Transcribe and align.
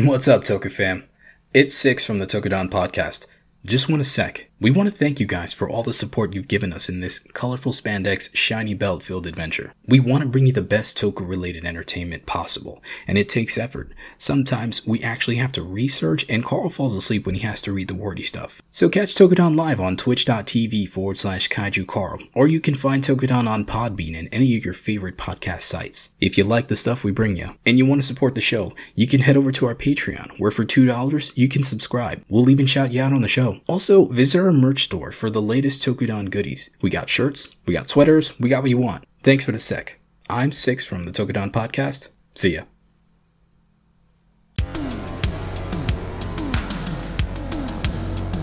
What's 0.00 0.28
up, 0.28 0.44
Toku 0.44 0.70
fam? 0.70 1.08
It's 1.52 1.74
Six 1.74 2.04
from 2.04 2.20
the 2.20 2.26
Tokudon 2.26 2.70
podcast. 2.70 3.26
Just 3.64 3.88
want 3.88 4.00
a 4.00 4.04
sec. 4.04 4.47
We 4.60 4.72
want 4.72 4.88
to 4.88 4.94
thank 4.94 5.20
you 5.20 5.26
guys 5.26 5.52
for 5.54 5.70
all 5.70 5.84
the 5.84 5.92
support 5.92 6.34
you've 6.34 6.48
given 6.48 6.72
us 6.72 6.88
in 6.88 6.98
this 6.98 7.20
colorful 7.20 7.70
spandex, 7.70 8.34
shiny 8.34 8.74
belt 8.74 9.04
filled 9.04 9.28
adventure. 9.28 9.72
We 9.86 10.00
want 10.00 10.24
to 10.24 10.28
bring 10.28 10.46
you 10.48 10.52
the 10.52 10.62
best 10.62 10.98
Toku 10.98 11.28
related 11.28 11.64
entertainment 11.64 12.26
possible, 12.26 12.82
and 13.06 13.16
it 13.16 13.28
takes 13.28 13.56
effort. 13.56 13.92
Sometimes 14.18 14.84
we 14.84 15.00
actually 15.00 15.36
have 15.36 15.52
to 15.52 15.62
research, 15.62 16.26
and 16.28 16.44
Carl 16.44 16.70
falls 16.70 16.96
asleep 16.96 17.24
when 17.24 17.36
he 17.36 17.42
has 17.42 17.62
to 17.62 17.72
read 17.72 17.86
the 17.86 17.94
wordy 17.94 18.24
stuff. 18.24 18.60
So 18.72 18.88
catch 18.88 19.14
Tokudon 19.14 19.56
live 19.56 19.80
on 19.80 19.96
twitch.tv 19.96 20.88
forward 20.88 21.18
slash 21.18 21.48
kaiju 21.48 21.86
Carl, 21.86 22.18
or 22.34 22.48
you 22.48 22.60
can 22.60 22.74
find 22.74 23.00
Tokudon 23.00 23.48
on 23.48 23.64
Podbean 23.64 24.18
and 24.18 24.28
any 24.32 24.56
of 24.56 24.64
your 24.64 24.74
favorite 24.74 25.16
podcast 25.16 25.60
sites. 25.60 26.16
If 26.20 26.36
you 26.36 26.42
like 26.42 26.66
the 26.66 26.74
stuff 26.74 27.04
we 27.04 27.12
bring 27.12 27.36
you, 27.36 27.54
and 27.64 27.78
you 27.78 27.86
want 27.86 28.02
to 28.02 28.08
support 28.08 28.34
the 28.34 28.40
show, 28.40 28.74
you 28.96 29.06
can 29.06 29.20
head 29.20 29.36
over 29.36 29.52
to 29.52 29.66
our 29.66 29.76
Patreon, 29.76 30.36
where 30.40 30.50
for 30.50 30.64
$2 30.64 31.32
you 31.36 31.46
can 31.46 31.62
subscribe. 31.62 32.24
We'll 32.28 32.50
even 32.50 32.66
shout 32.66 32.92
you 32.92 33.00
out 33.00 33.12
on 33.12 33.22
the 33.22 33.28
show. 33.28 33.60
Also, 33.68 34.06
visit 34.06 34.47
our 34.48 34.52
merch 34.54 34.84
store 34.84 35.12
for 35.12 35.28
the 35.28 35.42
latest 35.42 35.84
Tokudon 35.84 36.30
goodies. 36.30 36.70
We 36.80 36.88
got 36.88 37.10
shirts, 37.10 37.50
we 37.66 37.74
got 37.74 37.90
sweaters, 37.90 38.38
we 38.40 38.48
got 38.48 38.62
what 38.62 38.70
you 38.70 38.78
want. 38.78 39.04
Thanks 39.22 39.44
for 39.44 39.52
the 39.52 39.58
sec. 39.58 40.00
I'm 40.30 40.52
Six 40.52 40.86
from 40.86 41.02
the 41.02 41.12
Tokudon 41.12 41.50
podcast. 41.52 42.08
See 42.34 42.54
ya. 42.54 42.62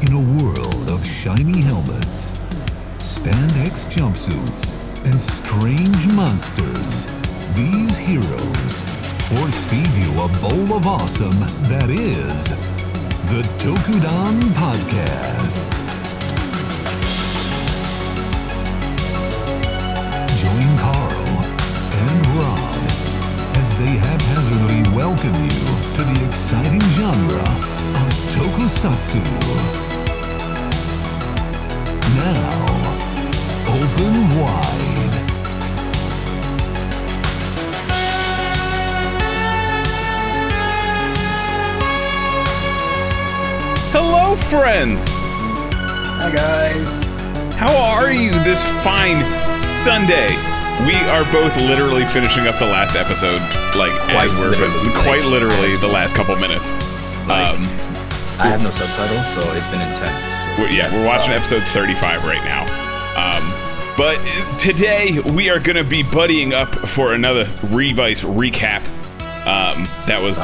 In 0.03 0.13
a 0.13 0.43
world 0.43 0.91
of 0.91 1.03
shiny 1.03 1.61
helmets, 1.61 2.33
spandex 2.99 3.87
jumpsuits, 3.89 4.77
and 5.05 5.19
strange 5.19 6.13
monsters, 6.13 7.07
these 7.55 7.97
heroes 7.97 8.81
force 9.25 9.63
feed 9.65 9.89
you 9.97 10.11
a 10.21 10.27
bowl 10.37 10.77
of 10.77 10.85
awesome 10.85 11.39
that 11.67 11.89
is 11.89 12.49
the 13.31 13.41
Tokudon 13.57 14.39
Podcast. 14.53 15.84
As 23.75 23.83
they 23.83 23.97
haphazardly 23.97 24.95
welcome 24.95 25.33
you 25.43 25.49
to 25.95 26.03
the 26.03 26.25
exciting 26.27 26.81
genre 26.91 27.41
of 27.41 28.09
tokusatsu. 28.33 29.21
Now, 32.15 32.65
open 33.67 34.39
wide. 34.39 35.15
Hello, 43.91 44.35
friends. 44.35 45.07
Hi, 46.19 46.31
guys. 46.33 47.05
How 47.55 47.75
are 47.75 48.11
you 48.11 48.31
this 48.43 48.63
fine 48.83 49.23
Sunday? 49.61 50.54
We 50.85 50.93
are 51.09 51.23
both 51.31 51.55
literally 51.61 52.05
finishing 52.05 52.47
up 52.47 52.59
the 52.59 52.65
last 52.65 52.95
episode, 52.95 53.39
like 53.75 53.91
Quite 54.11 54.25
as 54.27 54.31
we're 54.35 54.49
literally, 54.49 54.89
quite 54.91 55.21
like- 55.23 55.31
literally 55.31 55.77
the 55.77 55.87
last 55.87 56.15
couple 56.15 56.35
minutes. 56.35 56.73
Like- 57.27 57.47
um, 57.47 57.63
I 58.37 58.47
have 58.49 58.61
no 58.61 58.69
subtitles, 58.69 59.25
so 59.33 59.41
it's 59.55 59.67
been 59.67 59.81
intense. 59.81 60.25
we're- 60.59 60.75
yeah, 60.75 60.93
we're 60.93 61.07
watching 61.07 61.31
episode 61.33 61.63
35 61.63 62.23
right 62.25 62.43
now. 62.43 62.63
Um, 63.15 63.53
but 63.97 64.19
today 64.59 65.17
we 65.33 65.49
are 65.49 65.59
going 65.59 65.77
to 65.77 65.83
be 65.85 66.03
buddying 66.03 66.51
up 66.51 66.69
for 66.87 67.13
another 67.13 67.47
Revice 67.71 68.23
recap. 68.23 68.81
Um, 69.47 69.87
that 70.07 70.21
was. 70.21 70.43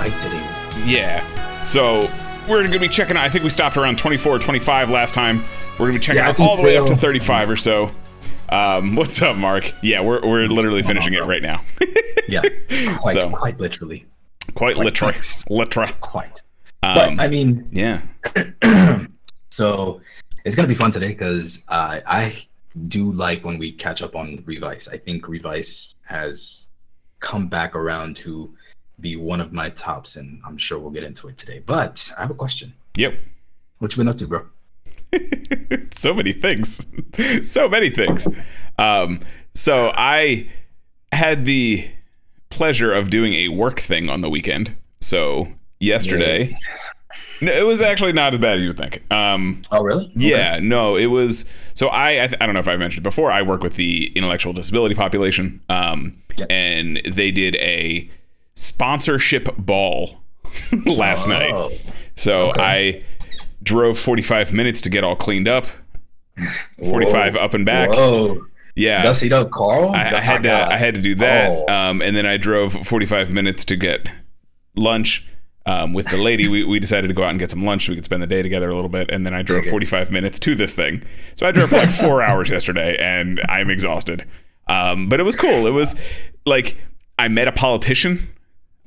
Yeah. 0.86 1.24
So 1.64 2.08
we're 2.48 2.60
going 2.62 2.72
to 2.72 2.80
be 2.80 2.88
checking 2.88 3.18
out. 3.18 3.26
I 3.26 3.30
think 3.30 3.44
we 3.44 3.50
stopped 3.50 3.76
around 3.78 3.98
24 4.00 4.36
or 4.38 4.40
25 4.40 4.90
last 4.90 5.14
time. 5.14 5.44
We're 5.74 5.88
going 5.90 5.94
to 5.94 6.00
be 6.00 6.04
checking 6.06 6.22
Yeah, 6.24 6.30
out 6.30 6.40
all 6.40 6.56
the 6.56 6.64
way 6.64 6.78
up 6.78 6.86
to 6.88 6.96
35 6.96 7.50
or 7.50 7.58
so. 7.58 7.92
Um, 8.52 8.96
what's 8.96 9.22
up, 9.22 9.38
Mark? 9.38 9.72
Yeah, 9.82 10.02
we're, 10.02 10.22
we're 10.22 10.48
literally 10.48 10.82
going 10.82 10.98
on, 10.98 11.04
finishing 11.04 11.14
it 11.14 11.24
right 11.26 11.42
now. 11.42 11.62
Yeah, 12.28 12.42
quite, 13.02 13.14
So- 13.14 13.30
quite 13.30 13.60
literally. 13.60 14.06
Quite 14.54 14.76
Quite 14.76 14.86
literal. 14.86 15.14
Literal. 15.50 15.88
Quite. 16.02 16.42
Um, 16.84 17.16
but, 17.16 17.24
I 17.24 17.28
mean, 17.30 17.70
yeah. 17.72 18.02
so 19.50 20.02
it's 20.44 20.56
gonna 20.56 20.68
be 20.68 20.74
fun 20.74 20.92
today 20.92 21.10
because 21.10 21.64
uh, 21.70 22.02
I 22.06 22.36
do 22.88 23.12
like 23.14 23.46
when 23.46 23.58
we 23.60 23.72
catch 23.72 24.02
up 24.02 24.16
on 24.16 24.44
Revice. 24.46 24.90
I 24.90 24.98
think 24.98 25.28
Revice 25.28 25.96
has 26.04 26.68
come 27.20 27.48
back 27.48 27.76
around 27.76 28.18
to 28.18 28.54
be 29.00 29.16
one 29.16 29.40
of 29.40 29.54
my 29.54 29.70
tops, 29.70 30.16
and 30.18 30.42
I'm 30.46 30.58
sure 30.58 30.80
we'll 30.80 30.92
get 30.92 31.04
into 31.04 31.28
it 31.28 31.38
today. 31.38 31.60
But 31.66 32.12
I 32.18 32.22
have 32.22 32.32
a 32.32 32.36
question. 32.36 32.74
Yep. 32.96 33.14
What 33.78 33.94
you 33.94 33.98
been 33.98 34.08
up 34.10 34.18
to, 34.18 34.28
bro? 34.28 34.48
so 35.92 36.14
many 36.14 36.34
things. 36.34 36.86
so 37.50 37.68
many 37.70 37.90
things. 37.90 38.28
Um, 38.78 39.20
so 39.54 39.92
I 39.96 40.50
had 41.12 41.46
the 41.46 41.90
pleasure 42.50 42.94
of 42.94 43.10
doing 43.10 43.34
a 43.34 43.48
work 43.50 43.80
thing 43.80 44.10
on 44.10 44.22
the 44.22 44.30
weekend. 44.30 44.76
So 45.00 45.50
yesterday, 45.80 46.56
no, 47.42 47.52
it 47.52 47.64
was 47.66 47.82
actually 47.82 48.14
not 48.14 48.34
as 48.34 48.40
bad 48.40 48.58
as 48.58 48.62
you 48.62 48.70
would 48.70 48.78
think. 48.78 49.02
Um, 49.12 49.62
Oh, 49.72 49.84
really? 49.84 50.12
Yeah, 50.16 50.60
no, 50.62 50.96
it 50.96 51.08
was. 51.08 51.46
So 51.74 51.88
I, 51.88 52.24
I, 52.24 52.28
th- 52.28 52.38
I 52.42 52.46
don't 52.46 52.54
know 52.54 52.62
if 52.62 52.68
I 52.68 52.78
mentioned 52.78 53.04
before. 53.04 53.32
I 53.32 53.42
work 53.42 53.62
with 53.62 53.76
the 53.76 54.12
intellectual 54.16 54.54
disability 54.54 54.96
population, 54.96 55.62
um, 55.70 56.18
Yes. 56.38 56.48
and 56.50 57.02
they 57.06 57.30
did 57.32 57.56
a 57.58 58.10
sponsorship 58.56 59.50
ball 59.58 60.22
last 60.86 61.28
night. 61.28 61.52
Oh, 61.54 61.72
So 62.16 62.52
okay. 62.52 62.62
I 62.62 63.04
drove 63.64 63.98
45 64.00 64.54
minutes 64.54 64.82
to 64.82 64.90
get 64.90 65.04
all 65.04 65.16
cleaned 65.16 65.48
up. 65.48 65.66
45 66.84 67.36
Whoa. 67.36 67.42
up 67.42 67.54
and 67.54 67.66
back. 67.66 67.92
Whoa. 67.92 68.46
Yeah. 68.76 69.04
Dust 69.04 69.24
it 69.24 69.34
up, 69.34 69.52
Carl. 69.52 69.92
I, 69.92 70.00
I 70.12 70.20
had 70.22 70.40
Oh 70.40 70.44
to 70.44 70.48
God. 70.50 70.72
I 70.72 70.78
had 70.78 70.96
to 70.96 71.02
do 71.02 71.16
that, 71.16 71.50
Oh. 71.50 71.74
um, 71.74 72.02
and 72.02 72.16
then 72.16 72.26
I 72.26 72.38
drove 72.38 72.74
45 72.74 73.32
minutes 73.32 73.66
to 73.66 73.76
get 73.76 74.10
lunch 74.76 75.28
um, 75.66 75.94
with 75.94 76.08
the 76.08 76.18
lady. 76.18 76.48
we, 76.48 76.64
we 76.64 76.80
decided 76.80 77.10
to 77.10 77.14
go 77.14 77.24
out 77.24 77.30
and 77.32 77.40
get 77.40 77.52
some 77.52 77.64
lunch 77.64 77.86
so 77.86 77.92
we 77.92 77.96
could 77.96 78.06
spend 78.06 78.24
the 78.24 78.28
day 78.28 78.42
together 78.42 78.70
a 78.70 78.76
little 78.76 78.90
bit, 78.90 79.12
and 79.12 79.26
then 79.26 79.34
I 79.34 79.42
drove 79.42 79.66
45 79.66 80.12
minutes 80.12 80.40
to 80.40 80.56
this 80.56 80.74
thing. 80.74 81.04
So 81.36 81.46
I 81.46 81.52
drove 81.52 81.70
for 81.70 81.78
like 81.78 81.92
four 81.92 82.22
hours 82.24 82.50
yesterday, 82.50 82.96
and 82.98 83.42
I'm 83.50 83.70
exhausted. 83.70 84.26
Um, 84.68 85.10
but 85.10 85.20
it 85.20 85.24
was 85.24 85.36
cool. 85.36 85.68
It 85.68 85.72
was 85.72 86.00
like 86.46 86.78
I 87.20 87.28
met 87.28 87.48
a 87.50 87.52
politician. 87.52 88.30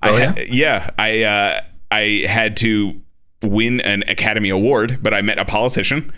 Oh, 0.02 0.16
I 0.16 0.24
ha- 0.24 0.34
yeah, 0.48 0.90
I 0.98 1.22
uh, 1.22 1.60
I 1.90 2.24
had 2.26 2.56
to 2.58 3.00
win 3.44 3.80
an 3.80 4.02
Academy 4.08 4.48
Award, 4.50 4.98
but 5.02 5.14
I 5.14 5.22
met 5.22 5.38
a 5.38 5.44
politician. 5.44 6.12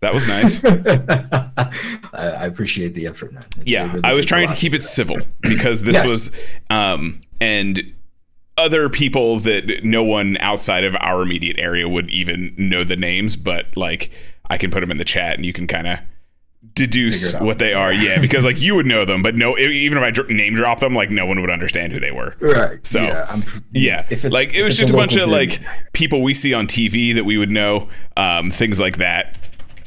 That 0.00 0.14
was 0.14 0.26
nice. 0.28 0.64
I, 2.12 2.46
appreciate 2.46 2.94
the 2.94 3.06
effort, 3.06 3.32
man. 3.32 3.44
It 3.58 3.68
yeah 3.68 3.88
really 3.88 4.04
i 4.04 4.14
was 4.14 4.24
trying 4.26 4.48
to 4.48 4.54
keep 4.54 4.72
it 4.74 4.84
civil 4.84 5.16
because 5.42 5.82
this 5.82 5.94
Yes. 5.94 6.08
was 6.08 6.36
um 6.70 7.20
and 7.40 7.80
other 8.56 8.88
people 8.88 9.38
that 9.40 9.84
no 9.84 10.02
one 10.04 10.36
outside 10.38 10.84
of 10.84 10.96
our 11.00 11.22
immediate 11.22 11.58
area 11.58 11.88
would 11.88 12.10
even 12.10 12.54
know 12.56 12.84
the 12.84 12.96
names 12.96 13.36
but 13.36 13.76
like 13.76 14.10
i 14.50 14.56
can 14.56 14.70
put 14.70 14.80
them 14.80 14.90
in 14.90 14.96
the 14.96 15.04
chat 15.04 15.36
and 15.36 15.44
you 15.44 15.52
can 15.52 15.66
kind 15.66 15.86
of 15.86 15.98
deduce 16.74 17.24
Figure 17.26 17.38
it 17.38 17.40
out. 17.40 17.46
what 17.46 17.58
they 17.58 17.72
are 17.72 17.92
yeah 17.92 18.18
because 18.20 18.44
like 18.44 18.60
you 18.60 18.74
would 18.74 18.84
know 18.86 19.04
them 19.04 19.22
but 19.22 19.34
no 19.36 19.56
even 19.58 19.96
if 19.96 20.02
i 20.04 20.10
dr- 20.10 20.28
name 20.28 20.54
drop 20.54 20.80
them 20.80 20.92
like 20.94 21.10
no 21.10 21.24
one 21.24 21.40
would 21.40 21.50
understand 21.50 21.92
who 21.92 22.00
they 22.00 22.10
were 22.10 22.36
Right. 22.40 22.84
So, 22.86 23.00
yeah, 23.02 23.26
I'm, 23.28 23.42
yeah, 23.72 24.06
If 24.10 24.24
it's, 24.24 24.32
like 24.34 24.54
it 24.54 24.62
was 24.64 24.76
just 24.76 24.90
a, 24.90 24.92
bunch 24.92 25.16
of 25.16 25.28
like 25.28 25.60
people 25.92 26.22
we 26.22 26.34
see 26.34 26.54
on 26.54 26.66
TV 26.66 27.14
that 27.14 27.24
we 27.24 27.36
would 27.38 27.50
know, 27.50 27.88
um, 28.16 28.50
things 28.50 28.78
like 28.80 28.96
that. 28.98 29.36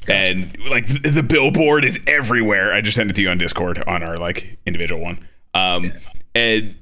And 0.08 0.56
like 0.70 0.86
th- 0.88 1.02
the 1.14 1.24
billboard 1.24 1.86
is 1.86 2.00
everywhere. 2.08 2.74
I 2.74 2.82
just 2.82 2.96
sent 2.96 3.10
it 3.10 3.16
to 3.18 3.22
you 3.22 3.30
on 3.30 3.38
Discord 3.38 3.82
on 3.86 4.04
our 4.04 4.18
like 4.18 4.58
individual 4.66 5.02
one. 5.02 5.28
Um, 5.54 5.94
and 6.36 6.76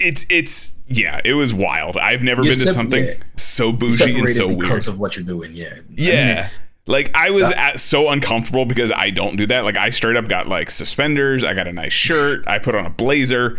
it's 0.00 0.24
it's 0.30 0.74
yeah, 0.86 1.20
it 1.24 1.34
was 1.34 1.52
wild. 1.54 1.96
I've 1.96 2.22
never 2.22 2.42
You 2.42 2.50
been 2.50 2.58
to 2.58 2.64
sep- 2.66 2.74
something 2.74 3.04
yeah. 3.04 3.14
so 3.36 3.72
bougie 3.72 4.18
and 4.18 4.28
so 4.28 4.48
weird. 4.48 4.60
because 4.60 4.88
of 4.88 4.98
what 4.98 5.16
you're 5.16 5.24
doing. 5.24 5.52
Yeah. 5.52 5.68
I 5.70 5.74
mean, 5.76 5.84
Yeah. 5.96 6.48
Like 6.86 7.10
I 7.14 7.30
was 7.30 7.50
at, 7.52 7.80
so 7.80 8.10
uncomfortable 8.10 8.66
because 8.66 8.92
I 8.92 9.10
don't 9.10 9.36
do 9.36 9.46
that. 9.46 9.64
Like 9.64 9.78
I 9.78 9.88
straight 9.90 10.16
up 10.16 10.28
got 10.28 10.48
like 10.48 10.70
suspenders. 10.70 11.42
I 11.42 11.54
got 11.54 11.66
a 11.66 11.72
nice 11.72 11.94
shirt. 11.94 12.46
I 12.46 12.58
put 12.58 12.74
on 12.74 12.84
a 12.84 12.90
blazer. 12.90 13.58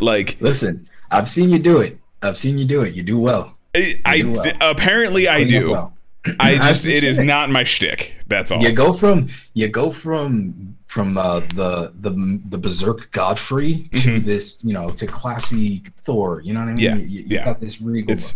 Like 0.00 0.36
listen, 0.40 0.88
I've 1.10 1.28
seen 1.28 1.50
you 1.50 1.60
do 1.60 1.80
it. 1.80 1.98
I've 2.22 2.36
seen 2.36 2.58
you 2.58 2.64
do 2.64 2.82
it. 2.82 2.94
You 2.94 3.02
do 3.02 3.18
well. 3.18 3.56
I, 3.76 4.00
I 4.04 4.18
do 4.22 4.32
well. 4.32 4.52
apparently 4.60 5.28
I 5.28 5.44
do 5.44 5.50
do. 5.60 5.70
well. 5.70 5.96
I 6.40 6.56
just 6.68 6.86
it 6.86 7.04
is 7.04 7.20
it. 7.20 7.24
not 7.24 7.50
my 7.50 7.62
shtick. 7.64 8.14
That's 8.26 8.50
all. 8.50 8.60
You 8.62 8.72
go 8.72 8.92
from 8.92 9.28
you 9.52 9.68
go 9.68 9.92
from 9.92 10.76
from 10.88 11.16
uh, 11.18 11.40
the 11.54 11.92
the 12.00 12.40
the 12.48 12.58
berserk 12.58 13.10
Godfrey 13.12 13.88
to 13.92 14.18
this, 14.18 14.62
you 14.64 14.72
know, 14.72 14.90
to 14.90 15.06
classy 15.06 15.82
Thor. 15.98 16.40
You 16.42 16.54
know 16.54 16.60
what 16.60 16.70
I 16.70 16.74
mean? 16.74 16.76
Mm-hmm. 16.76 16.82
Yeah, 16.82 16.96
You, 16.96 17.06
you, 17.06 17.20
you 17.20 17.26
yeah. 17.36 17.44
got 17.44 17.60
this 17.60 17.80
regal. 17.80 18.12
It's 18.12 18.34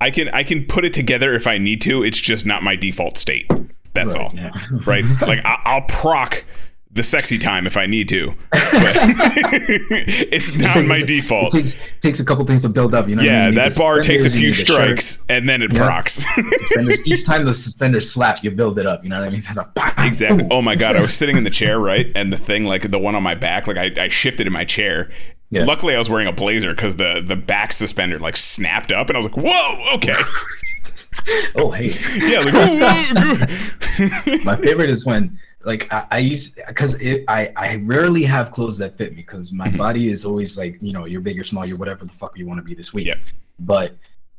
I 0.00 0.10
can 0.10 0.28
I 0.28 0.42
can 0.44 0.64
put 0.64 0.84
it 0.84 0.92
together 0.94 1.34
if 1.34 1.46
I 1.46 1.58
need 1.58 1.80
to. 1.82 2.02
It's 2.04 2.20
just 2.20 2.46
not 2.46 2.62
my 2.62 2.76
default 2.76 3.18
state. 3.18 3.50
That's 3.94 4.14
Right, 4.14 4.52
all. 4.52 4.80
Right? 4.86 5.04
Like 5.20 5.44
I, 5.44 5.60
I'll 5.64 5.82
proc 5.82 6.44
the 6.92 7.04
sexy 7.04 7.38
time 7.38 7.68
if 7.68 7.76
I 7.76 7.86
need 7.86 8.08
to. 8.08 8.34
But 8.50 8.60
it's 10.32 10.54
not 10.54 10.74
takes- 10.74 10.88
my 10.88 10.96
it 10.96 11.06
default. 11.06 11.52
takes 11.52 11.76
takes 12.00 12.18
a 12.20 12.24
couple 12.24 12.44
things 12.46 12.62
to 12.62 12.68
build 12.68 12.94
up. 12.94 13.08
You 13.08 13.14
know. 13.16 13.22
I 13.22 13.26
Yeah, 13.26 13.44
mean? 13.46 13.54
You 13.54 13.60
that 13.60 13.76
bar 13.76 14.00
takes 14.00 14.24
a 14.24 14.30
few 14.30 14.48
need 14.48 14.54
the 14.56 14.64
shirt, 14.66 14.66
strikes 14.68 15.24
and 15.28 15.48
then 15.48 15.62
it 15.62 15.72
procs. 15.74 16.24
Each 17.06 17.24
time 17.24 17.44
the 17.44 17.54
suspenders 17.54 18.10
slap, 18.12 18.42
you 18.42 18.50
build 18.50 18.78
it 18.78 18.86
up. 18.86 19.04
You 19.04 19.10
know 19.10 19.20
what 19.20 19.28
I 19.28 19.30
mean? 19.30 19.44
exactly. 20.06 20.46
Oh 20.50 20.62
my 20.62 20.74
god, 20.74 20.96
I 20.96 21.00
was 21.00 21.14
sitting 21.14 21.36
in 21.36 21.44
the 21.44 21.50
chair, 21.50 21.78
right? 21.78 22.10
And 22.16 22.32
the 22.32 22.36
thing, 22.38 22.64
like 22.64 22.90
the 22.90 22.98
one 22.98 23.14
on 23.14 23.22
my 23.22 23.34
back, 23.36 23.66
like 23.68 23.76
I, 23.76 23.92
I 24.04 24.08
shifted 24.08 24.46
in 24.48 24.52
my 24.52 24.64
chair. 24.64 25.10
Yeah. 25.52 25.64
Luckily, 25.64 25.94
I 25.94 25.98
was 25.98 26.08
wearing 26.10 26.28
a 26.28 26.32
blazer 26.32 26.74
because 26.74 26.96
the 26.96 27.22
the 27.24 27.36
back 27.36 27.72
suspender 27.72 28.18
like 28.18 28.36
snapped 28.36 28.90
up, 28.92 29.08
and 29.10 29.16
I 29.16 29.20
was 29.20 29.26
like, 29.26 29.36
"Whoa, 29.36 29.94
okay." 29.96 30.14
Oh, 31.56 31.70
hey. 31.70 31.92
Yeah, 32.18 32.40
like, 32.40 32.54
"Whoa, 32.54 34.36
whoa." 34.36 34.44
My 34.44 34.56
favorite 34.56 34.90
is 34.90 35.04
when, 35.04 35.38
like, 35.64 35.92
I, 35.92 36.06
I 36.10 36.18
use 36.18 36.54
because 36.68 36.96
I 37.28 37.52
I 37.56 37.76
rarely 37.84 38.22
have 38.22 38.50
clothes 38.52 38.78
that 38.78 38.96
fit 38.96 39.10
me 39.10 39.16
because 39.16 39.50
Mm-hmm. 39.50 39.56
my 39.58 39.70
body 39.70 40.08
is 40.08 40.24
always 40.24 40.56
like, 40.56 40.78
you 40.80 40.92
know, 40.92 41.04
you're 41.06 41.20
big 41.20 41.38
or 41.38 41.44
small, 41.44 41.64
you're 41.66 41.76
whatever 41.78 42.04
the 42.04 42.12
fuck 42.12 42.36
you 42.38 42.46
want 42.46 42.58
to 42.58 42.64
be 42.64 42.74
this 42.74 42.92
week. 42.94 43.06
Yeah. 43.06 43.16
But 43.58 43.96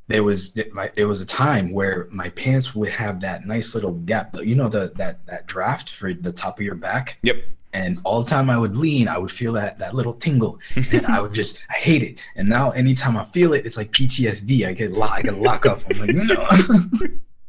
there 0.08 0.24
was 0.24 0.58
it 0.58 1.06
was 1.06 1.22
a 1.22 1.26
time 1.26 1.72
where 1.72 2.08
my 2.12 2.30
pants 2.30 2.76
would 2.76 2.90
have 2.90 3.22
that 3.22 3.46
nice 3.46 3.74
little 3.76 3.94
gap, 3.94 4.36
you 4.44 4.56
know, 4.56 4.68
the 4.68 4.92
that 4.96 5.26
that 5.28 5.46
draft 5.48 5.90
for 5.90 6.14
the 6.14 6.32
top 6.34 6.60
of 6.60 6.66
your 6.66 6.76
back. 6.76 7.18
Yep. 7.24 7.44
And 7.74 8.00
all 8.04 8.22
the 8.22 8.30
time 8.30 8.50
I 8.50 8.58
would 8.58 8.76
lean, 8.76 9.08
I 9.08 9.18
would 9.18 9.32
feel 9.32 9.54
that 9.54 9.80
that 9.80 9.96
little 9.96 10.14
tingle, 10.14 10.60
and 10.92 11.06
I 11.06 11.22
would 11.22 11.34
just 11.34 11.64
I 11.70 11.74
hate 11.76 12.04
it. 12.04 12.20
And 12.36 12.50
now 12.50 12.72
anytime 12.72 13.16
I 13.16 13.24
feel 13.24 13.54
it, 13.54 13.66
it's 13.66 13.78
like 13.78 13.92
PTSD. 13.92 14.68
I 14.68 14.74
get 14.74 14.92
lock, 14.92 15.12
I 15.14 15.22
get 15.22 15.36
lock 15.38 15.66
up. 15.66 15.80
I'm 15.90 16.00
like, 16.00 16.16
no. 16.16 16.48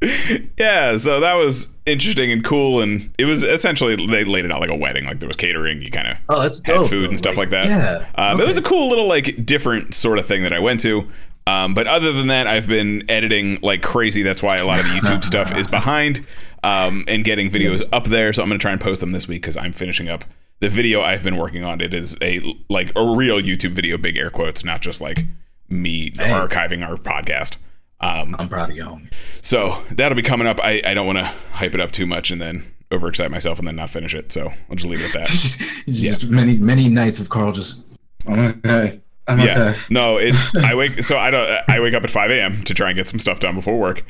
yeah, 0.59 0.97
so 0.97 1.21
that 1.21 1.35
was 1.35 1.69
interesting 1.87 2.33
and 2.33 2.45
cool, 2.45 2.81
and 2.83 3.13
it 3.19 3.25
was 3.25 3.43
essentially 3.43 3.95
they 4.07 4.25
laid 4.25 4.45
it 4.45 4.53
out 4.53 4.61
like 4.61 4.71
a 4.71 4.75
wedding, 4.77 5.05
like 5.05 5.21
there 5.21 5.29
was 5.29 5.37
catering, 5.37 5.83
you 5.83 5.91
kind 5.91 6.09
of 6.09 6.17
Oh, 6.29 6.41
that's 6.41 6.65
had 6.67 6.75
dope. 6.75 6.91
food 6.91 7.03
though. 7.03 7.07
and 7.09 7.19
stuff 7.19 7.37
like, 7.37 7.51
that. 7.51 7.67
Yeah. 7.67 8.07
Um, 8.17 8.41
It 8.41 8.47
was 8.47 8.57
a 8.59 8.63
cool 8.63 8.89
little 8.89 9.07
like 9.07 9.45
different 9.47 9.95
sort 9.95 10.19
of 10.19 10.27
thing 10.27 10.43
that 10.43 10.53
I 10.53 10.59
went 10.59 10.81
to. 10.81 11.09
Um, 11.47 11.75
but 11.75 11.87
other 11.89 12.13
than 12.13 12.29
that, 12.29 12.47
I've 12.47 12.69
been 12.69 13.03
editing 13.11 13.59
like 13.63 13.83
crazy. 13.83 14.23
That's 14.23 14.43
why 14.43 14.59
a 14.59 14.67
lot 14.67 14.79
of 14.79 14.85
the 14.87 14.93
YouTube 14.93 15.25
stuff 15.25 15.57
is 15.57 15.67
behind 15.67 16.25
um, 16.63 17.05
and 17.09 17.25
getting 17.25 17.51
videos 17.51 17.89
up 17.93 18.05
there. 18.05 18.33
So 18.33 18.43
I'm 18.43 18.49
gonna 18.49 18.59
try 18.59 18.73
and 18.73 18.81
post 18.81 19.01
them 19.01 19.13
this 19.13 19.29
week 19.29 19.43
because 19.43 19.57
I'm 19.57 19.73
finishing 19.73 20.09
up 20.09 20.25
the 20.61 20.69
video 20.69 21.03
I've 21.03 21.25
been 21.25 21.37
working 21.37 21.65
on. 21.65 21.81
It 21.81 21.93
is 21.93 22.17
a 22.23 22.41
like 22.69 22.93
a 22.97 23.17
real 23.17 23.41
YouTube 23.41 23.73
video, 23.73 23.99
big 23.99 24.17
air 24.17 24.31
quotes, 24.31 24.65
not 24.65 24.81
just 24.81 25.01
like 25.01 25.25
me 25.69 26.11
archiving 26.13 26.87
our 26.87 26.97
podcast. 26.97 27.57
Um, 28.01 28.35
I'm 28.39 28.49
proud 28.49 28.71
of 28.71 28.77
you, 28.77 28.85
homie. 28.85 29.13
so 29.41 29.83
that'll 29.91 30.17
be 30.17 30.23
coming 30.23 30.47
up. 30.47 30.59
I, 30.61 30.83
I 30.85 30.93
don't 30.95 31.07
want 31.07 31.19
to 31.19 31.25
hype 31.25 31.75
it 31.75 31.81
up 31.81 31.93
too 31.93 32.07
much 32.07 32.33
and 32.33 32.41
then 32.41 32.65
overexcite 32.91 33.31
myself 33.31 33.59
and 33.59 33.69
then 33.69 33.77
not 33.77 33.91
finish 33.91 34.15
it. 34.15 34.33
So 34.33 34.53
I'll 34.69 34.77
just 34.77 34.89
leave 34.89 35.01
it 35.01 35.07
at 35.07 35.21
that. 35.21 35.29
just, 35.29 35.61
just 35.87 36.27
many 36.27 36.57
many 36.57 36.89
nights 36.89 37.21
of 37.21 37.29
Carl 37.29 37.53
just. 37.53 37.85
I'm 38.27 38.39
okay. 38.65 39.01
I'm 39.29 39.39
yeah 39.39 39.61
okay. 39.71 39.79
no 39.89 40.17
it's 40.17 40.55
i 40.57 40.75
wake 40.77 41.03
so 41.05 41.17
i 41.17 41.31
don't 41.31 41.49
i 41.69 41.79
wake 41.81 41.95
up 41.95 42.03
at 42.03 42.11
5 42.11 42.31
a.m 42.33 42.65
to 42.65 42.75
try 42.75 42.89
and 42.89 42.97
get 42.97 43.07
some 43.07 43.21
stuff 43.21 43.39
done 43.39 43.55
before 43.55 43.79
work 43.79 44.05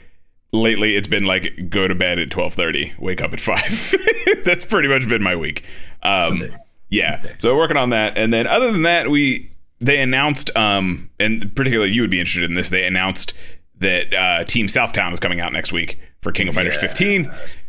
lately 0.53 0.97
it's 0.97 1.09
been 1.09 1.25
like 1.25 1.71
go 1.71 1.89
to 1.89 1.95
bed 1.95 2.19
at 2.19 2.29
12.30 2.29 2.99
wake 2.99 3.23
up 3.23 3.33
at 3.33 3.41
5 3.41 3.95
that's 4.45 4.65
pretty 4.65 4.89
much 4.89 5.09
been 5.09 5.23
my 5.23 5.35
week. 5.35 5.65
Um 6.03 6.55
yeah. 6.91 7.23
So 7.39 7.57
working 7.57 7.79
on 7.79 7.89
that. 7.91 8.19
And 8.19 8.33
then 8.35 8.47
other 8.47 8.71
than 8.71 8.83
that 8.83 9.09
we 9.09 9.51
they 9.81 10.01
announced 10.01 10.55
um 10.57 11.11
and 11.19 11.55
particularly 11.57 11.93
you 11.93 12.03
would 12.03 12.11
be 12.11 12.21
interested 12.21 12.45
in 12.45 12.55
this 12.55 12.69
they 12.69 12.85
announced 12.87 13.33
that 13.79 14.13
uh 14.15 14.45
team 14.45 14.67
southtown 14.67 15.13
is 15.13 15.19
coming 15.21 15.41
out 15.41 15.53
next 15.53 15.73
week 15.73 15.99
for 16.21 16.31
king 16.33 16.49
of 16.49 16.55
fighters 16.55 16.77
15 16.77 17.25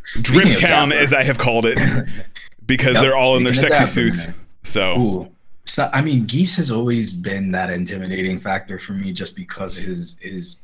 Speaking 0.05 0.41
of 0.51 0.57
Driptown, 0.59 0.93
as 0.93 1.13
i 1.13 1.23
have 1.23 1.37
called 1.37 1.65
it 1.65 1.79
because 2.65 2.95
Yep, 2.95 3.01
they're 3.01 3.15
all 3.15 3.37
in 3.37 3.43
their 3.43 3.53
speaking 3.53 3.75
sexy 3.77 3.85
suits 3.91 4.27
man. 4.27 4.35
so. 4.63 4.99
Ooh. 4.99 5.29
So 5.65 5.89
I 5.93 6.01
mean, 6.01 6.25
Geese 6.25 6.57
has 6.57 6.69
always 6.71 7.13
been 7.13 7.51
that 7.51 7.69
intimidating 7.69 8.37
factor 8.37 8.77
for 8.77 8.91
me, 8.91 9.13
just 9.13 9.33
because 9.35 9.75
his 9.77 10.17
his 10.21 10.57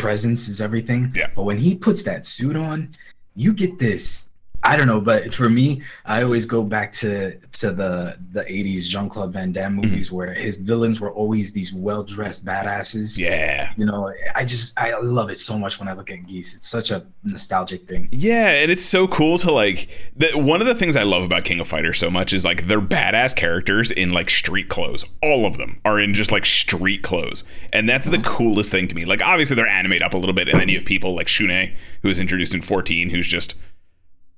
presence 0.00 0.48
is 0.48 0.60
everything. 0.60 1.12
Yeah. 1.14 1.28
But 1.34 1.44
when 1.44 1.58
he 1.58 1.74
puts 1.74 2.02
that 2.04 2.24
suit 2.24 2.56
on, 2.56 2.90
you 3.34 3.52
get 3.52 3.78
this. 3.78 4.30
I 4.62 4.76
don't 4.76 4.86
know, 4.88 5.00
but 5.00 5.32
for 5.32 5.48
me, 5.48 5.82
I 6.04 6.22
always 6.22 6.44
go 6.46 6.64
back 6.64 6.90
to 6.92 7.38
to 7.60 7.72
the 7.72 8.18
the 8.32 8.42
'80s 8.42 8.82
Jean 8.88 9.08
Claude 9.08 9.32
Van 9.32 9.52
Damme 9.52 9.66
Mm-hmm. 9.76 9.80
movies 9.90 10.10
where 10.12 10.32
his 10.34 10.56
villains 10.56 11.00
were 11.00 11.12
always 11.12 11.52
these 11.52 11.72
well 11.72 12.02
dressed 12.02 12.44
badasses. 12.44 13.16
yeah 13.18 13.72
You 13.76 13.84
know, 13.86 14.12
I 14.34 14.44
just 14.44 14.78
I 14.78 14.98
love 15.00 15.30
it 15.30 15.38
so 15.38 15.58
much 15.58 15.78
when 15.78 15.88
I 15.88 15.92
look 15.92 16.10
at 16.10 16.26
Geese. 16.26 16.54
It's 16.56 16.68
such 16.68 16.90
a 16.90 17.04
nostalgic 17.22 17.86
thing. 17.88 18.08
Yeah, 18.12 18.48
and 18.50 18.70
it's 18.70 18.82
so 18.84 19.06
cool 19.06 19.38
to 19.38 19.52
like 19.52 19.88
that. 20.16 20.36
One 20.36 20.60
of 20.60 20.66
the 20.66 20.74
things 20.74 20.96
I 20.96 21.02
love 21.04 21.22
about 21.22 21.44
King 21.44 21.60
of 21.60 21.68
Fighters 21.68 21.98
so 21.98 22.10
much 22.10 22.32
is 22.32 22.44
like 22.44 22.66
they're 22.66 22.80
badass 22.80 23.36
characters 23.36 23.90
in 23.90 24.12
like 24.12 24.30
street 24.30 24.68
clothes. 24.68 25.04
All 25.22 25.46
of 25.46 25.58
them 25.58 25.80
are 25.84 26.00
in 26.00 26.12
just 26.14 26.32
like 26.32 26.44
street 26.46 27.02
clothes, 27.02 27.44
and 27.72 27.88
that's 27.88 28.06
the 28.06 28.18
coolest 28.18 28.70
thing 28.72 28.88
to 28.88 28.94
me. 28.94 29.04
Like 29.04 29.22
obviously 29.22 29.54
they're 29.56 29.66
animated 29.66 30.02
up 30.02 30.14
a 30.14 30.18
little 30.18 30.34
bit, 30.34 30.48
and 30.48 30.60
then 30.60 30.68
you 30.68 30.76
have 30.78 30.86
people 30.86 31.14
like 31.14 31.28
Shun'ei, 31.28 31.76
who 32.02 32.08
was 32.08 32.20
introduced 32.20 32.54
in 32.54 32.62
14, 32.62 33.10
who's 33.10 33.28
just 33.28 33.54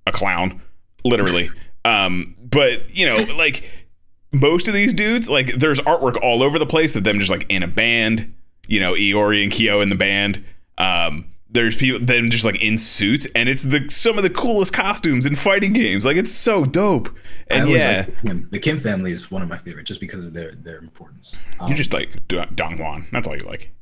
a 0.09 0.13
clown, 0.13 0.61
literally. 1.05 1.51
um, 1.85 2.35
but 2.41 2.95
you 2.97 3.07
know, 3.07 3.17
like 3.37 3.69
most 4.33 4.69
of 4.69 4.75
these 4.75 4.95
dudes, 4.95 5.31
like 5.31 5.55
there's 5.55 5.81
artwork 5.81 6.21
all 6.23 6.43
over 6.43 6.59
the 6.59 6.67
place 6.67 6.97
of 6.97 7.05
them 7.05 7.19
just 7.19 7.31
like 7.31 7.47
in 7.49 7.63
a 7.63 7.69
band. 7.69 8.35
You 8.67 8.81
know, 8.81 8.93
Iori 8.93 9.43
and 9.43 9.51
Kyo 9.53 9.81
in 9.81 9.89
the 9.89 9.97
band. 9.97 10.45
Um, 10.77 11.27
there's 11.51 11.77
people 11.77 12.05
them 12.05 12.29
just 12.29 12.45
like 12.45 12.61
in 12.61 12.77
suits, 12.77 13.27
and 13.35 13.49
it's 13.49 13.63
the 13.63 13.89
some 13.89 14.19
of 14.19 14.23
the 14.23 14.31
coolest 14.31 14.73
costumes 14.73 15.25
in 15.25 15.37
fighting 15.37 15.73
games. 15.73 16.05
Like 16.05 16.17
it's 16.17 16.33
so 16.33 16.65
dope. 16.65 17.09
And 17.51 17.69
yeah, 17.71 18.05
like 18.07 18.07
the, 18.07 18.29
Kim. 18.29 18.49
the 18.51 18.59
Kim 18.59 18.81
family 18.81 19.13
is 19.13 19.31
one 19.31 19.41
of 19.41 19.49
my 19.49 19.57
favorite 19.57 19.85
just 19.85 20.01
because 20.01 20.27
of 20.27 20.35
their 20.35 20.53
their 20.53 20.79
importance. 20.79 21.39
Um, 21.61 21.71
you 21.71 21.75
just 21.75 21.93
like 21.93 22.27
Dong 22.29 22.77
Hwan. 22.77 23.07
That's 23.11 23.27
all 23.27 23.37
you 23.37 23.47
like. 23.47 23.73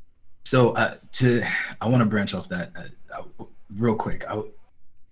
So 0.45 0.71
uh, 0.75 0.95
to, 1.15 1.43
I 1.81 1.89
want 1.89 2.03
to 2.03 2.05
branch 2.07 2.33
off 2.33 2.49
that 2.51 2.71
uh, 2.77 3.23
uh, 3.41 3.45
real 3.75 3.97
quick. 3.97 4.25
I, 4.31 4.41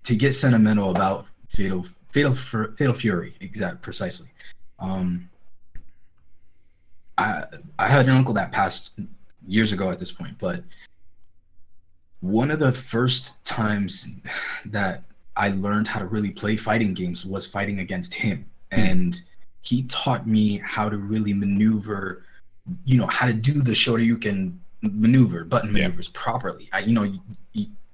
to 0.05 0.17
get 0.17 0.33
sentimental 0.35 0.91
about 0.91 1.27
Fatal 1.49 1.85
Fatal 2.09 2.33
Fatal 2.33 2.95
Fury, 2.95 3.35
exact 3.41 3.83
precisely. 3.83 4.29
Um, 4.79 5.29
I 7.19 7.45
I 7.79 7.89
had 7.89 8.06
an 8.06 8.12
uncle 8.12 8.35
that 8.35 8.53
passed 8.53 8.99
years 9.47 9.73
ago 9.73 9.91
at 9.91 9.99
this 9.99 10.12
point, 10.12 10.37
but 10.39 10.62
one 12.21 12.51
of 12.51 12.59
the 12.59 12.73
first 12.73 13.43
times 13.45 14.09
that 14.67 15.03
I 15.37 15.49
learned 15.51 15.89
how 15.89 15.99
to 16.01 16.06
really 16.06 16.31
play 16.31 16.56
fighting 16.56 16.95
games 16.95 17.27
was 17.27 17.47
fighting 17.47 17.81
against 17.81 18.15
him, 18.15 18.47
and 18.71 19.21
he 19.62 19.83
taught 19.85 20.27
me 20.27 20.59
how 20.59 20.89
to 20.89 20.97
really 20.97 21.33
maneuver 21.33 22.25
you 22.85 22.97
know 22.97 23.06
how 23.06 23.27
to 23.27 23.33
do 23.35 23.53
the 23.62 23.73
Shoryuken 23.73 24.56
maneuver, 24.83 25.45
button 25.45 25.75
Yeah. 25.75 25.83
maneuvers 25.85 26.09
properly. 26.09 26.69
I, 26.73 26.81
you 26.81 26.93
know, 26.93 27.12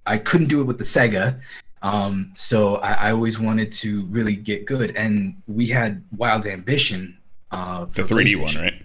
I 0.07 0.19
couldn't 0.19 0.47
do 0.49 0.61
it 0.61 0.65
with 0.65 0.79
the 0.79 0.85
Sega, 0.85 1.41
um, 1.83 2.31
so 2.35 2.77
I, 2.77 3.09
I 3.09 3.13
always 3.13 3.39
wanted 3.39 3.73
to 3.73 4.05
really 4.07 4.37
get 4.37 4.67
good. 4.67 4.95
And 4.97 5.41
we 5.47 5.67
had 5.67 6.03
Wild 6.17 6.47
Ambition, 6.47 7.17
uh, 7.51 7.87
The 7.87 8.03
3D 8.03 8.43
one, 8.43 8.55
right? 8.57 8.83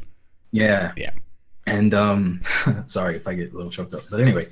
Yeah. 0.51 0.93
Yeah. 0.95 1.11
And 1.67 1.93
um, 1.93 2.41
sorry 2.85 3.15
if 3.15 3.27
I 3.27 3.33
get 3.33 3.51
a 3.51 3.55
little 3.55 3.71
choked 3.71 3.93
up, 3.93 4.01
but 4.09 4.19
anyway, 4.19 4.45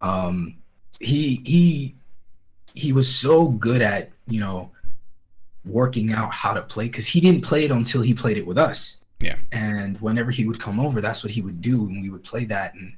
um, 0.00 0.56
he 1.00 1.42
he 1.44 1.94
he 2.74 2.92
was 2.92 3.12
so 3.12 3.48
good 3.48 3.82
at 3.82 4.10
you 4.28 4.38
know 4.38 4.70
working 5.64 6.12
out 6.12 6.32
how 6.32 6.52
to 6.52 6.62
play 6.62 6.86
because 6.86 7.06
he 7.08 7.20
didn't 7.20 7.42
play 7.42 7.64
it 7.64 7.70
until 7.70 8.02
he 8.02 8.14
played 8.14 8.38
it 8.38 8.46
with 8.46 8.56
us. 8.56 9.00
Yeah. 9.18 9.36
And 9.52 10.00
whenever 10.00 10.30
he 10.30 10.46
would 10.46 10.60
come 10.60 10.80
over, 10.80 11.00
that's 11.00 11.22
what 11.22 11.32
he 11.32 11.42
would 11.42 11.60
do, 11.60 11.86
and 11.86 12.00
we 12.00 12.08
would 12.08 12.24
play 12.24 12.44
that. 12.44 12.74
And 12.74 12.94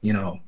you 0.00 0.12
know, 0.12 0.40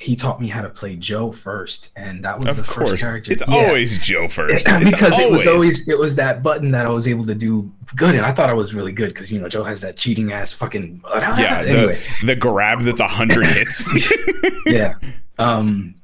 he 0.00 0.16
taught 0.16 0.40
me 0.40 0.48
how 0.48 0.62
to 0.62 0.70
play 0.70 0.96
Joe 0.96 1.30
first, 1.30 1.90
and 1.94 2.24
that 2.24 2.38
was 2.42 2.56
Of 2.58 2.66
the 2.66 2.72
course, 2.72 2.90
first 2.90 3.02
character. 3.02 3.32
it's 3.32 3.42
Yeah. 3.46 3.54
always 3.54 3.98
Joe 3.98 4.28
first. 4.38 4.64
Because 4.64 5.18
it 5.18 5.30
was 5.30 5.46
always 5.46 5.86
it 5.88 5.98
was 5.98 6.16
that 6.16 6.42
button 6.42 6.70
that 6.70 6.86
I 6.86 6.88
was 6.88 7.06
able 7.06 7.26
to 7.26 7.34
do 7.34 7.70
good, 7.96 8.14
and 8.14 8.24
I 8.24 8.32
thought 8.32 8.48
I 8.48 8.54
was 8.54 8.72
really 8.74 8.92
good 8.92 9.08
because 9.10 9.30
you 9.30 9.38
know 9.40 9.48
Joe 9.48 9.62
has 9.64 9.82
that 9.82 9.96
cheating 9.98 10.32
ass 10.32 10.52
fucking. 10.54 11.02
yeah. 11.14 11.62
Anyway, 11.66 11.98
The 12.22 12.26
the 12.28 12.36
grab 12.36 12.80
that's 12.80 13.00
a 13.00 13.06
hundred 13.06 13.44
hits. 13.46 13.86
yeah. 14.66 14.94
Um. 15.38 15.94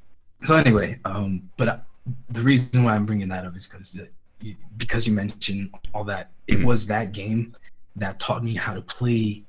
So 0.44 0.54
anyway, 0.56 0.98
um. 1.06 1.48
But 1.56 1.68
uh, 1.68 1.76
the 2.30 2.42
reason 2.42 2.84
why 2.84 2.94
I'm 2.94 3.06
bringing 3.06 3.28
that 3.28 3.46
up 3.46 3.56
is 3.56 3.66
because 3.66 3.98
because 4.76 5.06
you 5.06 5.14
mentioned 5.14 5.70
all 5.94 6.04
that. 6.04 6.30
It 6.46 6.58
Mhm. 6.58 6.64
was 6.64 6.86
that 6.88 7.12
game 7.12 7.56
that 7.96 8.20
taught 8.20 8.44
me 8.44 8.52
how 8.54 8.74
to 8.74 8.82
play 8.82 9.42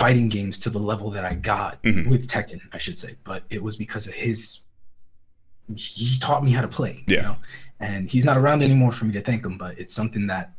fighting 0.00 0.28
games 0.28 0.56
to 0.64 0.68
the 0.70 0.78
level 0.78 1.08
that 1.10 1.24
I 1.24 1.34
got 1.34 1.82
Mhm. 1.82 2.06
with 2.08 2.26
Tekken, 2.26 2.60
I 2.72 2.78
should 2.78 2.96
say. 2.98 3.16
But 3.24 3.44
it 3.50 3.62
was 3.62 3.76
because 3.76 4.06
of 4.08 4.14
his. 4.14 4.60
He 5.76 6.18
taught 6.18 6.42
me 6.42 6.50
how 6.50 6.62
to 6.62 6.68
play. 6.68 7.04
Yeah. 7.06 7.16
You 7.16 7.22
know? 7.22 7.36
And 7.80 8.10
he's 8.10 8.24
not 8.24 8.36
around 8.36 8.62
anymore 8.62 8.92
for 8.92 9.04
me 9.04 9.12
to 9.12 9.20
thank 9.20 9.44
him, 9.44 9.56
but 9.58 9.78
it's 9.78 9.94
something 9.94 10.26
that 10.26 10.52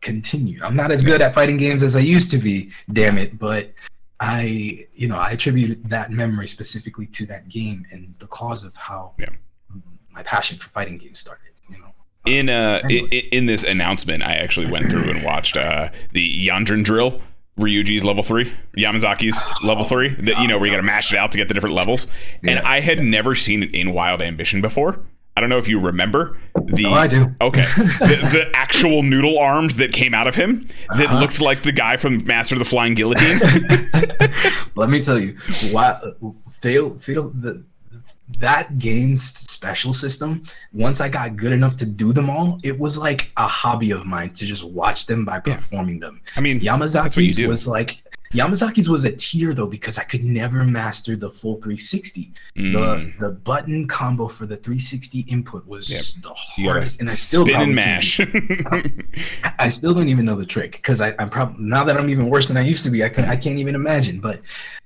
continued. 0.00 0.60
I'm 0.62 0.74
not 0.82 0.90
as 0.90 1.02
good 1.02 1.20
at 1.22 1.34
fighting 1.34 1.56
games 1.56 1.82
as 1.82 1.94
I 1.96 2.00
used 2.00 2.30
to 2.32 2.38
be, 2.38 2.70
damn 2.92 3.16
it, 3.18 3.38
but 3.38 3.72
I, 4.20 4.86
you 4.92 5.08
know, 5.08 5.16
I 5.16 5.30
attribute 5.30 5.82
that 5.88 6.10
memory 6.10 6.46
specifically 6.46 7.06
to 7.08 7.26
that 7.26 7.48
game 7.48 7.86
and 7.92 8.14
the 8.18 8.26
cause 8.26 8.64
of 8.64 8.74
how 8.76 9.12
Yeah. 9.18 9.30
my 10.10 10.22
passion 10.22 10.56
for 10.58 10.68
fighting 10.70 10.98
games 10.98 11.18
started. 11.20 11.52
You 11.70 11.78
know, 11.78 11.92
in 12.26 12.48
uh 12.48 12.80
i- 12.84 13.08
i- 13.12 13.28
in 13.32 13.46
this 13.46 13.62
announcement, 13.64 14.22
I 14.22 14.34
actually 14.36 14.70
went 14.70 14.88
through 14.90 15.08
and 15.10 15.22
watched 15.22 15.56
uh 15.56 15.90
the 16.12 16.46
Yandrin 16.48 16.84
drill. 16.84 17.20
Ryuji's 17.58 18.04
level 18.04 18.22
three, 18.22 18.52
Yamazaki's 18.76 19.40
level 19.64 19.84
three. 19.84 20.08
That 20.14 20.40
you 20.40 20.48
know 20.48 20.58
where 20.58 20.66
you 20.66 20.72
got 20.72 20.78
to 20.78 20.82
mash 20.82 21.12
it 21.12 21.18
out 21.18 21.30
to 21.32 21.38
get 21.38 21.48
the 21.48 21.54
different 21.54 21.74
levels. 21.76 22.06
And 22.42 22.58
I 22.60 22.80
had 22.80 22.98
never 22.98 23.34
seen 23.34 23.62
it 23.62 23.74
in 23.74 23.92
Wild 23.92 24.20
Ambition 24.20 24.60
before. 24.60 25.00
I 25.36 25.40
don't 25.40 25.50
know 25.50 25.58
if 25.58 25.66
you 25.68 25.80
remember 25.80 26.38
the. 26.54 26.86
Oh, 26.86 26.92
I 26.92 27.06
do. 27.08 27.26
Okay, 27.40 27.64
the, 27.76 28.28
the 28.32 28.50
actual 28.54 29.02
noodle 29.02 29.36
arms 29.38 29.76
that 29.76 29.92
came 29.92 30.14
out 30.14 30.28
of 30.28 30.34
him 30.36 30.68
that 30.96 31.06
Uh-huh. 31.06 31.18
looked 31.20 31.40
like 31.40 31.62
the 31.62 31.72
guy 31.72 31.96
from 31.96 32.24
Master 32.24 32.54
of 32.54 32.60
the 32.60 32.64
Flying 32.64 32.94
Guillotine. 32.94 33.38
Let 34.76 34.90
me 34.90 35.00
tell 35.02 35.18
you, 35.18 35.36
why 35.72 36.00
fatal 36.60 36.98
fatal 36.98 37.30
the 37.30 37.64
that 38.40 38.78
game's 38.78 39.22
special 39.22 39.92
system. 39.92 40.42
Once 40.72 41.00
I 41.00 41.08
got 41.08 41.36
good 41.36 41.52
enough 41.52 41.76
to 41.78 41.86
do 41.86 42.12
them 42.12 42.30
all, 42.30 42.58
it 42.62 42.78
was 42.78 42.96
like 42.96 43.30
a 43.36 43.46
hobby 43.46 43.90
of 43.90 44.06
mine 44.06 44.30
to 44.30 44.46
just 44.46 44.64
watch 44.64 45.06
them 45.06 45.24
by 45.24 45.40
performing 45.40 46.00
them. 46.00 46.20
I 46.36 46.40
mean, 46.40 46.60
Yamazaki's 46.60 47.38
was 47.46 47.68
like 47.68 48.02
Yamazaki's 48.32 48.88
was 48.88 49.04
a 49.04 49.12
tier 49.12 49.54
though 49.54 49.68
because 49.68 49.96
I 49.96 50.02
could 50.02 50.24
never 50.24 50.64
master 50.64 51.14
the 51.14 51.30
full 51.30 51.54
360. 51.56 52.32
Mm. 52.56 52.72
The 52.72 53.26
the 53.26 53.30
button 53.32 53.86
combo 53.86 54.26
for 54.26 54.44
the 54.46 54.56
360 54.56 55.20
input 55.20 55.64
was 55.66 55.88
Yep. 55.88 56.22
the 56.24 56.34
hardest, 56.34 57.00
and 57.00 57.08
I 57.08 57.12
still 57.12 57.44
spin 57.46 57.60
and 57.60 57.74
mash. 57.74 58.20
I 59.58 59.68
still 59.68 59.94
don't 59.94 60.08
even 60.08 60.24
know 60.24 60.34
the 60.34 60.46
trick 60.46 60.72
because 60.72 61.00
I'm 61.00 61.30
probably 61.30 61.64
now 61.64 61.84
that 61.84 61.96
I'm 61.96 62.10
even 62.10 62.28
worse 62.28 62.48
than 62.48 62.56
I 62.56 62.62
used 62.62 62.84
to 62.84 62.90
be. 62.90 63.04
I 63.04 63.08
can 63.08 63.24
I 63.24 63.36
can't 63.36 63.58
even 63.58 63.74
imagine. 63.76 64.18
But 64.18 64.40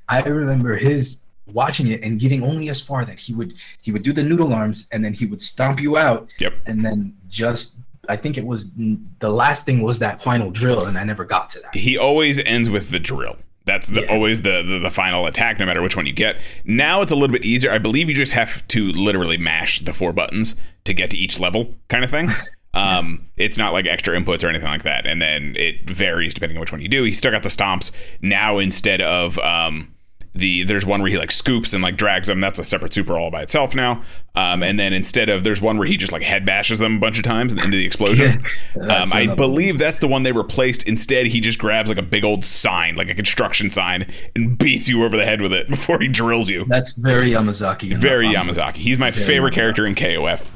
I 0.08 0.22
remember 0.22 0.76
his 0.76 1.20
watching 1.52 1.86
it 1.88 2.02
and 2.02 2.18
getting 2.20 2.42
only 2.42 2.68
as 2.68 2.80
far 2.80 3.04
that 3.04 3.18
he 3.18 3.34
would 3.34 3.54
he 3.80 3.92
would 3.92 4.02
do 4.02 4.12
the 4.12 4.22
noodle 4.22 4.52
arms 4.52 4.86
and 4.92 5.04
then 5.04 5.12
he 5.12 5.26
would 5.26 5.40
stomp 5.42 5.80
you 5.80 5.96
out 5.96 6.30
yep. 6.38 6.54
and 6.66 6.84
then 6.84 7.14
just 7.28 7.76
I 8.08 8.16
think 8.16 8.38
it 8.38 8.44
was 8.46 8.70
the 9.18 9.30
last 9.30 9.66
thing 9.66 9.82
was 9.82 9.98
that 9.98 10.22
final 10.22 10.50
drill 10.50 10.86
and 10.86 10.96
I 10.98 11.04
never 11.04 11.24
got 11.24 11.50
to 11.50 11.60
that. 11.60 11.74
he 11.74 11.98
always 11.98 12.38
ends 12.40 12.70
with 12.70 12.90
the 12.90 12.98
drill. 12.98 13.36
That's 13.66 13.88
the, 13.88 14.00
Yeah. 14.00 14.12
always 14.14 14.40
the, 14.42 14.62
the 14.62 14.78
the 14.78 14.90
final 14.90 15.26
attack, 15.26 15.58
no 15.58 15.66
matter 15.66 15.82
which 15.82 15.94
one 15.94 16.06
you 16.06 16.14
get. 16.14 16.40
Now 16.64 17.02
it's 17.02 17.12
a 17.12 17.14
little 17.14 17.32
bit 17.34 17.44
easier. 17.44 17.70
I 17.70 17.76
believe 17.76 18.08
you 18.08 18.14
just 18.14 18.32
have 18.32 18.66
to 18.68 18.92
literally 18.92 19.36
mash 19.36 19.80
the 19.80 19.92
four 19.92 20.14
buttons 20.14 20.56
to 20.84 20.94
get 20.94 21.10
to 21.10 21.18
each 21.18 21.38
level, 21.38 21.74
kind 21.88 22.02
of 22.04 22.10
thing. 22.10 22.30
Um, 22.74 23.26
it's 23.36 23.56
not 23.58 23.72
like 23.72 23.86
extra 23.86 24.14
inputs 24.16 24.44
or 24.44 24.48
anything 24.48 24.68
like 24.68 24.82
that, 24.82 25.04
and 25.06 25.20
then 25.20 25.56
it 25.58 25.88
varies 25.88 26.34
depending 26.34 26.58
on 26.58 26.60
which 26.60 26.70
one 26.70 26.80
you 26.82 26.86
do. 26.88 27.02
He 27.02 27.12
still 27.12 27.32
got 27.32 27.42
the 27.42 27.48
stomps 27.48 27.90
now 28.20 28.58
instead 28.58 29.00
of 29.00 29.36
um, 29.38 29.92
the 30.38 30.64
there's 30.64 30.86
one 30.86 31.00
where 31.02 31.10
he 31.10 31.18
like 31.18 31.30
scoops 31.30 31.72
and 31.72 31.82
like 31.82 31.96
drags 31.96 32.28
them. 32.28 32.40
That's 32.40 32.58
a 32.58 32.64
separate 32.64 32.94
super 32.94 33.18
all 33.18 33.30
by 33.30 33.42
itself 33.42 33.74
now. 33.74 34.02
Um, 34.34 34.62
and 34.62 34.78
then 34.78 34.92
instead 34.92 35.28
of 35.28 35.42
there's 35.42 35.60
one 35.60 35.78
where 35.78 35.86
he 35.86 35.96
just 35.96 36.12
like 36.12 36.22
head 36.22 36.46
bashes 36.46 36.78
them 36.78 36.96
a 36.96 37.00
bunch 37.00 37.18
of 37.18 37.24
times 37.24 37.52
into 37.52 37.68
the 37.70 37.84
explosion. 37.84 38.44
um, 38.80 39.08
I 39.12 39.26
believe 39.26 39.78
that's 39.78 39.98
the 39.98 40.08
one 40.08 40.22
they 40.22 40.32
replaced. 40.32 40.84
Instead, 40.84 41.26
he 41.26 41.40
just 41.40 41.58
grabs 41.58 41.88
like 41.88 41.98
a 41.98 42.02
big 42.02 42.24
old 42.24 42.44
sign, 42.44 42.94
like 42.94 43.08
a 43.08 43.14
construction 43.14 43.70
sign, 43.70 44.12
and 44.36 44.56
beats 44.56 44.88
you 44.88 45.04
over 45.04 45.16
the 45.16 45.24
head 45.24 45.40
with 45.40 45.52
it 45.52 45.68
before 45.70 45.98
he 46.00 46.08
drills 46.08 46.48
you. 46.48 46.64
That's 46.66 46.96
very 46.96 47.30
Yamazaki. 47.30 47.96
Very 47.96 48.26
Yamazaki. 48.26 48.76
He's 48.76 48.98
my 48.98 49.10
Very 49.10 49.26
favorite 49.26 49.52
Yamazaki. 49.52 49.54
character 49.54 49.86
in 49.86 49.94
KOF. 49.94 50.46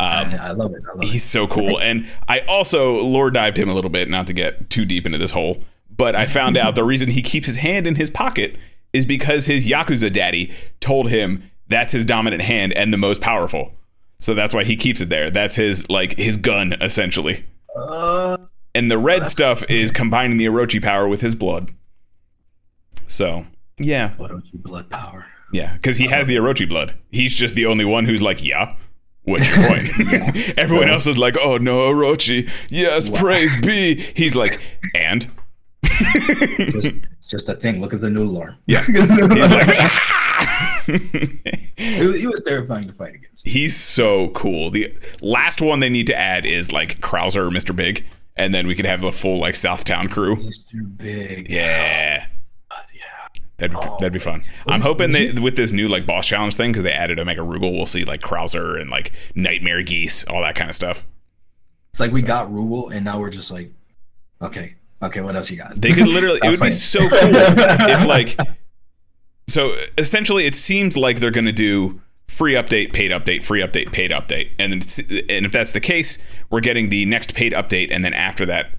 Um, 0.00 0.30
I, 0.30 0.48
I 0.48 0.50
love 0.52 0.72
it. 0.72 0.82
I 0.88 0.94
love 0.96 1.02
He's 1.08 1.24
it. 1.24 1.28
so 1.28 1.46
cool. 1.46 1.78
And 1.88 2.06
I 2.28 2.40
also 2.40 3.00
lore 3.02 3.30
dived 3.30 3.56
him 3.56 3.68
a 3.68 3.74
little 3.74 3.90
bit, 3.90 4.08
not 4.08 4.26
to 4.28 4.32
get 4.32 4.68
too 4.70 4.84
deep 4.84 5.06
into 5.06 5.18
this 5.18 5.30
hole, 5.32 5.62
but 5.96 6.14
I 6.14 6.26
found 6.26 6.56
out 6.56 6.76
the 6.76 6.84
reason 6.84 7.10
he 7.10 7.22
keeps 7.22 7.46
his 7.46 7.56
hand 7.56 7.86
in 7.86 7.94
his 7.96 8.10
pocket 8.10 8.56
is 8.92 9.04
because 9.04 9.46
his 9.46 9.68
Yakuza 9.68 10.12
daddy 10.12 10.52
told 10.80 11.08
him 11.10 11.50
that's 11.68 11.92
his 11.92 12.04
dominant 12.04 12.42
hand 12.42 12.72
and 12.72 12.92
the 12.92 12.96
most 12.98 13.20
powerful. 13.20 13.74
So 14.20 14.34
that's 14.34 14.52
why 14.54 14.64
he 14.64 14.76
keeps 14.76 15.00
it 15.00 15.08
there. 15.08 15.30
That's 15.30 15.56
his 15.56 15.88
like 15.88 16.16
his 16.16 16.36
gun 16.36 16.74
essentially. 16.80 17.44
Uh, 17.76 18.36
And 18.74 18.90
the 18.90 18.98
red 18.98 19.26
stuff 19.26 19.62
is 19.70 19.90
combining 19.90 20.36
the 20.36 20.46
Orochi 20.46 20.82
power 20.82 21.06
with 21.08 21.20
his 21.20 21.34
blood. 21.34 21.70
So, 23.06 23.46
yeah. 23.78 24.14
you 24.18 24.42
blood 24.58 24.90
power? 24.90 25.26
Yeah, 25.52 25.74
because 25.74 25.96
he 25.96 26.08
has 26.08 26.26
the 26.26 26.36
Orochi 26.36 26.68
blood. 26.68 26.94
He's 27.10 27.34
just 27.34 27.54
the 27.54 27.66
only 27.66 27.84
one 27.84 28.04
who's 28.04 28.20
like, 28.22 28.44
yeah. 28.44 28.74
What's 29.22 29.48
your 29.48 29.68
point? 29.68 29.88
Everyone 30.58 30.90
else 30.90 31.06
is 31.06 31.18
like, 31.18 31.36
oh 31.40 31.58
no, 31.58 31.88
Orochi. 31.88 32.48
Yes, 32.70 33.08
praise 33.08 33.58
be. 33.60 33.94
He's 34.16 34.34
like, 34.34 34.60
and? 34.94 35.30
Just, 35.84 36.96
it's 37.18 37.26
just 37.28 37.48
a 37.48 37.54
thing. 37.54 37.80
Look 37.80 37.94
at 37.94 38.00
the 38.00 38.10
noodle 38.10 38.38
arm. 38.38 38.56
Yeah. 38.66 38.84
It 41.80 42.26
was, 42.26 42.42
terrifying 42.42 42.86
to 42.86 42.92
fight 42.92 43.14
against. 43.14 43.46
he's 43.46 43.76
so 43.76 44.28
cool. 44.30 44.70
The 44.70 44.92
last 45.20 45.60
one 45.60 45.80
they 45.80 45.88
need 45.88 46.06
to 46.08 46.18
add 46.18 46.44
is 46.44 46.72
like 46.72 47.00
Krauser 47.00 47.46
or 47.46 47.50
Mr. 47.50 47.74
Big, 47.74 48.06
and 48.36 48.54
then 48.54 48.66
we 48.66 48.74
could 48.74 48.84
have 48.84 49.00
the 49.00 49.12
full 49.12 49.38
like 49.38 49.54
Southtown 49.54 50.10
crew. 50.10 50.36
Mr. 50.36 50.96
Big. 50.96 51.50
Yeah. 51.50 52.26
God, 52.70 52.84
yeah. 52.94 53.40
That'd 53.58 53.72
be, 53.72 53.76
Oh, 53.80 53.96
that'd 54.00 54.12
be 54.12 54.18
oh, 54.18 54.22
fun. 54.22 54.44
I'm 54.66 54.80
hoping 54.80 55.12
that 55.12 55.40
with 55.40 55.56
this 55.56 55.72
new 55.72 55.88
like 55.88 56.06
boss 56.06 56.26
challenge 56.26 56.54
thing 56.54 56.72
because 56.72 56.82
they 56.82 56.92
added 56.92 57.18
Omega 57.20 57.42
Rugal, 57.42 57.76
we'll 57.76 57.86
see 57.86 58.04
like 58.04 58.20
Krauser 58.20 58.80
and 58.80 58.90
like 58.90 59.12
Nightmare 59.34 59.82
Geese, 59.82 60.24
all 60.24 60.40
that 60.42 60.54
kind 60.54 60.70
of 60.70 60.76
stuff. 60.76 61.06
It's 61.90 62.00
like 62.00 62.12
we 62.12 62.22
got 62.22 62.48
Rugal, 62.48 62.92
and 62.92 63.04
now 63.04 63.18
we're 63.18 63.30
just 63.30 63.50
like, 63.50 63.70
okay, 64.42 64.74
okay, 65.02 65.20
what 65.20 65.36
else 65.36 65.50
you 65.50 65.56
got? 65.56 65.80
They 65.80 65.90
could 65.90 66.08
literally. 66.08 66.40
it 66.42 66.50
would 66.50 66.60
be 66.60 66.70
so 66.70 67.00
cool 67.00 67.08
if 67.20 68.06
like. 68.06 68.36
So 69.46 69.74
essentially, 69.96 70.46
it 70.46 70.54
seems 70.54 70.96
like 70.96 71.20
they're 71.20 71.30
going 71.30 71.46
to 71.46 71.52
do 71.52 72.00
free 72.28 72.54
update, 72.54 72.92
paid 72.92 73.10
update, 73.10 73.42
free 73.42 73.62
update, 73.62 73.92
paid 73.92 74.10
update, 74.10 74.50
and 74.58 74.72
then 74.72 75.24
and 75.28 75.46
if 75.46 75.52
that's 75.52 75.72
the 75.72 75.80
case, 75.80 76.18
we're 76.50 76.60
getting 76.60 76.90
the 76.90 77.04
next 77.06 77.34
paid 77.34 77.52
update, 77.52 77.88
and 77.90 78.04
then 78.04 78.12
after 78.12 78.44
that, 78.46 78.72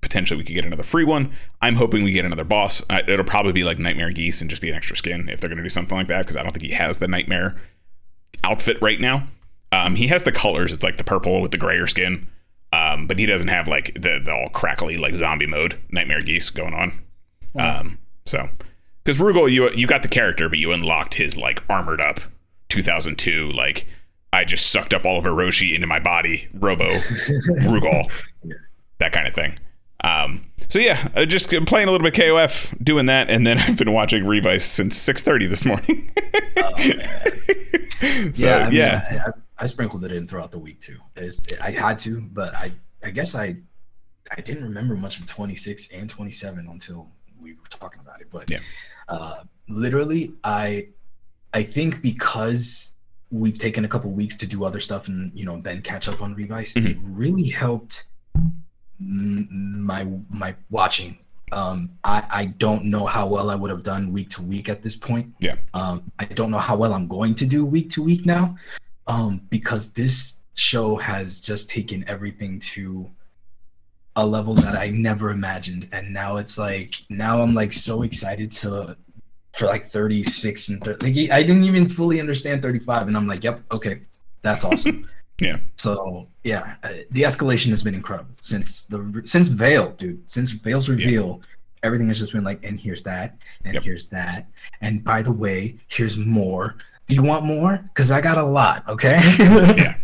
potentially 0.00 0.38
we 0.38 0.44
could 0.44 0.54
get 0.54 0.64
another 0.64 0.82
free 0.82 1.04
one. 1.04 1.32
I'm 1.60 1.76
hoping 1.76 2.02
we 2.02 2.12
get 2.12 2.24
another 2.24 2.44
boss. 2.44 2.82
It'll 2.90 3.24
probably 3.24 3.52
be 3.52 3.64
like 3.64 3.78
Nightmare 3.78 4.10
Geese 4.10 4.40
and 4.40 4.50
just 4.50 4.62
be 4.62 4.68
an 4.68 4.76
extra 4.76 4.96
skin 4.96 5.28
if 5.28 5.40
they're 5.40 5.48
going 5.48 5.58
to 5.58 5.62
do 5.62 5.68
something 5.68 5.96
like 5.96 6.08
that 6.08 6.22
because 6.22 6.36
I 6.36 6.42
don't 6.42 6.52
think 6.52 6.64
he 6.64 6.72
has 6.72 6.98
the 6.98 7.08
Nightmare 7.08 7.56
outfit 8.44 8.78
right 8.80 9.00
now. 9.00 9.26
Um, 9.72 9.96
he 9.96 10.08
has 10.08 10.22
the 10.22 10.32
colors. 10.32 10.72
It's 10.72 10.84
like 10.84 10.96
the 10.96 11.04
purple 11.04 11.40
with 11.40 11.50
the 11.50 11.58
grayer 11.58 11.86
skin. 11.86 12.28
Um, 12.72 13.06
but 13.06 13.18
he 13.18 13.26
doesn't 13.26 13.48
have 13.48 13.68
like 13.68 13.94
the, 13.94 14.20
the 14.22 14.32
all 14.32 14.48
crackly 14.48 14.96
like 14.96 15.14
zombie 15.14 15.46
mode 15.46 15.78
Nightmare 15.90 16.22
Geese 16.22 16.50
going 16.50 16.74
on. 16.74 17.00
Um, 17.58 17.98
so 18.26 18.48
because 19.04 19.20
Rugal, 19.20 19.50
you 19.50 19.70
you 19.70 19.86
got 19.86 20.02
the 20.02 20.08
character, 20.08 20.48
but 20.48 20.58
you 20.58 20.72
unlocked 20.72 21.14
his 21.14 21.36
like 21.36 21.62
armored 21.70 22.00
up 22.00 22.20
2002 22.68 23.50
like 23.52 23.86
I 24.32 24.44
just 24.44 24.70
sucked 24.70 24.92
up 24.92 25.06
all 25.06 25.18
of 25.18 25.24
Orochi 25.24 25.74
into 25.74 25.86
my 25.86 25.98
body, 25.98 26.48
Robo 26.52 26.88
Rugal, 27.64 28.12
that 28.98 29.12
kind 29.12 29.26
of 29.26 29.34
thing. 29.34 29.58
Um, 30.04 30.50
so 30.68 30.78
yeah, 30.78 31.24
just 31.24 31.48
playing 31.48 31.88
a 31.88 31.90
little 31.90 32.04
bit 32.04 32.14
KOF, 32.14 32.84
doing 32.84 33.06
that, 33.06 33.30
and 33.30 33.46
then 33.46 33.58
I've 33.58 33.76
been 33.76 33.92
watching 33.92 34.26
Revice 34.26 34.64
since 34.64 34.98
6:30 34.98 35.48
this 35.48 35.64
morning. 35.64 36.12
so 38.34 38.46
yeah, 38.46 38.56
I, 38.56 38.64
mean, 38.64 38.72
yeah, 38.72 39.08
I, 39.10 39.28
I, 39.28 39.32
I 39.58 39.66
sprinkled 39.66 40.04
it 40.04 40.12
in 40.12 40.26
throughout 40.28 40.50
the 40.50 40.58
week 40.58 40.80
too. 40.80 40.98
It's, 41.16 41.40
I 41.60 41.70
had 41.70 41.98
to, 41.98 42.20
but 42.20 42.54
I, 42.54 42.70
I 43.02 43.10
guess 43.10 43.34
I, 43.34 43.56
I 44.36 44.40
didn't 44.40 44.64
remember 44.64 44.94
much 44.96 45.18
of 45.18 45.26
26 45.26 45.88
and 45.92 46.10
27 46.10 46.66
until 46.68 47.08
we 47.40 47.54
were 47.54 47.60
talking 47.70 48.00
about 48.00 48.20
it. 48.20 48.28
But 48.30 48.50
Yeah. 48.50 48.58
uh, 49.08 49.42
literally, 49.68 50.34
I, 50.44 50.88
I 51.54 51.62
think 51.62 52.02
because 52.02 52.92
we've 53.30 53.58
taken 53.58 53.84
a 53.84 53.88
couple 53.88 54.10
weeks 54.12 54.36
to 54.36 54.46
do 54.46 54.64
other 54.64 54.78
stuff 54.80 55.08
and 55.08 55.32
you 55.34 55.44
know 55.44 55.60
then 55.60 55.82
catch 55.82 56.06
up 56.08 56.20
on 56.22 56.34
Revice, 56.34 56.74
Mhm. 56.74 56.90
it 56.90 56.98
really 57.02 57.48
helped 57.48 58.04
my 58.98 60.06
my 60.30 60.54
watching. 60.70 61.18
Um, 61.52 61.90
I 62.04 62.24
I 62.30 62.44
don't 62.58 62.84
know 62.84 63.06
how 63.06 63.26
well 63.26 63.50
I 63.50 63.54
would 63.54 63.70
have 63.70 63.82
done 63.84 64.12
week 64.12 64.30
to 64.30 64.42
week 64.42 64.68
at 64.68 64.82
this 64.82 64.96
point. 64.96 65.32
Yeah. 65.40 65.56
Um, 65.74 66.10
I 66.18 66.24
don't 66.26 66.50
know 66.50 66.58
how 66.58 66.76
well 66.76 66.92
I'm 66.92 67.06
going 67.08 67.34
to 67.36 67.46
do 67.46 67.64
week 67.64 67.90
to 67.90 68.02
week 68.02 68.26
now, 68.26 68.56
um, 69.06 69.42
because 69.50 69.92
this 69.92 70.40
show 70.54 70.96
has 70.96 71.40
just 71.40 71.70
taken 71.70 72.04
everything 72.08 72.58
to 72.58 73.10
a 74.16 74.26
level 74.26 74.54
that 74.54 74.74
I 74.74 74.88
never 74.88 75.30
imagined, 75.30 75.88
and 75.92 76.12
now 76.12 76.36
it's 76.36 76.58
like 76.58 76.90
now 77.10 77.40
I'm 77.42 77.54
like 77.54 77.72
so 77.72 78.02
excited 78.02 78.50
to 78.52 78.96
for 79.52 79.66
like 79.66 79.86
36 79.86 80.68
and 80.68 80.84
30, 80.84 81.04
like 81.04 81.30
I 81.30 81.42
didn't 81.42 81.64
even 81.64 81.88
fully 81.88 82.20
understand 82.20 82.62
35, 82.62 83.08
and 83.08 83.16
I'm 83.16 83.26
like, 83.26 83.44
yep, 83.44 83.62
okay, 83.72 84.00
that's 84.42 84.64
awesome. 84.70 85.08
Yeah. 85.40 85.58
So 85.76 86.28
yeah, 86.44 86.76
uh, 86.82 86.92
the 87.10 87.22
escalation 87.22 87.68
has 87.68 87.82
been 87.82 87.94
incredible 87.94 88.34
since 88.40 88.86
the 88.86 89.22
since 89.24 89.48
Vale, 89.48 89.92
dude. 89.92 90.28
Since 90.30 90.50
Vale's 90.50 90.88
reveal, 90.88 91.42
everything 91.82 92.08
has 92.08 92.18
just 92.18 92.32
been 92.32 92.44
like, 92.44 92.64
and 92.64 92.78
here's 92.80 93.02
that, 93.04 93.36
and 93.64 93.74
Yep. 93.74 93.82
here's 93.84 94.08
that, 94.08 94.46
and 94.80 95.02
by 95.04 95.22
the 95.22 95.32
way, 95.32 95.76
here's 95.88 96.16
more. 96.16 96.76
Do 97.06 97.14
you 97.14 97.22
want 97.22 97.44
more? 97.44 97.78
Because 97.94 98.10
I 98.10 98.20
got 98.20 98.36
a 98.38 98.42
lot. 98.44 98.86
Okay. 98.88 99.18
Yeah. 99.76 99.96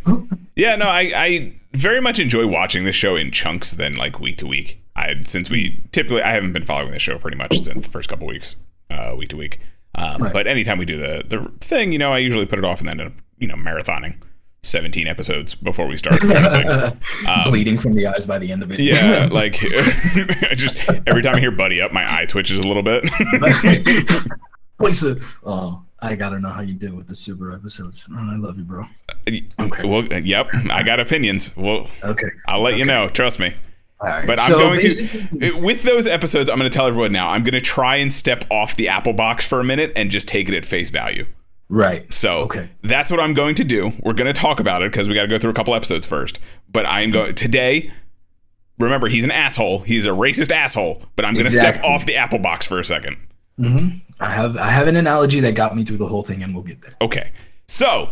Yeah, 0.55 0.76
no, 0.76 0.85
I, 0.87 1.11
I 1.17 1.55
very 1.73 2.00
much 2.02 2.21
enjoy 2.21 2.47
watching 2.47 2.85
this 2.85 2.95
show 2.95 3.17
in 3.17 3.31
chunks 3.31 3.73
than 3.73 3.95
like 3.95 4.21
week 4.21 4.37
to 4.37 4.47
week. 4.47 4.83
I 4.95 5.14
since 5.23 5.49
we 5.49 5.79
typically 5.93 6.21
I 6.23 6.33
haven't 6.33 6.52
been 6.52 6.64
following 6.64 6.93
the 6.93 6.99
show 6.99 7.17
pretty 7.19 7.38
much 7.38 7.59
since 7.59 7.87
the 7.87 7.91
first 7.91 8.11
couple 8.11 8.26
weeks, 8.26 8.57
uh, 8.91 9.14
week 9.17 9.31
to 9.31 9.37
week. 9.38 9.61
Um, 9.95 10.23
Right. 10.23 10.33
But 10.33 10.47
anytime 10.47 10.76
we 10.79 10.85
do 10.85 10.99
the 10.99 11.25
the 11.26 11.50
thing, 11.61 11.91
you 11.93 11.99
know, 11.99 12.12
I 12.12 12.19
usually 12.19 12.45
put 12.45 12.59
it 12.59 12.64
off 12.67 12.81
and 12.81 12.88
then 12.91 13.00
end 13.00 13.09
up 13.12 13.14
you 13.38 13.47
know 13.49 13.55
marathoning. 13.55 14.17
17 14.64 15.09
episodes 15.09 15.57
before 15.57 15.88
we 15.88 15.97
start. 15.97 16.21
Kind 16.21 16.33
of 16.69 16.99
thing. 17.00 17.35
Bleeding 17.47 17.78
from 17.78 17.95
the 17.95 18.07
eyes 18.07 18.25
by 18.25 18.38
the 18.38 18.52
end 18.52 18.62
of 18.62 18.71
it. 18.71 18.78
Um, 18.78 18.87
Yeah, 18.87 19.28
like 19.33 19.57
I 19.61 20.54
just 20.54 20.76
every 21.07 21.21
time 21.23 21.35
I 21.37 21.40
hear 21.40 21.50
"buddy 21.50 21.81
up," 21.81 21.92
my 21.92 22.04
eye 22.07 22.26
twitches 22.26 22.61
a 22.61 22.66
little 22.66 22.83
bit. 22.85 23.04
Place 24.78 25.02
a, 25.02 25.16
oh, 25.45 25.83
I 26.00 26.14
gotta 26.14 26.38
know 26.38 26.49
how 26.50 26.61
you 26.61 26.75
did 26.75 26.95
with 26.95 27.09
the 27.09 27.14
super 27.14 27.52
episodes. 27.52 28.09
Oh, 28.12 28.16
I 28.33 28.37
love 28.37 28.57
you, 28.57 28.62
bro. 28.64 28.85
Uh, 29.09 29.33
okay. 29.61 29.87
well, 29.88 30.04
uh, 30.12 30.21
yep, 30.23 30.49
I 30.71 30.85
got 30.85 31.00
opinions. 31.00 31.57
Well, 31.57 31.88
Okay. 32.04 32.28
I'll 32.47 32.62
let 32.62 32.76
you 32.76 32.85
know. 32.85 33.09
Trust 33.09 33.40
me. 33.40 33.54
All 34.00 34.09
right. 34.09 34.26
But 34.26 34.38
I'm 34.40 34.50
so 34.50 34.59
going 34.59 34.81
to 34.81 35.57
uh, 35.57 35.61
with 35.61 35.83
those 35.83 36.07
episodes. 36.07 36.49
I'm 36.49 36.59
going 36.59 36.71
to 36.71 36.75
tell 36.76 36.87
everyone 36.87 37.12
now. 37.12 37.31
I'm 37.31 37.42
going 37.42 37.54
to 37.54 37.61
try 37.61 37.97
and 37.97 38.12
step 38.12 38.45
off 38.50 38.76
the 38.76 38.88
Apple 38.88 39.12
box 39.12 39.45
for 39.47 39.59
a 39.61 39.64
minute 39.64 39.92
and 39.97 40.11
just 40.11 40.26
take 40.28 40.49
it 40.49 40.54
at 40.57 40.64
face 40.64 40.90
value. 40.90 41.26
Right. 41.75 42.12
So 42.12 42.41
Okay. 42.41 42.69
that's 42.83 43.11
what 43.11 43.19
I'm 43.19 43.33
going 43.33 43.55
to 43.55 43.64
do. 43.64 43.93
We're 44.00 44.12
going 44.12 44.31
to 44.33 44.38
talk 44.38 44.61
about 44.61 44.83
it 44.83 44.93
because 44.93 45.09
we 45.09 45.14
got 45.14 45.23
to 45.23 45.29
go 45.29 45.38
through 45.38 45.52
a 45.52 45.55
couple 45.55 45.75
episodes 45.75 46.05
first. 46.05 46.38
But 46.71 46.85
I 46.85 47.00
am 47.00 47.11
going 47.11 47.35
today. 47.35 47.91
Remember, 48.79 49.09
he's 49.09 49.25
an 49.25 49.31
asshole. 49.31 49.79
He's 49.81 50.05
a 50.05 50.11
racist 50.11 50.52
asshole. 50.52 51.02
But 51.17 51.25
I'm 51.25 51.33
going 51.33 51.47
to 51.47 51.52
step 51.52 51.83
off 51.83 52.05
the 52.05 52.17
Apple 52.17 52.38
box 52.41 52.67
for 52.67 52.79
a 52.79 52.85
second. 52.85 53.17
Mm-hmm. 53.59 53.97
I 54.21 54.29
have 54.31 54.57
I 54.59 54.69
have 54.69 54.87
an 54.87 54.97
analogy 54.97 55.41
that 55.41 55.55
got 55.55 55.75
me 55.75 55.83
through 55.83 55.97
the 55.97 56.07
whole 56.07 56.23
thing, 56.23 56.43
and 56.43 56.55
we'll 56.55 56.62
get 56.62 56.83
there. 56.83 56.93
Okay. 57.00 57.33
So, 57.67 58.11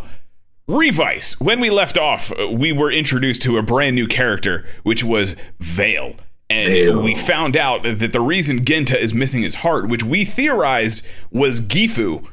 Revice. 0.66 1.38
When 1.40 1.60
we 1.60 1.68
left 1.68 1.98
off, 1.98 2.32
we 2.50 2.72
were 2.72 2.90
introduced 2.90 3.42
to 3.42 3.58
a 3.58 3.62
brand 3.62 3.94
new 3.94 4.06
character, 4.06 4.66
which 4.84 5.02
was 5.04 5.36
Vale. 5.58 6.14
And 6.48 6.68
Vale. 6.72 7.02
we 7.02 7.14
found 7.14 7.56
out 7.56 7.82
that 7.84 8.12
the 8.12 8.20
reason 8.20 8.64
Genta 8.64 8.98
is 8.98 9.12
missing 9.12 9.42
his 9.42 9.56
heart, 9.56 9.88
which 9.88 10.02
we 10.02 10.24
theorized 10.24 11.04
was 11.30 11.60
Gifu. 11.60 12.26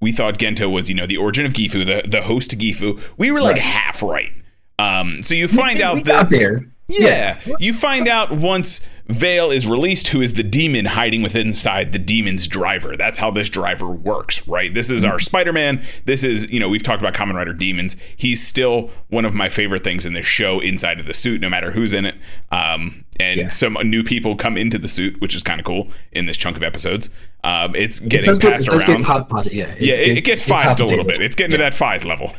We 0.00 0.12
thought 0.12 0.38
Genta 0.38 0.68
was, 0.68 0.88
you 0.88 0.94
know, 0.94 1.06
the 1.06 1.16
origin 1.18 1.44
of 1.44 1.52
Gifu, 1.52 1.84
the, 1.84 2.08
the 2.08 2.22
host 2.22 2.50
to 2.50 2.56
Gifu. 2.56 3.00
We 3.18 3.30
were 3.30 3.40
like 3.40 3.56
Right. 3.56 3.62
half 3.62 4.02
right. 4.02 4.32
Um, 4.78 5.22
so 5.22 5.34
you 5.34 5.46
find 5.46 5.78
we 5.78 5.82
out 5.84 5.96
that 5.96 6.04
got 6.06 6.30
there. 6.30 6.66
yeah. 6.88 7.38
You 7.58 7.74
find 7.74 8.08
out 8.08 8.30
once 8.32 8.86
Vale 9.10 9.50
is 9.50 9.66
released 9.66 10.08
who 10.08 10.20
is 10.20 10.34
the 10.34 10.42
demon 10.42 10.84
hiding 10.86 11.22
within 11.22 11.48
inside 11.48 11.92
the 11.92 11.98
demon's 11.98 12.46
driver. 12.48 12.96
That's 12.96 13.18
how 13.18 13.30
this 13.30 13.48
driver 13.48 13.90
works, 13.90 14.46
right? 14.48 14.72
This 14.72 14.88
is 14.90 15.04
our 15.04 15.18
Spider-Man. 15.18 15.84
This 16.04 16.22
is, 16.24 16.50
you 16.50 16.60
know, 16.60 16.68
we've 16.68 16.82
talked 16.82 17.02
about 17.02 17.14
Kamen 17.14 17.34
Rider 17.34 17.52
demons. 17.52 17.96
He's 18.16 18.46
still 18.46 18.90
one 19.08 19.24
of 19.24 19.34
my 19.34 19.48
favorite 19.48 19.84
things 19.84 20.06
in 20.06 20.12
this 20.12 20.26
show 20.26 20.60
inside 20.60 21.00
of 21.00 21.06
the 21.06 21.14
suit, 21.14 21.40
no 21.40 21.48
matter 21.48 21.72
who's 21.72 21.92
in 21.92 22.04
it. 22.04 22.16
Um, 22.50 23.04
and 23.18 23.38
Yeah. 23.40 23.48
some 23.48 23.74
new 23.84 24.02
people 24.02 24.36
come 24.36 24.56
into 24.56 24.78
the 24.78 24.88
suit, 24.88 25.20
which 25.20 25.34
is 25.34 25.42
kind 25.42 25.60
of 25.60 25.66
cool 25.66 25.88
in 26.12 26.26
this 26.26 26.36
chunk 26.36 26.56
of 26.56 26.62
episodes. 26.62 27.10
Um, 27.44 27.74
it's 27.74 28.00
It 28.00 28.08
getting 28.08 28.32
get, 28.34 28.40
passed 28.52 28.66
it 28.66 28.70
does 28.70 28.88
around. 28.88 28.98
get 28.98 29.06
hot 29.06 29.28
potted. 29.28 29.52
Yeah. 29.52 29.74
yeah, 29.78 29.94
it, 29.94 30.18
it 30.18 30.24
gets 30.24 30.42
fizzed 30.42 30.80
a 30.80 30.86
little 30.86 31.04
bit. 31.04 31.20
It's 31.20 31.36
getting 31.36 31.52
to 31.52 31.58
that 31.58 31.74
fizz 31.74 32.04
level. 32.04 32.32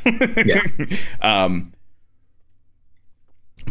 Yeah. 0.46 0.62
Um, 1.22 1.74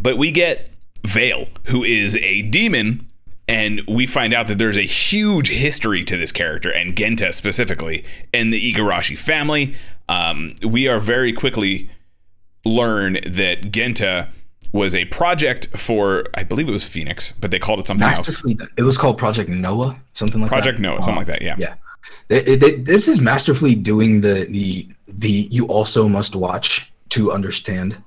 but 0.01 0.17
we 0.19 0.31
get 0.31 0.71
Vale, 1.07 1.47
who 1.69 1.83
is 1.85 2.17
a 2.17 2.43
demon, 2.43 3.07
and 3.49 3.83
we 3.89 4.07
find 4.07 4.33
out 4.33 4.47
that 4.49 4.59
there's 4.59 4.77
a 4.77 4.83
huge 4.83 5.49
history 5.51 6.05
to 6.05 6.17
this 6.17 6.33
character 6.33 6.71
and 6.71 6.97
Genta 6.97 7.33
specifically, 7.33 8.05
and 8.33 8.53
the 8.53 8.73
Igarashi 8.73 9.19
family. 9.19 9.75
Um, 10.09 10.55
we 10.67 10.89
are 10.89 11.01
very 11.01 11.33
quickly 11.33 11.91
learn 12.65 13.15
that 13.27 13.71
Genta 13.73 14.29
was 14.73 14.95
a 14.95 15.05
project 15.07 15.67
for, 15.77 16.25
I 16.35 16.45
believe 16.45 16.69
it 16.69 16.73
was 16.73 16.85
Phoenix, 16.85 17.33
but 17.33 17.51
they 17.51 17.59
called 17.59 17.81
it 17.81 17.87
something 17.89 18.07
Master 18.07 18.31
else. 18.33 18.41
Fleet. 18.41 18.61
It 18.77 18.83
was 18.83 18.97
called 18.97 19.19
Project 19.19 19.49
Noah, 19.51 20.01
something 20.13 20.41
like 20.41 20.49
Project 20.49 20.79
that. 20.79 20.83
Project 20.85 21.01
Noah, 21.01 21.03
something 21.03 21.13
Um, 21.15 21.17
like 21.19 21.27
that. 21.27 21.43
Yeah. 21.43 21.57
Yeah. 21.59 21.75
They- 22.29 22.57
they- 22.57 22.77
this 22.77 23.09
is 23.09 23.21
masterfully 23.21 23.75
doing 23.75 24.21
the 24.21 24.47
the 24.49 24.89
the 25.09 25.49
you 25.51 25.67
also 25.67 26.09
must 26.09 26.35
watch 26.37 26.91
to 27.11 27.33
understand, 27.33 27.99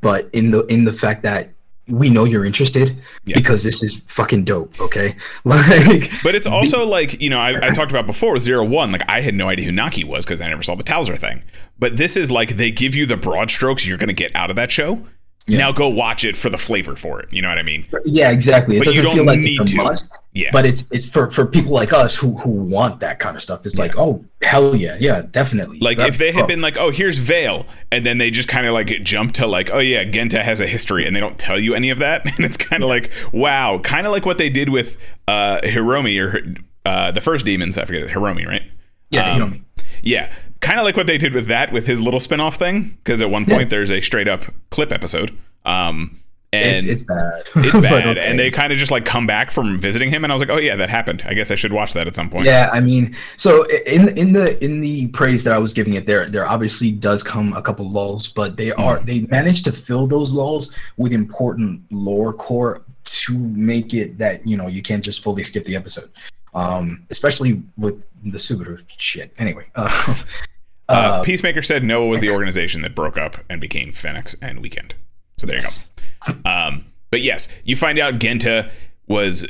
but 0.00 0.28
in 0.32 0.50
the 0.50 0.64
in 0.66 0.84
the 0.84 0.92
fact 0.92 1.22
that 1.22 1.50
we 1.90 2.08
know 2.10 2.24
you're 2.24 2.44
interested 2.44 2.96
Yeah. 3.24 3.34
because 3.36 3.62
this 3.62 3.82
is 3.82 4.00
fucking 4.06 4.44
dope. 4.44 4.80
Okay, 4.80 5.14
like 5.44 6.10
But 6.22 6.34
it's 6.34 6.46
also 6.46 6.86
like, 6.86 7.20
you 7.20 7.30
know, 7.30 7.38
I, 7.40 7.50
I 7.50 7.68
talked 7.74 7.90
about 7.90 8.06
before 8.06 8.38
Zero 8.38 8.64
One, 8.64 8.92
like 8.92 9.02
I 9.08 9.20
had 9.20 9.34
no 9.34 9.48
idea 9.48 9.66
who 9.66 9.72
Naki 9.72 10.04
was 10.04 10.24
because 10.24 10.40
I 10.40 10.48
never 10.48 10.62
saw 10.62 10.74
the 10.74 10.82
Towser 10.82 11.16
thing. 11.16 11.42
But 11.78 11.96
this 11.96 12.16
is 12.16 12.30
like 12.30 12.56
they 12.56 12.70
give 12.70 12.94
you 12.94 13.06
the 13.06 13.16
broad 13.16 13.50
strokes 13.50 13.86
you're 13.86 13.98
going 13.98 14.08
to 14.08 14.12
get 14.14 14.34
out 14.34 14.50
of 14.50 14.56
that 14.56 14.70
show. 14.70 15.06
Now 15.48 15.72
go 15.72 15.88
watch 15.88 16.24
it 16.24 16.36
for 16.36 16.48
the 16.48 16.58
flavor 16.58 16.94
for 16.94 17.18
it. 17.20 17.32
You 17.32 17.42
know 17.42 17.48
what 17.48 17.58
I 17.58 17.64
mean? 17.64 17.84
yeah, 18.04 18.30
exactly. 18.30 18.76
It 18.76 18.80
But 18.80 18.84
doesn't 18.84 19.04
feel 19.10 19.24
like 19.24 19.40
need 19.40 19.60
it's 19.60 19.72
a 19.72 19.76
to. 19.76 19.82
must. 19.82 20.16
Yeah. 20.32 20.50
But 20.52 20.64
it's 20.64 20.84
it's 20.92 21.08
for 21.08 21.28
for 21.28 21.44
people 21.44 21.72
like 21.72 21.92
us 21.92 22.16
who 22.16 22.36
who 22.38 22.50
want 22.50 23.00
that 23.00 23.18
kind 23.18 23.34
of 23.34 23.42
stuff. 23.42 23.66
It's 23.66 23.76
like, 23.78 23.98
oh 23.98 24.24
hell 24.42 24.76
yeah, 24.76 24.96
yeah, 25.00 25.22
definitely. 25.22 25.80
Like 25.80 25.98
That- 25.98 26.08
if 26.10 26.18
they 26.18 26.30
had 26.30 26.46
been 26.46 26.60
like, 26.60 26.76
oh, 26.76 26.90
here's 26.90 27.18
Vale, 27.18 27.66
and 27.90 28.06
then 28.06 28.18
they 28.18 28.30
just 28.30 28.48
kind 28.48 28.66
of 28.66 28.74
like 28.74 28.88
jump 29.02 29.32
to 29.34 29.46
like, 29.48 29.70
oh 29.72 29.80
yeah, 29.80 30.04
Genta 30.04 30.42
has 30.44 30.60
a 30.60 30.68
history, 30.68 31.04
and 31.04 31.16
they 31.16 31.20
don't 31.20 31.38
tell 31.38 31.58
you 31.58 31.74
any 31.74 31.90
of 31.90 31.98
that, 31.98 32.26
and 32.36 32.44
it's 32.44 32.56
kind 32.56 32.84
of 32.84 32.88
like, 32.88 33.10
wow, 33.32 33.80
kind 33.82 34.06
of 34.06 34.12
like 34.12 34.24
what 34.24 34.38
they 34.38 34.50
did 34.50 34.68
with 34.68 34.98
uh 35.26 35.58
Hiromi 35.64 36.20
or 36.22 36.54
uh 36.86 37.10
the 37.10 37.20
first 37.20 37.44
demons. 37.44 37.76
I 37.76 37.86
forget 37.86 38.08
Hiromi, 38.08 38.46
right? 38.46 38.62
yeah, 39.10 39.32
um, 39.32 39.50
me. 39.50 39.62
Yeah, 40.02 40.32
kind 40.60 40.78
of 40.78 40.84
like 40.84 40.96
what 40.96 41.06
they 41.06 41.18
did 41.18 41.34
with 41.34 41.46
that 41.46 41.72
with 41.72 41.86
his 41.86 42.00
little 42.00 42.20
spin-off 42.20 42.56
thing. 42.56 42.96
Because 43.02 43.20
at 43.22 43.30
one 43.30 43.46
point 43.46 43.70
there's 43.70 43.90
a 43.90 44.00
straight 44.00 44.28
up 44.28 44.42
clip 44.70 44.92
episode, 44.92 45.36
um, 45.64 46.18
and 46.52 46.76
It's, 46.76 46.84
it's 46.84 47.02
bad. 47.04 47.42
it's 47.64 47.78
bad, 47.80 48.18
okay. 48.18 48.26
and 48.28 48.38
they 48.38 48.50
kind 48.50 48.72
of 48.72 48.78
just 48.78 48.90
like 48.90 49.04
come 49.04 49.26
back 49.26 49.50
from 49.52 49.76
visiting 49.76 50.10
him, 50.10 50.24
and 50.24 50.32
I 50.32 50.34
was 50.34 50.40
like, 50.42 50.50
oh 50.50 50.58
yeah, 50.58 50.74
that 50.76 50.90
happened. 50.90 51.22
I 51.24 51.34
guess 51.34 51.50
I 51.50 51.54
should 51.54 51.72
watch 51.72 51.92
that 51.94 52.06
at 52.08 52.16
some 52.16 52.28
point. 52.28 52.46
Yeah, 52.46 52.68
I 52.72 52.80
mean, 52.80 53.14
so 53.36 53.64
in 53.86 54.08
in 54.18 54.32
the 54.32 54.62
in 54.64 54.80
the 54.80 55.06
praise 55.08 55.44
that 55.44 55.52
I 55.54 55.58
was 55.58 55.72
giving 55.72 55.94
it, 55.94 56.06
there 56.06 56.28
there 56.28 56.46
obviously 56.48 56.90
does 56.90 57.22
come 57.22 57.52
a 57.52 57.62
couple 57.62 57.88
lulls, 57.88 58.26
but 58.26 58.56
they 58.56 58.72
are 58.72 58.98
they 59.00 59.20
managed 59.26 59.64
to 59.66 59.72
fill 59.72 60.06
those 60.08 60.32
lulls 60.32 60.76
with 60.96 61.12
important 61.12 61.80
lore 61.92 62.32
core 62.32 62.82
to 63.04 63.38
make 63.38 63.94
it 63.94 64.18
that 64.18 64.44
you 64.46 64.56
know 64.56 64.66
you 64.66 64.82
can't 64.82 65.04
just 65.04 65.22
fully 65.22 65.42
skip 65.44 65.64
the 65.64 65.76
episode, 65.76 66.10
um, 66.52 67.06
especially 67.10 67.62
with 67.78 68.04
the 68.24 68.38
Subaru 68.38 68.82
shit. 68.98 69.32
Anyway, 69.38 69.66
uh, 69.76 70.14
Uh, 70.90 71.22
Peacemaker 71.22 71.62
said 71.62 71.84
Noah 71.84 72.06
was 72.06 72.20
the 72.20 72.30
organization 72.36 72.82
that 72.82 72.94
broke 72.94 73.16
up 73.18 73.36
and 73.48 73.60
became 73.60 73.92
Phoenix 73.92 74.34
and 74.42 74.60
Weekend. 74.60 74.94
So 75.38 75.46
there 75.46 75.56
you 75.56 75.62
go. 75.62 76.34
Um, 76.50 76.84
but 77.10 77.22
yes, 77.22 77.48
you 77.64 77.76
find 77.76 77.98
out 77.98 78.18
Genta 78.18 78.70
was 79.08 79.46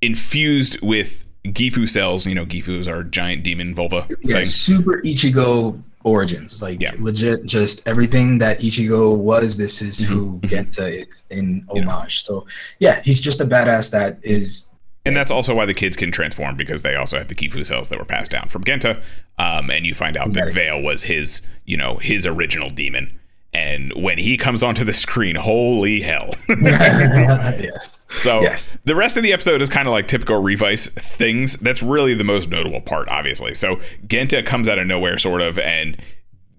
infused 0.00 0.78
with 0.82 1.26
Gifu 1.44 1.88
cells. 1.88 2.26
You 2.26 2.34
know, 2.34 2.46
Gifu 2.46 2.78
is 2.78 2.88
our 2.88 3.02
giant 3.02 3.44
demon 3.44 3.74
vulva 3.74 4.06
yeah, 4.22 4.36
thing. 4.36 4.44
super 4.44 5.00
Ichigo 5.02 5.82
origins. 6.04 6.52
It's 6.52 6.62
like 6.62 6.80
Yeah. 6.80 6.92
legit, 6.98 7.44
just 7.44 7.86
everything 7.86 8.38
that 8.38 8.60
Ichigo 8.60 9.16
was. 9.18 9.56
This 9.56 9.82
is 9.82 10.00
Mm-hmm. 10.00 10.12
who 10.14 10.40
Genta 10.44 10.86
is 10.88 11.24
in 11.30 11.66
homage. 11.70 12.20
So 12.22 12.46
yeah, 12.78 13.02
he's 13.02 13.20
just 13.20 13.40
a 13.40 13.44
badass 13.44 13.90
that 13.90 14.18
is 14.22 14.68
And 15.08 15.16
that's 15.16 15.30
also 15.30 15.54
why 15.54 15.66
the 15.66 15.74
kids 15.74 15.96
can 15.96 16.12
transform 16.12 16.54
because 16.56 16.82
they 16.82 16.94
also 16.94 17.18
have 17.18 17.28
the 17.28 17.34
Gifu 17.34 17.64
cells 17.66 17.88
that 17.88 17.98
were 17.98 18.04
passed 18.04 18.30
down 18.30 18.48
from 18.48 18.62
Genta. 18.64 19.02
Um, 19.38 19.70
and 19.70 19.84
you 19.86 19.94
find 19.94 20.16
out 20.16 20.32
that. 20.34 20.52
Vale 20.52 20.80
was 20.80 21.04
his, 21.04 21.42
you 21.64 21.76
know, 21.76 21.96
his 21.96 22.26
original 22.26 22.70
demon. 22.70 23.18
And 23.54 23.92
when 23.96 24.18
he 24.18 24.36
comes 24.36 24.62
onto 24.62 24.84
the 24.84 24.92
screen, 24.92 25.34
holy 25.36 26.02
hell. 26.02 26.30
yes. 26.48 28.06
So 28.10 28.42
Yes. 28.42 28.76
the 28.84 28.94
rest 28.94 29.16
of 29.16 29.22
the 29.22 29.32
episode 29.32 29.62
is 29.62 29.68
kind 29.68 29.88
of 29.88 29.92
like 29.92 30.06
typical 30.06 30.40
Revice 30.42 30.86
things. 30.88 31.54
That's 31.54 31.82
really 31.82 32.14
the 32.14 32.24
most 32.24 32.50
notable 32.50 32.80
part, 32.80 33.08
obviously. 33.08 33.54
So 33.54 33.80
Genta 34.06 34.42
comes 34.42 34.68
out 34.68 34.78
of 34.78 34.86
nowhere, 34.86 35.18
sort 35.18 35.40
of, 35.40 35.58
and 35.58 35.96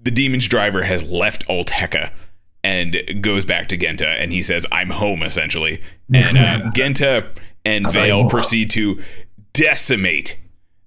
the 0.01 0.12
demon's 0.12 0.47
driver 0.47 0.83
has 0.83 1.09
left 1.09 1.47
Olteca 1.47 2.12
and 2.63 2.97
goes 3.21 3.45
back 3.45 3.67
to 3.69 3.77
Genta, 3.77 4.07
and 4.07 4.31
he 4.33 4.41
says, 4.41 4.65
"I'm 4.71 4.89
home," 4.89 5.23
essentially. 5.23 5.81
And 6.13 6.38
uh, 6.38 6.71
Genta 6.75 7.29
and 7.65 7.89
Vale 7.91 8.24
home. 8.24 8.30
proceed 8.30 8.69
to 8.72 9.02
decimate 9.54 10.41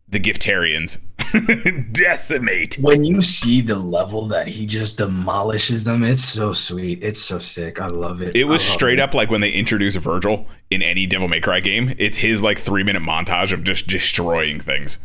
the 0.09 0.21
Giftarians. 0.21 1.05
decimate. 1.93 2.77
When 2.81 3.05
you 3.05 3.23
see 3.23 3.63
the 3.63 3.77
level 3.77 4.27
that 4.29 4.47
he 4.49 4.67
just 4.67 4.99
demolishes 4.99 5.87
them, 5.87 6.05
it's 6.05 6.23
so 6.23 6.53
sweet. 6.53 7.03
It's 7.03 7.21
so 7.21 7.39
sick. 7.39 7.81
I 7.81 7.87
love 7.87 8.21
it. 8.21 8.37
It 8.37 8.45
was 8.45 8.63
straight 8.63 8.99
it. 8.99 9.03
up 9.03 9.15
like 9.15 9.31
when 9.31 9.41
they 9.41 9.51
introduce 9.51 9.97
Vergil 9.97 10.47
in 10.71 10.83
any 10.83 11.07
Devil 11.07 11.29
May 11.29 11.41
Cry 11.41 11.61
game. 11.61 11.95
It's 11.99 12.19
his 12.19 12.43
like 12.43 12.59
three 12.59 12.83
minute 12.83 13.03
montage 13.03 13.53
of 13.53 13.65
just 13.65 13.87
destroying 13.87 14.61
things. 14.61 14.99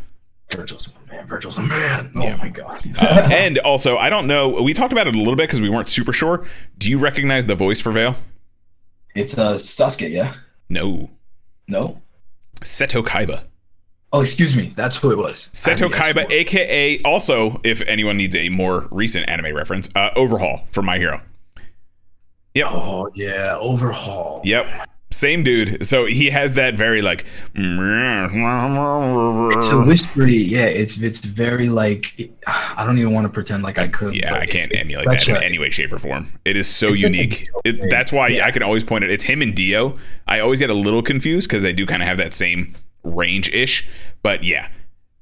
Vergil's 0.50 0.88
a 0.88 1.12
man. 1.12 1.26
Vergil's 1.26 1.58
a 1.58 1.62
man. 1.62 2.10
Oh 2.16 2.36
my 2.38 2.48
god. 2.48 2.86
Uh, 3.00 3.28
and 3.30 3.58
also, 3.58 3.96
I 3.96 4.10
don't 4.10 4.26
know. 4.26 4.62
We 4.62 4.74
talked 4.74 4.92
about 4.92 5.06
it 5.06 5.14
a 5.14 5.18
little 5.18 5.36
bit 5.36 5.44
because 5.48 5.60
we 5.60 5.68
weren't 5.70 5.88
super 5.88 6.12
sure. 6.12 6.46
Do 6.76 6.90
you 6.90 6.98
recognize 6.98 7.46
the 7.46 7.54
voice 7.54 7.80
for 7.80 7.92
Vale? 7.92 8.16
it's 9.14 9.36
uh 9.38 9.54
Sasuke, 9.54 10.10
yeah? 10.10 10.34
No, 10.70 11.10
No? 11.68 12.02
Seto 12.62 13.04
Kaiba. 13.04 13.44
Oh, 14.12 14.22
excuse 14.22 14.56
me. 14.56 14.72
That's 14.74 14.96
who 14.96 15.12
it 15.12 15.18
was. 15.18 15.50
Seto 15.52 15.88
Kaiba, 15.90 16.30
aka 16.30 17.00
also, 17.02 17.60
if 17.62 17.82
anyone 17.82 18.16
needs 18.16 18.34
a 18.34 18.48
more 18.48 18.88
recent 18.90 19.28
anime 19.28 19.54
reference, 19.54 19.90
uh, 19.94 20.10
Overhaul 20.16 20.66
for 20.70 20.82
My 20.82 20.98
Hero. 20.98 21.20
Yep. 22.54 22.66
Oh 22.70 23.10
yeah, 23.14 23.56
overhaul. 23.60 24.40
Yep. 24.44 24.88
Same 25.10 25.42
dude. 25.42 25.84
So 25.86 26.04
he 26.06 26.30
has 26.30 26.54
that 26.54 26.74
very 26.76 27.02
like. 27.02 27.24
It's 27.54 29.68
a 29.72 29.80
whispery, 29.80 30.36
yeah. 30.36 30.66
It's 30.66 30.98
it's 31.00 31.20
very 31.24 31.68
like 31.68 32.30
I 32.46 32.84
don't 32.84 32.98
even 32.98 33.12
want 33.14 33.24
to 33.26 33.32
pretend 33.32 33.62
like 33.62 33.78
I 33.78 33.88
could. 33.88 34.14
Yeah, 34.14 34.34
I 34.34 34.46
can't 34.46 34.66
it's 34.70 34.76
emulate 34.76 35.06
such 35.06 35.26
that 35.26 35.36
in 35.38 35.42
a- 35.42 35.46
any 35.46 35.58
way, 35.58 35.70
shape, 35.70 35.92
or 35.92 35.98
form. 35.98 36.32
It 36.44 36.56
is 36.56 36.68
so 36.68 36.88
It's 36.88 37.00
such 37.00 37.10
a 37.10 37.12
unique. 37.12 37.48
It, 37.64 37.90
that's 37.90 38.12
why 38.12 38.28
Yeah. 38.28 38.46
I 38.46 38.50
can 38.50 38.62
always 38.62 38.84
point 38.84 39.04
it. 39.04 39.10
It's 39.10 39.24
him 39.24 39.42
and 39.42 39.54
Dio. 39.54 39.94
I 40.26 40.40
always 40.40 40.58
get 40.58 40.70
a 40.70 40.74
little 40.74 41.02
confused 41.02 41.48
because 41.48 41.62
they 41.62 41.72
do 41.72 41.86
kind 41.86 42.02
of 42.02 42.08
have 42.08 42.18
that 42.18 42.34
same 42.34 42.74
range 43.02 43.50
ish. 43.52 43.88
But 44.22 44.44
yeah, 44.44 44.68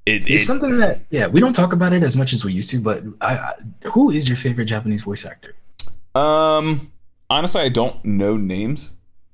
it, 0.04 0.28
It's 0.28 0.42
it 0.42 0.46
something 0.46 0.78
that 0.78 1.02
yeah 1.10 1.26
we 1.28 1.40
don't 1.40 1.52
talk 1.54 1.72
about 1.72 1.92
it 1.92 2.02
as 2.02 2.16
much 2.16 2.32
as 2.32 2.44
we 2.44 2.52
used 2.52 2.70
to. 2.70 2.80
But 2.80 3.04
I, 3.20 3.34
I 3.36 3.88
who 3.88 4.10
is 4.10 4.28
your 4.28 4.36
favorite 4.36 4.66
Japanese 4.66 5.02
voice 5.02 5.24
actor? 5.24 5.54
um 6.14 6.90
honestly 7.28 7.60
I 7.60 7.68
don't 7.68 8.02
know 8.04 8.36
names, 8.38 8.90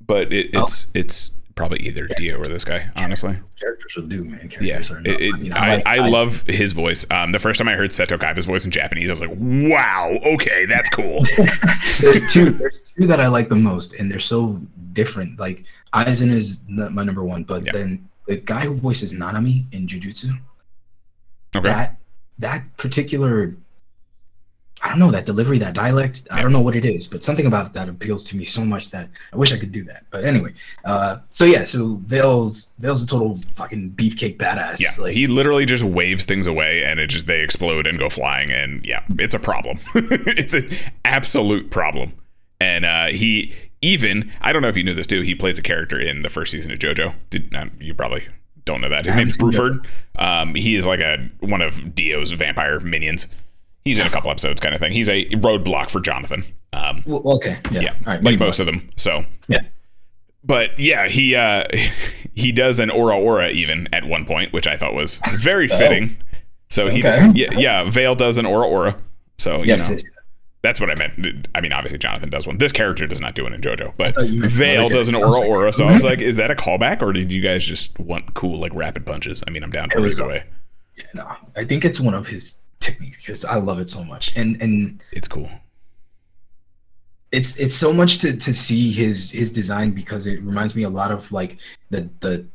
but 0.07 0.33
it, 0.33 0.51
Oh. 0.55 0.65
it's 0.65 0.87
it's 0.95 1.31
probably 1.55 1.79
either 1.81 2.09
Dio 2.17 2.39
or 2.39 2.47
this 2.47 2.65
guy. 2.65 2.91
Honestly, 2.97 3.37
Characters 3.61 3.95
will 3.97 4.05
do, 4.09 4.25
man. 4.25 4.51
yeah, 4.61 4.81
Characters 4.81 4.91
are 4.91 4.99
it, 5.01 5.21
it, 5.21 5.35
I, 5.35 5.39
mean, 5.39 5.53
I, 5.53 5.75
like- 5.77 5.87
I 5.87 6.09
love 6.09 6.45
his 6.47 6.73
voice. 6.73 7.05
Um, 7.11 7.33
the 7.33 7.39
first 7.39 7.59
time 7.59 7.69
I 7.69 7.75
heard 7.75 7.91
Seto 7.91 8.19
Kaiba's 8.19 8.47
voice 8.47 8.65
in 8.65 8.71
Japanese, 8.71 9.11
I 9.11 9.13
was 9.13 9.21
like, 9.21 9.31
wow, 9.37 10.19
okay, 10.35 10.65
that's 10.67 10.89
cool. 10.91 11.21
there's 12.01 12.33
two 12.33 12.51
there's 12.51 12.81
two 12.99 13.07
that 13.07 13.21
I 13.21 13.29
like 13.29 13.49
the 13.51 13.57
most, 13.57 13.93
and 13.95 14.11
they're 14.11 14.19
so 14.19 14.61
different. 14.95 15.39
Like 15.39 15.65
Aizen 15.93 16.31
is 16.31 16.61
my 16.69 17.05
number 17.05 17.23
one, 17.23 17.45
but 17.45 17.65
Yeah. 17.67 17.73
then 17.73 18.09
the 18.27 18.37
guy 18.37 18.61
who 18.61 18.75
voices 18.75 19.13
Nanami 19.13 19.65
in 19.75 19.87
Jujutsu, 19.87 20.39
Okay. 21.55 21.69
that 21.69 21.97
that 22.39 22.77
particular 22.79 23.55
I 24.83 24.89
don't 24.89 24.99
know 24.99 25.13
that 25.13 25.27
delivery, 25.27 25.59
that 25.59 25.75
dialect. 25.75 26.27
I 26.31 26.43
don't 26.43 26.53
know 26.53 26.61
what 26.61 26.75
it 26.75 26.85
is, 26.85 27.07
but 27.07 27.23
something 27.23 27.47
about 27.47 27.73
that 27.75 27.89
appeals 27.89 28.25
to 28.25 28.37
me 28.37 28.45
so 28.45 28.65
much 28.65 28.91
that 28.91 29.09
I 29.33 29.37
wish 29.37 29.53
I 29.53 29.59
could 29.59 29.71
do 29.71 29.85
that. 29.85 30.07
But 30.11 30.25
anyway, 30.25 30.55
uh, 30.85 31.19
so 31.31 31.45
yeah, 31.45 31.63
so 31.63 31.95
Vale's 31.95 32.73
Vale's 32.79 33.03
a 33.03 33.07
total 33.07 33.37
fucking 33.53 33.93
beefcake 33.93 34.39
badass. 34.39 34.81
Yeah, 34.81 34.91
like, 35.01 35.15
he 35.15 35.29
literally 35.29 35.67
just 35.67 35.85
waves 35.85 36.25
things 36.25 36.49
away, 36.49 36.83
and 36.83 36.99
it 36.99 37.07
just 37.07 37.29
they 37.29 37.43
explode 37.43 37.87
and 37.87 37.97
go 37.97 38.09
flying, 38.09 38.51
and 38.51 38.85
yeah, 38.85 39.05
it's 39.19 39.35
a 39.35 39.39
problem. 39.39 39.79
it's 39.95 40.55
an 40.55 40.69
absolute 41.05 41.71
problem. 41.71 42.15
And 42.61 42.85
uh, 42.85 43.07
he 43.07 43.55
even 43.83 44.33
I 44.41 44.53
don't 44.53 44.63
know 44.63 44.69
if 44.69 44.77
you 44.77 44.83
knew 44.83 44.95
this 44.95 45.07
too. 45.07 45.21
He 45.21 45.35
plays 45.37 45.59
a 45.59 45.63
character 45.63 46.01
in 46.01 46.23
the 46.23 46.31
first 46.31 46.51
season 46.51 46.73
of 46.73 46.81
JoJo. 46.81 47.15
Did 47.31 47.53
not 47.53 47.81
you 47.81 47.95
probably 47.95 48.27
don't 48.65 48.81
know 48.81 48.89
that? 48.89 49.05
His 49.05 49.15
name's 49.15 49.39
Bruford. 49.39 49.87
Um, 50.17 50.55
he 50.55 50.75
is 50.75 50.87
like 50.87 51.01
a 51.01 51.31
one 51.41 51.63
of 51.63 51.95
Dio's 51.95 52.33
vampire 52.33 52.81
minions. 52.81 53.29
He's 53.85 53.99
in 53.99 54.07
a 54.07 54.11
couple 54.11 54.31
episodes, 54.31 54.61
kind 54.61 54.75
of 54.75 54.81
thing. 54.81 54.93
He's 54.93 55.09
a 55.09 55.27
roadblock 55.31 55.91
for 55.91 56.01
Jonathan. 56.01 56.45
Um, 56.73 57.03
well, 57.05 57.23
okay, 57.37 57.59
yeah, 57.71 57.81
yeah, 57.81 57.95
all 58.07 58.13
right, 58.15 58.25
like 58.25 58.39
most 58.39 58.61
of 58.61 58.67
them. 58.67 58.89
So 58.97 59.25
Yeah. 59.49 59.63
but 60.45 60.79
yeah, 60.79 61.09
he 61.09 61.35
uh 61.35 61.65
he 62.35 62.53
does 62.53 62.79
an 62.79 62.91
ora 62.91 63.19
ora 63.19 63.49
even 63.51 63.89
at 63.93 64.05
one 64.05 64.25
point, 64.25 64.53
which 64.53 64.67
I 64.67 64.77
thought 64.77 64.95
was 64.95 65.21
very 65.35 65.69
fitting. 65.69 66.17
So 66.71 66.89
he 66.89 67.01
yeah 67.01 67.31
yeah 67.35 67.91
Vale 67.91 68.15
does 68.15 68.39
an 68.39 68.47
ora 68.47 68.67
ora. 68.67 68.97
So 69.39 69.59
you 69.61 69.77
know 69.77 69.87
yes. 69.89 70.03
that's 70.63 70.81
what 70.81 70.89
I 70.91 70.95
meant. 70.95 71.49
I 71.55 71.61
mean, 71.61 71.73
obviously 71.73 71.99
Jonathan 71.99 72.31
does 72.31 72.47
one. 72.47 72.57
This 72.59 72.73
character 72.73 73.07
does 73.07 73.21
not 73.21 73.35
do 73.35 73.47
it 73.47 73.53
in 73.53 73.61
JoJo, 73.61 73.95
but 73.99 74.15
thought 74.15 74.27
Vale 74.29 74.89
does 74.89 75.09
an 75.09 75.15
character. 75.15 75.23
I 75.25 75.27
was 75.27 75.39
ora 75.39 75.49
ora. 75.49 75.73
So 75.73 75.85
I 75.87 75.93
was 75.93 76.05
like, 76.05 76.23
is 76.23 76.37
that 76.37 76.51
a 76.51 76.55
callback, 76.55 77.03
or 77.03 77.13
did 77.13 77.31
you 77.33 77.43
guys 77.43 77.67
just 77.67 77.99
want 77.99 78.33
cool 78.35 78.59
like 78.59 78.73
rapid 78.75 79.05
punches? 79.05 79.43
I 79.47 79.51
mean, 79.51 79.63
I'm 79.65 79.71
down 79.71 79.91
for 79.91 79.99
It 79.99 80.05
it 80.07 80.13
either 80.13 80.23
a- 80.25 80.29
way. 80.29 80.45
No, 81.15 81.31
I 81.57 81.65
think 81.65 81.85
it's 81.85 81.99
one 82.01 82.15
of 82.15 82.29
his 82.29 82.61
techniques 82.83 83.17
because 83.23 83.45
I 83.45 83.57
love 83.69 83.79
it 83.79 83.89
so 83.89 84.03
much, 84.05 84.25
and 84.37 84.61
and 84.65 85.03
It's 85.13 85.29
cool. 85.29 85.49
it's 87.31 87.59
it's 87.59 87.75
so 87.75 87.93
much 87.93 88.19
to 88.19 88.37
to 88.37 88.53
see 88.53 88.93
his 88.93 89.31
his 89.31 89.51
design 89.53 89.91
because 89.93 90.27
it 90.27 90.43
reminds 90.43 90.75
me 90.77 90.83
a 90.83 90.91
lot 91.01 91.11
of 91.11 91.31
like 91.33 91.59
the 91.91 92.09
the 92.21 92.47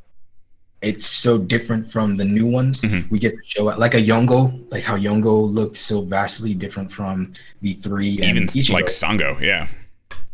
it's 0.84 1.06
so 1.08 1.40
different 1.40 1.84
from 1.94 2.18
the 2.18 2.26
new 2.38 2.46
ones 2.46 2.82
Mhm. 2.82 3.10
we 3.10 3.18
get 3.18 3.32
to 3.32 3.42
show 3.44 3.64
like 3.86 3.96
a 3.96 4.04
Yongo 4.12 4.40
like 4.72 4.84
how 4.84 4.96
Yongo 4.96 5.34
looked 5.52 5.76
so 5.76 6.02
vastly 6.02 6.54
different 6.54 6.92
from 6.92 7.34
the 7.64 7.74
three 7.74 8.10
Even 8.30 8.44
Ichigo. 8.46 8.74
like 8.74 8.86
Sango, 8.86 9.40
yeah. 9.42 9.68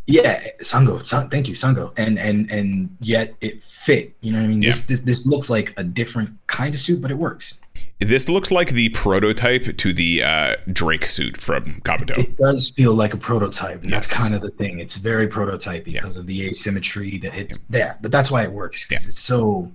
yeah 0.06 0.44
Sango 0.62 1.00
San, 1.06 1.30
thank 1.30 1.48
you 1.48 1.56
Sango 1.56 1.94
and 1.96 2.20
and 2.20 2.52
and 2.52 2.90
yet 3.00 3.36
it 3.40 3.64
fit 3.64 4.14
you 4.20 4.34
know 4.34 4.40
what 4.40 4.46
I 4.46 4.50
mean 4.50 4.60
this, 4.60 4.86
this 4.86 5.00
this 5.00 5.26
looks 5.26 5.50
like 5.50 5.74
a 5.78 5.84
different 6.00 6.30
kind 6.48 6.76
of 6.76 6.82
suit 6.82 7.00
but 7.02 7.10
it 7.10 7.18
works 7.18 7.60
This 8.04 8.30
looks 8.30 8.52
like 8.52 8.70
the 8.70 8.90
prototype 8.90 9.78
to 9.78 9.94
the 9.94 10.24
uh, 10.24 10.56
Drake 10.72 11.06
suit 11.06 11.38
from 11.38 11.82
Kabuto. 11.82 12.18
it 12.18 12.38
does 12.38 12.70
feel 12.72 12.94
like 12.94 13.14
a 13.14 13.18
prototype 13.18 13.84
and 13.84 13.92
that's 13.92 14.10
Yes. 14.12 14.20
kind 14.22 14.34
of 14.36 14.42
the 14.42 14.52
thing 14.52 14.80
it's 14.80 14.98
very 14.98 15.28
prototype 15.28 15.86
because 15.86 16.18
of 16.18 16.26
the 16.28 16.46
asymmetry 16.48 17.18
that 17.20 17.34
it 17.36 17.58
yeah 17.70 17.96
but 18.02 18.12
that's 18.12 18.30
why 18.32 18.44
it 18.44 18.52
works 18.52 18.88
because 18.88 19.04
Yeah. 19.04 19.08
it's 19.08 19.20
so 19.20 19.72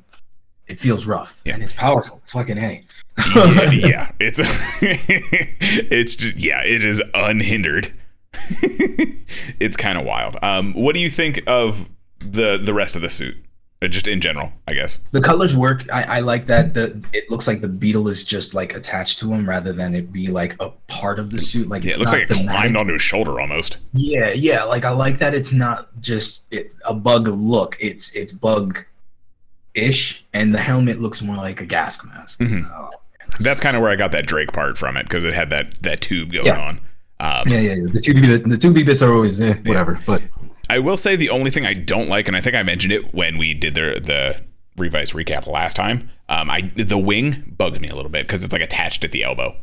it 0.67 0.79
feels 0.79 1.07
rough 1.07 1.43
Yeah. 1.45 1.55
and 1.55 1.63
it's 1.63 1.73
powerful 1.73 2.21
fucking 2.27 2.57
hey 2.57 2.85
yeah, 3.35 3.71
yeah, 3.73 4.11
it's 4.21 4.39
it's 4.83 6.15
just 6.15 6.37
yeah, 6.37 6.63
it 6.65 6.85
is 6.85 7.03
unhindered. 7.15 7.93
it's 9.61 9.77
kind 9.77 9.99
of 9.99 10.05
wild. 10.05 10.37
Um, 10.43 10.73
what 10.75 10.95
do 10.95 11.01
you 11.01 11.11
think 11.11 11.41
of 11.47 11.89
the 12.21 12.57
the 12.59 12.73
rest 12.73 12.95
of 12.95 13.03
the 13.03 13.09
suit? 13.09 13.37
Uh, 13.81 13.87
Just 13.87 14.09
in 14.09 14.21
general, 14.21 14.51
I 14.67 14.75
guess. 14.75 14.99
the 15.13 15.21
colors 15.21 15.57
work 15.57 15.85
I, 15.93 16.03
I 16.17 16.21
like 16.21 16.47
that 16.47 16.75
the 16.75 17.01
it 17.13 17.31
looks 17.31 17.47
like 17.47 17.61
the 17.61 17.69
beetle 17.69 18.09
is 18.09 18.25
just 18.25 18.53
like 18.53 18.75
attached 18.75 19.21
to 19.21 19.33
him 19.33 19.49
rather 19.49 19.73
than 19.73 19.95
it 19.95 20.13
be 20.13 20.27
like 20.29 20.57
a 20.61 20.71
part 20.89 21.21
of 21.21 21.31
the 21.31 21.39
suit 21.39 21.69
like 21.69 21.85
Yeah, 21.85 21.91
it's 21.91 21.99
it 21.99 22.01
looks 22.01 22.13
like 22.13 22.23
it 22.23 22.29
thematic. 22.29 22.51
climbed 22.51 22.77
onto 22.77 22.93
his 22.95 23.03
shoulder 23.03 23.39
almost. 23.41 23.79
yeah 23.93 24.31
yeah 24.33 24.65
like 24.65 24.85
i 24.85 24.91
like 24.91 25.19
that 25.19 25.33
it's 25.33 25.53
not 25.53 25.89
just 26.01 26.47
it's 26.51 26.77
a 26.87 26.93
bug 26.95 27.29
look 27.29 27.77
it's 27.79 28.13
it's 28.17 28.33
bug 28.33 28.85
ish 29.75 30.25
and 30.33 30.53
the 30.53 30.59
helmet 30.59 30.99
looks 31.01 31.23
more 31.23 31.37
like 31.37 31.61
a 31.61 31.67
gas 31.67 32.05
mask 32.05 32.41
Mhm. 32.41 32.69
Oh, 32.75 32.83
man, 32.83 32.91
That's 33.41 33.61
kind 33.61 33.77
of 33.77 33.83
where 33.83 33.93
I 33.93 33.97
got 33.97 34.11
that 34.13 34.27
Drake 34.27 34.53
part 34.53 34.77
from 34.77 34.97
it 34.97 35.05
because 35.05 35.23
it 35.25 35.35
had 35.35 35.51
that 35.51 35.81
that 35.83 36.01
tube 36.01 36.33
going 36.33 36.47
Yeah. 36.47 36.59
on. 36.59 36.81
Um, 37.21 37.49
Yeah, 37.49 37.61
yeah, 37.61 37.75
yeah. 37.75 37.87
The 37.93 38.01
two 38.01 38.15
B 38.15 38.21
the 38.39 38.57
two 38.57 38.73
B 38.73 38.83
bits 38.83 39.03
are 39.03 39.13
always 39.13 39.41
eh, 39.41 39.55
whatever. 39.65 40.01
But 40.07 40.23
I 40.71 40.79
will 40.79 40.97
say 40.97 41.17
the 41.17 41.31
only 41.31 41.51
thing 41.51 41.65
I 41.67 41.75
don't 41.75 42.09
like, 42.09 42.29
and 42.29 42.37
I 42.37 42.41
think 42.41 42.55
I 42.57 42.63
mentioned 42.63 42.93
it 42.93 43.15
when 43.15 43.39
we 43.39 43.55
did 43.55 43.75
the 43.75 44.01
the 44.03 44.41
Revice 44.77 45.13
recap 45.13 45.47
last 45.47 45.75
time. 45.75 46.11
Um, 46.29 46.51
I 46.51 46.71
the 46.77 46.99
wing 46.99 47.55
bugs 47.57 47.81
me 47.81 47.89
a 47.89 47.95
little 47.97 48.11
bit 48.11 48.27
because 48.27 48.45
it's 48.45 48.53
like 48.53 48.63
attached 48.63 49.03
at 49.05 49.11
the 49.13 49.25
elbow. 49.25 49.57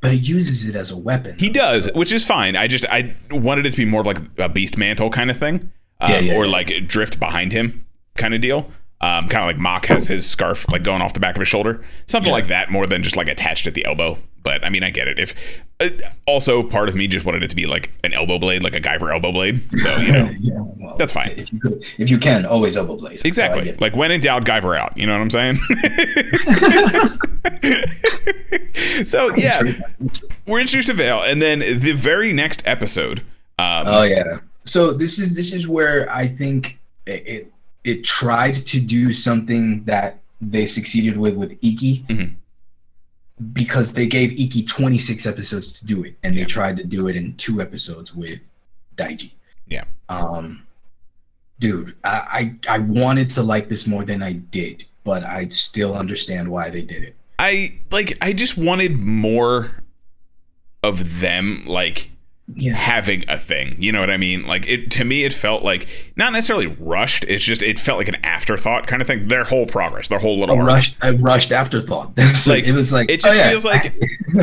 but 0.00 0.12
he 0.12 0.18
uses 0.18 0.68
it 0.68 0.74
as 0.76 0.90
a 0.90 0.96
weapon. 0.96 1.36
He 1.38 1.48
does, 1.48 1.84
So- 1.86 1.92
which 1.94 2.12
is 2.12 2.24
fine. 2.24 2.56
I 2.56 2.66
just 2.66 2.84
I 2.90 3.14
wanted 3.30 3.66
it 3.66 3.70
to 3.72 3.76
be 3.76 3.84
more 3.84 4.00
of 4.00 4.06
like 4.06 4.18
a 4.38 4.48
beast 4.48 4.76
mantle 4.76 5.10
kind 5.10 5.30
of 5.30 5.36
thing, 5.38 5.70
um, 6.00 6.10
Yeah, 6.10 6.18
yeah, 6.20 6.34
or 6.36 6.44
yeah. 6.46 6.52
like 6.52 6.86
drift 6.88 7.18
behind 7.20 7.52
him 7.52 7.86
kind 8.16 8.34
of 8.34 8.40
deal. 8.40 8.70
Um, 9.00 9.28
kind 9.28 9.42
of 9.42 9.46
like 9.46 9.58
Mock 9.58 9.86
has 9.86 10.06
his 10.08 10.28
scarf 10.28 10.66
like 10.72 10.82
going 10.82 11.02
off 11.02 11.12
the 11.12 11.20
back 11.20 11.36
of 11.36 11.40
his 11.40 11.48
shoulder, 11.48 11.84
something 12.06 12.32
like 12.32 12.48
that, 12.48 12.70
more 12.70 12.86
than 12.86 13.02
just 13.02 13.14
like 13.16 13.28
attached 13.28 13.66
at 13.66 13.74
the 13.74 13.84
elbow. 13.84 14.16
But 14.46 14.64
I 14.64 14.70
mean, 14.70 14.84
I 14.84 14.90
get 14.90 15.08
it. 15.08 15.18
If 15.18 15.34
uh, 15.80 15.88
also 16.24 16.62
part 16.62 16.88
of 16.88 16.94
me 16.94 17.08
just 17.08 17.24
wanted 17.24 17.42
it 17.42 17.50
to 17.50 17.56
be 17.56 17.66
like 17.66 17.90
an 18.04 18.12
elbow 18.12 18.38
blade, 18.38 18.62
like 18.62 18.76
a 18.76 18.80
Guyver 18.80 19.12
elbow 19.12 19.32
blade. 19.32 19.66
So 19.76 19.92
you 19.96 20.12
know, 20.12 20.30
yeah, 20.38 20.64
well, 20.78 20.94
That's 20.96 21.12
fine. 21.12 21.32
If 21.36 21.52
you 21.52 21.58
could, 21.58 21.84
if 21.98 22.10
you 22.10 22.16
can, 22.16 22.46
always 22.46 22.76
elbow 22.76 22.96
blade. 22.96 23.22
Exactly. 23.24 23.70
it. 23.70 23.80
Like 23.80 23.96
when 23.96 24.12
in 24.12 24.20
doubt, 24.20 24.44
Guyver 24.44 24.78
out. 24.78 24.96
You 24.96 25.06
know 25.06 25.14
what 25.14 25.20
I'm 25.20 25.30
saying? 25.30 25.56
so 29.04 29.34
yeah, 29.36 29.62
we're 30.46 30.60
introduced 30.60 30.86
to 30.86 30.94
Vale, 30.94 31.22
and 31.22 31.42
then 31.42 31.58
the 31.58 31.92
very 31.92 32.32
next 32.32 32.62
episode. 32.64 33.18
Um, 33.58 33.86
Oh 33.88 34.02
yeah. 34.04 34.38
So 34.64 34.92
this 34.92 35.18
is 35.18 35.34
this 35.34 35.52
is 35.52 35.66
where 35.66 36.08
I 36.08 36.28
think 36.28 36.78
it 37.04 37.26
it, 37.26 37.52
it 37.82 38.04
tried 38.04 38.54
to 38.54 38.80
do 38.80 39.12
something 39.12 39.82
that 39.86 40.20
they 40.40 40.66
succeeded 40.66 41.18
with 41.18 41.34
with 41.34 41.58
Iki. 41.64 42.04
Mhm. 42.08 42.34
Because 43.52 43.92
they 43.92 44.06
gave 44.06 44.32
Iki 44.32 44.62
26 44.64 45.26
episodes 45.26 45.72
to 45.74 45.84
do 45.86 46.04
it, 46.04 46.16
and 46.22 46.34
they 46.34 46.40
Yeah. 46.40 46.46
tried 46.46 46.76
to 46.78 46.84
do 46.84 47.08
it 47.08 47.16
in 47.16 47.34
two 47.36 47.60
episodes 47.60 48.14
with 48.14 48.40
Daiji. 48.96 49.32
Yeah. 49.66 49.84
Um, 50.08 50.62
dude, 51.58 51.94
I, 52.02 52.54
I 52.68 52.76
I 52.76 52.78
wanted 52.78 53.28
to 53.30 53.42
like 53.42 53.68
this 53.68 53.86
more 53.86 54.04
than 54.04 54.22
I 54.22 54.32
did, 54.32 54.86
but 55.04 55.22
I 55.22 55.48
still 55.48 55.94
understand 55.94 56.48
why 56.50 56.70
they 56.70 56.80
did 56.82 57.02
it. 57.02 57.14
I 57.38 57.78
like 57.90 58.16
I 58.22 58.32
just 58.32 58.56
wanted 58.56 58.96
more 58.96 59.82
of 60.82 61.20
them 61.20 61.64
like 61.66 62.10
Yeah. 62.54 62.74
having 62.74 63.24
a 63.28 63.38
thing. 63.38 63.74
You 63.82 63.90
know 63.90 63.98
what 63.98 64.08
I 64.10 64.16
mean? 64.16 64.46
Like 64.46 64.68
it 64.68 64.88
to 64.92 65.04
me 65.04 65.24
it 65.24 65.32
felt 65.32 65.64
like 65.64 65.88
not 66.14 66.32
necessarily 66.32 66.68
rushed. 66.68 67.24
It's 67.26 67.42
just 67.44 67.60
it 67.60 67.76
felt 67.78 67.98
like 67.98 68.06
an 68.06 68.14
afterthought 68.24 68.86
kind 68.86 69.02
of 69.02 69.08
thing. 69.08 69.26
Their 69.26 69.42
whole 69.44 69.66
progress, 69.66 70.06
their 70.08 70.20
whole 70.20 70.38
little 70.38 70.60
A 70.60 70.64
rushed, 70.64 70.96
a 71.02 71.12
rushed 71.14 71.50
afterthought. 71.50 72.12
It's 72.16 72.46
Like, 72.46 72.64
it 72.64 72.72
was 72.72 72.92
like 72.92 73.10
it 73.10 73.20
just 73.20 73.34
oh, 73.34 73.36
yeah. 73.36 73.50
feels 73.50 73.64
like 73.64 73.94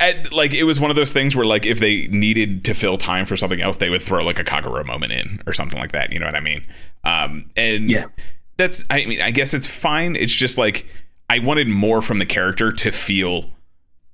and, 0.00 0.32
like 0.32 0.54
it 0.54 0.64
was 0.64 0.80
one 0.80 0.90
of 0.90 0.96
those 0.96 1.12
things 1.12 1.36
where 1.36 1.44
like 1.44 1.66
if 1.66 1.78
they 1.80 2.06
needed 2.08 2.64
to 2.64 2.74
fill 2.74 2.96
time 2.96 3.26
for 3.26 3.36
something 3.36 3.60
else, 3.60 3.76
they 3.76 3.90
would 3.90 4.02
throw 4.02 4.24
like 4.24 4.38
a 4.38 4.44
Kagero 4.44 4.84
moment 4.84 5.12
in 5.12 5.42
or 5.46 5.52
something 5.52 5.78
like 5.78 5.92
that. 5.92 6.12
You 6.12 6.18
know 6.18 6.26
what 6.26 6.36
I 6.36 6.40
mean? 6.40 6.64
Um 7.04 7.50
and 7.56 7.90
Yeah. 7.90 8.06
that's 8.56 8.84
I 8.88 9.04
mean 9.04 9.20
I 9.20 9.32
guess 9.32 9.52
it's 9.52 9.66
fine. 9.66 10.16
It's 10.16 10.34
just 10.34 10.56
like 10.56 10.86
I 11.28 11.38
wanted 11.40 11.68
more 11.68 12.00
from 12.00 12.18
the 12.18 12.26
character 12.26 12.72
to 12.72 12.90
feel 12.90 13.50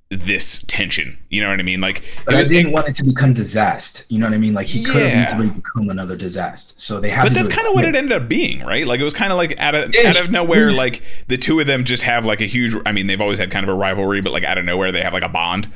this 0.09 0.63
tension. 0.67 1.17
You 1.29 1.41
know 1.41 1.49
what 1.49 1.59
I 1.59 1.63
mean? 1.63 1.81
Like, 1.81 2.03
But 2.25 2.35
I 2.35 2.43
didn't 2.45 2.71
want 2.71 2.87
it 2.87 2.95
to 2.95 3.03
become 3.03 3.33
disaster. 3.33 4.05
You 4.09 4.19
know 4.19 4.27
what 4.27 4.33
I 4.33 4.37
mean? 4.37 4.53
Like 4.53 4.67
he 4.67 4.83
could 4.83 5.01
Yeah. 5.01 5.07
have 5.09 5.27
easily 5.27 5.49
become 5.49 5.89
another 5.89 6.15
disaster. 6.15 6.73
So 6.77 7.01
they 7.01 7.09
had 7.09 7.23
but 7.23 7.29
to. 7.29 7.35
that's 7.35 7.49
kind 7.49 7.67
of 7.67 7.73
what 7.73 7.83
it 7.83 7.93
ended 7.93 8.13
up 8.13 8.29
being, 8.29 8.61
right? 8.63 8.87
Like 8.87 9.01
it 9.01 9.03
was 9.03 9.13
kind 9.13 9.33
of 9.33 9.37
like 9.37 9.59
out 9.59 9.75
of 9.75 9.93
Yeah, 9.93 10.09
out 10.09 10.21
of 10.21 10.31
nowhere, 10.31 10.71
like 10.71 11.01
the 11.27 11.35
two 11.37 11.59
of 11.59 11.67
them 11.67 11.83
just 11.83 12.03
have 12.03 12.25
like 12.25 12.39
a 12.39 12.45
huge. 12.45 12.73
I 12.85 12.93
mean, 12.93 13.07
they've 13.07 13.19
always 13.21 13.37
had 13.39 13.51
kind 13.51 13.63
of 13.65 13.69
a 13.69 13.77
rivalry, 13.77 14.21
but 14.21 14.31
like 14.31 14.45
out 14.45 14.57
of 14.57 14.63
nowhere, 14.63 14.91
they 14.93 15.01
have 15.01 15.13
like 15.13 15.23
a 15.23 15.29
bond. 15.29 15.67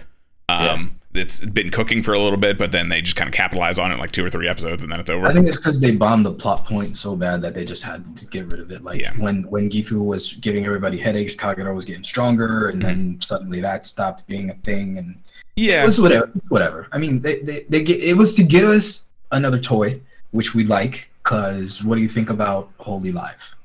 Um, 0.48 0.96
that's 1.14 1.42
been 1.42 1.70
cooking 1.70 2.02
for 2.02 2.14
a 2.14 2.20
little 2.20 2.38
bit, 2.38 2.58
but 2.58 2.72
then 2.72 2.90
they 2.90 3.02
just 3.02 3.16
kind 3.18 3.28
of 3.28 3.34
capitalize 3.34 3.78
on 3.78 3.92
it 3.92 4.00
like 4.00 4.12
two 4.12 4.26
or 4.26 4.30
three 4.30 4.48
episodes, 4.48 4.82
and 4.84 4.92
then 4.92 5.00
it's 5.00 5.10
over. 5.10 5.28
I 5.28 5.34
think 5.34 5.48
it's 5.48 5.58
because 5.58 5.80
they 5.80 5.92
bombed 5.92 6.26
the 6.26 6.32
plot 6.32 6.66
point 6.66 6.96
so 6.96 7.16
bad 7.16 7.42
that 7.42 7.54
they 7.54 7.66
just 7.66 7.84
had 7.84 8.18
to 8.18 8.26
get 8.28 8.48
rid 8.52 8.62
of 8.62 8.72
it. 8.72 8.84
Like 8.84 9.02
Yeah. 9.02 9.12
when 9.18 9.44
when 9.50 9.70
Gifu 9.70 10.04
was 10.04 10.34
giving 10.36 10.66
everybody 10.66 10.98
headaches, 10.98 11.36
Kagero 11.36 11.76
was 11.76 11.86
getting 11.86 12.04
stronger, 12.04 12.70
and 12.70 12.82
then 12.82 13.18
suddenly 13.22 13.60
that 13.62 13.86
stopped 13.86 14.28
being 14.28 14.50
a 14.50 14.54
thing, 14.56 14.98
and 14.98 15.22
yeah, 15.56 15.84
it 15.84 15.86
was 15.86 16.00
whatever. 16.00 16.32
Whatever. 16.50 16.88
I 16.92 16.98
mean, 16.98 17.22
they 17.22 17.40
they, 17.42 17.66
they 17.68 17.84
get, 17.84 18.02
it 18.02 18.16
was 18.16 18.34
to 18.36 18.44
give 18.44 18.68
us 18.70 19.06
another 19.32 19.60
toy, 19.60 20.00
which 20.32 20.56
we 20.56 20.64
like. 20.66 21.10
Cause 21.24 21.84
what 21.84 21.98
do 21.98 22.02
you 22.02 22.08
think 22.10 22.32
about 22.32 22.72
Holy 22.80 23.12
Live? 23.12 23.56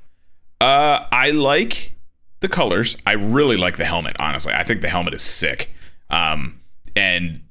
Uh, 0.61 1.07
I 1.11 1.31
like 1.31 1.93
the 2.39 2.47
colors. 2.47 2.97
I 3.05 3.13
really 3.13 3.57
like 3.57 3.77
the 3.77 3.85
helmet. 3.85 4.15
Honestly, 4.19 4.53
I 4.53 4.63
think 4.63 4.81
the 4.81 4.89
helmet 4.89 5.15
is 5.15 5.23
sick. 5.23 5.71
Um, 6.11 6.59
and 6.97 7.41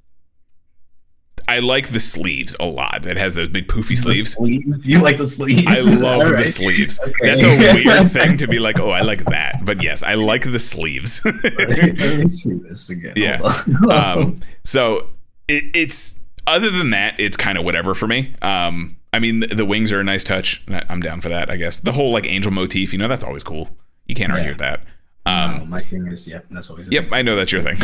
I 1.48 1.60
like 1.60 1.90
the 1.90 2.00
sleeves 2.00 2.56
a 2.58 2.66
lot. 2.66 3.06
It 3.06 3.16
has 3.16 3.34
those 3.34 3.48
big 3.48 3.68
poofy 3.68 3.96
sleeves. 3.96 4.32
sleeves? 4.32 4.88
You 4.88 4.98
like 5.00 5.16
the 5.16 5.28
sleeves? 5.28 5.64
I 5.66 5.76
love 6.00 6.22
All 6.24 6.30
the 6.36 6.46
sleeves. 6.46 6.98
Okay. 6.98 7.12
That's 7.22 7.44
a 7.44 7.48
weird 7.84 8.10
thing 8.10 8.36
to 8.38 8.48
be 8.48 8.58
like, 8.58 8.80
oh, 8.80 8.90
I 8.90 9.02
like 9.02 9.24
that. 9.26 9.64
But 9.64 9.80
yes, 9.82 10.02
I 10.02 10.14
like 10.14 10.42
the 10.50 10.58
sleeves. 10.58 11.20
Let 11.24 11.42
me 11.44 12.26
see 12.26 12.54
this 12.54 12.90
again. 12.90 13.12
Yeah. 13.16 13.40
Um, 13.88 14.40
so 14.64 15.10
it, 15.46 15.64
it's 15.74 16.18
other 16.48 16.70
than 16.70 16.90
that, 16.90 17.14
it's 17.20 17.36
kind 17.36 17.56
of 17.58 17.64
whatever 17.64 17.94
for 17.94 18.08
me. 18.08 18.34
Um, 18.42 18.96
I 19.12 19.20
mean, 19.20 19.40
the, 19.40 19.46
the 19.46 19.64
wings 19.64 19.92
are 19.92 20.00
a 20.00 20.04
nice 20.04 20.24
touch. 20.24 20.64
I'm 20.68 21.00
down 21.00 21.20
for 21.20 21.28
that. 21.28 21.48
I 21.48 21.56
guess 21.56 21.78
the 21.78 21.92
whole 21.92 22.10
like 22.12 22.26
angel 22.26 22.50
motif, 22.50 22.92
you 22.92 22.98
know, 22.98 23.06
that's 23.08 23.24
always 23.24 23.44
cool. 23.44 23.68
You 24.06 24.16
can't 24.16 24.32
argue 24.32 24.46
Yeah. 24.46 24.50
with 24.50 24.58
that. 24.58 24.80
Um, 25.26 25.58
No, 25.58 25.64
my 25.66 25.80
thing 25.80 26.06
is, 26.06 26.26
yeah, 26.28 26.40
that's 26.50 26.70
always. 26.70 26.88
Yep, 26.90 27.08
I 27.12 27.20
know 27.22 27.34
that's 27.36 27.50
your 27.52 27.60
thing. 27.60 27.76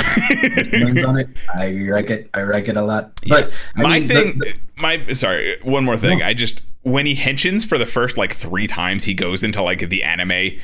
On 1.05 1.19
it. 1.19 1.29
I 1.55 1.69
like 1.91 2.09
it. 2.11 2.31
I 2.33 2.43
like 2.45 2.69
it 2.69 2.77
a 2.77 2.83
lot. 2.83 3.21
But 3.29 3.53
I 3.77 3.83
my 3.83 3.99
mean, 3.99 4.09
thing, 4.09 4.39
the- 4.39 4.55
my 4.79 5.07
sorry, 5.13 5.59
one 5.63 5.85
more 5.85 5.97
thing. 5.97 6.21
No. 6.21 6.25
I 6.27 6.35
just 6.35 6.63
when 6.83 7.05
he 7.07 7.15
henshins 7.17 7.67
for 7.67 7.79
the 7.79 7.87
first 7.87 8.17
like 8.17 8.33
three 8.33 8.67
times, 8.67 9.05
he 9.05 9.15
goes 9.15 9.43
into 9.43 9.63
like 9.63 9.89
the 9.89 10.03
anime 10.05 10.59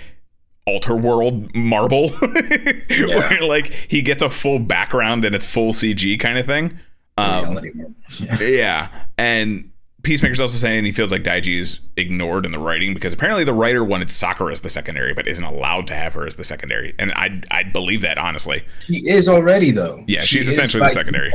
alter 0.67 0.95
world 0.95 1.55
marble, 1.55 2.11
where 2.21 3.41
like 3.43 3.73
he 3.73 4.03
gets 4.03 4.23
a 4.23 4.31
full 4.31 4.59
background 4.59 5.25
and 5.25 5.35
it's 5.35 5.47
full 5.47 5.73
CG 5.73 6.19
kind 6.21 6.38
of 6.38 6.47
thing. 6.47 6.79
Um. 7.17 7.59
Yeah. 8.21 8.38
yeah, 8.41 9.05
and 9.19 9.71
Peacemaker's 10.09 10.40
also 10.40 10.57
saying 10.57 10.87
he 10.87 10.90
feels 10.90 11.12
like 11.12 11.23
Daiji 11.23 11.61
is 11.61 11.81
ignored 11.99 12.47
in 12.47 12.53
the 12.53 12.59
writing 12.59 12.94
because 12.94 13.12
apparently 13.12 13.44
the 13.44 13.53
writer 13.53 13.85
wanted 13.85 14.09
Sakura 14.09 14.53
as 14.53 14.62
the 14.62 14.71
secondary, 14.71 15.12
but 15.12 15.29
isn't 15.29 15.44
allowed 15.44 15.87
to 15.88 15.94
have 15.94 16.14
her 16.14 16.27
as 16.27 16.37
the 16.37 16.44
secondary, 16.44 16.94
and 16.99 17.12
I 17.12 17.42
I 17.51 17.64
believe 17.64 18.01
that 18.01 18.16
honestly. 18.16 18.62
She 18.81 19.07
is 19.07 19.29
already 19.29 19.71
though. 19.71 20.05
Yeah, 20.09 20.23
She 20.23 20.38
she's 20.38 20.49
essentially 20.49 20.83
the 20.83 20.88
secondary. 20.88 21.31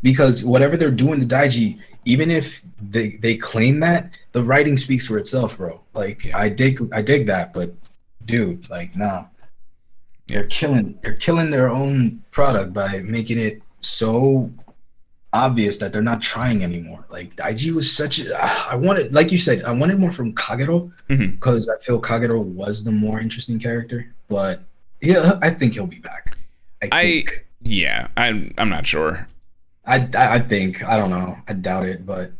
Because 0.00 0.44
whatever 0.44 0.76
they're 0.76 0.92
doing 0.92 1.18
to 1.18 1.26
Daiji, 1.26 1.80
even 2.04 2.30
if 2.30 2.62
they 2.80 3.16
they 3.16 3.34
claim 3.36 3.80
that, 3.80 4.16
the 4.30 4.44
writing 4.44 4.76
speaks 4.76 5.08
for 5.08 5.18
itself, 5.18 5.56
bro. 5.56 5.80
Like 5.92 6.26
Yeah. 6.26 6.38
I 6.38 6.50
dig 6.50 6.80
I 6.92 7.02
dig 7.02 7.26
that, 7.26 7.52
but 7.52 7.74
dude, 8.26 8.70
like 8.70 8.94
no. 8.94 9.26
They're 10.28 10.44
killing 10.44 11.00
they're 11.02 11.14
killing 11.14 11.50
their 11.50 11.68
own 11.68 12.22
product 12.30 12.72
by 12.72 13.00
making 13.00 13.40
it 13.40 13.60
so 13.80 14.52
obvious 15.34 15.78
that 15.78 15.92
they're 15.92 16.00
not 16.00 16.22
trying 16.22 16.62
anymore. 16.62 17.04
Like 17.10 17.34
Daiji 17.36 17.74
was 17.74 17.94
such 17.94 18.20
a 18.20 18.30
ah, 18.38 18.70
I 18.70 18.76
wanted 18.76 19.12
like 19.12 19.32
you 19.32 19.38
said, 19.38 19.64
I 19.64 19.72
wanted 19.72 19.98
more 19.98 20.10
from 20.10 20.32
Kagero 20.34 20.90
mm-hmm. 21.10 21.32
because 21.32 21.68
I 21.68 21.76
feel 21.78 22.00
Kagero 22.00 22.42
was 22.42 22.84
the 22.84 22.92
more 22.92 23.20
interesting 23.20 23.58
character, 23.58 24.06
but 24.28 24.60
yeah, 25.02 25.38
I 25.42 25.50
think 25.50 25.74
he'll 25.74 25.86
be 25.86 25.98
back. 25.98 26.38
I 26.82 26.88
I 26.92 27.24
yeah, 27.62 28.08
I'm 28.16 28.54
I'm 28.56 28.68
not 28.68 28.86
sure. 28.86 29.28
I, 29.84 30.08
I 30.14 30.34
I 30.36 30.38
think 30.38 30.84
I 30.84 30.96
don't 30.96 31.10
know. 31.10 31.36
I 31.48 31.52
doubt 31.52 31.86
it, 31.86 32.06
but 32.06 32.30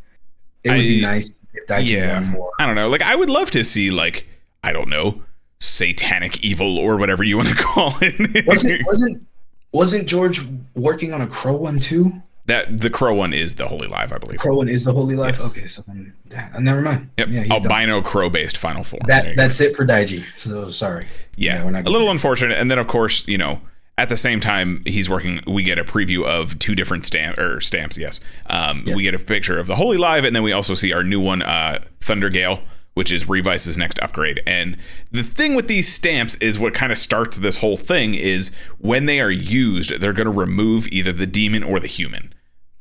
it 0.63 0.71
would 0.71 0.79
be 0.79 1.03
nice 1.03 1.43
if 1.53 1.67
Daiji 1.67 1.91
yeah. 1.91 2.21
more. 2.21 2.53
I 2.59 2.67
don't 2.67 2.77
know. 2.77 2.89
Like 2.89 3.03
I 3.03 3.17
would 3.17 3.29
love 3.29 3.51
to 3.51 3.65
see 3.65 3.91
like 3.91 4.27
I 4.63 4.73
don't 4.73 4.89
know 4.89 5.23
satanic 5.59 6.45
evil 6.45 6.79
or 6.79 6.97
whatever 6.97 7.25
you 7.25 7.37
want 7.37 7.49
to 7.49 7.55
call 7.59 7.95
it. 8.01 8.47
Wasn't 8.47 8.87
wasn't 8.87 9.27
wasn't 9.73 10.07
George 10.07 10.41
working 10.77 11.13
on 11.13 11.21
a 11.21 11.27
Crow 11.27 11.57
one 11.57 11.81
too? 11.81 12.23
That 12.47 12.81
the 12.81 12.91
crow 12.91 13.15
one 13.15 13.33
is 13.33 13.55
the 13.55 13.67
holy 13.69 13.87
live, 13.87 14.13
I 14.13 14.19
believe. 14.19 14.39
Crow 14.39 14.57
one 14.57 14.69
is 14.69 14.85
the 14.85 14.93
Holy 14.93 15.17
live. 15.17 15.37
Yes. 15.37 15.47
Okay, 15.47 15.67
so 15.67 15.83
then, 15.87 16.13
uh, 16.37 16.59
never 16.61 16.81
mind. 16.83 17.11
Yep, 17.19 17.29
Yeah, 17.31 17.45
albino 17.51 18.03
crow 18.03 18.29
based 18.29 18.57
final 18.59 18.83
form. 18.83 19.03
That 19.07 19.25
you 19.27 19.35
go. 19.35 19.43
that's 19.43 19.61
it 19.61 19.75
for 19.75 19.87
Daiji. 19.87 20.25
So 20.31 20.69
sorry. 20.71 21.07
yeah, 21.37 21.65
we're 21.65 21.71
not 21.71 21.87
a 21.87 21.91
little 21.91 22.11
unfortunate. 22.11 22.59
And 22.59 22.71
then 22.71 22.79
of 22.79 22.87
course 22.87 23.27
you 23.27 23.39
know. 23.39 23.61
At 23.97 24.09
the 24.09 24.17
same 24.17 24.41
time, 24.41 24.83
he's 24.85 25.09
working. 25.09 25.41
We 25.47 25.63
get 25.63 25.79
a 25.79 25.85
preview 25.85 26.25
of 26.27 26.59
two 26.59 26.75
different 26.75 27.07
stamp 27.07 27.39
or 27.39 27.61
stamps. 27.61 27.97
Yes, 27.97 28.19
um, 28.47 28.83
Yes. 28.85 28.97
we 28.97 29.05
get 29.05 29.15
a 29.15 29.21
picture 29.21 29.57
of 29.57 29.69
the 29.69 29.77
Holy 29.77 29.97
Live, 29.97 30.25
and 30.25 30.35
then 30.35 30.43
we 30.43 30.51
also 30.51 30.75
see 30.75 30.93
our 30.93 31.05
new 31.05 31.21
one, 31.21 31.43
uh, 31.43 31.79
Thunder 32.01 32.29
Gale, 32.29 32.59
which 32.95 33.13
is 33.13 33.29
Revice's 33.29 33.79
next 33.79 34.01
upgrade. 34.01 34.43
And 34.49 34.77
the 35.13 35.23
thing 35.23 35.55
with 35.55 35.69
these 35.69 35.87
stamps 35.93 36.35
is 36.41 36.59
what 36.59 36.75
kind 36.75 36.91
of 36.91 36.99
starts 36.99 37.37
this 37.39 37.59
whole 37.59 37.77
thing 37.77 38.15
is 38.15 38.51
when 38.79 39.07
they 39.07 39.21
are 39.21 39.31
used, 39.31 40.01
they're 40.01 40.13
going 40.13 40.27
to 40.27 40.33
remove 40.41 40.89
either 40.89 41.13
the 41.13 41.25
demon 41.29 41.63
or 41.63 41.79
the 41.79 41.87
human. 41.87 42.34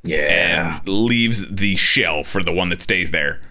Yeah. 0.03 0.79
and 0.79 0.87
leaves 0.87 1.49
the 1.49 1.75
shell 1.75 2.23
for 2.23 2.43
the 2.43 2.51
one 2.51 2.69
that 2.69 2.81
stays 2.81 3.11
there 3.11 3.41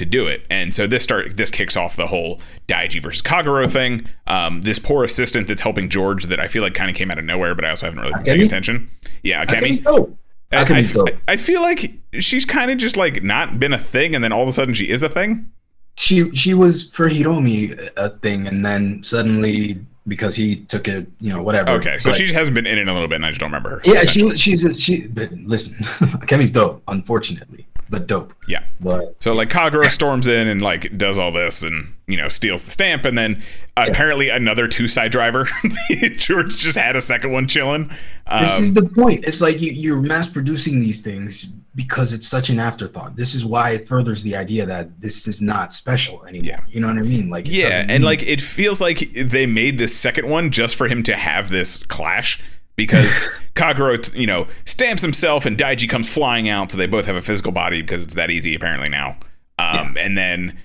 to 0.00 0.06
do 0.06 0.26
it. 0.26 0.44
And 0.50 0.74
so 0.74 0.86
this 0.86 1.04
start 1.04 1.36
this 1.36 1.50
kicks 1.50 1.76
off 1.76 1.94
the 1.94 2.06
whole 2.06 2.40
Daiji 2.66 3.02
versus 3.02 3.22
Kagero 3.22 3.70
thing. 3.70 4.08
Um, 4.26 4.62
this 4.62 4.78
poor 4.78 5.04
assistant 5.04 5.46
that's 5.46 5.62
helping 5.62 5.88
George 5.88 6.24
that 6.24 6.40
I 6.40 6.48
feel 6.48 6.62
like 6.62 6.74
kind 6.74 6.90
of 6.90 6.96
came 6.96 7.10
out 7.10 7.18
of 7.18 7.24
nowhere, 7.24 7.54
but 7.54 7.64
I 7.64 7.70
also 7.70 7.86
haven't 7.86 8.00
really 8.00 8.14
been 8.14 8.24
paying 8.24 8.42
attention. 8.42 8.90
Yeah, 9.22 9.44
Akemi. 9.44 9.82
dope. 9.82 10.16
I, 10.52 10.62
I, 10.62 10.82
dope. 10.82 11.10
I 11.28 11.36
feel 11.36 11.60
like 11.62 11.92
she's 12.14 12.44
kind 12.44 12.70
of 12.70 12.78
just 12.78 12.96
like 12.96 13.22
not 13.22 13.60
been 13.60 13.72
a 13.72 13.78
thing, 13.78 14.14
and 14.14 14.24
then 14.24 14.32
all 14.32 14.42
of 14.42 14.48
a 14.48 14.52
sudden 14.52 14.74
she 14.74 14.88
is 14.88 15.02
a 15.02 15.08
thing. 15.08 15.50
She 15.96 16.34
she 16.34 16.54
was 16.54 16.90
for 16.90 17.08
Hiromi 17.08 17.90
a 17.96 18.08
thing, 18.08 18.48
and 18.48 18.64
then 18.64 19.04
suddenly 19.04 19.84
because 20.06 20.34
he 20.34 20.56
took 20.56 20.88
it, 20.88 21.06
you 21.20 21.32
know, 21.32 21.42
whatever. 21.42 21.70
Okay, 21.72 21.98
so 21.98 22.10
But- 22.10 22.16
she 22.18 22.32
hasn't 22.32 22.54
been 22.54 22.66
in 22.66 22.78
it 22.78 22.88
a 22.88 22.92
little 22.92 23.08
bit, 23.08 23.16
and 23.16 23.26
I 23.26 23.30
just 23.30 23.40
don't 23.40 23.48
remember 23.50 23.70
her. 23.70 23.80
Yeah, 23.84 24.00
she 24.02 24.34
she's 24.36 24.64
a, 24.64 24.72
she. 24.72 25.06
But 25.06 25.32
listen, 25.32 25.74
Kemi's 26.26 26.50
dope. 26.50 26.82
Unfortunately, 26.88 27.66
but 27.90 28.06
dope. 28.06 28.32
yeah. 28.48 28.64
But 28.80 29.22
So 29.22 29.34
like 29.34 29.48
Kagero 29.50 29.84
storms 29.90 30.26
in 30.26 30.48
and 30.48 30.62
like 30.62 30.96
does 30.96 31.18
all 31.18 31.32
this 31.32 31.62
and 31.62 31.92
you 32.06 32.16
know 32.16 32.28
steals 32.28 32.62
the 32.62 32.70
stamp 32.70 33.04
and 33.04 33.18
then 33.18 33.42
apparently 33.76 34.28
another 34.30 34.66
two 34.68 34.88
side 34.88 35.10
driver. 35.12 35.46
George 36.16 36.56
just 36.56 36.78
had 36.78 36.96
a 36.96 37.00
second 37.00 37.32
one 37.32 37.46
chilling. 37.48 37.90
Um, 38.26 38.42
this 38.42 38.60
is 38.60 38.72
the 38.74 38.82
point. 38.88 39.24
It's 39.26 39.40
like 39.40 39.60
you, 39.60 39.72
you're 39.72 40.00
mass 40.00 40.28
producing 40.28 40.78
these 40.80 41.00
things 41.00 41.44
because 41.74 42.12
it's 42.12 42.26
such 42.26 42.48
an 42.50 42.58
afterthought. 42.58 43.16
This 43.16 43.34
is 43.34 43.44
why 43.44 43.70
it 43.70 43.86
furthers 43.86 44.22
the 44.22 44.34
idea 44.36 44.66
that 44.66 45.00
this 45.00 45.28
is 45.28 45.40
not 45.42 45.72
special 45.72 46.24
anymore. 46.26 46.46
Yeah. 46.46 46.60
You 46.68 46.80
know 46.80 46.88
what 46.88 46.98
I 46.98 47.02
mean? 47.02 47.28
Like 47.28 47.46
yeah, 47.48 47.80
and 47.80 47.88
mean- 47.88 48.02
like 48.02 48.22
it 48.22 48.40
feels 48.40 48.80
like 48.80 49.10
they 49.14 49.46
made 49.46 49.78
this 49.78 49.94
second 49.96 50.28
one 50.28 50.50
just 50.50 50.76
for 50.76 50.88
him 50.88 51.02
to 51.04 51.16
have 51.16 51.50
this 51.50 51.78
clash 51.86 52.42
because 52.86 53.18
Kagero, 53.54 54.14
you 54.18 54.26
know, 54.26 54.46
stamps 54.64 55.02
himself 55.02 55.46
and 55.46 55.56
Daiji 55.56 55.88
comes 55.88 56.12
flying 56.12 56.48
out, 56.48 56.70
so 56.70 56.76
they 56.76 56.86
both 56.86 57.06
have 57.06 57.16
a 57.16 57.22
physical 57.22 57.52
body 57.52 57.82
because 57.82 58.02
it's 58.02 58.14
that 58.14 58.30
easy 58.30 58.54
apparently 58.54 58.88
now. 58.88 59.16
Um, 59.58 59.96
and 59.98 60.16
then 60.16 60.58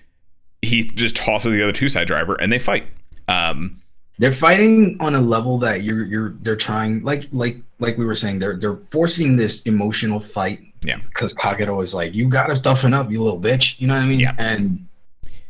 he 0.61 0.85
just 0.85 1.15
tosses 1.17 1.51
the 1.51 1.61
other 1.61 1.73
two 1.73 1.89
side 1.89 2.07
driver 2.07 2.35
and 2.35 2.51
they 2.51 2.59
fight. 2.59 2.87
Um, 3.27 3.81
they're 4.17 4.31
fighting 4.31 4.97
on 5.01 5.13
a 5.15 5.21
level 5.21 5.57
that 5.59 5.83
you're 5.83 6.05
you're 6.05 6.29
they're 6.41 6.55
trying 6.55 7.03
like 7.03 7.23
like 7.33 7.57
like 7.79 7.97
we 7.97 8.05
were 8.05 8.15
saying 8.15 8.39
they're 8.39 8.55
they're 8.55 8.77
forcing 8.77 9.35
this 9.35 9.63
emotional 9.63 10.19
fight 10.19 10.61
yeah. 10.83 10.97
because 11.09 11.33
Kagero 11.35 11.83
is 11.83 11.93
like 11.93 12.13
you 12.13 12.29
gotta 12.29 12.55
toughen 12.55 12.93
up 12.93 13.11
you 13.11 13.21
little 13.21 13.39
bitch 13.39 13.79
you 13.79 13.87
know 13.87 13.95
what 13.95 14.03
I 14.03 14.05
mean 14.05 14.21
Yeah. 14.21 14.35
and 14.37 14.87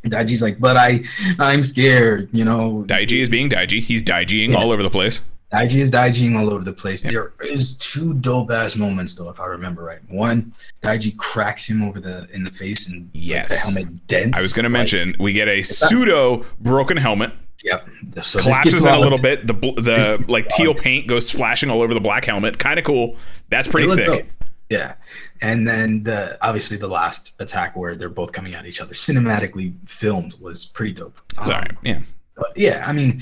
Daiji's 0.06 0.42
like 0.42 0.60
but 0.60 0.78
I 0.78 1.04
I'm 1.38 1.64
scared 1.64 2.30
you 2.32 2.44
know 2.44 2.84
Daiji 2.88 3.22
is 3.22 3.30
being 3.30 3.50
Daiji. 3.50 3.82
He's 3.84 4.02
Daijiing 4.02 4.54
Yeah. 4.54 4.58
all 4.58 4.72
over 4.72 4.82
the 4.82 4.90
place. 4.90 5.22
Daiji 5.56 5.78
is 5.78 5.92
Daijiing 5.92 6.38
all 6.38 6.50
over 6.50 6.64
the 6.64 6.74
place. 6.74 7.02
There 7.02 7.32
is 7.42 7.76
two 7.78 8.14
dope 8.16 8.52
ass 8.52 8.76
moments 8.76 9.16
though, 9.16 9.30
if 9.30 9.40
I 9.40 9.46
remember 9.46 9.84
right. 9.84 10.00
One, 10.10 10.52
Daiji 10.82 11.16
cracks 11.18 11.68
him 11.70 11.82
over 11.84 12.00
the 12.00 12.28
in 12.34 12.44
the 12.44 12.52
face 12.52 12.90
and 12.90 13.04
like, 13.04 13.10
Yes. 13.14 13.50
the 13.50 13.56
helmet 13.56 14.08
dents. 14.08 14.38
I 14.38 14.42
was 14.42 14.54
going 14.54 14.64
to 14.64 14.70
Like, 14.70 14.74
mention 14.80 15.16
we 15.20 15.34
get 15.34 15.48
a 15.48 15.58
not- 15.58 15.66
pseudo 15.66 16.46
broken 16.60 16.98
helmet, 16.98 17.32
Yep. 17.64 17.88
So 18.24 18.40
collapses 18.40 18.86
in 18.86 18.94
a 18.94 19.00
little 19.00 19.20
bit. 19.22 19.48
The 19.48 19.54
the 19.54 20.26
like 20.28 20.48
teal 20.50 20.76
paint 20.76 21.08
goes 21.08 21.28
splashing 21.28 21.70
all 21.72 21.82
over 21.82 21.94
the 21.96 22.02
black 22.02 22.26
helmet. 22.26 22.60
Kind 22.60 22.78
of 22.78 22.86
cool. 22.86 23.16
That's 23.50 23.68
pretty 23.68 23.88
sick. 23.88 24.06
dope. 24.06 24.26
Yeah. 24.70 24.96
And 25.42 25.68
then 25.68 26.04
the 26.04 26.38
obviously 26.46 26.78
the 26.78 26.88
last 26.88 27.34
attack 27.40 27.76
where 27.76 27.96
they're 27.96 28.10
both 28.10 28.34
coming 28.34 28.54
at 28.54 28.66
each 28.68 28.82
other, 28.82 28.94
cinematically 28.94 29.74
filmed, 29.88 30.36
was 30.42 30.66
pretty 30.66 30.94
dope. 30.94 31.20
Um, 31.40 31.46
Sorry. 31.48 31.68
Yeah. 31.84 32.02
but 32.36 32.56
yeah, 32.56 32.84
I 32.88 32.92
mean, 32.94 33.22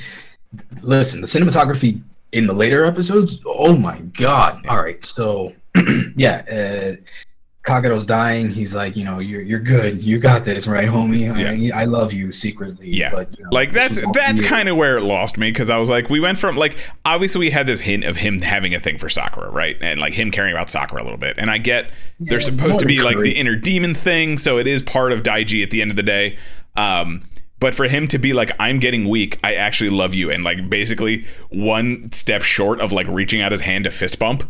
listen, 0.81 1.21
the 1.21 1.27
cinematography 1.27 2.01
in 2.33 2.47
the 2.47 2.53
later 2.53 2.83
episodes, 2.83 3.39
oh 3.45 3.77
my 3.77 3.99
god! 3.99 4.65
All 4.67 4.81
right, 4.81 5.03
so 5.05 5.53
yeah, 6.15 6.97
uh, 6.99 8.03
dying. 8.05 8.49
He's 8.49 8.75
like, 8.75 8.97
you 8.97 9.05
know, 9.05 9.19
you're 9.19 9.41
you're 9.41 9.59
good. 9.59 10.03
You 10.03 10.17
got 10.17 10.43
this, 10.43 10.67
right, 10.67 10.89
homie? 10.89 11.71
I, 11.71 11.81
I 11.81 11.85
love 11.85 12.11
you 12.11 12.31
secretly. 12.31 12.89
Yeah, 12.89 13.11
but, 13.11 13.37
you 13.37 13.43
know, 13.43 13.49
like 13.51 13.71
that's 13.71 14.03
that's 14.13 14.41
kind 14.41 14.67
of 14.67 14.75
where 14.75 14.97
it 14.97 15.03
lost 15.03 15.37
me 15.37 15.51
because 15.51 15.69
I 15.69 15.77
was 15.77 15.89
like, 15.89 16.09
we 16.09 16.19
went 16.19 16.39
from 16.39 16.57
like 16.57 16.77
obviously 17.05 17.39
we 17.39 17.51
had 17.51 17.67
this 17.67 17.81
hint 17.81 18.03
of 18.03 18.17
him 18.17 18.41
having 18.41 18.73
a 18.73 18.79
thing 18.79 18.97
for 18.97 19.09
Sakura, 19.09 19.49
right, 19.49 19.77
and 19.79 19.99
like 19.99 20.13
him 20.13 20.31
caring 20.31 20.53
about 20.53 20.69
Sakura 20.69 21.01
a 21.01 21.05
little 21.05 21.17
bit, 21.17 21.35
and 21.37 21.51
I 21.51 21.59
get 21.59 21.91
they're 22.19 22.41
supposed 22.41 22.79
to 22.79 22.85
be 22.85 23.01
like 23.01 23.17
the 23.17 23.31
inner 23.31 23.55
demon 23.55 23.93
thing, 23.93 24.39
so 24.39 24.57
it 24.57 24.67
is 24.67 24.81
part 24.81 25.11
of 25.11 25.21
Daiji 25.21 25.63
at 25.63 25.69
the 25.69 25.81
end 25.81 25.91
of 25.91 25.97
the 25.97 26.03
day. 26.03 26.37
Um, 26.75 27.21
but 27.63 27.73
for 27.73 27.87
him 27.87 28.09
to 28.09 28.17
be 28.19 28.33
like, 28.33 28.51
I'm 28.59 28.77
getting 28.79 29.07
weak, 29.07 29.39
I 29.41 29.53
actually 29.55 29.89
love 29.89 30.13
you, 30.13 30.29
and 30.29 30.43
like 30.43 30.69
basically 30.69 31.25
one 31.49 32.11
step 32.11 32.41
short 32.41 32.81
of 32.81 32.91
like 32.91 33.07
reaching 33.07 33.39
out 33.41 33.53
his 33.53 33.61
hand 33.61 33.85
to 33.85 33.89
fist 33.91 34.19
bump, 34.19 34.43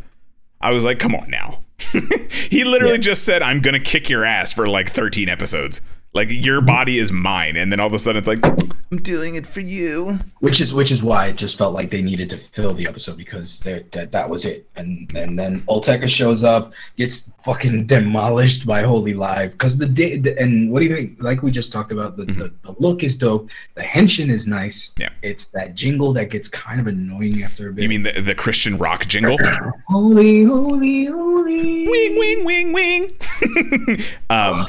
I 0.60 0.72
was 0.72 0.84
like, 0.84 0.98
come 0.98 1.14
on 1.14 1.30
now. 1.30 1.64
he 2.50 2.64
literally 2.64 2.96
Yeah. 2.96 3.02
just 3.02 3.24
said, 3.24 3.44
I'm 3.44 3.62
gonna 3.62 3.80
kick 3.80 4.10
your 4.10 4.26
ass 4.26 4.52
for 4.52 4.66
like 4.68 4.90
13 4.90 5.30
episodes. 5.30 5.82
Like 6.14 6.30
your 6.30 6.62
body 6.62 7.00
is 7.00 7.12
mine, 7.12 7.56
and 7.56 7.72
then 7.72 7.80
all 7.80 7.88
of 7.88 7.94
a 7.94 8.00
sudden 8.00 8.20
it's 8.20 8.28
like, 8.28 8.40
I'm 8.92 8.98
doing 9.00 9.34
it 9.36 9.48
for 9.48 9.62
you. 9.62 10.20
which 10.42 10.62
is 10.62 10.72
which 10.74 10.92
is 10.92 11.02
why 11.02 11.28
it 11.28 11.38
just 11.38 11.58
felt 11.58 11.74
like 11.74 11.90
they 11.90 12.02
needed 12.04 12.30
to 12.30 12.38
fill 12.38 12.74
the 12.76 12.86
episode 12.88 13.18
because 13.18 13.60
that 13.62 14.12
that 14.12 14.30
was 14.30 14.46
it 14.46 14.68
and 14.76 15.12
and 15.16 15.40
then 15.40 15.62
Olteka 15.62 16.08
shows 16.08 16.44
up 16.44 16.74
gets 16.98 17.32
fucking 17.44 17.86
demolished 17.96 18.68
by 18.68 18.84
Holy 18.84 19.16
Live 19.16 19.54
because 19.54 19.78
the 19.80 19.88
day 19.88 20.22
and 20.40 20.72
what 20.72 20.82
do 20.82 20.86
you 20.86 20.96
think 20.96 21.24
like 21.24 21.42
we 21.42 21.50
just 21.50 21.72
talked 21.74 21.92
about 21.92 22.18
the, 22.18 22.26
the, 22.26 22.54
the 22.64 22.76
look 22.78 23.04
is 23.04 23.18
dope 23.18 23.50
the 23.74 23.82
henshin 23.82 24.30
is 24.30 24.46
nice 24.46 24.92
Mm-hmm. 24.92 25.02
Yeah. 25.02 25.10
it's 25.24 25.50
that 25.50 25.74
jingle 25.76 26.14
that 26.14 26.30
gets 26.30 26.48
kind 26.48 26.80
of 26.80 26.88
annoying 26.88 27.42
after 27.44 27.70
a 27.70 27.74
bit 27.74 27.82
You 27.84 27.90
mean 27.90 28.04
the, 28.04 28.22
the 28.22 28.36
Christian 28.36 28.78
rock 28.78 29.08
jingle? 29.08 29.38
holy 29.88 30.44
holy 30.44 31.06
holy 31.06 31.88
wing, 31.88 32.20
wing, 32.20 32.44
wing, 32.46 32.74
wing. 32.74 33.12
um, 34.30 34.68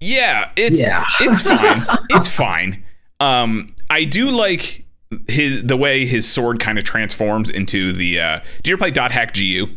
yeah, 0.00 0.50
it's 0.56 0.80
Yeah. 0.80 1.04
it's 1.20 1.40
fine. 1.40 1.86
It's 2.10 2.28
fine. 2.28 2.84
Um, 3.20 3.74
I 3.90 4.04
do 4.04 4.30
like 4.30 4.84
his 5.28 5.64
the 5.64 5.76
way 5.76 6.06
his 6.06 6.26
sword 6.30 6.60
kind 6.60 6.78
of 6.78 6.84
transforms 6.84 7.50
into 7.50 7.92
the. 7.92 8.20
Uh, 8.20 8.40
do 8.62 8.70
you 8.70 8.74
ever 8.74 8.78
play 8.80 8.90
Dot 8.90 9.12
Hack 9.12 9.34
GU? 9.34 9.68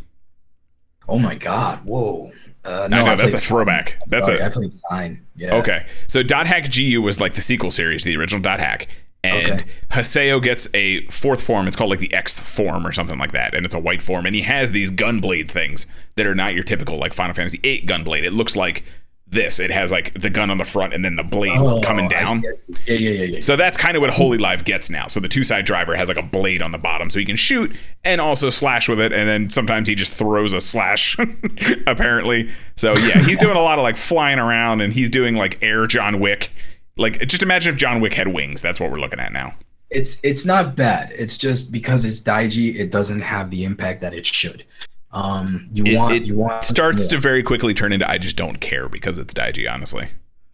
oh 1.09 1.17
my 1.17 1.33
god 1.35 1.79
whoa 1.83 2.31
uh, 2.63 2.83
I 2.83 2.87
no, 2.87 2.97
know 3.05 3.11
I 3.11 3.15
that's 3.15 3.33
a 3.33 3.37
throwback. 3.39 3.99
That's 4.07 4.27
Sorry, 4.27 4.39
a 4.39 4.45
I 4.45 4.49
played 4.49 4.71
Sign 4.71 5.25
yeah 5.35 5.55
Okay. 5.55 5.85
So 6.07 6.21
Dot 6.21 6.45
Hack 6.45 6.71
GU 6.71 7.01
was 7.01 7.19
like 7.19 7.33
the 7.33 7.41
sequel 7.41 7.71
series 7.71 8.03
to 8.03 8.09
the 8.09 8.17
original 8.17 8.39
Dot 8.41 8.59
Hack. 8.59 8.87
And 9.23 9.51
Okay. 9.61 9.65
Haseo 9.89 10.41
gets 10.41 10.67
a 10.75 11.03
fourth 11.07 11.41
form. 11.41 11.67
It's 11.67 11.75
called 11.75 11.89
like 11.89 11.99
the 11.99 12.09
Xth 12.09 12.39
form 12.39 12.85
or 12.85 12.91
something 12.91 13.17
like 13.17 13.31
that. 13.31 13.55
And 13.55 13.65
it's 13.65 13.73
a 13.75 13.79
white 13.79 14.01
form. 14.01 14.27
And 14.27 14.35
he 14.35 14.43
has 14.43 14.71
these 14.71 14.91
gunblade 14.91 15.49
things 15.49 15.87
that 16.17 16.27
are 16.27 16.35
not 16.35 16.53
your 16.53 16.63
typical 16.63 16.97
like 16.97 17.13
Final 17.13 17.33
Fantasy 17.33 17.57
VIII 17.57 17.83
gunblade. 17.87 18.23
It 18.23 18.33
looks 18.33 18.55
like 18.55 18.83
this. 19.31 19.59
It 19.59 19.71
has 19.71 19.91
like 19.91 20.13
the 20.19 20.29
gun 20.29 20.49
on 20.51 20.57
the 20.57 20.65
front 20.65 20.93
and 20.93 21.03
then 21.03 21.15
the 21.15 21.23
blade 21.23 21.57
Oh, 21.57 21.81
coming 21.81 22.07
down. 22.09 22.43
yeah 22.85 22.93
yeah 22.95 23.09
yeah 23.09 23.23
yeah 23.23 23.39
So 23.39 23.55
that's 23.55 23.77
kind 23.77 23.95
of 23.95 24.01
what 24.01 24.11
Holy 24.11 24.37
Live 24.37 24.63
gets 24.65 24.89
now. 24.89 25.07
So 25.07 25.19
the 25.19 25.27
two 25.27 25.43
side 25.43 25.65
driver 25.65 25.95
has 25.95 26.07
like 26.09 26.17
a 26.17 26.21
blade 26.21 26.61
on 26.61 26.71
the 26.71 26.77
bottom 26.77 27.09
so 27.09 27.17
he 27.17 27.25
can 27.25 27.35
shoot 27.37 27.75
and 28.03 28.19
also 28.21 28.49
slash 28.49 28.87
with 28.89 28.99
it. 28.99 29.11
And 29.13 29.27
then 29.27 29.49
sometimes 29.49 29.87
he 29.87 29.95
just 29.95 30.11
throws 30.11 30.53
a 30.53 30.61
slash, 30.61 31.17
apparently. 31.87 32.51
So 32.75 32.95
yeah, 32.97 33.23
he's 33.23 33.37
doing 33.37 33.57
a 33.57 33.61
lot 33.61 33.79
of 33.79 33.83
like 33.83 33.97
flying 33.97 34.39
around 34.39 34.81
and 34.81 34.93
he's 34.93 35.09
doing 35.09 35.35
like 35.35 35.57
air 35.61 35.87
John 35.87 36.19
Wick. 36.19 36.51
Like 36.97 37.19
just 37.27 37.41
imagine 37.43 37.73
if 37.73 37.79
John 37.79 38.01
Wick 38.01 38.13
had 38.13 38.27
wings. 38.29 38.61
That's 38.61 38.79
what 38.79 38.91
we're 38.91 38.99
looking 38.99 39.19
at 39.19 39.31
now. 39.31 39.55
it's 39.89 40.19
it's 40.23 40.45
not 40.45 40.75
bad. 40.75 41.11
It's 41.17 41.37
just 41.37 41.71
because 41.71 42.05
it's 42.05 42.21
Daiji, 42.21 42.75
it 42.75 42.91
doesn't 42.91 43.21
have 43.21 43.49
the 43.49 43.63
impact 43.63 44.01
that 44.01 44.13
it 44.13 44.25
should. 44.25 44.65
Um, 45.13 45.67
you 45.73 45.83
It, 45.85 45.97
want 45.97 46.15
it 46.15 46.23
you 46.23 46.37
want 46.37 46.63
starts 46.63 47.01
more. 47.03 47.09
to 47.09 47.17
very 47.19 47.43
quickly 47.43 47.73
turn 47.73 47.91
into 47.91 48.09
I 48.09 48.17
just 48.17 48.37
don't 48.37 48.59
care 48.61 48.87
because 48.87 49.17
it's 49.17 49.33
Daiji, 49.33 49.69
honestly. 49.69 50.07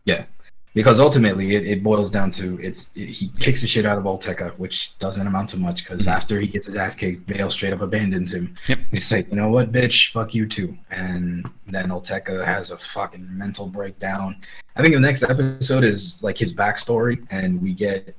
yeah, 0.06 0.24
because 0.74 1.00
ultimately 1.00 1.56
it, 1.56 1.65
it 1.67 1.84
boils 1.84 2.10
down 2.10 2.32
to 2.32 2.60
it's 2.60 2.91
it, 2.96 3.08
he 3.08 3.28
kicks 3.39 3.62
the 3.62 3.67
shit 3.67 3.86
out 3.86 3.98
of 4.00 4.04
Olteka, 4.06 4.52
which 4.58 4.98
doesn't 4.98 5.26
amount 5.28 5.50
to 5.52 5.58
much 5.58 5.84
because 5.84 6.08
after 6.08 6.39
he 6.39 6.48
gets 6.48 6.65
his 6.65 6.76
ass 6.76 6.96
kicked, 6.96 7.28
Vale 7.30 7.52
straight 7.52 7.74
up 7.74 7.82
abandons 7.82 8.34
him. 8.34 8.48
Mm-hmm. 8.63 8.72
Yep. 8.72 8.80
He's 8.91 9.12
like, 9.12 9.30
you 9.30 9.36
know 9.36 9.50
what, 9.50 9.72
bitch, 9.72 10.12
fuck 10.12 10.34
you 10.34 10.48
too. 10.48 10.76
And 10.89 11.48
then 11.67 11.89
Olteka 11.89 12.43
has 12.46 12.72
a 12.72 12.78
fucking 12.78 13.28
mental 13.38 13.67
breakdown. 13.67 14.38
I 14.76 14.82
think 14.82 14.93
the 14.96 15.00
next 15.00 15.24
episode 15.24 15.84
is 15.84 16.22
like 16.24 16.38
his 16.38 16.54
backstory, 16.54 17.26
and 17.32 17.62
we 17.62 17.74
get 17.74 18.15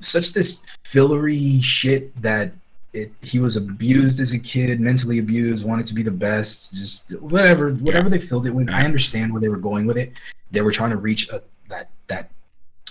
such 0.00 0.32
this 0.32 0.76
fillery 0.84 1.60
shit 1.60 2.20
that 2.22 2.52
it 2.92 3.12
he 3.22 3.38
was 3.38 3.56
abused 3.56 4.20
as 4.20 4.32
a 4.32 4.38
kid, 4.38 4.80
mentally 4.80 5.18
abused, 5.18 5.64
wanted 5.64 5.86
to 5.86 5.94
be 5.94 6.02
the 6.02 6.10
best, 6.10 6.74
just 6.74 7.12
whatever, 7.20 7.72
whatever 7.74 8.08
they 8.08 8.18
filled 8.18 8.46
it 8.46 8.50
with. 8.50 8.68
I 8.70 8.84
understand 8.84 9.32
where 9.32 9.40
they 9.40 9.48
were 9.48 9.56
going 9.56 9.86
with 9.86 9.96
it. 9.96 10.12
They 10.50 10.60
were 10.62 10.72
trying 10.72 10.90
to 10.90 10.96
reach 10.96 11.28
a, 11.30 11.42
that 11.68 11.90
that 12.08 12.30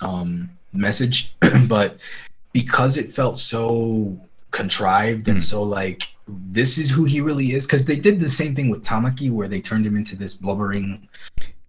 um 0.01 0.49
message, 0.73 1.35
but 1.67 1.99
because 2.53 2.97
it 2.97 3.09
felt 3.09 3.39
so 3.39 4.17
contrived 4.51 5.27
and 5.27 5.37
Mhm. 5.39 5.43
so 5.43 5.61
like 5.63 6.03
this 6.27 6.77
is 6.77 6.89
who 6.89 7.05
he 7.05 7.21
really 7.21 7.53
is 7.53 7.65
because 7.67 7.85
they 7.85 7.95
did 7.95 8.19
the 8.19 8.29
same 8.29 8.55
thing 8.55 8.69
with 8.69 8.83
Tamaki 8.83 9.29
where 9.31 9.47
they 9.47 9.61
turned 9.61 9.85
him 9.85 9.95
into 9.95 10.15
this 10.15 10.33
blubbering 10.33 11.07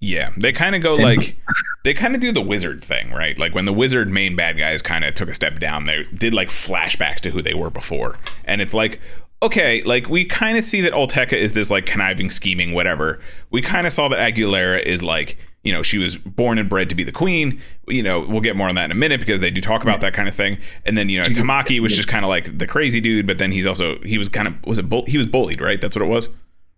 Yeah, 0.01 0.31
they 0.37 0.53
kind 0.53 0.75
of 0.75 0.83
go 0.83 0.95
Same. 0.95 1.05
like 1.05 1.37
they 1.85 1.93
kind 1.93 2.15
of 2.15 2.23
do 2.23 2.33
the 2.33 2.41
wizard 2.41 2.83
thing, 2.83 3.11
right? 3.11 3.39
Like 3.39 3.55
when 3.55 3.67
the 3.67 3.73
wizard 3.73 4.09
main 4.09 4.35
bad 4.35 4.57
guys 4.57 4.81
kind 4.81 5.05
of 5.05 5.15
took 5.15 5.29
a 5.29 5.35
step 5.35 5.59
down, 5.59 5.85
they 5.85 6.05
did 6.15 6.33
like 6.33 6.49
flashbacks 6.49 7.21
to 7.21 7.31
who 7.31 7.43
they 7.43 7.55
were 7.55 7.71
before, 7.71 8.19
and 8.45 8.61
it's 8.61 8.75
like. 8.75 9.01
Okay, 9.43 9.83
like 9.85 10.11
we 10.11 10.27
kind 10.27 10.59
of 10.59 10.65
see 10.65 10.83
that 10.83 10.93
Olteka 10.93 11.33
is 11.33 11.55
this 11.55 11.71
like 11.71 11.87
conniving, 11.87 12.31
scheming, 12.31 12.75
whatever. 12.75 13.19
We 13.51 13.63
kind 13.63 13.87
of 13.87 13.93
saw 13.95 14.07
that 14.09 14.19
Aguilera 14.19 14.83
is 14.83 15.03
like, 15.03 15.39
you 15.65 15.73
know, 15.73 15.83
she 15.83 15.97
was 15.97 16.19
born 16.19 16.59
and 16.59 16.69
bred 16.69 16.91
to 16.91 16.95
be 16.95 17.05
the 17.05 17.11
queen. 17.11 17.59
You 17.89 18.03
know, 18.03 18.21
we'll 18.21 18.43
get 18.43 18.55
more 18.55 18.69
on 18.69 18.75
that 18.75 18.85
in 18.85 18.91
a 18.91 18.95
minute 18.95 19.19
because 19.19 19.41
they 19.41 19.51
do 19.51 19.63
talk 19.63 19.83
about 19.83 20.03
that 20.03 20.13
kind 20.13 20.29
of 20.29 20.35
thing. 20.35 20.59
And 20.85 20.99
then 20.99 21.09
you 21.09 21.17
know, 21.21 21.25
Tamaki 21.25 21.81
was 21.81 21.97
just 21.97 22.07
kind 22.07 22.23
of 22.23 22.29
like 22.29 22.59
the 22.59 22.67
crazy 22.67 23.01
dude, 23.01 23.27
but 23.27 23.39
then 23.39 23.51
he's 23.51 23.65
also 23.65 23.99
he 24.01 24.19
was 24.19 24.29
kind 24.29 24.47
of 24.47 24.63
was 24.67 24.79
it 24.79 24.91
bull- 24.91 25.07
he 25.07 25.17
was 25.17 25.27
bullied, 25.27 25.63
right? 25.63 25.81
That's 25.81 25.97
what 25.97 26.05
it 26.05 26.09
was. 26.11 26.29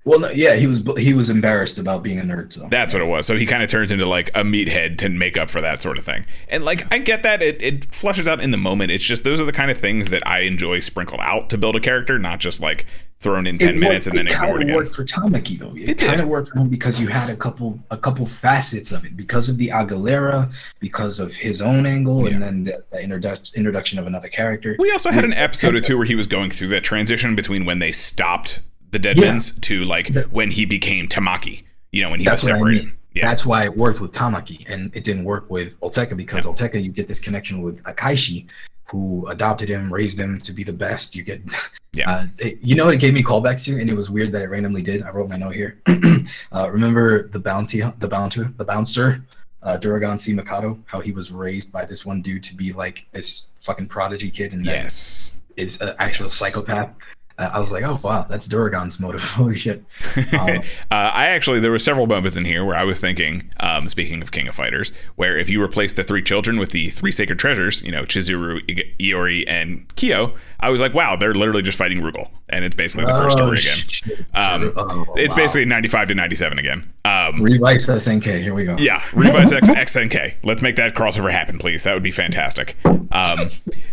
Well 0.04 0.18
no, 0.20 0.30
yeah 0.30 0.54
he 0.56 0.66
was 0.66 0.82
he 0.98 1.14
was 1.14 1.30
embarrassed 1.30 1.78
about 1.78 2.02
being 2.02 2.18
a 2.18 2.22
nerd 2.22 2.52
so 2.52 2.66
That's 2.70 2.92
what 2.92 3.02
it 3.02 3.06
was. 3.06 3.26
So 3.26 3.36
he 3.36 3.46
kind 3.46 3.62
of 3.62 3.70
turns 3.70 3.92
into 3.92 4.06
like 4.06 4.28
a 4.30 4.42
meathead 4.42 4.98
to 4.98 5.08
make 5.08 5.36
up 5.36 5.48
for 5.50 5.60
that 5.60 5.80
sort 5.82 5.96
of 5.98 6.04
thing. 6.04 6.24
And 6.48 6.64
like 6.64 6.92
I 6.92 6.98
get 6.98 7.22
that 7.22 7.40
it, 7.42 7.62
it 7.62 7.94
flushes 7.94 8.26
out 8.26 8.40
in 8.40 8.50
the 8.50 8.56
moment. 8.58 8.90
It's 8.90 9.04
just 9.04 9.22
those 9.24 9.40
are 9.40 9.44
the 9.44 9.52
kind 9.52 9.70
of 9.70 9.78
things 9.78 10.08
that 10.08 10.26
I 10.26 10.40
enjoy 10.40 10.80
sprinkled 10.80 11.20
out 11.22 11.50
to 11.50 11.58
build 11.58 11.76
a 11.76 11.80
character, 11.80 12.18
not 12.18 12.40
just 12.40 12.60
like 12.60 12.84
thrown 13.20 13.46
in 13.46 13.56
ten 13.56 13.76
It 13.76 13.78
minutes 13.78 14.06
worked- 14.08 14.18
and 14.18 14.18
then 14.18 14.26
it 14.26 14.32
ignored 14.32 14.50
kind 14.50 14.56
of 14.56 14.62
again. 14.62 14.74
worked 14.76 14.94
for 14.96 15.04
Tamaki 15.04 15.58
though. 15.58 15.72
It, 15.76 15.88
It 15.90 15.98
kind 15.98 16.20
of 16.20 16.26
worked 16.26 16.48
for 16.48 16.58
him 16.58 16.68
because 16.68 17.00
you 17.00 17.06
had 17.06 17.30
a 17.30 17.36
couple 17.36 17.78
a 17.92 17.96
couple 17.96 18.26
facets 18.26 18.90
of 18.90 19.04
it 19.04 19.16
because 19.16 19.48
of 19.48 19.56
the 19.58 19.68
Aguilera, 19.68 20.52
because 20.80 21.20
of 21.20 21.32
his 21.36 21.62
own 21.62 21.86
angle, 21.86 22.26
Yeah. 22.28 22.34
and 22.34 22.42
then 22.42 22.64
the, 22.64 22.84
the 22.90 22.98
introduc- 22.98 23.54
introduction 23.54 24.00
of 24.00 24.08
another 24.08 24.28
character. 24.28 24.74
We 24.80 24.90
also 24.90 25.12
had 25.12 25.24
an 25.24 25.32
episode 25.32 25.76
or 25.76 25.80
two 25.80 25.96
where 25.96 26.06
he 26.06 26.16
was 26.16 26.26
going 26.26 26.50
through 26.50 26.68
that 26.68 26.82
transition 26.82 27.36
between 27.36 27.64
when 27.64 27.78
they 27.78 27.92
stopped 27.92 28.58
the 28.92 28.98
Deadmans 28.98 29.60
to 29.62 29.84
like 29.84 30.14
when 30.30 30.50
he 30.50 30.64
became 30.64 31.08
Tamaki. 31.08 31.64
You 31.90 32.02
know, 32.02 32.10
when 32.10 32.20
he 32.20 32.24
That's 32.24 32.44
was 32.44 32.52
what 32.52 32.68
I 32.68 32.70
mean. 32.72 32.92
Yeah. 33.14 33.26
That's 33.26 33.44
why 33.44 33.64
it 33.64 33.76
worked 33.76 34.00
with 34.00 34.12
Tamaki, 34.12 34.64
and 34.68 34.94
it 34.94 35.04
didn't 35.04 35.24
work 35.24 35.50
with 35.50 35.78
Olteka 35.80 36.16
because 36.16 36.46
Olteka, 36.46 36.82
you 36.82 36.90
get 36.90 37.08
this 37.08 37.20
connection 37.20 37.60
with 37.60 37.82
Akaishi, 37.82 38.48
who 38.84 39.26
adopted 39.26 39.68
him, 39.68 39.92
raised 39.92 40.18
him 40.18 40.40
to 40.40 40.52
be 40.52 40.64
the 40.64 40.72
best. 40.72 41.14
You 41.14 41.22
get, 41.22 41.42
Yeah. 41.92 42.10
uh, 42.10 42.26
it- 42.38 42.58
you 42.62 42.74
know, 42.74 42.86
what 42.86 42.94
it 42.94 43.00
gave 43.00 43.12
me 43.12 43.22
callbacks 43.22 43.64
to, 43.66 43.78
and 43.78 43.90
it 43.90 43.94
was 43.94 44.08
weird 44.08 44.32
that 44.32 44.40
it 44.40 44.48
randomly 44.48 44.80
did. 44.80 45.02
I 45.02 45.10
wrote 45.10 45.28
my 45.28 45.36
note 45.36 45.54
here. 45.54 45.78
uh, 46.52 46.70
remember 46.70 47.28
the 47.28 47.38
bounty, 47.38 47.82
the 47.98 48.08
bouncer, 48.08 48.50
the 48.56 48.64
bouncer, 48.64 49.22
uh, 49.62 49.76
Dauragon 49.76 50.18
C. 50.18 50.32
Mikado, 50.32 50.78
how 50.86 51.00
he 51.00 51.12
was 51.12 51.30
raised 51.30 51.70
by 51.70 51.84
this 51.84 52.06
one 52.06 52.22
dude 52.22 52.42
to 52.44 52.54
be 52.54 52.72
like 52.72 53.06
this 53.12 53.50
fucking 53.58 53.88
prodigy 53.88 54.30
kid, 54.30 54.54
and 54.54 54.64
yes. 54.64 55.34
is 55.58 55.80
an 55.82 55.94
actual 55.98 56.26
psychopath. 56.26 56.90
I 57.42 57.58
was 57.58 57.72
like, 57.72 57.84
oh 57.86 57.98
wow, 58.04 58.26
that's 58.28 58.46
Dauragon's 58.48 59.00
motive. 59.00 59.22
Holy 59.30 59.54
shit. 59.56 59.84
Um, 60.32 60.48
uh, 60.50 60.60
I 60.90 61.26
actually 61.28 61.60
there 61.60 61.70
were 61.70 61.78
several 61.78 62.06
moments 62.06 62.36
in 62.36 62.44
here 62.44 62.64
where 62.64 62.76
I 62.76 62.84
was 62.84 62.98
thinking, 63.00 63.50
um, 63.60 63.88
speaking 63.88 64.22
of 64.22 64.30
King 64.32 64.48
of 64.48 64.54
Fighters, 64.54 64.92
where 65.16 65.36
if 65.38 65.48
you 65.48 65.62
replace 65.62 65.92
the 65.92 66.04
three 66.04 66.22
children 66.22 66.58
with 66.58 66.70
the 66.70 66.90
three 66.90 67.12
sacred 67.12 67.38
treasures, 67.38 67.82
you 67.82 67.90
know 67.92 68.04
Chizuru, 68.04 68.60
Iori, 68.98 69.44
and 69.46 69.86
Kyo, 69.96 70.34
I 70.60 70.70
was 70.70 70.80
like, 70.80 70.94
wow, 70.94 71.16
they're 71.16 71.34
literally 71.34 71.62
just 71.62 71.78
fighting 71.78 72.00
Rugal, 72.00 72.30
and 72.48 72.64
it's 72.64 72.74
basically 72.76 73.06
the 73.06 73.12
first 73.12 73.38
Oh, 73.38 73.54
story 73.54 73.58
again. 73.58 73.76
shit. 73.76 74.20
Um, 74.34 74.72
Oh, 74.76 75.14
It's 75.16 75.32
wow. 75.32 75.36
basically 75.36 75.64
95 75.64 76.08
to 76.08 76.14
97 76.14 76.58
again. 76.58 76.92
Um, 77.04 77.42
Revise 77.42 77.86
SNK. 77.86 78.40
Here 78.42 78.54
we 78.54 78.64
go. 78.64 78.76
yeah, 78.78 79.02
Revise 79.12 79.52
X 79.52 79.68
XNK. 79.96 80.36
Let's 80.44 80.62
make 80.62 80.76
that 80.76 80.94
crossover 80.94 81.30
happen, 81.32 81.58
please. 81.58 81.82
That 81.82 81.94
would 81.94 82.02
be 82.02 82.10
fantastic. 82.12 82.76
Um, 83.10 83.48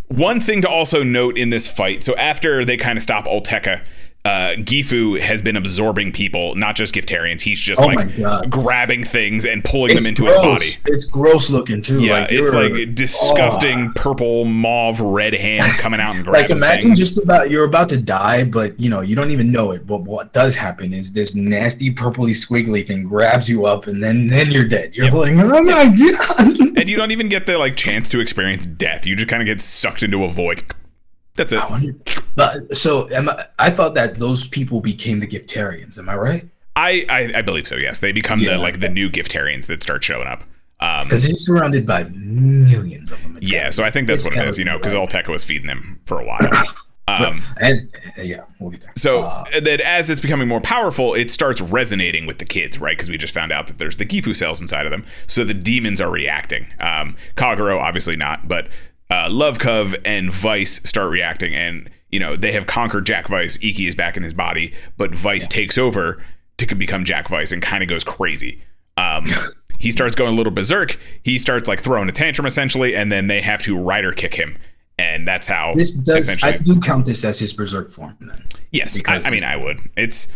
one 0.08 0.40
thing 0.42 0.62
to 0.62 0.70
also 0.70 1.04
note 1.04 1.38
in 1.38 1.50
this 1.50 1.68
fight 1.68 2.04
so 2.04 2.16
after 2.16 2.64
they 2.64 2.78
kind 2.78 2.98
of 2.98 3.04
stop 3.04 3.26
Olteka, 3.40 3.82
uh, 4.26 4.54
Gifu 4.58 5.18
has 5.20 5.42
been 5.42 5.56
absorbing 5.56 6.12
people, 6.12 6.54
not 6.56 6.76
just 6.76 6.94
Giftarians. 6.94 7.40
He's 7.40 7.60
just 7.60 7.82
Oh 7.82 7.86
like 7.86 8.50
grabbing 8.50 9.06
things 9.06 9.46
and 9.46 9.64
pulling 9.64 9.96
It's 9.96 10.06
them 10.06 10.10
into 10.10 10.24
gross. 10.24 10.62
his 10.62 10.78
body. 10.78 10.94
It's 10.94 11.06
gross 11.06 11.50
looking 11.50 11.82
too. 11.82 12.02
Yeah, 12.02 12.20
like, 12.20 12.32
it's 12.32 12.52
like 12.54 12.96
disgusting 12.96 13.94
purple, 13.94 14.44
mauve, 14.44 15.00
red 15.00 15.34
hands 15.34 15.74
coming 15.78 16.02
out 16.02 16.16
and 16.18 16.20
Oh. 16.28 16.32
grabbing 16.32 16.42
like 16.42 16.50
imagine 16.50 16.90
things. 16.90 17.00
just 17.00 17.18
about 17.24 17.50
you're 17.50 17.64
about 17.64 17.88
to 17.90 17.98
die, 17.98 18.44
but 18.44 18.78
you 18.78 18.90
know 18.90 19.00
you 19.00 19.16
don't 19.16 19.32
even 19.32 19.54
know 19.54 19.72
it. 19.72 19.88
But 19.88 20.02
what 20.02 20.34
does 20.34 20.54
happen 20.56 20.94
is 20.94 21.14
this 21.14 21.34
nasty 21.34 21.90
purpley 21.90 22.32
squiggly 22.32 22.86
thing 22.86 23.04
grabs 23.04 23.48
you 23.50 23.66
up, 23.66 23.88
and 23.88 24.04
then 24.04 24.28
then 24.28 24.52
you're 24.52 24.66
dead. 24.68 24.94
You're 24.96 25.10
like, 25.12 25.32
oh 25.32 25.64
my 25.64 25.86
god. 25.88 26.60
and 26.78 26.90
you 26.90 26.98
don't 26.98 27.12
even 27.12 27.30
get 27.30 27.46
the 27.46 27.58
like 27.58 27.78
chance 27.78 28.10
to 28.10 28.20
experience 28.20 28.66
death. 28.66 29.06
You 29.08 29.16
just 29.16 29.30
kind 29.30 29.42
of 29.42 29.46
get 29.46 29.62
sucked 29.62 30.04
into 30.04 30.26
a 30.26 30.30
void. 30.30 30.62
That's 31.40 31.54
it. 31.54 31.70
Wonder- 31.70 31.96
but 32.36 32.78
so 32.78 33.10
am 33.12 33.30
I, 33.30 33.46
I 33.58 33.70
thought 33.72 33.96
that 33.96 34.20
those 34.20 34.48
people 34.48 34.80
became 34.82 35.20
the 35.20 35.28
Giftarians. 35.28 35.98
Am 35.98 36.08
I 36.10 36.16
right? 36.16 36.48
I, 36.76 37.06
I 37.10 37.32
I 37.40 37.42
believe 37.42 37.68
so. 37.68 37.76
Yes, 37.76 38.00
they 38.00 38.12
become 38.12 38.40
Yeah. 38.40 38.52
the 38.54 38.58
like 38.60 38.80
the 38.80 38.90
new 38.90 39.10
Giftarians 39.10 39.68
that 39.68 39.82
start 39.84 40.04
showing 40.04 40.28
up. 40.28 40.44
Um, 40.82 41.08
Because 41.08 41.24
he's 41.24 41.46
surrounded 41.46 41.86
by 41.86 42.04
millions 42.04 43.12
of 43.12 43.22
them. 43.22 43.36
It's 43.38 43.50
yeah, 43.50 43.70
so 43.70 43.84
I 43.84 43.92
think 43.92 44.08
that's 44.08 44.24
what 44.24 44.38
it 44.38 44.48
is. 44.48 44.58
You 44.58 44.64
know, 44.66 44.78
because 44.78 44.94
right. 44.94 45.10
Olteca 45.10 45.28
was 45.30 45.44
feeding 45.44 45.68
them 45.68 46.00
for 46.06 46.20
a 46.22 46.26
while. 46.26 46.40
Um, 47.10 47.42
and 47.60 47.90
yeah, 48.22 48.42
we'll 48.60 48.70
get 48.70 48.82
there. 48.82 48.94
So 48.96 49.24
Uh, 49.24 49.44
that 49.62 49.82
as 49.82 50.12
it's 50.12 50.22
becoming 50.22 50.48
more 50.48 50.62
powerful, 50.62 51.16
it 51.16 51.32
starts 51.32 51.60
resonating 51.60 52.28
with 52.28 52.38
the 52.38 52.46
kids, 52.46 52.80
right? 52.80 52.96
Because 52.96 53.10
we 53.10 53.18
just 53.18 53.34
found 53.34 53.52
out 53.52 53.66
that 53.66 53.80
there's 53.80 53.98
the 53.98 54.06
Gifu 54.06 54.36
cells 54.36 54.62
inside 54.62 54.86
of 54.86 54.92
them. 54.92 55.04
So 55.26 55.44
the 55.44 55.56
demons 55.56 56.00
are 56.00 56.12
reacting. 56.12 56.68
Um, 56.80 57.16
Kagero, 57.36 57.80
obviously 57.82 58.16
not, 58.16 58.48
but 58.48 58.68
uh, 59.10 59.28
Lovekov 59.30 60.00
and 60.06 60.32
Vice 60.32 60.82
start 60.88 61.10
reacting, 61.10 61.56
and 61.56 61.90
you 62.10 62.20
know 62.20 62.36
they 62.36 62.52
have 62.52 62.68
conquered 62.68 63.06
Jack 63.06 63.28
Vice. 63.28 63.58
Iki 63.64 63.88
is 63.88 63.96
back 63.96 64.18
in 64.18 64.24
his 64.24 64.34
body, 64.34 64.74
but 64.98 65.14
Vice 65.14 65.48
takes 65.48 65.78
over 65.78 66.24
to 66.58 66.76
become 66.76 67.06
Jack 67.06 67.28
Vice 67.28 67.52
and 67.52 67.62
kind 67.62 67.84
of 67.84 67.90
goes 67.90 68.04
crazy. 68.04 68.62
Um, 68.98 69.26
he 69.80 69.92
starts 69.92 70.16
going 70.16 70.34
a 70.34 70.36
little 70.38 70.54
berserk. 70.54 71.00
He 71.24 71.38
starts 71.38 71.68
like 71.68 71.82
throwing 71.82 72.10
a 72.10 72.12
tantrum 72.12 72.46
essentially, 72.46 72.96
and 72.96 73.12
then 73.12 73.28
they 73.28 73.42
have 73.42 73.62
to 73.64 73.78
rider 73.78 74.12
kick 74.12 74.36
him, 74.36 74.58
and 74.98 75.28
that's 75.28 75.48
how 75.48 75.74
this 75.76 75.92
does. 75.92 76.44
I 76.44 76.58
do 76.58 76.80
count 76.80 77.06
this 77.06 77.24
as 77.24 77.40
his 77.40 77.54
berserk 77.54 77.90
form. 77.90 78.18
Then 78.20 78.46
Yes, 78.72 78.96
I, 78.96 78.98
because 79.00 79.26
I 79.26 79.32
mean 79.32 79.44
I 79.44 79.56
would. 79.56 79.80
It's 79.98 80.28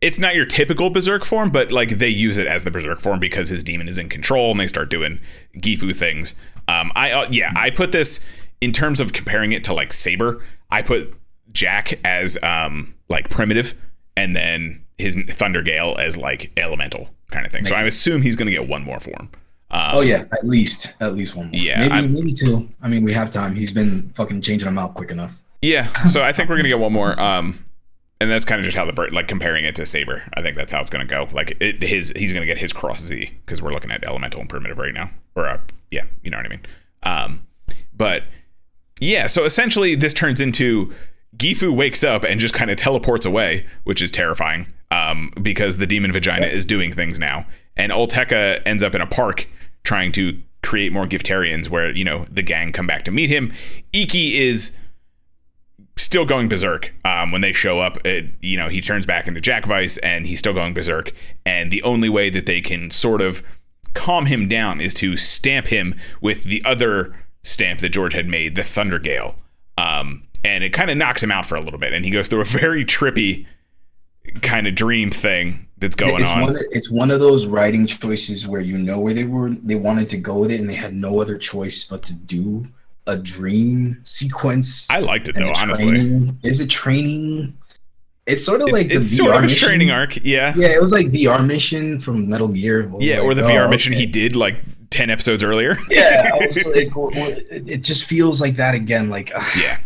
it's 0.00 0.18
not 0.18 0.34
your 0.34 0.44
typical 0.44 0.90
berserk 0.90 1.24
form, 1.24 1.50
but 1.50 1.72
like 1.72 1.98
they 1.98 2.08
use 2.08 2.36
it 2.36 2.46
as 2.46 2.64
the 2.64 2.70
berserk 2.70 3.00
form 3.00 3.18
because 3.18 3.48
his 3.48 3.64
demon 3.64 3.88
is 3.88 3.98
in 3.98 4.08
control 4.08 4.50
and 4.50 4.60
they 4.60 4.66
start 4.66 4.90
doing 4.90 5.20
Gifu 5.56 5.94
things. 5.94 6.34
Um, 6.68 6.92
I 6.94 7.10
uh, 7.12 7.26
yeah, 7.30 7.52
I 7.56 7.70
put 7.70 7.90
this 7.92 8.20
in 8.60 8.72
terms 8.72 9.00
of 9.00 9.12
comparing 9.12 9.52
it 9.52 9.64
to 9.64 9.72
like 9.74 9.92
Saber. 9.92 10.44
I 10.70 10.82
put 10.82 11.14
Jack 11.52 11.98
as 12.04 12.40
um 12.42 12.94
like 13.08 13.28
primitive, 13.30 13.74
and 14.16 14.36
then 14.36 14.84
his 14.98 15.16
Thunder 15.30 15.62
Gale 15.62 15.96
as 15.98 16.16
like 16.16 16.52
elemental 16.56 17.08
kind 17.30 17.46
of 17.46 17.52
thing. 17.52 17.64
so 17.64 17.70
Makes 17.74 17.82
I 17.82 17.86
assume 17.86 18.22
he's 18.22 18.36
gonna 18.36 18.50
get 18.50 18.68
one 18.68 18.84
more 18.84 19.00
form. 19.00 19.30
Um, 19.70 19.80
Oh 19.94 20.00
yeah, 20.00 20.24
at 20.32 20.46
least 20.46 20.94
at 21.00 21.14
least 21.14 21.34
one 21.34 21.46
more. 21.50 21.60
Yeah, 21.60 21.80
maybe 21.80 21.92
I'm- 21.92 22.12
maybe 22.12 22.32
two. 22.32 22.68
I 22.82 22.88
mean, 22.88 23.02
we 23.02 23.12
have 23.12 23.30
time. 23.30 23.54
He's 23.54 23.72
been 23.72 24.10
fucking 24.14 24.42
changing 24.42 24.66
them 24.66 24.78
out 24.78 24.94
quick 24.94 25.10
enough. 25.10 25.40
Yeah, 25.62 25.86
so 26.04 26.22
I 26.22 26.32
think 26.32 26.48
we're 26.48 26.56
gonna 26.56 26.68
get 26.68 26.78
one 26.78 26.92
more. 26.92 27.18
Um, 27.20 27.64
and 28.20 28.28
that's 28.28 28.44
kind 28.44 28.58
of 28.58 28.64
just 28.64 28.76
how 28.76 28.84
the 28.84 28.92
bird, 28.92 29.12
like 29.12 29.28
comparing 29.28 29.64
it 29.64 29.76
to 29.76 29.86
Saber. 29.86 30.24
I 30.34 30.42
think 30.42 30.56
that's 30.56 30.72
how 30.72 30.80
it's 30.80 30.90
gonna 30.90 31.04
go. 31.04 31.28
Like 31.32 31.56
it, 31.60 31.82
his, 31.84 32.12
he's 32.16 32.32
gonna 32.32 32.46
get 32.46 32.58
his 32.58 32.72
cross 32.72 33.00
Z 33.04 33.30
because 33.46 33.62
we're 33.62 33.72
looking 33.72 33.92
at 33.92 34.04
elemental 34.04 34.40
and 34.40 34.50
primitive 34.50 34.76
right 34.76 34.92
now. 34.92 35.10
Or 35.36 35.46
uh, 35.48 35.60
yeah, 35.90 36.04
you 36.22 36.30
know 36.30 36.36
what 36.36 36.46
I 36.46 36.48
mean. 36.48 36.62
Um, 37.02 37.46
but 37.94 38.24
yeah, 39.00 39.26
so 39.26 39.44
essentially 39.44 39.94
this 39.94 40.14
turns 40.14 40.40
into 40.40 40.92
Gifu 41.36 41.74
wakes 41.74 42.02
up 42.02 42.24
and 42.24 42.40
just 42.40 42.54
kind 42.54 42.70
of 42.70 42.76
teleports 42.76 43.24
away, 43.26 43.66
which 43.84 44.02
is 44.02 44.10
terrifying. 44.10 44.68
Um, 44.90 45.32
because 45.42 45.76
the 45.76 45.86
demon 45.86 46.12
vagina 46.12 46.46
is 46.46 46.64
doing 46.64 46.94
things 46.94 47.18
now, 47.18 47.46
and 47.76 47.92
Olteca 47.92 48.62
ends 48.64 48.82
up 48.82 48.94
in 48.94 49.02
a 49.02 49.06
park 49.06 49.46
trying 49.84 50.12
to 50.12 50.40
create 50.62 50.92
more 50.92 51.04
Giftarians, 51.04 51.68
where 51.68 51.94
you 51.94 52.04
know 52.04 52.24
the 52.30 52.42
gang 52.42 52.72
come 52.72 52.86
back 52.86 53.04
to 53.04 53.10
meet 53.10 53.28
him. 53.28 53.52
Iki 53.92 54.38
is 54.38 54.74
still 55.98 56.24
going 56.24 56.48
berserk 56.48 56.94
um, 57.04 57.32
when 57.32 57.42
they 57.42 57.52
show 57.52 57.80
up. 57.80 58.04
It, 58.06 58.32
you 58.40 58.56
know, 58.56 58.68
he 58.68 58.80
turns 58.80 59.04
back 59.04 59.28
into 59.28 59.40
Jack 59.40 59.66
Vice, 59.66 59.98
and 59.98 60.26
he's 60.26 60.38
still 60.38 60.54
going 60.54 60.72
berserk. 60.72 61.12
And 61.44 61.70
the 61.70 61.82
only 61.82 62.08
way 62.08 62.30
that 62.30 62.46
they 62.46 62.60
can 62.60 62.90
sort 62.90 63.20
of 63.20 63.42
calm 63.98 64.26
him 64.26 64.48
down 64.48 64.80
is 64.80 64.94
to 64.94 65.16
stamp 65.16 65.66
him 65.66 65.94
with 66.20 66.44
the 66.44 66.64
other 66.64 67.14
stamp 67.42 67.80
that 67.80 67.88
George 67.88 68.14
had 68.14 68.28
made, 68.28 68.54
the 68.54 68.62
Thunder 68.62 68.98
Gale. 68.98 69.34
Um, 69.76 70.22
and 70.44 70.62
it 70.62 70.72
kind 70.72 70.90
of 70.90 70.96
knocks 70.96 71.22
him 71.22 71.32
out 71.32 71.46
for 71.46 71.56
a 71.56 71.60
little 71.60 71.80
bit, 71.80 71.92
and 71.92 72.04
he 72.04 72.10
goes 72.10 72.28
through 72.28 72.40
a 72.40 72.44
very 72.44 72.84
trippy 72.84 73.46
kind 74.42 74.66
of 74.66 74.74
dream 74.74 75.10
thing 75.10 75.66
that's 75.78 75.96
going 75.96 76.20
it's 76.20 76.30
on. 76.30 76.42
One 76.42 76.56
of, 76.56 76.62
it's 76.70 76.90
one 76.90 77.10
of 77.10 77.20
those 77.20 77.46
writing 77.46 77.86
choices 77.86 78.46
where 78.46 78.60
you 78.60 78.78
know 78.78 78.98
where 78.98 79.14
they 79.14 79.24
were 79.24 79.50
they 79.50 79.74
wanted 79.74 80.08
to 80.08 80.16
go 80.16 80.38
with 80.38 80.52
it, 80.52 80.60
and 80.60 80.68
they 80.68 80.74
had 80.74 80.94
no 80.94 81.20
other 81.20 81.36
choice 81.36 81.84
but 81.84 82.02
to 82.04 82.12
do 82.12 82.66
a 83.06 83.16
dream 83.16 84.00
sequence. 84.04 84.88
I 84.90 85.00
liked 85.00 85.28
it 85.28 85.36
though, 85.36 85.52
honestly. 85.56 86.32
Is 86.42 86.60
it 86.60 86.70
training? 86.70 87.54
It's 88.28 88.44
sort 88.44 88.62
of 88.62 88.68
It- 88.68 88.72
like 88.72 88.88
the 88.88 88.96
it's 88.96 89.12
VR 89.14 89.16
sort 89.16 89.44
of 89.44 89.50
a 89.50 89.54
training 89.54 89.90
arc, 89.90 90.16
yeah. 90.24 90.52
Yeah, 90.56 90.68
it 90.68 90.80
was 90.80 90.92
like 90.92 91.08
VR 91.08 91.44
mission 91.44 91.98
from 91.98 92.28
Metal 92.28 92.48
Gear. 92.48 92.90
Yeah, 93.00 93.20
or 93.20 93.28
like, 93.34 93.36
the 93.38 93.44
oh, 93.44 93.48
VR 93.48 93.70
mission 93.70 93.92
okay. 93.94 94.00
he 94.00 94.06
did 94.06 94.36
like 94.36 94.56
10 94.90 95.10
episodes 95.10 95.42
earlier. 95.42 95.76
Yeah, 95.90 96.30
I 96.34 96.36
was 96.46 96.66
like, 96.74 96.88
w- 96.90 97.10
w- 97.10 97.36
it 97.50 97.68
it 97.68 97.82
just 97.82 98.04
feels 98.04 98.40
like 98.40 98.56
that 98.56 98.74
again. 98.74 99.08
Like, 99.10 99.32
uh, 99.34 99.42
yeah. 99.58 99.78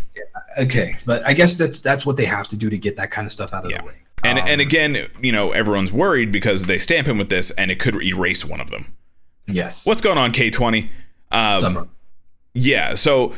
okay, 0.59 0.97
but 1.07 1.24
I 1.26 1.32
guess 1.34 1.55
that's 1.55 1.80
that's 1.80 2.05
what 2.05 2.16
they 2.16 2.24
have 2.26 2.49
to 2.49 2.57
do 2.57 2.68
to 2.68 2.76
get 2.78 2.97
that 2.97 3.11
kind 3.11 3.26
of 3.26 3.32
stuff 3.32 3.53
out 3.55 3.64
of 3.64 3.70
Yeah. 3.70 3.78
the 3.80 3.86
way. 3.86 3.95
And 4.24 4.38
Um, 4.38 4.45
and 4.49 4.61
again, 4.61 5.07
you 5.20 5.32
know, 5.32 5.53
everyone's 5.53 5.93
worried 5.93 6.30
because 6.32 6.66
they 6.66 6.78
stamp 6.78 7.09
him 7.09 7.18
with 7.18 7.28
this 7.28 7.51
and 7.53 7.70
it 7.70 7.78
could 7.80 7.95
erase 8.03 8.45
one 8.45 8.61
of 8.61 8.70
them. 8.70 8.86
yes, 9.47 9.86
What's 9.86 10.01
going 10.01 10.18
on, 10.18 10.32
K20? 10.32 10.88
Um, 11.32 11.88
yeah, 12.55 12.95
so 12.95 13.34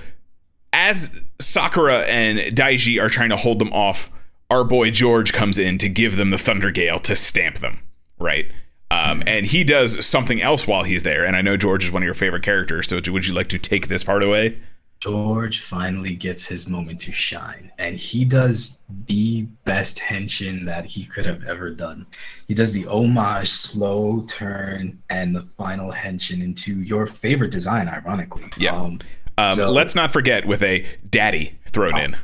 as 0.72 1.18
Sakura 1.40 2.00
and 2.00 2.38
Daiji 2.54 3.00
are 3.00 3.08
trying 3.08 3.30
to 3.30 3.36
hold 3.36 3.58
them 3.60 3.72
off, 3.72 4.10
our 4.50 4.64
boy 4.64 4.90
George 4.90 5.32
comes 5.32 5.58
in 5.58 5.78
to 5.78 5.88
give 5.88 6.16
them 6.16 6.30
the 6.30 6.38
Thunder 6.38 6.70
Gale 6.70 6.98
to 7.00 7.16
stamp 7.16 7.58
them, 7.58 7.80
right? 8.18 8.50
Um, 8.90 9.22
and 9.26 9.46
he 9.46 9.64
does 9.64 10.04
something 10.06 10.40
else 10.40 10.66
while 10.66 10.84
he's 10.84 11.02
there. 11.02 11.24
And 11.24 11.34
I 11.34 11.42
know 11.42 11.56
George 11.56 11.84
is 11.84 11.90
one 11.90 12.02
of 12.02 12.06
your 12.06 12.14
favorite 12.14 12.42
characters. 12.44 12.88
So 12.88 13.00
would 13.10 13.26
you 13.26 13.34
like 13.34 13.48
to 13.48 13.58
take 13.58 13.88
this 13.88 14.04
part 14.04 14.22
away? 14.22 14.58
George 15.00 15.60
finally 15.60 16.14
gets 16.14 16.46
his 16.46 16.66
moment 16.66 16.98
to 17.00 17.12
shine, 17.12 17.70
and 17.78 17.94
he 17.96 18.24
does 18.24 18.80
the 19.06 19.42
best 19.64 19.98
henshin 19.98 20.64
that 20.64 20.86
he 20.86 21.04
could 21.04 21.26
have 21.26 21.44
ever 21.44 21.70
done. 21.70 22.06
He 22.48 22.54
does 22.54 22.72
the 22.72 22.86
homage, 22.86 23.48
slow 23.50 24.22
turn, 24.28 25.02
and 25.10 25.36
the 25.36 25.46
final 25.58 25.92
henshin 25.92 26.42
into 26.42 26.80
your 26.80 27.06
favorite 27.06 27.50
design, 27.50 27.86
ironically. 27.88 28.44
Yeah. 28.56 28.74
Um, 28.76 28.98
Um, 29.36 29.52
So- 29.52 29.70
let's 29.72 29.96
not 29.96 30.12
forget 30.12 30.46
with 30.46 30.62
a 30.62 30.86
daddy 31.10 31.58
thrown 31.68 31.98
in. 31.98 32.16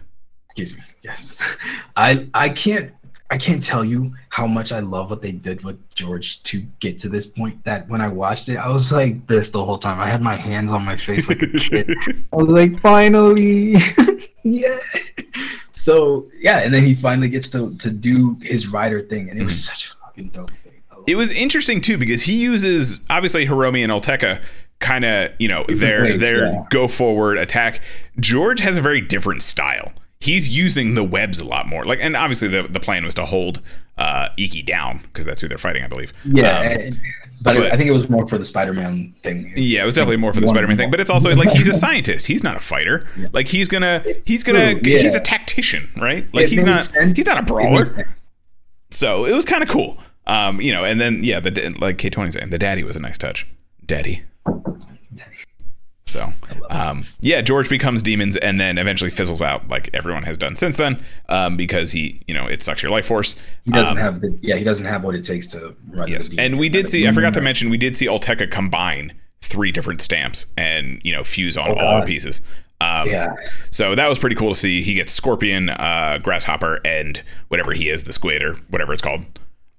Excuse 0.50 0.76
me. 0.76 0.82
Yes, 1.02 1.40
I 1.96 2.28
I 2.34 2.48
can't 2.48 2.92
I 3.30 3.38
can't 3.38 3.62
tell 3.62 3.84
you 3.84 4.14
how 4.30 4.46
much 4.46 4.72
I 4.72 4.80
love 4.80 5.08
what 5.08 5.22
they 5.22 5.30
did 5.30 5.62
with 5.62 5.78
George 5.94 6.42
to 6.44 6.60
get 6.80 6.98
to 7.00 7.08
this 7.08 7.26
point. 7.26 7.62
That 7.64 7.88
when 7.88 8.00
I 8.00 8.08
watched 8.08 8.48
it, 8.48 8.56
I 8.56 8.68
was 8.68 8.92
like 8.92 9.26
this 9.28 9.50
the 9.50 9.64
whole 9.64 9.78
time. 9.78 10.00
I 10.00 10.08
had 10.08 10.20
my 10.20 10.34
hands 10.34 10.72
on 10.72 10.84
my 10.84 10.96
face 10.96 11.28
like 11.28 11.40
a 11.42 11.46
kid. 11.46 11.88
I 12.32 12.36
was 12.36 12.50
like, 12.50 12.80
finally, 12.80 13.76
yeah. 14.42 14.78
So 15.70 16.28
yeah, 16.40 16.58
and 16.58 16.74
then 16.74 16.82
he 16.82 16.94
finally 16.94 17.28
gets 17.28 17.48
to 17.50 17.76
to 17.76 17.90
do 17.90 18.36
his 18.42 18.66
rider 18.66 19.00
thing, 19.00 19.30
and 19.30 19.38
it 19.38 19.44
was 19.44 19.52
mm-hmm. 19.52 19.74
such 19.74 19.86
a 19.86 19.96
fucking 19.98 20.28
dope 20.28 20.50
thing. 20.50 20.82
It 21.06 21.14
was 21.14 21.30
interesting 21.30 21.80
too 21.80 21.98
because 21.98 22.22
he 22.22 22.34
uses 22.34 23.04
obviously 23.08 23.46
Hiromi 23.46 23.82
and 23.82 23.92
Alteca 23.92 24.42
kind 24.80 25.04
of 25.04 25.30
you 25.38 25.46
know 25.46 25.64
their 25.68 26.16
their 26.18 26.46
yeah. 26.46 26.64
go 26.70 26.88
forward 26.88 27.38
attack. 27.38 27.80
George 28.18 28.60
has 28.60 28.76
a 28.76 28.80
very 28.80 29.00
different 29.00 29.42
style. 29.42 29.92
He's 30.20 30.48
using 30.50 30.94
the 30.94 31.04
webs 31.04 31.40
a 31.40 31.44
lot 31.46 31.66
more. 31.66 31.84
Like 31.84 31.98
and 32.02 32.14
obviously 32.16 32.48
the 32.48 32.64
the 32.64 32.80
plan 32.80 33.04
was 33.04 33.14
to 33.14 33.24
hold 33.24 33.60
uh 33.96 34.28
Iki 34.36 34.62
down 34.62 34.98
because 35.04 35.24
that's 35.24 35.40
who 35.40 35.48
they're 35.48 35.56
fighting, 35.58 35.82
I 35.82 35.88
believe. 35.88 36.12
Yeah, 36.24 36.58
Um, 36.60 36.66
and- 36.66 37.00
but, 37.42 37.56
but- 37.56 37.72
I 37.72 37.76
think 37.76 37.88
it 37.88 37.92
was 37.92 38.10
more 38.10 38.26
for 38.26 38.36
the 38.36 38.44
Spider-Man 38.44 39.14
thing. 39.22 39.50
yeah, 39.56 39.80
it 39.82 39.86
was 39.86 39.94
definitely 39.94 40.18
more 40.18 40.34
for 40.34 40.40
the 40.40 40.46
One 40.46 40.54
Spider-Man 40.56 40.76
thing, 40.76 40.90
but 40.90 41.00
it's 41.00 41.08
also 41.10 41.34
like 41.34 41.48
he's 41.52 41.68
a 41.68 41.72
scientist. 41.86 42.26
He's 42.26 42.44
not 42.44 42.54
a 42.56 42.60
fighter. 42.60 43.06
Like 43.32 43.48
he's 43.48 43.66
gonna 43.66 44.04
he's 44.26 44.42
gonna 44.42 44.74
true, 44.78 44.82
he's 44.92 45.14
a 45.14 45.20
tactician, 45.20 45.88
right? 45.96 46.26
Like 46.34 46.44
It 46.44 46.50
he's 46.50 46.64
not 46.66 46.82
sense. 46.82 47.16
he's 47.16 47.26
not 47.26 47.38
a 47.38 47.42
brawler. 47.42 48.06
So 48.90 49.24
it 49.24 49.32
was 49.34 49.46
kind 49.46 49.62
of 49.62 49.70
cool. 49.70 49.96
Um, 50.26 50.60
you 50.60 50.70
know, 50.72 50.84
and 50.84 51.00
then 51.00 51.24
yeah, 51.24 51.40
the 51.40 51.74
like 51.80 51.96
K 51.96 52.10
twenty 52.10 52.30
saying 52.30 52.50
the 52.50 52.58
daddy 52.58 52.84
was 52.84 52.94
a 52.94 53.00
nice 53.00 53.16
touch. 53.16 53.46
Daddy. 53.86 54.22
So 56.10 56.32
um, 56.70 57.04
yeah, 57.20 57.40
George 57.40 57.68
becomes 57.68 58.02
demons 58.02 58.36
and 58.36 58.60
then 58.60 58.78
eventually 58.78 59.10
fizzles 59.10 59.40
out 59.40 59.68
like 59.68 59.88
everyone 59.94 60.24
has 60.24 60.36
done 60.36 60.56
since 60.56 60.76
then 60.76 61.02
um, 61.28 61.56
because 61.56 61.92
he 61.92 62.22
you 62.28 62.34
know 62.34 62.46
it 62.46 62.62
sucks 62.62 62.82
your 62.82 62.92
life 62.92 63.06
force. 63.06 63.36
He 63.64 63.70
doesn't 63.70 63.96
Um, 63.96 64.02
have 64.02 64.20
the 64.20 64.38
yeah, 64.42 64.56
he 64.56 64.64
doesn't 64.64 64.86
have 64.86 65.02
what 65.04 65.14
it 65.14 65.24
takes 65.24 65.46
to 65.48 65.74
run. 65.88 66.08
Yes, 66.08 66.28
and 66.36 66.58
we 66.58 66.68
did 66.68 66.88
see. 66.88 67.06
I 67.08 67.12
forgot 67.12 67.34
to 67.34 67.40
mention 67.40 67.70
we 67.70 67.78
did 67.78 67.96
see 67.96 68.06
Alteca 68.06 68.50
combine 68.50 69.12
three 69.42 69.72
different 69.72 70.02
stamps 70.02 70.46
and 70.58 71.00
you 71.04 71.12
know 71.12 71.24
fuse 71.24 71.56
on 71.56 71.70
Oh, 71.70 71.74
all 71.76 72.00
the 72.00 72.06
pieces. 72.06 72.40
Um, 72.82 73.08
Yeah. 73.08 73.34
So 73.70 73.94
that 73.94 74.08
was 74.08 74.18
pretty 74.18 74.36
cool 74.36 74.50
to 74.54 74.58
see. 74.58 74.82
He 74.82 74.94
gets 74.94 75.12
Scorpion, 75.12 75.68
uh, 75.70 76.18
Grasshopper, 76.22 76.80
and 76.84 77.22
whatever 77.48 77.72
he 77.72 77.88
is, 77.90 78.04
the 78.04 78.12
squid 78.12 78.42
or 78.42 78.54
whatever 78.70 78.92
it's 78.94 79.02
called. 79.02 79.24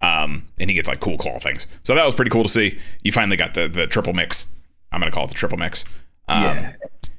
Um, 0.04 0.46
and 0.60 0.70
he 0.70 0.76
gets 0.76 0.88
like 0.88 1.00
cool 1.00 1.18
claw 1.18 1.38
things. 1.40 1.68
So 1.84 1.94
that 1.96 2.06
was 2.06 2.16
pretty 2.16 2.32
cool 2.32 2.44
to 2.44 2.50
see. 2.50 2.80
You 3.04 3.12
finally 3.12 3.38
got 3.38 3.54
the 3.54 3.68
the 3.68 3.86
triple 3.88 4.14
mix. 4.14 4.48
I'm 4.92 5.00
gonna 5.00 5.12
call 5.12 5.26
it 5.26 5.30
the 5.30 5.34
triple 5.36 5.58
mix. 5.58 5.86
Um, 6.28 6.44
yeah. 6.44 6.74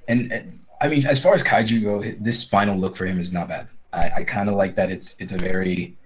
And, 0.09 0.33
and 0.33 0.61
I 0.81 0.89
mean, 0.89 1.07
as 1.07 1.23
far 1.23 1.35
as 1.35 1.43
kaiju 1.43 1.83
go, 1.83 2.03
this 2.21 2.49
final 2.49 2.77
look 2.77 2.97
for 2.97 3.07
him 3.07 3.19
is 3.19 3.33
not 3.33 3.49
bad. 3.49 3.69
I, 3.93 4.11
I 4.19 4.25
kind 4.25 4.49
of 4.49 4.55
like 4.55 4.75
that. 4.77 4.91
It's 4.91 5.17
it's 5.19 5.33
a 5.33 5.39
very 5.39 5.97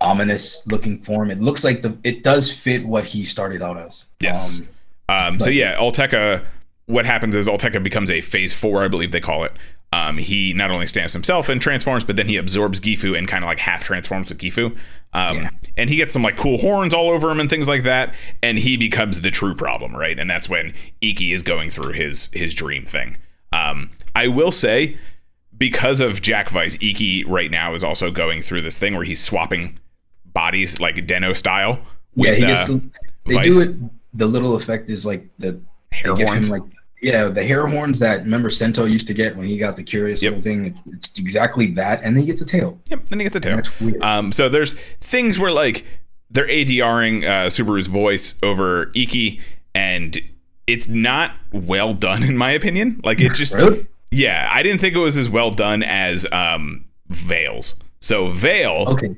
ominous 0.00 0.66
looking 0.66 0.98
form. 0.98 1.30
It 1.30 1.40
looks 1.40 1.64
like 1.64 1.82
the 1.82 1.96
it 2.04 2.22
does 2.22 2.52
fit 2.52 2.86
what 2.86 3.04
he 3.04 3.24
started 3.24 3.62
out 3.62 3.76
as. 3.76 4.06
Yes. 4.20 4.60
Um, 4.60 4.68
Um, 5.08 5.40
so 5.40 5.50
yeah, 5.50 5.76
Alteca. 5.76 6.44
What 6.86 7.04
happens 7.04 7.36
is 7.36 7.48
Alteca 7.48 7.82
becomes 7.82 8.10
a 8.10 8.22
phase 8.22 8.54
four, 8.54 8.82
I 8.82 8.88
believe 8.88 9.12
they 9.12 9.20
call 9.20 9.44
it. 9.44 9.52
Um, 9.92 10.18
he 10.18 10.52
not 10.52 10.70
only 10.70 10.86
stamps 10.86 11.14
himself 11.14 11.48
and 11.48 11.62
transforms, 11.62 12.04
but 12.04 12.16
then 12.16 12.28
he 12.28 12.36
absorbs 12.36 12.78
Gifu 12.78 13.16
and 13.16 13.26
kind 13.26 13.42
of 13.42 13.48
like 13.48 13.58
half 13.58 13.84
transforms 13.84 14.28
with 14.28 14.38
Gifu. 14.38 14.76
Um, 15.14 15.36
Yeah. 15.36 15.50
And 15.78 15.88
he 15.88 15.96
gets 15.96 16.12
some 16.12 16.22
like 16.22 16.36
cool 16.36 16.58
horns 16.58 16.92
all 16.92 17.10
over 17.10 17.30
him 17.30 17.40
and 17.40 17.48
things 17.48 17.68
like 17.68 17.84
that. 17.84 18.14
And 18.42 18.58
he 18.58 18.76
becomes 18.76 19.22
the 19.22 19.30
true 19.30 19.54
problem, 19.54 19.96
right? 19.96 20.18
And 20.18 20.28
that's 20.28 20.48
when 20.48 20.74
Iki 21.00 21.32
is 21.32 21.42
going 21.42 21.70
through 21.70 21.92
his 21.92 22.28
his 22.32 22.54
dream 22.54 22.84
thing. 22.84 23.16
Um, 23.52 23.90
I 24.14 24.28
will 24.28 24.52
say, 24.52 24.98
because 25.56 26.00
of 26.00 26.20
Jack 26.20 26.50
Vice, 26.50 26.76
Iki 26.82 27.24
right 27.24 27.50
now 27.50 27.72
is 27.72 27.82
also 27.82 28.10
going 28.10 28.42
through 28.42 28.60
this 28.60 28.76
thing 28.76 28.94
where 28.94 29.04
he's 29.04 29.22
swapping 29.22 29.78
bodies 30.26 30.80
like 30.80 31.06
Den-O 31.06 31.32
style. 31.32 31.80
yeah, 32.14 32.30
with, 32.30 32.38
he 32.38 32.46
gets 32.46 32.60
uh, 32.60 32.66
to, 32.66 32.90
they 33.26 33.34
Vice. 33.34 33.44
do 33.46 33.60
it. 33.62 33.90
The 34.14 34.26
little 34.26 34.54
effect 34.54 34.90
is 34.90 35.06
like 35.06 35.28
the 35.38 35.60
Hair 35.92 36.14
horns. 36.14 36.48
him 36.48 36.58
like 36.60 36.70
yeah 37.00 37.24
the 37.28 37.42
hair 37.44 37.66
horns 37.66 37.98
that 38.00 38.20
remember 38.20 38.50
Sento 38.50 38.84
used 38.84 39.06
to 39.08 39.14
get 39.14 39.36
when 39.36 39.46
he 39.46 39.58
got 39.58 39.76
the 39.76 39.82
curious 39.82 40.22
Yep. 40.22 40.30
little 40.30 40.42
thing. 40.42 40.80
It's 40.92 41.18
exactly 41.18 41.66
that, 41.72 42.00
and 42.02 42.16
then 42.16 42.22
he 42.22 42.26
gets 42.26 42.40
a 42.40 42.46
tail. 42.46 42.78
Yep, 42.90 43.06
then 43.06 43.20
he 43.20 43.24
gets 43.24 43.36
a 43.36 43.40
tail. 43.40 43.56
That's 43.56 43.80
weird. 43.80 44.02
Um, 44.02 44.32
so 44.32 44.48
there's 44.48 44.74
things 45.00 45.38
where 45.38 45.52
like 45.52 45.84
they're 46.30 46.46
ADRing 46.48 47.24
uh, 47.24 47.46
Subaru's 47.48 47.86
voice 47.86 48.38
over 48.42 48.90
Iki, 48.94 49.40
and 49.74 50.18
it's 50.66 50.88
not 50.88 51.32
well 51.52 51.94
done 51.94 52.22
in 52.22 52.36
my 52.36 52.50
opinion. 52.50 53.00
Like 53.04 53.20
it 53.20 53.32
just, 53.34 53.54
Really? 53.54 53.86
yeah, 54.10 54.48
I 54.52 54.62
didn't 54.62 54.80
think 54.80 54.94
it 54.94 54.98
was 54.98 55.16
as 55.16 55.28
well 55.30 55.50
done 55.50 55.82
as 55.82 56.26
um, 56.32 56.84
Vale's. 57.08 57.74
So 58.00 58.30
Vale, 58.32 58.84
Okay. 58.88 59.16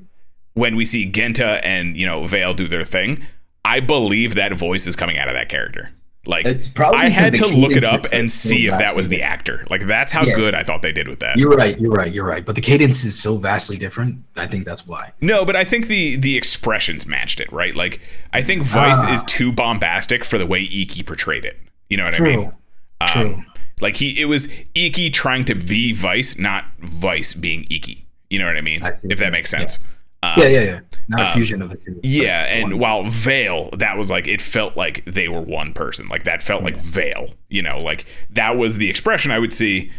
when 0.54 0.76
we 0.76 0.84
see 0.86 1.06
Genta 1.06 1.64
and 1.66 1.96
you 1.96 2.06
know 2.06 2.26
Vale 2.26 2.54
do 2.54 2.68
their 2.68 2.84
thing, 2.84 3.26
I 3.64 3.80
believe 3.80 4.36
that 4.36 4.52
voice 4.54 4.86
is 4.86 4.94
coming 4.96 5.18
out 5.18 5.28
of 5.28 5.34
that 5.34 5.48
character. 5.48 5.90
Like 6.30 6.46
It's 6.46 6.68
probably 6.68 7.00
I 7.00 7.08
had 7.08 7.34
to 7.34 7.46
look 7.48 7.72
it 7.72 7.84
up 7.84 8.06
and 8.12 8.30
see 8.30 8.66
if 8.66 8.78
that 8.78 8.94
was 8.96 9.08
the 9.08 9.20
actor. 9.22 9.66
Like 9.68 9.86
that's 9.86 10.12
how 10.12 10.24
Yeah. 10.24 10.34
good 10.36 10.54
I 10.54 10.62
thought 10.62 10.80
they 10.80 10.92
did 10.92 11.08
with 11.08 11.18
that. 11.20 11.36
You're 11.36 11.50
right. 11.50 11.78
You're 11.78 11.90
right. 11.92 12.12
You're 12.12 12.24
right. 12.24 12.46
But 12.46 12.54
the 12.54 12.60
cadence 12.60 13.04
is 13.04 13.20
so 13.20 13.36
vastly 13.36 13.76
different. 13.76 14.18
I 14.36 14.46
think 14.46 14.64
that's 14.64 14.86
why. 14.86 15.12
No, 15.20 15.44
but 15.44 15.56
I 15.56 15.64
think 15.64 15.88
the 15.88 16.16
the 16.16 16.36
expressions 16.36 17.04
matched 17.06 17.40
it, 17.40 17.52
right? 17.52 17.74
Like 17.74 18.00
I 18.32 18.40
think 18.42 18.62
Vice 18.62 19.02
Ah. 19.04 19.12
is 19.12 19.22
too 19.24 19.52
bombastic 19.52 20.24
for 20.24 20.38
the 20.38 20.46
way 20.46 20.60
Iki 20.62 21.02
portrayed 21.02 21.44
it. 21.44 21.58
You 21.88 21.96
know 21.96 22.04
what 22.04 22.14
I 22.14 22.16
True. 22.16 22.36
mean? 22.36 22.52
Um, 23.00 23.08
True. 23.08 23.42
Like 23.80 23.96
he, 23.96 24.20
it 24.20 24.26
was 24.26 24.48
Iki 24.74 25.10
trying 25.10 25.44
to 25.46 25.54
be 25.54 25.92
Vice, 25.92 26.38
not 26.38 26.64
Vice 26.80 27.34
being 27.34 27.66
Iki. 27.70 28.04
You 28.28 28.38
know 28.38 28.46
what 28.46 28.56
I 28.56 28.60
mean? 28.60 28.82
I 28.84 28.92
if 29.04 29.18
that 29.18 29.32
makes 29.32 29.50
sense. 29.50 29.80
mean. 29.80 29.88
Um, 30.22 30.34
Yeah, 30.36 30.48
yeah, 30.48 30.60
yeah. 30.62 30.80
Not 31.08 31.20
a 31.28 31.32
fusion 31.32 31.60
of 31.62 31.70
the 31.70 31.76
two. 31.76 31.98
yeah, 32.02 32.44
and 32.44 32.72
one. 32.72 32.78
while 32.78 33.02
Vale, 33.04 33.70
that 33.78 33.98
was 33.98 34.10
like 34.10 34.28
it 34.28 34.40
felt 34.40 34.76
like 34.76 35.04
they 35.06 35.28
were 35.28 35.40
one 35.40 35.72
person. 35.72 36.06
Like 36.08 36.24
that 36.24 36.42
felt 36.42 36.62
like 36.62 36.76
Vale. 36.76 37.30
You 37.48 37.62
know, 37.62 37.78
like 37.78 38.06
that 38.30 38.56
was 38.56 38.76
the 38.76 38.88
expression 38.88 39.30
I 39.32 39.38
would 39.38 39.52
see 39.52 39.90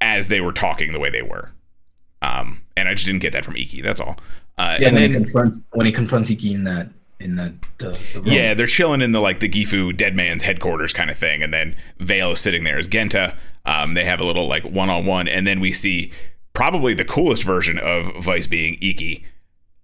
as 0.00 0.28
they 0.28 0.40
were 0.40 0.52
talking 0.52 0.92
the 0.92 0.98
way 0.98 1.10
they 1.10 1.22
were. 1.22 1.52
Um, 2.20 2.62
and 2.76 2.88
I 2.88 2.94
just 2.94 3.06
didn't 3.06 3.22
get 3.22 3.32
that 3.32 3.44
from 3.44 3.56
Iki. 3.56 3.80
That's 3.80 4.00
all. 4.00 4.16
Uh, 4.58 4.76
yeah, 4.80 4.88
and 4.88 4.94
when 4.94 5.02
then 5.02 5.10
he 5.10 5.16
confronts 5.16 5.60
when 5.70 5.86
he 5.86 5.92
confronts 5.92 6.30
Iki 6.30 6.52
in 6.52 6.64
that 6.64 6.88
in 7.20 7.36
that 7.36 7.52
the, 7.78 7.98
the 8.12 8.20
room. 8.20 8.26
Yeah, 8.26 8.54
they're 8.54 8.66
chilling 8.66 9.00
in 9.00 9.12
the 9.12 9.20
like 9.20 9.40
the 9.40 9.48
Gifu 9.48 9.96
dead 9.96 10.14
man's 10.14 10.42
headquarters 10.42 10.92
kind 10.92 11.10
of 11.10 11.16
thing, 11.16 11.42
and 11.42 11.54
then 11.54 11.76
Vale 11.98 12.32
is 12.32 12.40
sitting 12.40 12.64
there 12.64 12.78
as 12.78 12.88
Genta. 12.88 13.36
Um, 13.64 13.94
they 13.94 14.04
have 14.04 14.20
a 14.20 14.24
little 14.24 14.46
like 14.48 14.64
one 14.64 14.90
on 14.90 15.06
one, 15.06 15.28
and 15.28 15.46
then 15.46 15.60
we 15.60 15.72
see 15.72 16.12
probably 16.58 16.92
the 16.92 17.04
coolest 17.04 17.44
version 17.44 17.78
of 17.78 18.12
Vice 18.22 18.46
being 18.48 18.76
Iki, 18.82 19.24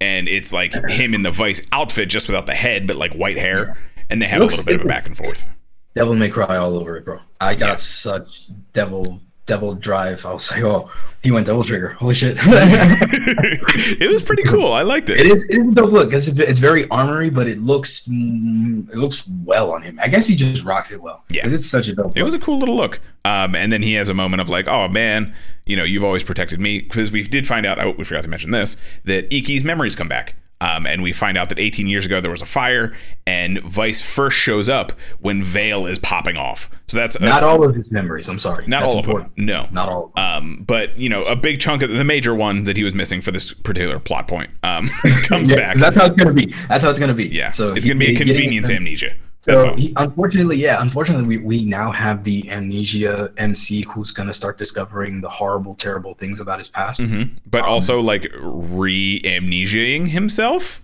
and 0.00 0.28
it's 0.28 0.52
like 0.52 0.72
him 0.90 1.14
in 1.14 1.22
the 1.22 1.30
Vice 1.30 1.64
outfit 1.70 2.08
just 2.08 2.26
without 2.26 2.46
the 2.46 2.54
head, 2.54 2.86
but 2.86 2.96
like 2.96 3.12
white 3.14 3.38
hair, 3.38 3.76
and 4.10 4.20
they 4.20 4.26
have 4.26 4.40
Looks 4.40 4.54
a 4.54 4.58
little 4.58 4.72
bit 4.72 4.80
of 4.80 4.84
a 4.86 4.88
back 4.88 5.06
and 5.06 5.16
forth. 5.16 5.48
Devil 5.94 6.16
May 6.16 6.28
Cry 6.28 6.56
all 6.56 6.76
over 6.76 6.96
it, 6.96 7.04
bro. 7.04 7.20
I 7.40 7.54
got 7.54 7.68
Yeah. 7.68 7.74
such 7.76 8.48
devil 8.72 9.20
devil 9.46 9.74
drive. 9.74 10.24
I 10.26 10.32
was 10.32 10.50
like, 10.50 10.62
oh, 10.62 10.90
he 11.22 11.30
went 11.30 11.46
Devil 11.46 11.62
Trigger. 11.62 11.90
Holy 11.90 12.14
shit! 12.14 12.36
it 12.42 14.10
was 14.10 14.22
pretty 14.22 14.42
cool. 14.44 14.72
I 14.72 14.82
liked 14.82 15.10
it. 15.10 15.20
It 15.20 15.26
is. 15.26 15.44
It 15.48 15.58
is 15.58 15.68
a 15.68 15.72
dope 15.72 15.92
look. 15.92 16.12
It's, 16.12 16.28
it's 16.28 16.58
very 16.58 16.88
armory, 16.88 17.30
but 17.30 17.46
it 17.46 17.60
looks 17.60 18.08
it 18.08 18.96
looks 18.96 19.28
well 19.44 19.70
on 19.72 19.82
him. 19.82 19.98
I 20.02 20.08
guess 20.08 20.26
he 20.26 20.34
just 20.34 20.64
rocks 20.64 20.90
it 20.92 21.00
well. 21.00 21.24
Yeah. 21.30 21.42
it's 21.46 21.66
such 21.66 21.88
a 21.88 21.94
dope. 21.94 22.16
It 22.16 22.20
look. 22.20 22.24
was 22.24 22.34
a 22.34 22.38
cool 22.40 22.58
little 22.58 22.76
look. 22.76 23.00
Um, 23.24 23.54
and 23.54 23.70
then 23.72 23.82
he 23.82 23.94
has 23.94 24.08
a 24.08 24.14
moment 24.14 24.40
of 24.40 24.48
like, 24.48 24.66
oh 24.66 24.88
man, 24.88 25.34
you 25.66 25.76
know, 25.76 25.84
you've 25.84 26.04
always 26.04 26.22
protected 26.22 26.60
me 26.60 26.80
because 26.80 27.10
we 27.10 27.22
did 27.22 27.46
find 27.46 27.64
out. 27.66 27.78
Oh, 27.78 27.94
we 27.96 28.04
forgot 28.04 28.22
to 28.22 28.28
mention 28.28 28.50
this 28.50 28.76
that 29.04 29.28
Iki's 29.30 29.64
memories 29.64 29.94
come 29.96 30.08
back. 30.08 30.34
Um, 30.60 30.86
and 30.86 31.02
we 31.02 31.12
find 31.12 31.36
out 31.36 31.50
that 31.50 31.58
18 31.58 31.88
years 31.88 32.06
ago 32.06 32.22
there 32.22 32.30
was 32.30 32.40
a 32.40 32.46
fire, 32.46 32.96
and 33.26 33.60
Vice 33.64 34.00
first 34.00 34.38
shows 34.38 34.66
up 34.68 34.92
when 35.18 35.42
Vale 35.42 35.84
is 35.86 35.98
popping 35.98 36.36
off. 36.38 36.70
So 36.86 36.96
that's 36.96 37.20
not 37.20 37.42
all 37.42 37.64
of 37.68 37.74
his 37.74 37.90
memories. 37.92 38.28
I'm 38.30 38.38
sorry. 38.38 38.66
not 38.66 38.80
That's 38.82 38.92
all 38.94 39.00
of 39.00 39.04
important. 39.04 39.36
them. 39.36 39.44
No, 39.46 39.68
Not 39.72 39.88
all. 39.90 40.12
Um, 40.16 40.64
but 40.66 40.98
you 40.98 41.10
know, 41.10 41.24
a 41.24 41.36
big 41.36 41.60
chunk 41.60 41.82
of 41.82 41.90
the 41.90 42.04
major 42.04 42.34
one 42.34 42.64
that 42.64 42.76
he 42.78 42.84
was 42.84 42.94
missing 42.94 43.20
for 43.20 43.30
this 43.30 43.52
particular 43.52 43.98
plot 43.98 44.26
point 44.26 44.48
um, 44.62 44.86
comes 45.24 45.50
Yeah, 45.50 45.56
back. 45.56 45.76
that's 45.76 45.96
how 45.96 46.06
it's 46.06 46.16
gonna 46.16 46.32
be. 46.32 46.46
That's 46.68 46.82
how 46.84 46.88
it's 46.90 47.00
gonna 47.00 47.12
be. 47.14 47.26
yeah, 47.28 47.50
So 47.50 47.74
it's 47.74 47.84
he- 47.84 47.92
gonna 47.92 47.98
be 47.98 48.14
a 48.14 48.16
convenience 48.18 48.70
amnesia. 48.70 49.14
So 49.44 49.74
he, 49.74 49.92
unfortunately, 49.96 50.56
yeah, 50.56 50.80
unfortunately, 50.80 51.36
we, 51.36 51.44
we 51.44 51.64
now 51.66 51.92
have 51.92 52.24
the 52.24 52.50
amnesia 52.50 53.30
MC 53.36 53.84
who's 53.90 54.10
gonna 54.10 54.32
start 54.32 54.56
discovering 54.56 55.20
the 55.20 55.28
horrible, 55.28 55.74
terrible 55.74 56.14
things 56.14 56.40
about 56.40 56.58
his 56.58 56.70
past. 56.70 57.02
Mhm. 57.02 57.32
But 57.50 57.64
Um, 57.64 57.68
also 57.68 58.00
like 58.00 58.32
re 58.40 59.20
amnesiaing 59.22 60.08
himself. 60.08 60.80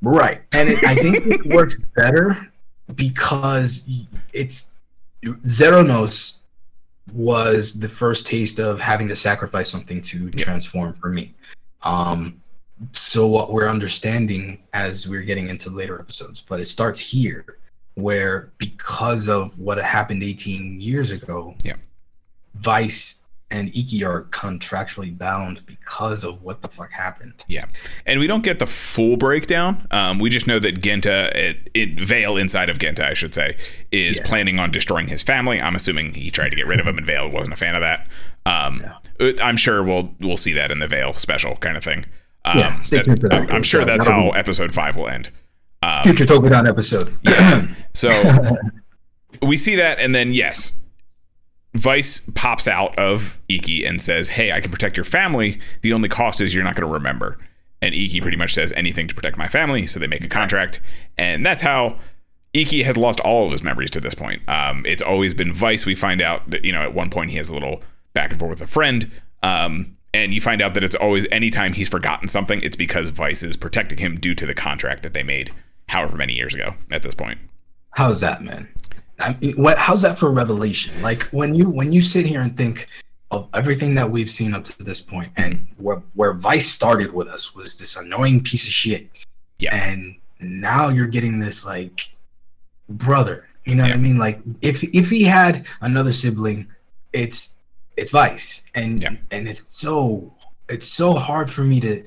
Right, 0.00 0.42
and 0.52 0.68
it, 0.68 0.84
I 0.84 0.94
think 0.94 1.26
it 1.26 1.46
works 1.56 1.74
better 1.96 2.48
because 2.94 3.88
it's 4.32 4.70
Zeronos 5.24 6.36
was 7.12 7.80
the 7.80 7.88
first 7.88 8.28
taste 8.28 8.60
of 8.60 8.78
having 8.78 9.08
to 9.08 9.16
sacrifice 9.16 9.68
something 9.68 10.00
to 10.02 10.30
transform 10.30 10.92
for 10.92 11.08
me. 11.08 11.34
Um, 11.82 12.40
so 12.92 13.26
what 13.26 13.52
we're 13.52 13.68
understanding 13.68 14.60
as 14.72 15.08
we're 15.08 15.22
getting 15.22 15.48
into 15.48 15.68
later 15.68 15.98
episodes, 15.98 16.44
but 16.48 16.60
it 16.60 16.66
starts 16.66 17.00
here 17.00 17.57
where 18.00 18.50
because 18.58 19.28
of 19.28 19.58
what 19.58 19.78
happened 19.78 20.22
18 20.22 20.80
years 20.80 21.10
ago, 21.10 21.54
Yeah. 21.62 21.74
Vice 22.54 23.16
and 23.50 23.74
Iki 23.74 24.04
are 24.04 24.22
contractually 24.24 25.16
bound 25.16 25.64
because 25.64 26.22
of 26.22 26.42
what 26.42 26.60
the 26.60 26.68
fuck 26.68 26.90
happened. 26.92 27.32
Yeah, 27.48 27.64
and 28.04 28.20
we 28.20 28.26
don't 28.26 28.42
get 28.42 28.58
the 28.58 28.66
full 28.66 29.16
breakdown. 29.16 29.86
Um, 29.90 30.18
we 30.18 30.28
just 30.28 30.46
know 30.46 30.58
that 30.58 30.82
Genta, 30.82 31.30
it, 31.34 31.70
it 31.72 31.98
Vale 32.00 32.36
inside 32.36 32.68
of 32.68 32.78
Genta, 32.78 33.06
I 33.06 33.14
should 33.14 33.34
say, 33.34 33.56
is 33.90 34.18
Yeah. 34.18 34.24
planning 34.26 34.58
on 34.60 34.70
destroying 34.70 35.08
his 35.08 35.22
family. 35.22 35.60
I'm 35.62 35.74
assuming 35.74 36.12
he 36.14 36.30
tried 36.30 36.50
to 36.50 36.56
get 36.56 36.66
rid 36.66 36.78
of 36.78 36.86
him, 36.86 36.98
and 36.98 37.06
Vale 37.06 37.30
wasn't 37.30 37.54
a 37.54 37.56
fan 37.56 37.74
of 37.74 37.80
that. 37.80 38.06
Um, 38.44 38.84
uh, 39.18 39.30
I'm 39.42 39.56
sure 39.56 39.82
we'll 39.82 40.14
we'll 40.20 40.36
see 40.36 40.52
that 40.52 40.70
in 40.70 40.80
the 40.80 40.88
Vale 40.88 41.14
special 41.14 41.56
kind 41.56 41.76
of 41.78 41.84
thing. 41.84 42.04
Um, 42.44 42.58
Yeah, 42.58 42.80
stay 42.80 42.98
that- 42.98 43.04
tuned 43.04 43.20
for 43.20 43.28
that. 43.30 43.42
I'm, 43.44 43.50
I'm 43.56 43.62
sure 43.62 43.84
that's 43.86 44.06
how 44.06 44.30
episode 44.30 44.74
five 44.74 44.94
will 44.94 45.08
end. 45.08 45.30
Um, 45.82 46.02
Future 46.02 46.24
Tokudan 46.26 46.68
episode. 46.68 47.12
yeah. 47.22 47.62
So 47.94 48.12
we 49.42 49.56
see 49.56 49.74
that, 49.74 49.98
and 49.98 50.14
then 50.14 50.30
yes, 50.32 50.80
Vice 51.74 52.28
pops 52.34 52.68
out 52.68 52.96
of 52.96 53.40
Iki 53.48 53.84
and 53.84 54.00
says, 54.00 54.30
"Hey, 54.30 54.52
I 54.52 54.60
can 54.60 54.70
protect 54.70 54.96
your 54.96 55.04
family. 55.04 55.60
The 55.82 55.92
only 55.92 56.08
cost 56.08 56.40
is 56.40 56.54
you're 56.54 56.62
not 56.64 56.76
going 56.76 56.86
to 56.86 56.92
remember." 56.92 57.38
And 57.82 57.94
Iki 57.94 58.20
pretty 58.20 58.36
much 58.36 58.54
says, 58.54 58.72
"Anything 58.76 59.08
to 59.08 59.14
protect 59.14 59.36
my 59.36 59.48
family." 59.48 59.86
So 59.86 59.98
they 59.98 60.06
make 60.06 60.22
a 60.22 60.28
contract, 60.28 60.80
and 61.16 61.44
that's 61.44 61.62
how 61.62 61.98
Iki 62.54 62.84
has 62.84 62.96
lost 62.96 63.20
all 63.20 63.46
of 63.46 63.52
his 63.52 63.62
memories 63.62 63.90
to 63.92 64.00
this 64.00 64.14
point. 64.14 64.42
Um, 64.48 64.84
it's 64.86 65.02
always 65.02 65.34
been 65.34 65.52
Vice. 65.52 65.84
We 65.84 65.94
find 65.94 66.20
out 66.20 66.48
that 66.50 66.64
you 66.64 66.72
know 66.72 66.82
at 66.82 66.94
one 66.94 67.10
point 67.10 67.30
he 67.32 67.36
has 67.38 67.50
a 67.50 67.54
little 67.54 67.82
back 68.12 68.30
and 68.30 68.38
forth 68.38 68.50
with 68.50 68.62
a 68.62 68.66
friend. 68.66 69.10
Um, 69.42 69.96
and 70.14 70.32
you 70.32 70.40
find 70.40 70.62
out 70.62 70.74
that 70.74 70.82
it's 70.82 70.96
always 70.96 71.26
anytime 71.30 71.74
he's 71.74 71.88
forgotten 71.88 72.28
something, 72.28 72.60
it's 72.62 72.76
because 72.76 73.08
Vice 73.10 73.42
is 73.42 73.56
protecting 73.56 73.98
him 73.98 74.18
due 74.18 74.34
to 74.34 74.46
the 74.46 74.54
contract 74.54 75.02
that 75.02 75.14
they 75.14 75.22
made 75.22 75.52
however 75.88 76.16
many 76.16 76.34
years 76.34 76.54
ago 76.54 76.74
at 76.90 77.02
this 77.02 77.14
point. 77.14 77.38
How's 77.90 78.20
that, 78.20 78.42
man? 78.42 78.68
I 79.20 79.36
mean, 79.40 79.54
what? 79.56 79.78
How's 79.78 80.02
that 80.02 80.16
for 80.16 80.28
a 80.28 80.32
revelation? 80.32 81.00
Like 81.02 81.24
when 81.24 81.54
you 81.54 81.68
when 81.68 81.92
you 81.92 82.00
sit 82.00 82.24
here 82.26 82.40
and 82.40 82.56
think 82.56 82.88
of 83.30 83.48
everything 83.52 83.94
that 83.96 84.10
we've 84.10 84.30
seen 84.30 84.54
up 84.54 84.64
to 84.64 84.84
this 84.84 85.00
point, 85.00 85.32
and 85.36 85.66
where 85.76 86.02
where 86.14 86.32
Vice 86.32 86.68
started 86.68 87.12
with 87.12 87.28
us 87.28 87.54
was 87.54 87.78
this 87.78 87.96
annoying 87.96 88.42
piece 88.42 88.64
of 88.66 88.72
shit. 88.72 89.08
Yeah. 89.58 89.74
And 89.74 90.14
now 90.40 90.88
you're 90.88 91.08
getting 91.08 91.40
this 91.40 91.66
like 91.66 92.10
brother. 92.88 93.48
You 93.64 93.74
know 93.74 93.82
what 93.82 93.92
I 93.92 93.96
mean? 93.96 94.18
Like 94.18 94.40
if 94.62 94.84
if 94.94 95.10
he 95.10 95.24
had 95.24 95.66
another 95.80 96.12
sibling, 96.12 96.68
it's 97.12 97.56
it's 97.96 98.12
Vice, 98.12 98.62
and 98.74 99.02
Yeah. 99.02 99.16
and 99.32 99.48
it's 99.48 99.66
so 99.68 100.32
it's 100.68 100.86
so 100.86 101.14
hard 101.14 101.50
for 101.50 101.64
me 101.64 101.80
to 101.80 102.04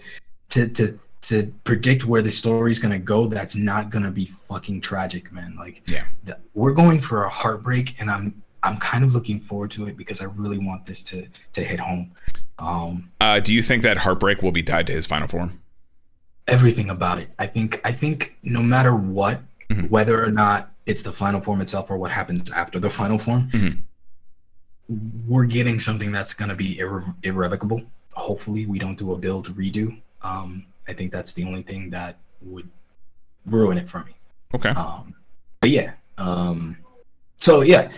to 0.51 0.67
to 0.69 0.97
to 1.21 1.53
predict 1.63 2.05
where 2.05 2.21
the 2.21 2.31
story's 2.31 2.79
gonna 2.79 2.99
go. 2.99 3.27
That's 3.27 3.55
not 3.55 3.89
gonna 3.89 4.11
be 4.11 4.25
fucking 4.25 4.81
tragic, 4.81 5.31
man. 5.31 5.55
Like 5.55 5.81
Yeah. 5.87 6.05
the, 6.23 6.37
we're 6.53 6.73
going 6.73 6.99
for 6.99 7.23
a 7.23 7.29
heartbreak, 7.29 7.99
and 7.99 8.09
I'm 8.09 8.41
I'm 8.63 8.77
kind 8.77 9.03
of 9.03 9.15
looking 9.15 9.39
forward 9.39 9.71
to 9.71 9.87
it 9.87 9.97
because 9.97 10.21
I 10.21 10.25
really 10.25 10.59
want 10.59 10.85
this 10.85 11.01
to 11.03 11.27
to 11.53 11.61
hit 11.63 11.79
home. 11.79 12.11
Um, 12.59 13.09
Uh, 13.19 13.39
do 13.39 13.53
you 13.53 13.61
think 13.63 13.81
that 13.83 13.97
heartbreak 13.97 14.41
will 14.43 14.51
be 14.51 14.61
tied 14.63 14.87
to 14.87 14.93
his 14.93 15.07
final 15.07 15.27
form? 15.27 15.59
everything 16.47 16.89
about 16.89 17.17
it. 17.19 17.29
I 17.39 17.45
think 17.45 17.79
I 17.85 17.91
think 17.91 18.35
no 18.43 18.61
matter 18.63 18.93
what, 18.95 19.41
Mhm. 19.69 19.89
whether 19.89 20.21
or 20.25 20.31
not 20.31 20.73
it's 20.85 21.03
the 21.03 21.11
final 21.11 21.39
form 21.39 21.61
itself 21.61 21.89
or 21.91 21.97
what 21.97 22.11
happens 22.11 22.49
after 22.51 22.79
the 22.79 22.89
final 22.89 23.17
form, 23.19 23.47
Mhm. 23.51 23.83
we're 25.27 25.45
getting 25.45 25.79
something 25.79 26.11
that's 26.11 26.33
going 26.33 26.49
to 26.49 26.55
be 26.55 26.75
irre- 26.77 27.15
irrevocable. 27.23 27.83
Hopefully, 28.13 28.65
we 28.65 28.79
don't 28.79 28.97
do 28.97 29.13
a 29.13 29.17
build 29.17 29.55
redo. 29.55 29.97
Um, 30.23 30.65
I 30.91 30.93
think 30.93 31.13
that's 31.13 31.33
the 31.33 31.45
only 31.45 31.61
thing 31.61 31.89
that 31.91 32.17
would 32.41 32.69
ruin 33.45 33.77
it 33.77 33.87
for 33.87 34.03
me. 34.03 34.11
Okay. 34.53 34.71
Um, 34.71 35.15
but 35.61 35.69
yeah. 35.69 35.93
Um, 36.17 36.77
so 37.37 37.61
yeah. 37.61 37.89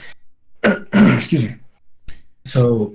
Excuse 0.93 1.43
me. 1.43 1.55
So 2.45 2.93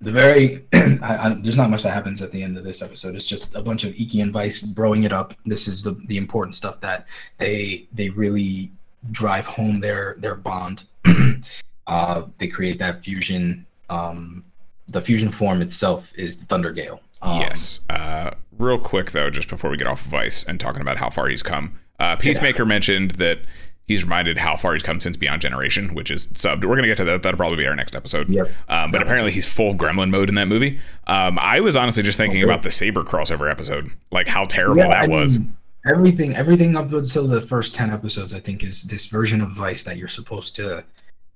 the 0.00 0.12
very 0.12 0.64
I, 1.02 1.16
I, 1.16 1.36
there's 1.42 1.56
not 1.56 1.68
much 1.68 1.82
that 1.82 1.90
happens 1.90 2.22
at 2.22 2.30
the 2.30 2.44
end 2.44 2.56
of 2.56 2.62
this 2.62 2.80
episode. 2.80 3.16
It's 3.16 3.26
just 3.26 3.56
a 3.56 3.62
bunch 3.62 3.82
of 3.82 3.98
Iki 3.98 4.20
and 4.20 4.32
Vice 4.32 4.62
broing 4.62 5.04
it 5.04 5.12
up. 5.12 5.34
This 5.44 5.66
is 5.66 5.82
the 5.82 5.92
the 6.06 6.16
important 6.16 6.54
stuff 6.54 6.80
that 6.80 7.08
they 7.38 7.88
they 7.92 8.10
really 8.10 8.70
drive 9.10 9.46
home 9.46 9.80
their 9.80 10.14
their 10.18 10.36
bond. 10.36 10.84
uh, 11.88 12.26
they 12.38 12.46
create 12.46 12.78
that 12.78 13.00
fusion. 13.00 13.66
Um, 13.90 14.44
the 14.88 15.00
fusion 15.00 15.30
form 15.30 15.62
itself 15.62 16.12
is 16.16 16.38
the 16.38 16.46
Thunder 16.46 16.72
Gale. 16.72 17.00
Um, 17.22 17.40
yes. 17.40 17.80
Uh, 17.88 18.30
real 18.58 18.78
quick 18.78 19.12
though, 19.12 19.30
just 19.30 19.48
before 19.48 19.70
we 19.70 19.76
get 19.76 19.86
off 19.86 20.04
of 20.04 20.10
Vice 20.10 20.44
and 20.44 20.60
talking 20.60 20.82
about 20.82 20.98
how 20.98 21.10
far 21.10 21.28
he's 21.28 21.42
come, 21.42 21.78
uh, 21.98 22.16
Peacemaker 22.16 22.66
mentioned 22.66 23.12
that 23.12 23.38
he's 23.86 24.02
reminded 24.04 24.38
how 24.38 24.56
far 24.56 24.72
he's 24.74 24.82
come 24.82 25.00
since 25.00 25.16
Beyond 25.16 25.40
Generation, 25.42 25.94
which 25.94 26.10
is 26.10 26.26
subbed. 26.28 26.64
We're 26.64 26.74
gonna 26.76 26.88
get 26.88 26.96
to 26.98 27.04
that. 27.04 27.22
That'll 27.22 27.38
probably 27.38 27.58
be 27.58 27.66
our 27.66 27.76
next 27.76 27.94
episode. 27.96 28.28
Yep. 28.28 28.50
Um, 28.68 28.90
but 28.90 29.00
apparently 29.02 29.30
he's 29.32 29.46
full 29.50 29.74
Gremlin 29.74 30.10
mode 30.10 30.28
in 30.28 30.34
that 30.34 30.48
movie. 30.48 30.80
Um, 31.06 31.38
I 31.38 31.60
was 31.60 31.76
honestly 31.76 32.02
just 32.02 32.18
thinking 32.18 32.42
about 32.42 32.62
the 32.62 32.70
Saber 32.70 33.04
crossover 33.04 33.50
episode, 33.50 33.90
like 34.10 34.26
how 34.28 34.44
terrible 34.44 34.78
Yeah, 34.82 34.88
that 34.88 35.02
I 35.04 35.08
was. 35.08 35.38
mean, 35.38 35.56
everything, 35.86 36.34
everything 36.34 36.76
up 36.76 36.92
until 36.92 37.26
the 37.26 37.40
first 37.40 37.74
ten 37.74 37.90
episodes, 37.90 38.34
I 38.34 38.40
think, 38.40 38.64
is 38.64 38.82
this 38.84 39.06
version 39.06 39.40
of 39.40 39.50
Vice 39.52 39.82
that 39.84 39.96
you're 39.96 40.08
supposed 40.08 40.56
to 40.56 40.84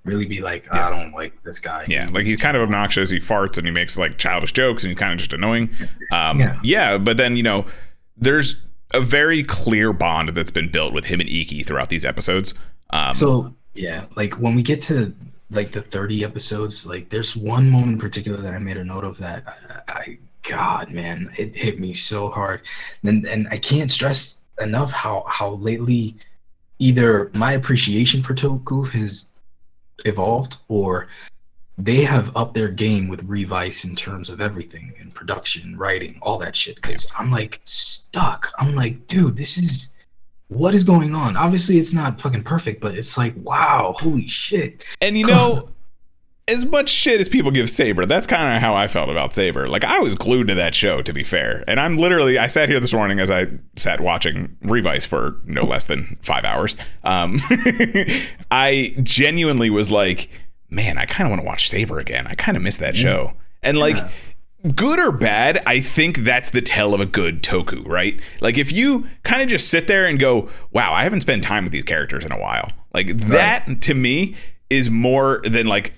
really 0.09 0.27
be 0.27 0.41
like, 0.41 0.73
I 0.75 0.91
don't 0.91 1.13
like 1.13 1.43
this 1.43 1.59
guy. 1.59 1.85
Yeah, 1.89 2.09
like 2.11 2.25
he's 2.25 2.41
kind 2.41 2.57
of 2.57 2.63
obnoxious. 2.63 3.11
He 3.11 3.19
farts 3.19 3.59
and 3.59 3.67
he 3.67 3.71
makes 3.73 3.97
like 3.99 4.19
childish 4.19 4.53
jokes 4.53 4.83
and 4.83 4.91
he's 4.91 4.99
kind 4.99 5.13
of 5.13 5.19
just 5.19 5.33
annoying. 5.33 5.71
Um, 6.11 6.41
yeah. 6.41 6.59
Yeah. 6.63 6.99
but 6.99 7.17
then 7.17 7.37
you 7.37 7.43
know, 7.43 7.67
there's 8.17 8.61
a 8.95 9.01
very 9.01 9.43
clear 9.43 9.93
bond 9.93 10.31
that's 10.31 10.51
been 10.51 10.71
built 10.71 10.93
with 10.93 11.07
him 11.07 11.21
and 11.21 11.29
Iki 11.29 11.63
throughout 11.65 11.91
these 11.91 12.05
episodes. 12.05 12.55
Um, 12.91 13.13
So 13.13 13.55
yeah, 13.75 14.07
like 14.17 14.35
when 14.35 14.55
we 14.55 14.63
get 14.63 14.81
to 14.83 15.15
like 15.51 15.73
the 15.73 15.83
30 15.83 16.25
episodes, 16.25 16.87
like 16.87 17.11
there's 17.11 17.37
one 17.37 17.71
moment 17.71 17.93
in 17.93 17.99
particular 17.99 18.39
that 18.39 18.55
I 18.55 18.59
made 18.59 18.77
a 18.77 18.85
note 18.85 19.05
of 19.05 19.19
that 19.19 19.45
I, 19.47 19.93
I 19.93 20.19
God 20.43 20.91
man, 20.91 21.31
it 21.39 21.55
hit 21.55 21.79
me 21.79 21.93
so 21.93 22.31
hard. 22.31 22.63
And 23.03 23.27
and 23.27 23.47
I 23.51 23.59
can't 23.59 23.91
stress 23.91 24.41
enough 24.61 24.91
how 24.93 25.25
how 25.29 25.51
lately 25.51 26.17
either 26.79 27.31
my 27.35 27.53
appreciation 27.53 28.23
for 28.23 28.35
Toku 28.35 28.89
has 28.91 29.25
evolved 30.05 30.57
or 30.69 31.09
they 31.77 32.03
have 32.03 32.37
upped 32.37 32.55
their 32.55 32.69
game 32.69 33.09
with 33.09 33.23
Revice 33.25 33.85
in 33.85 33.95
terms 33.95 34.29
of 34.29 34.41
everything 34.41 34.93
in 35.01 35.13
production, 35.13 35.77
writing, 35.79 36.19
all 36.21 36.39
that 36.39 36.57
shit. 36.57 36.81
Cause 36.83 37.07
I'm 37.17 37.31
like 37.31 37.61
stuck. 37.65 38.51
I'm 38.59 38.75
like, 38.75 39.07
dude, 39.07 39.37
this 39.37 39.57
is 39.57 39.91
what 40.49 40.75
is 40.75 40.83
going 40.83 41.15
on? 41.15 41.37
Obviously, 41.37 41.79
it's 41.79 41.93
not 41.93 42.21
fucking 42.21 42.43
perfect, 42.43 42.81
but 42.81 42.97
it's 42.97 43.17
like, 43.17 43.35
wow, 43.37 43.95
holy 43.99 44.29
shit. 44.29 44.85
and 45.01 45.17
you 45.17 45.27
know, 45.27 45.69
as 46.49 46.65
much 46.65 46.89
shit 46.89 47.21
as 47.21 47.29
people 47.29 47.51
give 47.51 47.69
Saber, 47.69 48.07
that's 48.07 48.27
kind 48.27 48.57
of 48.57 48.63
how 48.63 48.75
I 48.75 48.89
felt 48.89 49.11
about 49.11 49.35
Saber. 49.35 49.69
Like 49.69 49.85
I 49.85 49.99
was 49.99 50.15
glued 50.15 50.49
to 50.49 50.55
that 50.55 50.75
show, 50.75 51.03
to 51.03 51.13
be 51.13 51.23
fair. 51.23 51.65
And 51.69 51.79
I'm 51.79 51.97
literally, 51.97 52.39
I 52.39 52.47
sat 52.47 52.69
here 52.69 52.81
this 52.81 52.93
morning 52.93 53.21
as 53.21 53.31
I 53.31 53.47
sat 53.77 54.01
watching 54.01 54.57
Revice 54.63 55.07
for 55.07 55.37
no 55.45 55.65
less 55.65 55.87
than 55.87 56.19
five 56.23 56.45
hours. 56.45 56.77
Um, 57.05 57.41
I 58.51 58.95
genuinely 59.03 59.71
was 59.71 59.91
like, 59.91 60.31
man, 60.71 60.99
I 60.99 61.05
kind 61.05 61.27
of 61.27 61.31
want 61.31 61.43
to 61.43 61.47
watch 61.47 61.69
Saber 61.69 61.99
again. 61.99 62.27
I 62.27 62.35
kind 62.35 62.57
of 62.57 62.63
miss 62.63 62.79
that 62.79 62.97
show. 62.97 63.35
And 63.63 63.79
like, 63.79 63.97
good 64.75 64.99
or 64.99 65.13
bad, 65.13 65.63
I 65.67 65.81
think 65.81 66.19
that's 66.19 66.51
the 66.51 66.63
tell 66.63 66.95
of 66.95 67.01
a 67.01 67.07
good 67.07 67.43
toku, 67.43 67.87
right? 67.87 68.21
Like 68.41 68.59
if 68.59 68.73
you 68.73 69.07
kind 69.23 69.43
of 69.43 69.49
just 69.49 69.69
sit 69.69 69.87
there 69.87 70.07
and 70.07 70.19
go, 70.19 70.49
"Wow, 70.73 70.93
I 70.93 71.03
haven't 71.03 71.21
spent 71.21 71.43
time 71.43 71.65
with 71.65 71.73
these 71.73 71.85
characters 71.85 72.25
in 72.25 72.33
a 72.33 72.39
while." 72.39 72.69
Like 72.95 73.17
that 73.19 73.83
to 73.83 73.95
me 73.95 74.37
is 74.71 74.91
more 74.91 75.41
than 75.45 75.67
like 75.67 75.93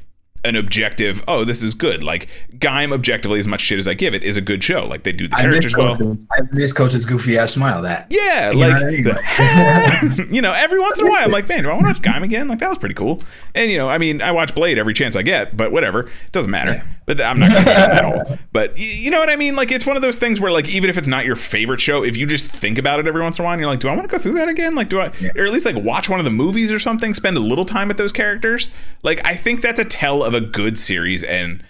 an 0.45 0.57
objective, 0.57 1.23
"Oh, 1.29 1.45
this 1.45 1.63
is 1.63 1.75
good." 1.75 2.03
Like 2.03 2.29
Gaim 2.61 2.93
objectively 2.93 3.41
as 3.41 3.47
much 3.47 3.61
shit 3.61 3.79
as 3.79 3.89
I 3.89 3.95
give 3.95 4.15
it 4.15 4.23
is 4.23 4.37
a 4.37 4.41
good 4.41 4.63
show. 4.63 4.87
Like 4.87 5.03
they 5.03 5.13
do 5.13 5.27
the 5.29 5.37
I 5.37 5.41
characters 5.43 5.75
well. 5.77 5.97
I 6.33 6.41
miss 6.53 6.73
Coach's 6.73 7.05
goofy 7.07 7.39
ass 7.39 7.53
smile. 7.55 7.83
That 7.83 8.07
Yeah, 8.11 8.51
You 8.51 8.61
know 8.61 8.69
like 8.69 8.75
what 8.75 8.85
I 8.85 8.91
mean? 8.91 9.03
the- 9.05 10.29
you 10.31 10.43
know, 10.43 10.53
every 10.53 10.79
once 10.79 10.99
in 10.99 11.07
a 11.07 11.11
while, 11.11 11.25
I'm 11.25 11.31
like, 11.31 11.49
man, 11.49 11.63
do 11.63 11.71
I 11.71 11.73
want 11.73 11.87
to 11.87 11.93
watch 11.93 12.03
Gaim 12.03 12.23
again? 12.23 12.49
Like 12.49 12.59
that 12.59 12.69
was 12.69 12.79
pretty 12.79 12.95
cool. 12.95 13.23
And 13.55 13.71
you 13.71 13.79
know, 13.79 13.89
I 13.89 13.99
mean, 13.99 14.21
I 14.23 14.31
watch 14.33 14.55
Blade 14.55 14.79
every 14.79 14.95
chance 14.95 15.17
I 15.17 15.23
get, 15.23 15.57
but 15.57 15.73
whatever, 15.73 16.01
it 16.03 16.33
doesn't 16.33 16.51
matter. 16.51 16.73
Yeah. 16.73 16.85
But 17.07 17.21
I'm 17.21 17.41
not 17.41 17.51
going 17.51 17.65
to 17.65 17.71
that 17.71 18.05
whole. 18.05 18.39
But 18.53 18.75
you 18.77 19.11
know 19.11 19.19
what 19.19 19.31
I 19.31 19.35
mean? 19.37 19.57
Like 19.57 19.73
it's 19.73 19.85
one 19.87 19.97
of 19.97 20.03
those 20.03 20.19
things 20.19 20.39
where, 20.41 20.53
like, 20.53 20.69
even 20.69 20.89
if 20.91 20.97
it's 20.97 21.09
not 21.09 21.25
your 21.25 21.35
favorite 21.35 21.81
show, 21.81 22.05
if 22.05 22.17
you 22.17 22.25
just 22.25 22.47
think 22.47 22.79
about 22.79 23.01
it 23.01 23.09
every 23.09 23.21
once 23.21 23.39
in 23.39 23.43
a 23.43 23.47
while, 23.47 23.55
and 23.55 23.61
you're 23.61 23.69
like, 23.71 23.81
do 23.81 23.89
I 23.89 23.97
want 23.97 24.09
to 24.09 24.17
go 24.17 24.23
through 24.23 24.35
that 24.35 24.49
again? 24.49 24.77
Like, 24.77 24.89
do 24.91 25.01
I, 25.01 25.07
or 25.37 25.45
at 25.47 25.53
least 25.53 25.67
like 25.67 25.83
watch 25.83 26.09
one 26.09 26.21
of 26.21 26.25
the 26.25 26.31
movies 26.31 26.71
or 26.71 26.79
something? 26.79 27.13
Spend 27.15 27.37
a 27.37 27.41
little 27.41 27.65
time 27.65 27.89
with 27.89 27.97
those 27.97 28.13
characters. 28.13 28.69
Like, 29.03 29.25
I 29.27 29.35
think 29.35 29.61
that's 29.61 29.81
a 29.81 29.85
tell 29.85 30.23
of 30.23 30.35
a 30.35 30.41
good 30.41 30.79
series 30.79 31.25
and 31.25 31.65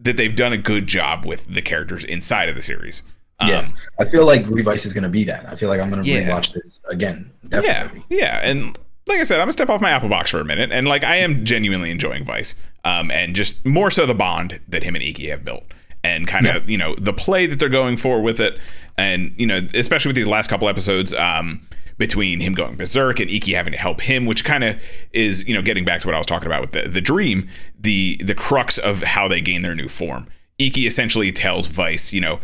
that 0.00 0.16
they've 0.16 0.34
done 0.36 0.52
a 0.52 0.58
good 0.58 0.86
job 0.86 1.24
with 1.24 1.46
the 1.52 1.62
characters 1.62 2.04
inside 2.04 2.48
of 2.48 2.54
the 2.54 2.62
series. 2.62 3.02
yeah, 3.40 3.58
Um, 3.60 3.74
I 4.00 4.04
feel 4.06 4.24
like 4.26 4.46
Revice 4.48 4.86
is 4.86 4.92
gonna 4.92 5.08
be 5.08 5.24
that. 5.24 5.46
I 5.48 5.56
feel 5.56 5.68
like 5.68 5.80
I'm 5.80 5.90
gonna 5.90 6.02
Yeah. 6.02 6.22
rewatch 6.28 6.52
this 6.54 6.80
again. 6.88 7.30
Definitely. 7.48 8.02
Yeah, 8.08 8.18
yeah, 8.18 8.40
and 8.42 8.78
like 9.06 9.20
I 9.20 9.24
said, 9.24 9.36
I'm 9.36 9.42
gonna 9.42 9.52
step 9.52 9.68
off 9.68 9.80
my 9.80 9.90
Apple 9.90 10.08
box 10.08 10.30
for 10.30 10.40
a 10.40 10.44
minute, 10.44 10.70
and 10.72 10.88
like 10.88 11.04
I 11.04 11.16
am 11.16 11.44
genuinely 11.44 11.90
enjoying 11.90 12.24
Vice, 12.24 12.54
um, 12.84 13.10
and 13.10 13.34
just 13.36 13.64
more 13.66 13.90
so 13.90 14.06
the 14.06 14.14
bond 14.14 14.60
that 14.68 14.82
him 14.82 14.94
and 14.94 15.04
Iki 15.04 15.28
have 15.28 15.44
built, 15.44 15.64
and 16.02 16.26
kind 16.26 16.46
of 16.46 16.68
you 16.70 16.78
know 16.78 16.94
the 16.98 17.12
play 17.12 17.46
that 17.46 17.58
they're 17.58 17.68
going 17.68 17.96
for 17.96 18.20
with 18.22 18.40
it, 18.40 18.58
and 18.98 19.32
you 19.36 19.46
know 19.46 19.66
especially 19.74 20.08
with 20.08 20.16
these 20.16 20.26
last 20.26 20.48
couple 20.48 20.68
episodes, 20.68 21.12
um, 21.14 21.60
between 21.98 22.40
him 22.40 22.52
going 22.52 22.76
berserk 22.76 23.20
and 23.20 23.30
Iki 23.30 23.54
having 23.54 23.72
to 23.72 23.78
help 23.78 24.02
him, 24.02 24.26
which 24.26 24.44
kind 24.44 24.64
of 24.64 24.82
is 25.12 25.46
you 25.48 25.54
know 25.54 25.62
getting 25.62 25.84
back 25.84 26.00
to 26.02 26.08
what 26.08 26.14
I 26.14 26.18
was 26.18 26.26
talking 26.26 26.46
about 26.46 26.60
with 26.60 26.72
the 26.72 26.88
the 26.88 27.00
dream, 27.00 27.48
the 27.78 28.20
the 28.24 28.34
crux 28.34 28.78
of 28.78 29.02
how 29.02 29.28
they 29.28 29.40
gain 29.40 29.62
their 29.62 29.74
new 29.74 29.88
form. 29.88 30.26
Iki 30.58 30.86
essentially 30.86 31.32
tells 31.32 31.66
Vice, 31.66 32.12
you 32.12 32.20
know, 32.20 32.40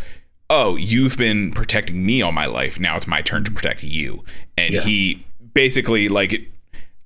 oh, 0.51 0.77
you've 0.77 1.17
been 1.17 1.51
protecting 1.53 2.05
me 2.05 2.21
all 2.23 2.33
my 2.33 2.47
life. 2.47 2.79
Now 2.79 2.97
it's 2.97 3.07
my 3.07 3.23
turn 3.23 3.45
to 3.45 3.51
protect 3.51 3.83
you. 3.83 4.25
And 4.59 4.75
Yeah. 4.75 4.81
he 4.83 5.25
basically 5.55 6.09
like 6.09 6.49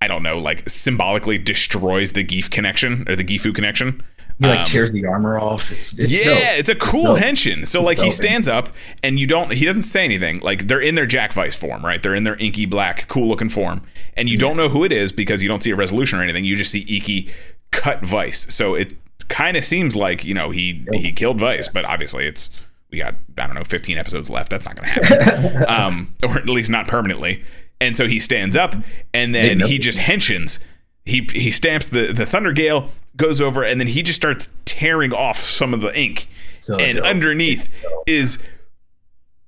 I 0.00 0.08
don't 0.08 0.22
know, 0.22 0.38
like 0.38 0.68
symbolically 0.68 1.38
destroys 1.38 2.12
the 2.12 2.22
Geef 2.24 2.50
connection 2.50 3.04
or 3.08 3.16
the 3.16 3.24
Gifu 3.24 3.54
connection. 3.54 4.02
He 4.38 4.46
like 4.46 4.58
Um, 4.58 4.64
tears 4.66 4.92
the 4.92 5.06
armor 5.06 5.38
off. 5.38 5.70
It's, 5.72 5.98
it's 5.98 6.10
yeah, 6.10 6.24
dope. 6.24 6.58
it's 6.58 6.68
a 6.70 6.74
cool 6.74 7.04
dope. 7.14 7.18
henshin. 7.18 7.66
So 7.66 7.82
like 7.82 7.98
he 7.98 8.10
stands 8.10 8.48
up 8.48 8.68
and 9.02 9.18
you 9.18 9.26
don't 9.26 9.52
he 9.52 9.64
doesn't 9.64 9.82
say 9.82 10.04
anything. 10.04 10.40
Like 10.40 10.68
they're 10.68 10.80
in 10.80 10.94
their 10.94 11.06
Jack 11.06 11.32
Vice 11.32 11.56
form, 11.56 11.84
right? 11.84 12.02
They're 12.02 12.14
in 12.14 12.24
their 12.24 12.36
inky 12.36 12.66
black, 12.66 13.08
cool 13.08 13.28
looking 13.28 13.48
form. 13.48 13.82
And 14.14 14.28
you 14.28 14.36
don't 14.36 14.56
know 14.56 14.68
who 14.68 14.84
it 14.84 14.92
is 14.92 15.10
because 15.10 15.42
you 15.42 15.48
don't 15.48 15.62
see 15.62 15.70
a 15.70 15.76
resolution 15.76 16.18
or 16.18 16.22
anything. 16.22 16.44
You 16.44 16.54
just 16.56 16.70
see 16.70 16.84
Iki 16.86 17.30
cut 17.70 18.04
Vice. 18.04 18.52
So 18.54 18.74
it 18.74 18.94
kind 19.28 19.56
of 19.56 19.64
seems 19.64 19.96
like, 19.96 20.24
you 20.24 20.34
know, 20.34 20.50
he 20.50 20.84
he 20.92 21.12
killed 21.12 21.38
Vice, 21.40 21.68
but 21.68 21.84
obviously 21.86 22.26
it's 22.26 22.50
we 22.90 22.98
got 22.98 23.14
I 23.38 23.46
don't 23.46 23.56
know 23.56 23.64
15 23.64 23.96
episodes 23.96 24.28
left. 24.28 24.50
That's 24.50 24.66
not 24.66 24.76
going 24.76 24.88
to 24.88 25.14
happen. 25.14 25.64
um 25.68 26.14
or 26.22 26.36
at 26.36 26.46
least 26.48 26.68
not 26.68 26.88
permanently. 26.88 27.42
And 27.80 27.96
so 27.96 28.06
he 28.06 28.20
stands 28.20 28.54
up 28.56 28.74
and 29.14 29.34
then 29.34 29.60
he 29.60 29.78
just 29.78 29.98
henshins. 29.98 30.62
He 31.06 31.26
he 31.32 31.50
stamps 31.50 31.86
the 31.86 32.12
the 32.12 32.26
Thunder 32.26 32.52
Gale 32.52 32.90
goes 33.16 33.40
over 33.40 33.62
and 33.62 33.80
then 33.80 33.86
he 33.88 34.02
just 34.02 34.16
starts 34.16 34.50
tearing 34.66 35.14
off 35.14 35.38
some 35.38 35.72
of 35.72 35.80
the 35.80 35.98
ink. 35.98 36.28
So 36.60 36.76
and 36.76 36.96
dope. 36.98 37.06
underneath 37.06 37.70
is 38.06 38.42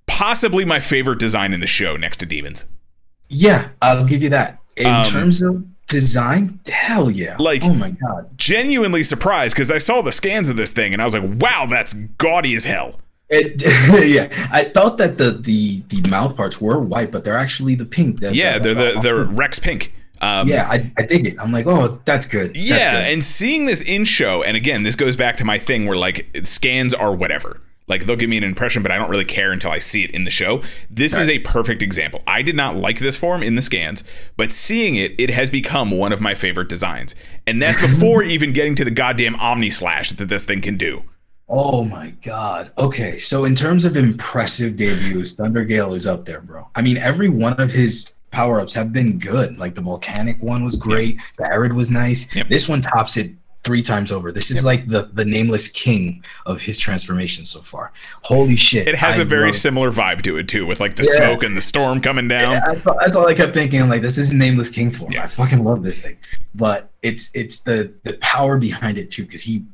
possibly 0.07 0.65
my 0.65 0.81
favorite 0.81 1.19
design 1.19 1.53
in 1.53 1.61
the 1.61 1.67
show 1.67 1.97
next 1.97 2.19
to 2.19 2.27
Demons. 2.27 2.65
Yeah, 3.29 3.69
I'll 3.83 4.05
give 4.07 4.23
you 4.23 4.31
that. 4.31 4.59
In 4.77 4.87
Um, 4.87 5.05
terms 5.05 5.43
of 5.43 5.67
design, 5.89 6.61
hell 6.71 7.11
yeah. 7.11 7.37
Like- 7.39 7.63
oh 7.65 7.75
my 7.75 7.91
god. 7.91 8.31
Genuinely 8.39 9.03
surprised 9.03 9.55
because 9.55 9.71
I 9.71 9.79
saw 9.79 10.01
the 10.01 10.13
scans 10.13 10.49
of 10.49 10.57
this 10.57 10.71
thing 10.71 10.93
and 10.93 11.03
I 11.03 11.05
was 11.05 11.15
like, 11.15 11.25
wow, 11.41 11.67
that's 11.69 11.93
gaudy 11.93 12.55
as 12.55 12.65
hell. 12.65 13.01
It, 13.29 13.61
yeah, 14.09 14.29
I 14.51 14.65
thought 14.65 14.97
that 14.99 15.19
the, 15.19 15.33
the 15.33 15.83
the 15.89 16.09
mouth 16.09 16.35
parts 16.35 16.61
were 16.63 16.79
white, 16.79 17.11
but 17.11 17.25
they're 17.25 17.37
actually 17.37 17.75
the 17.75 17.85
pink. 17.85 18.21
Yeah, 18.23 18.59
the- 18.59 18.73
they're 18.73 18.95
the 18.95 19.01
they're 19.01 19.25
Rex 19.25 19.59
Pink. 19.59 19.93
Um, 20.21 20.49
yeah, 20.49 20.69
I, 20.69 20.91
I 20.97 21.03
dig 21.03 21.27
it. 21.27 21.37
I'm 21.39 21.53
like, 21.53 21.67
oh, 21.67 22.01
that's 22.05 22.27
good. 22.27 22.49
That's 22.55 22.59
yeah, 22.59 23.03
good. 23.03 23.13
and 23.13 23.25
seeing 23.25 23.67
this 23.67 23.83
in 23.83 24.05
show, 24.05 24.43
and 24.43 24.57
again, 24.57 24.83
this 24.83 24.97
goes 24.97 25.17
back 25.17 25.37
to 25.39 25.45
my 25.45 25.59
thing 25.59 25.87
where 25.87 25.97
like 25.97 26.27
scans 26.45 26.95
are 26.95 27.15
whatever. 27.15 27.61
Like 27.89 28.05
they'll 28.05 28.17
give 28.17 28.29
me 28.29 28.37
an 28.37 28.45
impression, 28.45 28.83
but 28.83 28.93
I 28.93 28.99
don't 28.99 29.09
really 29.09 29.25
care 29.25 29.51
until 29.51 29.71
I 29.71 29.79
see 29.79 30.05
it 30.05 30.11
in 30.11 30.25
the 30.25 30.31
show. 30.31 30.63
This 30.91 31.17
is 31.17 31.29
a 31.29 31.39
perfect 31.39 31.81
example. 31.83 32.23
I 32.27 32.43
did 32.43 32.55
not 32.55 32.77
like 32.77 32.99
this 32.99 33.17
form 33.17 33.43
in 33.43 33.55
the 33.55 33.63
scans, 33.63 34.05
but 34.37 34.53
seeing 34.53 34.95
it, 34.95 35.19
it 35.19 35.31
has 35.31 35.49
become 35.49 35.91
one 35.91 36.13
of 36.13 36.21
my 36.21 36.35
favorite 36.35 36.69
designs. 36.69 37.15
And 37.47 37.63
that's 37.63 37.81
before 37.87 38.23
even 38.23 38.53
getting 38.53 38.75
to 38.75 38.85
the 38.85 38.91
goddamn 38.91 39.37
Omni 39.37 39.71
Slash 39.71 40.11
that 40.13 40.29
this 40.29 40.45
thing 40.45 40.61
can 40.61 40.77
do. 40.77 41.05
Oh 41.49 41.83
my 41.83 42.11
god. 42.23 42.73
Okay, 42.77 43.17
so 43.17 43.47
in 43.47 43.55
terms 43.55 43.87
of 43.87 43.97
impressive 43.97 44.77
debuts, 44.77 45.35
Thundergale 45.35 45.95
is 45.95 46.07
up 46.07 46.27
there, 46.27 46.43
bro. 46.43 46.69
I 46.75 46.83
mean, 46.83 46.99
every 46.99 47.31
one 47.31 47.55
of 47.55 47.73
his 47.73 48.13
power 48.31 48.61
ups 48.61 48.75
have 48.75 48.93
been 48.93 49.19
good. 49.19 49.59
Like 49.59 49.75
the 49.75 49.81
volcanic 49.81 50.43
one 50.43 50.65
was 50.65 50.77
great. 50.77 51.21
The 51.39 51.51
arid 51.53 51.73
was 51.73 51.91
nice. 51.91 52.35
Yep. 52.35 52.49
This 52.49 52.69
one 52.69 52.81
tops 52.81 53.17
it 53.17 53.33
three 53.65 53.83
times 53.83 54.11
over. 54.13 54.31
This 54.33 54.51
is 54.51 54.65
like 54.65 54.87
the 54.89 55.11
the 55.13 55.25
nameless 55.25 55.69
king 55.69 56.25
of 56.47 56.61
his 56.61 56.79
transformation 56.79 57.45
so 57.45 57.61
far. 57.61 57.93
Holy 58.23 58.57
shit! 58.57 58.87
It 58.89 58.95
has 58.95 59.19
a 59.19 59.23
a 59.23 59.25
very 59.25 59.53
similar 59.53 59.91
vibe 59.91 60.23
to 60.23 60.39
it 60.39 60.49
too, 60.49 60.65
with 60.65 60.81
like 60.81 60.97
the 60.97 61.03
Yeah. 61.05 61.17
smoke 61.27 61.43
and 61.43 61.57
the 61.57 61.61
storm 61.61 62.01
coming 62.01 62.29
down. 62.29 62.53
Yeah, 62.53 62.61
that's, 62.67 62.87
all, 62.87 62.97
that's 63.01 63.17
all 63.17 63.27
I 63.27 63.35
kept 63.35 63.55
thinking. 63.55 63.83
I'm 63.83 63.89
like, 63.89 64.01
this 64.03 64.17
is 64.17 64.33
nameless 64.33 64.71
king 64.71 64.91
form. 64.93 65.13
Yeah. 65.13 65.25
I 65.25 65.27
fucking 65.27 65.65
love 65.65 65.83
this 65.83 66.01
thing. 66.01 66.17
But 66.55 66.91
it's 67.03 67.31
it's 67.35 67.61
the 67.61 67.93
the 68.05 68.15
power 68.21 68.59
behind 68.59 68.97
it 68.97 69.11
too, 69.11 69.25
because 69.25 69.43
he 69.43 69.65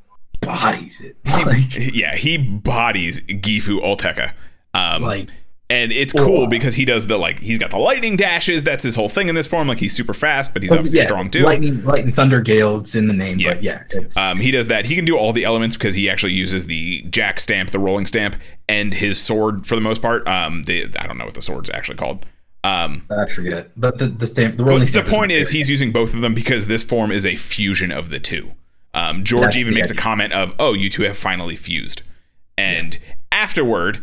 bodies 0.40 1.00
it. 1.00 1.16
Like, 1.46 1.94
Yeah, 1.94 2.14
he 2.16 2.36
bodies 2.38 3.20
Gifu 3.20 3.80
Olteka. 3.80 4.32
Um, 4.72 5.02
like 5.02 5.28
and 5.75 5.93
it's 5.93 6.12
cool 6.12 6.43
Oh. 6.43 6.47
because 6.47 6.77
he 6.77 6.85
does 6.85 7.07
the 7.09 7.16
like 7.18 7.41
he's 7.41 7.59
got 7.59 7.70
the 7.70 7.79
lightning 7.79 8.16
dashes. 8.16 8.62
That's 8.62 8.85
his 8.85 8.95
whole 8.95 9.09
thing 9.09 9.29
in 9.29 9.35
this 9.35 9.47
form. 9.47 9.66
Like 9.68 9.79
he's 9.81 9.93
super 9.95 10.14
fast, 10.14 10.53
but 10.55 10.62
he's 10.62 10.72
obviously 10.72 11.01
Oh, 11.01 11.03
yeah, 11.03 11.07
strong 11.09 11.31
too. 11.31 11.43
Lightning, 11.43 11.85
lightning, 11.85 12.14
thunder, 12.14 12.41
gale. 12.41 12.79
It's 12.79 12.95
in 12.95 13.09
the 13.09 13.14
name, 13.14 13.39
Yeah. 13.41 13.55
but 13.55 13.62
yeah, 13.62 13.83
Um, 14.16 14.39
he 14.41 14.51
does 14.51 14.68
that. 14.68 14.87
He 14.87 14.95
can 14.95 15.05
do 15.05 15.16
all 15.18 15.33
the 15.33 15.45
elements 15.45 15.77
because 15.77 15.95
he 15.95 16.09
actually 16.09 16.33
uses 16.35 16.66
the 16.66 17.03
jack 17.11 17.41
stamp, 17.41 17.70
the 17.70 17.79
rolling 17.79 18.07
stamp, 18.07 18.37
and 18.68 18.95
his 18.95 19.18
sword 19.20 19.66
for 19.66 19.75
the 19.75 19.81
most 19.81 20.01
part. 20.01 20.27
Um, 20.29 20.62
the 20.62 20.87
I 20.99 21.07
don't 21.07 21.18
know 21.18 21.25
what 21.27 21.35
the 21.35 21.43
sword's 21.43 21.70
actually 21.70 21.97
called. 21.97 22.25
Um, 22.62 23.03
I 23.11 23.27
forget. 23.27 23.70
But 23.77 23.99
the 23.99 24.07
the 24.07 24.27
stamp, 24.27 24.57
the 24.57 24.64
rolling. 24.64 24.87
the 24.87 25.03
point 25.07 25.33
is 25.33 25.51
he's 25.51 25.68
using 25.68 25.93
both 25.93 26.14
of 26.14 26.20
them 26.22 26.33
because 26.35 26.66
this 26.66 26.83
form 26.83 27.11
is 27.12 27.27
a 27.27 27.37
fusion 27.37 27.91
of 27.93 28.09
the 28.11 28.18
two. 28.20 28.53
Um, 28.95 29.25
George 29.25 29.45
That's 29.47 29.57
even 29.57 29.75
makes 29.75 29.91
a 29.91 29.95
comment 29.95 30.33
of, 30.33 30.55
"Oh, 30.59 30.72
you 30.72 30.89
two 30.89 31.03
have 31.03 31.18
finally 31.18 31.57
fused," 31.57 32.03
and 32.57 32.97
afterward, 33.33 33.99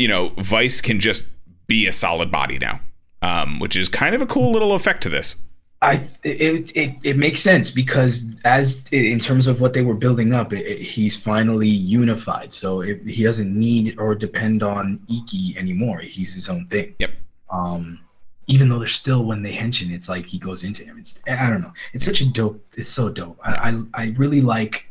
you 0.00 0.08
know, 0.08 0.32
Vice 0.38 0.80
can 0.80 0.98
just 1.00 1.24
be 1.66 1.86
a 1.86 1.92
solid 1.92 2.30
body 2.30 2.58
now, 2.58 2.80
um, 3.22 3.58
which 3.60 3.76
is 3.76 3.88
kind 3.88 4.14
of 4.14 4.20
a 4.22 4.26
cool 4.26 4.50
little 4.52 4.72
effect 4.72 5.02
to 5.04 5.08
this. 5.08 5.42
I 5.82 5.94
it, 6.22 6.76
it 6.76 6.90
it 7.02 7.16
makes 7.16 7.40
sense 7.40 7.70
because 7.70 8.36
as 8.44 8.84
in 8.92 9.18
terms 9.18 9.46
of 9.46 9.60
what 9.62 9.72
they 9.72 9.82
were 9.82 9.94
building 9.94 10.34
up, 10.34 10.52
it, 10.52 10.66
it- 10.66 10.80
he's 10.82 11.16
finally 11.16 11.68
unified. 11.68 12.52
So 12.52 12.82
it, 12.82 13.00
he 13.06 13.22
doesn't 13.22 13.52
need 13.66 13.98
or 13.98 14.14
depend 14.14 14.62
on 14.62 15.00
Iki 15.08 15.56
anymore. 15.56 15.98
He's 16.00 16.34
his 16.34 16.48
own 16.50 16.66
thing. 16.66 16.94
Yep. 16.98 17.12
Um, 17.50 18.00
even 18.46 18.68
though 18.68 18.78
they're 18.78 18.88
still 19.02 19.24
when 19.24 19.40
they 19.42 19.52
henching, 19.52 19.90
it's 19.90 20.08
like 20.08 20.26
he 20.26 20.38
goes 20.38 20.64
into 20.64 20.84
him. 20.84 20.98
It's 20.98 21.22
I 21.26 21.48
don't 21.48 21.62
know. 21.62 21.72
It's 21.94 22.04
such 22.04 22.20
a 22.20 22.26
dope. 22.26 22.62
It's 22.76 22.88
so 22.88 23.08
dope. 23.08 23.38
I 23.42 23.52
I, 23.70 24.02
I 24.02 24.14
really 24.18 24.42
like 24.42 24.90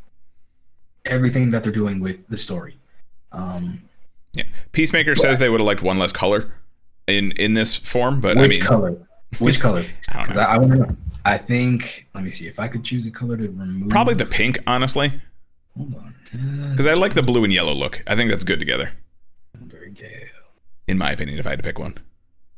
everything 1.05 1.51
that 1.51 1.61
they're 1.63 1.71
doing 1.83 1.99
with 1.99 2.27
the 2.29 2.37
story. 2.37 2.77
Um, 3.31 3.81
Yeah, 4.33 4.43
Peacemaker 4.71 5.15
says 5.15 5.39
they 5.39 5.49
would 5.49 5.59
have 5.59 5.67
liked 5.67 5.81
one 5.81 5.97
less 5.97 6.11
color 6.11 6.53
in 7.07 7.31
in 7.33 7.53
this 7.55 7.75
form, 7.75 8.21
but 8.21 8.37
which 8.37 8.45
I 8.45 8.47
mean, 8.47 8.49
which 8.59 8.61
color? 8.67 9.07
Which 9.39 9.59
color? 9.65 9.85
I 10.11 10.13
don't 10.13 10.25
'Cause 10.25 10.35
know. 10.35 10.41
I, 10.41 10.45
I 10.45 10.57
want 10.57 10.71
to 10.73 10.77
know. 10.79 10.97
I 11.25 11.37
think. 11.37 12.07
Let 12.13 12.23
me 12.23 12.29
see 12.29 12.47
if 12.47 12.59
I 12.59 12.67
could 12.67 12.83
choose 12.83 13.05
a 13.05 13.11
color 13.11 13.37
to 13.37 13.43
remove. 13.43 13.89
probably 13.89 14.13
the 14.13 14.25
pink, 14.25 14.59
honestly, 14.67 15.19
Hold 15.77 15.95
on. 15.95 16.15
Uh, 16.33 16.71
because 16.71 16.85
I 16.87 16.93
like 16.93 17.13
the 17.15 17.23
blue 17.23 17.43
and 17.43 17.51
yellow 17.51 17.73
look. 17.73 18.03
I 18.07 18.15
think 18.15 18.29
that's 18.29 18.43
good 18.43 18.59
together, 18.59 18.91
in 20.87 20.97
my 20.97 21.11
opinion. 21.11 21.39
If 21.39 21.45
I 21.47 21.51
had 21.51 21.59
to 21.59 21.63
pick 21.63 21.79
one, 21.79 21.95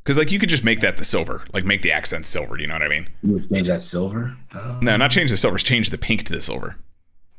because 0.03 0.17
like 0.17 0.31
you 0.31 0.39
could 0.39 0.49
just 0.49 0.63
make 0.63 0.79
that 0.81 0.97
the 0.97 1.05
silver, 1.05 1.43
like 1.53 1.63
make 1.65 1.81
the 1.81 1.91
accents 1.91 2.29
silver. 2.29 2.59
You 2.59 2.67
know 2.67 2.73
what 2.75 2.83
I 2.83 2.87
mean? 2.87 3.07
You 3.23 3.33
would 3.33 3.49
change 3.49 3.67
that 3.67 3.81
silver. 3.81 4.35
Uh, 4.53 4.79
No, 4.81 4.97
not 4.97 5.11
change 5.11 5.31
the 5.31 5.37
silvers. 5.37 5.63
Change 5.63 5.89
the 5.89 5.97
pink 5.97 6.25
to 6.25 6.33
the 6.33 6.41
silver. 6.41 6.77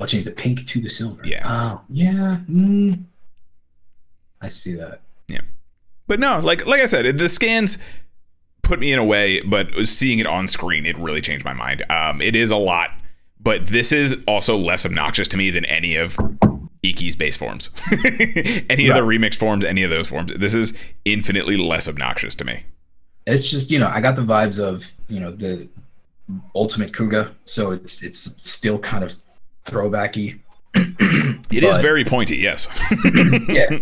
I'll 0.01 0.07
change 0.07 0.25
the 0.25 0.33
pink 0.33 0.67
to 0.67 0.81
the 0.81 0.89
silver. 0.89 1.23
Yeah. 1.25 1.43
Oh, 1.45 1.83
yeah. 1.89 2.39
Mm, 2.51 3.05
I 4.43 4.49
see 4.49 4.75
that. 4.75 5.01
Yeah. 5.29 5.41
But 6.07 6.21
no, 6.21 6.41
like 6.41 6.67
like 6.67 6.81
I 6.81 6.87
said, 6.87 7.17
the 7.17 7.29
scans 7.29 7.79
put 8.63 8.79
me 8.81 8.93
in 8.93 8.99
a 8.99 9.05
way, 9.05 9.41
but 9.43 9.73
seeing 9.87 10.19
it 10.19 10.27
on 10.27 10.47
screen, 10.49 10.85
it 10.85 10.99
really 10.99 11.21
changed 11.21 11.45
my 11.45 11.53
mind. 11.55 11.83
Um, 11.89 12.21
it 12.21 12.37
is 12.37 12.51
a 12.51 12.57
lot, 12.57 12.91
but 13.41 13.69
this 13.69 13.93
is 13.93 14.23
also 14.27 14.57
less 14.57 14.85
obnoxious 14.85 15.29
to 15.29 15.37
me 15.37 15.51
than 15.51 15.65
any 15.65 15.97
of 15.97 16.17
Iki's 16.85 17.15
base 17.17 17.37
forms, 17.37 17.71
any 18.69 18.89
of 18.89 18.97
the 18.97 19.03
remixed 19.03 19.37
forms, 19.37 19.65
any 19.65 19.85
of 19.85 19.91
those 19.91 20.09
forms. 20.09 20.33
This 20.37 20.55
is 20.55 20.77
infinitely 21.05 21.57
less 21.57 21.89
obnoxious 21.89 22.35
to 22.37 22.45
me. 22.45 22.65
It's 23.27 23.49
just 23.51 23.71
you 23.71 23.79
know 23.79 23.87
I 23.89 24.01
got 24.01 24.17
the 24.17 24.23
vibes 24.23 24.59
of 24.59 24.93
you 25.09 25.21
know 25.21 25.31
the 25.31 25.69
ultimate 26.55 26.93
Kuuga, 26.93 27.33
so 27.45 27.71
it's 27.71 28.03
it's 28.03 28.19
still 28.43 28.79
kind 28.81 29.05
of 29.05 29.15
throwbacky. 29.65 30.41
It 31.53 31.63
is 31.65 31.75
But- 31.77 31.83
very 31.83 32.03
pointy, 32.05 32.39
yes. 32.39 32.67
yeah. 33.49 33.79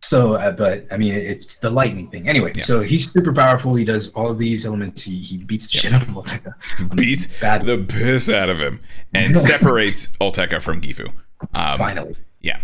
So, 0.00 0.34
uh, 0.34 0.52
but 0.52 0.86
I 0.92 0.96
mean, 0.96 1.12
it's 1.14 1.56
the 1.58 1.70
lightning 1.70 2.08
thing. 2.08 2.28
Anyway, 2.28 2.52
Yeah. 2.54 2.62
so 2.62 2.80
he's 2.80 3.10
super 3.10 3.32
powerful. 3.32 3.74
He 3.74 3.84
does 3.84 4.10
all 4.12 4.30
of 4.30 4.38
these 4.38 4.64
elements. 4.64 5.02
He, 5.02 5.18
he 5.18 5.36
beats 5.38 5.66
the 5.70 5.76
shit 5.78 5.92
out 5.92 6.02
of 6.02 6.08
Volteca. 6.08 6.54
Beats 6.96 7.26
Bad. 7.40 7.66
the 7.66 7.78
piss 7.78 8.30
out 8.30 8.48
of 8.48 8.58
him 8.60 8.80
and 9.12 9.36
separates 9.36 10.08
Olteka 10.20 10.62
from 10.62 10.80
Gifu. 10.80 11.12
Um, 11.52 11.78
Finally. 11.78 12.14
Yeah. 12.40 12.60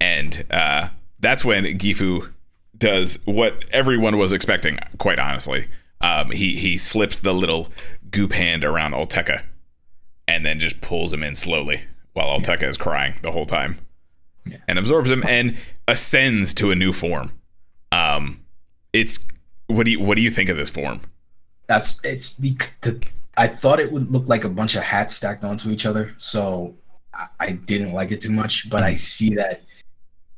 And 0.00 0.44
uh, 0.50 0.88
that's 1.20 1.44
when 1.44 1.64
Gifu 1.78 2.32
does 2.76 3.20
what 3.26 3.64
everyone 3.70 4.18
was 4.18 4.32
expecting, 4.32 4.78
quite 4.98 5.20
honestly. 5.20 5.68
Um, 6.00 6.32
he, 6.32 6.56
he 6.56 6.78
slips 6.78 7.16
the 7.20 7.32
little 7.32 7.68
goop 8.10 8.32
hand 8.32 8.64
around 8.64 8.92
Olteka 8.92 9.44
and 10.26 10.44
then 10.44 10.58
just 10.58 10.80
pulls 10.80 11.12
him 11.12 11.22
in 11.22 11.36
slowly 11.36 11.82
while 12.12 12.26
Olteka 12.38 12.64
is 12.64 12.76
crying 12.76 13.14
the 13.22 13.30
whole 13.30 13.46
time 13.46 13.78
Yeah. 14.44 14.56
and 14.66 14.78
absorbs 14.80 15.10
him 15.10 15.22
and 15.26 15.56
ascends 15.88 16.54
to 16.54 16.70
a 16.70 16.74
new 16.74 16.92
form. 16.92 17.32
Um, 17.90 18.44
it's 18.92 19.26
what 19.66 19.84
do 19.84 19.92
you 19.92 20.00
what 20.00 20.16
do 20.16 20.22
you 20.22 20.30
think 20.30 20.48
of 20.48 20.56
this 20.56 20.70
form? 20.70 21.00
That's 21.66 22.00
it's 22.04 22.36
the, 22.36 22.56
the 22.82 23.02
I 23.36 23.46
thought 23.46 23.80
it 23.80 23.90
would 23.90 24.10
look 24.10 24.28
like 24.28 24.44
a 24.44 24.48
bunch 24.48 24.76
of 24.76 24.82
hats 24.82 25.14
stacked 25.14 25.44
onto 25.44 25.70
each 25.70 25.86
other, 25.86 26.14
so 26.18 26.74
I, 27.14 27.26
I 27.40 27.52
didn't 27.52 27.92
like 27.92 28.10
it 28.10 28.20
too 28.20 28.30
much. 28.30 28.68
But 28.68 28.82
I 28.82 28.94
see 28.94 29.34
that 29.36 29.62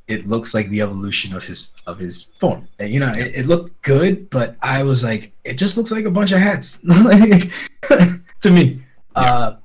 it 0.07 0.27
looks 0.27 0.53
like 0.53 0.69
the 0.69 0.81
evolution 0.81 1.35
of 1.35 1.43
his 1.43 1.69
of 1.87 1.97
his 1.97 2.23
form. 2.39 2.67
And, 2.79 2.91
you 2.91 2.99
know, 2.99 3.11
it, 3.13 3.35
it 3.35 3.45
looked 3.47 3.81
good, 3.81 4.29
but 4.29 4.55
I 4.61 4.83
was 4.83 5.03
like, 5.03 5.31
it 5.43 5.55
just 5.55 5.77
looks 5.77 5.91
like 5.91 6.05
a 6.05 6.11
bunch 6.11 6.31
of 6.31 6.39
hats 6.39 6.83
Like, 6.83 7.51
to 8.41 8.49
me. 8.49 8.81
Uh, 9.15 9.55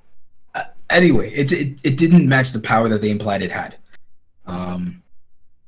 uh, 0.55 0.65
anyway, 0.89 1.31
it, 1.31 1.53
it 1.53 1.79
it 1.83 1.99
didn't 1.99 2.29
match 2.29 2.53
the 2.53 2.61
power 2.61 2.89
that 2.89 3.03
they 3.03 3.11
implied 3.11 3.43
it 3.43 3.53
had. 3.53 3.77
Um, 4.47 5.03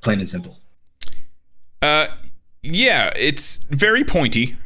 plain 0.02 0.18
and 0.18 0.28
simple. 0.28 0.58
Uh, 1.80 2.06
yeah, 2.62 3.10
it's 3.16 3.58
very 3.70 4.04
pointy. 4.04 4.56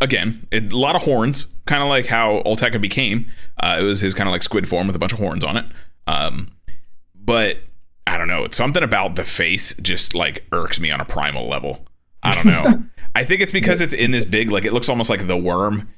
Again, 0.00 0.46
it, 0.50 0.72
a 0.72 0.78
lot 0.78 0.96
of 0.96 1.02
horns, 1.02 1.46
kind 1.66 1.82
of 1.82 1.88
like 1.88 2.06
how 2.06 2.42
Olteka 2.46 2.80
became. 2.80 3.26
Uh, 3.62 3.78
it 3.80 3.84
was 3.84 4.00
his 4.00 4.14
kind 4.14 4.28
of 4.28 4.32
like 4.32 4.42
squid 4.42 4.68
form 4.68 4.86
with 4.86 4.96
a 4.96 4.98
bunch 4.98 5.12
of 5.12 5.18
horns 5.18 5.44
on 5.44 5.56
it. 5.56 5.66
Um, 6.06 6.48
but 7.14 7.58
I 8.06 8.16
don't 8.16 8.28
know. 8.28 8.44
It's 8.44 8.56
something 8.56 8.82
about 8.82 9.16
the 9.16 9.24
face 9.24 9.74
just 9.80 10.14
like 10.14 10.44
irks 10.52 10.80
me 10.80 10.90
on 10.90 11.00
a 11.00 11.04
primal 11.04 11.48
level. 11.48 11.86
I 12.22 12.34
don't 12.34 12.46
know. 12.46 12.84
I 13.14 13.24
think 13.24 13.40
it's 13.40 13.52
because 13.52 13.80
it's 13.80 13.94
in 13.94 14.10
this 14.10 14.24
big, 14.24 14.50
like 14.50 14.64
it 14.64 14.72
looks 14.72 14.88
almost 14.88 15.10
like 15.10 15.26
the 15.26 15.36
worm, 15.36 15.88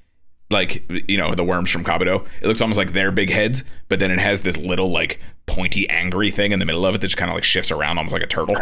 like 0.53 0.83
you 1.09 1.17
know 1.17 1.35
the 1.35 1.45
worms 1.45 1.71
from 1.71 1.85
Kabuto. 1.85 2.27
It 2.41 2.47
looks 2.47 2.61
almost 2.61 2.79
like 2.79 2.93
their 2.93 3.11
big 3.11 3.31
heads, 3.31 3.65
but 3.89 3.99
then 3.99 4.11
it 4.11 4.19
has 4.19 4.43
this 4.43 4.57
little 4.57 4.91
like 4.91 5.21
pointy, 5.47 5.89
angry 5.89 6.31
thing 6.31 6.53
in 6.53 6.59
the 6.59 6.65
middle 6.67 6.87
of 6.87 6.95
it 6.95 7.01
that 7.01 7.07
just 7.09 7.17
kind 7.17 7.31
of 7.31 7.35
like 7.35 7.45
shifts 7.45 7.71
around 7.71 7.99
almost 7.99 8.13
like 8.13 8.23
a 8.23 8.27
turtle. 8.27 8.57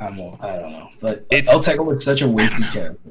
I'm, 0.00 0.14
I 0.40 0.56
don't 0.56 0.72
know, 0.72 0.88
but 1.00 1.24
It's- 1.30 1.54
Elteka 1.54 1.84
was 1.84 2.04
such 2.04 2.22
a 2.22 2.28
wasted 2.28 2.64
character. 2.72 3.10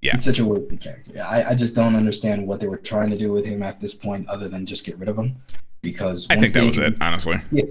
Yeah. 0.00 0.12
He's 0.14 0.24
such 0.24 0.38
a 0.38 0.44
wasted 0.44 0.80
character. 0.80 1.10
Yeah, 1.14 1.26
I, 1.28 1.50
I 1.50 1.54
just 1.56 1.74
don't 1.74 1.96
understand 1.96 2.46
what 2.46 2.60
they 2.60 2.68
were 2.68 2.76
trying 2.76 3.10
to 3.10 3.18
do 3.18 3.32
with 3.32 3.44
him 3.44 3.62
at 3.64 3.80
this 3.80 3.94
point, 3.94 4.28
other 4.28 4.48
than 4.48 4.64
just 4.64 4.86
get 4.86 4.96
rid 4.98 5.08
of 5.08 5.18
him. 5.18 5.36
Because 5.82 6.26
I 6.30 6.36
think 6.36 6.52
that 6.52 6.64
was 6.64 6.78
it, 6.78 6.96
honestly. 7.00 7.36
Yeah, 7.50 7.64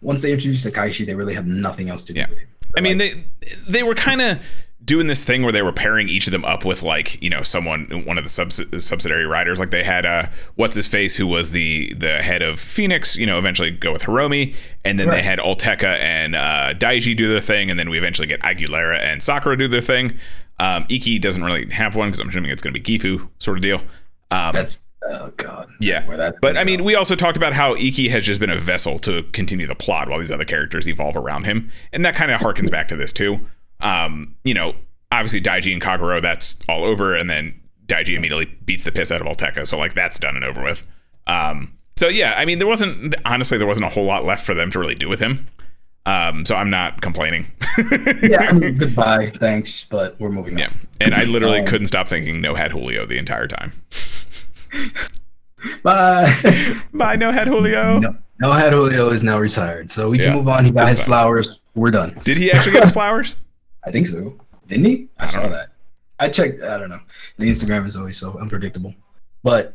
once 0.00 0.22
they 0.22 0.32
introduced 0.32 0.66
Takaishi, 0.66 1.04
they 1.04 1.14
really 1.14 1.34
had 1.34 1.46
nothing 1.46 1.90
else 1.90 2.02
to 2.04 2.12
do 2.14 2.20
Yeah. 2.20 2.28
with 2.30 2.38
him. 2.38 2.48
I 2.76 2.80
mean, 2.80 2.98
Like, 2.98 3.26
they 3.40 3.72
they 3.72 3.82
were 3.82 3.94
kind 3.94 4.20
of 4.22 4.38
doing 4.84 5.06
this 5.06 5.24
thing 5.24 5.42
where 5.42 5.52
they 5.52 5.62
were 5.62 5.72
pairing 5.72 6.08
each 6.08 6.26
of 6.26 6.32
them 6.32 6.44
up 6.44 6.64
with 6.64 6.82
like 6.82 7.20
you 7.22 7.30
know 7.30 7.42
someone 7.42 7.86
one 8.04 8.18
of 8.18 8.24
the 8.24 8.30
subs- 8.30 8.84
subsidiary 8.84 9.24
riders 9.24 9.58
like 9.58 9.70
they 9.70 9.84
had 9.84 10.04
uh 10.04 10.26
what's 10.56 10.74
his 10.74 10.88
face 10.88 11.16
who 11.16 11.26
was 11.26 11.50
the 11.50 11.94
the 11.94 12.22
head 12.22 12.42
of 12.42 12.60
phoenix 12.60 13.16
you 13.16 13.26
know 13.26 13.38
eventually 13.38 13.70
go 13.70 13.92
with 13.92 14.02
hiromi 14.02 14.54
and 14.84 14.98
then 14.98 15.08
they 15.08 15.22
had 15.22 15.38
Olteka 15.38 15.98
and 16.00 16.34
uh 16.34 16.74
daiji 16.74 17.16
do 17.16 17.28
their 17.28 17.40
thing 17.40 17.70
and 17.70 17.78
then 17.78 17.88
we 17.88 17.98
eventually 17.98 18.26
get 18.26 18.40
aguilera 18.40 18.98
and 18.98 19.22
sakura 19.22 19.56
do 19.56 19.68
their 19.68 19.80
thing 19.80 20.18
um 20.58 20.84
iki 20.88 21.18
doesn't 21.18 21.42
really 21.44 21.70
have 21.70 21.94
one 21.94 22.08
because 22.08 22.20
i'm 22.20 22.28
assuming 22.28 22.50
it's 22.50 22.62
going 22.62 22.74
to 22.74 22.80
be 22.80 22.98
gifu 22.98 23.28
sort 23.38 23.56
of 23.56 23.62
deal 23.62 23.80
um 24.30 24.52
that's 24.52 24.82
Oh 25.06 25.30
God. 25.36 25.68
Yeah. 25.80 26.06
But 26.40 26.56
I 26.56 26.64
mean, 26.64 26.78
go. 26.78 26.84
we 26.84 26.94
also 26.94 27.14
talked 27.14 27.36
about 27.36 27.52
how 27.52 27.74
Iki 27.74 28.08
has 28.08 28.24
just 28.24 28.40
been 28.40 28.48
a 28.48 28.58
vessel 28.58 28.98
to 29.00 29.22
continue 29.32 29.66
the 29.66 29.74
plot 29.74 30.08
while 30.08 30.18
these 30.18 30.32
other 30.32 30.46
characters 30.46 30.88
evolve 30.88 31.14
around 31.14 31.44
him, 31.44 31.70
and 31.92 32.06
that 32.06 32.14
kind 32.14 32.30
of 32.30 32.40
harkens 32.40 32.70
back 32.70 32.88
to 32.88 32.96
this 32.96 33.12
too. 33.12 33.40
Um, 33.80 34.36
you 34.44 34.54
know, 34.54 34.74
obviously 35.12 35.40
Daiji 35.40 35.72
and 35.72 35.82
Kagero, 35.82 36.20
that's 36.22 36.56
all 36.68 36.84
over, 36.84 37.14
and 37.14 37.28
then 37.28 37.60
Daiji 37.86 38.16
immediately 38.16 38.46
beats 38.64 38.84
the 38.84 38.92
piss 38.92 39.10
out 39.12 39.20
of 39.20 39.26
Alteka, 39.26 39.66
so 39.66 39.78
like 39.78 39.94
that's 39.94 40.18
done 40.18 40.36
and 40.36 40.44
over 40.44 40.62
with. 40.62 40.86
Um, 41.26 41.76
so 41.96 42.08
yeah, 42.08 42.34
I 42.36 42.44
mean, 42.44 42.58
there 42.58 42.68
wasn't 42.68 43.14
honestly 43.24 43.58
there 43.58 43.66
wasn't 43.66 43.86
a 43.86 43.90
whole 43.90 44.04
lot 44.04 44.24
left 44.24 44.44
for 44.44 44.54
them 44.54 44.70
to 44.72 44.78
really 44.78 44.94
do 44.94 45.08
with 45.08 45.20
him. 45.20 45.46
Um, 46.06 46.44
so 46.44 46.54
I'm 46.54 46.68
not 46.68 47.00
complaining. 47.00 47.46
yeah, 48.22 48.48
I 48.48 48.52
mean, 48.52 48.76
goodbye, 48.76 49.30
thanks, 49.36 49.84
but 49.84 50.18
we're 50.20 50.28
moving 50.30 50.58
yeah, 50.58 50.66
on. 50.66 50.74
and 51.00 51.14
I 51.14 51.24
literally 51.24 51.60
Um, 51.60 51.66
couldn't 51.66 51.86
stop 51.86 52.08
thinking 52.08 52.42
no 52.42 52.54
had 52.54 52.72
Julio 52.72 53.06
the 53.06 53.16
entire 53.16 53.48
time. 53.48 53.72
Bye. 55.82 56.32
Bye, 56.92 57.16
no 57.16 57.30
had 57.32 57.46
Julio. 57.46 57.98
no, 57.98 58.16
no 58.40 58.52
head 58.52 58.72
Julio 58.72 59.10
is 59.10 59.24
now 59.24 59.38
retired, 59.38 59.90
so 59.90 60.10
we 60.10 60.18
Yeah, 60.18 60.26
can 60.26 60.36
move 60.36 60.48
on. 60.48 60.64
He 60.64 60.70
got 60.70 60.88
his 60.88 61.02
flowers. 61.02 61.60
We're 61.74 61.90
done. 61.90 62.20
Did 62.24 62.36
he 62.36 62.52
actually 62.52 62.72
get 62.72 62.82
his 62.84 62.92
flowers? 62.92 63.36
I 63.86 63.90
think 63.90 64.06
so. 64.06 64.38
Didn't 64.66 64.84
he? 64.86 65.08
I, 65.18 65.26
saw 65.26 65.42
know. 65.42 65.50
that. 65.50 65.68
I 66.18 66.28
checked. 66.28 66.62
I 66.62 66.78
don't 66.78 66.88
know. 66.90 67.00
The 67.38 67.50
Instagram 67.50 67.86
is 67.86 67.96
always 67.96 68.16
so 68.16 68.38
unpredictable. 68.38 68.94
But 69.42 69.74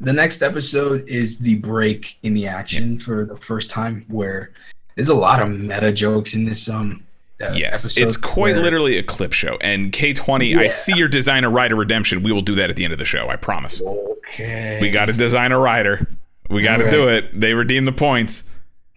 the 0.00 0.12
next 0.12 0.42
episode 0.42 1.06
is 1.08 1.38
the 1.38 1.56
break 1.56 2.18
in 2.22 2.34
the 2.34 2.46
action 2.46 2.98
for 2.98 3.24
the 3.26 3.36
first 3.36 3.70
time, 3.70 4.04
where 4.08 4.52
there's 4.96 5.08
a 5.10 5.14
lot 5.14 5.40
of 5.42 5.50
meta 5.50 5.92
jokes 5.92 6.34
in 6.34 6.44
this. 6.44 6.68
Um. 6.68 7.04
uh, 7.40 7.52
Yes, 7.54 7.96
it's 7.98 8.16
quite 8.16 8.54
where- 8.54 8.62
literally 8.62 8.96
a 8.96 9.02
clip 9.02 9.32
show. 9.32 9.58
And 9.60 9.92
K20, 9.92 10.56
I 10.56 10.68
see 10.68 10.94
your 10.96 11.08
designer 11.08 11.50
rider 11.50 11.76
redemption. 11.76 12.22
We 12.22 12.32
will 12.32 12.40
do 12.42 12.54
that 12.54 12.70
at 12.70 12.76
the 12.76 12.84
end 12.84 12.92
of 12.92 12.98
the 12.98 13.04
show. 13.04 13.28
I 13.28 13.36
promise. 13.36 13.82
Okay. 13.82 14.78
We 14.80 14.90
got 14.90 15.06
to 15.06 15.12
design 15.12 15.52
a 15.52 15.58
rider. 15.58 16.06
We 16.48 16.62
got 16.62 16.78
to 16.78 16.84
All 16.86 16.90
do 16.90 17.08
it. 17.08 17.38
They 17.38 17.54
redeem 17.54 17.84
the 17.84 17.92
points. 17.92 18.44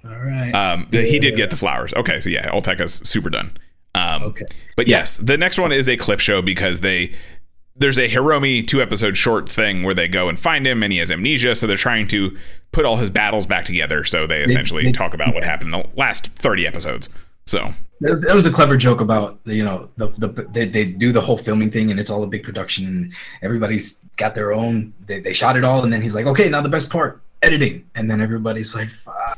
All 0.05 0.12
right. 0.18 0.51
Um, 0.51 0.88
he 0.91 1.20
did 1.20 1.36
get 1.36 1.49
the 1.49 1.58
flowers. 1.58 1.93
Okay, 1.93 2.20
so 2.20 2.30
yeah, 2.30 2.49
Olteca's 2.51 2.93
super 3.08 3.30
done. 3.30 3.58
Um, 3.98 4.24
okay. 4.24 4.45
But 4.76 4.88
yes, 4.88 5.18
the 5.18 5.38
next 5.38 5.58
one 5.58 5.72
is 5.72 5.89
a 5.89 5.98
clip 5.98 6.20
show 6.20 6.41
because 6.41 6.82
they 6.82 7.14
there's 7.76 7.98
a 7.98 8.10
Hiromi 8.10 8.66
two 8.66 8.82
episode 8.82 9.18
short 9.18 9.50
thing 9.50 9.84
where 9.84 9.93
they 9.93 10.08
go 10.08 10.30
and 10.30 10.39
find 10.39 10.66
him 10.66 10.84
and 10.84 10.91
he 10.91 11.00
has 11.00 11.12
amnesia, 11.12 11.56
so 11.56 11.68
they're 11.68 11.78
trying 11.78 12.08
to 12.08 12.38
put 12.72 12.86
all 12.86 12.98
his 12.98 13.10
battles 13.10 13.45
back 13.45 13.66
together. 13.66 14.04
So 14.04 14.28
they 14.28 14.41
essentially 14.41 14.91
talk 14.91 15.14
about 15.14 15.34
what 15.34 15.43
happened 15.43 15.74
in 15.74 15.82
the 15.82 15.88
last 15.95 16.28
30 16.28 16.68
episodes. 16.68 17.10
So 17.45 17.74
It 18.02 18.12
was, 18.12 18.26
it 18.26 18.34
was 18.34 18.45
a 18.45 18.52
clever 18.52 18.76
joke 18.76 19.00
about 19.00 19.39
you 19.45 19.64
know 19.64 19.89
the, 19.95 20.08
the 20.08 20.48
they, 20.52 20.66
they 20.66 20.86
do 20.86 21.12
the 21.12 21.22
whole 21.22 21.38
filming 21.38 21.72
thing 21.72 21.89
and 21.89 22.00
it's 22.00 22.10
all 22.10 22.22
a 22.24 22.28
big 22.28 22.43
production 22.43 22.86
and 22.86 23.14
everybody's 23.41 24.06
got 24.18 24.36
their 24.36 24.52
own 24.54 24.93
they, 25.06 25.22
they 25.22 25.34
shot 25.34 25.56
it 25.56 25.64
all 25.64 25.82
and 25.84 25.93
then 25.93 26.02
he's 26.02 26.14
like 26.14 26.26
okay 26.26 26.50
now 26.50 26.60
the 26.62 26.68
best 26.68 26.91
part 26.91 27.22
editing 27.42 27.86
and 27.96 28.10
then 28.10 28.22
everybody's 28.22 28.76
like 28.76 28.90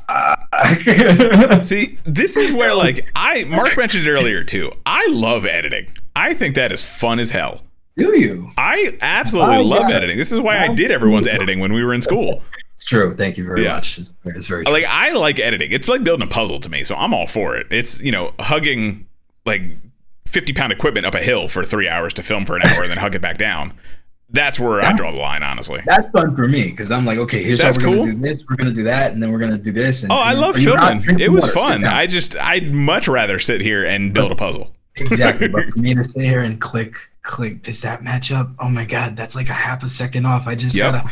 See, 1.64 1.98
this 2.04 2.36
is 2.36 2.52
where 2.52 2.74
like 2.74 3.10
I 3.14 3.44
Mark 3.44 3.76
mentioned 3.76 4.06
it 4.06 4.10
earlier 4.10 4.44
too. 4.44 4.72
I 4.86 5.06
love 5.10 5.44
editing. 5.46 5.90
I 6.16 6.34
think 6.34 6.54
that 6.54 6.72
is 6.72 6.82
fun 6.82 7.18
as 7.18 7.30
hell. 7.30 7.60
do 7.96 8.18
you 8.18 8.52
I 8.56 8.96
absolutely 9.00 9.56
Oh, 9.56 9.62
love 9.62 9.88
yeah. 9.90 9.96
editing. 9.96 10.18
This 10.18 10.32
is 10.32 10.40
why 10.40 10.58
I 10.58 10.74
did 10.74 10.90
everyone's 10.90 11.26
editing 11.28 11.60
when 11.60 11.72
we 11.72 11.84
were 11.84 11.94
in 11.94 12.02
school. 12.02 12.42
it's 12.74 12.84
true 12.84 13.14
thank 13.14 13.36
you 13.36 13.44
very 13.44 13.62
Yeah. 13.64 13.74
much 13.74 13.98
it's, 13.98 14.12
it's 14.24 14.46
very 14.46 14.64
true. 14.64 14.72
Like 14.72 14.84
I 14.88 15.12
like 15.12 15.38
editing. 15.38 15.72
It's 15.72 15.88
like 15.88 16.04
building 16.04 16.26
a 16.26 16.30
puzzle 16.30 16.58
to 16.60 16.68
me, 16.68 16.84
so 16.84 16.94
I'm 16.94 17.14
all 17.14 17.26
for 17.26 17.56
it. 17.56 17.66
It's 17.70 18.00
you 18.00 18.12
know 18.12 18.32
hugging 18.40 19.06
like 19.46 19.62
50 20.26 20.52
pound 20.52 20.72
equipment 20.72 21.06
up 21.06 21.14
a 21.14 21.22
hill 21.22 21.48
for 21.48 21.64
three 21.64 21.88
hours 21.88 22.14
to 22.14 22.22
film 22.22 22.44
for 22.46 22.56
an 22.56 22.62
hour 22.66 22.82
and 22.82 22.90
then 22.90 22.98
hug 22.98 23.14
it 23.14 23.22
back 23.22 23.38
down. 23.38 23.72
That's 24.32 24.60
where 24.60 24.80
I 24.80 24.92
draw 24.92 25.10
the 25.10 25.18
line, 25.18 25.42
honestly. 25.42 25.80
that's 25.86 26.08
fun 26.10 26.36
for 26.36 26.46
me 26.46 26.70
because 26.70 26.90
I'm 26.90 27.04
like, 27.04 27.18
okay, 27.18 27.42
here's 27.42 27.60
That's 27.60 27.76
how 27.76 27.82
we're 27.88 27.94
cool. 27.94 28.04
gonna 28.04 28.14
do 28.16 28.20
this, 28.20 28.44
we're 28.48 28.56
gonna 28.56 28.72
do 28.72 28.84
that, 28.84 29.12
and 29.12 29.22
then 29.22 29.32
we're 29.32 29.38
gonna 29.40 29.58
do 29.58 29.72
this. 29.72 30.02
And, 30.04 30.12
Oh, 30.12 30.16
I 30.16 30.34
love 30.34 30.54
filming. 30.56 31.18
It 31.20 31.30
was 31.32 31.50
fun. 31.52 31.84
I 31.84 32.06
just 32.06 32.36
I'd 32.36 32.72
much 32.72 33.08
rather 33.08 33.38
sit 33.38 33.60
here 33.60 33.84
and 33.84 34.12
build 34.14 34.30
a 34.30 34.36
puzzle. 34.36 34.72
exactly. 34.96 35.48
But 35.48 35.64
for 35.70 35.78
me 35.78 35.94
to 35.94 36.04
sit 36.04 36.22
here 36.22 36.42
and 36.42 36.60
click, 36.60 36.94
click, 37.22 37.62
does 37.62 37.80
that 37.82 38.02
match 38.04 38.30
up? 38.30 38.50
Oh 38.60 38.68
my 38.68 38.84
god, 38.84 39.16
that's 39.16 39.34
like 39.34 39.48
a 39.48 39.52
half 39.54 39.82
a 39.82 39.88
second 39.88 40.26
off. 40.26 40.46
I 40.46 40.54
just 40.54 40.76
Yep. 40.76 40.92
gotta 40.92 41.10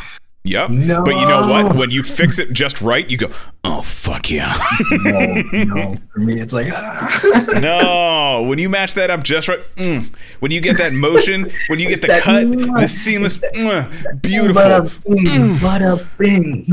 Yep. 0.49 0.71
No. 0.71 1.03
But 1.03 1.11
you 1.11 1.27
know 1.27 1.47
what? 1.47 1.75
When 1.75 1.91
you 1.91 2.01
fix 2.01 2.39
it 2.39 2.51
just 2.53 2.81
right, 2.81 3.07
you 3.07 3.17
go, 3.17 3.29
oh 3.63 3.83
fuck 3.83 4.31
yeah. 4.31 4.51
no, 4.91 5.41
no. 5.53 5.95
For 6.11 6.19
me, 6.19 6.41
it's 6.41 6.53
like 6.53 6.69
ah. 6.71 7.59
no, 7.61 8.47
when 8.47 8.57
you 8.57 8.67
match 8.67 8.95
that 8.95 9.11
up 9.11 9.23
just 9.23 9.47
right, 9.47 9.59
mm, 9.75 10.11
when 10.39 10.51
you 10.51 10.59
get 10.59 10.77
that 10.79 10.91
motion, 10.93 11.51
when 11.67 11.79
you 11.79 11.87
get 11.87 12.01
the 12.01 12.19
cut, 12.19 12.51
the 12.79 12.87
seamless, 12.87 13.37
mm, 13.37 14.21
beautiful, 14.23 14.59
Bada 14.59 15.03
bing, 15.03 15.55
bada 15.57 16.07
bing. 16.17 16.65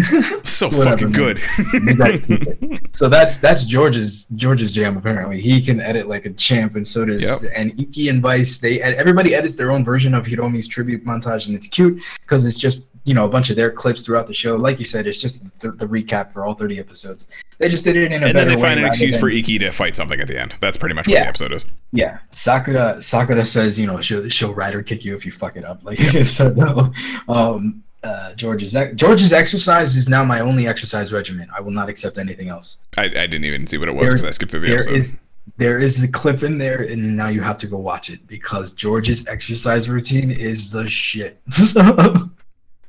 so 0.45 0.69
Whatever, 0.69 0.85
fucking 0.85 1.13
good. 1.13 1.39
You 1.75 1.97
guys 1.97 2.21
keep 2.21 2.47
it. 2.47 2.97
so 2.97 3.11
that's 3.11 3.37
that's 3.37 3.65
George's 3.65 4.25
George's 4.37 4.73
jam. 4.73 4.97
Apparently, 4.97 5.39
he 5.39 5.61
can 5.61 5.81
edit 5.81 6.09
like 6.09 6.25
a 6.25 6.31
champ, 6.31 6.77
and 6.77 6.87
so 6.87 7.05
does 7.05 7.43
Yep. 7.43 7.53
and 7.55 7.79
Iki 7.79 8.09
and 8.09 8.23
Vice. 8.23 8.59
They 8.59 8.81
everybody 8.81 9.35
edits 9.35 9.55
their 9.55 9.71
own 9.71 9.85
version 9.85 10.15
of 10.15 10.27
Hiromi's 10.27 10.67
tribute 10.67 11.05
montage, 11.05 11.47
and 11.47 11.55
it's 11.55 11.67
cute 11.67 12.03
because 12.23 12.47
it's 12.47 12.59
just 12.59 12.89
you 13.07 13.15
know 13.15 13.25
a 13.25 13.29
bunch 13.29 13.49
of 13.49 13.57
their 13.57 13.71
clips 13.71 14.03
throughout 14.03 14.27
the 14.27 14.35
show. 14.35 14.57
Like 14.57 14.79
you 14.79 14.85
said, 14.85 15.07
it's 15.07 15.21
just 15.21 15.59
the, 15.61 15.71
the 15.73 15.87
recap 15.87 16.33
for 16.33 16.45
all 16.45 16.53
thirty 16.55 16.79
episodes. 16.79 17.29
They 17.59 17.69
just 17.71 17.85
did 17.85 17.97
it 17.97 18.13
in 18.13 18.13
a 18.13 18.17
and 18.17 18.25
then 18.25 18.35
better 18.35 18.51
they 18.51 18.57
way. 18.57 18.63
find 18.63 18.81
an 18.81 18.87
excuse 18.87 19.13
than- 19.13 19.21
for 19.21 19.31
Iki 19.31 19.59
to 19.61 19.71
fight 19.71 19.97
something 19.97 20.21
at 20.21 20.29
the 20.29 20.39
end. 20.39 20.55
That's 20.61 20.77
pretty 20.77 20.95
much 20.95 21.07
what 21.07 21.15
Yeah. 21.15 21.23
the 21.23 21.29
episode 21.29 21.53
is. 21.53 21.65
Yeah, 21.93 22.19
Sakura 22.31 23.01
Sakura 23.01 23.45
says, 23.47 23.79
you 23.79 23.87
know, 23.87 24.01
she'll 24.03 24.29
she'll 24.29 24.53
rider 24.53 24.83
kick 24.83 25.05
you 25.05 25.17
if 25.17 25.25
you 25.25 25.33
fuck 25.33 25.57
it 25.57 25.65
up. 25.65 25.83
Like 25.85 25.99
so 26.25 26.51
no. 26.51 26.93
Um 27.33 27.83
uh 28.03 28.35
George's 28.35 28.77
George's 28.95 29.33
exercise 29.33 29.97
is 29.97 30.09
now 30.09 30.23
my 30.25 30.41
only 30.41 30.67
exercise 30.67 31.13
regimen. 31.13 31.49
I 31.57 31.61
will 31.61 31.71
not 31.71 31.89
accept 31.89 32.19
anything 32.19 32.49
else. 32.49 32.79
I, 32.99 33.05
I 33.05 33.09
didn't 33.27 33.45
even 33.45 33.67
see 33.67 33.79
what 33.79 33.89
it 33.89 33.95
was 33.95 34.07
because 34.09 34.25
I 34.25 34.31
skipped 34.31 34.51
through 34.51 34.61
the 34.61 34.67
There 34.69 34.77
episode. 34.77 34.95
is 34.95 35.13
there 35.59 35.79
is 35.79 36.03
a 36.03 36.09
clip 36.09 36.43
in 36.43 36.59
there 36.59 36.83
and 36.83 37.17
now 37.17 37.29
you 37.29 37.41
have 37.41 37.57
to 37.59 37.67
go 37.69 37.79
watch 37.79 38.11
it 38.11 38.27
because 38.27 38.73
George's 38.75 39.27
exercise 39.29 39.89
routine 39.89 40.31
is 40.31 40.71
the 40.71 40.89
shit. 40.89 41.41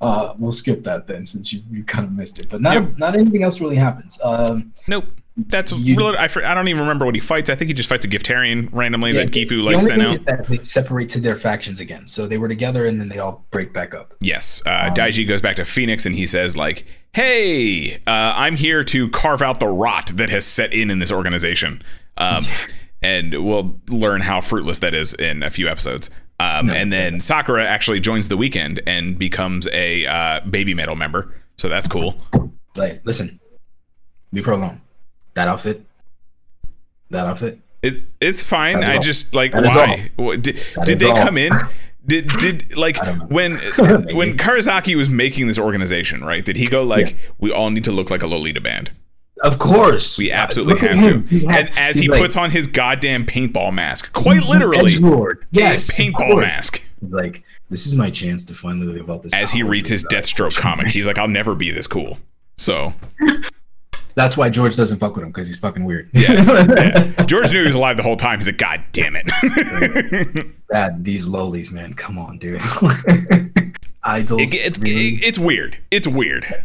uh 0.02 0.34
we'll 0.38 0.52
skip 0.52 0.84
that 0.84 1.08
then 1.08 1.26
since 1.26 1.52
you, 1.52 1.62
you 1.72 1.84
kind 1.84 2.06
of 2.06 2.12
missed 2.12 2.40
it. 2.40 2.50
But 2.50 2.62
not 2.62 2.74
Yep. 2.74 2.98
not 2.98 3.16
anything 3.16 3.44
else 3.44 3.60
really 3.62 3.76
happens. 3.78 4.20
Um 4.24 4.74
Nope. 4.88 5.06
That's 5.50 5.72
You- 5.72 5.96
really, 5.96 6.18
I, 6.18 6.24
I 6.46 6.56
don't 6.56 6.68
even 6.68 6.82
remember 6.82 7.06
what 7.06 7.14
he 7.14 7.22
fights. 7.22 7.48
I 7.52 7.56
think 7.56 7.68
he 7.70 7.74
just 7.76 7.88
fights 7.88 8.04
a 8.04 8.08
Giftarian 8.08 8.70
randomly 8.72 9.12
that 9.12 9.32
the- 9.32 9.46
Gifu 9.46 9.62
like 9.64 9.80
sent 9.84 10.02
out. 10.02 10.26
that 10.26 10.48
they 10.48 10.58
separate 10.62 11.10
to 11.10 11.20
their 11.20 11.36
factions 11.36 11.80
again. 11.80 12.08
So 12.08 12.26
they 12.26 12.40
were 12.40 12.48
together 12.48 12.86
and 12.88 13.00
then 13.00 13.08
they 13.10 13.20
all 13.20 13.46
break 13.52 13.72
back 13.72 13.94
up. 13.94 14.16
Yes, 14.20 14.64
uh, 14.66 14.90
Daiji 14.96 15.28
goes 15.28 15.40
back 15.42 15.56
to 15.58 15.66
Phoenix 15.66 16.08
and 16.08 16.16
he 16.16 16.26
says 16.26 16.58
like, 16.58 16.88
"Hey, 17.14 17.98
uh, 18.08 18.34
I'm 18.36 18.56
here 18.56 18.84
to 18.86 19.10
carve 19.10 19.44
out 19.44 19.60
the 19.60 19.68
rot 19.68 20.08
that 20.16 20.32
has 20.32 20.44
set 20.46 20.74
in 20.74 20.90
in 20.90 20.98
this 20.98 21.12
organization." 21.12 21.84
Um, 22.18 22.44
and 23.02 23.46
we'll 23.46 23.80
learn 23.90 24.22
how 24.22 24.42
fruitless 24.42 24.80
that 24.80 24.94
is 24.94 25.14
in 25.14 25.44
a 25.44 25.50
few 25.50 25.68
episodes. 25.68 26.10
Um, 26.40 26.70
and 26.70 26.94
then 26.94 27.20
Sakura 27.20 27.66
actually 27.66 28.00
joins 28.00 28.28
the 28.28 28.38
Wekend 28.38 28.80
and 28.86 29.18
becomes 29.18 29.68
a 29.74 30.06
uh, 30.06 30.42
baby 30.42 30.74
metal 30.76 30.96
member. 30.96 31.34
So 31.58 31.68
that's 31.68 31.88
cool. 31.88 32.16
Like, 32.76 33.02
listen, 33.06 33.40
her 34.46 34.52
alone. 34.52 34.82
That 35.34 35.48
outfit, 35.48 35.84
that 37.10 37.26
outfit. 37.26 37.60
It, 37.82 38.04
it's 38.20 38.44
fine. 38.44 38.84
I 38.84 38.98
just 39.00 39.34
like 39.36 39.54
why 39.54 40.12
What- 40.16 40.42
did, 40.42 40.60
did 40.86 41.00
they 41.00 41.10
all. 41.10 41.16
come 41.18 41.38
in? 41.38 41.54
Did 42.06 42.28
did 42.40 42.78
like 42.78 42.98
when 43.30 43.54
when 44.14 44.38
Karizaki 44.38 44.96
was 44.96 45.10
making 45.10 45.48
this 45.48 45.60
organization, 45.60 46.24
right? 46.24 46.44
Did 46.44 46.58
he 46.58 46.66
go 46.66 46.84
like, 46.84 47.18
"We 47.38 47.52
all 47.52 47.70
need 47.70 47.84
to 47.84 47.92
look 47.92 48.10
like 48.10 48.24
a 48.24 48.28
Lolita 48.28 48.62
band. 48.62 48.92
Of 49.44 49.60
course, 49.60 50.18
We 50.18 50.32
Uh, 50.32 50.36
absolutely 50.38 50.74
look 50.74 50.82
have 50.84 51.04
to." 51.06 51.20
He 51.28 51.46
And 51.48 51.70
as 51.78 51.98
he 51.98 52.08
like, 52.08 52.22
puts 52.22 52.36
on 52.36 52.52
his 52.52 52.68
goddamn 52.68 53.26
paintball 53.26 53.74
mask, 53.74 54.12
quite 54.14 54.44
literally, 54.46 54.92
Edgelord. 54.92 55.36
Yes, 55.52 55.98
paintball 55.98 56.42
mask. 56.42 56.82
He's 57.02 57.12
like, 57.14 57.44
this 57.70 57.86
is 57.86 57.94
my 57.96 58.10
chance 58.10 58.44
to 58.46 58.56
finally 58.56 58.88
live 58.88 59.10
out 59.10 59.22
this. 59.22 59.34
As 59.34 59.52
he 59.52 59.62
reads 59.62 59.90
his. 59.90 60.04
Deathstroke 60.06 60.58
comic, 60.58 60.88
he's 60.88 61.06
like, 61.06 61.18
"I'll 61.20 61.28
never 61.28 61.54
be 61.54 61.70
this 61.70 61.86
cool." 61.86 62.18
So 62.58 62.94
That's 64.16 64.36
why 64.36 64.50
George 64.50 64.76
doesn't 64.76 64.98
fuck 64.98 65.14
with 65.16 65.24
him 65.24 65.30
because 65.30 65.46
he's 65.48 65.60
fucking 65.60 65.84
weird. 65.86 66.10
yeah. 66.14 67.12
George 67.28 67.52
knew 67.54 67.62
he 67.62 67.68
was 67.68 67.76
alive 67.76 67.98
the 67.98 68.04
whole 68.04 68.16
time. 68.18 68.40
He's 68.40 68.48
like, 68.48 68.58
"God 68.58 68.82
damn 68.94 69.16
it!" 69.16 69.28
Dad, 70.74 71.04
these 71.04 71.26
lowlies, 71.28 71.72
man, 71.72 71.94
come 71.94 72.18
on, 72.18 72.40
dude. 72.40 72.60
Idols. 74.04 74.42
It- 74.42 74.56
it's 74.56 74.80
really- 74.80 75.16
it's 75.24 75.38
weird. 75.38 75.78
It's 75.92 76.08
weird. 76.08 76.44
To 76.44 76.56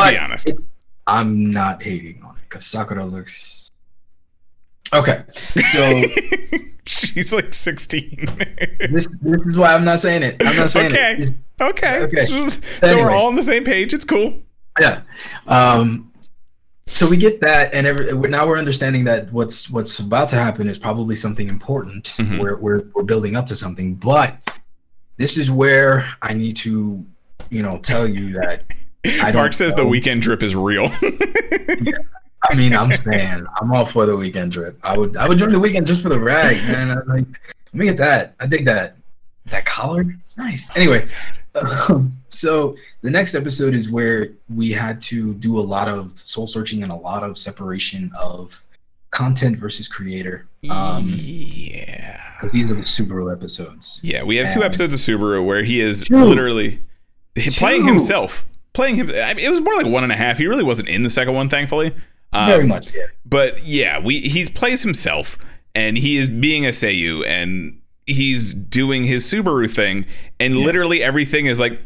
But 0.00 0.12
be 0.12 0.18
honest, 0.18 0.50
it- 0.50 0.58
I'm 1.06 1.50
not 1.50 1.82
hating 1.82 2.22
on 2.22 2.36
it 2.36 2.42
because 2.48 2.66
Sakura 2.66 3.04
looks. 3.04 3.70
Okay, 4.94 5.22
so 5.64 6.02
she's 6.86 7.32
like 7.32 7.54
sixteen. 7.54 8.26
this 8.90 9.08
this 9.22 9.46
is 9.46 9.56
why 9.56 9.74
I'm 9.74 9.84
not 9.84 10.00
saying 10.00 10.22
it. 10.22 10.36
I'm 10.44 10.56
not 10.56 10.70
saying 10.70 10.92
Okay. 10.92 11.12
it. 11.14 11.20
Just- 11.20 11.34
Okay. 11.60 11.98
Okay. 12.00 12.24
So, 12.24 12.48
So 12.48 12.60
so 12.88 12.96
we're 12.96 13.10
all 13.10 13.26
on 13.28 13.36
the 13.36 13.42
same 13.42 13.62
page. 13.64 13.94
It's 13.94 14.04
cool. 14.04 14.34
yeah. 14.80 15.02
Um, 15.46 16.12
so 16.88 17.08
we 17.08 17.16
get 17.16 17.40
that, 17.42 17.72
and 17.72 17.86
every, 17.86 18.12
now 18.28 18.48
we're 18.48 18.58
understanding 18.58 19.04
that 19.04 19.32
what's 19.32 19.70
what's 19.70 20.00
about 20.00 20.28
to 20.30 20.36
happen 20.36 20.68
is 20.68 20.76
probably 20.78 21.14
something 21.14 21.48
important. 21.48 22.04
Mhm. 22.18 22.40
We're, 22.40 22.56
we're 22.56 22.82
we're 22.94 23.04
building 23.04 23.36
up 23.36 23.46
to 23.46 23.54
something, 23.56 23.94
but 23.94 24.36
this 25.18 25.36
is 25.36 25.50
where 25.52 26.04
I 26.20 26.34
need 26.34 26.56
to 26.56 27.06
you 27.50 27.62
know, 27.62 27.78
tell 27.78 28.08
you 28.08 28.32
that 28.32 28.64
Mark 29.32 29.52
says 29.52 29.74
the 29.74 29.82
Wekend 29.82 30.20
drip 30.20 30.42
is 30.42 30.54
real. 30.54 30.88
I 32.50 32.54
mean, 32.54 32.74
I'm 32.74 32.92
saying 32.92 33.46
I'm 33.60 33.72
all 33.72 33.84
for 33.84 34.06
the 34.06 34.12
Wekend 34.12 34.50
drip. 34.50 34.78
I 34.82 34.96
would 34.96 35.16
I 35.16 35.28
would 35.28 35.38
join 35.38 35.50
the 35.50 35.60
weekend 35.60 35.86
just 35.86 36.02
for 36.02 36.08
the 36.08 36.18
rag, 36.18 36.56
man. 36.68 36.90
I'm 36.90 37.06
like, 37.06 37.26
let 37.72 37.74
me 37.74 37.84
get 37.86 37.96
that. 37.98 38.34
I 38.40 38.46
think 38.46 38.64
that 38.66 38.96
that 39.46 39.64
collar, 39.64 40.04
it's 40.20 40.36
nice. 40.38 40.74
Anyway, 40.76 41.08
um, 41.88 42.16
so 42.28 42.76
the 43.02 43.10
next 43.10 43.34
episode 43.34 43.74
is 43.74 43.90
where 43.90 44.30
we 44.54 44.70
had 44.70 45.00
to 45.02 45.34
do 45.34 45.58
a 45.58 45.60
lot 45.60 45.88
of 45.88 46.18
soul 46.18 46.46
searching 46.46 46.82
and 46.82 46.92
a 46.92 46.96
lot 46.96 47.22
of 47.22 47.36
separation 47.38 48.10
of 48.18 48.64
content 49.10 49.56
versus 49.56 49.88
creator. 49.88 50.46
Um, 50.70 51.04
yeah. 51.06 52.20
these 52.52 52.70
are 52.70 52.74
the 52.74 52.82
Subaru 52.82 53.32
episodes. 53.32 54.00
Yeah, 54.02 54.22
we 54.22 54.36
have 54.36 54.52
two 54.52 54.62
episodes 54.62 54.94
of 54.94 55.00
Subaru 55.00 55.44
where 55.44 55.64
he 55.64 55.80
is 55.80 56.04
Two. 56.04 56.24
literally 56.24 56.80
playing 57.36 57.82
Two. 57.82 57.88
himself. 57.88 58.46
Playing 58.74 58.96
him. 58.96 59.10
I 59.10 59.34
mean, 59.34 59.44
it 59.44 59.50
was 59.50 59.60
more 59.60 59.74
like 59.74 59.86
one 59.86 60.02
and 60.02 60.12
a 60.12 60.16
half. 60.16 60.38
He 60.38 60.46
really 60.46 60.64
wasn't 60.64 60.88
in 60.88 61.02
the 61.02 61.10
second 61.10 61.34
one, 61.34 61.48
thankfully. 61.48 61.94
Um, 62.32 62.46
Very 62.48 62.66
much, 62.66 62.92
yeah. 62.94 63.02
But 63.26 63.64
yeah, 63.64 63.98
we 63.98 64.20
he 64.20 64.46
plays 64.46 64.82
himself, 64.82 65.36
and 65.74 65.98
he 65.98 66.16
is 66.16 66.28
being 66.30 66.64
a 66.64 66.70
Seiyu, 66.70 67.26
and 67.26 67.78
he's 68.06 68.54
doing 68.54 69.04
his 69.04 69.24
Subaru 69.24 69.70
thing, 69.70 70.06
and 70.40 70.56
literally 70.56 71.02
everything 71.02 71.46
is 71.46 71.60
like 71.60 71.78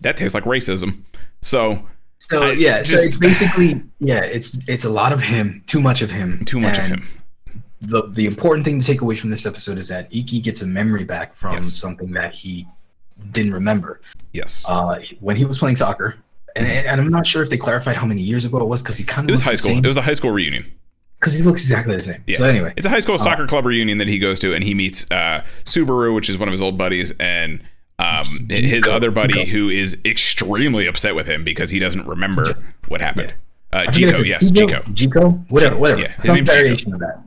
that 0.00 0.16
tastes 0.16 0.34
like 0.34 0.44
racism. 0.44 1.02
So 1.40 1.86
So 2.18 2.42
I 2.42 2.52
yeah, 2.52 2.82
so 2.82 2.96
it's 2.96 3.16
basically 3.16 3.82
yeah, 4.00 4.20
it's 4.22 4.58
it's 4.68 4.84
a 4.84 4.90
lot 4.90 5.12
of 5.14 5.22
him, 5.22 5.62
too 5.66 5.80
much 5.80 6.02
of 6.02 6.10
him, 6.10 6.44
too 6.44 6.60
much 6.60 6.78
and 6.78 6.92
of 6.94 6.98
him. 7.00 7.08
The 7.80 8.02
the 8.10 8.26
important 8.26 8.66
thing 8.66 8.80
to 8.80 8.86
take 8.86 9.00
away 9.00 9.16
from 9.16 9.30
this 9.30 9.46
episode 9.46 9.78
is 9.78 9.88
that 9.88 10.12
Iki 10.12 10.40
gets 10.40 10.60
a 10.60 10.66
memory 10.66 11.04
back 11.04 11.32
from 11.32 11.54
Yes. 11.54 11.72
something 11.72 12.10
that 12.12 12.34
he 12.34 12.66
didn't 13.32 13.52
remember 13.54 14.00
Yes, 14.32 14.64
uh, 14.68 15.00
when 15.20 15.36
he 15.36 15.44
was 15.44 15.58
playing 15.58 15.76
soccer. 15.76 16.16
And, 16.56 16.66
and 16.66 17.00
I'm 17.00 17.10
not 17.10 17.26
sure 17.26 17.42
if 17.42 17.50
they 17.50 17.56
clarified 17.58 17.96
how 17.96 18.06
many 18.06 18.20
years 18.22 18.44
ago 18.44 18.58
it 18.58 18.64
was 18.66 18.82
because 18.82 18.96
he 18.96 19.04
kind 19.04 19.26
of 19.26 19.30
it 19.30 19.32
was 19.32 19.42
high 19.42 19.54
school. 19.54 19.72
It 19.78 19.86
was 19.86 19.96
a 19.96 20.02
high 20.02 20.14
school 20.14 20.30
reunion. 20.32 20.64
because 21.20 21.34
he 21.34 21.42
looks 21.42 21.60
exactly 21.60 21.94
the 21.94 22.02
same. 22.02 22.24
Yeah. 22.26 22.38
So 22.38 22.44
anyway, 22.44 22.72
It's 22.76 22.86
a 22.86 22.90
high 22.90 22.98
school 23.00 23.18
soccer 23.18 23.46
club 23.46 23.64
reunion 23.66 23.98
that 23.98 24.08
he 24.08 24.18
goes 24.18 24.40
to, 24.40 24.54
and 24.54 24.64
he 24.64 24.74
meets 24.74 25.08
uh, 25.12 25.44
Subaru, 25.64 26.14
which 26.14 26.28
is 26.28 26.36
one 26.36 26.48
of 26.48 26.52
his 26.52 26.62
old 26.62 26.76
buddies, 26.76 27.12
and 27.20 27.60
um, 28.00 28.24
his 28.50 28.88
other 28.88 29.10
buddy, 29.12 29.44
who 29.46 29.68
is 29.68 29.98
extremely 30.04 30.86
upset 30.86 31.14
with 31.14 31.26
him 31.28 31.44
because 31.44 31.70
he 31.70 31.78
doesn't 31.78 32.06
remember 32.06 32.54
what 32.88 33.00
happened. 33.00 33.34
Uh, 33.72 33.84
I 33.88 33.92
Jico, 33.92 34.24
yes, 34.26 34.42
it's 34.50 34.58
Jico. 34.58 34.82
Jico, 34.94 35.44
whatever, 35.50 35.76
whatever. 35.76 36.00
Yeah, 36.00 36.12
his 36.12 36.24
Some 36.24 36.36
Jico. 36.38 36.44
variation 36.46 36.94
of 36.94 37.00
that. 37.00 37.22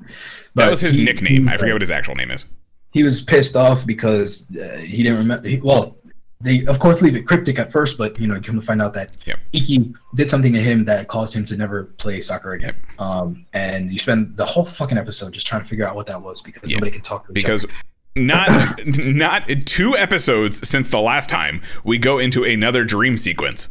That 0.55 0.69
was 0.69 0.81
his 0.81 0.95
he- 0.95 1.05
nickname. 1.05 1.47
I 1.47 1.53
he- 1.53 1.57
forget 1.57 1.75
what 1.75 1.81
his 1.81 1.91
actual 1.91 2.15
name 2.15 2.31
is. 2.31 2.45
He 2.91 3.03
was 3.03 3.21
pissed 3.21 3.55
off 3.55 3.85
because 3.85 4.47
uh, 4.55 4.77
he 4.77 5.03
didn't 5.03 5.19
remember. 5.19 5.47
He, 5.47 5.59
well, 5.61 5.95
they 6.41 6.65
of 6.65 6.79
course 6.79 7.01
leave 7.01 7.15
it 7.15 7.27
cryptic 7.27 7.59
at 7.59 7.71
first, 7.71 7.97
but 7.97 8.19
you 8.19 8.27
know, 8.27 8.35
you 8.35 8.41
come 8.41 8.59
to 8.59 8.65
find 8.65 8.81
out 8.81 8.93
that 8.95 9.11
Yep. 9.25 9.39
Iki 9.53 9.93
did 10.15 10.29
something 10.29 10.53
to 10.53 10.59
him 10.59 10.85
that 10.85 11.07
caused 11.07 11.35
him 11.35 11.45
to 11.45 11.55
never 11.55 11.83
play 11.83 12.19
soccer 12.21 12.53
again. 12.53 12.75
Um, 12.99 13.45
and 13.53 13.91
you 13.91 13.99
spend 13.99 14.35
the 14.37 14.45
whole 14.45 14.65
fucking 14.65 14.97
episode 14.97 15.33
just 15.33 15.45
trying 15.45 15.61
to 15.61 15.67
figure 15.67 15.87
out 15.87 15.95
what 15.95 16.07
that 16.07 16.21
was 16.21 16.41
because 16.41 16.71
Yeah. 16.71 16.77
nobody 16.77 16.91
can 16.91 17.01
talk 17.01 17.25
to 17.27 17.31
each 17.31 17.35
because 17.35 17.63
other. 17.65 17.73
not 18.15 18.79
not 18.97 19.43
two 19.65 19.95
episodes 19.95 20.67
since 20.67 20.89
the 20.89 20.99
last 20.99 21.29
time 21.29 21.61
we 21.83 21.97
go 21.99 22.17
into 22.17 22.43
another 22.43 22.83
dream 22.85 23.17
sequence 23.17 23.69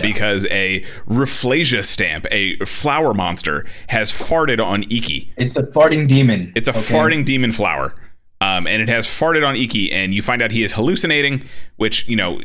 because 0.00 0.46
a 0.46 0.84
Rafflesia 1.08 1.84
stamp, 1.84 2.24
a 2.30 2.56
flower 2.64 3.12
monster, 3.14 3.66
has 3.88 4.12
farted 4.12 4.64
on 4.64 4.84
Iki. 4.84 5.32
it's 5.36 5.56
a 5.56 5.64
farting 5.64 6.06
demon. 6.06 6.52
It's 6.54 6.68
a 6.68 6.70
okay? 6.70 6.80
farting 6.80 7.24
demon 7.24 7.50
flower. 7.50 7.94
Um, 8.40 8.66
and 8.66 8.80
it 8.80 8.88
has 8.88 9.06
farted 9.06 9.46
on 9.46 9.56
Iki, 9.56 9.90
and 9.92 10.14
you 10.14 10.22
find 10.22 10.40
out 10.42 10.52
he 10.52 10.62
is 10.62 10.74
hallucinating, 10.74 11.44
which, 11.76 12.06
you 12.08 12.14
know, 12.16 12.40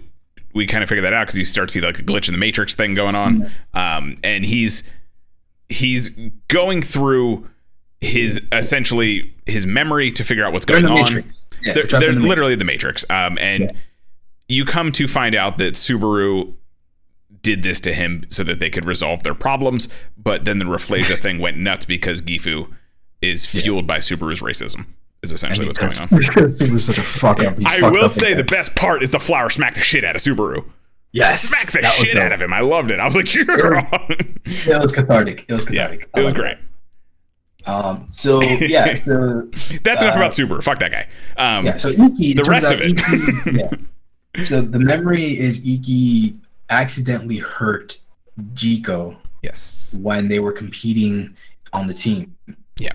we 0.53 0.65
kind 0.65 0.83
of 0.83 0.89
figure 0.89 1.01
that 1.03 1.13
out 1.13 1.27
because 1.27 1.37
you 1.37 1.45
start 1.45 1.69
to 1.69 1.73
see 1.73 1.81
like 1.81 1.99
a 1.99 2.03
glitch 2.03 2.27
in 2.27 2.33
the 2.33 2.39
matrix 2.39 2.75
thing 2.75 2.93
going 2.95 3.15
on. 3.15 3.51
Um, 3.73 4.17
and 4.23 4.45
he's 4.45 4.83
he's 5.69 6.17
going 6.47 6.81
through 6.81 7.49
his 8.01 8.45
essentially 8.51 9.33
his 9.45 9.65
memory 9.65 10.11
to 10.11 10.23
figure 10.23 10.45
out 10.45 10.53
what's 10.53 10.65
They're 10.65 10.81
going 10.81 10.93
the 10.93 10.99
on. 10.99 11.05
Matrix. 11.05 11.43
Yeah, 11.61 11.73
They're, 11.73 11.83
they're 11.85 11.99
the 11.99 12.05
Matrix. 12.07 12.27
literally 12.27 12.55
the 12.55 12.65
Matrix. 12.65 13.05
Um, 13.09 13.37
and 13.39 13.63
Yeah. 13.63 13.71
you 14.47 14.65
come 14.65 14.91
to 14.93 15.07
find 15.07 15.33
out 15.35 15.57
that 15.59 15.73
Subaru 15.75 16.53
did 17.41 17.63
this 17.63 17.79
to 17.81 17.93
him 17.93 18.23
so 18.29 18.43
that 18.43 18.59
they 18.59 18.69
could 18.69 18.85
resolve 18.85 19.23
their 19.23 19.33
problems. 19.33 19.87
But 20.17 20.45
then 20.45 20.59
the 20.59 20.65
Rafflesia 20.65 21.17
thing 21.21 21.39
went 21.39 21.57
nuts 21.57 21.85
because 21.85 22.21
Gifu 22.21 22.71
is 23.21 23.45
fueled 23.45 23.87
by 23.87 23.97
Subaru's 23.99 24.41
racism. 24.41 24.85
Is 25.23 25.31
essentially 25.31 25.65
what's 25.67 25.79
going 25.79 25.91
on. 25.91 26.19
because 26.27 26.59
Subaru's 26.59 26.85
such 26.85 26.97
a 26.97 27.03
fuck 27.03 27.41
up. 27.41 27.55
I 27.65 27.89
will 27.89 28.05
up 28.05 28.11
say 28.11 28.33
the 28.33 28.43
best 28.43 28.75
part 28.75 29.01
is 29.01 29.09
the 29.11 29.19
flower 29.19 29.49
smacked 29.49 29.75
the 29.77 29.81
shit 29.81 30.03
out 30.03 30.15
of 30.17 30.21
Subaru. 30.21 30.65
yes, 31.13 31.43
Smack 31.43 31.71
the 31.81 31.87
shit 31.87 32.15
dope. 32.15 32.23
out 32.25 32.31
of 32.33 32.41
him. 32.41 32.51
I 32.53 32.59
loved 32.59 32.91
it. 32.91 32.99
I 32.99 33.05
was 33.05 33.15
like, 33.15 33.33
yeah. 33.35 33.45
It 34.45 34.81
was 34.81 34.91
cathartic. 34.91 35.45
It 35.47 35.53
was 35.53 35.63
cathartic. 35.65 36.09
I 36.13 36.19
it 36.19 36.23
was 36.23 36.33
great. 36.33 36.57
Um, 37.65 38.07
so 38.09 38.41
yeah, 38.41 38.93
so 39.03 39.49
That's 39.83 40.01
enough 40.03 40.15
Uh, 40.15 40.17
about 40.19 40.31
Subaru. 40.31 40.61
Fuck 40.61 40.79
that 40.79 40.91
guy. 40.91 41.07
Um, 41.37 41.65
Yeah, 41.65 41.77
so 41.77 41.89
Iki, 41.89 42.33
The 42.33 42.43
rest 42.43 42.71
of 42.71 42.81
it. 42.81 42.91
Iki- 42.91 43.57
yeah. 43.57 44.43
So 44.43 44.61
the 44.61 44.79
memory 44.79 45.39
is 45.39 45.65
Iki 45.65 46.35
accidentally 46.69 47.37
hurt 47.37 47.97
Jiko 48.55 49.15
yes. 49.41 49.95
when 50.01 50.27
they 50.27 50.39
were 50.39 50.51
competing 50.51 51.37
on 51.71 51.87
the 51.87 51.93
team. 51.93 52.35
Yeah. 52.77 52.91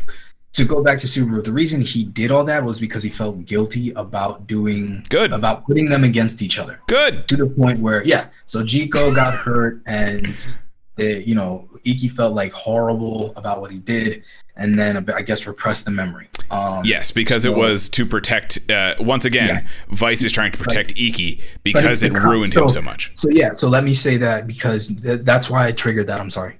To 0.58 0.64
go 0.64 0.82
back 0.82 0.98
to 0.98 1.06
Subaru, 1.06 1.44
the 1.44 1.52
reason 1.52 1.80
he 1.80 2.02
did 2.02 2.32
all 2.32 2.42
that 2.44 2.64
was 2.64 2.80
because 2.80 3.04
he 3.04 3.08
felt 3.10 3.44
guilty 3.46 3.92
about 3.92 4.48
doing 4.48 5.04
Good. 5.08 5.32
about 5.32 5.64
putting 5.66 5.88
them 5.88 6.02
against 6.02 6.42
each 6.42 6.58
other 6.58 6.80
Good. 6.88 7.28
to 7.28 7.36
the 7.36 7.46
point 7.46 7.78
where 7.78 8.02
yeah. 8.04 8.26
So 8.46 8.64
Jiko 8.64 9.14
got 9.14 9.34
hurt 9.34 9.80
and 9.86 10.58
the, 10.96 11.22
you 11.22 11.36
know 11.36 11.68
Iki 11.84 12.08
felt 12.08 12.34
like 12.34 12.50
horrible 12.52 13.32
about 13.36 13.60
what 13.60 13.70
he 13.70 13.78
did, 13.78 14.24
and 14.56 14.76
then 14.76 15.08
I 15.14 15.22
guess 15.22 15.46
repressed 15.46 15.84
the 15.84 15.92
memory. 15.92 16.28
Um, 16.50 16.84
Yes, 16.84 17.12
because 17.12 17.44
it 17.44 17.54
was 17.54 17.88
to 17.90 18.04
protect. 18.04 18.68
Uh, 18.68 18.96
once 18.98 19.24
again, 19.24 19.48
Yeah. 19.48 19.62
Vice 19.90 20.24
is 20.24 20.32
trying 20.32 20.50
to 20.50 20.58
protect 20.58 20.90
Iki 20.98 21.40
because 21.62 22.02
it 22.02 22.12
ruined 22.18 22.52
him 22.52 22.68
so- 22.68 22.74
so 22.74 22.82
much. 22.82 23.12
So 23.14 23.28
yeah, 23.30 23.52
so 23.54 23.68
let 23.68 23.84
me 23.84 23.94
say 23.94 24.16
that 24.16 24.48
because 24.48 24.88
th- 24.88 25.20
that's 25.22 25.48
why 25.48 25.68
I 25.68 25.72
triggered 25.72 26.08
that. 26.08 26.20
I'm 26.20 26.30
sorry. 26.30 26.56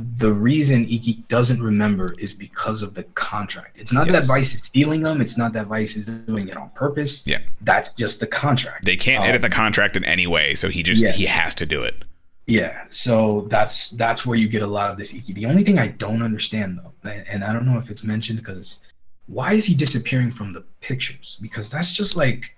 The 0.00 0.32
reason 0.32 0.84
Iki 0.84 1.24
doesn't 1.26 1.60
remember 1.60 2.14
is 2.20 2.32
because 2.32 2.82
of 2.82 2.94
the 2.94 3.02
contract. 3.14 3.80
It's 3.80 3.92
not 3.92 4.06
Yes. 4.06 4.22
that 4.22 4.28
Vice 4.32 4.54
is 4.54 4.62
stealing 4.62 5.02
them. 5.02 5.20
It's 5.20 5.36
not 5.36 5.52
that 5.54 5.66
Vice 5.66 5.96
is 5.96 6.06
doing 6.06 6.46
it 6.48 6.56
on 6.56 6.70
purpose. 6.70 7.26
Yeah. 7.26 7.40
That's 7.62 7.88
just 7.94 8.20
the 8.20 8.28
contract. 8.28 8.84
They 8.84 8.96
can't 8.96 9.24
Um, 9.24 9.28
edit 9.30 9.42
the 9.42 9.48
contract 9.50 9.96
in 9.96 10.04
any 10.04 10.26
way, 10.28 10.54
so 10.54 10.68
he 10.68 10.84
just 10.84 11.02
Yeah. 11.02 11.10
he 11.10 11.26
has 11.26 11.52
to 11.56 11.66
do 11.66 11.82
it. 11.82 12.04
Yeah. 12.46 12.84
So 12.90 13.48
that's 13.50 13.90
that's 13.90 14.24
where 14.24 14.38
you 14.38 14.46
get 14.48 14.62
a 14.62 14.68
lot 14.68 14.90
of 14.92 14.98
this 14.98 15.12
Iki. 15.12 15.32
The 15.32 15.46
only 15.46 15.64
thing 15.64 15.80
I 15.80 15.88
don't 15.88 16.22
understand 16.22 16.78
though, 16.78 17.10
and- 17.10 17.42
I 17.42 17.52
don't 17.52 17.66
know 17.66 17.78
if 17.78 17.90
it's 17.90 18.04
mentioned 18.04 18.38
because 18.38 18.80
why 19.26 19.54
is 19.54 19.64
he 19.64 19.74
disappearing 19.74 20.30
from 20.30 20.52
the 20.52 20.62
pictures? 20.80 21.38
Because 21.42 21.70
that's 21.70 21.92
just 21.96 22.16
like 22.16 22.54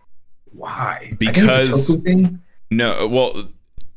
why? 0.53 0.99
I 1.13 1.15
think 1.17 1.39
it's 1.39 1.91
a 1.91 1.97
Because-. 1.97 2.31
No, 2.71 3.09
well, 3.09 3.49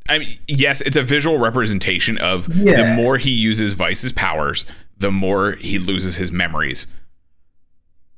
I 0.10 0.20
mean, 0.20 0.38
yes, 0.48 0.82
it's 0.82 0.98
a 0.98 1.02
visual 1.02 1.38
representation 1.38 2.18
of 2.18 2.48
the 2.48 2.94
more 2.96 3.18
he 3.18 3.32
uses 3.32 3.74
Vice's 3.74 4.12
powers, 4.12 4.66
the 4.98 5.12
more 5.12 5.54
he 5.54 5.80
loses 5.80 6.18
his 6.18 6.32
memories. 6.32 6.88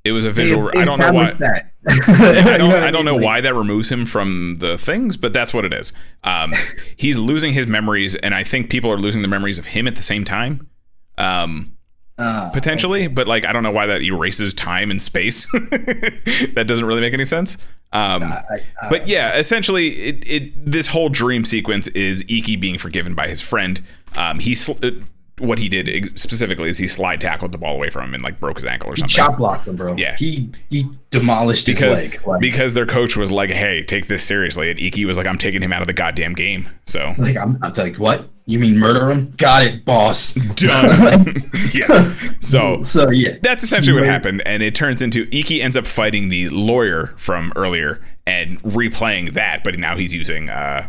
It 0.05 0.11
was 0.11 0.23
a 0.23 0.31
visual. 0.31 0.69
They 0.71 0.81
I 0.81 0.85
don't 0.85 0.99
know 0.99 1.11
why. 1.11 1.31
That. 1.31 1.71
I 1.87 2.57
don't. 2.57 2.71
I 2.71 2.91
don't 2.91 3.05
know 3.05 3.15
why 3.15 3.41
that 3.41 3.55
removes 3.55 3.91
him 3.91 4.05
from 4.05 4.57
the 4.59 4.77
things, 4.77 5.17
but 5.17 5.33
that's 5.33 5.51
what 5.51 5.65
it 5.65 5.73
is. 5.73 5.93
Um, 6.23 6.53
he's 6.95 7.17
losing 7.17 7.53
his 7.53 7.65
memories, 7.65 8.13
and 8.13 8.35
I 8.35 8.43
think 8.43 8.69
people 8.69 8.91
are 8.91 8.99
losing 8.99 9.23
the 9.23 9.27
memories 9.27 9.57
of 9.57 9.65
him 9.65 9.87
at 9.87 9.95
the 9.95 10.03
same 10.03 10.23
time. 10.23 10.69
Um, 11.17 11.74
uh, 12.17 12.49
potentially, 12.51 13.07
but 13.07 13.27
like 13.27 13.45
I 13.45 13.51
don't 13.53 13.63
know 13.63 13.71
why 13.71 13.85
that 13.87 14.01
erases 14.01 14.53
time 14.53 14.89
and 14.91 15.01
space. 15.01 15.45
that 15.51 16.65
doesn't 16.67 16.85
really 16.85 17.01
make 17.01 17.13
any 17.13 17.25
sense. 17.25 17.57
Um, 17.91 18.23
I- 18.23 18.43
I- 18.81 18.89
but 18.89 19.07
yeah, 19.07 19.37
essentially, 19.37 19.87
it, 20.01 20.23
it 20.27 20.71
this 20.71 20.87
whole 20.87 21.09
dream 21.09 21.45
sequence 21.45 21.87
is 21.89 22.23
Iki 22.29 22.55
being 22.57 22.77
forgiven 22.77 23.15
by 23.15 23.27
his 23.27 23.41
friend. 23.41 23.81
Um, 24.15 24.39
he 24.39 24.55
sl- 24.55 24.73
uh, 24.83 24.91
what 25.39 25.59
he 25.59 25.67
did 25.67 26.17
specifically 26.17 26.69
is 26.69 26.77
he 26.77 26.87
slide 26.87 27.19
tackled 27.19 27.51
the 27.51 27.57
ball 27.57 27.75
away 27.75 27.89
from 27.89 28.05
him 28.05 28.13
and 28.13 28.23
like 28.23 28.39
broke 28.39 28.57
his 28.57 28.65
ankle 28.65 28.89
or 28.89 28.93
He 28.95 29.01
something. 29.01 29.13
chop 29.15 29.37
blocked 29.37 29.67
him, 29.67 29.75
bro. 29.75 29.95
Yeah. 29.95 30.15
He 30.15 30.49
he 30.69 30.85
demolished 31.09 31.65
because 31.65 32.01
his 32.01 32.11
leg. 32.13 32.27
Like, 32.27 32.41
because 32.41 32.73
their 32.73 32.85
coach 32.85 33.17
was 33.17 33.31
like, 33.31 33.49
"Hey, 33.49 33.83
take 33.83 34.07
this 34.07 34.23
seriously," 34.23 34.69
and 34.69 34.79
Iki 34.79 35.05
was 35.05 35.17
like, 35.17 35.27
"I'm 35.27 35.37
taking 35.37 35.61
him 35.61 35.73
out 35.73 35.81
of 35.81 35.87
the 35.87 35.93
goddamn 35.93 36.33
game." 36.33 36.69
So 36.85 37.13
like 37.17 37.35
I'm, 37.37 37.57
I'm 37.61 37.73
like, 37.73 37.97
what? 37.97 38.29
You 38.47 38.59
mean 38.59 38.77
murder 38.77 39.09
him? 39.09 39.33
Got 39.37 39.63
it, 39.65 39.85
boss. 39.85 40.33
done. 40.55 41.25
yeah. 41.73 42.13
So 42.39 42.83
so 42.83 43.09
yeah. 43.11 43.37
that's 43.41 43.63
essentially 43.63 43.99
what 43.99 44.05
happened, 44.07 44.41
and 44.45 44.63
it 44.63 44.75
turns 44.75 45.01
into 45.01 45.27
Iki 45.35 45.61
ends 45.61 45.75
up 45.75 45.87
fighting 45.87 46.29
the 46.29 46.47
lawyer 46.49 47.07
from 47.17 47.51
earlier 47.55 48.01
and 48.27 48.61
replaying 48.63 49.33
that, 49.33 49.63
but 49.63 49.77
now 49.77 49.95
he's 49.97 50.13
using 50.13 50.49
uh, 50.49 50.87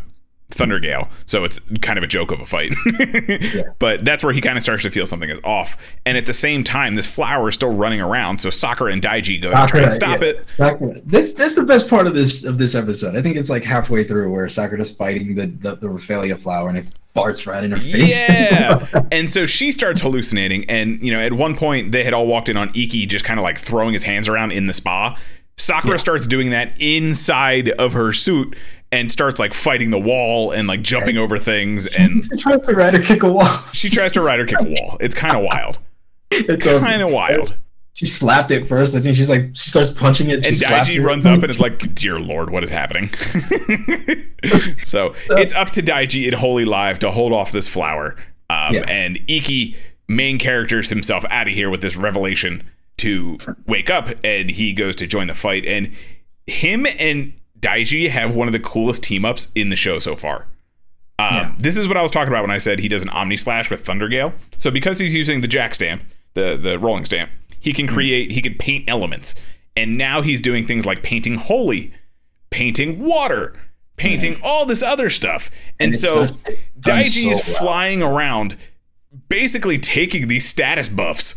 Thundergale, 0.50 1.10
so 1.26 1.44
it's 1.44 1.58
kind 1.80 1.98
of 1.98 2.04
a 2.04 2.06
joke 2.06 2.30
of 2.30 2.40
a 2.40 2.46
fight. 2.46 2.72
But 3.78 4.04
that's 4.04 4.24
where 4.24 4.32
he 4.32 4.40
kind 4.40 4.56
of 4.56 4.62
starts 4.62 4.84
to 4.84 4.90
feel 4.90 5.06
something 5.06 5.28
is 5.28 5.40
off. 5.44 5.76
And 6.06 6.16
at 6.16 6.24
the 6.24 6.32
same 6.32 6.64
time, 6.64 6.94
this 6.94 7.06
flower 7.06 7.48
is 7.48 7.54
still 7.54 7.74
running 7.74 8.00
around, 8.00 8.40
so 8.40 8.50
Sakura 8.50 8.92
and 8.92 9.02
Daiji 9.02 9.40
go 9.40 9.48
to 9.48 9.54
try 9.54 9.66
Sakura, 9.66 9.82
and 9.84 9.94
stop 9.94 10.20
yeah, 10.20 10.28
it. 10.28 10.50
Sakura. 10.50 11.00
This 11.04 11.34
that's 11.34 11.54
the 11.54 11.64
best 11.64 11.88
part 11.88 12.06
of 12.06 12.14
this 12.14 12.44
of 12.44 12.58
this 12.58 12.74
episode. 12.74 13.16
I 13.16 13.22
think 13.22 13.36
it's 13.36 13.50
like 13.50 13.64
halfway 13.64 14.04
through 14.04 14.30
where 14.32 14.48
Sakura's 14.48 14.94
fighting 14.94 15.34
the 15.34 15.46
the, 15.46 15.76
the 15.76 15.88
Rafflesia 15.88 16.38
flower 16.38 16.68
and 16.68 16.78
it 16.78 16.90
farts 17.16 17.46
right 17.46 17.64
in 17.64 17.70
her 17.70 17.76
face. 17.76 18.28
Yeah. 18.28 18.86
and 19.12 19.28
so 19.28 19.46
she 19.46 19.72
starts 19.72 20.00
hallucinating. 20.00 20.68
And, 20.68 21.02
you 21.02 21.12
know, 21.12 21.20
at 21.20 21.32
one 21.32 21.56
point 21.56 21.92
they 21.92 22.04
had 22.04 22.12
all 22.12 22.26
walked 22.26 22.48
in 22.48 22.56
on 22.56 22.68
Iki 22.74 23.06
just 23.06 23.24
kind 23.24 23.40
of 23.40 23.44
like 23.44 23.58
throwing 23.58 23.94
his 23.94 24.04
hands 24.04 24.28
around 24.28 24.52
in 24.52 24.66
the 24.66 24.72
spa. 24.72 25.18
Sakura 25.56 25.98
starts 25.98 26.26
doing 26.26 26.50
that 26.50 26.76
inside 26.80 27.70
of 27.70 27.94
her 27.94 28.12
suit 28.12 28.56
and 28.96 29.12
starts 29.12 29.38
like 29.38 29.52
fighting 29.52 29.90
the 29.90 29.98
wall 29.98 30.50
and 30.52 30.66
like 30.66 30.82
jumping 30.82 31.18
over 31.18 31.38
things. 31.38 31.86
And 31.86 32.24
she 32.24 32.36
tries 32.38 32.62
to 32.62 32.72
ride 32.74 32.94
her 32.94 33.02
kick 33.02 33.22
a 33.22 33.30
wall. 33.30 33.46
she 33.72 33.90
tries 33.90 34.12
to 34.12 34.22
ride 34.22 34.38
her 34.38 34.46
kick 34.46 34.60
a 34.60 34.64
wall. 34.64 34.96
It's 35.00 35.14
kind 35.14 35.36
of 35.36 35.42
wild. 35.44 35.78
It's. 36.32 36.64
Kind 36.66 37.02
of 37.02 37.12
wild. 37.12 37.54
She 37.92 38.04
slapped 38.04 38.50
it 38.50 38.66
first. 38.66 38.96
I 38.96 39.00
think 39.00 39.16
she's 39.16 39.30
like 39.30 39.54
she 39.54 39.70
starts 39.70 39.90
punching 39.90 40.28
it. 40.28 40.44
She 40.44 40.48
And 40.50 40.56
Daiji 40.58 41.02
runs 41.02 41.24
up 41.24 41.40
and 41.40 41.48
is 41.48 41.60
like, 41.60 41.94
Dear 41.94 42.18
Lord, 42.18 42.50
what 42.50 42.64
is 42.64 42.68
happening? 42.70 43.08
so 44.82 45.14
it's 45.30 45.54
up 45.54 45.70
to 45.70 45.82
Daiji 45.82 46.26
in 46.26 46.34
Holy 46.34 46.64
Live 46.64 46.98
to 46.98 47.10
hold 47.10 47.32
off 47.32 47.52
this 47.52 47.68
flower. 47.68 48.16
Um, 48.50 48.74
Yeah. 48.74 48.84
And 48.88 49.20
Iki 49.28 49.76
main 50.08 50.38
characters 50.38 50.90
himself 50.90 51.24
out 51.30 51.46
of 51.46 51.54
here 51.54 51.70
with 51.70 51.80
this 51.80 51.96
revelation 51.96 52.68
to 52.98 53.38
wake 53.66 53.88
up 53.88 54.08
and 54.24 54.50
he 54.50 54.72
goes 54.72 54.96
to 54.96 55.06
join 55.06 55.28
the 55.28 55.34
fight. 55.34 55.64
And 55.64 55.92
him 56.46 56.86
and 56.98 57.34
Daiji 57.66 58.10
have 58.10 58.34
one 58.34 58.48
of 58.48 58.52
the 58.52 58.60
coolest 58.60 59.02
team 59.02 59.24
ups 59.24 59.48
in 59.54 59.70
the 59.70 59.76
show 59.76 59.98
so 59.98 60.14
far. 60.16 60.48
Um, 61.18 61.34
Yeah. 61.34 61.54
This 61.58 61.76
is 61.76 61.88
what 61.88 61.96
I 61.96 62.02
was 62.02 62.10
talking 62.10 62.28
about 62.28 62.42
when 62.42 62.50
I 62.50 62.58
said 62.58 62.78
he 62.78 62.88
does 62.88 63.02
an 63.02 63.08
Omni 63.08 63.36
Slash 63.36 63.70
with 63.70 63.84
Thundergale. 63.84 64.32
So 64.58 64.70
because 64.70 64.98
he's 64.98 65.14
using 65.14 65.40
the 65.40 65.48
Jack 65.48 65.74
stamp, 65.74 66.02
the 66.34 66.56
the 66.56 66.78
rolling 66.78 67.04
stamp, 67.06 67.30
he 67.58 67.70
Hmm. 67.70 67.76
can 67.76 67.86
create, 67.88 68.30
he 68.32 68.40
can 68.42 68.54
paint 68.54 68.88
elements, 68.88 69.34
and 69.76 69.96
now 69.96 70.22
he's 70.22 70.40
doing 70.40 70.66
things 70.66 70.84
like 70.86 71.02
painting 71.02 71.36
holy, 71.36 71.92
painting 72.50 73.00
water, 73.04 73.54
painting 73.96 74.38
all 74.42 74.66
this 74.66 74.82
other 74.82 75.08
stuff, 75.10 75.50
and, 75.80 75.92
And 75.94 75.96
so 76.00 76.26
such- 76.26 76.36
it's 76.46 76.68
done 76.70 77.00
Daiji 77.02 77.32
is 77.32 77.42
well. 77.46 77.56
flying 77.56 78.02
around, 78.02 78.56
basically 79.28 79.78
taking 79.78 80.28
these 80.28 80.46
status 80.46 80.88
buffs 80.90 81.36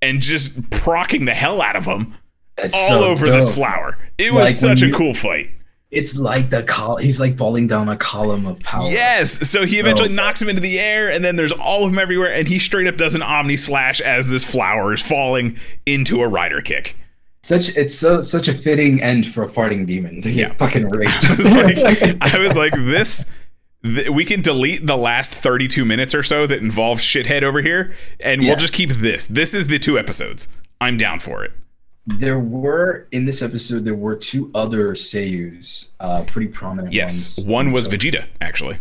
and 0.00 0.22
just 0.22 0.70
procking 0.70 1.24
the 1.24 1.34
hell 1.34 1.60
out 1.60 1.74
of 1.76 1.84
them 1.86 2.14
It's 2.56 2.74
all 2.74 2.88
so 2.88 3.04
over 3.04 3.26
this 3.28 3.52
flower. 3.52 3.98
It 4.16 4.32
was 4.32 4.44
when 4.44 4.76
such 4.76 4.82
a 4.82 4.86
you- 4.88 4.94
cool 4.94 5.12
fight. 5.14 5.50
It's 5.90 6.18
like 6.18 6.50
the 6.50 6.62
col. 6.62 6.96
He's 6.98 7.18
like 7.18 7.38
falling 7.38 7.66
down 7.66 7.88
a 7.88 7.96
column 7.96 8.46
of 8.46 8.60
power. 8.60 8.90
Yes. 8.90 9.48
So 9.48 9.64
he 9.64 9.78
eventually 9.78 10.10
Oh. 10.10 10.12
knocks 10.14 10.42
him 10.42 10.48
into 10.50 10.60
the 10.60 10.78
air, 10.78 11.10
and 11.10 11.24
then 11.24 11.36
there's 11.36 11.52
all 11.52 11.84
of 11.86 11.90
them 11.92 11.98
everywhere, 11.98 12.32
and 12.32 12.46
he 12.46 12.58
straight 12.58 12.86
up 12.86 12.96
does 12.98 13.14
an 13.14 13.22
omni 13.22 13.56
slash 13.56 14.00
as 14.02 14.28
this 14.28 14.44
flower 14.44 14.92
is 14.92 15.00
falling 15.00 15.58
into 15.86 16.20
a 16.22 16.28
rider 16.28 16.60
kick. 16.60 16.94
Such 17.42 17.74
it's 17.76 17.94
so 17.94 18.20
such 18.20 18.48
a 18.48 18.52
fitting 18.52 19.00
end 19.00 19.26
for 19.26 19.44
a 19.44 19.48
farting 19.48 19.86
demon 19.86 20.20
to 20.22 20.30
get 20.32 20.36
Yeah. 20.50 20.54
fucking 20.58 20.88
raped. 20.90 21.24
I 21.24 21.36
was 21.36 21.46
like, 21.54 22.16
I 22.34 22.38
was 22.38 22.56
like 22.56 22.74
this. 22.74 23.30
th- 23.84 24.10
we 24.10 24.24
can 24.26 24.42
delete 24.42 24.86
the 24.86 24.96
last 24.96 25.32
32 25.32 25.84
minutes 25.86 26.14
or 26.14 26.22
so 26.24 26.46
that 26.48 26.58
involves 26.60 27.02
shithead 27.02 27.42
over 27.44 27.62
here, 27.62 27.94
and 28.20 28.42
Yeah. 28.42 28.50
we'll 28.50 28.58
just 28.58 28.72
keep 28.74 28.90
this. 28.90 29.24
This 29.24 29.54
is 29.54 29.68
the 29.68 29.78
two 29.78 29.98
episodes. 29.98 30.48
I'm 30.80 30.98
down 30.98 31.20
for 31.20 31.44
it. 31.44 31.52
There 32.16 32.38
were 32.38 33.06
in 33.12 33.26
this 33.26 33.42
episode 33.42 33.84
there 33.84 33.94
were 33.94 34.16
two 34.16 34.50
other 34.54 34.92
Seiyus, 34.94 35.90
uh, 36.00 36.22
pretty 36.24 36.48
prominent 36.48 36.92
Yes, 36.94 37.38
ones. 37.38 37.46
one 37.48 37.72
was 37.72 37.88
Vegeta 37.88 38.26
actually. 38.40 38.78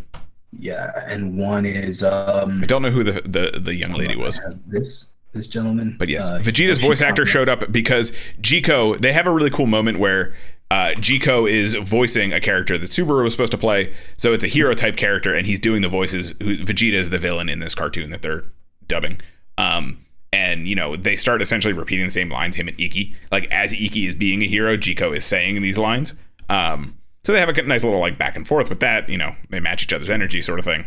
Yeah, 0.58 0.92
and 1.08 1.38
one 1.38 1.66
is 1.66 2.04
um. 2.04 2.64
I 2.64 2.66
don't 2.66 2.82
know 2.82 2.90
who 2.92 3.04
the 3.04 3.22
the, 3.22 3.60
the 3.60 3.76
young 3.76 3.92
lady 3.92 4.16
was. 4.16 4.40
This 4.66 5.08
this 5.34 5.48
gentleman. 5.48 5.96
But 6.00 6.08
yes, 6.08 6.30
uh, 6.30 6.40
Vegeta's 6.40 6.80
voice 6.80 7.02
actor 7.02 7.26
showed 7.26 7.50
up 7.50 7.72
because 7.72 8.12
Jiko. 8.42 8.98
They 9.00 9.14
have 9.14 9.28
a 9.28 9.32
really 9.32 9.50
cool 9.50 9.68
moment 9.68 10.00
where 10.00 10.34
uh, 10.72 10.94
Jiko 10.96 11.50
is 11.50 11.76
voicing 11.76 12.32
a 12.34 12.40
character 12.40 12.78
that 12.78 12.90
Subaru 12.90 13.24
was 13.24 13.34
supposed 13.34 13.52
to 13.52 13.58
play. 13.58 13.94
So 14.16 14.34
it's 14.34 14.44
a 14.44 14.48
hero 14.48 14.74
type 14.74 14.96
character, 14.96 15.34
and 15.36 15.46
he's 15.46 15.60
doing 15.60 15.82
the 15.82 15.90
voices. 15.90 16.30
Who, 16.42 16.58
Vegeta 16.60 16.94
is 16.94 17.10
the 17.10 17.20
villain 17.20 17.50
in 17.50 17.60
this 17.60 17.76
cartoon 17.76 18.10
that 18.12 18.22
they're 18.22 18.46
dubbing. 18.88 19.20
Um, 19.58 20.06
and 20.34 20.68
you 20.68 20.76
know 20.76 20.96
they 20.96 21.16
start 21.16 21.42
essentially 21.42 21.74
repeating 21.74 22.06
the 22.06 22.12
same 22.12 22.30
lines. 22.30 22.56
Him 22.56 22.68
and 22.68 22.80
Iki, 22.80 23.16
like 23.32 23.46
as 23.52 23.74
Iki 23.74 24.08
is 24.08 24.16
being 24.16 24.42
a 24.42 24.48
hero, 24.48 24.78
Jiko 24.78 25.16
is 25.16 25.26
saying 25.26 25.62
these 25.62 25.78
lines. 25.78 26.14
Um, 26.50 26.98
so 27.24 27.34
they 27.34 27.40
have 27.40 27.50
a 27.50 27.62
nice 27.64 27.84
little 27.84 28.00
like 28.00 28.18
back 28.18 28.36
and 28.36 28.48
forth 28.48 28.70
with 28.70 28.80
that. 28.80 29.10
You 29.10 29.18
know, 29.18 29.36
they 29.50 29.60
match 29.60 29.84
each 29.84 29.94
other's 29.94 30.10
energy, 30.10 30.42
sort 30.42 30.60
of 30.60 30.66
thing. 30.66 30.86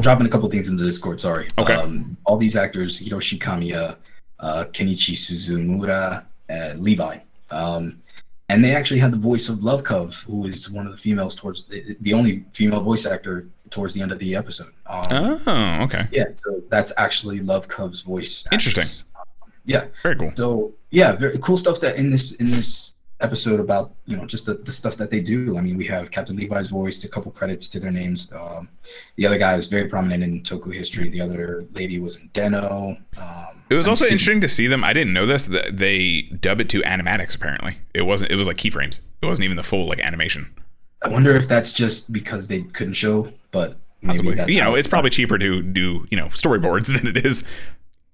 dropping 0.00 0.26
a 0.26 0.28
couple 0.28 0.48
things 0.50 0.68
into 0.68 0.84
Discord. 0.84 1.20
Sorry. 1.20 1.48
Okay. 1.58 1.74
Um, 1.74 2.16
all 2.24 2.36
these 2.36 2.56
actors: 2.56 3.00
Hiroshi 3.00 3.38
Kamiya, 3.38 3.96
uh, 4.40 4.64
Kenichi 4.72 5.14
Suzumura, 5.14 6.24
uh, 6.50 6.74
Levi. 6.76 7.18
Um, 7.50 8.02
and 8.52 8.62
they 8.64 8.74
actually 8.74 9.00
had 9.00 9.12
the 9.12 9.18
voice 9.18 9.48
of 9.48 9.58
Lovekov, 9.58 10.24
who 10.24 10.46
is 10.46 10.70
one 10.70 10.84
of 10.86 10.92
the 10.92 10.98
females 10.98 11.34
towards 11.34 11.64
the, 11.64 11.96
the 12.00 12.12
only 12.12 12.44
female 12.52 12.80
voice 12.80 13.06
actor 13.06 13.48
towards 13.70 13.94
the 13.94 14.02
end 14.02 14.12
of 14.12 14.18
the 14.18 14.34
episode. 14.36 14.72
Um, 14.86 15.40
Oh, 15.46 15.82
okay, 15.84 16.06
Yeah, 16.12 16.26
so 16.34 16.62
that's 16.68 16.92
actually 16.98 17.40
Lovekov's 17.40 18.02
voice. 18.02 18.44
Interesting. 18.52 18.82
actress. 18.82 19.04
Yeah. 19.64 19.86
very 20.02 20.16
cool. 20.16 20.32
So 20.34 20.74
yeah, 20.90 21.12
very 21.12 21.38
cool 21.38 21.56
stuff 21.56 21.80
that 21.80 21.96
in 21.96 22.10
this 22.10 22.32
in 22.36 22.50
this 22.50 22.94
episode 23.22 23.60
about 23.60 23.94
you 24.06 24.16
know 24.16 24.26
just 24.26 24.46
the, 24.46 24.54
the 24.54 24.72
stuff 24.72 24.96
that 24.96 25.10
they 25.10 25.20
do. 25.20 25.56
I 25.56 25.60
mean, 25.60 25.76
we 25.76 25.86
have 25.86 26.10
Captain 26.10 26.36
Levi's 26.36 26.68
voice, 26.68 27.02
a 27.04 27.08
couple 27.08 27.30
credits 27.32 27.68
to 27.70 27.80
their 27.80 27.90
names. 27.90 28.30
Um, 28.32 28.68
the 29.16 29.26
other 29.26 29.38
guy 29.38 29.54
is 29.54 29.68
very 29.68 29.88
prominent 29.88 30.22
in 30.22 30.42
Toku 30.42 30.72
history. 30.74 31.08
The 31.08 31.20
other 31.20 31.64
lady 31.72 31.98
was 31.98 32.16
in 32.16 32.30
Den-O. 32.32 32.96
Um, 33.16 33.62
It 33.70 33.74
was 33.74 33.86
I'm 33.86 33.90
also 33.92 34.04
speaking- 34.04 34.14
interesting 34.14 34.40
to 34.42 34.48
see 34.48 34.66
them. 34.66 34.84
I 34.84 34.92
didn't 34.92 35.12
know 35.12 35.26
this. 35.26 35.44
That 35.46 35.76
they 35.76 36.22
dub 36.40 36.60
it 36.60 36.68
to 36.70 36.82
animatics. 36.82 37.34
Apparently, 37.34 37.78
it 37.94 38.02
wasn't. 38.02 38.30
It 38.30 38.36
was 38.36 38.46
like 38.46 38.56
keyframes. 38.58 39.00
It 39.22 39.26
wasn't 39.26 39.44
even 39.44 39.56
the 39.56 39.62
full 39.62 39.86
like 39.86 40.00
animation. 40.00 40.52
I 41.04 41.08
wonder 41.08 41.34
if 41.34 41.48
that's 41.48 41.72
just 41.72 42.12
because 42.12 42.48
they 42.48 42.62
couldn't 42.62 42.94
show, 42.94 43.32
but 43.50 43.76
Possibly. 44.04 44.34
that's 44.34 44.52
You 44.54 44.60
know, 44.60 44.74
it's 44.76 44.86
probably 44.88 45.10
cheaper 45.10 45.36
to 45.38 45.62
do 45.62 46.06
you 46.10 46.16
know 46.16 46.26
storyboards 46.28 46.86
than 46.96 47.06
it 47.06 47.24
is 47.24 47.44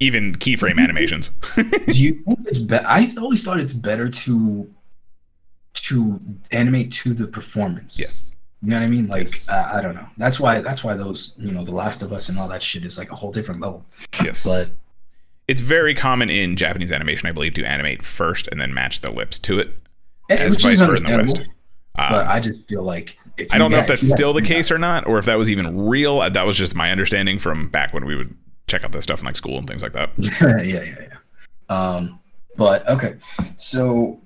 even 0.00 0.32
keyframe 0.34 0.78
animations. 0.80 1.30
do 1.56 2.00
you 2.02 2.22
think 2.24 2.38
it's 2.46 2.59
better? 2.59 2.86
I 2.86 3.12
always 3.18 3.42
thought 3.44 3.59
it's 3.59 3.72
better 3.72 4.09
to 4.09 4.72
to 5.89 6.20
animate 6.51 6.91
to 6.93 7.14
the 7.14 7.26
performance. 7.26 7.99
yes. 7.99 8.34
You 8.61 8.70
know 8.70 8.76
what 8.78 8.84
I 8.86 8.89
mean? 8.89 9.07
Like 9.07 9.22
Yes. 9.30 9.49
uh, 9.49 9.72
I 9.76 9.80
don't 9.80 9.95
know. 9.95 10.07
That's 10.16 10.41
why 10.41 10.61
that's 10.61 10.82
why 10.82 10.95
those 10.95 11.34
you 11.39 11.53
know 11.53 11.62
The 11.64 11.70
Last 11.74 12.03
of 12.03 12.12
Us 12.12 12.28
and 12.28 12.39
all 12.39 12.49
that 12.49 12.61
shit 12.62 12.84
is 12.84 12.99
like 12.99 13.12
a 13.12 13.14
whole 13.14 13.30
different 13.30 13.61
level. 13.61 13.86
Yes. 14.24 14.45
But 14.45 14.70
it's 15.47 15.61
very 15.61 15.95
common 15.95 16.28
in 16.28 16.57
Japanese 16.57 16.91
animation, 16.91 17.28
I 17.28 17.32
believe, 17.32 17.55
to 17.55 17.64
animate 17.64 18.05
first 18.05 18.49
and 18.49 18.61
then 18.61 18.74
match 18.74 19.01
the 19.01 19.11
lips 19.12 19.39
to 19.41 19.61
it, 19.61 19.78
and- 20.28 20.41
as 20.41 20.55
which 20.55 20.62
vice 20.64 20.80
versa 20.80 21.05
in 21.05 21.11
the 21.11 21.16
West. 21.18 21.39
Um, 21.39 22.12
but 22.12 22.26
I 22.26 22.41
just 22.41 22.68
feel 22.68 22.82
like 22.82 23.16
if 23.36 23.53
I 23.55 23.59
don't 23.59 23.70
know 23.70 23.78
if 23.78 23.86
that's 23.86 24.09
still 24.09 24.32
the 24.32 24.43
case 24.43 24.70
or 24.72 24.78
not, 24.78 25.07
or 25.07 25.18
if 25.18 25.24
that 25.26 25.39
was 25.39 25.49
even 25.51 25.86
real. 25.86 26.20
Uh, 26.20 26.28
That 26.28 26.45
was 26.47 26.57
just 26.57 26.74
my 26.74 26.91
understanding 26.91 27.39
from 27.39 27.68
back 27.68 27.95
when 27.95 28.05
we 28.05 28.16
would 28.16 28.36
check 28.66 28.82
out 28.84 28.91
this 28.93 29.05
stuff 29.05 29.20
in 29.20 29.24
like 29.26 29.36
school 29.36 29.57
and 29.57 29.66
things 29.68 29.82
like 29.82 29.93
that. 29.93 30.11
yeah, 30.18 30.61
yeah, 30.62 30.84
yeah. 31.01 31.16
Um, 31.68 32.18
but 32.57 32.86
okay, 32.89 33.14
so 33.57 34.20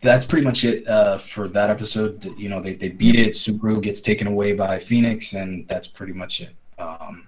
that's 0.00 0.26
pretty 0.26 0.44
much 0.44 0.64
it 0.64 0.86
uh, 0.86 1.18
for 1.18 1.48
that 1.48 1.70
episode. 1.70 2.24
You 2.38 2.48
know, 2.48 2.60
they, 2.60 2.74
they 2.74 2.88
beat 2.90 3.16
it. 3.16 3.30
Subaru 3.30 3.80
gets 3.82 4.00
taken 4.00 4.26
away 4.26 4.52
by 4.52 4.78
Phoenix, 4.78 5.32
and 5.32 5.66
that's 5.68 5.88
pretty 5.88 6.12
much 6.12 6.40
it. 6.42 6.54
Um, 6.78 7.26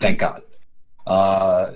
thank 0.00 0.18
God. 0.20 0.42
Uh, 1.06 1.74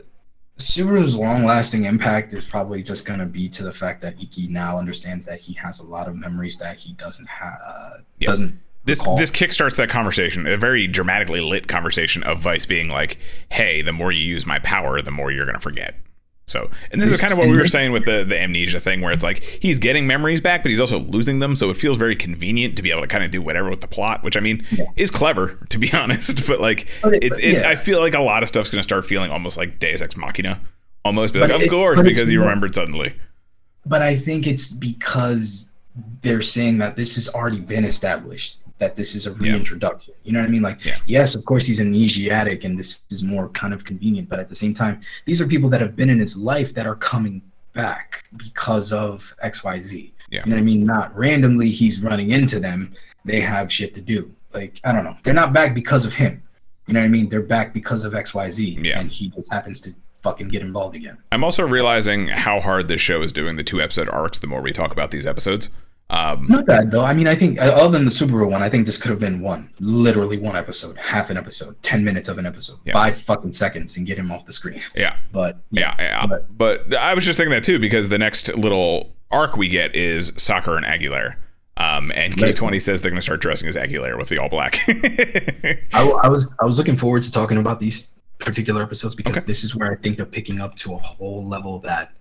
Subaru's 0.59 1.17
long-lasting 1.17 1.85
impact 1.85 2.33
is 2.35 2.47
probably 2.47 2.83
just 2.83 3.05
going 3.07 3.19
to 3.21 3.27
be 3.27 3.49
to 3.49 3.63
the 3.63 3.73
fact 3.73 4.03
that 4.03 4.21
Iki 4.21 4.49
now 4.49 4.79
understands 4.79 5.25
that 5.27 5.41
he 5.41 5.55
has 5.55 5.81
a 5.81 5.85
lot 5.85 6.07
of 6.07 6.15
memories 6.17 6.59
that 6.59 6.77
he 6.77 6.93
doesn't 6.95 7.29
have. 7.29 7.59
Uh, 7.67 7.91
Yeah. 8.19 8.29
Doesn't 8.29 8.61
This 8.85 8.99
recall. 9.01 9.17
this 9.17 9.31
kickstarts 9.31 9.77
that 9.77 9.89
conversation, 9.89 10.47
a 10.47 10.57
very 10.59 10.87
dramatically 10.87 11.41
lit 11.41 11.67
conversation 11.67 12.23
of 12.25 12.41
Vice 12.41 12.67
being 12.67 12.89
like, 12.89 13.17
"Hey, 13.51 13.81
the 13.83 13.93
more 13.93 14.13
you 14.13 14.23
use 14.23 14.45
my 14.47 14.59
power, 14.59 15.01
the 15.01 15.11
more 15.11 15.31
you're 15.33 15.47
gonna 15.47 15.61
forget." 15.61 15.95
So, 16.51 16.69
and 16.91 17.01
this 17.01 17.11
is 17.11 17.21
kind 17.21 17.33
of 17.33 17.39
what 17.39 17.49
we 17.49 17.57
were 17.57 17.67
saying 17.69 17.93
with 17.93 18.05
the 18.05 18.25
the 18.25 18.39
amnesia 18.39 18.81
thing, 18.81 19.01
where 19.01 19.13
it's 19.13 19.23
like 19.23 19.43
he's 19.43 19.79
getting 19.79 20.07
memories 20.07 20.41
back, 20.41 20.63
but 20.63 20.71
he's 20.71 20.81
also 20.81 20.99
losing 20.99 21.39
them. 21.39 21.55
So 21.55 21.71
it 21.71 21.77
feels 21.77 21.97
very 21.97 22.17
convenient 22.17 22.77
to 22.77 22.83
be 22.83 22.91
able 22.91 23.03
to 23.03 23.07
kind 23.07 23.23
of 23.23 23.31
do 23.31 23.41
whatever 23.41 23.71
with 23.71 23.81
the 23.81 23.89
plot, 23.89 24.23
which 24.25 24.37
I 24.37 24.41
mean 24.41 24.67
Yeah. 24.73 24.87
is 24.97 25.11
clever 25.11 25.59
to 25.71 25.79
be 25.79 25.93
honest. 25.95 26.47
But 26.47 26.61
like, 26.61 26.89
But 27.03 27.15
it- 27.15 27.25
it's 27.25 27.39
it, 27.41 27.53
yeah. 27.55 27.69
I 27.69 27.77
feel 27.77 28.01
like 28.01 28.15
a 28.15 28.21
lot 28.21 28.43
of 28.43 28.49
stuff's 28.49 28.71
gonna 28.71 28.83
start 28.83 29.07
feeling 29.07 29.31
almost 29.31 29.57
like 29.57 29.79
Deus 29.79 30.03
Ex 30.03 30.17
Machina, 30.17 30.61
almost. 31.05 31.33
But 31.33 31.43
like, 31.49 31.51
it- 31.61 31.63
of 31.65 31.71
course, 31.71 32.03
because 32.03 32.31
more- 32.31 32.41
remembered 32.41 32.75
suddenly. 32.75 33.15
But 33.87 34.03
I 34.03 34.17
think 34.17 34.47
it's 34.47 34.71
because 34.73 35.71
they're 36.23 36.43
saying 36.43 36.79
that 36.79 36.97
this 36.97 37.15
has 37.15 37.29
already 37.29 37.61
been 37.61 37.85
established, 37.85 38.60
that 38.81 38.97
this 38.97 39.15
is 39.15 39.27
a 39.27 39.31
Yeah. 39.31 39.53
reintroduction. 39.53 40.15
You 40.25 40.33
know 40.33 40.41
what 40.41 40.47
I 40.49 40.51
mean? 40.51 40.63
Like, 40.63 40.85
Yeah. 40.85 40.97
yes, 41.07 41.35
of 41.37 41.45
course, 41.45 41.65
he's 41.67 41.79
amnesiatic 41.81 42.65
and 42.65 42.77
this 42.79 43.01
is 43.11 43.23
more 43.23 43.49
kind 43.51 43.73
of 43.73 43.85
convenient, 43.85 44.29
but 44.29 44.41
at 44.41 44.49
the 44.49 44.55
same 44.57 44.73
time, 44.75 45.01
these 45.27 45.41
are 45.41 45.47
people 45.47 45.69
that 45.71 45.81
have 45.81 45.95
been 45.95 46.11
in 46.11 46.19
his 46.19 46.37
life 46.37 46.75
that 46.75 46.87
are 46.87 46.97
coming 46.97 47.43
back 47.75 48.25
because 48.37 48.93
of 48.93 49.35
XYZ. 49.45 50.13
Yeah. 50.31 50.43
You 50.45 50.51
know 50.51 50.57
what 50.57 50.61
I 50.61 50.65
mean? 50.65 50.85
Not 50.85 51.17
randomly, 51.17 51.71
he's 51.71 52.01
running 52.03 52.31
into 52.31 52.59
them. 52.59 52.93
They 53.25 53.41
have 53.41 53.71
shit 53.73 53.95
to 53.95 54.01
do. 54.01 54.33
like 54.53 54.81
I 54.83 54.91
don't 54.91 55.05
know. 55.05 55.17
They're 55.23 55.33
not 55.33 55.53
back 55.53 55.77
because 55.77 56.05
of 56.05 56.13
him. 56.13 56.43
You 56.89 56.95
know 56.95 56.99
what 57.01 57.05
I 57.05 57.09
mean? 57.09 57.29
They're 57.29 57.41
back 57.41 57.73
because 57.73 58.05
of 58.05 58.17
X 58.17 58.35
Y 58.35 58.51
Z, 58.51 58.81
Yeah. 58.83 58.99
and 58.99 59.09
he 59.09 59.29
just 59.29 59.49
happens 59.53 59.81
to 59.83 59.95
fucking 60.25 60.49
get 60.49 60.61
involved 60.63 60.97
again. 60.97 61.19
I'm 61.31 61.45
also 61.45 61.65
realizing 61.65 62.27
how 62.27 62.59
hard 62.59 62.89
this 62.89 63.01
show 63.01 63.23
is 63.23 63.31
doing 63.31 63.55
the 63.57 63.63
two 63.63 63.81
episode 63.81 64.09
arcs 64.09 64.41
the 64.41 64.49
more 64.49 64.61
we 64.61 64.73
talk 64.73 64.91
about 64.93 65.13
these 65.13 65.25
episodes. 65.25 65.69
Um, 66.11 66.47
Not 66.49 66.67
bad 66.67 66.91
though. 66.91 67.05
I 67.05 67.15
mean, 67.15 67.29
I 67.29 67.35
think 67.37 67.59
uh, 67.61 67.63
other 67.63 67.93
than 67.97 68.05
the 68.05 68.11
Subaru 68.11 68.51
one, 68.51 68.63
I 68.63 68.69
think 68.69 68.85
this 68.87 68.97
could 68.97 69.11
have 69.13 69.21
been 69.21 69.41
one, 69.41 69.71
literally 69.79 70.39
one 70.39 70.57
episode, 70.57 70.97
half 70.99 71.31
an 71.31 71.37
episode, 71.37 71.81
ten 71.85 72.03
minutes 72.05 72.29
of 72.29 72.37
an 72.39 72.47
episode, 72.47 72.79
Yeah. 72.85 72.95
five 72.95 73.17
fucking 73.17 73.53
seconds, 73.53 73.97
and 73.97 74.05
get 74.07 74.19
him 74.19 74.33
off 74.33 74.45
the 74.45 74.53
screen. 74.53 74.81
yeah, 74.97 75.17
But 75.33 75.59
yeah, 75.71 75.95
yeah. 76.01 76.27
But- 76.27 76.59
But 76.59 76.95
I 76.95 77.15
was 77.15 77.25
just 77.25 77.37
thinking 77.37 77.53
that 77.53 77.63
too 77.65 77.79
because 77.79 78.09
the 78.09 78.19
next 78.19 78.53
little 78.57 79.15
arc 79.31 79.57
we 79.57 79.69
get 79.69 79.95
is 79.95 80.33
Soccer 80.37 80.77
and 80.77 80.85
Aguilera. 80.85 81.37
Um, 81.77 82.11
and 82.15 82.37
Listen. 82.39 82.67
K20 82.69 82.83
says 82.83 83.01
they're 83.03 83.11
going 83.11 83.17
to 83.19 83.23
start 83.23 83.41
dressing 83.41 83.69
as 83.69 83.77
Aguilera 83.77 84.19
with 84.19 84.29
the 84.29 84.39
all 84.39 84.49
black. 84.51 84.81
I, 84.89 86.03
I 86.25 86.29
was 86.29 86.53
I 86.61 86.65
was 86.65 86.77
looking 86.77 86.97
forward 86.97 87.23
to 87.23 87.33
talking 87.33 87.57
about 87.57 87.81
these 87.81 88.11
particular 88.39 88.83
episodes 88.83 89.15
because 89.15 89.37
Okay. 89.39 89.47
this 89.47 89.65
is 89.65 89.77
where 89.77 89.93
I 89.93 89.97
think 89.97 90.17
they're 90.17 90.27
picking 90.27 90.61
up 90.61 90.75
to 90.77 90.95
a 90.95 90.99
whole 90.99 91.47
level 91.47 91.79
that. 91.81 92.13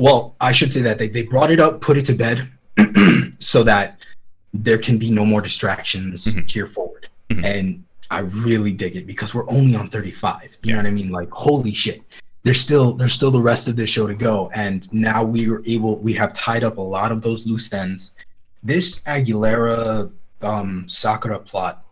Well, 0.00 0.34
I 0.40 0.52
should 0.52 0.72
say 0.72 0.80
that 0.82 0.98
they, 0.98 1.08
they 1.08 1.22
brought 1.24 1.50
it 1.50 1.60
up, 1.60 1.82
put 1.82 1.98
it 1.98 2.06
to 2.06 2.14
bed, 2.14 2.48
so 3.38 3.62
that 3.64 4.06
there 4.54 4.78
can 4.78 4.96
be 4.96 5.10
no 5.10 5.24
more 5.26 5.42
distractions 5.42 6.24
Mhm. 6.24 6.50
here 6.50 6.66
forward. 6.66 7.08
Mhm. 7.30 7.44
And 7.44 7.84
I 8.10 8.20
really 8.20 8.72
dig 8.72 8.96
it 8.96 9.06
because 9.06 9.34
we're 9.34 9.48
only 9.50 9.76
on 9.76 9.88
35. 9.88 10.56
You 10.62 10.70
Yeah. 10.70 10.72
know 10.76 10.78
what 10.82 10.86
I 10.86 10.90
mean? 10.90 11.10
Like, 11.10 11.30
holy 11.30 11.74
shit. 11.74 12.00
There's 12.44 12.58
still 12.58 12.94
there's 12.94 13.12
still 13.12 13.30
the 13.30 13.42
rest 13.42 13.68
of 13.68 13.76
this 13.76 13.90
show 13.90 14.06
to 14.06 14.14
go. 14.14 14.50
And 14.54 14.90
now 14.92 15.22
we 15.22 15.48
were 15.50 15.62
able 15.66 15.98
we 15.98 16.14
have 16.14 16.32
tied 16.32 16.64
up 16.64 16.78
a 16.78 16.86
lot 16.96 17.12
of 17.12 17.20
those 17.20 17.46
loose 17.46 17.70
ends. 17.72 18.14
This 18.62 19.00
Aguilera 19.00 20.10
um 20.42 20.88
Sakura 20.88 21.38
plot, 21.40 21.84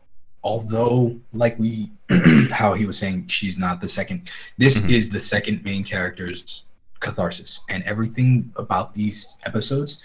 although 0.42 1.20
like 1.34 1.58
we 1.58 1.90
how 2.50 2.72
he 2.72 2.86
was 2.86 2.96
saying 2.98 3.26
she's 3.28 3.58
not 3.58 3.82
the 3.82 3.88
second, 3.88 4.30
this 4.56 4.78
Mhm. 4.80 4.90
is 4.90 5.10
the 5.10 5.20
second 5.20 5.62
main 5.62 5.84
character's 5.84 6.64
catharsis. 7.00 7.60
And 7.68 7.82
everything 7.84 8.52
about 8.56 8.94
these 8.94 9.36
episodes 9.44 10.02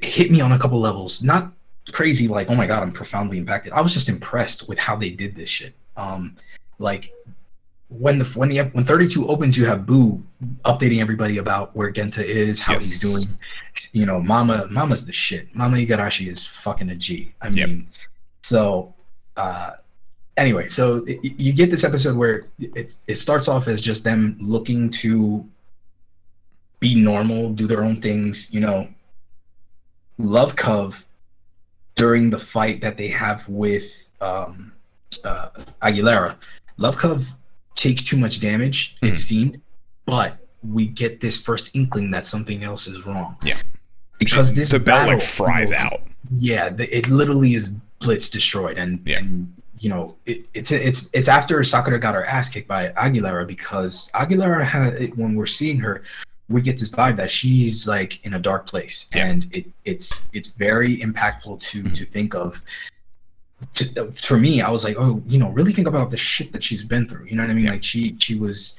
hit 0.00 0.30
me 0.30 0.40
on 0.40 0.52
a 0.52 0.58
couple 0.58 0.78
levels. 0.80 1.22
Not 1.22 1.52
crazy 1.90 2.28
like 2.28 2.48
oh 2.48 2.54
my 2.54 2.64
god 2.64 2.80
i'm 2.80 2.92
profoundly 2.92 3.36
impacted 3.36 3.72
i 3.72 3.80
was 3.80 3.92
just 3.92 4.08
impressed 4.08 4.68
with 4.68 4.78
how 4.78 4.94
they 4.94 5.10
did 5.10 5.34
this 5.34 5.48
shit 5.50 5.74
um 5.96 6.36
like 6.78 7.12
when 7.88 8.20
the 8.20 8.24
when 8.36 8.48
the 8.48 8.62
when 8.66 8.84
32 8.84 9.26
opens 9.26 9.58
you 9.58 9.66
have 9.66 9.84
boo 9.84 10.22
updating 10.64 11.00
everybody 11.00 11.38
about 11.38 11.74
where 11.74 11.90
genta 11.90 12.24
is 12.24 12.60
how 12.60 12.74
Yes. 12.74 12.84
he's 12.84 13.00
doing 13.00 13.26
you 13.90 14.06
know 14.06 14.20
mama 14.20 14.68
mama's 14.70 15.04
the 15.04 15.12
shit 15.12 15.52
mama 15.56 15.76
igarashi 15.76 16.28
is 16.28 16.46
fucking 16.46 16.88
a 16.90 16.94
g 16.94 17.34
i 17.42 17.48
Yep. 17.48 17.54
mean 17.68 17.88
so 18.44 18.94
uh 19.36 19.72
anyway 20.36 20.68
so 20.68 21.02
y- 21.08 21.18
you 21.22 21.52
get 21.52 21.68
this 21.68 21.82
episode 21.82 22.16
where 22.16 22.46
it, 22.60 22.94
it 23.08 23.16
starts 23.16 23.48
off 23.48 23.66
as 23.66 23.82
just 23.82 24.04
them 24.04 24.36
looking 24.40 24.88
to 24.88 25.44
be 26.82 26.94
normal 26.96 27.52
do 27.54 27.66
their 27.68 27.82
own 27.84 27.96
things 28.06 28.52
you 28.52 28.60
know 28.60 28.86
Lovekov 30.20 31.04
during 31.94 32.30
the 32.30 32.38
fight 32.38 32.80
that 32.82 32.96
they 32.96 33.08
have 33.08 33.48
with 33.48 34.08
um, 34.20 34.72
uh, 35.24 35.48
Aguilera. 35.82 36.36
Lovekov 36.78 37.28
takes 37.74 38.02
too 38.04 38.16
much 38.16 38.40
damage, 38.40 38.96
Mhm. 39.02 39.08
it 39.12 39.16
seemed, 39.18 39.60
but 40.06 40.36
we 40.62 40.86
get 40.86 41.20
this 41.20 41.40
first 41.40 41.70
inkling 41.74 42.10
that 42.12 42.24
something 42.24 42.62
else 42.62 42.86
is 42.86 43.04
wrong. 43.06 43.36
Yeah. 43.42 43.58
Because 44.18 44.54
this 44.54 44.70
the 44.70 44.78
belt 44.78 45.00
battle 45.00 45.14
like 45.14 45.22
fries 45.22 45.72
out. 45.72 46.02
Yeah, 46.38 46.68
the, 46.68 46.84
it 46.96 47.08
literally 47.08 47.54
is 47.54 47.68
blitz 47.98 48.30
destroyed, 48.30 48.78
and 48.78 49.00
Yeah. 49.04 49.18
and 49.18 49.52
you 49.80 49.88
know 49.88 50.16
it, 50.26 50.46
it's 50.54 50.70
it's 50.70 51.10
it's 51.12 51.28
after 51.28 51.62
Sakura 51.64 51.98
got 51.98 52.14
her 52.14 52.24
ass 52.24 52.48
kicked 52.48 52.68
by 52.68 52.90
Aguilera 52.90 53.44
because 53.46 54.10
Aguilera 54.14 54.62
had 54.62 54.94
it 54.94 55.16
when 55.18 55.34
we're 55.34 55.46
seeing 55.60 55.78
her, 55.80 56.02
we 56.52 56.60
get 56.62 56.78
this 56.78 56.90
vibe 56.90 57.16
that 57.16 57.30
she's 57.30 57.88
like 57.88 58.24
in 58.24 58.34
a 58.34 58.38
dark 58.38 58.66
place, 58.66 59.08
Yeah. 59.14 59.26
and 59.26 59.46
it 59.52 59.66
it's 59.84 60.22
it's 60.32 60.48
very 60.48 60.98
impactful 60.98 61.60
to 61.70 61.82
mm-hmm. 61.82 61.92
to 61.92 62.04
think 62.04 62.34
of. 62.34 62.62
To, 63.74 64.10
for 64.10 64.38
me, 64.38 64.60
I 64.60 64.70
was 64.70 64.82
like, 64.82 64.96
oh, 64.98 65.22
you 65.28 65.38
know, 65.38 65.50
really 65.50 65.72
think 65.72 65.86
about 65.86 66.10
the 66.10 66.16
shit 66.16 66.52
that 66.52 66.64
she's 66.64 66.82
been 66.82 67.08
through. 67.08 67.26
You 67.26 67.36
know 67.36 67.44
what 67.44 67.50
I 67.50 67.54
mean? 67.54 67.66
Yeah. 67.66 67.72
Like 67.72 67.84
she 67.84 68.16
she 68.18 68.34
was 68.34 68.74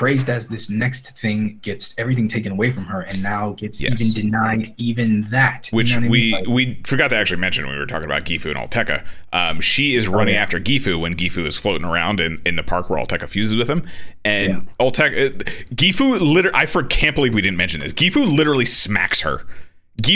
praised 0.00 0.30
as 0.30 0.48
this 0.48 0.70
next 0.70 1.10
thing 1.18 1.58
gets 1.60 1.94
everything 1.98 2.26
taken 2.26 2.50
away 2.52 2.70
from 2.70 2.84
her 2.86 3.02
and 3.02 3.22
now 3.22 3.50
gets 3.52 3.82
Yes. 3.82 4.00
even 4.00 4.14
denied 4.14 4.72
even 4.78 5.24
that 5.24 5.68
You 5.70 5.76
Which 5.76 5.90
know 5.90 5.96
what 6.00 6.06
I 6.06 6.08
mean? 6.08 6.44
we 6.46 6.52
we 6.54 6.80
forgot 6.86 7.08
to 7.10 7.16
actually 7.16 7.40
mention 7.40 7.66
when 7.66 7.74
we 7.74 7.78
were 7.80 7.84
talking 7.86 8.06
about 8.06 8.24
Gifu 8.24 8.46
and 8.46 8.56
Olteca. 8.56 9.04
Um, 9.34 9.60
she 9.60 9.94
is 9.94 10.08
running 10.08 10.34
Oh, 10.36 10.38
yeah. 10.38 10.42
after 10.42 10.58
Gifu 10.58 10.98
when 10.98 11.14
Gifu 11.16 11.44
is 11.46 11.58
floating 11.58 11.86
around 11.86 12.18
in, 12.18 12.40
in 12.46 12.56
the 12.56 12.62
park 12.62 12.88
where 12.88 12.98
Olteca 12.98 13.28
fuses 13.28 13.56
with 13.56 13.68
him, 13.68 13.82
and 14.24 14.66
Olteca, 14.80 15.26
uh, 15.38 15.44
Gifu 15.74 16.18
literally, 16.18 16.56
I 16.56 16.64
for, 16.64 16.82
can't 16.82 17.14
believe 17.14 17.34
we 17.34 17.42
didn't 17.42 17.58
mention 17.58 17.80
this. 17.80 17.92
Gifu 17.92 18.24
literally 18.26 18.64
smacks 18.64 19.20
her. 19.20 19.44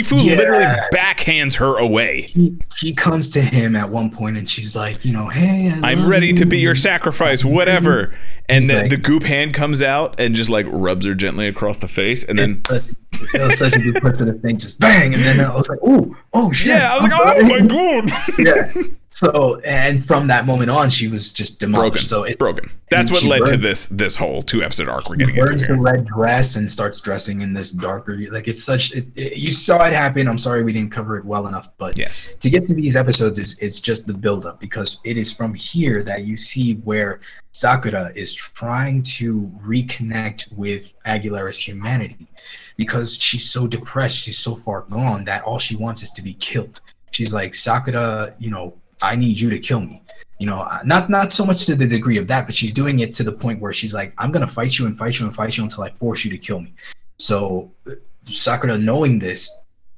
Gifu 0.03 0.23
Yeah. 0.23 0.35
literally 0.35 0.65
backhands 0.93 1.55
her 1.57 1.77
away. 1.77 2.23
he, 2.29 2.59
he 2.79 2.93
comes 2.93 3.29
to 3.29 3.41
him 3.41 3.75
at 3.75 3.89
one 3.89 4.09
point 4.09 4.37
and 4.37 4.49
she's 4.49 4.75
like, 4.75 5.05
you 5.05 5.13
know, 5.13 5.29
hey, 5.29 5.71
I 5.81 5.91
I'm 5.91 5.99
love 5.99 6.07
ready 6.09 6.33
to 6.33 6.45
be 6.45 6.59
your 6.59 6.75
sacrifice, 6.75 7.45
whatever. 7.45 8.13
And 8.49 8.65
then 8.67 8.81
like- 8.83 8.89
the 8.91 8.97
goop 8.97 9.23
hand 9.23 9.53
comes 9.53 9.81
out 9.81 10.19
and 10.19 10.35
just 10.35 10.49
like 10.49 10.65
rubs 10.69 11.05
her 11.05 11.15
gently 11.15 11.47
across 11.47 11.77
the 11.79 11.87
face, 11.87 12.23
and 12.23 12.37
then 12.37 12.63
such, 12.65 12.85
it 13.33 13.41
was 13.41 13.57
such 13.57 13.75
a 13.75 13.79
good 13.79 13.95
positive 14.01 14.39
thing, 14.41 14.57
just 14.59 14.79
bang, 14.79 15.13
and 15.15 15.23
then 15.23 15.39
I 15.39 15.55
was 15.55 15.67
like, 15.69 15.79
oh, 15.83 16.15
oh 16.33 16.51
shit. 16.51 16.67
yeah, 16.67 16.93
I 16.93 16.95
was 16.97 17.03
like, 17.05 17.13
I'm 17.13 17.45
oh 17.45 17.47
my 17.47 17.59
god, 17.61 18.11
yeah. 18.39 18.71
So, 19.15 19.61
and 19.65 20.03
from 20.03 20.27
that 20.27 20.45
moment 20.45 20.69
on, 20.69 20.89
she 20.89 21.07
was 21.07 21.31
just 21.31 21.61
demolished. 21.61 21.93
broken. 21.93 22.05
So 22.05 22.23
it's 22.25 22.35
broken. 22.35 22.69
That's 22.91 23.09
what 23.09 23.23
led 23.23 23.45
to 23.45 23.55
this 23.55 23.87
this 23.87 24.17
whole 24.17 24.41
two 24.43 24.61
episode 24.61 24.89
arc 24.89 25.09
we're 25.09 25.15
getting 25.15 25.37
into 25.37 25.51
wears 25.53 25.67
the 25.67 25.75
red 25.77 26.03
dress 26.05 26.57
and 26.57 26.69
starts 26.69 26.99
dressing 26.99 27.39
in 27.39 27.53
this 27.53 27.71
darker. 27.71 28.17
Like 28.29 28.49
it's 28.49 28.61
such. 28.61 28.91
It, 28.93 29.05
it- 29.15 29.37
you 29.37 29.51
saw 29.51 29.85
it 29.85 29.93
happen. 29.93 30.27
I'm 30.27 30.37
sorry 30.37 30.63
we 30.65 30.73
didn't 30.73 30.91
cover 30.91 31.17
it 31.17 31.23
well 31.23 31.47
enough, 31.47 31.69
but 31.77 31.97
Yes. 31.97 32.33
to 32.41 32.49
get 32.49 32.67
to 32.67 32.73
these 32.73 32.97
episodes 32.97 33.39
is 33.39 33.57
is 33.59 33.79
just 33.79 34.05
the 34.05 34.13
build 34.13 34.45
up 34.45 34.59
because 34.59 34.99
it 35.05 35.15
is 35.17 35.31
from 35.31 35.53
here 35.53 36.03
that 36.03 36.25
you 36.25 36.35
see 36.35 36.73
where 36.83 37.21
Sakura 37.53 38.11
is 38.15 38.35
trying 38.35 39.01
to 39.03 39.49
reconnect 39.63 40.53
with 40.57 40.93
Aguilera's 41.05 41.57
humanity 41.65 42.27
because 42.75 43.15
she's 43.15 43.49
so 43.49 43.65
depressed, 43.65 44.17
she's 44.17 44.37
so 44.37 44.55
far 44.55 44.81
gone 44.89 45.23
that 45.23 45.41
all 45.43 45.57
she 45.57 45.77
wants 45.77 46.03
is 46.03 46.11
to 46.11 46.21
be 46.21 46.33
killed. 46.33 46.81
She's 47.11 47.31
like 47.31 47.53
Sakura, 47.55 48.35
you 48.39 48.51
know, 48.51 48.73
I 49.01 49.15
need 49.15 49.39
you 49.39 49.49
to 49.49 49.59
kill 49.59 49.81
me. 49.81 50.01
You 50.39 50.47
know, 50.47 50.61
uh, 50.61 50.79
not 50.83 51.09
not 51.09 51.31
so 51.31 51.45
much 51.45 51.65
to 51.65 51.75
the 51.75 51.87
degree 51.87 52.17
of 52.17 52.27
that, 52.27 52.45
but 52.45 52.53
she's 52.55 52.73
doing 52.73 52.99
it 52.99 53.13
to 53.13 53.23
the 53.23 53.31
point 53.31 53.61
where 53.61 53.71
she's 53.73 53.93
like, 53.93 54.13
I'm 54.17 54.31
gonna 54.31 54.47
fight 54.47 54.77
you 54.77 54.85
and 54.85 54.95
fight 54.97 55.17
you 55.19 55.25
and 55.25 55.33
fight 55.33 55.57
you 55.57 55.63
until 55.63 55.83
I 55.83 55.91
force 55.91 56.25
you 56.25 56.31
to 56.31 56.37
kill 56.37 56.59
me. 56.59 56.73
So 57.17 57.71
uh, 57.87 57.91
Sakura, 58.29 58.77
knowing 58.77 59.19
this, 59.19 59.49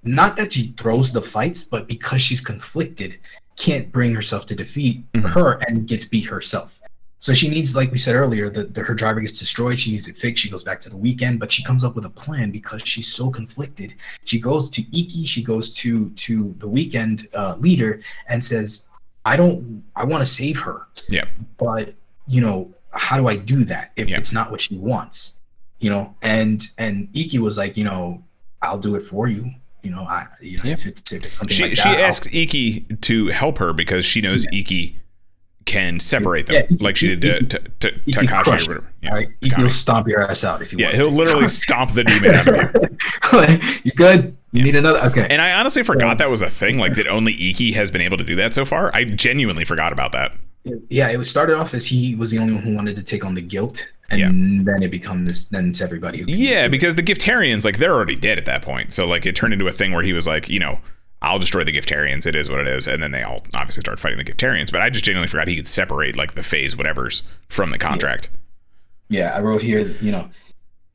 not 0.03 0.35
that 0.37 0.53
she 0.53 0.73
throws 0.77 1.11
the 1.11 1.21
fights, 1.21 1.63
but 1.63 1.87
because 1.87 2.21
she's 2.21 2.41
conflicted, 2.41 3.17
can't 3.57 3.91
bring 3.91 4.13
herself 4.13 4.45
to 4.47 4.55
defeat 4.55 5.03
Mhm. 5.13 5.29
her 5.31 5.53
and 5.67 5.87
gets 5.87 6.05
beat 6.05 6.25
herself. 6.25 6.79
So 7.19 7.34
she 7.34 7.49
needs, 7.49 7.76
like 7.76 7.91
we 7.91 7.98
said 7.98 8.15
earlier, 8.15 8.48
that 8.49 8.77
her 8.77 8.94
driver 8.94 9.19
gets 9.22 9.39
destroyed. 9.39 9.80
She 9.80 9.91
needs 9.91 10.07
it 10.07 10.15
fixed. 10.15 10.44
She 10.44 10.49
goes 10.52 10.64
back 10.64 10.80
to 10.81 10.89
the 10.89 10.95
Wekend, 10.98 11.39
but 11.39 11.52
she 11.52 11.64
comes 11.64 11.84
up 11.84 11.95
with 11.95 12.06
a 12.06 12.10
plan 12.11 12.52
because 12.52 12.84
she's 12.84 13.11
so 13.11 13.31
conflicted. 13.31 13.95
She 14.26 14.39
goes 14.39 14.69
to 14.69 14.81
Iki. 14.98 15.26
She 15.26 15.41
goes 15.41 15.73
to 15.73 16.10
to 16.11 16.53
the 16.60 16.68
Wekend 16.68 17.27
uh, 17.34 17.56
leader 17.57 18.02
and 18.30 18.41
says, 18.44 18.88
"I 19.26 19.35
don't. 19.35 19.84
I 19.95 20.03
want 20.06 20.22
to 20.22 20.26
save 20.30 20.60
her, 20.60 20.88
Yeah. 21.10 21.26
but 21.57 21.95
you 22.27 22.39
know, 22.41 22.72
how 22.91 23.18
do 23.18 23.27
I 23.27 23.35
do 23.35 23.64
that 23.65 23.94
if 23.95 24.10
Yeah. 24.10 24.18
it's 24.18 24.31
not 24.31 24.52
what 24.52 24.61
she 24.61 24.77
wants? 24.77 25.34
You 25.80 25.89
know?" 25.89 26.15
And 26.22 26.68
and 26.77 27.07
Iki 27.15 27.39
was 27.39 27.57
like, 27.57 27.76
"You 27.77 27.85
know, 27.85 28.23
I'll 28.61 28.77
do 28.80 28.94
it 28.94 29.02
for 29.02 29.27
you. 29.27 29.49
You 29.81 29.89
know, 29.89 30.02
I 30.03 30.27
you 30.39 30.57
know 30.57 30.65
Yeah. 30.65 30.73
if, 30.73 30.85
it's, 30.85 31.11
if 31.11 31.26
it's 31.26 31.38
something 31.38 31.56
She 31.56 31.64
like 31.64 31.76
she 31.77 31.84
that, 31.84 31.98
I'll- 31.99 32.06
asks 32.06 32.27
Iki 32.31 32.81
to 33.02 33.27
help 33.30 33.57
her 33.57 33.73
because 33.73 34.06
she 34.06 34.22
knows 34.22 34.45
Iki 34.52 34.98
can 35.68 35.99
separate 35.99 36.48
them, 36.48 36.56
Yeah, 36.56 36.61
Iki- 36.64 36.84
like 36.84 36.95
she 36.95 37.15
did 37.15 37.49
to, 37.52 37.60
to, 37.60 37.91
to 37.91 37.91
Takashi 38.10 38.48
or 38.48 38.73
whatever. 38.73 38.91
Yeah, 39.03 39.14
right, 39.14 39.30
he 39.41 39.61
will 39.61 39.69
stomp 39.69 40.07
your 40.07 40.23
ass 40.23 40.44
out 40.44 40.61
if 40.64 40.72
he 40.72 40.77
yeah, 40.77 40.88
wants. 40.88 40.99
he'll 40.99 41.10
to. 41.11 41.15
literally 41.15 41.48
stomp 41.64 41.91
the 41.94 42.03
demon 42.03 42.34
out 42.34 42.48
of 42.48 42.56
you. 42.56 43.77
you 43.84 43.91
good? 43.91 44.35
You 44.53 44.64
need 44.64 44.76
another? 44.76 44.99
Okay. 45.03 45.27
And 45.30 45.41
I 45.41 45.52
honestly 45.60 45.84
forgot 45.84 46.18
that 46.18 46.30
was 46.30 46.41
a 46.41 46.49
thing. 46.49 46.77
Like 46.80 46.94
that 46.95 47.07
only 47.07 47.34
Iki 47.34 47.73
has 47.73 47.91
been 47.91 48.02
able 48.02 48.18
to 48.18 48.23
do 48.23 48.35
that 48.38 48.53
so 48.56 48.65
far. 48.65 48.94
I 48.95 49.03
genuinely 49.03 49.65
forgot 49.65 49.91
about 49.94 50.14
that. 50.14 50.31
yeah, 50.89 51.10
it 51.10 51.18
was 51.18 51.30
started 51.30 51.57
off 51.57 51.73
as 51.73 51.85
he 51.85 52.15
was 52.15 52.31
the 52.31 52.39
only 52.39 52.53
one 52.53 52.64
who 52.64 52.76
wanted 52.76 52.95
to 52.95 53.03
take 53.03 53.23
on 53.26 53.35
the 53.35 53.41
guilt, 53.41 53.85
and 54.10 54.19
Yeah. 54.19 54.30
then 54.73 54.81
it 54.84 54.89
becomes 54.89 55.27
this. 55.27 55.45
then 55.45 55.69
it's 55.69 55.81
everybody. 55.81 56.19
Who 56.19 56.26
Yeah, 56.27 56.68
because 56.69 56.95
the 56.95 57.03
Giftarians, 57.03 57.64
like 57.65 57.77
they're 57.77 57.94
already 57.94 58.15
dead 58.15 58.38
at 58.38 58.45
that 58.45 58.61
point. 58.61 58.94
So 58.94 59.06
like 59.06 59.26
it 59.26 59.35
turned 59.35 59.53
into 59.53 59.68
a 59.68 59.72
thing 59.72 59.91
where 59.91 60.03
he 60.03 60.14
was 60.14 60.26
like, 60.26 60.49
you 60.49 60.60
know, 60.60 60.80
I'll 61.22 61.39
destroy 61.39 61.64
the 61.64 61.72
Giftarians. 61.72 62.26
It 62.26 62.35
is 62.35 62.49
what 62.49 62.60
it 62.60 62.68
is. 62.68 62.88
And 62.88 63.02
then 63.02 63.11
they 63.11 63.23
all 63.23 63.44
obviously 63.56 63.81
start 63.81 63.99
fighting 63.99 64.18
the 64.18 64.23
Giftarians. 64.23 64.72
But 64.72 64.81
I 64.81 64.89
just 64.89 65.03
genuinely 65.03 65.27
forgot 65.27 65.48
he 65.48 65.56
could 65.56 65.68
separate 65.68 66.15
like 66.15 66.35
the 66.35 66.44
phase 66.44 66.76
whatevers 66.76 67.23
from 67.49 67.72
the 67.72 67.77
contract. 67.77 68.30
Yeah, 69.10 69.35
I 69.35 69.41
wrote 69.41 69.61
here, 69.61 69.95
you 70.02 70.11
know, 70.11 70.30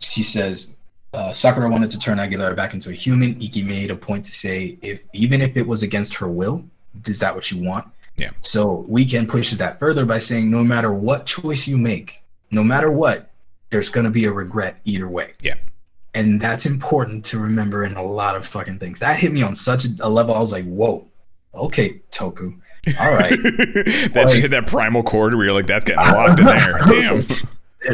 she 0.01 0.23
says 0.23 0.75
uh, 1.15 1.33
Sakura 1.33 1.69
wanted 1.69 1.91
to 1.91 1.99
turn 1.99 2.19
Aguilera 2.19 2.55
back 2.55 2.75
into 2.75 2.91
a 2.91 2.95
human. 2.95 3.41
Iki 3.41 3.65
made 3.65 3.91
a 3.91 3.97
point 3.97 4.25
to 4.27 4.33
say 4.33 4.79
if 4.83 5.05
even 5.13 5.43
if 5.43 5.57
it 5.57 5.67
was 5.67 5.83
against 5.83 6.15
her 6.15 6.29
will, 6.29 6.65
is 7.07 7.21
that 7.21 7.35
what 7.35 7.51
you 7.51 7.63
want? 7.63 7.87
Yeah. 8.17 8.31
So 8.41 8.85
we 8.89 9.05
can 9.05 9.27
push 9.27 9.51
that 9.53 9.79
further 9.79 10.05
by 10.05 10.19
saying 10.19 10.51
no 10.51 10.63
matter 10.63 10.93
what 10.93 11.27
choice 11.27 11.67
you 11.67 11.79
make, 11.79 12.23
no 12.51 12.63
matter 12.63 12.91
what, 12.91 13.31
there's 13.71 13.89
gonna 13.89 14.11
be 14.11 14.27
a 14.27 14.33
regret 14.33 14.79
either 14.85 15.09
way. 15.09 15.33
Yeah. 15.43 15.55
And 16.15 16.41
that's 16.41 16.67
important 16.67 17.25
to 17.27 17.39
remember 17.39 17.85
in 17.85 17.95
a 17.95 18.03
lot 18.03 18.37
of 18.37 18.47
fucking 18.47 18.79
things. 18.79 19.01
That 19.01 19.19
hit 19.19 19.33
me 19.33 19.43
on 19.43 19.55
such 19.55 19.87
a 20.01 20.09
level. 20.09 20.35
I 20.35 20.39
was 20.41 20.53
like, 20.53 20.67
whoa, 20.67 21.07
okay, 21.55 22.01
Toku. 22.11 22.55
All 23.01 23.15
right. 23.15 23.31
that 24.13 24.13
Like- 24.27 24.35
hit 24.37 24.51
that 24.51 24.67
primal 24.67 25.03
chord 25.03 25.35
where 25.35 25.45
you're 25.47 25.55
like, 25.55 25.67
that's 25.67 25.85
getting 25.85 26.01
locked 26.05 26.41
in 26.41 26.47
there. 26.47 26.79
Damn. 26.87 27.25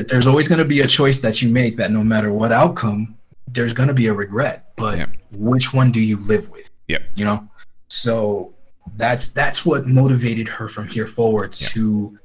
There's 0.06 0.26
always 0.26 0.48
going 0.48 0.58
to 0.58 0.64
be 0.64 0.80
a 0.80 0.86
choice 0.86 1.20
that 1.20 1.40
you 1.40 1.48
make 1.48 1.76
that 1.76 1.90
no 1.92 2.02
matter 2.02 2.32
what 2.32 2.50
outcome, 2.52 3.14
there's 3.46 3.72
going 3.72 3.88
to 3.88 3.94
be 3.94 4.06
a 4.08 4.12
regret. 4.12 4.72
But 4.76 4.98
Yeah. 4.98 5.06
which 5.32 5.72
one 5.72 5.92
do 5.92 6.00
you 6.00 6.16
live 6.18 6.50
with? 6.50 6.70
Yep. 6.88 7.02
You 7.14 7.24
know, 7.24 7.48
so 7.88 8.52
that's 8.96 9.28
that's 9.28 9.64
what 9.64 9.86
motivated 9.86 10.48
her 10.48 10.66
from 10.68 10.88
here 10.88 11.06
forward 11.06 11.54
Yeah. 11.60 11.68
to 11.68 12.18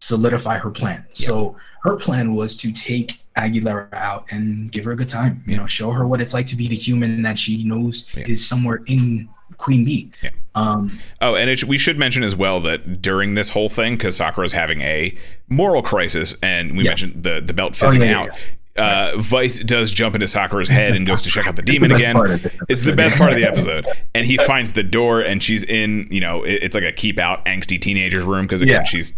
solidify 0.00 0.58
her 0.58 0.70
plan. 0.70 1.06
So 1.12 1.56
her 1.84 1.96
plan 1.96 2.34
was 2.34 2.56
to 2.58 2.72
take 2.72 3.21
Aguilera 3.36 3.92
out 3.94 4.26
and 4.30 4.70
give 4.70 4.84
her 4.84 4.92
a 4.92 4.96
good 4.96 5.08
time. 5.08 5.42
You 5.46 5.56
know, 5.56 5.66
show 5.66 5.90
her 5.92 6.06
what 6.06 6.20
it's 6.20 6.34
like 6.34 6.46
to 6.48 6.56
be 6.56 6.68
the 6.68 6.74
human 6.76 7.22
that 7.22 7.38
she 7.38 7.64
knows 7.64 8.06
Yeah. 8.16 8.24
is 8.28 8.46
somewhere 8.46 8.80
in 8.86 9.28
Queen 9.58 9.84
Bee. 9.84 10.10
Yeah. 10.22 10.30
Um, 10.54 10.98
Oh, 11.20 11.34
and 11.34 11.48
it, 11.48 11.64
we 11.64 11.78
should 11.78 11.98
mention 11.98 12.22
as 12.22 12.34
well 12.36 12.60
that 12.60 13.00
during 13.00 13.34
this 13.34 13.50
whole 13.50 13.68
thing, 13.68 13.94
because 13.94 14.16
Sakura's 14.16 14.52
having 14.52 14.80
a 14.82 15.16
moral 15.48 15.82
crisis, 15.82 16.34
and 16.42 16.76
we 16.76 16.84
Yeah. 16.84 16.90
mentioned 16.90 17.22
the, 17.24 17.40
the 17.40 17.54
belt 17.54 17.74
fizzing 17.76 18.00
yeah, 18.02 18.10
yeah, 18.10 18.20
out. 18.20 18.30
Uh, 18.74 19.12
Vice 19.18 19.58
does 19.58 19.92
jump 19.92 20.14
into 20.14 20.26
Sakura's 20.26 20.68
head 20.70 20.94
and 20.96 21.06
goes 21.06 21.22
to 21.22 21.30
check 21.30 21.46
out 21.46 21.56
the 21.56 21.62
demon 21.72 21.92
again. 21.92 22.14
part 22.14 22.30
of 22.32 22.42
this 22.42 22.56
It's 22.70 22.84
the 22.84 22.96
best 22.96 23.16
part 23.18 23.30
of 23.32 23.38
the 23.38 23.44
episode. 23.46 23.86
And 24.14 24.26
he 24.26 24.36
finds 24.38 24.72
the 24.72 24.82
door, 24.82 25.20
and 25.20 25.42
she's 25.42 25.62
in, 25.62 26.08
you 26.10 26.20
know, 26.20 26.42
it- 26.42 26.60
it's 26.62 26.74
like 26.74 26.84
a 26.84 26.92
keep 26.92 27.18
out 27.18 27.44
angsty 27.44 27.78
teenager's 27.80 28.24
room 28.24 28.46
because 28.46 28.62
again, 28.62 28.84
she's 28.86 29.12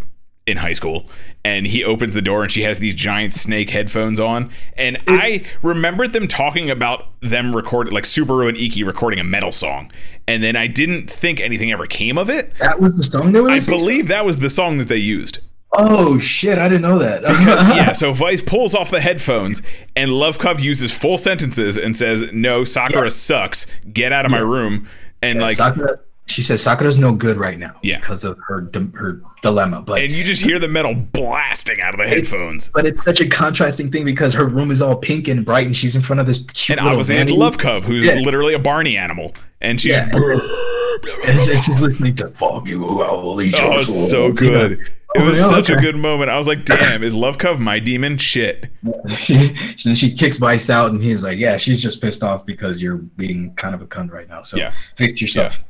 in 0.47 0.59
high 0.59 0.73
school. 0.75 1.07
And 1.45 1.67
he 1.67 1.85
opens 1.85 2.15
the 2.15 2.23
door, 2.23 2.43
and 2.43 2.51
she 2.53 2.63
has 2.63 2.79
these 2.79 2.95
giant 2.95 3.33
snake 3.33 3.71
headphones 3.71 4.19
on. 4.21 4.51
And 4.77 4.99
I 5.07 5.45
remembered 5.63 6.13
them 6.13 6.27
talking 6.29 6.71
about 6.71 7.09
them 7.21 7.55
recording, 7.55 7.93
like 7.93 8.05
Subaru 8.05 8.49
and 8.49 8.57
Iki 8.57 8.83
recording 8.85 9.19
a 9.21 9.25
metal 9.25 9.53
song. 9.53 9.91
And 10.27 10.43
then 10.43 10.57
I 10.57 10.67
didn't 10.67 11.11
think 11.11 11.41
anything 11.41 11.71
ever 11.73 11.87
came 11.87 12.17
of 12.17 12.31
it. 12.31 12.57
that 12.59 12.81
was 12.81 12.97
the 12.97 13.03
song 13.05 13.33
they 13.33 13.41
were 13.41 13.51
I 13.51 13.55
listening 13.55 13.79
to? 13.79 13.85
believe 13.85 14.09
that 14.09 14.25
was 14.25 14.39
the 14.39 14.49
song 14.51 14.79
that 14.79 14.89
they 14.89 14.97
used. 14.97 15.41
Oh 15.77 16.21
shit! 16.21 16.57
I 16.57 16.69
didn't 16.69 16.83
know 16.83 17.01
that. 17.01 17.23
yeah, 17.77 17.91
so 17.93 18.13
Vice 18.13 18.41
pulls 18.41 18.77
off 18.77 18.93
the 18.93 19.01
headphones 19.01 19.61
and 19.97 20.09
Lovekov 20.13 20.61
uses 20.63 20.93
full 20.93 21.19
sentences 21.19 21.77
and 21.77 21.97
says, 21.97 22.23
No, 22.33 22.63
Sakura 22.63 23.07
Yeah. 23.07 23.09
sucks. 23.09 23.67
Get 23.93 24.13
out 24.13 24.25
of 24.25 24.31
my 24.31 24.39
room. 24.39 24.89
And 25.21 25.41
like 25.41 25.57
Sakura, 25.57 25.99
she 26.27 26.43
says 26.43 26.63
Sakura's 26.63 26.99
no 26.99 27.13
good 27.13 27.37
right 27.37 27.59
now 27.59 27.77
Yeah. 27.83 27.99
because 28.01 28.25
of 28.25 28.39
her 28.49 28.69
her 28.95 29.21
dilemma. 29.43 29.83
But 29.83 30.01
and 30.03 30.11
you 30.11 30.25
just 30.25 30.43
hear 30.43 30.59
the 30.59 30.69
metal 30.69 30.95
blasting 30.95 31.81
out 31.81 31.95
of 31.95 32.01
the 32.01 32.09
headphones. 32.09 32.69
but 32.69 32.87
it's 32.87 33.03
such 33.05 33.21
a 33.21 33.29
contrasting 33.29 33.91
thing 33.91 34.05
because 34.05 34.33
her 34.35 34.47
room 34.47 34.71
is 34.71 34.81
all 34.83 34.97
pink 34.97 35.29
and 35.29 35.45
bright, 35.45 35.67
and 35.67 35.77
she's 35.77 35.95
in 35.95 36.03
front 36.03 36.21
of 36.21 36.27
this 36.27 36.45
cute 36.55 36.79
And 36.79 36.87
little 36.89 37.03
vanity. 37.05 37.37
Lovekov, 37.37 37.85
who's 37.85 38.07
Yeah. 38.07 38.15
literally 38.17 38.55
a 38.55 38.59
Barney 38.59 38.97
animal. 38.97 39.35
And 39.61 39.81
she's 39.81 39.93
Yeah, 39.93 40.09
and 40.13 41.41
she's 41.41 41.83
listening 41.83 42.15
to 42.17 42.29
"Fuck 42.29 42.67
You, 42.69 43.03
I 43.03 43.13
will 43.13 43.41
eat 43.43 43.55
Oh, 43.61 43.79
it's 43.79 43.87
soul," 43.89 44.07
so 44.09 44.27
you 44.29 44.33
good. 44.35 44.79
know? 44.79 44.85
It 45.17 45.23
was 45.23 45.41
Oh, 45.43 45.49
such 45.51 45.71
a 45.71 45.77
good 45.77 45.95
moment. 45.97 46.29
I 46.29 46.37
was 46.39 46.49
like, 46.49 46.65
damn, 46.65 47.05
is 47.05 47.15
Lovekov 47.15 47.61
my 47.61 47.79
demon? 47.79 48.19
Shit. 48.19 48.69
she, 49.17 49.55
then 49.85 49.95
she 49.95 50.13
kicks 50.13 50.39
Vice 50.39 50.69
out, 50.69 50.91
and 50.91 51.01
he's 51.01 51.23
like, 51.23 51.39
"Yeah, 51.39 51.57
she's 51.57 51.81
just 51.81 52.03
pissed 52.03 52.25
off 52.25 52.45
because 52.45 52.83
you're 52.83 52.97
being 52.97 53.55
kind 53.55 53.75
of 53.77 53.81
a 53.83 53.87
cunt 53.87 54.11
right 54.11 54.29
now. 54.29 54.43
So 54.43 54.57
Yeah. 54.57 54.73
fix 54.97 55.21
yourself. 55.23 55.55
stuff." 55.55 55.65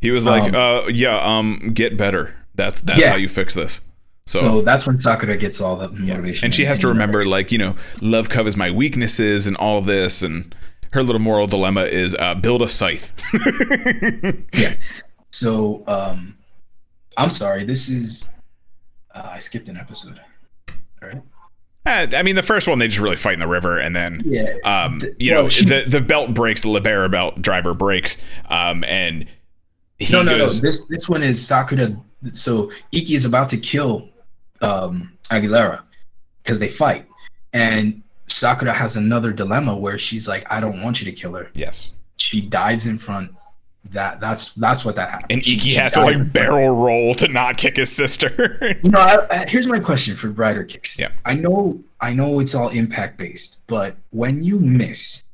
He 0.00 0.10
was 0.10 0.24
like, 0.24 0.52
Um, 0.52 0.54
uh 0.54 0.88
yeah, 0.88 1.18
um, 1.22 1.70
get 1.74 1.96
better. 1.96 2.34
That's 2.54 2.80
that's 2.80 3.00
Yeah. 3.00 3.10
how 3.10 3.16
you 3.16 3.28
fix 3.28 3.54
this. 3.54 3.80
So, 4.26 4.38
So 4.38 4.62
that's 4.62 4.86
when 4.86 4.96
Sakura 4.96 5.36
gets 5.36 5.60
all 5.60 5.76
the 5.76 5.88
motivation, 5.88 6.46
and 6.46 6.54
she 6.54 6.64
has 6.64 6.78
to 6.80 6.88
remember 6.88 7.24
like 7.24 7.50
you 7.52 7.58
know 7.58 7.74
love 8.00 8.28
covers 8.28 8.56
my 8.56 8.70
weaknesses 8.70 9.46
and 9.46 9.56
all 9.56 9.80
this 9.82 10.22
and 10.22 10.54
her 10.92 11.02
little 11.02 11.20
moral 11.20 11.46
dilemma 11.46 11.84
is 11.84 12.14
uh, 12.18 12.34
build 12.34 12.62
a 12.62 12.68
scythe 12.68 13.12
Yeah. 14.54 14.74
So, 15.32 15.82
um, 15.86 16.36
I'm 17.16 17.30
sorry. 17.30 17.64
This 17.64 17.88
is. 17.88 18.28
Uh, 19.14 19.30
I 19.32 19.38
skipped 19.38 19.68
an 19.68 19.76
episode. 19.76 20.20
All 21.02 21.08
right. 21.08 21.22
Uh, 21.84 22.06
i 22.14 22.22
mean 22.22 22.36
the 22.36 22.42
first 22.44 22.68
one 22.68 22.78
they 22.78 22.86
just 22.86 23.00
really 23.00 23.16
fight 23.16 23.34
in 23.34 23.40
the 23.40 23.48
river 23.48 23.76
and 23.76 23.96
then 23.96 24.22
Yeah. 24.24 24.52
um 24.62 25.00
Th- 25.00 25.14
you 25.18 25.32
well, 25.32 25.42
know 25.44 25.48
she- 25.48 25.64
the 25.64 25.82
the 25.84 26.00
belt 26.00 26.32
breaks 26.32 26.60
the 26.60 26.68
libera 26.70 27.08
belt 27.08 27.42
driver 27.42 27.74
breaks 27.74 28.18
um 28.48 28.84
and 28.84 29.26
no, 30.10 30.22
no, 30.22 30.38
goes 30.38 30.56
no. 30.56 30.62
This 30.68 30.84
this 30.84 31.08
one 31.08 31.22
is 31.22 31.44
Sakura. 31.46 31.96
So 32.32 32.70
Iki 32.92 33.14
is 33.14 33.24
about 33.24 33.48
to 33.50 33.56
kill 33.56 34.08
um, 34.60 35.12
Aguilera 35.30 35.82
because 36.42 36.60
they 36.60 36.68
fight, 36.68 37.06
and 37.52 38.02
Sakura 38.26 38.72
has 38.72 38.96
another 38.96 39.32
dilemma 39.32 39.76
where 39.76 39.98
she's 39.98 40.26
like, 40.28 40.44
"I 40.50 40.60
don't 40.60 40.82
want 40.82 41.00
you 41.00 41.04
to 41.06 41.12
kill 41.12 41.34
her." 41.34 41.50
yes 41.54 41.92
She 42.16 42.40
dives 42.40 42.86
in 42.86 42.98
front. 42.98 43.34
That 43.90 44.20
that's 44.20 44.54
that's 44.54 44.84
what 44.84 44.94
that 44.96 45.10
happens. 45.10 45.26
and 45.30 45.44
She- 45.44 45.54
Iki 45.56 45.70
she 45.70 45.76
has 45.76 45.92
to 45.94 46.02
like 46.02 46.32
barrel 46.32 46.70
roll 46.76 47.14
to 47.16 47.26
not 47.26 47.56
kick 47.56 47.76
his 47.76 47.90
sister 47.90 48.78
You 48.82 48.90
know, 48.90 49.00
I, 49.00 49.26
I, 49.42 49.48
here's 49.48 49.66
my 49.66 49.80
question 49.80 50.14
for 50.14 50.28
rider 50.28 50.62
kicks. 50.62 50.96
Yeah. 50.98 51.10
I 51.24 51.34
know, 51.34 51.82
I 52.00 52.14
know 52.14 52.38
it's 52.38 52.54
all 52.54 52.68
impact 52.68 53.18
based, 53.18 53.58
but 53.66 53.96
when 54.10 54.44
you 54.44 54.60
miss 54.60 55.24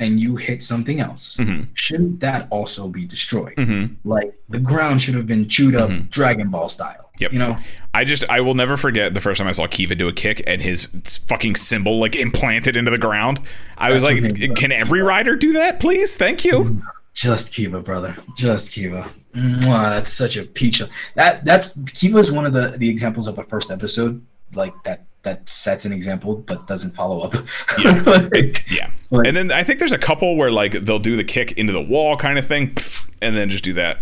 and 0.00 0.18
you 0.18 0.34
hit 0.36 0.62
something 0.62 0.98
else, 0.98 1.36
Mhm. 1.38 1.68
shouldn't 1.74 2.18
that 2.20 2.48
also 2.50 2.88
be 2.88 3.04
destroyed? 3.04 3.54
hmm 3.56 3.84
Like 4.04 4.32
the 4.48 4.58
ground 4.58 5.00
should 5.02 5.14
have 5.14 5.26
been 5.28 5.48
chewed 5.48 5.76
up, 5.76 5.90
Mhm. 5.90 6.10
Dragon 6.10 6.48
Ball 6.50 6.68
style. 6.68 7.10
Yep. 7.18 7.32
You 7.34 7.38
know, 7.38 7.56
I 7.92 8.04
just 8.04 8.24
I 8.30 8.40
will 8.40 8.54
never 8.54 8.76
forget 8.78 9.12
the 9.14 9.20
first 9.20 9.38
time 9.38 9.46
I 9.46 9.52
saw 9.52 9.66
Kiva 9.66 9.94
do 9.94 10.08
a 10.08 10.12
kick 10.12 10.42
and 10.46 10.62
his 10.62 10.86
fucking 11.28 11.54
symbol 11.56 12.00
like 12.00 12.16
implanted 12.16 12.76
into 12.76 12.90
the 12.90 12.98
ground. 12.98 13.40
I 13.76 13.92
was 13.92 14.02
like, 14.02 14.56
can 14.56 14.72
every 14.72 15.02
rider 15.02 15.36
do 15.36 15.52
that, 15.52 15.78
please? 15.80 16.16
Thank 16.16 16.44
you. 16.44 16.82
just 17.12 17.52
Kiva, 17.52 17.80
brother, 17.82 18.16
just 18.38 18.72
Kiva. 18.72 19.10
Mwah, 19.36 19.90
that's 19.90 20.10
such 20.12 20.36
a 20.38 20.44
peach. 20.44 20.80
That 21.14 21.44
that's 21.44 21.76
Kiva 21.92 22.18
is 22.18 22.32
one 22.32 22.46
of 22.46 22.52
the 22.54 22.74
the 22.78 22.88
examples 22.88 23.26
of 23.26 23.36
the 23.36 23.42
first 23.42 23.70
episode, 23.70 24.22
like 24.54 24.72
that 24.84 25.04
that 25.22 25.48
sets 25.48 25.84
an 25.84 25.92
example 25.92 26.36
but 26.36 26.66
doesn't 26.66 26.92
follow 26.94 27.20
up. 27.20 27.34
Yeah. 27.82 28.02
Like, 28.06 28.64
Yeah. 28.70 28.90
Like- 29.10 29.26
and 29.26 29.36
then 29.36 29.52
I 29.52 29.64
think 29.64 29.78
there's 29.78 29.92
a 29.92 29.98
couple 29.98 30.36
where 30.36 30.50
like 30.50 30.72
they'll 30.72 30.98
do 30.98 31.16
the 31.16 31.24
kick 31.24 31.52
into 31.52 31.72
the 31.72 31.80
wall 31.82 32.16
kind 32.16 32.38
of 32.38 32.46
thing, 32.46 32.76
and 33.20 33.36
then 33.36 33.48
just 33.50 33.64
do 33.64 33.72
that. 33.74 33.98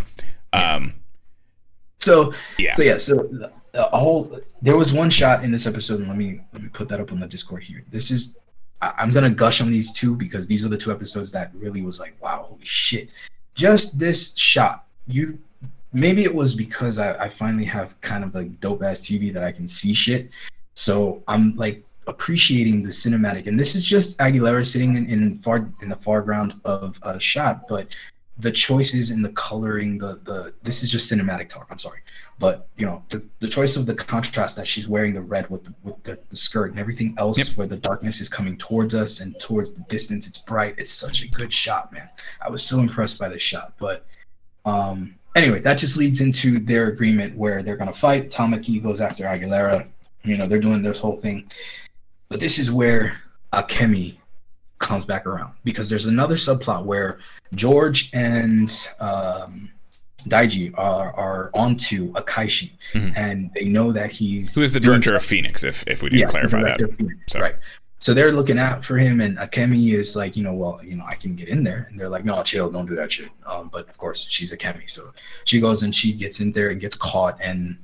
Um, 0.53 0.95
So 1.99 2.33
Yeah. 2.59 2.73
So 2.75 2.83
yeah. 2.83 2.99
So 2.99 3.51
a 3.75 3.99
whole 3.99 4.41
there 4.63 4.77
was 4.77 4.93
one 4.93 5.11
shot 5.11 5.45
in 5.45 5.51
this 5.53 5.67
episode, 5.67 6.01
and 6.01 6.09
let 6.09 6.17
me 6.17 6.41
let 6.53 6.63
me 6.63 6.69
put 6.69 6.89
that 6.89 7.01
up 7.01 7.13
on 7.13 7.21
the 7.21 7.27
Discord 7.27 7.63
here. 7.63 7.85
This 7.91 8.11
is 8.11 8.37
I, 8.81 8.93
I'm 8.99 9.13
gonna 9.13 9.31
gush 9.31 9.61
on 9.61 9.71
these 9.71 9.93
two 9.93 10.15
because 10.17 10.47
these 10.47 10.65
are 10.65 10.69
the 10.69 10.77
two 10.79 10.93
episodes 10.93 11.33
that 11.33 11.51
really 11.55 11.83
was 11.83 11.99
like, 12.01 12.17
wow, 12.23 12.47
holy 12.49 12.65
shit! 12.65 13.11
Just 13.55 13.99
this 13.99 14.37
shot, 14.37 14.85
you 15.07 15.39
maybe 15.93 16.23
it 16.25 16.35
was 16.35 16.55
because 16.55 16.99
I, 16.99 17.25
I 17.25 17.29
finally 17.29 17.65
have 17.65 17.99
kind 18.03 18.23
of 18.23 18.35
like 18.35 18.61
dope 18.61 18.83
ass 18.83 19.01
TV 19.01 19.33
that 19.33 19.43
I 19.43 19.53
can 19.53 19.67
see 19.67 19.95
shit. 19.95 20.31
So 20.79 21.25
I'm 21.27 21.57
like 21.57 21.85
appreciating 22.07 22.85
the 22.85 22.91
cinematic, 22.91 23.49
and 23.49 23.59
this 23.59 23.75
is 23.75 23.85
just 23.85 24.17
Aguilera 24.19 24.65
sitting 24.65 24.95
in, 24.95 25.07
in 25.09 25.37
far 25.37 25.69
in 25.83 25.89
the 25.89 25.97
foreground 25.97 26.61
of 26.65 27.01
a 27.03 27.19
shot, 27.19 27.63
but 27.69 27.97
the 28.39 28.53
choices 28.53 29.11
in 29.11 29.21
the 29.21 29.31
coloring, 29.31 29.99
the 29.99 30.21
the 30.23 30.55
this 30.63 30.85
is 30.85 30.93
just 30.93 31.11
cinematic 31.11 31.49
talk. 31.49 31.67
I'm 31.73 31.81
sorry, 31.81 31.99
but 32.39 32.69
you 32.77 32.87
know 32.87 33.03
the, 33.09 33.25
the 33.41 33.49
choice 33.49 33.77
of 33.77 33.87
the 33.87 33.95
contrast 33.97 34.55
that 34.55 34.69
she's 34.69 34.89
wearing 34.89 35.15
the 35.15 35.21
red 35.21 35.51
with 35.51 35.65
the, 35.65 35.75
with 35.83 36.01
the, 36.05 36.17
the 36.31 36.37
skirt 36.37 36.71
and 36.71 36.79
everything 36.79 37.13
else, 37.19 37.39
Yep. 37.39 37.57
where 37.57 37.67
the 37.67 37.77
darkness 37.79 38.21
is 38.21 38.29
coming 38.29 38.57
towards 38.57 38.95
us 38.95 39.19
and 39.19 39.37
towards 39.41 39.73
the 39.73 39.81
distance, 39.89 40.29
it's 40.29 40.39
bright. 40.39 40.77
It's 40.79 40.93
such 40.93 41.23
a 41.25 41.29
good 41.29 41.53
shot, 41.53 41.93
man. 41.93 42.09
I 42.41 42.51
was 42.51 42.63
so 42.65 42.79
impressed 42.79 43.19
by 43.19 43.29
this 43.29 43.43
shot. 43.43 43.73
But 43.79 44.07
um, 44.65 45.17
anyway, 45.35 45.59
that 45.59 45.77
just 45.77 45.97
leads 45.97 46.21
into 46.21 46.61
their 46.61 46.87
agreement 46.87 47.37
where 47.37 47.65
they're 47.65 47.77
gonna 47.77 47.93
fight. 47.93 48.31
Tamaki 48.31 48.81
goes 48.81 49.01
after 49.01 49.25
Aguilera. 49.25 49.91
You 50.29 50.37
know 50.37 50.47
they're 50.47 50.59
doing 50.61 50.83
this 50.83 50.99
whole 51.01 51.17
thing, 51.17 51.51
but 52.29 52.39
this 52.41 52.59
is 52.59 52.71
where 52.71 53.17
Akemi 53.53 54.17
comes 54.79 55.05
back 55.05 55.27
around 55.27 55.55
because 55.65 55.89
there's 55.89 56.07
another 56.07 56.37
subplot 56.37 56.85
where 56.85 57.19
George 57.55 58.11
and 58.13 58.71
um, 59.01 59.71
Daiji 60.29 60.73
are, 60.77 61.13
are 61.15 61.51
onto 61.55 62.13
Akaishi, 62.13 62.73
Mhm. 62.93 63.17
and 63.17 63.51
they 63.55 63.65
know 63.65 63.91
that 63.93 64.13
he's 64.13 64.55
who 64.55 64.63
is 64.63 64.73
the 64.73 64.81
director 64.81 65.17
of 65.17 65.25
Phoenix? 65.25 65.65
If 65.65 65.83
if 65.87 66.03
we 66.03 66.11
didn't 66.11 66.29
clarify 66.29 66.63
that. 66.63 66.79
Phoenix, 66.97 67.19
So- 67.29 67.41
right? 67.41 67.57
So 68.01 68.15
they're 68.15 68.31
looking 68.31 68.61
out 68.61 68.85
for 68.85 68.97
him, 68.97 69.21
and 69.21 69.37
Akemi 69.39 69.93
is 69.93 70.15
like, 70.15 70.37
you 70.37 70.45
know, 70.45 70.53
well, 70.55 70.79
you 70.85 70.95
know, 70.95 71.05
I 71.05 71.17
can 71.17 71.35
get 71.35 71.49
in 71.49 71.65
there, 71.65 71.89
and 71.91 71.99
they're 71.99 72.09
like, 72.09 72.25
no, 72.25 72.41
chill, 72.45 72.71
don't 72.71 72.87
do 72.87 72.95
that 72.95 73.11
shit. 73.11 73.29
Um, 73.45 73.71
but 73.73 73.89
of 73.89 73.99
course, 73.99 74.25
she's 74.31 74.53
Akemi, 74.53 74.89
so 74.89 75.13
she 75.45 75.59
goes 75.59 75.83
and 75.83 75.93
she 75.93 76.13
gets 76.13 76.39
in 76.39 76.53
there 76.53 76.69
and 76.71 76.81
gets 76.81 76.97
caught, 76.97 77.37
and 77.43 77.77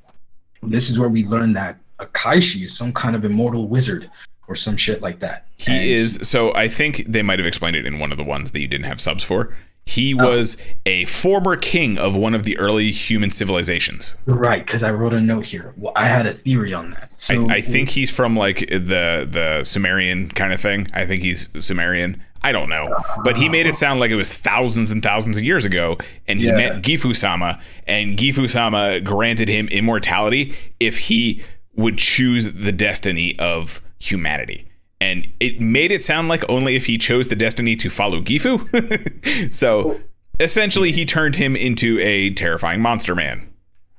this 0.63 0.89
is 0.89 1.01
where 1.01 1.09
we 1.09 1.25
learn 1.25 1.53
that 1.55 1.79
Akaishi 2.05 2.65
is 2.65 2.77
some 2.77 2.93
kind 2.93 3.17
of 3.17 3.25
immortal 3.25 3.69
wizard 3.69 4.11
or 4.47 4.55
some 4.55 4.77
shit 4.77 5.01
like 5.03 5.21
that. 5.21 5.47
He 5.57 5.73
And 5.73 5.85
is 5.85 6.19
so 6.23 6.55
I 6.55 6.69
think 6.69 7.05
they 7.07 7.23
might 7.23 7.39
have 7.39 7.47
explained 7.47 7.77
it 7.77 7.87
in 7.87 7.99
one 7.99 8.13
of 8.13 8.19
the 8.19 8.25
ones 8.25 8.51
that 8.51 8.61
you 8.61 8.69
didn't 8.69 8.87
have 8.87 9.01
subs 9.01 9.25
for. 9.25 9.57
He 9.87 10.15
oh. 10.15 10.31
was 10.31 10.57
a 10.87 11.05
former 11.05 11.57
king 11.57 11.99
of 11.99 12.17
one 12.17 12.35
of 12.35 12.45
the 12.45 12.57
early 12.59 12.91
human 12.91 13.31
civilizations. 13.31 14.17
Right, 14.25 14.65
because 14.65 14.83
I 14.83 14.91
wrote 14.91 15.13
a 15.13 15.21
note 15.21 15.45
here. 15.47 15.75
Well, 15.77 15.93
I 15.95 16.07
had 16.07 16.27
a 16.27 16.33
theory 16.33 16.73
on 16.73 16.91
that. 16.93 17.11
So 17.21 17.47
I, 17.49 17.57
I 17.57 17.61
think 17.61 17.91
he's 17.91 18.11
from 18.11 18.37
like 18.37 18.61
the 18.61 19.29
the 19.31 19.63
Sumerian 19.65 20.31
kind 20.31 20.53
of 20.53 20.61
thing. 20.61 20.89
I 20.95 21.05
think 21.05 21.23
he's 21.23 21.49
Sumerian. 21.65 22.23
I 22.43 22.53
don't 22.53 22.69
know, 22.69 22.87
but 23.25 23.39
he 23.39 23.49
made 23.49 23.67
it 23.67 23.75
sound 23.75 24.01
like 24.01 24.11
it 24.11 24.17
was 24.17 24.29
thousands 24.29 24.91
and 24.91 25.03
thousands 25.03 25.39
of 25.39 25.45
years 25.45 25.65
ago, 25.65 25.97
and 26.29 26.39
he 26.39 26.49
Yeah. 26.49 26.57
met 26.57 26.83
Gifu-sama, 26.83 27.59
and 27.87 28.19
Gifu-sama 28.19 29.01
granted 29.01 29.49
him 29.49 29.67
immortality 29.69 30.55
if 30.79 30.99
he 30.99 31.43
would 31.77 31.99
choose 31.99 32.53
the 32.55 32.73
destiny 32.73 33.39
of 33.39 33.83
humanity. 33.99 34.69
And 35.01 35.29
it 35.41 35.61
made 35.61 35.91
it 35.93 36.03
sound 36.05 36.29
like 36.29 36.49
only 36.49 36.77
if 36.77 36.87
he 36.87 36.97
chose 36.99 37.27
the 37.29 37.37
destiny 37.37 37.77
to 37.77 37.91
follow 37.91 38.21
Gifu. 38.21 39.53
so 39.53 40.01
essentially, 40.41 40.93
he 40.93 41.05
turned 41.05 41.37
him 41.37 41.57
into 41.57 41.99
a 42.01 42.31
terrifying 42.31 42.81
monster 42.81 43.15
man. 43.15 43.49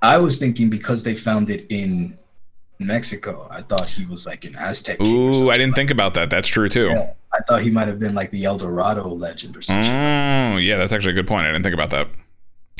I 0.02 0.18
was 0.18 0.39
thinking 0.39 0.69
because 0.69 1.03
they 1.03 1.15
found 1.15 1.49
it 1.49 1.65
in 1.69 2.18
Mexico, 2.80 3.47
I 3.52 3.61
thought 3.61 3.89
he 3.89 4.06
was 4.06 4.26
like 4.26 4.45
an 4.45 4.56
Aztec. 4.56 4.97
king 4.99 5.07
Ooh, 5.15 5.49
I 5.49 5.57
didn't 5.57 5.76
think 5.76 5.91
about 5.91 6.14
that. 6.15 6.30
That's 6.30 6.47
true 6.47 6.69
too. 6.69 6.89
like- 6.89 7.15
I 7.34 7.39
thought 7.47 7.61
he 7.64 7.69
might 7.69 7.89
have 7.89 7.99
been 7.99 8.15
like 8.15 8.31
the 8.31 8.45
El 8.45 8.57
Dorado 8.57 9.10
legend 9.10 9.57
or 9.57 9.61
something. 9.61 9.91
Oh, 9.91 10.56
yeah, 10.57 10.77
that's 10.77 10.93
actually 10.93 11.11
a 11.11 11.15
good 11.15 11.27
point. 11.27 11.45
I 11.45 11.52
didn't 11.52 11.64
think 11.64 11.73
about 11.73 11.89
that. 11.89 12.07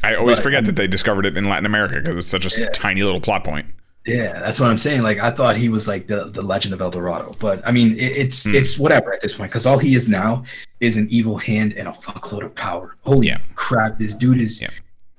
I 0.02 0.16
always 0.16 0.38
But, 0.38 0.44
forget 0.44 0.60
um, 0.60 0.66
that 0.66 0.76
they 0.78 0.88
discovered 0.88 1.26
it 1.26 1.36
in 1.36 1.44
Latin 1.50 1.66
America 1.66 1.96
because 2.00 2.16
it's 2.18 2.28
such 2.28 2.46
a 2.46 2.62
Yeah. 2.62 2.70
tiny 2.72 3.04
little 3.04 3.20
plot 3.20 3.44
point. 3.44 3.68
Yeah, 4.06 4.34
that's 4.40 4.60
what 4.60 4.70
I'm 4.70 4.78
saying. 4.78 5.02
Like 5.02 5.20
I 5.20 5.32
thought 5.32 5.58
he 5.58 5.70
was 5.70 5.88
like 5.88 6.06
the, 6.08 6.26
the 6.26 6.42
legend 6.42 6.74
of 6.74 6.82
El 6.82 6.92
Dorado, 6.92 7.36
but 7.40 7.68
I 7.68 7.72
mean 7.72 7.94
it, 7.94 7.98
it's 8.18 8.44
Hmm. 8.44 8.54
it's 8.56 8.78
whatever 8.78 9.14
at 9.14 9.22
this 9.22 9.34
point 9.34 9.52
because 9.52 9.66
all 9.66 9.78
he 9.80 9.96
is 9.96 10.08
now 10.08 10.44
is 10.80 10.98
an 10.98 11.08
evil 11.10 11.38
hand 11.38 11.74
and 11.74 11.88
a 11.88 11.92
fuckload 11.92 12.44
of 12.46 12.54
power. 12.56 12.96
Holy 13.02 13.28
Yeah. 13.28 13.40
crap, 13.56 13.98
this 13.98 14.16
dude 14.16 14.40
is 14.42 14.62
Yeah. 14.62 14.70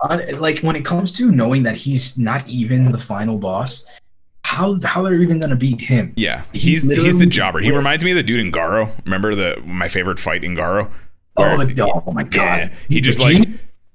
on, 0.03 0.21
like 0.39 0.61
when 0.61 0.77
it 0.77 0.85
comes 0.85 1.17
to 1.17 1.33
knowing 1.33 1.65
that 1.65 1.77
he's 1.77 2.17
not 2.17 2.47
even 2.49 2.93
the 2.93 2.99
final 2.99 3.39
boss. 3.39 3.85
How 4.45 4.79
how 4.85 5.03
they're 5.03 5.21
even 5.21 5.41
gonna 5.41 5.57
beat 5.57 5.81
him? 5.81 6.13
Yeah, 6.17 6.43
He 6.53 6.61
he's 6.71 6.83
he's 6.85 7.19
the 7.19 7.27
jobber. 7.27 7.59
He 7.59 7.73
reminds 7.73 8.05
me 8.05 8.13
of 8.13 8.17
the 8.17 8.23
dude 8.23 8.39
in 8.39 8.53
Garo. 8.53 8.89
Remember 9.05 9.35
the 9.35 9.61
my 9.67 9.89
favorite 9.89 10.21
fight 10.21 10.45
in 10.45 10.55
Garo? 10.55 10.89
Oh, 11.37 11.65
the, 11.65 11.85
oh 11.85 12.13
my 12.13 12.23
god! 12.23 12.31
yeah, 12.71 12.71
he 12.89 13.01
just 13.01 13.19
like 13.19 13.47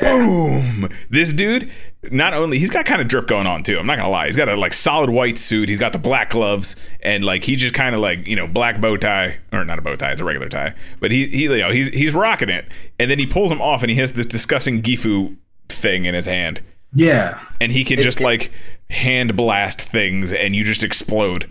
boom. 0.01 0.89
This 1.09 1.31
dude, 1.33 1.71
not 2.09 2.33
only 2.33 2.57
he's 2.59 2.69
got 2.69 2.85
kind 2.85 3.01
of 3.01 3.07
drip 3.07 3.27
going 3.27 3.47
on 3.47 3.63
too. 3.63 3.77
I'm 3.77 3.85
not 3.85 3.97
gonna 3.97 4.09
lie. 4.09 4.25
He's 4.25 4.35
got 4.35 4.49
a 4.49 4.55
like 4.55 4.73
solid 4.73 5.09
white 5.09 5.37
suit. 5.37 5.69
He's 5.69 5.79
got 5.79 5.93
the 5.93 5.99
black 5.99 6.31
gloves, 6.31 6.75
and 7.01 7.23
like 7.23 7.43
he 7.43 7.55
just 7.55 7.73
kind 7.73 7.95
of 7.95 8.01
like 8.01 8.27
you 8.27 8.35
know 8.35 8.47
black 8.47 8.81
bow 8.81 8.97
tie 8.97 9.39
or 9.51 9.63
not 9.63 9.79
a 9.79 9.81
bow 9.81 9.95
tie. 9.95 10.11
It's 10.11 10.21
a 10.21 10.25
regular 10.25 10.49
tie, 10.49 10.73
but 10.99 11.11
he 11.11 11.27
he 11.27 11.43
you 11.43 11.57
know 11.57 11.71
he's 11.71 11.89
he's 11.89 12.13
rocking 12.13 12.49
it. 12.49 12.67
And 12.99 13.09
then 13.09 13.19
he 13.19 13.25
pulls 13.25 13.51
him 13.51 13.61
off, 13.61 13.83
and 13.83 13.89
he 13.89 13.97
has 13.97 14.13
this 14.13 14.25
disgusting 14.25 14.81
Gifu 14.81 15.37
thing 15.69 16.05
in 16.05 16.13
his 16.13 16.25
hand. 16.25 16.61
yeah, 16.93 17.39
and 17.61 17.71
he 17.71 17.83
can 17.85 18.01
just 18.01 18.19
like 18.19 18.51
hand 18.89 19.37
blast 19.37 19.79
things 19.81 20.33
and 20.33 20.53
you 20.55 20.63
just 20.65 20.83
explode. 20.83 21.49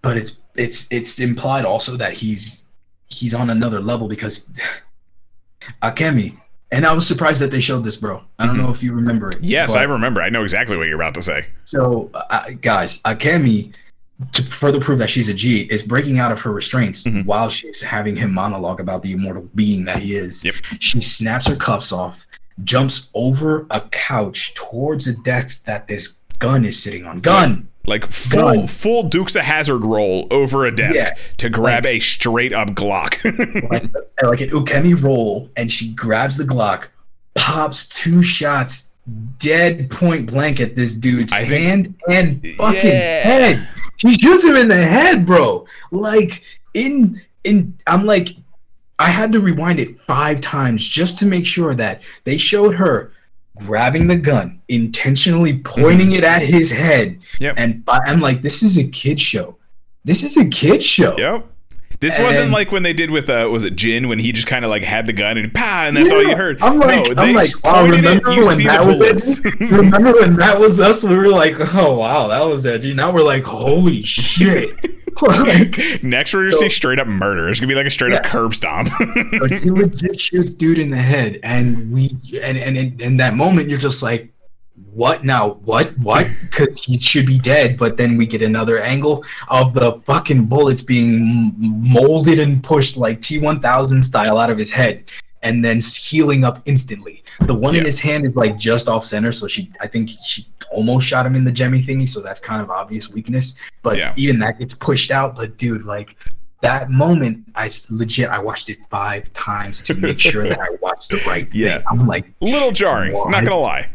but 0.00 0.16
it's 0.16 0.38
it's 0.56 0.90
it's 0.90 1.20
implied 1.20 1.64
also 1.64 1.96
that 1.96 2.12
he's 2.14 2.64
he's 3.06 3.32
on 3.34 3.50
another 3.50 3.80
level 3.80 4.08
because 4.08 4.50
Akemi. 5.82 6.38
And 6.72 6.86
I 6.86 6.92
was 6.92 7.06
surprised 7.06 7.40
that 7.42 7.50
they 7.50 7.60
showed 7.60 7.84
this, 7.84 7.96
bro. 7.96 8.22
I 8.38 8.46
don't 8.46 8.56
know 8.56 8.70
if 8.70 8.82
you 8.82 8.94
remember 8.94 9.28
it. 9.28 9.36
Mm-hmm. 9.36 9.44
Yes, 9.44 9.76
I 9.76 9.82
remember. 9.84 10.22
I 10.22 10.30
know 10.30 10.42
exactly 10.42 10.76
what 10.76 10.86
you're 10.88 11.00
about 11.00 11.14
to 11.14 11.22
say. 11.22 11.46
So, 11.66 12.10
uh, 12.14 12.46
guys, 12.60 12.98
Akemi, 13.02 13.72
to 14.32 14.42
further 14.42 14.80
prove 14.80 14.98
that 14.98 15.10
she's 15.10 15.28
a 15.28 15.34
G, 15.34 15.62
is 15.62 15.82
breaking 15.82 16.18
out 16.18 16.32
of 16.32 16.40
her 16.40 16.50
restraints 16.50 17.04
Mhm. 17.04 17.26
while 17.26 17.48
she's 17.50 17.82
having 17.82 18.16
him 18.16 18.32
monologue 18.32 18.80
about 18.80 19.02
the 19.02 19.12
immortal 19.12 19.48
being 19.54 19.84
that 19.84 19.98
he 19.98 20.14
is. 20.16 20.44
Yep. 20.44 20.54
She 20.80 21.00
snaps 21.00 21.46
her 21.46 21.56
cuffs 21.56 21.92
off, 21.92 22.26
jumps 22.64 23.10
over 23.14 23.66
a 23.70 23.80
couch 23.90 24.54
towards 24.54 25.06
a 25.08 25.12
desk 25.12 25.64
that 25.66 25.88
this 25.88 26.14
gun 26.42 26.64
is 26.64 26.82
sitting 26.82 27.06
on. 27.06 27.20
Gun. 27.20 27.68
Like 27.86 28.06
full 28.06 28.40
Gun. 28.40 28.66
full 28.68 29.02
Dukes 29.04 29.34
of 29.34 29.42
Hazzard 29.42 29.82
roll 29.84 30.26
over 30.30 30.66
a 30.66 30.74
desk 30.74 31.04
Yeah. 31.04 31.14
to 31.38 31.50
grab 31.50 31.84
a 31.86 31.98
straight 31.98 32.52
up 32.52 32.68
Glock. 32.70 33.22
like, 33.70 33.92
like 34.22 34.40
an 34.40 34.50
Ukemi 34.50 35.00
roll, 35.02 35.48
and 35.56 35.70
she 35.72 35.92
grabs 35.94 36.36
the 36.36 36.44
Glock, 36.44 36.88
pops 37.34 37.88
two 37.88 38.22
shots, 38.22 38.92
dead 39.38 39.90
point 39.90 40.30
blank 40.30 40.60
at 40.60 40.76
this 40.76 40.94
dude's 40.94 41.32
I 41.32 41.44
think- 41.44 41.64
hand 41.64 41.94
and 42.08 42.46
fucking 42.56 42.80
Yeah. 42.90 43.22
head. 43.22 43.68
She 43.96 44.12
shoots 44.14 44.44
him 44.44 44.54
in 44.56 44.68
the 44.68 44.76
head, 44.76 45.26
bro. 45.26 45.66
Like 45.90 46.42
in 46.74 47.20
in, 47.44 47.76
I'm 47.88 48.04
like, 48.04 48.36
I 49.00 49.08
had 49.08 49.32
to 49.32 49.40
rewind 49.40 49.80
it 49.80 49.98
five 50.02 50.40
times 50.40 50.86
just 50.86 51.18
to 51.18 51.26
make 51.26 51.44
sure 51.46 51.74
that 51.74 52.02
they 52.24 52.36
showed 52.36 52.76
her 52.76 53.12
grabbing 53.58 54.06
the 54.06 54.16
gun, 54.16 54.60
intentionally 54.68 55.58
pointing 55.58 56.08
mm-hmm. 56.08 56.18
it 56.18 56.24
at 56.24 56.42
his 56.42 56.70
head, 56.70 57.18
Yep. 57.38 57.54
and 57.58 57.82
I'm 57.88 58.20
like, 58.20 58.42
this 58.42 58.62
is 58.62 58.78
a 58.78 58.84
kid 58.84 59.20
show. 59.20 59.58
This 60.04 60.22
is 60.22 60.36
a 60.36 60.48
kid 60.48 60.82
show. 60.82 61.16
yep. 61.18 61.46
This 62.02 62.18
wasn't 62.18 62.44
And- 62.44 62.52
like 62.52 62.72
when 62.72 62.82
they 62.82 62.92
did 62.92 63.10
with 63.10 63.30
uh 63.30 63.48
was 63.50 63.64
it 63.64 63.76
Jin 63.76 64.08
when 64.08 64.18
he 64.18 64.32
just 64.32 64.48
kind 64.48 64.64
of 64.64 64.70
like 64.70 64.82
had 64.82 65.06
the 65.06 65.12
gun 65.12 65.38
and 65.38 65.54
pow 65.54 65.86
and 65.86 65.96
that's 65.96 66.12
all 66.12 66.22
you 66.22 66.36
heard. 66.36 66.60
I'm 66.60 66.78
like, 66.78 67.14
no, 67.16 67.22
I'm 67.22 67.34
like, 67.34 67.64
wow, 67.64 67.86
pointed 67.86 68.04
it, 68.04 68.24
remember 68.24 68.44
when 68.46 68.64
that 68.64 68.84
was 68.84 69.40
edgy? 69.46 69.56
remember 69.74 70.12
when 70.12 70.36
that 70.36 70.58
was 70.58 70.80
us? 70.80 71.04
We 71.04 71.16
were 71.16 71.28
like, 71.28 71.54
oh 71.74 71.94
wow, 71.94 72.26
that 72.26 72.44
was 72.46 72.66
edgy. 72.66 72.92
Now 72.92 73.12
we're 73.12 73.22
like, 73.22 73.44
holy 73.44 74.02
shit. 74.02 74.70
like, 75.22 76.02
Next 76.02 76.34
we're 76.34 76.44
gonna 76.44 76.56
see 76.56 76.68
straight 76.68 76.98
up 76.98 77.06
murder. 77.06 77.48
It's 77.48 77.60
gonna 77.60 77.68
be 77.68 77.76
like 77.76 77.86
a 77.86 77.90
straight 77.90 78.14
up 78.14 78.24
curb 78.24 78.54
stomp. 78.54 78.88
so 78.88 79.46
he 79.46 79.70
legit 79.70 80.20
shoots 80.20 80.52
dude 80.54 80.78
in 80.80 80.90
the 80.90 80.96
head, 80.96 81.38
and 81.44 81.92
we, 81.92 82.10
and 82.42 82.58
and 82.58 82.76
in, 82.76 83.00
in 83.00 83.16
that 83.18 83.34
moment, 83.34 83.68
you're 83.68 83.78
just 83.78 84.02
like, 84.02 84.31
what 84.92 85.24
now? 85.24 85.54
What? 85.64 85.96
What? 85.98 86.26
Because 86.42 86.82
he 86.84 86.98
should 86.98 87.26
be 87.26 87.38
dead, 87.38 87.76
but 87.78 87.96
then 87.96 88.16
we 88.16 88.26
get 88.26 88.42
another 88.42 88.78
angle 88.80 89.24
of 89.48 89.74
the 89.74 90.00
fucking 90.04 90.46
bullets 90.46 90.82
being 90.82 91.52
molded 91.58 92.38
and 92.38 92.62
pushed 92.62 92.96
like 92.96 93.20
T1000 93.20 94.02
style 94.04 94.38
out 94.38 94.50
of 94.50 94.58
his 94.58 94.70
head, 94.72 95.10
and 95.42 95.64
then 95.64 95.80
healing 95.80 96.44
up 96.44 96.60
instantly. 96.66 97.22
The 97.40 97.54
one 97.54 97.74
Yeah. 97.74 97.80
in 97.80 97.86
his 97.86 98.00
hand 98.00 98.26
is 98.26 98.36
like 98.36 98.58
just 98.58 98.88
off 98.88 99.04
center, 99.04 99.32
so 99.32 99.46
she, 99.48 99.70
I 99.80 99.86
think 99.86 100.10
she 100.22 100.46
almost 100.70 101.06
shot 101.06 101.24
him 101.26 101.34
in 101.34 101.44
the 101.44 101.52
Jemmy 101.52 101.80
thingy, 101.80 102.08
so 102.08 102.20
that's 102.20 102.40
kind 102.40 102.60
of 102.62 102.70
obvious 102.70 103.08
weakness. 103.10 103.54
But 103.82 103.98
Yeah. 103.98 104.12
even 104.16 104.38
that 104.40 104.58
gets 104.58 104.74
pushed 104.74 105.10
out. 105.10 105.36
But 105.36 105.56
dude, 105.58 105.84
like 105.84 106.16
that 106.60 106.90
moment, 106.90 107.44
I 107.54 107.70
legit 107.90 108.28
I 108.30 108.38
watched 108.38 108.68
it 108.68 108.78
five 108.88 109.32
times 109.32 109.82
to 109.82 109.94
make 109.94 110.18
sure 110.20 110.44
that 110.48 110.60
I 110.60 110.68
watched 110.80 111.10
the 111.10 111.16
right 111.26 111.48
thing. 111.50 111.60
Yeah. 111.62 111.82
I'm 111.90 112.06
like, 112.06 112.26
Little 112.40 112.70
jarring. 112.72 113.12
Not 113.12 113.44
gonna 113.44 113.56
lie. 113.58 113.88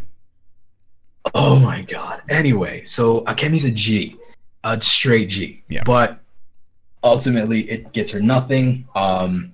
Oh 1.34 1.60
my 1.60 1.82
god. 1.84 2.22
Anyway, 2.30 2.84
so 2.86 3.22
Akemi's 3.22 3.66
a 3.66 3.72
G, 3.72 4.16
a 4.64 4.82
straight 4.82 5.30
G. 5.30 5.64
Yeah. 5.70 5.84
But 5.84 6.20
ultimately, 7.04 7.62
it 7.70 7.94
gets 7.94 8.12
her 8.12 8.20
nothing. 8.20 8.88
Um, 8.95 9.54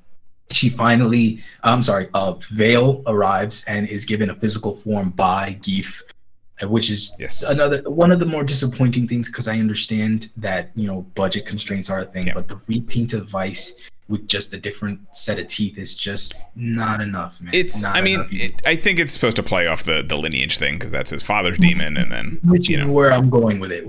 she 0.52 0.70
finally, 0.70 1.40
I'm 1.64 1.82
sorry, 1.84 2.10
uh, 2.14 2.34
Vale 2.52 3.02
arrives 3.08 3.64
and 3.66 3.88
is 3.88 4.06
given 4.06 4.30
a 4.30 4.36
physical 4.36 4.74
form 4.74 5.10
by 5.12 5.58
Geef, 5.62 6.02
uh, 6.62 6.68
which 6.68 6.90
is 6.92 7.12
Yes. 7.18 7.42
another 7.44 7.82
one 7.90 8.12
of 8.12 8.20
the 8.20 8.26
more 8.26 8.44
disappointing 8.44 9.08
things 9.08 9.28
because 9.30 9.48
I 9.48 9.58
understand 9.60 10.30
that 10.38 10.72
you 10.76 10.86
know 10.88 11.02
budget 11.16 11.46
constraints 11.46 11.90
are 11.90 12.00
a 12.00 12.06
thing, 12.06 12.28
Yeah. 12.28 12.34
but 12.36 12.48
the 12.48 12.60
repaint 12.68 13.14
of 13.14 13.30
Vice 13.30 13.90
with 14.10 14.28
just 14.28 14.54
a 14.54 14.58
different 14.58 15.00
set 15.16 15.40
of 15.40 15.48
teeth 15.48 15.78
is 15.78 15.96
just 15.96 16.36
not 16.56 17.00
enough, 17.02 17.40
man. 17.42 17.54
It's. 17.54 17.82
Not 17.82 17.96
I 17.96 18.02
mean, 18.02 18.28
it, 18.32 18.62
I 18.66 18.76
think 18.76 19.00
it's 19.00 19.14
supposed 19.14 19.36
to 19.38 19.44
play 19.44 19.66
off 19.68 19.84
the 19.84 20.04
the 20.04 20.18
lineage 20.18 20.58
thing 20.58 20.76
because 20.76 20.92
that's 20.92 21.10
his 21.10 21.24
father's 21.24 21.58
demon, 21.58 21.96
and 21.98 22.12
then 22.12 22.40
which 22.44 22.70
you 22.70 22.78
is 22.80 22.86
know. 22.86 22.92
where 22.92 23.12
I'm 23.14 23.30
going 23.30 23.60
with 23.60 23.72
it. 23.72 23.86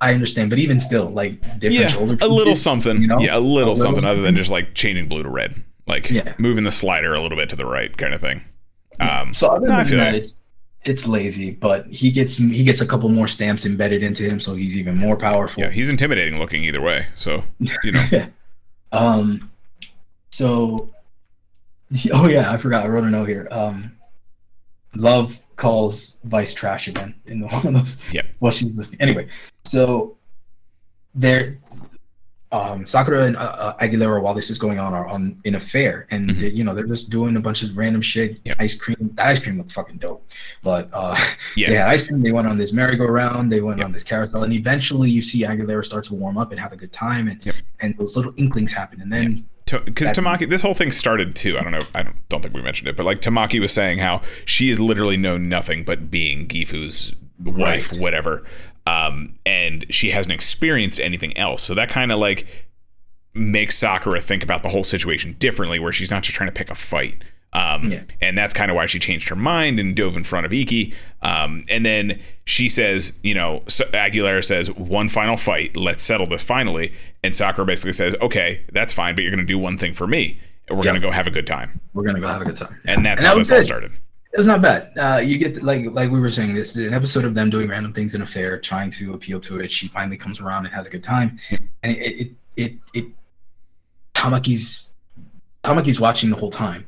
I 0.00 0.12
understand, 0.14 0.50
but 0.50 0.58
even 0.58 0.80
still, 0.80 1.10
like 1.10 1.40
different 1.58 1.72
Yeah, 1.74 1.86
shoulder 1.88 2.16
a 2.20 2.28
little 2.28 2.56
something. 2.56 3.00
you 3.00 3.06
know? 3.06 3.18
Yeah, 3.18 3.36
a 3.36 3.40
little, 3.40 3.46
A 3.46 3.54
little 3.72 3.76
something 3.76 4.04
other 4.04 4.20
than 4.22 4.36
just 4.36 4.50
like 4.50 4.74
changing 4.74 5.08
blue 5.08 5.22
to 5.22 5.30
red, 5.30 5.62
like 5.86 6.10
Yeah. 6.10 6.34
moving 6.38 6.64
the 6.64 6.72
slider 6.72 7.14
a 7.14 7.20
little 7.22 7.38
bit 7.38 7.48
to 7.50 7.56
the 7.56 7.66
right, 7.66 7.96
kind 7.96 8.12
of 8.14 8.20
thing. 8.20 8.42
Um, 9.00 9.32
So 9.34 9.48
other 9.48 9.66
than 9.66 9.84
feel 9.86 9.98
that, 9.98 10.12
that. 10.12 10.14
it's 10.14 10.36
it's 10.84 11.08
lazy, 11.08 11.50
but 11.50 11.86
he 11.86 12.10
gets 12.10 12.36
he 12.36 12.62
gets 12.62 12.82
a 12.82 12.86
couple 12.86 13.08
more 13.08 13.26
stamps 13.26 13.64
embedded 13.64 14.02
into 14.02 14.22
him, 14.24 14.38
so 14.38 14.54
he's 14.54 14.76
even 14.76 14.94
more 14.96 15.16
powerful. 15.16 15.62
yeah, 15.62 15.70
he's 15.70 15.88
intimidating 15.88 16.38
looking 16.38 16.62
either 16.64 16.82
way. 16.82 17.06
So 17.14 17.42
you 17.82 17.92
know, 17.92 18.26
um, 18.92 19.50
so 20.34 20.90
oh 22.12 22.26
yeah, 22.28 22.50
I 22.52 22.56
forgot. 22.56 22.84
I 22.84 22.88
wrote 22.88 23.04
a 23.04 23.10
note 23.10 23.28
here. 23.28 23.46
Um, 23.50 23.92
Love 24.96 25.44
calls 25.56 26.18
Vice 26.24 26.54
trash 26.54 26.88
again 26.88 27.14
in 27.26 27.40
the 27.40 27.46
one 27.54 27.66
of 27.68 27.74
those. 27.74 28.12
Yeah. 28.12 28.22
While 28.40 28.52
she 28.52 28.66
was 28.66 28.76
listening. 28.76 29.00
Anyway, 29.00 29.28
so 29.64 30.16
there, 31.14 31.58
um, 32.52 32.86
Sakura 32.86 33.24
and 33.24 33.36
uh, 33.36 33.40
uh, 33.40 33.76
Aguilera, 33.78 34.22
while 34.22 34.34
this 34.34 34.50
is 34.50 34.58
going 34.60 34.78
on, 34.78 34.94
are 34.94 35.06
on 35.08 35.40
in 35.44 35.54
a 35.56 35.60
fair, 35.60 36.06
and 36.10 36.30
Mhm. 36.30 36.54
you 36.54 36.62
know 36.64 36.74
they're 36.74 36.86
just 36.86 37.10
doing 37.10 37.36
a 37.36 37.40
bunch 37.40 37.62
of 37.62 37.76
random 37.76 38.02
shit. 38.02 38.40
Yep. 38.44 38.56
Ice 38.60 38.74
cream. 38.76 38.96
That 39.14 39.26
ice 39.28 39.40
cream 39.40 39.58
looked 39.58 39.72
fucking 39.72 39.96
dope. 39.98 40.28
But 40.62 40.88
uh, 40.92 41.16
Yeah. 41.56 41.68
they 41.70 41.74
had 41.76 41.88
ice 41.88 42.06
cream. 42.06 42.22
They 42.22 42.32
went 42.32 42.46
on 42.46 42.56
this 42.58 42.72
merry-go-round. 42.72 43.50
They 43.50 43.60
went 43.60 43.78
Yep. 43.78 43.86
on 43.86 43.92
this 43.92 44.04
carousel, 44.04 44.42
and 44.44 44.52
eventually 44.52 45.10
you 45.10 45.22
see 45.22 45.42
Aguilera 45.42 45.84
start 45.84 46.04
to 46.04 46.14
warm 46.14 46.36
up 46.38 46.50
and 46.52 46.60
have 46.60 46.72
a 46.72 46.76
good 46.76 46.92
time, 46.92 47.26
and 47.28 47.44
Yep. 47.44 47.54
and 47.80 47.98
those 47.98 48.16
little 48.16 48.32
inklings 48.36 48.72
happen, 48.72 49.00
and 49.00 49.12
then 49.12 49.46
because 49.66 50.12
Tamaki, 50.12 50.48
this 50.48 50.62
whole 50.62 50.74
thing 50.74 50.92
started 50.92 51.34
too. 51.34 51.58
I 51.58 51.62
don't 51.62 51.72
know. 51.72 51.80
I 51.94 52.02
don't, 52.02 52.16
don't 52.28 52.42
think 52.42 52.54
we 52.54 52.62
mentioned 52.62 52.88
it, 52.88 52.96
but 52.96 53.06
like 53.06 53.20
Tamaki 53.20 53.60
was 53.60 53.72
saying 53.72 53.98
how 53.98 54.20
she 54.44 54.68
has 54.68 54.78
literally 54.78 55.16
known 55.16 55.48
nothing 55.48 55.84
but 55.84 56.10
being 56.10 56.46
Gifu's 56.46 57.14
wife, 57.42 57.92
Right. 57.92 58.00
whatever, 58.00 58.44
um, 58.86 59.38
and 59.46 59.86
she 59.90 60.10
hasn't 60.10 60.32
experienced 60.32 61.00
anything 61.00 61.36
else. 61.36 61.62
So 61.62 61.74
that 61.74 61.88
kind 61.88 62.12
of 62.12 62.18
like 62.18 62.46
makes 63.32 63.76
Sakura 63.76 64.20
think 64.20 64.42
about 64.42 64.62
the 64.62 64.68
whole 64.68 64.84
situation 64.84 65.34
differently, 65.38 65.78
where 65.78 65.92
she's 65.92 66.10
not 66.10 66.22
just 66.22 66.36
trying 66.36 66.48
to 66.48 66.54
pick 66.54 66.70
a 66.70 66.74
fight. 66.74 67.22
Um, 67.52 67.90
Yeah. 67.90 68.02
And 68.20 68.36
that's 68.36 68.52
kind 68.52 68.70
of 68.70 68.74
why 68.76 68.86
she 68.86 68.98
changed 68.98 69.28
her 69.28 69.36
mind 69.36 69.78
and 69.80 69.94
dove 69.96 70.16
in 70.16 70.24
front 70.24 70.44
of 70.44 70.52
Iki. 70.52 70.92
Um, 71.22 71.62
and 71.70 71.86
then 71.86 72.20
she 72.44 72.68
says, 72.68 73.18
you 73.22 73.32
know, 73.34 73.62
so 73.68 73.84
Aguilera 73.86 74.44
says, 74.44 74.70
one 74.72 75.08
final 75.08 75.36
fight. 75.36 75.76
Let's 75.76 76.02
settle 76.02 76.26
this 76.26 76.42
finally. 76.44 76.92
And 77.24 77.34
Sakura 77.34 77.64
basically 77.64 77.94
says, 77.94 78.14
okay, 78.20 78.64
that's 78.72 78.92
fine, 78.92 79.14
but 79.14 79.22
you're 79.22 79.30
going 79.30 79.44
to 79.44 79.50
do 79.50 79.58
one 79.58 79.78
thing 79.78 79.94
for 79.94 80.06
me. 80.06 80.38
And 80.68 80.76
we're 80.78 80.84
Yeah. 80.84 80.90
going 80.92 81.00
to 81.02 81.08
go 81.08 81.10
have 81.10 81.26
a 81.26 81.30
good 81.30 81.46
time. 81.46 81.80
We're 81.94 82.04
gonna 82.04 82.20
go 82.20 82.26
have 82.28 82.42
a 82.42 82.44
good 82.44 82.56
time. 82.56 82.78
And 82.86 83.04
that's 83.04 83.22
And 83.22 83.28
how 83.28 83.34
that 83.34 83.40
this 83.40 83.50
all 83.50 83.62
started. 83.62 83.92
It 84.32 84.36
was 84.38 84.46
not 84.46 84.60
bad. 84.62 84.90
Uh, 84.98 85.20
you 85.24 85.38
get 85.38 85.62
like 85.62 85.86
like 85.92 86.10
we 86.10 86.18
were 86.20 86.28
saying, 86.30 86.54
this 86.54 86.76
is 86.76 86.86
an 86.86 86.92
episode 86.92 87.24
of 87.24 87.34
them 87.34 87.50
doing 87.50 87.68
random 87.68 87.92
things 87.92 88.14
in 88.14 88.20
a 88.22 88.26
fair, 88.26 88.58
trying 88.60 88.90
to 88.92 89.14
appeal 89.14 89.38
to 89.40 89.60
it. 89.60 89.70
She 89.70 89.86
finally 89.88 90.16
comes 90.16 90.40
around 90.40 90.66
and 90.66 90.74
has 90.74 90.86
a 90.86 90.90
good 90.90 91.02
time, 91.04 91.38
and 91.82 91.92
it 91.96 91.98
it 92.20 92.30
it, 92.56 92.72
it 92.94 93.06
Tamaki's 94.14 94.94
Tamaki's 95.62 96.00
watching 96.00 96.30
the 96.30 96.36
whole 96.36 96.50
time, 96.50 96.84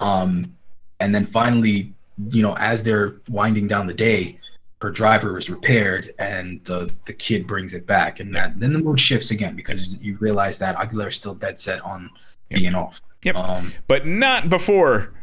um, 0.00 0.54
and 1.00 1.14
then 1.14 1.24
finally, 1.26 1.92
you 2.30 2.42
know, 2.42 2.56
as 2.58 2.82
they're 2.82 3.14
winding 3.28 3.68
down 3.68 3.86
the 3.86 3.94
day, 3.94 4.38
her 4.82 4.90
driver 4.90 5.38
is 5.38 5.48
repaired, 5.48 6.12
and 6.18 6.62
the 6.64 6.90
the 7.06 7.12
kid 7.12 7.46
brings 7.46 7.72
it 7.72 7.86
back, 7.86 8.20
and 8.20 8.34
that 8.34 8.58
then 8.60 8.72
the 8.72 8.78
mood 8.78 8.98
shifts 9.00 9.30
again 9.30 9.54
because 9.56 9.96
you 10.00 10.16
realize 10.18 10.58
that 10.58 10.76
Aguilera's 10.76 11.14
still 11.14 11.34
dead 11.34 11.58
set 11.58 11.80
on 11.82 12.10
being 12.48 12.74
off. 12.74 13.00
Yep. 13.22 13.36
Um, 13.36 13.72
But 13.86 14.06
not 14.06 14.48
before 14.48 15.14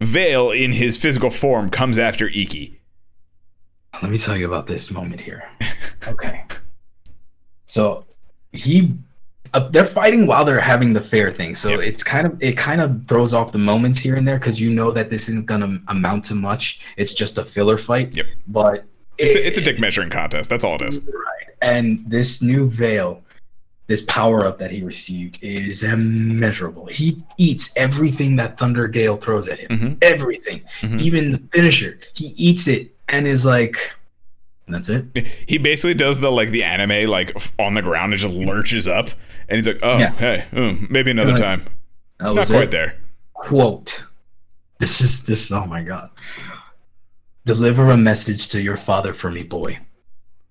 Vale, 0.00 0.52
in 0.52 0.72
his 0.72 0.96
physical 0.96 1.30
form, 1.30 1.68
comes 1.68 1.98
after 1.98 2.28
Iki. 2.28 2.80
Let 4.00 4.10
me 4.12 4.18
tell 4.18 4.36
you 4.36 4.46
about 4.46 4.66
this 4.66 4.90
moment 4.90 5.20
here. 5.20 5.44
Okay. 6.06 6.44
So 7.66 8.06
he 8.52 8.94
uh, 9.52 9.68
they're 9.70 9.84
fighting 9.84 10.26
while 10.26 10.44
they're 10.44 10.60
having 10.60 10.92
the 10.92 11.00
fair 11.00 11.30
thing. 11.32 11.54
So 11.56 11.70
Yep. 11.70 11.80
it's 11.80 12.04
kind 12.04 12.26
of 12.26 12.40
it 12.42 12.56
kind 12.56 12.80
of 12.80 13.04
throws 13.06 13.34
off 13.34 13.50
the 13.52 13.58
moments 13.58 13.98
here 13.98 14.14
and 14.14 14.26
there 14.26 14.38
cuz 14.38 14.60
you 14.60 14.70
know 14.70 14.90
that 14.92 15.10
this 15.10 15.28
isn't 15.28 15.46
going 15.46 15.60
to 15.62 15.80
amount 15.88 16.24
to 16.26 16.34
much. 16.34 16.80
It's 16.96 17.12
just 17.12 17.36
a 17.36 17.44
filler 17.44 17.76
fight. 17.76 18.14
Yep. 18.16 18.26
But 18.46 18.84
It's 19.18 19.36
it- 19.36 19.40
a, 19.40 19.46
it's 19.48 19.58
a 19.58 19.60
dick 19.60 19.78
measuring 19.80 20.10
contest. 20.10 20.48
That's 20.50 20.64
all 20.64 20.76
it 20.76 20.82
is. 20.82 21.00
Right. 21.00 21.54
And 21.60 22.04
this 22.06 22.40
new 22.42 22.68
Vale, 22.68 23.22
this 23.88 24.02
power 24.02 24.46
up 24.46 24.58
that 24.58 24.70
he 24.70 24.82
received 24.82 25.38
is 25.42 25.82
immeasurable. 25.82 26.86
He 26.86 27.22
eats 27.36 27.72
everything 27.76 28.36
that 28.36 28.58
Thunder 28.58 28.86
Gale 28.86 29.16
throws 29.16 29.48
at 29.48 29.58
him. 29.58 29.68
Mhm. 29.70 29.98
Everything. 30.04 30.60
Mhm. 30.80 31.00
Even 31.00 31.30
the 31.32 31.38
finisher. 31.52 31.98
He 32.14 32.26
eats 32.36 32.68
it 32.68 32.94
and 33.08 33.26
is 33.26 33.44
like 33.44 33.76
and 34.66 34.74
that's 34.74 34.90
it. 34.90 35.06
He 35.46 35.56
basically 35.56 35.94
does 35.94 36.20
the 36.20 36.30
like 36.30 36.50
the 36.50 36.62
anime 36.62 37.08
like 37.08 37.34
on 37.58 37.72
the 37.72 37.80
ground 37.80 38.12
and 38.12 38.20
just 38.20 38.34
lurches 38.36 38.86
up, 38.86 39.08
and 39.48 39.56
he's 39.56 39.66
like, 39.66 39.78
"Oh, 39.82 39.96
Yeah. 39.96 40.12
hey, 40.12 40.44
mm, 40.52 40.90
maybe 40.90 41.10
another 41.10 41.30
Like, 41.32 41.40
time." 41.40 41.62
That 42.18 42.24
Not 42.26 42.34
was 42.36 42.50
quite 42.50 42.64
it. 42.64 42.70
there. 42.72 42.96
quote 43.32 44.02
this 44.78 45.00
is 45.00 45.22
this 45.22 45.50
oh 45.52 45.64
my 45.64 45.82
god 45.82 46.10
deliver 47.48 47.90
a 47.90 47.96
message 47.96 48.48
to 48.50 48.60
your 48.60 48.76
father 48.76 49.14
for 49.14 49.30
me 49.30 49.42
boy 49.42 49.78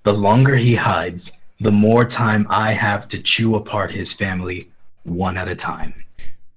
the 0.02 0.12
longer 0.12 0.56
he 0.56 0.74
hides 0.74 1.32
the 1.60 1.72
more 1.72 2.04
time 2.04 2.48
i 2.50 2.72
have 2.72 3.08
to 3.08 3.22
chew 3.22 3.54
apart 3.56 3.92
his 3.92 4.12
family 4.12 4.72
one 5.04 5.38
at 5.38 5.48
a 5.48 5.56
time 5.56 5.94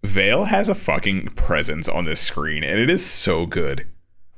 Vale 0.03 0.45
has 0.47 0.71
a 0.71 0.75
fucking 0.75 1.27
presence 1.37 1.87
on 1.91 2.07
this 2.07 2.23
screen, 2.23 2.65
and 2.65 2.81
it 2.81 2.89
is 2.89 3.05
so 3.05 3.45
good. 3.45 3.87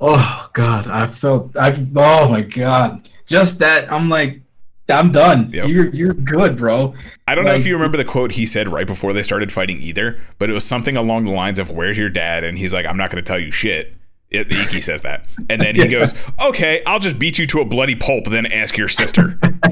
oh 0.01 0.51
god 0.55 0.89
i 0.89 1.07
felt 1.07 1.57
i 1.57 1.71
oh 1.95 2.29
my 2.29 2.43
god 2.43 3.09
just 3.27 3.61
that 3.61 3.91
i'm 3.93 4.09
like 4.09 4.41
i'm 4.89 5.13
done 5.13 5.51
Yep. 5.53 5.69
you're 5.69 5.91
you're 5.95 6.15
good 6.15 6.57
bro 6.57 6.95
I 7.29 7.37
don't 7.37 7.45
know 7.45 7.55
if 7.55 7.65
you 7.65 7.75
remember 7.75 7.97
the 7.97 8.05
quote 8.05 8.33
he 8.33 8.45
said 8.45 8.69
right 8.69 8.89
before 8.89 9.13
they 9.13 9.23
started 9.23 9.53
fighting 9.53 9.81
either, 9.81 10.21
but 10.39 10.51
it 10.51 10.53
was 10.53 10.65
something 10.65 10.97
along 10.99 11.25
the 11.25 11.31
lines 11.31 11.59
of 11.61 11.71
"Where's 11.71 11.97
your 11.97 12.11
dad?" 12.11 12.43
and 12.45 12.59
he's 12.59 12.73
like, 12.75 12.85
"I'm 12.85 12.97
not 12.99 13.11
going 13.11 13.23
to 13.23 13.27
tell 13.27 13.39
you 13.39 13.51
shit." 13.53 13.95
It, 14.35 14.51
Iki 14.51 14.81
says 14.81 15.03
that, 15.03 15.25
and 15.51 15.61
then 15.61 15.75
he 15.75 15.87
goes, 15.89 16.15
"Okay, 16.41 16.83
I'll 16.87 16.99
just 17.01 17.19
beat 17.19 17.39
you 17.39 17.47
to 17.49 17.61
a 17.61 17.65
bloody 17.65 17.95
pulp, 17.95 18.25
then 18.27 18.47
ask 18.47 18.77
your 18.77 18.89
sister." 18.89 19.39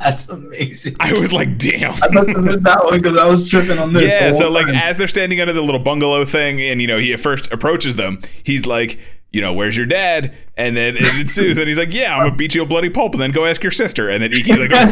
that's 0.00 0.28
amazing 0.28 0.96
I 1.00 1.12
was 1.18 1.32
like, 1.32 1.58
"Damn." 1.58 1.92
i 2.02 2.08
must 2.08 2.28
have 2.28 2.42
missed 2.42 2.62
that 2.64 2.84
one 2.84 2.96
because 3.00 3.16
i 3.16 3.26
was 3.26 3.48
tripping 3.48 3.78
on 3.78 3.92
this 3.92 4.02
Yeah, 4.04 4.30
so 4.30 4.50
like 4.50 4.66
time. 4.66 4.74
as 4.76 4.98
they're 4.98 5.08
standing 5.08 5.40
under 5.40 5.52
the 5.52 5.62
little 5.62 5.80
bungalow 5.80 6.24
thing, 6.24 6.60
and 6.60 6.80
you 6.80 6.86
know 6.86 6.98
he 6.98 7.12
at 7.12 7.20
first 7.20 7.50
approaches 7.52 7.96
them, 7.96 8.20
he's 8.42 8.66
like, 8.66 8.98
you 9.32 9.40
know, 9.40 9.52
where's 9.54 9.76
your 9.78 9.86
dad? 9.86 10.34
And 10.58 10.76
then 10.76 10.94
it 10.96 11.20
ensues, 11.20 11.56
and 11.56 11.66
he's 11.66 11.78
like, 11.78 11.92
yeah, 11.92 12.14
I'm 12.14 12.26
gonna 12.26 12.36
beat 12.36 12.54
you 12.54 12.62
a 12.62 12.66
bloody 12.66 12.90
pulp, 12.90 13.12
and 13.14 13.22
then 13.22 13.30
go 13.30 13.46
ask 13.46 13.62
your 13.62 13.72
sister. 13.72 14.10
And 14.10 14.22
then 14.22 14.30
Iki's 14.32 14.58
like, 14.58 14.70
oh 14.74 14.90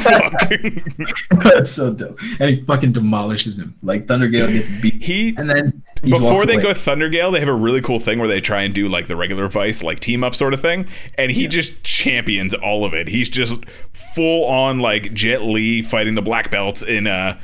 fuck. 1.31 1.43
That's 1.45 1.71
so 1.71 1.93
dope. 1.93 2.19
And 2.41 2.51
he 2.51 2.61
fucking 2.63 2.93
demolishes 2.93 3.59
him. 3.59 3.75
Like 3.83 4.07
Thundergale 4.07 4.51
gets 4.53 4.69
beat. 4.81 5.03
he 5.03 5.35
and 5.37 5.51
then 5.51 5.83
he 6.03 6.11
before 6.11 6.47
they 6.47 6.55
away. 6.55 6.63
go 6.63 6.71
Thundergale, 6.71 7.33
they 7.33 7.41
have 7.41 7.49
a 7.49 7.55
really 7.55 7.81
cool 7.81 8.01
thing 8.01 8.19
where 8.19 8.29
they 8.29 8.41
try 8.41 8.63
and 8.63 8.75
do 8.75 8.89
like 8.89 9.07
the 9.07 9.17
regular 9.17 9.49
Vice 9.49 9.83
like 9.83 10.01
team 10.01 10.25
up 10.25 10.35
sort 10.35 10.55
of 10.55 10.61
thing, 10.61 10.87
and 11.17 11.31
he 11.31 11.47
just 11.47 11.83
champions 11.83 12.55
all 12.55 12.85
of 12.85 12.95
it. 12.95 13.09
He's 13.09 13.29
just 13.29 13.65
full 13.93 14.47
on 14.47 14.81
like 14.81 15.13
Jet 15.13 15.43
Li 15.43 15.83
fighting 15.83 16.15
the 16.15 16.23
black 16.23 16.51
belts 16.51 16.83
in 16.83 17.07
uh, 17.07 17.39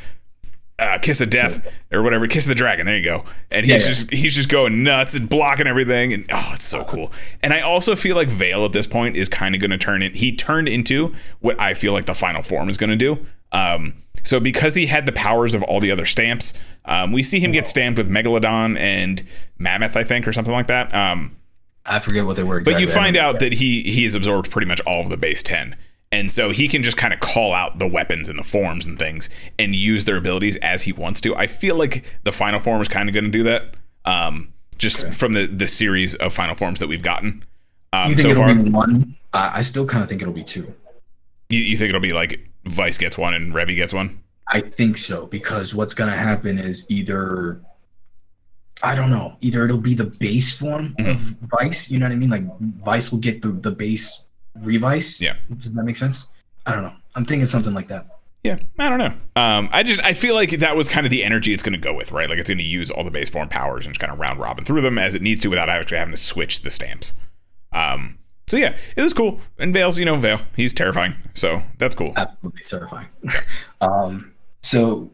uh 0.78 0.98
Kiss 1.01 1.20
of 1.20 1.31
Death 1.31 1.66
or 1.90 2.03
whatever, 2.03 2.27
Kiss 2.27 2.44
of 2.44 2.48
the 2.51 2.55
Dragon. 2.55 2.86
There 2.86 2.97
you 2.97 3.05
go. 3.05 3.24
And 3.51 3.65
he's 3.65 3.70
Yeah, 3.70 3.78
yeah. 3.78 3.86
just 3.94 4.11
he's 4.11 4.35
just 4.35 4.48
going 4.48 4.82
nuts 4.82 5.15
and 5.16 5.28
blocking 5.28 5.66
everything, 5.66 6.12
and 6.12 6.27
oh, 6.31 6.51
it's 6.53 6.65
so 6.65 6.85
cool. 6.85 7.12
And 7.43 7.53
I 7.55 7.61
also 7.61 7.97
feel 7.97 8.15
like 8.16 8.28
Vale 8.28 8.65
at 8.65 8.73
this 8.73 8.86
point 8.86 9.16
is 9.16 9.28
kind 9.28 9.55
of 9.55 9.61
going 9.61 9.70
to 9.70 9.78
turn 9.78 10.03
it. 10.03 10.16
He 10.16 10.35
turned 10.35 10.69
into 10.69 11.15
what 11.40 11.59
I 11.59 11.74
feel 11.74 11.93
like 11.93 12.07
the 12.07 12.15
final 12.15 12.43
form 12.43 12.69
is 12.69 12.77
going 12.77 12.90
to 12.90 12.97
do. 12.97 13.24
Um, 13.53 13.94
so 14.23 14.40
because 14.40 14.74
he 14.74 14.86
had 14.86 15.07
the 15.07 15.12
powers 15.12 15.55
of 15.55 15.62
all 15.62 15.78
the 15.81 15.90
other 15.93 16.05
stamps, 16.05 16.53
um, 16.85 17.12
we 17.12 17.23
see 17.23 17.39
him 17.40 17.53
get 17.53 17.66
stamped 17.66 17.97
with 17.97 18.11
Megalodon 18.11 18.77
and 18.78 19.23
Mammoth, 19.57 19.97
I 19.97 20.03
think, 20.05 20.27
or 20.27 20.32
something 20.32 20.53
like 20.53 20.66
that. 20.66 20.93
Um, 20.94 21.36
I 21.86 22.01
forget 22.01 22.27
what 22.27 22.35
they 22.36 22.43
were. 22.43 22.61
but 22.61 22.81
you 22.81 22.89
find 22.89 23.16
out 23.16 23.39
that 23.39 23.53
he 23.53 23.82
he 23.85 24.03
has 24.03 24.15
absorbed 24.16 24.51
pretty 24.51 24.66
much 24.66 24.81
all 24.81 25.01
of 25.03 25.09
the 25.09 25.16
base 25.16 25.43
10 25.44 25.77
and 26.12 26.31
so 26.31 26.51
he 26.51 26.69
can 26.69 26.83
just 26.83 26.97
kind 26.97 27.12
of 27.12 27.20
call 27.20 27.53
out 27.53 27.78
the 27.78 27.87
weapons 27.87 28.28
and 28.28 28.39
the 28.39 28.45
forms 28.45 28.87
and 28.87 28.99
things 28.99 29.28
and 29.59 29.74
use 29.74 30.05
their 30.05 30.16
abilities 30.16 30.57
as 30.59 30.83
he 30.83 30.93
wants 30.93 31.20
to 31.20 31.35
i 31.37 31.47
feel 31.47 31.77
like 31.77 32.05
the 32.24 32.33
final 32.33 32.59
form 32.61 32.81
is 32.81 32.89
kind 32.89 33.09
of 33.09 33.12
going 33.12 33.24
to 33.24 33.31
do 33.31 33.43
that 33.43 33.74
um, 34.05 34.53
just 34.78 35.12
from 35.12 35.33
the 35.33 35.47
the 35.47 35.66
series 35.66 36.15
of 36.16 36.33
final 36.33 36.55
forms 36.55 36.78
that 36.81 36.87
we've 36.89 37.03
gotten 37.03 37.45
um, 37.93 38.09
You 38.11 38.15
think 38.15 38.23
so 38.23 38.31
it'll 38.31 38.45
far 38.45 38.55
be 38.55 38.70
one? 38.70 39.16
Uh, 39.33 39.51
I 39.55 39.62
still 39.62 39.85
kind 39.87 40.03
of 40.03 40.09
think 40.09 40.23
it'll 40.23 40.33
be 40.35 40.45
two. 40.45 40.73
you, 41.49 41.59
you 41.61 41.77
think 41.77 41.89
it'll 41.89 42.01
be 42.01 42.12
like 42.12 42.49
vice 42.65 42.99
gets 42.99 43.19
one 43.19 43.35
and 43.35 43.53
Revy 43.53 43.74
gets 43.74 43.93
one 43.93 44.20
I 44.53 44.61
think 44.61 44.97
so 44.97 45.27
because 45.27 45.74
what's 45.74 45.93
gonna 45.95 46.16
happen 46.16 46.59
is 46.59 46.87
either 46.89 47.61
I 48.83 48.95
don't 48.95 49.11
know, 49.11 49.37
either 49.41 49.65
it'll 49.65 49.78
be 49.81 49.95
the 49.95 50.05
base 50.05 50.53
form 50.57 50.95
Mm-hmm. 50.99 51.11
of 51.11 51.19
Vice. 51.59 51.91
You 51.91 51.99
know 51.99 52.07
what 52.07 52.12
I 52.12 52.16
mean? 52.16 52.31
Like 52.31 52.45
Vice 52.85 53.11
will 53.11 53.19
get 53.19 53.43
the 53.43 53.49
the 53.49 53.70
base 53.70 54.23
revice. 54.62 55.20
Yeah. 55.20 55.37
Does 55.57 55.73
that 55.74 55.83
make 55.85 55.97
sense? 55.97 56.28
I 56.66 56.73
don't 56.73 56.83
know. 56.83 56.93
I'm 57.15 57.24
thinking 57.24 57.47
something 57.47 57.74
like 57.74 57.89
that. 57.89 58.07
yeah 58.43 58.59
i 58.78 58.89
don't 58.89 58.99
know 58.99 59.15
um, 59.35 59.69
i 59.73 59.83
just 59.83 60.05
i 60.05 60.12
feel 60.12 60.35
like 60.35 60.51
that 60.51 60.77
was 60.77 60.89
kind 60.89 61.05
of 61.07 61.11
the 61.11 61.24
energy 61.24 61.53
it's 61.53 61.62
going 61.62 61.73
to 61.73 61.78
go 61.78 61.93
with 61.95 62.12
right 62.12 62.28
like 62.28 62.39
it's 62.39 62.49
going 62.49 62.59
to 62.59 62.65
use 62.65 62.91
all 62.93 63.03
the 63.03 63.11
base 63.11 63.28
form 63.31 63.49
powers 63.49 63.87
and 63.87 63.93
just 63.95 64.01
kind 64.01 64.12
of 64.12 64.20
round 64.20 64.39
robin 64.39 64.65
through 64.65 64.83
them 64.83 64.99
as 64.99 65.15
it 65.16 65.23
needs 65.23 65.41
to 65.43 65.49
without 65.49 65.69
actually 65.69 65.97
having 65.97 66.12
to 66.12 66.20
switch 66.20 66.62
the 66.62 66.70
stamps 66.70 67.15
um, 67.73 68.19
so 68.47 68.57
yeah 68.57 68.77
it 68.95 69.03
was 69.03 69.12
cool 69.12 69.41
and 69.59 69.73
vale's 69.74 69.99
you 69.99 70.05
know 70.05 70.15
vale 70.16 70.41
he's 70.55 70.73
terrifying 70.73 71.15
so 71.35 71.62
that's 71.78 71.95
cool 71.95 72.12
absolutely 72.16 72.62
terrifying. 72.62 73.09
um, 73.81 74.33
so 74.62 75.11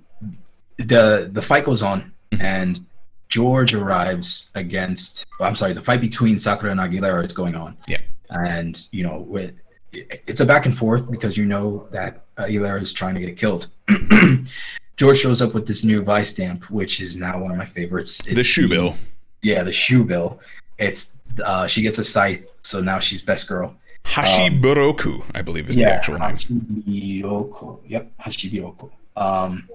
the 0.77 1.29
the 1.33 1.43
fight 1.43 1.65
goes 1.65 1.83
on, 1.83 2.13
and 2.41 2.85
George 3.29 3.75
arrives 3.75 4.51
against. 4.55 5.27
oh, 5.41 5.45
I'm 5.45 5.57
sorry, 5.57 5.73
the 5.73 5.81
fight 5.81 6.01
between 6.01 6.39
Sakura 6.39 6.73
and 6.73 6.81
Aguilera 6.81 7.25
is 7.25 7.33
going 7.33 7.55
on. 7.55 7.77
Yeah. 7.87 8.01
And 8.33 8.87
you 8.93 9.03
know, 9.03 9.19
with 9.19 9.61
it's 9.93 10.41
a 10.41 10.47
back 10.47 10.67
and 10.67 10.77
forth 10.77 11.11
because 11.11 11.37
you 11.37 11.45
know 11.45 11.87
that 11.91 12.25
Aguilera 12.37 12.81
is 12.81 12.93
trying 12.93 13.15
to 13.15 13.21
get 13.21 13.37
killed. 13.37 13.67
George 14.97 15.19
shows 15.19 15.43
up 15.43 15.55
with 15.55 15.67
this 15.67 15.85
new 15.85 16.03
vice 16.03 16.31
stamp, 16.31 16.71
which 16.71 17.01
is 17.01 17.17
now 17.17 17.41
one 17.41 17.51
of 17.51 17.57
my 17.57 17.65
favorites. 17.65 18.19
the 18.19 18.39
It's 18.39 18.49
shoe 18.49 18.69
bill 18.69 18.95
Yeah, 19.43 19.63
the 19.63 19.73
shoe 19.73 20.05
bill. 20.05 20.41
It's 20.79 21.19
uh, 21.45 21.67
she 21.67 21.83
gets 21.83 21.99
a 21.99 22.05
scythe, 22.05 22.59
so 22.63 22.81
now 22.81 22.99
she's 22.99 23.23
best 23.23 23.49
girl. 23.49 23.75
Hashiburoku, 24.05 25.23
I 25.35 25.43
believe 25.43 25.69
is 25.69 25.77
the 25.77 25.85
actual 25.85 26.19
name. 26.19 26.37
Hashibiroko. 26.37 27.81
Yep, 27.87 28.13
Hashibiroko. 28.19 28.91
Um, 29.17 29.69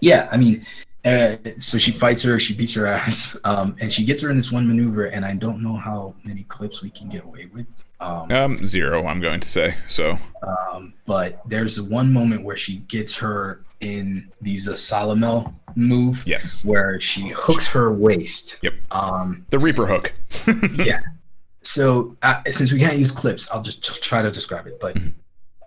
yeah, 0.00 0.28
I 0.30 0.36
mean, 0.36 0.64
Uh, 1.04 1.36
so 1.58 1.76
she 1.78 1.92
fights 1.92 2.22
her, 2.22 2.38
she 2.38 2.54
beats 2.54 2.74
her 2.74 2.86
ass, 2.86 3.36
um, 3.44 3.76
and 3.80 3.92
she 3.92 4.04
gets 4.04 4.22
her 4.22 4.30
in 4.30 4.36
this 4.36 4.50
one 4.50 4.66
maneuver. 4.66 5.06
And 5.06 5.24
I 5.24 5.34
don't 5.34 5.60
know 5.62 5.76
how 5.76 6.14
many 6.24 6.44
clips 6.44 6.82
we 6.82 6.90
can 6.90 7.08
get 7.08 7.24
away 7.24 7.48
with. 7.52 7.66
Um, 8.00 8.30
Um, 8.32 8.64
zero. 8.64 9.06
I'm 9.06 9.20
going 9.20 9.40
to 9.40 9.48
say 9.48 9.74
so. 9.88 10.18
um, 10.72 10.92
but 11.06 11.40
there's 11.48 11.80
one 11.80 12.12
moment 12.12 12.42
where 12.42 12.56
she 12.56 12.76
gets 12.88 13.16
her 13.16 13.60
in 13.80 14.30
these 14.40 14.66
uh, 14.68 14.72
Salomel 14.72 15.52
move, 15.76 16.24
Yes. 16.26 16.64
where 16.64 17.00
she 17.00 17.28
hooks 17.28 17.66
her 17.68 17.92
waist. 17.92 18.56
Yep. 18.62 18.74
Um, 18.90 19.44
The 19.50 19.58
Reaper 19.58 19.86
hook. 19.86 20.14
yeah. 20.74 21.00
So 21.62 22.16
uh, 22.22 22.40
since 22.50 22.72
we 22.72 22.78
can't 22.78 22.98
use 22.98 23.10
clips, 23.10 23.50
I'll 23.50 23.62
just, 23.62 23.82
just 23.82 24.02
try 24.02 24.22
to 24.22 24.30
describe 24.30 24.66
it. 24.66 24.78
But 24.80 24.96
Mhm. 24.96 25.12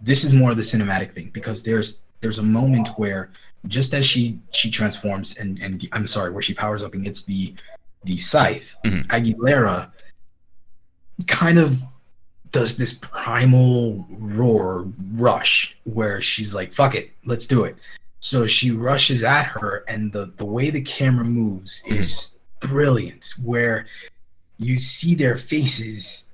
this 0.01 0.23
is 0.23 0.33
more 0.33 0.51
of 0.51 0.57
the 0.57 0.63
cinematic 0.63 1.13
thing 1.13 1.29
because 1.33 1.63
there's 1.63 1.99
there's 2.21 2.39
a 2.39 2.43
moment 2.43 2.87
where 2.97 3.29
just 3.67 3.93
as 3.93 4.05
she 4.05 4.39
she 4.51 4.69
transforms 4.71 5.35
and 5.37 5.59
and 5.61 5.87
I'm 5.91 6.07
sorry, 6.07 6.31
where 6.31 6.41
she 6.41 6.53
powers 6.53 6.83
up 6.83 6.93
and 6.93 7.03
gets 7.03 7.23
the 7.25 7.53
the 8.03 8.17
scythe, 8.17 8.77
Mhm. 8.85 9.05
Aguilera 9.07 9.91
kind 11.27 11.57
of 11.57 11.81
does 12.51 12.77
this 12.77 12.93
primal 12.93 14.05
roar 14.09 14.87
rush 15.13 15.77
where 15.83 16.21
she's 16.21 16.53
like, 16.53 16.71
"Fuck 16.71 16.95
it, 16.95 17.11
let's 17.25 17.45
do 17.45 17.63
it." 17.65 17.75
So 18.19 18.47
she 18.47 18.71
rushes 18.71 19.23
at 19.23 19.43
her, 19.45 19.83
and 19.87 20.11
the 20.11 20.27
the 20.37 20.45
way 20.45 20.69
the 20.69 20.81
camera 20.81 21.25
moves 21.25 21.83
is 21.85 22.35
brilliant. 22.61 23.33
Where 23.43 23.85
you 24.57 24.79
see 24.79 25.13
their 25.15 25.35
faces, 25.35 26.29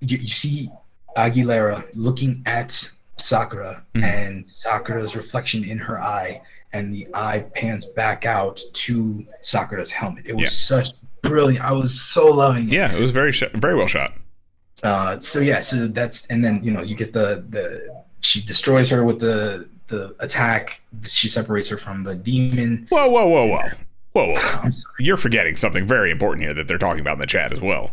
you, 0.00 0.18
you 0.18 0.28
see 0.28 0.70
Aguilera 1.16 1.84
looking 1.94 2.42
at 2.46 2.90
Sakura, 3.36 3.82
Mhm. 3.94 4.02
and 4.04 4.46
Sakura's 4.46 5.16
reflection 5.16 5.64
in 5.64 5.78
her 5.78 5.98
eye, 6.00 6.40
and 6.74 6.92
the 6.92 7.06
eye 7.14 7.44
pans 7.54 7.86
back 7.86 8.26
out 8.26 8.60
to 8.84 9.24
Sakura's 9.40 9.90
helmet. 9.90 10.24
It 10.26 10.34
was 10.34 10.42
Yeah. 10.70 10.78
such 10.78 10.88
brilliant. 11.22 11.64
I 11.64 11.72
was 11.72 11.98
so 11.98 12.26
loving 12.26 12.64
it. 12.68 12.72
Yeah, 12.74 12.92
it 12.94 13.00
was 13.00 13.10
very 13.10 13.32
sh- 13.32 13.52
very 13.54 13.74
well 13.74 13.86
shot. 13.86 14.12
Uh, 14.82 15.18
so 15.18 15.40
yeah, 15.40 15.60
so 15.60 15.86
that's 15.86 16.26
and 16.26 16.44
then 16.44 16.62
you 16.62 16.70
know 16.70 16.82
you 16.82 16.94
get 16.94 17.12
the 17.14 17.44
the 17.48 17.64
she 18.20 18.42
destroys 18.42 18.90
her 18.90 19.02
with 19.02 19.18
the 19.20 19.66
the 19.88 20.14
attack. 20.20 20.82
She 21.06 21.28
separates 21.28 21.68
her 21.70 21.76
from 21.78 22.02
the 22.02 22.14
demon. 22.14 22.86
Whoa, 22.90 23.08
whoa, 23.08 23.26
whoa, 23.28 23.46
whoa, 23.46 23.68
whoa, 24.12 24.26
whoa. 24.32 24.40
I'm 24.62 24.72
You're 24.98 25.16
forgetting 25.16 25.56
something 25.56 25.86
very 25.86 26.10
important 26.10 26.44
here 26.44 26.54
that 26.54 26.68
they're 26.68 26.78
talking 26.86 27.00
about 27.00 27.14
in 27.14 27.18
the 27.20 27.26
chat 27.26 27.52
as 27.52 27.60
well. 27.62 27.92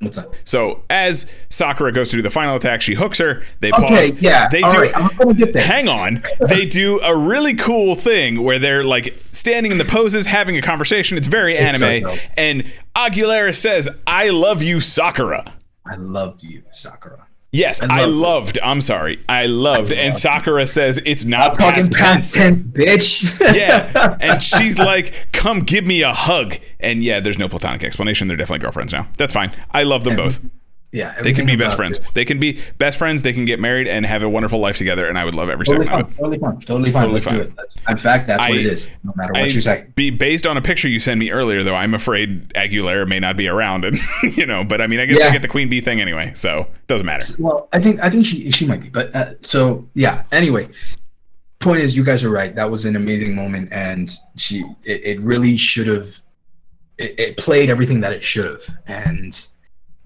What's 0.00 0.16
that? 0.16 0.28
So 0.44 0.82
as 0.90 1.30
Sakura 1.48 1.92
goes 1.92 2.10
to 2.10 2.16
do 2.16 2.22
the 2.22 2.30
final 2.30 2.56
attack, 2.56 2.82
she 2.82 2.94
hooks 2.94 3.18
her. 3.18 3.44
They 3.60 3.70
pause. 3.70 3.84
Okay, 3.84 4.12
yeah, 4.20 4.48
They 4.48 4.62
all 4.62 4.70
do. 4.70 4.80
right, 4.80 4.96
I'm 4.96 5.08
gonna 5.16 5.34
get 5.34 5.52
there. 5.52 5.62
Hang 5.66 5.88
on. 5.88 6.22
They 6.48 6.66
do 6.66 7.00
a 7.00 7.16
really 7.16 7.54
cool 7.54 7.94
thing 7.94 8.42
where 8.42 8.58
they're 8.58 8.84
like 8.84 9.16
standing 9.32 9.72
in 9.72 9.78
the 9.78 9.84
poses, 9.84 10.26
having 10.26 10.56
a 10.56 10.62
conversation. 10.62 11.16
It's 11.18 11.28
very 11.28 11.56
It's 11.56 11.78
so 11.78 11.86
anime. 11.86 12.10
dope. 12.10 12.18
and 12.36 12.72
Aguilera 12.96 13.54
says, 13.54 13.88
"I 14.06 14.30
love 14.30 14.62
you, 14.62 14.80
Sakura." 14.80 15.54
I 15.86 15.94
love 15.96 16.40
you, 16.42 16.62
Sakura. 16.70 17.26
Yes, 17.50 17.80
I 17.82 18.02
I 18.02 18.04
loved 18.04 18.58
it. 18.58 18.62
I'm 18.62 18.80
sorry, 18.82 19.24
I 19.28 19.46
loved. 19.46 19.90
and 19.92 20.08
loved 20.08 20.18
Sakura 20.20 20.66
says 20.66 21.00
it's 21.06 21.24
not 21.24 21.54
Talking 21.54 21.76
past 21.76 21.92
tense. 21.92 22.32
tense, 22.34 22.62
bitch. 22.62 23.54
yeah, 23.56 24.16
and 24.20 24.42
she's 24.42 24.78
like, 24.78 25.28
"Come 25.32 25.60
give 25.60 25.86
me 25.86 26.02
a 26.02 26.12
hug." 26.12 26.56
And 26.78 27.02
yeah, 27.02 27.20
there's 27.20 27.38
no 27.38 27.48
platonic 27.48 27.82
explanation. 27.84 28.28
They're 28.28 28.36
definitely 28.36 28.58
girlfriends 28.64 28.92
now. 28.92 29.06
That's 29.16 29.32
fine. 29.32 29.52
I 29.70 29.84
love 29.84 30.04
them 30.04 30.16
both. 30.16 30.40
Yeah, 30.90 31.20
They 31.20 31.34
can 31.34 31.44
be 31.44 31.54
best 31.54 31.76
friends. 31.76 31.98
it. 31.98 32.06
They 32.14 32.24
can 32.24 32.38
be 32.40 32.60
best 32.78 32.96
friends. 32.96 33.20
They 33.22 33.34
can 33.34 33.44
get 33.44 33.60
married 33.60 33.86
and 33.86 34.06
have 34.06 34.22
a 34.22 34.28
wonderful 34.28 34.58
life 34.58 34.78
together. 34.78 35.06
And 35.06 35.18
I 35.18 35.24
would 35.26 35.34
love 35.34 35.50
every 35.50 35.66
Totally 35.66 35.84
second 35.86 36.00
fine, 36.00 36.04
of 36.06 36.12
it. 36.12 36.16
totally 36.16 36.38
fine, 36.38 36.60
totally 36.60 36.92
fine. 36.92 37.02
Totally 37.02 37.12
Let's 37.14 37.24
fine. 37.26 37.34
do 37.34 37.40
it. 37.42 37.56
That's, 37.56 37.74
in 37.88 37.96
fact, 37.98 38.26
that's 38.26 38.48
what 38.48 38.56
it 38.58 38.64
is. 38.66 38.88
No 39.04 39.12
matter 39.16 39.32
what 39.34 39.42
I- 39.42 39.46
you 39.46 39.60
say. 39.60 39.86
Be 39.94 40.08
based 40.10 40.46
on 40.46 40.56
a 40.56 40.62
picture 40.62 40.88
you 40.88 40.98
sent 40.98 41.18
me 41.20 41.30
earlier, 41.30 41.62
though. 41.62 41.74
I'm 41.74 41.92
afraid 41.94 42.48
Aguilera 42.54 43.06
may 43.06 43.20
not 43.20 43.36
be 43.36 43.48
around, 43.48 43.84
and 43.84 43.98
you 44.36 44.46
know. 44.46 44.64
But 44.64 44.80
I 44.80 44.86
mean, 44.86 44.98
I 45.00 45.04
guess 45.06 45.18
Yeah. 45.18 45.26
they 45.26 45.32
get 45.32 45.42
the 45.42 45.48
queen 45.48 45.68
bee 45.68 45.80
thing 45.82 46.00
anyway, 46.00 46.32
so 46.34 46.60
it 46.60 46.86
doesn't 46.86 47.06
matter. 47.06 47.34
Well, 47.38 47.68
I 47.72 47.80
think 47.80 48.00
I 48.02 48.08
think 48.08 48.24
she 48.24 48.50
she 48.50 48.66
might 48.66 48.80
be, 48.80 48.88
but 48.88 49.14
uh, 49.14 49.34
so 49.42 49.86
yeah. 49.94 50.22
Anyway, 50.32 50.68
point 51.58 51.80
is, 51.82 51.96
you 51.96 52.04
guys 52.04 52.24
are 52.24 52.30
right. 52.30 52.54
That 52.54 52.70
was 52.70 52.84
an 52.86 52.96
amazing 52.96 53.34
moment, 53.34 53.68
and 53.72 54.10
she 54.36 54.64
it, 54.84 55.02
it 55.04 55.20
really 55.20 55.56
should 55.58 55.86
have. 55.86 56.20
It, 56.96 57.14
it 57.20 57.36
played 57.36 57.68
everything 57.70 58.00
that 58.00 58.12
it 58.12 58.24
should 58.24 58.46
have, 58.46 58.62
and 58.86 59.46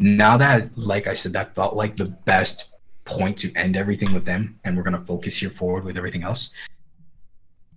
now 0.03 0.37
that, 0.37 0.77
like 0.77 1.07
I 1.07 1.15
said, 1.15 1.33
that 1.35 1.55
felt 1.55 1.77
like 1.77 1.97
the 1.97 2.07
best 2.25 2.75
point 3.05 3.37
to 3.39 3.53
end 3.55 3.77
everything 3.77 4.13
with 4.13 4.25
them, 4.25 4.59
and 4.65 4.77
we're 4.77 4.83
gonna 4.83 5.01
focus 5.01 5.39
here 5.39 5.51
forward 5.51 5.85
with 5.85 5.97
everything 5.97 6.23
else. 6.23 6.51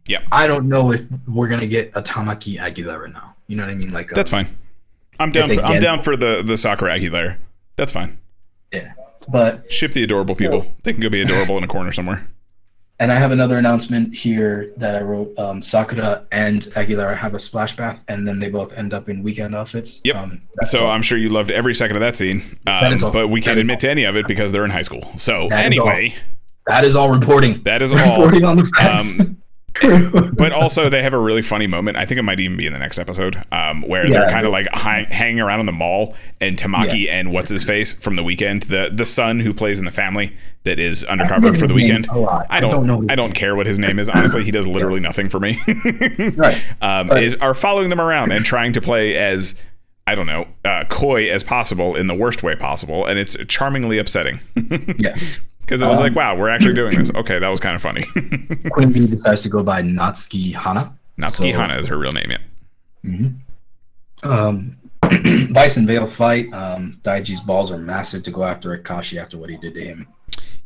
Yeah. 0.07 0.19
I 0.31 0.47
don't 0.47 0.67
know 0.67 0.91
if 0.91 1.07
we're 1.27 1.47
gonna 1.47 1.67
get 1.67 1.91
a 1.95 2.01
Tamaki 2.01 2.59
Aguilera 2.59 3.11
now. 3.11 3.35
You 3.47 3.57
know 3.57 3.63
what 3.63 3.71
I 3.71 3.75
mean? 3.75 3.91
Like 3.91 4.09
That's 4.09 4.31
um, 4.33 4.45
fine. 4.45 4.55
I'm 5.19 5.31
down. 5.31 5.49
they 5.49 5.55
For, 5.55 5.63
I'm 5.63 5.73
get- 5.73 5.81
down 5.81 5.99
for 6.01 6.15
the 6.15 6.43
the 6.45 6.57
Sakura 6.57 6.97
Aguilera. 6.97 7.37
That's 7.75 7.91
fine. 7.91 8.19
Yeah, 8.71 8.93
but 9.27 9.71
Ship 9.71 9.91
the 9.91 10.03
adorable 10.03 10.35
people. 10.35 10.73
They 10.83 10.93
can 10.93 11.01
go 11.01 11.09
be 11.09 11.21
adorable 11.21 11.57
in 11.57 11.63
a 11.63 11.67
corner 11.67 11.91
somewhere. 11.91 12.27
And 12.97 13.11
I 13.11 13.15
have 13.15 13.31
another 13.31 13.57
announcement 13.57 14.13
here 14.15 14.71
that 14.77 14.95
I 14.95 15.01
wrote. 15.01 15.37
Um, 15.37 15.61
Sakura 15.61 16.25
and 16.31 16.61
Aguilera 16.61 17.15
have 17.17 17.33
a 17.33 17.39
splash 17.39 17.75
bath, 17.75 18.01
and 18.07 18.25
then 18.25 18.39
they 18.39 18.49
both 18.49 18.77
end 18.77 18.93
up 18.93 19.09
in 19.09 19.21
Wekend 19.21 19.53
outfits. 19.53 19.99
Yep. 20.05 20.15
Um, 20.15 20.41
So 20.63 20.85
all. 20.85 20.91
I'm 20.91 21.01
sure 21.01 21.17
you 21.17 21.27
loved 21.27 21.51
every 21.51 21.75
second 21.75 21.97
of 21.97 22.01
that 22.01 22.15
scene, 22.15 22.41
um, 22.67 22.93
is 22.93 23.03
but 23.03 23.27
we 23.27 23.41
can't 23.41 23.55
That 23.55 23.57
is 23.59 23.63
admit 23.65 23.79
to 23.81 23.89
any 23.89 24.05
of 24.05 24.15
it 24.15 24.27
because 24.27 24.53
they're 24.53 24.63
in 24.63 24.71
high 24.71 24.81
school. 24.81 25.01
So 25.17 25.47
That 25.49 25.59
is 25.59 25.65
anyway, 25.65 26.15
that 26.67 26.85
is 26.85 26.95
all 26.95 27.09
reporting. 27.11 27.61
that 27.63 27.81
is 27.81 27.91
all. 27.91 27.99
Um, 27.99 28.09
reporting 28.11 28.45
on 28.45 28.55
the 28.57 28.63
facts. 28.77 29.21
But 29.81 30.51
also 30.53 30.89
they 30.89 31.01
have 31.03 31.13
a 31.13 31.17
really 31.19 31.41
funny 31.41 31.67
moment. 31.67 31.97
I 31.97 32.05
think 32.05 32.17
it 32.19 32.23
might 32.23 32.39
even 32.39 32.57
be 32.57 32.65
in 32.65 32.73
the 32.73 32.79
next 32.79 32.97
episode, 32.97 33.41
um, 33.51 33.81
where 33.83 34.05
Yeah, 34.07 34.19
they're 34.19 34.29
kind 34.29 34.45
of 34.45 34.51
like 34.51 34.67
hi- 34.71 35.07
hanging 35.09 35.41
around 35.41 35.59
in 35.59 35.65
the 35.65 35.71
mall, 35.71 36.15
and 36.39 36.57
Tamaki 36.57 37.09
and 37.09 37.31
what's 37.31 37.49
his 37.49 37.63
face 37.63 37.91
from 37.93 38.15
the 38.15 38.21
Wekend, 38.23 38.65
the 38.67 38.89
the 38.93 39.05
son 39.05 39.39
who 39.39 39.53
plays 39.53 39.79
in 39.79 39.85
the 39.85 39.91
family 39.91 40.35
that 40.63 40.79
is 40.79 41.03
undercover 41.03 41.53
for 41.53 41.67
the 41.67 41.73
Wekend. 41.73 42.07
I 42.09 42.57
I 42.57 42.59
don't, 42.59 42.71
don't 42.71 42.87
know 42.87 43.05
I 43.09 43.15
don't 43.15 43.33
care 43.33 43.55
what 43.55 43.65
his 43.67 43.77
name 43.79 43.99
is. 43.99 44.07
Honestly, 44.09 44.43
he 44.43 44.51
does 44.51 44.67
literally 44.67 44.99
nothing 45.01 45.29
for 45.29 45.39
me. 45.39 45.59
right. 46.35 46.63
um, 46.81 47.11
is 47.11 47.35
are 47.35 47.53
following 47.53 47.89
them 47.89 47.99
around 48.01 48.31
and 48.31 48.45
trying 48.45 48.73
to 48.73 48.81
play 48.81 49.15
as 49.17 49.61
I 50.07 50.15
don't 50.15 50.27
know 50.27 50.47
uh, 50.63 50.85
coy 50.89 51.29
as 51.29 51.43
possible 51.43 51.95
in 51.95 52.07
the 52.07 52.15
worst 52.15 52.43
way 52.43 52.55
possible, 52.55 53.05
and 53.05 53.19
it's 53.19 53.35
charmingly 53.47 53.97
upsetting 53.97 54.39
Yeah. 54.97 55.15
because 55.65 55.81
it 55.81 55.87
was 55.87 55.99
Um, 55.99 56.05
like, 56.05 56.15
wow, 56.15 56.35
we're 56.37 56.49
actually 56.49 56.73
doing 56.73 56.97
this. 56.97 57.11
Okay, 57.15 57.39
that 57.39 57.47
was 57.49 57.59
kind 57.59 57.75
of 57.75 57.81
funny. 57.81 58.03
Queen 58.71 58.91
Bee 58.91 59.07
decides 59.07 59.41
to 59.43 59.49
go 59.49 59.63
by 59.63 59.81
Natsuki 59.81 60.53
Hana. 60.53 60.93
Natsuki 61.19 61.51
So- 61.51 61.57
Hana 61.59 61.77
is 61.79 61.87
her 61.87 61.97
real 61.97 62.11
name. 62.11 62.31
Yeah. 63.03 63.29
Um, 64.23 64.77
Vice 65.51 65.77
and 65.77 65.87
Vale 65.87 66.07
fight. 66.07 66.51
Um, 66.53 66.99
Daiji's 67.03 67.41
balls 67.41 67.71
are 67.71 67.77
massive 67.77 68.23
to 68.23 68.31
go 68.31 68.43
after 68.43 68.77
Akaishi 68.77 69.19
after 69.21 69.37
what 69.37 69.49
he 69.49 69.57
did 69.57 69.73
to 69.75 69.81
him. 69.81 70.07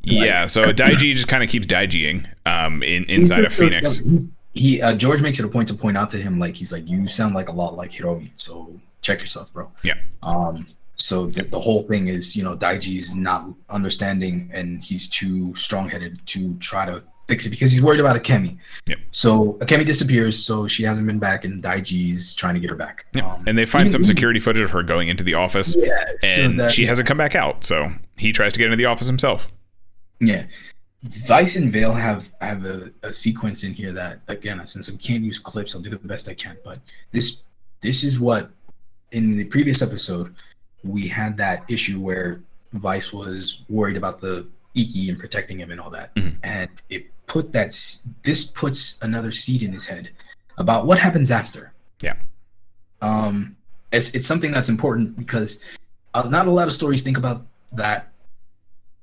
Yeah, 0.02 0.46
so 0.46 0.64
Daiji 0.74 1.14
just 1.14 1.28
kind 1.28 1.44
of 1.44 1.50
keeps 1.50 1.68
Daijiing 1.68 2.26
um, 2.46 2.82
in 2.84 3.04
inside 3.06 3.44
of 3.46 3.54
Phoenix. 3.54 3.98
He, 4.00 4.30
he 4.54 4.82
uh, 4.82 4.96
George 4.96 5.22
makes 5.22 5.40
it 5.40 5.46
a 5.46 5.50
point 5.50 5.68
to 5.70 5.74
point 5.74 5.98
out 5.98 6.10
to 6.12 6.18
him 6.18 6.40
like 6.40 6.56
he's 6.56 6.72
like 6.72 6.88
you 6.88 7.06
sound 7.08 7.36
like 7.36 7.50
a 7.50 7.52
lot 7.52 7.76
like 7.76 7.92
Hiromi, 7.92 8.32
so 8.38 8.74
check 9.02 9.20
yourself, 9.20 9.52
bro. 9.54 9.70
Yeah. 9.84 9.96
Um. 10.24 10.68
So 11.00 11.28
the, 11.28 11.44
the 11.44 11.60
whole 11.60 11.82
thing 11.84 12.08
is, 12.08 12.36
you 12.36 12.44
know, 12.44 12.56
Daiji's 12.56 13.16
not 13.16 13.48
understanding, 13.70 14.50
and 14.54 14.84
he's 14.84 15.10
too 15.10 15.56
strong-headed 15.56 16.20
to 16.28 16.56
try 16.56 16.86
to 16.86 17.02
fix 17.28 17.46
it 17.46 17.50
because 17.52 17.72
he's 17.72 17.82
worried 17.82 18.00
about 18.00 18.16
Akemi. 18.16 18.58
Yep. 18.88 18.98
So 19.12 19.54
Akemi 19.62 19.86
disappears, 19.86 20.38
so 20.44 20.68
she 20.68 20.84
hasn't 20.84 21.08
been 21.08 21.20
back, 21.20 21.46
and 21.46 21.64
Daiji's 21.64 22.36
trying 22.36 22.56
to 22.56 22.60
get 22.60 22.70
her 22.70 22.76
back. 22.76 23.06
Yeah. 23.14 23.32
Um, 23.32 23.44
and 23.48 23.58
they 23.58 23.66
find 23.66 23.90
some 23.92 24.04
security 24.04 24.40
footage 24.40 24.62
of 24.64 24.72
her 24.72 24.84
going 24.84 25.08
into 25.08 25.24
the 25.24 25.36
office, 25.36 25.76
Yeah. 25.78 26.04
so 26.18 26.42
and 26.42 26.60
that- 26.60 26.72
she 26.72 26.86
hasn't 26.86 27.08
come 27.08 27.18
back 27.18 27.34
out. 27.34 27.64
So 27.64 27.92
he 28.18 28.32
tries 28.34 28.52
to 28.54 28.60
get 28.60 28.66
into 28.66 28.78
the 28.78 28.86
office 28.86 29.08
himself. 29.08 29.48
Yeah. 30.20 30.46
Vice 31.04 31.56
and 31.56 31.72
Vale 31.72 31.94
have 31.94 32.30
have 32.42 32.66
a, 32.66 32.92
a 33.04 33.14
sequence 33.14 33.64
in 33.64 33.74
here 33.74 33.94
that 33.94 34.20
again, 34.28 34.66
since 34.68 34.90
I 34.90 34.98
can't 34.98 35.24
use 35.24 35.40
clips, 35.40 35.74
I'll 35.74 35.80
do 35.82 35.90
the 35.90 35.98
best 35.98 36.28
I 36.28 36.34
can. 36.34 36.58
But 36.66 36.80
this 37.14 37.42
this 37.80 38.04
is 38.04 38.20
what 38.20 38.50
in 39.14 39.38
the 39.38 39.46
previous 39.46 39.82
episode 39.82 40.36
we 40.84 41.08
had 41.08 41.38
that 41.38 41.64
issue 41.68 42.00
where 42.00 42.42
Vice 42.74 43.12
was 43.14 43.64
worried 43.70 43.98
about 43.98 44.22
the 44.22 44.46
Ikki 44.76 45.10
and 45.10 45.18
protecting 45.20 45.60
him 45.60 45.72
and 45.72 45.80
all 45.82 45.90
that, 45.90 46.14
Mhm. 46.16 46.36
and 46.44 46.70
it 46.90 47.08
put 47.26 47.52
that 47.54 47.70
this 48.24 48.46
puts 48.46 48.98
another 49.02 49.32
seed 49.32 49.62
in 49.64 49.74
his 49.74 49.88
head 49.88 50.10
about 50.58 50.86
what 50.86 51.00
happens 51.00 51.32
after. 51.32 51.72
Yeah. 52.02 52.16
Um, 53.02 53.56
it's 53.92 54.10
it's 54.14 54.28
something 54.28 54.52
that's 54.52 54.70
important 54.70 55.18
because 55.18 55.60
uh, 56.14 56.24
not 56.24 56.48
a 56.48 56.52
lot 56.52 56.68
of 56.68 56.74
stories 56.74 57.02
think 57.02 57.18
about 57.18 57.46
that 57.72 58.12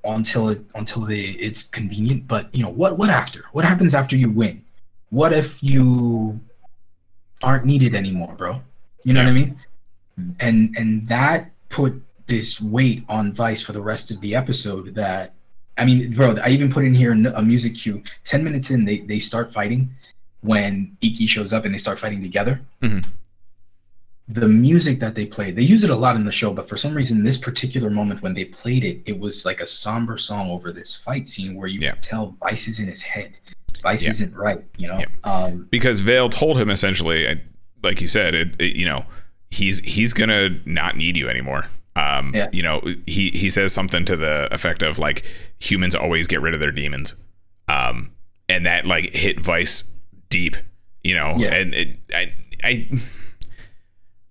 until 0.04 0.48
it 0.48 0.64
until 0.74 1.02
they 1.02 1.20
it's 1.20 1.62
convenient. 1.64 2.26
But 2.28 2.54
you 2.54 2.62
know 2.62 2.68
what 2.70 2.98
what 2.98 3.10
after? 3.10 3.44
What 3.52 3.64
happens 3.64 3.94
after 3.94 4.16
you 4.16 4.30
win? 4.30 4.62
What 5.10 5.32
if 5.32 5.62
you 5.62 6.40
aren't 7.42 7.64
needed 7.64 7.94
anymore, 7.94 8.34
bro? 8.36 8.62
You 9.04 9.12
know 9.14 9.22
what 9.22 9.30
I 9.30 9.32
mean? 9.34 9.56
And 10.40 10.74
and 10.78 11.08
that 11.08 11.50
put 11.68 12.02
this 12.26 12.60
weight 12.60 13.04
on 13.08 13.32
Vice 13.32 13.62
for 13.62 13.72
the 13.72 13.80
rest 13.82 14.10
of 14.10 14.20
the 14.20 14.34
episode. 14.34 14.94
That 14.94 15.34
I 15.78 15.84
mean, 15.84 16.12
bro, 16.14 16.36
I 16.42 16.48
even 16.50 16.70
put 16.70 16.84
in 16.84 16.94
here 16.94 17.12
a 17.12 17.42
music 17.42 17.74
cue. 17.74 18.02
Ten 18.24 18.42
minutes 18.44 18.70
in, 18.70 18.84
they 18.84 18.98
they 18.98 19.18
start 19.18 19.52
fighting. 19.52 19.90
when 20.42 20.96
Ikki 21.00 21.26
shows 21.26 21.52
up 21.52 21.64
and 21.64 21.74
they 21.74 21.78
start 21.78 21.98
fighting 21.98 22.22
together. 22.22 22.60
Mhm. 22.80 23.04
The 24.28 24.46
music 24.48 25.00
that 25.00 25.14
they 25.16 25.26
played, 25.26 25.56
they 25.56 25.62
use 25.62 25.82
it 25.82 25.90
a 25.90 25.94
lot 25.96 26.14
in 26.14 26.24
the 26.24 26.30
show, 26.30 26.52
but 26.52 26.68
for 26.68 26.76
some 26.76 26.94
reason, 26.94 27.24
this 27.24 27.38
particular 27.38 27.90
moment 27.90 28.22
when 28.22 28.34
they 28.34 28.44
played 28.44 28.84
it, 28.84 29.00
it 29.06 29.18
was 29.18 29.44
like 29.44 29.60
a 29.60 29.66
somber 29.66 30.16
song 30.16 30.50
over 30.50 30.70
this 30.72 30.94
fight 30.94 31.28
scene 31.28 31.54
where 31.56 31.66
you 31.68 31.80
Yeah. 31.80 31.92
could 31.92 32.02
tell 32.02 32.36
Vice 32.40 32.68
is 32.68 32.78
in 32.78 32.86
his 32.86 33.02
head. 33.02 33.38
Vice 33.82 34.04
Yeah. 34.04 34.10
isn't 34.10 34.34
right, 34.34 34.62
you 34.76 34.86
know. 34.88 34.98
Yeah. 34.98 35.06
Um, 35.24 35.66
because 35.70 36.00
Vale 36.00 36.28
told 36.28 36.58
him 36.58 36.70
essentially, 36.70 37.40
like 37.82 38.00
you 38.00 38.08
said, 38.08 38.34
it, 38.34 38.54
it, 38.60 38.76
you 38.76 38.84
know, 38.84 39.04
he's 39.50 39.78
he's 39.80 40.12
gonna 40.12 40.50
not 40.64 40.96
need 40.96 41.16
you 41.16 41.28
anymore. 41.28 41.68
Um, 41.94 42.32
Yeah. 42.34 42.48
you 42.52 42.62
know, 42.62 42.82
he 43.06 43.30
he 43.30 43.48
says 43.50 43.72
something 43.72 44.04
to 44.04 44.16
the 44.16 44.48
effect 44.52 44.82
of 44.82 44.98
like 44.98 45.24
humans 45.58 45.94
always 45.94 46.26
get 46.26 46.40
rid 46.42 46.52
of 46.54 46.60
their 46.60 46.72
demons, 46.72 47.14
um, 47.68 48.10
and 48.48 48.66
that 48.66 48.84
like 48.86 49.14
hit 49.14 49.40
Vice 49.40 49.84
deep, 50.28 50.56
you 51.02 51.14
know, 51.14 51.34
Yeah. 51.38 51.54
and 51.54 51.74
it, 51.74 51.98
I 52.14 52.32
I 52.62 52.88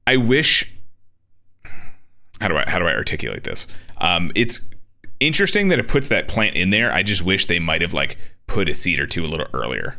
I 0.07 0.17
wish 0.17 0.71
how 2.41 2.47
do 2.47 2.57
I 2.57 2.63
how 2.67 2.79
do 2.79 2.85
I 2.85 2.93
articulate 2.93 3.43
this? 3.43 3.65
Um, 3.97 4.31
it's 4.35 4.69
interesting 5.19 5.69
that 5.69 5.79
it 5.79 5.87
puts 5.87 6.07
that 6.09 6.27
plant 6.27 6.55
in 6.55 6.69
there. 6.69 6.91
I 6.91 7.01
just 7.01 7.23
wish 7.23 7.45
they 7.47 7.59
might 7.59 7.81
have 7.81 7.93
like 7.93 8.17
put 8.47 8.67
a 8.69 8.73
seed 8.75 8.99
or 8.99 9.07
two 9.07 9.23
a 9.23 9.27
little 9.27 9.47
earlier. 9.53 9.97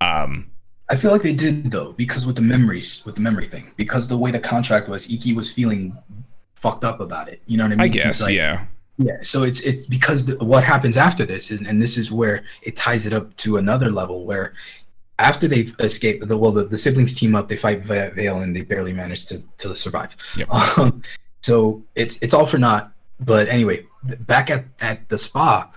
Um, 0.00 0.50
I 0.92 0.96
feel 0.96 1.10
like 1.10 1.22
they 1.22 1.32
did 1.34 1.70
though, 1.70 1.92
because 1.92 2.26
with 2.26 2.36
the 2.36 2.42
memories, 2.42 3.02
with 3.06 3.14
the 3.14 3.20
memory 3.22 3.46
thing, 3.46 3.72
because 3.76 4.08
the 4.08 4.18
way 4.18 4.30
the 4.30 4.38
contract 4.38 4.88
was, 4.88 5.10
Ikki 5.10 5.32
was 5.32 5.50
feeling 5.50 5.96
fucked 6.54 6.84
up 6.84 7.00
about 7.00 7.28
it. 7.28 7.40
You 7.46 7.56
know 7.56 7.64
what 7.64 7.72
I 7.72 7.76
mean? 7.76 7.80
I 7.80 7.88
guess, 7.88 8.20
like- 8.22 8.34
yeah, 8.36 8.66
Yeah. 8.98 9.16
So 9.22 9.42
it's 9.42 9.60
it's 9.60 9.86
because 9.86 10.26
the, 10.26 10.36
what 10.44 10.62
happens 10.64 10.96
after 10.98 11.24
this, 11.24 11.50
is, 11.50 11.62
and 11.62 11.80
this 11.80 11.96
is 11.96 12.12
where 12.12 12.44
it 12.62 12.76
ties 12.76 13.06
it 13.06 13.12
up 13.12 13.34
to 13.38 13.56
another 13.56 13.90
level 13.90 14.26
where 14.26 14.52
after 15.18 15.48
they've 15.48 15.74
escaped, 15.78 16.28
the 16.28 16.36
well, 16.36 16.52
the, 16.52 16.64
the 16.64 16.78
siblings 16.78 17.18
team 17.18 17.34
up, 17.34 17.48
they 17.48 17.56
fight 17.56 17.82
Va- 17.84 18.12
Vale, 18.14 18.40
and 18.40 18.54
they 18.54 18.62
barely 18.62 18.92
manage 18.92 19.26
to 19.28 19.42
to 19.58 19.74
survive. 19.74 20.14
Yep. 20.36 20.48
Um, 20.78 21.02
so 21.42 21.82
it's 21.94 22.18
it's 22.22 22.34
all 22.34 22.46
for 22.46 22.58
naught. 22.58 22.92
But 23.18 23.48
anyway, 23.48 23.86
back 24.20 24.50
at 24.50 24.66
at 24.80 25.08
the 25.08 25.16
spa. 25.18 25.70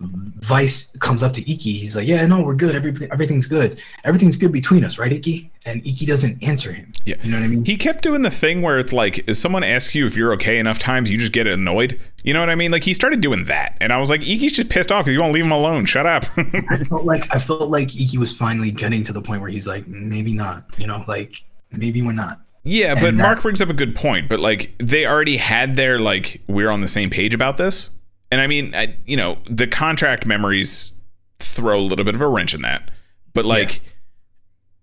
Vice 0.00 0.92
comes 1.00 1.24
up 1.24 1.32
to 1.32 1.40
Ikki. 1.50 1.72
He's 1.72 1.96
like, 1.96 2.06
"Yeah, 2.06 2.24
no, 2.26 2.40
we're 2.42 2.54
good. 2.54 2.76
Everything, 2.76 3.08
everything's 3.10 3.46
good. 3.46 3.80
Everything's 4.04 4.36
good 4.36 4.52
between 4.52 4.84
us, 4.84 4.96
right, 4.98 5.12
Ikki?" 5.12 5.50
And 5.64 5.84
Ikki 5.84 6.06
doesn't 6.06 6.40
answer 6.42 6.72
him. 6.72 6.92
Yeah. 7.04 7.16
you 7.22 7.30
know 7.32 7.38
what 7.38 7.44
I 7.44 7.48
mean. 7.48 7.64
he 7.64 7.76
kept 7.76 8.02
doing 8.02 8.22
the 8.22 8.30
thing 8.30 8.62
where 8.62 8.78
it's 8.78 8.92
like, 8.92 9.28
if 9.28 9.36
someone 9.36 9.64
asks 9.64 9.94
you 9.96 10.06
if 10.06 10.14
you're 10.16 10.32
okay 10.34 10.58
enough 10.58 10.78
times, 10.78 11.10
you 11.10 11.18
just 11.18 11.32
get 11.32 11.46
annoyed. 11.48 11.98
You 12.22 12.32
know 12.32 12.40
what 12.40 12.48
I 12.50 12.54
mean? 12.54 12.70
Like 12.70 12.84
he 12.84 12.94
started 12.94 13.20
doing 13.20 13.44
that, 13.46 13.76
and 13.80 13.92
I 13.92 13.98
was 13.98 14.08
like, 14.08 14.20
Ikki's 14.22 14.52
just 14.52 14.68
pissed 14.70 14.92
off 14.92 15.04
because 15.04 15.14
you 15.14 15.20
won't 15.20 15.32
leave 15.32 15.44
him 15.44 15.52
alone. 15.52 15.84
Shut 15.84 16.06
up. 16.06 16.26
I 16.36 16.84
felt 16.84 17.04
like 17.04 17.34
I 17.34 17.38
felt 17.38 17.68
like 17.68 17.94
Ikki 18.00 18.18
was 18.18 18.32
finally 18.36 18.70
getting 18.70 19.02
to 19.02 19.12
the 19.12 19.20
point 19.22 19.40
where 19.40 19.50
he's 19.50 19.66
like, 19.66 19.88
maybe 19.88 20.32
not, 20.32 20.64
you 20.78 20.86
know, 20.86 21.04
like 21.08 21.42
maybe 21.72 22.02
we're 22.02 22.12
not. 22.12 22.40
Yeah, 22.64 22.94
but 22.94 23.04
And 23.08 23.18
that- 23.18 23.22
Mark 23.24 23.42
brings 23.42 23.60
up 23.62 23.68
a 23.68 23.74
good 23.74 23.94
point. 23.96 24.28
But 24.28 24.40
like, 24.40 24.74
they 24.78 25.06
already 25.06 25.38
had 25.38 25.74
their 25.76 25.98
like, 25.98 26.40
we're 26.46 26.70
on 26.70 26.82
the 26.82 26.88
same 26.88 27.10
page 27.10 27.34
about 27.34 27.56
this. 27.56 27.90
And 28.30 28.40
I 28.40 28.46
mean, 28.46 28.74
I, 28.74 28.96
you 29.06 29.16
know, 29.16 29.38
the 29.48 29.66
contract 29.66 30.26
memories 30.26 30.92
throw 31.38 31.78
a 31.78 31.80
little 31.80 32.04
bit 32.04 32.14
of 32.14 32.20
a 32.20 32.28
wrench 32.28 32.54
in 32.54 32.62
that. 32.62 32.90
But 33.34 33.44
like, 33.44 33.80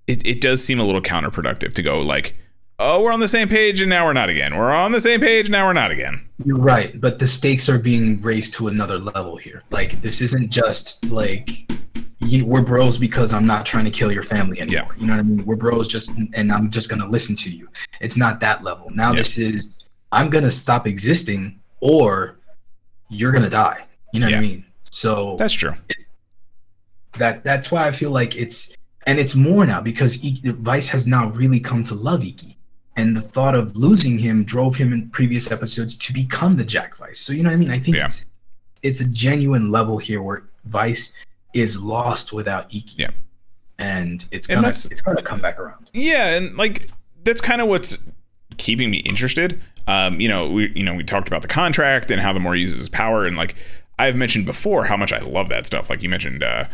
it 0.07 0.26
it 0.26 0.41
does 0.41 0.63
seem 0.63 0.80
a 0.80 0.84
little 0.84 1.01
counterproductive 1.01 1.73
to 1.73 1.84
go 1.84 2.01
like, 2.01 2.35
oh, 2.80 3.01
we're 3.01 3.11
on 3.13 3.19
the 3.19 3.27
same 3.27 3.47
page 3.47 3.81
and 3.81 3.89
now 3.89 4.05
we're 4.05 4.13
not 4.13 4.30
again. 4.30 4.55
We're 4.55 4.72
on 4.73 4.91
the 4.91 5.01
same 5.01 5.19
page 5.19 5.49
now 5.49 5.67
we're 5.67 5.73
not 5.73 5.91
again. 5.91 6.27
You're 6.43 6.57
right, 6.57 6.99
but 6.99 7.19
the 7.19 7.27
stakes 7.27 7.69
are 7.69 7.80
being 7.80 8.22
raised 8.22 8.53
to 8.55 8.67
another 8.67 8.99
level 8.99 9.35
here. 9.38 9.63
Like 9.72 10.01
this 10.01 10.22
isn't 10.22 10.49
just 10.49 11.05
like 11.05 11.49
you, 12.19 12.45
we're 12.45 12.61
bros 12.63 12.97
because 12.97 13.34
I'm 13.34 13.45
not 13.45 13.65
trying 13.65 13.85
to 13.85 13.91
kill 13.91 14.11
your 14.11 14.23
family 14.23 14.59
anymore. 14.59 14.88
Yeah. 14.95 14.99
You 15.01 15.07
know 15.07 15.13
what 15.13 15.19
I 15.19 15.23
mean? 15.23 15.45
We're 15.45 15.55
bros 15.55 15.88
just 15.88 16.11
and 16.34 16.51
I'm 16.51 16.69
just 16.69 16.89
gonna 16.89 17.07
listen 17.07 17.35
to 17.38 17.49
you. 17.49 17.67
It's 18.01 18.17
not 18.17 18.39
that 18.39 18.63
level. 18.63 18.89
Now 18.91 19.09
Yeah. 19.11 19.17
this 19.17 19.38
is 19.38 19.84
I'm 20.11 20.30
gonna 20.30 20.51
stop 20.51 20.88
existing 20.88 21.59
or 21.81 22.38
you're 23.15 23.31
gonna 23.31 23.49
die. 23.49 23.85
You 24.13 24.19
know 24.19 24.27
what 24.27 24.35
I 24.35 24.41
mean? 24.41 24.65
So 24.91 25.35
That's 25.37 25.53
true. 25.53 25.73
that 27.17 27.43
that's 27.43 27.71
why 27.71 27.87
I 27.87 27.91
feel 27.91 28.11
like 28.11 28.35
it's 28.35 28.75
and 29.07 29.19
it's 29.19 29.35
more 29.35 29.65
now 29.65 29.81
because 29.81 30.15
Vice 30.15 30.89
has 30.89 31.05
now 31.07 31.29
really 31.29 31.59
come 31.59 31.83
to 31.85 31.95
love 31.95 32.23
Ikki, 32.23 32.57
and 32.95 33.15
the 33.15 33.21
thought 33.21 33.55
of 33.55 33.75
losing 33.75 34.17
him 34.17 34.43
drove 34.43 34.75
him 34.75 34.91
in 34.93 35.09
previous 35.11 35.51
episodes 35.51 35.95
to 35.97 36.13
become 36.13 36.55
the 36.57 36.63
Jack 36.63 36.95
Vice. 36.97 37.19
So 37.19 37.31
you 37.33 37.43
know 37.43 37.49
what 37.49 37.53
I 37.55 37.57
mean? 37.57 37.71
I 37.71 37.79
think 37.79 37.97
Yeah. 37.97 38.05
it's 38.05 38.25
it's 38.83 39.01
a 39.01 39.09
genuine 39.09 39.71
level 39.71 39.97
here 39.97 40.21
where 40.21 40.43
Vice 40.65 41.13
is 41.53 41.81
lost 41.81 42.33
without 42.33 42.65
Ikki, 42.73 42.95
Yeah. 43.03 43.09
and 43.79 44.25
it's 44.31 44.47
And 44.49 44.55
gonna 44.55 44.67
that's- 44.67 44.85
it's 44.85 45.01
gonna 45.01 45.21
come 45.21 45.39
back 45.41 45.59
around. 45.59 45.89
Yeah, 45.93 46.35
and 46.35 46.55
like 46.57 46.89
that's 47.23 47.41
kind 47.41 47.61
of 47.61 47.67
what's 47.67 47.97
keeping 48.57 48.89
me 48.91 48.97
interested. 48.99 49.61
Um, 49.88 50.20
you 50.20 50.28
know, 50.28 50.49
we 50.49 50.72
you 50.76 50.84
know 50.84 50.94
we 50.94 51.03
talked 51.03 51.28
about 51.28 51.41
the 51.41 51.48
contract 51.48 52.12
and 52.12 52.22
how 52.22 52.34
the 52.34 52.40
more 52.40 52.56
he 52.56 52.62
uses 52.62 52.80
his 52.80 52.90
power, 52.90 53.26
and 53.26 53.38
like 53.38 53.56
I've 53.99 54.16
mentioned 54.16 54.45
before 54.45 54.86
how 54.86 54.98
much 54.98 55.14
I 55.14 55.20
love 55.20 55.49
that 55.49 55.66
stuff. 55.66 55.90
Like 55.90 56.02
you 56.02 56.10
mentioned, 56.10 56.44
uh, 56.44 56.66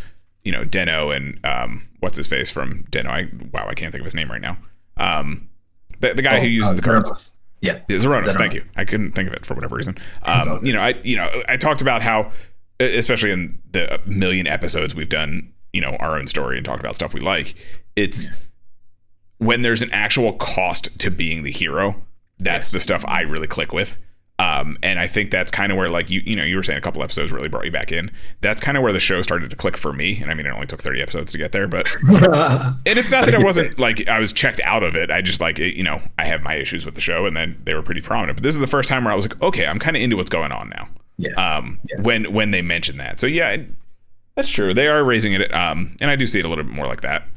you 0.43 0.51
know, 0.51 0.63
Den-O 0.63 1.11
and 1.11 1.39
um, 1.45 1.87
what's 1.99 2.17
his 2.17 2.27
face 2.27 2.49
from 2.49 2.83
Den-O. 2.89 3.09
I 3.09 3.29
wow, 3.53 3.67
I 3.67 3.73
can't 3.73 3.91
think 3.91 4.01
of 4.01 4.05
his 4.05 4.15
name 4.15 4.31
right 4.31 4.41
now. 4.41 4.57
Um, 4.97 5.49
the, 5.99 6.13
the 6.13 6.21
guy 6.21 6.39
who 6.39 6.45
Oh, 6.45 6.49
uses 6.49 6.73
uh, 6.73 6.75
the 6.77 6.81
cards. 6.81 7.09
Zeronos. 7.09 7.33
Yeah, 7.61 7.79
Yeah, 7.87 7.97
Zeronos, 7.97 8.23
Zeronos. 8.23 8.35
thank 8.37 8.53
you. 8.55 8.63
I 8.75 8.85
couldn't 8.85 9.11
think 9.11 9.27
of 9.27 9.33
it 9.35 9.45
for 9.45 9.53
whatever 9.53 9.75
reason. 9.75 9.97
Um, 10.23 10.65
you 10.65 10.73
know, 10.73 10.81
I 10.81 10.99
you 11.03 11.15
know 11.17 11.29
I 11.47 11.57
talked 11.57 11.81
about 11.81 12.01
how, 12.01 12.31
especially 12.79 13.31
in 13.31 13.59
the 13.71 13.99
million 14.05 14.47
episodes 14.47 14.95
we've 14.95 15.09
done, 15.09 15.51
you 15.73 15.81
know, 15.81 15.95
our 15.99 16.17
own 16.17 16.27
story 16.27 16.57
and 16.57 16.65
talked 16.65 16.79
about 16.79 16.95
stuff 16.95 17.13
we 17.13 17.19
like. 17.19 17.53
It's 17.95 18.29
when 19.37 19.61
there's 19.63 19.81
an 19.81 19.91
actual 19.91 20.33
cost 20.33 20.97
to 20.99 21.11
being 21.11 21.43
the 21.43 21.51
hero. 21.51 22.03
That's 22.41 22.67
Yes. 22.67 22.71
the 22.71 22.79
stuff 22.79 23.05
I 23.07 23.21
really 23.21 23.47
click 23.47 23.71
with. 23.73 23.97
Um, 24.39 24.75
and 24.81 24.99
I 24.99 25.05
think 25.05 25.29
that's 25.29 25.51
kind 25.51 25.71
of 25.71 25.77
where, 25.77 25.87
like 25.87 26.09
you, 26.09 26.21
you 26.25 26.35
know, 26.35 26.43
you 26.43 26.55
were 26.55 26.63
saying 26.63 26.79
a 26.79 26.81
couple 26.81 27.03
episodes 27.03 27.31
really 27.31 27.47
brought 27.47 27.65
you 27.65 27.71
back 27.71 27.91
in. 27.91 28.09
That's 28.41 28.59
kind 28.59 28.75
of 28.75 28.81
where 28.81 28.91
the 28.91 28.99
show 28.99 29.21
started 29.21 29.51
to 29.51 29.55
click 29.55 29.77
for 29.77 29.93
me. 29.93 30.19
And 30.19 30.31
I 30.31 30.33
mean, 30.33 30.47
it 30.47 30.49
only 30.49 30.65
took 30.65 30.81
30 30.81 30.99
episodes 30.99 31.31
to 31.33 31.37
get 31.37 31.51
there, 31.51 31.67
but 31.67 31.87
and 32.09 32.75
it's 32.97 33.11
not 33.11 33.25
that 33.25 33.35
I 33.35 33.43
wasn't 33.43 33.77
like 33.77 34.07
I 34.09 34.19
was 34.19 34.33
checked 34.33 34.59
out 34.63 34.81
of 34.81 34.95
it. 34.95 35.11
I 35.11 35.21
just 35.21 35.41
like 35.41 35.59
it, 35.59 35.75
you 35.75 35.83
know 35.83 36.01
I 36.17 36.25
have 36.25 36.41
my 36.41 36.55
issues 36.55 36.85
with 36.87 36.95
the 36.95 37.01
show, 37.01 37.27
and 37.27 37.37
then 37.37 37.61
they 37.65 37.75
were 37.75 37.83
pretty 37.83 38.01
prominent. 38.01 38.37
But 38.37 38.43
this 38.43 38.55
is 38.55 38.59
the 38.61 38.67
first 38.67 38.89
time 38.89 39.03
where 39.03 39.13
I 39.13 39.15
was 39.15 39.25
like, 39.25 39.39
okay, 39.43 39.67
I'm 39.67 39.77
kind 39.77 39.95
of 39.95 40.01
into 40.01 40.17
what's 40.17 40.31
going 40.31 40.51
on 40.51 40.69
now. 40.69 40.89
yeah. 41.17 41.33
Um, 41.33 41.79
Yeah. 41.87 42.01
when 42.01 42.33
when 42.33 42.49
they 42.49 42.63
mention 42.63 42.97
that, 42.97 43.19
so 43.19 43.27
yeah, 43.27 43.49
it- 43.51 43.67
that's 44.35 44.49
true. 44.49 44.73
They 44.73 44.87
are 44.87 45.03
raising 45.03 45.33
it, 45.33 45.53
um, 45.53 45.95
and 46.01 46.09
I 46.09 46.15
do 46.15 46.25
see 46.25 46.39
it 46.39 46.45
a 46.45 46.49
little 46.49 46.63
bit 46.63 46.73
more 46.73 46.87
like 46.87 47.01
that. 47.01 47.27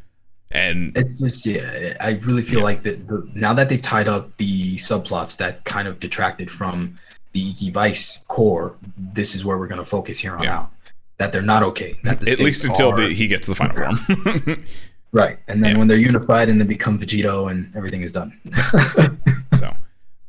And 0.54 0.96
It's 0.96 1.18
just 1.18 1.44
yeah, 1.44 1.96
I 2.00 2.12
really 2.22 2.42
feel 2.42 2.62
like 2.62 2.84
that 2.84 3.06
the, 3.08 3.28
now 3.34 3.52
that 3.54 3.68
they've 3.68 3.82
tied 3.82 4.06
up 4.06 4.36
the 4.36 4.76
subplots 4.76 5.36
that 5.38 5.64
kind 5.64 5.88
of 5.88 5.98
detracted 5.98 6.48
from 6.50 6.94
the 7.32 7.50
Ikki 7.50 7.70
Vice 7.72 8.22
core, 8.28 8.76
this 8.96 9.34
is 9.34 9.44
where 9.44 9.58
we're 9.58 9.66
going 9.66 9.80
to 9.80 9.84
focus 9.84 10.18
here 10.20 10.36
on 10.36 10.44
Yeah. 10.44 10.58
out. 10.60 10.70
That 11.18 11.32
they're 11.32 11.42
not 11.42 11.62
okay. 11.64 11.96
At 12.06 12.22
least 12.38 12.64
until 12.64 12.92
are- 12.92 12.96
the, 13.08 13.14
he 13.14 13.26
gets 13.26 13.46
to 13.46 13.52
the 13.52 13.56
final 13.56 13.76
form. 13.96 14.64
right, 15.12 15.38
and 15.48 15.62
then 15.62 15.72
Yeah. 15.72 15.78
when 15.78 15.88
they're 15.88 15.96
unified 15.96 16.48
and 16.48 16.60
they 16.60 16.64
become 16.64 16.98
Vegito 16.98 17.50
and 17.50 17.74
everything 17.74 18.02
is 18.02 18.12
done. 18.12 18.38
so, 19.54 19.74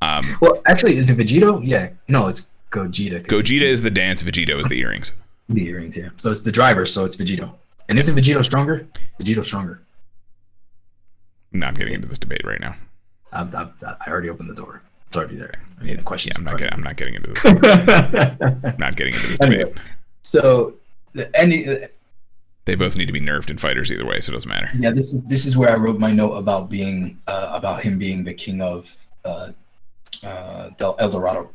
um, 0.02 0.23
well, 0.41 0.61
actually, 0.65 0.97
is 0.97 1.10
it 1.10 1.18
Vegito? 1.18 1.61
Yeah, 1.64 1.89
no, 2.07 2.27
it's 2.27 2.49
Gogeta. 2.72 3.26
Gogeta 3.26 3.61
is 3.64 3.81
the 3.84 3.91
dance, 3.91 4.23
Vegito 4.23 4.60
is 4.60 4.68
the 4.68 4.80
earrings. 4.80 5.14
the 5.49 5.68
earrings. 5.68 5.95
Yeah, 5.97 6.10
so 6.18 6.31
it's 6.31 6.41
the 6.43 6.52
driver, 6.52 6.85
so 6.85 7.06
it's 7.06 7.15
Vegito. 7.15 7.52
And 7.89 7.99
isn't 7.99 8.15
Vegito 8.15 8.43
stronger? 8.43 8.88
Vegito's 9.22 9.45
stronger. 9.47 9.81
Not 11.52 11.76
getting 11.76 11.94
into 11.94 12.08
this 12.08 12.18
debate 12.20 12.42
right 12.44 12.60
now. 12.60 12.76
I, 13.32 13.42
I, 13.44 13.96
I 14.06 14.10
already 14.10 14.30
opened 14.30 14.50
the 14.50 14.56
door. 14.56 14.82
It's 15.08 15.18
already 15.18 15.36
there. 15.36 15.54
I 15.80 15.84
mean, 15.84 15.98
the 15.98 16.04
Yeah. 16.26 16.32
I'm 16.38 16.44
not. 16.44 16.58
Getting, 16.58 16.74
I'm 16.74 16.82
not 16.82 16.96
getting 16.98 17.16
into 17.16 17.30
this. 17.32 17.44
me. 18.64 18.72
not 18.78 18.96
getting 18.96 19.14
into 19.14 19.28
this 19.28 19.42
Anyway. 19.42 19.64
debate. 19.66 19.78
So, 20.24 20.74
the, 21.14 21.30
any 21.40 21.66
They 22.66 22.76
both 22.76 22.98
need 22.98 23.06
to 23.06 23.14
be 23.14 23.22
nerfed 23.22 23.50
in 23.52 23.58
fighters 23.58 23.92
either 23.92 24.06
way, 24.06 24.20
so 24.20 24.32
it 24.32 24.34
doesn't 24.34 24.50
matter. 24.50 24.70
yeah, 24.80 24.92
this 24.92 25.14
is 25.14 25.24
this 25.26 25.46
is 25.46 25.56
where 25.56 25.70
I 25.70 25.76
wrote 25.76 26.00
my 26.00 26.12
note 26.12 26.34
about 26.34 26.70
being 26.70 27.20
uh, 27.28 27.52
about 27.54 27.84
him 27.84 27.98
being 28.00 28.24
the 28.24 28.34
king 28.34 28.62
of 28.62 29.08
uh, 29.24 29.52
uh, 30.26 30.70
Del 30.78 30.96
El 31.00 31.10
Dorado. 31.10 31.52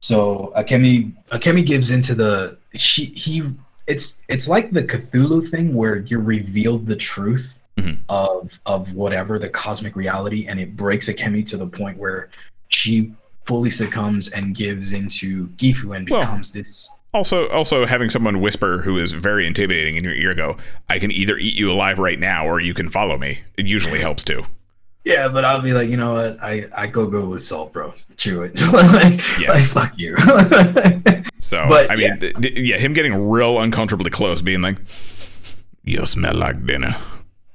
So 0.00 0.52
Akemi 0.56 1.12
Akemi 1.28 1.64
gives 1.64 1.90
into 1.90 2.14
the 2.14 2.56
she 2.74 3.04
he 3.06 3.42
it's 3.86 4.22
it's 4.28 4.48
like 4.48 4.70
the 4.72 4.82
Cthulhu 4.82 5.46
thing 5.48 5.74
where 5.74 6.00
you're 6.00 6.20
revealed 6.22 6.86
the 6.86 6.96
truth 6.96 7.60
Mhm. 7.78 7.98
of 8.08 8.60
of 8.66 8.92
whatever 8.94 9.38
the 9.38 9.48
cosmic 9.48 9.96
reality, 9.96 10.46
and 10.46 10.60
it 10.60 10.76
breaks 10.76 11.08
Akemi 11.08 11.44
to 11.50 11.56
the 11.56 11.66
point 11.66 11.96
where 11.98 12.28
she 12.68 13.12
fully 13.44 13.70
succumbs 13.70 14.28
and 14.28 14.54
gives 14.54 14.92
into 14.92 15.48
Gifu 15.56 15.96
and 15.96 16.08
Well, 16.08 16.20
becomes 16.20 16.52
this 16.52 16.88
Also, 17.14 17.48
also 17.48 17.84
having 17.86 18.08
someone 18.10 18.40
whisper 18.40 18.78
who 18.82 18.98
is 18.98 19.12
very 19.12 19.46
intimidating 19.46 19.96
in 19.96 20.04
your 20.04 20.14
ear 20.14 20.34
go, 20.34 20.56
"I 20.88 20.98
can 20.98 21.10
either 21.10 21.36
eat 21.38 21.54
you 21.54 21.70
alive 21.70 21.98
right 21.98 22.18
now, 22.18 22.46
or 22.46 22.60
you 22.60 22.72
can 22.74 22.88
follow 22.88 23.16
me." 23.18 23.40
It 23.58 23.66
usually 23.66 23.98
helps 24.08 24.22
too. 24.24 24.44
Yeah, 25.04 25.28
but 25.28 25.44
I'll 25.44 25.60
be 25.60 25.72
like, 25.72 25.88
you 25.90 25.96
know 25.96 26.12
what? 26.14 26.38
I 26.42 26.66
I 26.76 26.86
go 26.86 27.06
go 27.06 27.24
with 27.26 27.42
salt, 27.42 27.72
bro. 27.72 27.92
Chew 28.18 28.42
it. 28.42 28.60
like, 28.72 29.20
Yeah. 29.40 29.52
like, 29.52 29.64
fuck 29.64 29.92
you. 29.98 30.14
So, 31.42 31.66
But, 31.68 31.90
I 31.90 31.96
mean, 31.96 32.06
yeah. 32.06 32.16
th- 32.16 32.34
th- 32.40 32.56
yeah, 32.58 32.76
him 32.78 32.92
getting 32.92 33.28
real 33.28 33.60
uncomfortably 33.60 34.10
close, 34.10 34.40
being 34.42 34.62
like, 34.62 34.78
"You 35.82 36.06
smell 36.06 36.34
like 36.36 36.64
dinner." 36.64 36.94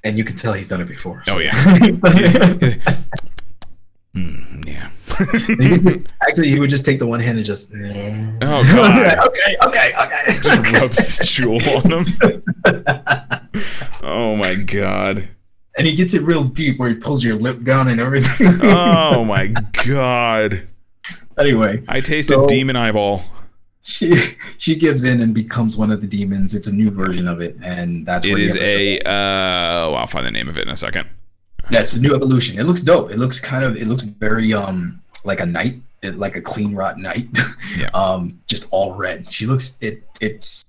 And 0.07 0.17
you 0.17 0.23
can 0.23 0.35
tell 0.35 0.53
he's 0.53 0.67
done 0.67 0.81
it 0.81 0.87
before. 0.87 1.23
Oh 1.27 1.37
yeah. 1.39 1.51
Mm, 4.15 4.65
yeah. 4.67 4.89
Actually, 6.27 6.49
he 6.49 6.59
would 6.59 6.71
just 6.71 6.83
take 6.83 6.97
the 6.97 7.05
one 7.05 7.19
hand 7.19 7.37
and 7.37 7.45
just. 7.45 7.71
Oh 7.71 8.63
god. 8.63 9.19
okay, 9.27 9.55
okay, 9.63 9.91
okay. 9.95 10.39
Just 10.41 10.71
rubs 10.71 11.17
the 11.19 11.23
jewel 11.23 11.61
on 11.77 11.91
him. 11.91 12.05
Oh 14.01 14.35
my 14.37 14.55
god. 14.65 15.27
and 15.77 15.85
he 15.85 15.93
gets 15.93 16.15
it 16.15 16.23
real 16.23 16.43
deep 16.45 16.79
where 16.79 16.89
he 16.89 16.95
pulls 16.95 17.23
your 17.23 17.35
lip 17.35 17.63
down 17.63 17.89
and 17.89 17.99
everything. 17.99 18.47
Oh 18.63 19.23
my 19.23 19.53
god. 19.85 20.67
anyway, 21.37 21.83
I 21.87 21.99
tasted 21.99 22.33
So- 22.33 22.47
demon 22.47 22.75
eyeball. 22.75 23.21
She 23.87 24.13
she 24.57 24.75
gives 24.75 25.05
in 25.05 25.21
and 25.21 25.33
becomes 25.33 25.77
one 25.77 25.91
of 25.91 26.01
the 26.01 26.07
demons. 26.07 26.53
It's 26.53 26.67
a 26.67 26.73
new 26.73 26.91
version 26.91 27.27
of 27.27 27.39
it, 27.39 27.55
and 27.63 28.05
that's 28.05 28.25
It 28.25 28.37
is 28.37 28.57
a 28.57 28.99
uh 28.99 29.91
well, 29.91 29.95
I'll 29.95 30.07
find 30.07 30.25
the 30.25 30.31
name 30.31 30.49
of 30.49 30.57
it 30.57 30.63
in 30.63 30.69
a 30.69 30.75
second. 30.75 31.07
That's 31.71 31.95
a 31.95 32.01
new 32.01 32.13
evolution. 32.13 32.59
It 32.59 32.65
looks 32.65 32.81
dope. 32.81 33.11
It 33.11 33.17
looks 33.17 33.39
kind 33.39 33.63
of. 33.63 33.77
It 33.77 33.87
looks 33.87 34.03
very 34.03 34.53
um 34.53 35.01
like 35.23 35.39
a 35.39 35.45
knight, 35.45 35.81
it, 36.01 36.17
like 36.17 36.35
a 36.35 36.41
clean 36.41 36.75
rot 36.75 36.99
knight. 36.99 37.27
Yeah. 37.77 37.89
um, 37.93 38.39
just 38.47 38.67
all 38.71 38.93
red. 38.95 39.31
She 39.31 39.45
looks. 39.45 39.77
It 39.81 40.01
it's 40.19 40.65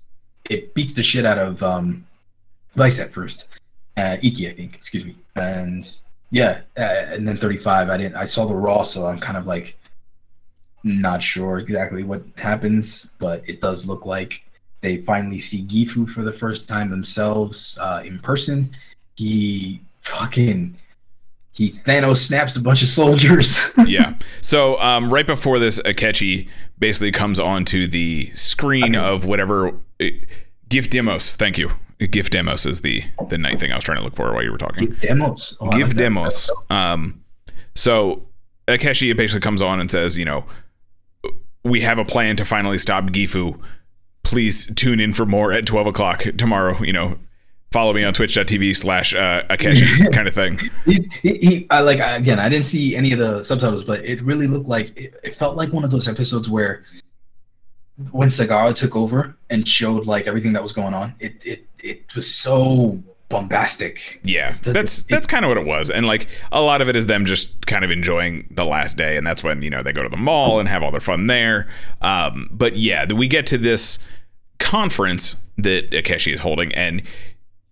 it 0.49 0.75
beats 0.75 0.93
the 0.93 1.01
shit 1.01 1.25
out 1.25 1.39
of 1.39 1.63
um, 1.63 2.05
Vice 2.75 2.99
at 2.99 3.09
first. 3.09 3.47
Uh, 3.97 4.17
Ikki, 4.21 4.47
I 4.47 4.51
think. 4.53 4.75
Excuse 4.75 5.05
me. 5.05 5.15
And 5.35 5.89
yeah, 6.29 6.61
uh, 6.77 7.13
and 7.13 7.27
then 7.27 7.37
35. 7.37 7.89
I 7.89 7.97
didn't. 7.97 8.15
I 8.15 8.25
saw 8.25 8.45
the 8.45 8.53
raw, 8.53 8.83
so 8.83 9.07
I'm 9.07 9.17
kind 9.17 9.37
of 9.37 9.47
like 9.47 9.78
not 10.83 11.21
sure 11.21 11.57
exactly 11.57 12.03
what 12.03 12.23
happens, 12.37 13.11
but 13.19 13.47
it 13.47 13.61
does 13.61 13.87
look 13.87 14.05
like 14.05 14.43
they 14.81 14.97
finally 14.97 15.39
see 15.39 15.63
Gifu 15.63 16.09
for 16.09 16.21
the 16.21 16.31
first 16.31 16.67
time 16.67 16.89
themselves 16.89 17.77
uh, 17.81 18.01
in 18.05 18.19
person. 18.19 18.69
He 19.15 19.81
fucking 20.01 20.75
he 21.53 21.71
Thanos 21.71 22.17
snaps 22.17 22.55
a 22.55 22.61
bunch 22.61 22.81
of 22.81 22.87
soldiers. 22.87 23.71
yeah. 23.85 24.13
So 24.41 24.79
um, 24.79 25.09
right 25.11 25.27
before 25.27 25.59
this, 25.59 25.79
Akaishi 25.79 26.47
basically 26.77 27.11
comes 27.11 27.39
onto 27.39 27.87
the 27.87 28.27
screen 28.27 28.95
of 28.95 29.25
whatever 29.25 29.69
uh, 29.99 30.05
Gifdemos. 30.69 31.35
Thank 31.35 31.57
you. 31.57 31.71
Gifdemos 31.99 32.65
is 32.65 32.79
the 32.79 33.03
the 33.27 33.37
night 33.37 33.59
thing 33.59 33.73
I 33.73 33.75
was 33.75 33.83
trying 33.83 33.97
to 33.97 34.03
look 34.05 34.15
for 34.15 34.31
while 34.31 34.43
you 34.43 34.51
were 34.53 34.57
talking. 34.57 34.87
Give 34.87 34.99
demos. 35.01 35.57
Oh, 35.59 35.69
Give 35.71 35.87
like 35.89 35.97
demos. 35.97 36.49
Um, 36.69 37.25
so 37.75 38.25
Akaishi 38.69 39.15
basically 39.17 39.41
comes 39.41 39.61
on 39.61 39.81
and 39.81 39.91
says, 39.91 40.17
you 40.17 40.23
know, 40.23 40.45
we 41.69 41.81
have 41.81 41.99
a 41.99 42.05
plan 42.05 42.35
to 42.37 42.45
finally 42.45 42.77
stop 42.77 43.05
Gifu. 43.05 43.59
Please 44.23 44.73
tune 44.75 44.99
in 44.99 45.13
for 45.13 45.25
more 45.25 45.51
at 45.51 45.65
12 45.65 45.87
o'clock 45.87 46.23
tomorrow. 46.37 46.81
You 46.81 46.93
know, 46.93 47.19
follow 47.71 47.93
me 47.93 48.03
on 48.03 48.13
twitch.tv 48.13 48.75
slash 48.75 49.13
uh, 49.13 49.43
Akaishi 49.49 50.11
kind 50.13 50.27
of 50.27 50.33
thing. 50.33 50.59
He, 50.85 51.09
he, 51.21 51.33
he 51.35 51.67
I 51.69 51.81
like 51.81 51.99
again. 51.99 52.39
I 52.39 52.49
didn't 52.49 52.65
see 52.65 52.95
any 52.95 53.11
of 53.11 53.19
the 53.19 53.43
subtitles, 53.43 53.83
but 53.83 54.03
it 54.03 54.21
really 54.21 54.47
looked 54.47 54.67
like 54.67 54.95
it, 54.97 55.15
it 55.23 55.35
felt 55.35 55.55
like 55.55 55.71
one 55.73 55.83
of 55.83 55.91
those 55.91 56.07
episodes 56.07 56.49
where 56.49 56.83
when 58.11 58.29
Sagara 58.29 58.73
took 58.73 58.95
over 58.95 59.37
and 59.49 59.67
showed 59.67 60.05
like 60.05 60.27
everything 60.27 60.53
that 60.53 60.63
was 60.63 60.73
going 60.73 60.93
on, 60.93 61.13
it 61.19 61.45
it 61.45 61.67
it 61.79 62.15
was 62.15 62.33
so 62.33 63.01
bombastic. 63.29 64.19
Yeah, 64.23 64.55
that's 64.61 65.03
that's 65.03 65.27
kind 65.27 65.45
of 65.45 65.49
what 65.49 65.57
it 65.57 65.65
was, 65.65 65.89
and 65.89 66.05
like 66.05 66.27
a 66.51 66.61
lot 66.61 66.81
of 66.81 66.89
it 66.89 66.95
is 66.95 67.05
them 67.05 67.25
just 67.25 67.65
kind 67.67 67.85
of 67.85 67.91
enjoying 67.91 68.47
the 68.51 68.65
last 68.65 68.97
day, 68.97 69.15
and 69.15 69.25
that's 69.25 69.43
when 69.43 69.61
you 69.61 69.69
know 69.69 69.81
they 69.83 69.93
go 69.93 70.03
to 70.03 70.09
the 70.09 70.17
mall 70.17 70.59
and 70.59 70.67
have 70.67 70.83
all 70.83 70.91
their 70.91 70.99
fun 70.99 71.27
there. 71.27 71.71
Um, 72.01 72.49
but 72.51 72.75
yeah, 72.75 73.05
we 73.13 73.27
get 73.27 73.47
to 73.47 73.57
this 73.57 73.99
conference 74.57 75.37
that 75.57 75.91
Akaishi 75.91 76.33
is 76.33 76.41
holding, 76.41 76.73
and 76.73 77.01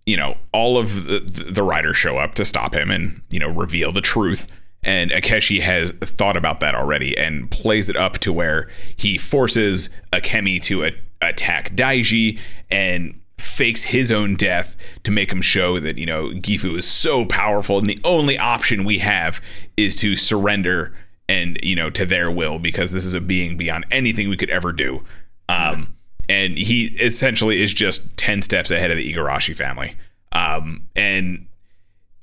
you 0.06 0.16
know 0.16 0.38
all 0.54 0.78
of 0.78 1.06
the, 1.08 1.20
the 1.20 1.64
riders 1.64 1.98
show 1.98 2.18
up 2.18 2.36
to 2.36 2.46
stop 2.46 2.74
him 2.74 2.92
and 2.92 3.22
you 3.30 3.40
know 3.40 3.50
reveal 3.50 3.92
the 3.92 4.02
truth. 4.02 4.48
And 4.84 5.12
Akaishi 5.12 5.60
has 5.62 5.92
thought 5.92 6.38
about 6.38 6.60
that 6.60 6.76
already 6.76 7.18
and 7.18 7.50
plays 7.50 7.90
it 7.90 7.96
up 7.96 8.20
to 8.20 8.32
where 8.32 8.70
he 8.96 9.18
forces 9.18 9.90
Akemi 10.14 10.62
to 10.64 10.86
a- 10.86 10.92
attack 11.20 11.76
Daiji 11.76 12.40
and 12.70 13.20
fakes 13.38 13.84
his 13.86 14.12
own 14.12 14.36
death 14.36 14.76
to 15.04 15.12
make 15.12 15.32
him 15.32 15.42
show 15.42 15.80
that, 15.80 15.98
you 15.98 16.06
know, 16.06 16.30
Gifu 16.30 16.78
is 16.78 16.88
so 16.88 17.26
powerful 17.26 17.78
and 17.78 17.88
the 17.88 18.00
only 18.04 18.38
option 18.38 18.84
we 18.84 19.00
have 19.00 19.42
is 19.78 19.96
to 19.98 20.16
surrender 20.16 20.94
and, 21.30 21.60
you 21.62 21.76
know, 21.76 21.90
to 21.92 22.06
their 22.06 22.32
will 22.32 22.58
because 22.60 22.92
this 22.92 23.06
is 23.06 23.14
a 23.14 23.22
being 23.22 23.58
beyond 23.58 23.86
anything 23.92 24.30
we 24.30 24.38
could 24.38 24.50
ever 24.50 24.72
do. 24.72 25.04
Um, 25.50 25.96
and 26.30 26.58
he 26.58 26.86
essentially 27.00 27.62
is 27.62 27.74
just 27.74 28.16
10 28.18 28.42
steps 28.42 28.72
ahead 28.72 28.92
of 28.92 28.98
the 28.98 29.14
Igarashi 29.14 29.56
family. 29.56 29.96
Um, 30.32 30.88
and 30.96 31.46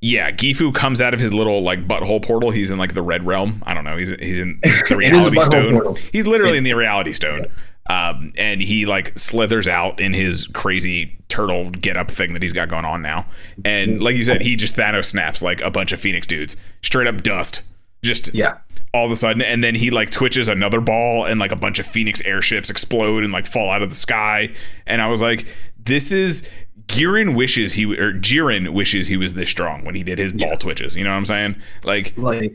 yeah, 0.01 0.31
Gifu 0.31 0.74
comes 0.74 1.01
out 1.01 1.15
of 1.15 1.20
his 1.20 1.32
little 1.32 1.62
like 1.62 1.86
butthole 1.89 2.23
portal. 2.23 2.51
He's 2.51 2.70
in 2.70 2.78
like 2.78 2.93
the 2.95 3.01
red 3.03 3.24
realm. 3.24 3.62
I 3.66 3.73
don't 3.73 3.85
know. 3.85 3.97
He's 3.97 4.11
he's 4.11 4.39
in 4.39 4.59
the 4.62 4.97
reality 4.99 5.41
stone. 5.41 5.73
portal. 5.73 5.95
He's 6.12 6.27
literally 6.27 6.51
It's- 6.53 6.59
in 6.61 6.65
the 6.65 6.74
reality 6.74 7.12
stone. 7.15 7.47
Um, 7.90 8.32
and 8.39 8.62
he 8.62 8.86
like 8.86 9.19
slithers 9.19 9.69
out 9.69 10.01
in 10.01 10.15
his 10.15 10.47
crazy 10.48 11.19
turtle 11.28 11.70
get 11.70 11.97
up 11.97 12.11
thing 12.11 12.32
that 12.32 12.43
he's 12.43 12.52
got 12.52 12.69
going 12.69 12.85
on 12.85 13.02
now. 13.02 13.27
And 13.65 14.02
like 14.02 14.16
you 14.16 14.24
said, 14.24 14.40
he 14.40 14.56
just 14.56 14.74
Thanos 14.77 15.05
snaps 15.06 15.43
like 15.43 15.61
a 15.61 15.70
bunch 15.70 15.93
of 15.93 16.01
Phoenix 16.01 16.27
dudes, 16.27 16.56
straight 16.82 17.06
up 17.06 17.23
dust. 17.23 17.62
Just 18.02 18.32
Yeah. 18.35 18.59
all 18.93 19.06
of 19.06 19.12
a 19.12 19.16
sudden, 19.16 19.43
and 19.43 19.62
then 19.65 19.74
he 19.74 19.90
like 19.90 20.11
twitches 20.11 20.47
another 20.48 20.81
ball, 20.81 21.24
and 21.27 21.40
like 21.40 21.52
a 21.52 21.56
bunch 21.56 21.78
of 21.78 21.86
Phoenix 21.86 22.20
airships 22.24 22.70
explode 22.70 23.24
and 23.24 23.32
like 23.32 23.47
fall 23.47 23.70
out 23.70 23.82
of 23.82 23.89
the 23.90 23.94
sky. 23.97 24.51
And 24.86 25.01
I 25.02 25.06
was 25.09 25.20
like, 25.23 25.47
this 25.78 26.12
is 26.12 26.48
Girin 26.86 27.35
wishes 27.35 27.73
he 27.74 27.85
or 27.86 28.12
Jiren 28.12 28.70
wishes 28.74 29.09
he 29.09 29.16
was 29.16 29.35
this 29.35 29.48
strong 29.51 29.85
when 29.85 29.94
he 29.94 30.02
did 30.02 30.19
his 30.19 30.32
ball 30.32 30.56
twitches. 30.56 30.97
You 30.97 31.05
know 31.05 31.11
what 31.11 31.16
I'm 31.16 31.24
saying? 31.27 31.56
Like, 31.82 32.12
Like, 32.16 32.52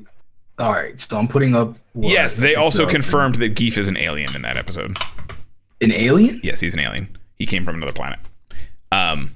all 0.59 0.71
right. 0.71 0.99
So 0.99 1.17
I'm 1.17 1.27
putting 1.27 1.55
up. 1.55 1.75
what- 1.93 2.11
yes, 2.11 2.35
they 2.35 2.53
also 2.55 2.85
confirmed 2.87 3.35
that 3.35 3.55
Geef 3.55 3.77
is 3.77 3.87
an 3.87 3.97
alien 3.97 4.35
in 4.35 4.43
that 4.43 4.55
episode. 4.57 4.97
An 5.81 5.91
alien. 5.91 6.39
Yes, 6.43 6.59
he's 6.59 6.73
an 6.73 6.79
alien. 6.79 7.17
He 7.37 7.45
came 7.45 7.65
from 7.65 7.75
another 7.75 7.93
planet. 7.93 8.19
Um, 8.91 9.31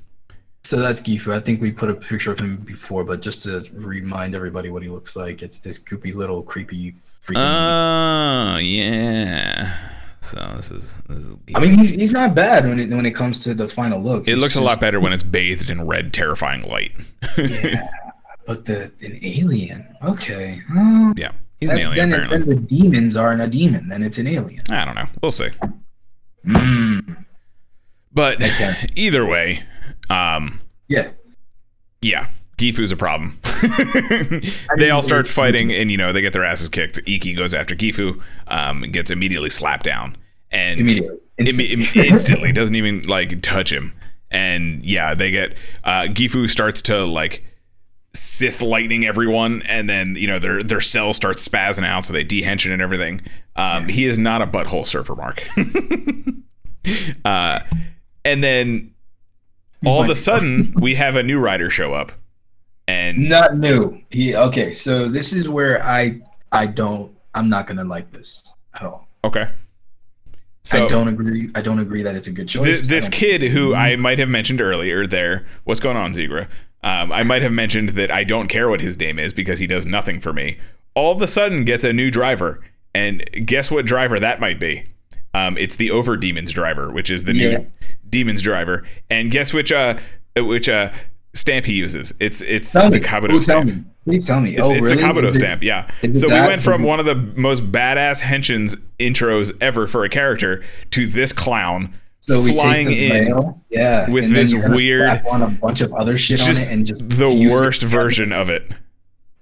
So 0.64 0.78
that's 0.78 1.02
Gifu. 1.02 1.34
I 1.34 1.40
think 1.40 1.61
we 1.61 1.72
put 1.72 1.90
a 1.90 1.94
picture 1.94 2.32
of 2.32 2.40
him 2.40 2.57
before, 2.57 3.03
but 3.03 3.22
just 3.22 3.44
to 3.44 3.64
remind 3.74 4.34
everybody 4.36 4.70
what 4.70 4.82
he 4.84 4.90
looks 4.90 5.15
like, 5.15 5.41
it's 5.44 5.60
this 5.60 5.78
goopy 5.82 6.14
little 6.15 6.41
creepy. 6.41 6.94
Freaking, 7.22 7.38
oh 7.38 8.57
yeah. 8.57 9.74
So 10.20 10.38
this 10.56 10.72
is, 10.72 10.98
this 11.10 11.20
is 11.20 11.36
I 11.53 11.60
mean, 11.60 11.74
he's 11.78 11.91
he's 11.91 12.14
not 12.14 12.34
bad 12.34 12.65
when 12.65 12.80
it 12.80 12.90
when 12.90 13.06
it 13.06 13.11
comes 13.11 13.44
to 13.44 13.53
the 13.53 13.68
final 13.68 14.02
look. 14.02 14.28
it 14.28 14.38
looks 14.38 14.56
a 14.56 14.61
lot 14.61 14.80
better 14.80 14.99
when 15.02 15.11
it's 15.14 15.24
bathed 15.24 15.70
in 15.70 15.86
red, 15.86 16.14
terrifying 16.14 16.64
light. 16.64 16.94
Yeah, 17.38 17.88
but 18.48 18.64
the 18.65 18.91
an 19.02 19.20
alien. 19.22 19.86
Okay. 20.02 20.61
Oh, 20.76 21.14
yeah, 21.18 21.32
he's 21.60 21.72
an 21.72 21.80
alien 21.80 22.10
then, 22.10 22.24
apparently. 22.24 22.56
then 22.56 22.64
the 22.68 22.82
demons 22.82 23.15
aren't 23.18 23.41
a 23.41 23.48
demon. 23.48 23.90
Then 23.90 24.02
it's 24.02 24.18
an 24.18 24.28
alien. 24.28 24.64
I 24.70 24.86
don't 24.86 24.95
know. 24.95 25.07
We'll 25.22 25.32
see. 25.32 25.49
Mm. 26.45 27.26
But 28.11 28.41
Okay. 28.44 28.74
either 28.95 29.26
way, 29.26 29.64
um, 30.10 30.61
Yeah. 30.88 31.10
yeah, 32.02 32.28
Gifu's 32.57 32.91
a 32.91 32.98
problem. 32.98 33.40
they 34.78 34.90
all 34.90 35.02
start 35.02 35.28
fighting, 35.28 35.72
and 35.72 35.90
you 35.90 35.98
know 35.98 36.11
they 36.14 36.22
get 36.22 36.34
their 36.34 36.44
asses 36.44 36.70
kicked. 36.70 36.99
Ikki 37.07 37.34
goes 37.34 37.53
after 37.53 37.76
Gifu, 37.76 38.22
um, 38.48 38.84
and 38.84 38.94
gets 38.94 39.10
immediately 39.11 39.49
slapped 39.49 39.84
down, 39.86 40.15
and 40.52 40.80
Immediately. 40.82 41.18
Imme- 41.40 41.95
im- 41.95 42.03
instantly 42.06 42.52
doesn't 42.52 42.76
even 42.76 43.02
like 43.03 43.41
touch 43.41 43.72
him. 43.72 43.94
And 44.30 44.86
yeah, 44.86 45.14
they 45.15 45.32
get 45.32 45.56
uh, 45.84 46.03
Gifu 46.03 46.49
starts 46.49 46.82
to 46.84 47.06
like 47.06 47.44
Sith 48.15 48.61
lightning 48.61 49.06
everyone, 49.06 49.61
and 49.64 49.90
then 49.90 50.15
you 50.15 50.27
know 50.27 50.40
their 50.40 50.61
their 50.61 50.81
cells 50.81 51.18
start 51.18 51.38
spazzing 51.38 51.85
out, 51.85 52.06
so 52.06 52.14
they 52.14 52.23
dehension 52.23 52.72
and 52.72 52.81
everything. 52.81 53.22
Um, 53.56 53.88
He 53.90 54.06
is 54.06 54.18
not 54.18 54.41
a 54.41 54.48
butthole 54.48 54.85
surfer, 54.85 55.15
Mark. 55.15 55.44
uh, 57.26 57.60
and 58.26 58.44
then 58.44 58.94
all 59.85 60.03
of 60.03 60.10
a 60.10 60.15
sudden, 60.15 60.73
we 60.77 60.95
have 60.95 61.15
a 61.15 61.23
new 61.23 61.40
rider 61.40 61.69
show 61.69 61.94
up, 61.94 62.11
and 62.88 63.30
Not 63.30 63.57
new. 63.57 64.02
He 64.11 64.35
okay. 64.35 64.73
So 64.73 65.07
this 65.07 65.34
is 65.34 65.49
where 65.49 65.84
I 65.84 66.22
I 66.52 66.68
don't. 66.68 67.11
I'm 67.34 67.48
not 67.48 67.65
gonna 67.68 67.84
like 67.84 68.11
this 68.11 68.53
at 68.76 68.84
all. 68.84 69.07
okay. 69.23 69.49
So 70.65 70.85
I 70.85 70.88
don't 70.88 71.10
agree. 71.10 71.49
I 71.56 71.61
don't 71.61 71.80
agree 71.80 72.03
that 72.03 72.15
it's 72.15 72.27
a 72.27 72.31
good 72.31 72.48
choice. 72.48 72.64
this, 72.64 72.88
this 72.88 73.10
kid 73.10 73.41
who 73.41 73.76
I 73.76 73.98
might 73.98 74.18
have 74.19 74.30
mentioned 74.30 74.61
earlier 74.61 75.06
there, 75.06 75.45
what's 75.65 75.81
going 75.81 75.98
on, 75.98 76.14
Zegra? 76.14 76.48
Um, 76.84 77.11
I 77.11 77.23
might 77.23 77.41
have 77.41 77.51
mentioned 77.53 77.89
that 77.89 78.11
I 78.11 78.23
don't 78.23 78.47
care 78.47 78.69
what 78.69 78.81
his 78.81 78.99
name 78.99 79.18
is 79.19 79.31
because 79.34 79.60
he 79.60 79.68
does 79.68 79.85
nothing 79.85 80.19
for 80.19 80.34
me. 80.34 80.57
All 80.95 81.11
of 81.14 81.22
a 81.22 81.27
sudden 81.27 81.64
gets 81.64 81.84
a 81.84 81.93
new 81.93 82.11
driver, 82.11 82.60
and 82.93 83.23
guess 83.45 83.72
what 83.72 83.85
driver 83.85 84.19
that 84.19 84.39
might 84.39 84.60
be? 84.60 84.84
Um, 85.34 85.57
it's 85.57 85.76
the 85.77 85.89
Over 85.91 86.18
Demons 86.18 86.51
driver, 86.51 86.91
which 86.91 87.10
is 87.10 87.23
the 87.23 87.34
Yeah. 87.35 87.49
new 87.57 87.68
Demons 88.10 88.41
driver. 88.41 88.84
And 89.10 89.31
guess 89.31 89.53
which 89.53 89.72
uh 89.72 89.95
which 90.38 90.69
uh 90.69 90.91
stamp 91.34 91.65
he 91.65 91.73
uses? 91.73 92.14
It's 92.19 92.41
it's 92.41 92.72
Tell 92.72 92.89
the 92.91 92.97
me. 92.99 93.03
Kabuto 93.03 93.27
tell 93.30 93.41
stamp. 93.41 93.65
me. 93.68 93.84
Please 94.05 94.27
tell 94.27 94.41
me. 94.41 94.51
It's, 94.51 94.61
oh, 94.61 94.72
it's 94.73 94.81
really? 94.81 94.95
the 94.97 95.01
Kabuto 95.01 95.30
it- 95.30 95.35
stamp, 95.35 95.64
yeah. 95.64 95.89
So 96.14 96.27
we 96.27 96.34
went 96.47 96.61
from 96.61 96.84
one 96.84 96.99
of 96.99 97.05
the 97.05 97.15
most 97.15 97.72
badass 97.72 98.22
henshins 98.22 98.76
intros 98.99 99.55
ever 99.61 99.88
for 99.88 100.03
a 100.03 100.10
character 100.10 100.64
to 100.91 101.07
this 101.07 101.31
clown 101.34 101.93
So 102.26 102.41
we 102.41 102.56
flying 102.56 102.88
take 102.88 102.98
the 102.98 103.18
in 103.18 103.26
veil, 103.26 103.62
yeah, 103.70 104.10
with 104.10 104.32
this 104.32 104.54
weird- 104.54 105.26
on 105.30 105.41
a 105.41 105.48
bunch 105.50 105.82
of 105.82 105.91
other 105.94 106.18
shit 106.18 106.40
just 106.40 106.68
on 106.68 106.74
it, 106.74 106.76
and 106.78 106.86
just 106.86 107.10
the 107.10 107.30
fuse 107.30 107.41
it 107.41 107.52
worst 107.52 107.82
version 107.84 108.32
of 108.32 108.50
it. 108.50 108.72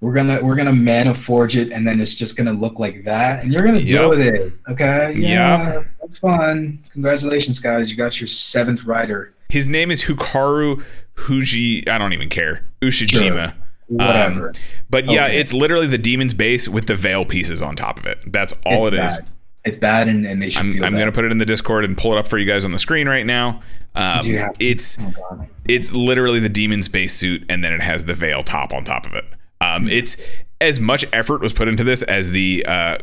We're 0.00 0.14
gonna 0.14 0.40
we're 0.42 0.56
gonna 0.56 0.72
mana 0.72 1.14
forge 1.14 1.56
it, 1.56 1.70
and 1.70 1.86
then 1.86 2.00
it's 2.00 2.12
just 2.14 2.36
gonna 2.36 2.52
look 2.52 2.80
like 2.80 3.04
that, 3.04 3.44
and 3.44 3.52
you're 3.52 3.62
gonna 3.62 3.84
deal 3.84 4.02
Yep. 4.02 4.10
with 4.10 4.20
it. 4.20 4.52
Okay, 4.68 5.12
Yep. 5.14 5.22
yeah, 5.22 5.82
that's 6.00 6.18
fun. 6.18 6.80
Congratulations, 6.92 7.60
guys! 7.60 7.88
You 7.88 7.96
got 7.96 8.20
your 8.20 8.26
seventh 8.26 8.82
rider. 8.84 9.32
His 9.48 9.68
name 9.68 9.92
is 9.92 10.02
Hikaru 10.06 10.82
Huji. 11.18 11.88
I 11.88 11.98
don't 11.98 12.12
even 12.12 12.28
care. 12.30 12.62
Ushijima. 12.82 13.54
Whatever. 13.86 14.48
Um, 14.48 14.54
But 14.90 15.04
yeah, 15.06 15.26
Okay. 15.26 15.38
it's 15.38 15.52
literally 15.52 15.86
the 15.86 15.98
demon's 15.98 16.34
base 16.34 16.66
with 16.66 16.86
the 16.86 16.96
Vale 16.96 17.24
pieces 17.26 17.62
on 17.62 17.76
top 17.76 18.00
of 18.00 18.06
it. 18.06 18.18
That's 18.26 18.54
all 18.66 18.88
it's 18.88 18.96
it 18.96 19.06
is. 19.06 19.20
It's 19.64 19.78
bad, 19.78 20.08
and, 20.08 20.26
and 20.26 20.42
they 20.42 20.50
should 20.50 20.60
I'm, 20.62 20.82
I'm 20.84 20.92
bad. 20.92 20.98
gonna 20.98 21.12
put 21.12 21.24
it 21.24 21.30
in 21.32 21.38
the 21.38 21.44
Discord 21.46 21.84
and 21.84 21.96
pull 21.96 22.12
it 22.12 22.18
up 22.18 22.26
for 22.26 22.36
you 22.38 22.44
guys 22.46 22.64
on 22.64 22.72
the 22.72 22.78
screen 22.78 23.08
right 23.08 23.24
now. 23.26 23.62
Um, 23.94 24.24
have- 24.26 24.56
it's 24.58 24.98
Oh, 25.00 25.46
it's 25.66 25.94
literally 25.94 26.40
the 26.40 26.48
demon's 26.48 26.88
base 26.88 27.14
suit, 27.14 27.44
and 27.48 27.62
then 27.62 27.72
it 27.72 27.80
has 27.82 28.04
the 28.06 28.14
Vale 28.14 28.42
top 28.42 28.72
on 28.72 28.84
top 28.84 29.06
of 29.06 29.14
it. 29.14 29.24
Um, 29.60 29.82
Hmm. 29.84 29.88
It's 29.90 30.16
as 30.60 30.80
much 30.80 31.04
effort 31.12 31.40
was 31.40 31.52
put 31.52 31.68
into 31.68 31.84
this 31.84 32.02
as 32.02 32.30
the 32.30 32.64
uh, 32.66 32.98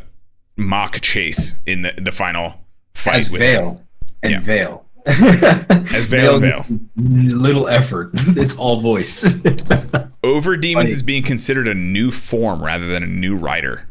mock 0.57 0.99
chase 1.02 1.56
in 1.65 1.84
the 1.84 1.94
the 1.98 2.11
final 2.11 2.56
fight 2.94 3.15
As 3.18 3.31
with 3.31 3.40
veil 3.41 3.81
and 4.23 4.31
Yeah. 4.31 4.40
veil. 4.41 4.86
As 5.06 6.06
veil 6.07 6.36
and 6.36 6.41
veil. 6.44 6.65
Little 6.98 7.68
effort. 7.69 8.11
it's 8.14 8.57
all 8.57 8.81
voice. 8.81 9.23
Over 10.23 10.57
demons 10.57 10.84
Funny. 10.90 10.91
is 10.91 11.03
being 11.03 11.23
considered 11.23 11.68
a 11.68 11.73
new 11.73 12.11
form 12.11 12.61
rather 12.64 12.86
than 12.88 13.02
a 13.03 13.07
new 13.07 13.36
rider. 13.36 13.88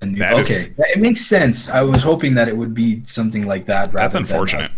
And- 0.00 0.16
That 0.18 0.38
is- 0.38 0.50
okay, 0.50 0.72
it 0.78 0.98
makes 1.00 1.22
sense. 1.26 1.68
I 1.70 1.82
was 1.82 2.02
hoping 2.02 2.34
that 2.34 2.48
it 2.48 2.56
would 2.56 2.74
be 2.74 3.02
something 3.04 3.46
like 3.46 3.66
that. 3.66 3.92
That's 3.92 4.14
unfortunate. 4.14 4.70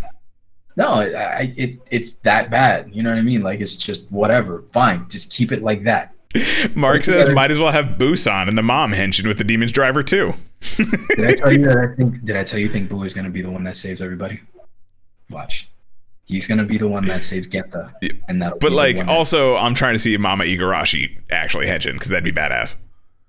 no, 0.76 0.88
I, 1.00 1.52
it 1.56 1.78
it's 1.90 2.12
that 2.24 2.50
bad. 2.50 2.90
You 2.92 3.02
know 3.02 3.10
what 3.10 3.18
I 3.18 3.22
mean? 3.22 3.42
Like 3.42 3.60
it's 3.60 3.74
just 3.76 4.10
whatever. 4.12 4.62
Fine, 4.72 5.06
just 5.08 5.32
keep 5.32 5.50
it 5.52 5.62
like 5.62 5.82
that. 5.84 6.14
Mark 6.74 7.04
says 7.04 7.30
might 7.30 7.50
as 7.50 7.58
well 7.58 7.72
have 7.72 7.96
Busan 7.98 8.48
and 8.48 8.56
the 8.58 8.62
mom 8.62 8.92
henshin 8.92 9.26
with 9.26 9.38
the 9.38 9.44
demon's 9.44 9.72
driver 9.72 10.02
too. 10.02 10.34
Did 10.76 11.24
I 11.24 11.34
tell 11.34 11.52
you 11.52 11.58
that 11.66 11.76
I 11.78 11.96
think? 11.96 12.24
Did 12.24 12.36
I 12.36 12.44
tell 12.44 12.60
you 12.60 12.68
think 12.68 12.88
Boo 12.90 13.02
is 13.04 13.14
gonna 13.14 13.30
be 13.30 13.40
the 13.42 13.50
one 13.50 13.64
that 13.64 13.76
saves 13.76 14.00
everybody? 14.02 14.40
Watch. 15.30 15.68
He's 16.26 16.46
gonna 16.46 16.64
be 16.64 16.76
the 16.76 16.86
one 16.88 17.06
that 17.06 17.22
saves 17.22 17.46
Genta, 17.46 17.90
and 18.28 18.42
that. 18.42 18.60
But 18.60 18.72
like, 18.72 18.98
also, 19.08 19.56
I'm 19.56 19.72
trying 19.74 19.94
to 19.94 19.98
see 19.98 20.14
Mama 20.18 20.44
Igarashi 20.44 21.16
actually 21.30 21.66
henshin 21.66 21.94
because 21.94 22.08
that'd 22.10 22.22
be 22.22 22.32
badass. 22.38 22.76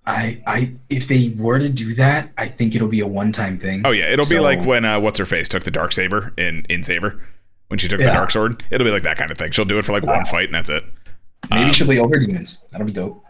I, 0.06 0.42
I, 0.48 0.74
if 0.90 1.08
they 1.08 1.36
were 1.38 1.60
to 1.60 1.70
do 1.70 1.94
that, 1.96 2.32
I 2.38 2.48
think 2.48 2.76
it'll 2.76 2.88
be 2.88 3.02
a 3.02 3.08
one-time 3.08 3.60
thing. 3.60 3.84
Oh 3.86 3.92
yeah, 3.92 4.12
it'll 4.12 4.28
be 4.28 4.40
like 4.40 4.66
when 4.66 4.84
uh, 4.86 5.00
what's 5.00 5.20
her 5.20 5.26
face 5.26 5.48
took 5.48 5.64
the 5.64 5.72
dark 5.72 5.92
saber 5.92 6.34
in 6.38 6.66
in 6.70 6.84
Saber 6.84 7.22
when 7.68 7.78
she 7.78 7.88
took 7.88 8.00
the 8.00 8.06
dark 8.06 8.32
sword. 8.32 8.64
It'll 8.72 8.86
be 8.86 8.92
like 8.92 9.04
that 9.04 9.18
kind 9.18 9.32
of 9.32 9.38
thing. 9.38 9.52
She'll 9.52 9.66
do 9.66 9.78
it 9.78 9.86
for 9.86 9.92
like 9.92 10.04
one 10.04 10.26
fight 10.26 10.46
and 10.46 10.56
that's 10.56 10.70
it. 10.70 10.84
Maybe 11.50 11.66
um, 11.66 11.72
she'll 11.72 11.88
be 11.88 12.00
over 12.00 12.18
demons. 12.18 12.66
That'll 12.72 12.88
be 12.88 12.94
dope. 12.94 13.24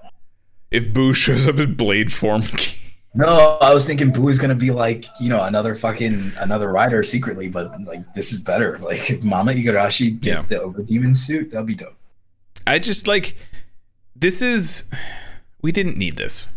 If 0.72 0.94
Boo 0.94 1.14
shows 1.14 1.48
up 1.48 1.58
in 1.58 1.76
blade 1.76 2.14
form, 2.14 2.44
No, 3.16 3.58
I 3.60 3.74
was 3.74 3.88
thinking 3.88 4.12
Boo 4.12 4.28
is 4.30 4.38
gonna 4.38 4.56
be 4.56 4.72
like, 4.72 5.06
you 5.20 5.30
know, 5.30 5.44
another 5.44 5.74
fucking 5.74 6.32
another 6.38 6.72
rider 6.72 7.02
secretly, 7.02 7.50
but 7.50 7.82
like 7.84 8.14
this 8.14 8.32
is 8.32 8.41
better. 8.41 8.78
Like 8.90 9.10
if 9.10 9.24
Mama 9.24 9.52
Igarashi 9.52 10.20
gets 10.20 10.46
the 10.46 10.62
over 10.62 10.82
demon 10.82 11.14
suit, 11.14 11.52
that'll 11.52 11.66
be 11.66 11.76
dope. 11.76 11.96
I 12.66 12.80
just 12.80 13.08
like 13.08 13.36
this 14.16 14.41
is 14.41 14.90
we 15.62 15.72
didn't 15.72 15.98
need 15.98 16.18
this. 16.18 16.50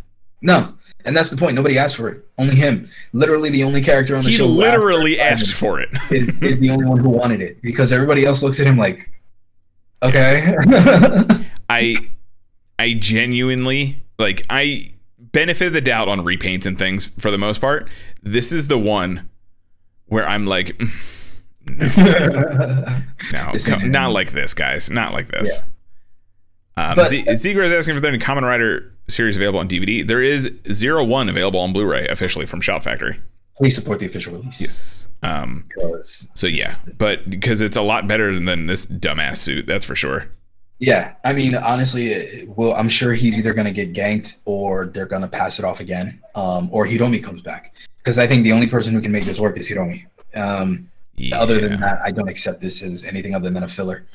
No, 0.42 0.74
and 1.04 1.16
that's 1.16 1.30
the 1.30 1.36
point. 1.36 1.54
Nobody 1.54 1.78
asked 1.78 1.96
for 1.96 2.08
it. 2.08 2.24
Only 2.36 2.56
him. 2.56 2.88
Literally 3.12 3.48
the 3.50 3.62
only 3.64 3.80
character 3.80 4.16
on 4.16 4.24
the 4.24 4.30
He 4.30 4.36
show. 4.36 4.46
who 4.48 4.52
literally 4.54 5.18
asked 5.20 5.54
for 5.54 5.80
it. 5.80 5.96
for 5.96 6.14
it 6.14 6.22
is, 6.22 6.42
is 6.42 6.58
the 6.60 6.70
only 6.70 6.84
one 6.84 6.98
who 6.98 7.08
wanted 7.10 7.40
it 7.40 7.62
because 7.62 7.92
everybody 7.92 8.24
else 8.26 8.42
looks 8.42 8.58
at 8.60 8.66
him 8.66 8.76
like, 8.76 9.08
okay. 10.02 10.54
I 11.70 11.96
I 12.78 12.94
genuinely 12.94 14.02
like 14.18 14.44
I 14.50 14.92
benefit 15.18 15.68
of 15.68 15.72
the 15.72 15.80
doubt 15.80 16.08
on 16.08 16.20
repaints 16.20 16.66
and 16.66 16.76
things 16.78 17.06
for 17.18 17.30
the 17.30 17.38
most 17.38 17.60
part. 17.60 17.88
This 18.22 18.50
is 18.52 18.66
the 18.66 18.78
one 18.78 19.30
where 20.06 20.26
I'm 20.28 20.46
like 20.46 20.78
no, 21.66 21.84
This 23.52 23.66
come- 23.68 23.90
not 23.90 24.10
like 24.12 24.32
this, 24.32 24.54
guys. 24.54 24.90
Not 24.90 25.12
like 25.12 25.28
this. 25.28 25.62
Um, 26.76 26.96
But- 26.96 27.08
Z- 27.08 27.24
Ziegler 27.36 27.64
is 27.64 27.72
asking 27.72 27.96
if 27.96 28.02
there 28.02 28.10
any 28.10 28.18
Kamen 28.22 28.42
Rider 28.42 28.92
series 29.08 29.36
available 29.36 29.60
on 29.60 29.68
DVD. 29.68 30.02
There 30.06 30.22
is 30.22 30.50
Zero 30.70 31.04
One 31.04 31.28
available 31.28 31.60
on 31.60 31.72
Blu-ray 31.72 32.08
officially 32.08 32.46
from 32.46 32.60
Shout 32.60 32.82
Factory. 32.82 33.16
Please 33.56 33.74
support 33.74 33.98
the 33.98 34.06
official 34.06 34.32
release. 34.32 34.60
Yes. 34.60 35.08
Um, 35.22 35.66
so 36.34 36.46
yeah, 36.46 36.74
but 36.98 37.28
because 37.28 37.60
it's 37.60 37.76
a 37.76 37.82
lot 37.82 38.08
better 38.08 38.38
than 38.38 38.66
this 38.66 38.86
dumbass 38.86 39.36
suit, 39.36 39.66
that's 39.66 39.84
for 39.84 39.94
sure. 39.94 40.26
Yeah, 40.78 41.12
I 41.24 41.32
mean, 41.32 41.54
honestly, 41.54 42.44
well, 42.48 42.72
I'm 42.74 42.88
sure 42.88 43.12
he's 43.12 43.38
either 43.38 43.52
gonna 43.54 43.70
get 43.70 43.92
ganked 43.92 44.38
or 44.46 44.86
they're 44.86 45.06
gonna 45.06 45.28
pass 45.28 45.58
it 45.58 45.64
off 45.64 45.78
again, 45.80 46.18
um, 46.34 46.68
or 46.72 46.86
Hiromi 46.86 47.22
comes 47.22 47.42
back. 47.42 47.74
Because 47.98 48.18
I 48.18 48.26
think 48.26 48.42
the 48.42 48.50
only 48.52 48.66
person 48.66 48.92
who 48.94 49.00
can 49.00 49.12
make 49.12 49.24
this 49.26 49.38
work 49.38 49.56
is 49.58 49.68
Hiromi. 49.68 50.06
Um, 50.34 50.88
Yeah. 51.14 51.38
Other 51.38 51.60
than 51.60 51.78
that, 51.80 52.00
I 52.02 52.10
don't 52.10 52.28
accept 52.28 52.62
this 52.62 52.82
as 52.82 53.04
anything 53.04 53.34
other 53.34 53.50
than 53.50 53.62
a 53.62 53.68
filler. 53.68 54.06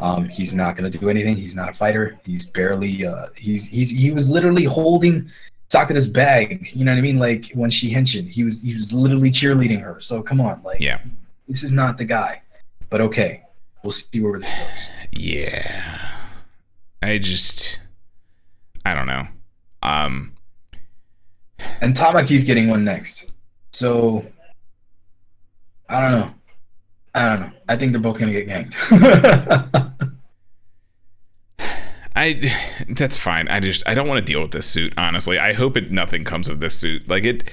Um, 0.00 0.28
he's 0.28 0.52
not 0.52 0.76
gonna 0.76 0.90
do 0.90 1.08
anything. 1.10 1.36
He's 1.36 1.54
not 1.54 1.68
a 1.68 1.72
fighter. 1.72 2.18
He's 2.24 2.46
barely. 2.46 3.04
Uh, 3.06 3.26
he's 3.36 3.68
he's 3.68 3.90
he 3.90 4.10
was 4.10 4.30
literally 4.30 4.64
holding 4.64 5.30
Sakura's 5.68 6.08
bag. 6.08 6.70
You 6.72 6.84
know 6.84 6.92
what 6.92 6.98
I 6.98 7.02
mean? 7.02 7.18
Like 7.18 7.50
when 7.54 7.70
she 7.70 7.92
henshin, 7.92 8.28
he 8.28 8.42
was 8.44 8.62
he 8.62 8.74
was 8.74 8.92
literally 8.92 9.30
cheerleading 9.30 9.80
her. 9.82 10.00
So 10.00 10.22
come 10.22 10.40
on, 10.40 10.62
like 10.62 10.80
Yeah. 10.80 11.00
this 11.48 11.62
is 11.62 11.72
not 11.72 11.98
the 11.98 12.04
guy. 12.04 12.42
But 12.88 13.00
okay, 13.02 13.42
we'll 13.84 13.92
see 13.92 14.20
where 14.22 14.38
this 14.40 14.52
goes. 14.52 14.88
Yeah. 15.12 16.16
I 17.02 17.18
just 17.18 17.78
I 18.84 18.94
don't 18.94 19.06
know. 19.06 19.26
Um 19.82 20.32
And 21.80 21.94
Tamaki's 21.94 22.44
getting 22.44 22.68
one 22.68 22.84
next. 22.84 23.30
So 23.72 24.24
I 25.88 26.00
don't 26.00 26.12
know. 26.12 26.34
I 27.14 27.28
don't 27.28 27.40
know. 27.40 27.52
I 27.68 27.76
think 27.76 27.92
they're 27.92 28.00
both 28.00 28.18
gonna 28.18 28.32
get 28.32 28.48
ganked. 28.48 28.76
I 32.16 32.50
that's 32.88 33.16
fine. 33.16 33.48
I 33.48 33.60
just 33.60 33.82
I 33.86 33.94
don't 33.94 34.08
want 34.08 34.24
to 34.24 34.32
deal 34.32 34.42
with 34.42 34.50
this 34.50 34.66
suit, 34.66 34.92
honestly. 34.98 35.38
I 35.38 35.52
hope 35.52 35.76
it 35.76 35.90
nothing 35.90 36.24
comes 36.24 36.48
of 36.48 36.60
this 36.60 36.74
suit. 36.74 37.08
Like 37.08 37.24
it 37.24 37.44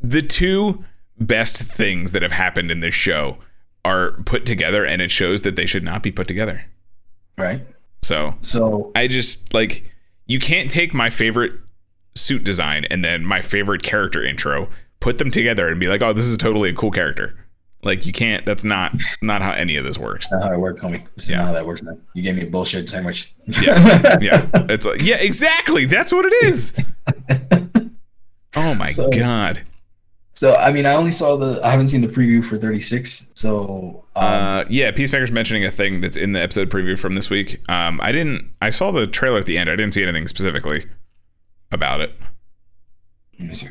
the 0.00 0.22
two 0.22 0.80
best 1.18 1.56
things 1.58 2.12
that 2.12 2.22
have 2.22 2.32
happened 2.32 2.70
in 2.70 2.80
this 2.80 2.94
show 2.94 3.38
are 3.84 4.12
put 4.24 4.46
together 4.46 4.84
and 4.84 5.02
it 5.02 5.10
shows 5.10 5.42
that 5.42 5.56
they 5.56 5.66
should 5.66 5.84
not 5.84 6.02
be 6.02 6.10
put 6.10 6.26
together. 6.26 6.64
right? 7.36 7.64
So, 8.02 8.34
So 8.40 8.90
I 8.94 9.06
just 9.06 9.52
like 9.54 9.90
you 10.26 10.38
can't 10.38 10.70
take 10.70 10.92
my 10.94 11.10
favorite 11.10 11.52
suit 12.14 12.44
design 12.44 12.86
and 12.90 13.04
then 13.04 13.24
my 13.24 13.40
favorite 13.40 13.82
character 13.82 14.24
intro, 14.24 14.70
put 15.00 15.18
them 15.18 15.30
together 15.30 15.68
and 15.68 15.78
be 15.78 15.86
like, 15.88 16.02
"Oh, 16.02 16.12
this 16.12 16.26
is 16.26 16.36
totally 16.38 16.70
a 16.70 16.74
cool 16.74 16.90
character." 16.90 17.36
Like 17.84 18.06
you 18.06 18.12
can't. 18.12 18.44
That's 18.46 18.64
not 18.64 18.92
not 19.22 19.42
how 19.42 19.52
any 19.52 19.76
of 19.76 19.84
this 19.84 19.98
works. 19.98 20.28
that's 20.28 20.42
not 20.42 20.48
how 20.50 20.54
it 20.56 20.60
works, 20.60 20.80
homie. 20.80 21.04
This 21.14 21.24
is 21.24 21.30
Yeah. 21.30 21.38
not 21.38 21.46
how 21.48 21.52
that 21.52 21.66
works, 21.66 21.82
man. 21.82 22.00
You 22.14 22.22
gave 22.22 22.36
me 22.36 22.42
a 22.42 22.46
bullshit 22.46 22.88
sandwich. 22.88 23.34
Yeah, 23.46 24.18
yeah. 24.20 24.48
It's 24.70 24.86
like 24.86 25.02
yeah, 25.02 25.16
exactly. 25.16 25.84
That's 25.86 26.12
what 26.12 26.26
it 26.26 26.32
is. 26.44 26.76
Oh 28.56 28.74
my 28.76 28.88
So- 28.88 29.10
god. 29.10 29.62
So 30.32 30.54
I 30.56 30.72
mean, 30.72 30.84
I 30.86 30.94
only 30.94 31.12
saw 31.12 31.36
the. 31.36 31.60
I 31.64 31.70
haven't 31.70 31.88
seen 31.88 32.00
the 32.00 32.08
preview 32.08 32.44
for 32.44 32.56
36. 32.58 33.30
So 33.34 34.04
um, 34.16 34.24
Uh, 34.24 34.64
yeah, 34.68 34.90
Peacemaker's 34.90 35.30
mentioning 35.30 35.64
a 35.64 35.70
thing 35.70 36.00
that's 36.00 36.16
in 36.16 36.32
the 36.32 36.40
episode 36.40 36.70
preview 36.70 36.98
from 36.98 37.14
this 37.14 37.30
week. 37.30 37.60
Um, 37.68 38.00
I 38.02 38.10
didn't. 38.10 38.50
I 38.60 38.70
saw 38.70 38.90
the 38.90 39.06
trailer 39.06 39.38
at 39.38 39.46
the 39.46 39.56
end. 39.58 39.70
I 39.70 39.76
didn't 39.76 39.94
see 39.94 40.02
anything 40.02 40.26
specifically 40.26 40.86
about 41.70 42.00
it. 42.00 42.12
let 43.38 43.48
me 43.48 43.54
see. 43.54 43.68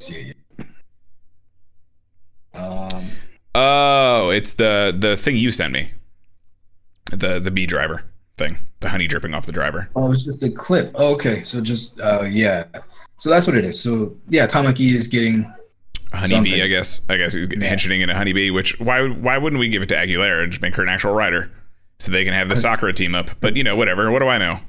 See. 0.00 0.32
Um. 2.58 3.06
Oh, 3.54 4.30
it's 4.30 4.52
the 4.54 4.94
the 4.96 5.16
thing 5.16 5.36
you 5.36 5.50
sent 5.50 5.72
me. 5.72 5.92
The 7.10 7.38
the 7.40 7.50
bee 7.50 7.66
driver 7.66 8.04
thing. 8.36 8.58
The 8.80 8.88
honey 8.90 9.06
dripping 9.06 9.34
off 9.34 9.46
the 9.46 9.52
driver. 9.52 9.88
Oh, 9.96 10.12
it's 10.12 10.22
just 10.24 10.42
a 10.42 10.50
clip. 10.50 10.92
Oh, 10.94 11.14
okay, 11.14 11.42
so 11.42 11.60
just 11.60 11.98
uh, 12.00 12.22
yeah. 12.22 12.64
So 13.16 13.30
that's 13.30 13.46
what 13.46 13.56
it 13.56 13.64
is. 13.64 13.80
So 13.80 14.16
yeah, 14.28 14.46
Tamaki 14.46 14.92
is 14.94 15.08
getting. 15.08 15.52
Honeybee. 16.12 16.62
I 16.62 16.68
guess. 16.68 17.00
I 17.08 17.16
guess 17.16 17.34
he's 17.34 17.48
Yeah. 17.50 17.66
henching 17.66 18.00
in 18.00 18.08
a 18.10 18.14
honeybee. 18.16 18.50
Which 18.50 18.78
why 18.80 19.06
why 19.08 19.36
wouldn't 19.38 19.60
we 19.60 19.68
give 19.68 19.82
it 19.82 19.88
to 19.90 19.94
Aguilera 19.94 20.42
and 20.44 20.52
just 20.52 20.62
make 20.62 20.74
her 20.76 20.82
an 20.82 20.88
actual 20.88 21.12
rider, 21.12 21.50
so 21.98 22.12
they 22.12 22.24
can 22.24 22.32
have 22.34 22.48
the 22.48 22.56
Sakura 22.56 22.92
team 22.92 23.14
up? 23.14 23.30
But 23.40 23.56
you 23.56 23.64
know, 23.64 23.76
whatever. 23.76 24.10
What 24.10 24.20
do 24.20 24.28
I 24.28 24.38
know? 24.38 24.60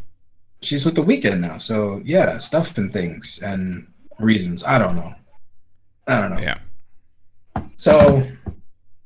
She's 0.61 0.84
with 0.86 0.95
the 0.95 1.03
Wekend 1.03 1.40
now. 1.40 1.57
So 1.57 2.02
yeah, 2.03 2.38
stuff 2.40 2.78
and 2.78 2.91
things 2.91 3.40
and 3.40 3.88
reasons. 4.20 4.64
I 4.64 4.80
don't 4.80 4.95
know. 4.95 5.14
I 6.07 6.20
don't 6.20 6.32
know. 6.34 6.40
Yeah. 6.41 6.57
So 7.80 8.27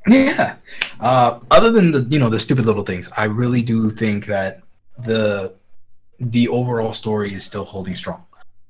yeah. 0.08 0.56
Uh, 1.00 1.40
other 1.52 1.70
than 1.70 1.92
the 1.92 2.08
you 2.10 2.18
know 2.18 2.30
the 2.30 2.40
stupid 2.40 2.66
little 2.66 2.84
things, 2.84 3.08
I 3.16 3.26
really 3.26 3.62
do 3.62 3.90
think 3.92 4.26
that 4.26 4.64
the 4.98 5.54
the 6.20 6.48
overall 6.48 6.92
story 6.94 7.34
is 7.34 7.44
still 7.44 7.66
holding 7.66 7.96
strong. 7.96 8.26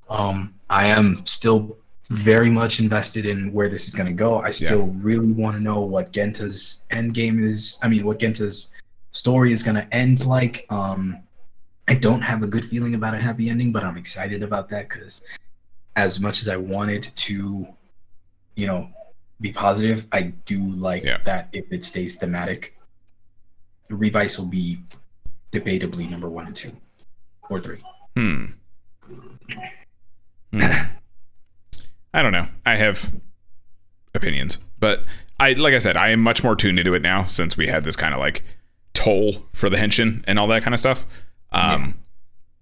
Um, 0.09 0.55
I 0.69 0.87
am 0.87 1.25
still 1.25 1.77
very 2.09 2.49
much 2.49 2.81
invested 2.81 3.25
in 3.25 3.53
where 3.53 3.69
this 3.69 3.87
is 3.87 3.95
going 3.95 4.07
to 4.07 4.13
go. 4.13 4.39
I 4.39 4.51
still 4.51 4.87
really 4.87 5.31
want 5.31 5.55
to 5.55 5.63
know 5.63 5.79
what 5.79 6.11
Genta's 6.11 6.83
end 6.91 7.13
game 7.13 7.41
is. 7.41 7.79
I 7.81 7.87
mean, 7.87 8.05
what 8.05 8.19
Genta's 8.19 8.73
story 9.11 9.53
is 9.53 9.63
going 9.63 9.75
to 9.75 9.87
end 9.95 10.25
like. 10.25 10.65
Um, 10.69 11.17
I 11.87 11.93
don't 11.93 12.21
have 12.21 12.43
a 12.43 12.47
good 12.47 12.65
feeling 12.65 12.95
about 12.95 13.13
a 13.13 13.21
happy 13.21 13.49
ending, 13.49 13.71
but 13.71 13.83
I'm 13.83 13.95
excited 13.95 14.43
about 14.43 14.69
that 14.69 14.89
because 14.89 15.21
as 15.95 16.19
much 16.19 16.41
as 16.41 16.49
I 16.49 16.57
wanted 16.57 17.03
to, 17.03 17.67
you 18.55 18.67
know, 18.67 18.89
be 19.43 19.51
positive, 19.51 20.07
I 20.11 20.21
do 20.45 20.63
like 20.71 21.03
Yeah. 21.03 21.17
that 21.25 21.49
if 21.53 21.65
it 21.71 21.83
stays 21.83 22.15
thematic, 22.17 22.75
the 23.89 23.95
Revice 23.95 24.39
will 24.39 24.47
be 24.47 24.79
debatably 25.51 26.09
number 26.09 26.29
one 26.29 26.47
and 26.47 26.55
two 26.55 26.75
or 27.49 27.59
three. 27.59 27.83
Hmm. 28.15 28.45
Hmm. 30.51 30.61
I 32.13 32.21
don't 32.21 32.31
know. 32.31 32.47
I 32.65 32.75
have 32.77 33.13
opinions, 34.15 34.57
but 34.79 35.03
I 35.39 35.53
like 35.53 35.73
I 35.73 35.79
said, 35.79 35.97
I 35.97 36.09
am 36.09 36.21
much 36.21 36.43
more 36.43 36.55
tuned 36.55 36.79
into 36.79 36.93
it 36.93 37.01
now 37.01 37.25
since 37.25 37.57
we 37.57 37.67
had 37.67 37.83
this 37.83 37.95
kind 37.95 38.13
of 38.13 38.19
like 38.19 38.43
toll 38.93 39.45
for 39.51 39.69
the 39.69 39.77
henshin 39.77 40.23
and 40.25 40.39
all 40.39 40.47
that 40.47 40.63
kind 40.63 40.73
of 40.73 40.79
stuff. 40.79 41.05
Um, 41.51 41.95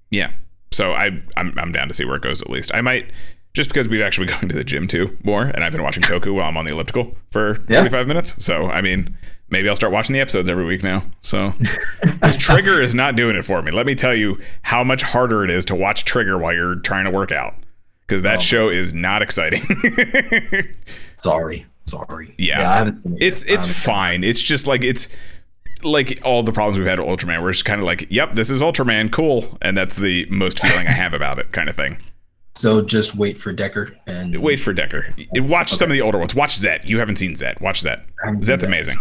yeah. 0.10 0.32
So 0.72 0.94
I 0.94 1.22
I'm 1.38 1.53
I'm 1.58 1.72
down 1.72 1.90
to 1.90 1.94
see 1.94 2.06
where 2.06 2.16
it 2.16 2.24
goes 2.24 2.41
at 2.41 2.49
least. 2.49 2.74
I 2.74 2.82
might 2.82 3.12
just 3.53 3.69
because 3.69 3.88
we've 3.88 4.02
actually 4.02 4.26
been 4.28 4.36
going 4.36 4.49
to 4.49 4.56
the 4.56 4.64
gym 4.64 4.88
too 4.88 5.18
more, 5.23 5.44
and 5.44 5.64
I've 5.64 5.72
been 5.72 5.84
watching 5.84 6.03
Toku 6.03 6.34
while 6.36 6.48
I'm 6.48 6.57
on 6.57 6.65
the 6.65 6.72
elliptical 6.73 7.15
for 7.32 7.57
Yeah. 7.69 7.78
45 7.80 8.07
minutes. 8.07 8.44
So 8.44 8.68
I 8.68 8.82
mean, 8.82 9.18
maybe 9.49 9.68
I'll 9.69 9.76
start 9.76 9.91
watching 9.94 10.14
the 10.14 10.19
episodes 10.22 10.48
every 10.49 10.65
week 10.65 10.84
now. 10.84 11.03
So 11.22 11.53
because 12.03 12.38
Trigger 12.38 12.82
is 12.82 12.95
not 12.95 13.15
doing 13.15 13.36
it 13.36 13.44
for 13.45 13.61
me. 13.61 13.72
Let 13.72 13.86
me 13.86 13.95
tell 13.95 14.14
you 14.15 14.40
how 14.64 14.84
much 14.84 15.02
harder 15.03 15.44
it 15.44 15.49
is 15.49 15.65
to 15.65 15.76
watch 15.76 16.06
Trigger 16.06 16.38
while 16.38 16.53
you're 16.53 16.76
trying 16.76 17.06
to 17.06 17.11
work 17.11 17.32
out. 17.32 17.56
Because 18.07 18.22
that 18.23 18.38
Oh. 18.38 18.41
show 18.41 18.69
is 18.69 18.94
not 18.94 19.22
exciting. 19.22 19.61
Sorry, 21.15 21.65
sorry. 21.86 22.34
Yeah. 22.38 22.69
I 22.72 22.78
haven't 22.78 22.95
seen 22.95 23.14
it. 23.14 23.22
it's 23.22 23.45
yet. 23.48 23.53
it's 23.60 23.84
fine. 23.86 24.23
It's 24.23 24.41
just 24.41 24.68
like 24.68 24.84
it's 24.84 25.07
like 25.84 26.19
all 26.23 26.44
the 26.44 26.52
problems 26.52 26.78
we've 26.78 26.88
had 26.88 26.99
with 26.99 27.07
Ultraman. 27.07 27.41
We're 27.41 27.52
just 27.52 27.65
kind 27.65 27.80
of 27.80 27.86
like, 27.86 28.07
yep, 28.10 28.36
this 28.36 28.49
is 28.49 28.61
Ultraman, 28.61 29.11
cool, 29.11 29.57
and 29.61 29.76
that's 29.78 29.95
the 29.95 30.26
most 30.30 30.60
feeling 30.60 30.88
I 30.88 30.91
have 30.91 31.14
about 31.14 31.40
it, 31.40 31.52
kind 31.52 31.69
of 31.69 31.76
thing. 31.76 31.98
So 32.61 32.81
just 32.81 33.15
wait 33.15 33.38
for 33.38 33.51
Decker 33.51 33.95
and 34.07 34.38
Wait 34.38 34.59
for 34.59 34.71
Decker. 34.73 35.13
Watch 35.33 35.71
some 35.71 35.89
of 35.89 35.93
the 35.93 36.01
older 36.01 36.17
ones. 36.19 36.35
Watch 36.35 36.55
Zet. 36.57 36.88
You 36.88 36.99
haven't 36.99 37.15
seen 37.17 37.33
Zet. 37.35 37.59
Watch 37.61 37.81
Zet. 37.81 38.05
Zet's 38.41 38.45
Zet. 38.45 38.63
amazing. 38.63 38.95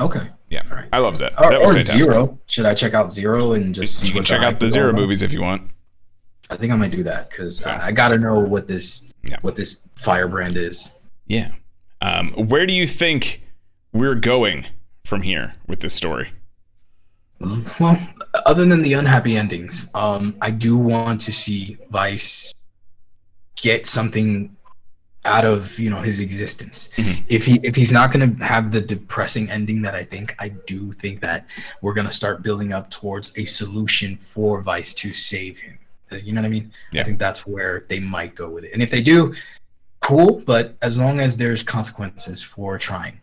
Okay. 0.00 0.28
Yeah, 0.48 0.62
Alright. 0.70 0.88
I 0.92 0.98
love 0.98 1.14
Zet. 1.16 1.32
Or, 1.38 1.48
Zet 1.48 1.60
was 1.60 1.70
or 1.70 1.74
fantastic. 1.74 2.02
Zero. 2.04 2.38
Should 2.46 2.66
I 2.66 2.74
check 2.74 2.94
out 2.94 3.10
Zero 3.10 3.52
and 3.52 3.74
just 3.74 3.98
see 4.00 4.08
You 4.08 4.14
can 4.14 4.24
check 4.24 4.42
out 4.42 4.60
the 4.60 4.68
Zero 4.70 4.92
movies 4.92 5.22
if 5.22 5.32
you 5.32 5.42
want. 5.42 5.70
I 6.50 6.56
think 6.56 6.72
I 6.72 6.76
might 6.76 6.90
do 6.92 7.02
that 7.02 7.28
because 7.30 7.58
So- 7.58 7.70
I, 7.70 7.86
I 7.86 7.92
got 7.92 8.08
to 8.10 8.18
know 8.18 8.38
what 8.40 8.66
this 8.68 9.04
Yeah. 9.24 9.36
what 9.42 9.56
this 9.56 9.86
firebrand 9.96 10.56
is. 10.56 10.98
Yeah. 11.26 11.52
Um, 12.00 12.30
where 12.32 12.66
do 12.66 12.72
you 12.72 12.86
think 12.86 13.42
we're 13.92 14.14
going 14.14 14.66
from 15.04 15.22
here 15.22 15.54
with 15.66 15.80
this 15.80 15.94
story? 15.94 16.30
Well, 17.80 17.98
other 18.46 18.64
than 18.64 18.80
the 18.82 18.94
unhappy 18.94 19.36
endings, 19.36 19.90
um, 19.94 20.36
I 20.40 20.50
do 20.50 20.76
want 20.78 21.20
to 21.22 21.32
see 21.32 21.76
Vice 21.90 22.54
get 23.56 23.86
something 23.86 24.54
out 25.24 25.44
of 25.44 25.76
you 25.78 25.90
know 25.90 26.00
his 26.00 26.20
existence. 26.20 26.88
Mhm. 26.96 27.24
If 27.28 27.44
he 27.44 27.58
if 27.64 27.74
he's 27.74 27.90
not 27.90 28.12
going 28.12 28.36
to 28.38 28.44
have 28.44 28.70
the 28.70 28.80
depressing 28.80 29.50
ending 29.50 29.82
that 29.82 29.94
I 29.94 30.04
think, 30.04 30.34
I 30.38 30.50
do 30.66 30.92
think 30.92 31.20
that 31.22 31.46
we're 31.82 31.94
going 31.94 32.06
to 32.06 32.12
start 32.12 32.42
building 32.42 32.72
up 32.72 32.90
towards 32.90 33.32
a 33.36 33.44
solution 33.44 34.16
for 34.16 34.62
Vice 34.62 34.94
to 34.94 35.12
save 35.12 35.58
him. 35.58 35.78
Uh, 36.12 36.16
You 36.16 36.32
know 36.32 36.40
what 36.42 36.46
I 36.46 36.50
mean? 36.50 36.70
Yeah. 36.92 37.00
I 37.00 37.04
think 37.04 37.18
that's 37.18 37.44
where 37.46 37.84
they 37.88 37.98
might 37.98 38.34
go 38.36 38.48
with 38.48 38.64
it. 38.64 38.72
And 38.72 38.82
if 38.82 38.90
they 38.92 39.02
do, 39.02 39.34
cool. 40.00 40.42
But 40.46 40.76
as 40.80 40.96
long 40.96 41.18
as 41.18 41.36
there's 41.36 41.64
consequences 41.64 42.40
for 42.42 42.78
trying, 42.78 43.20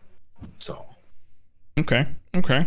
so 0.58 0.84
Okay. 1.78 2.06
Okay. 2.36 2.66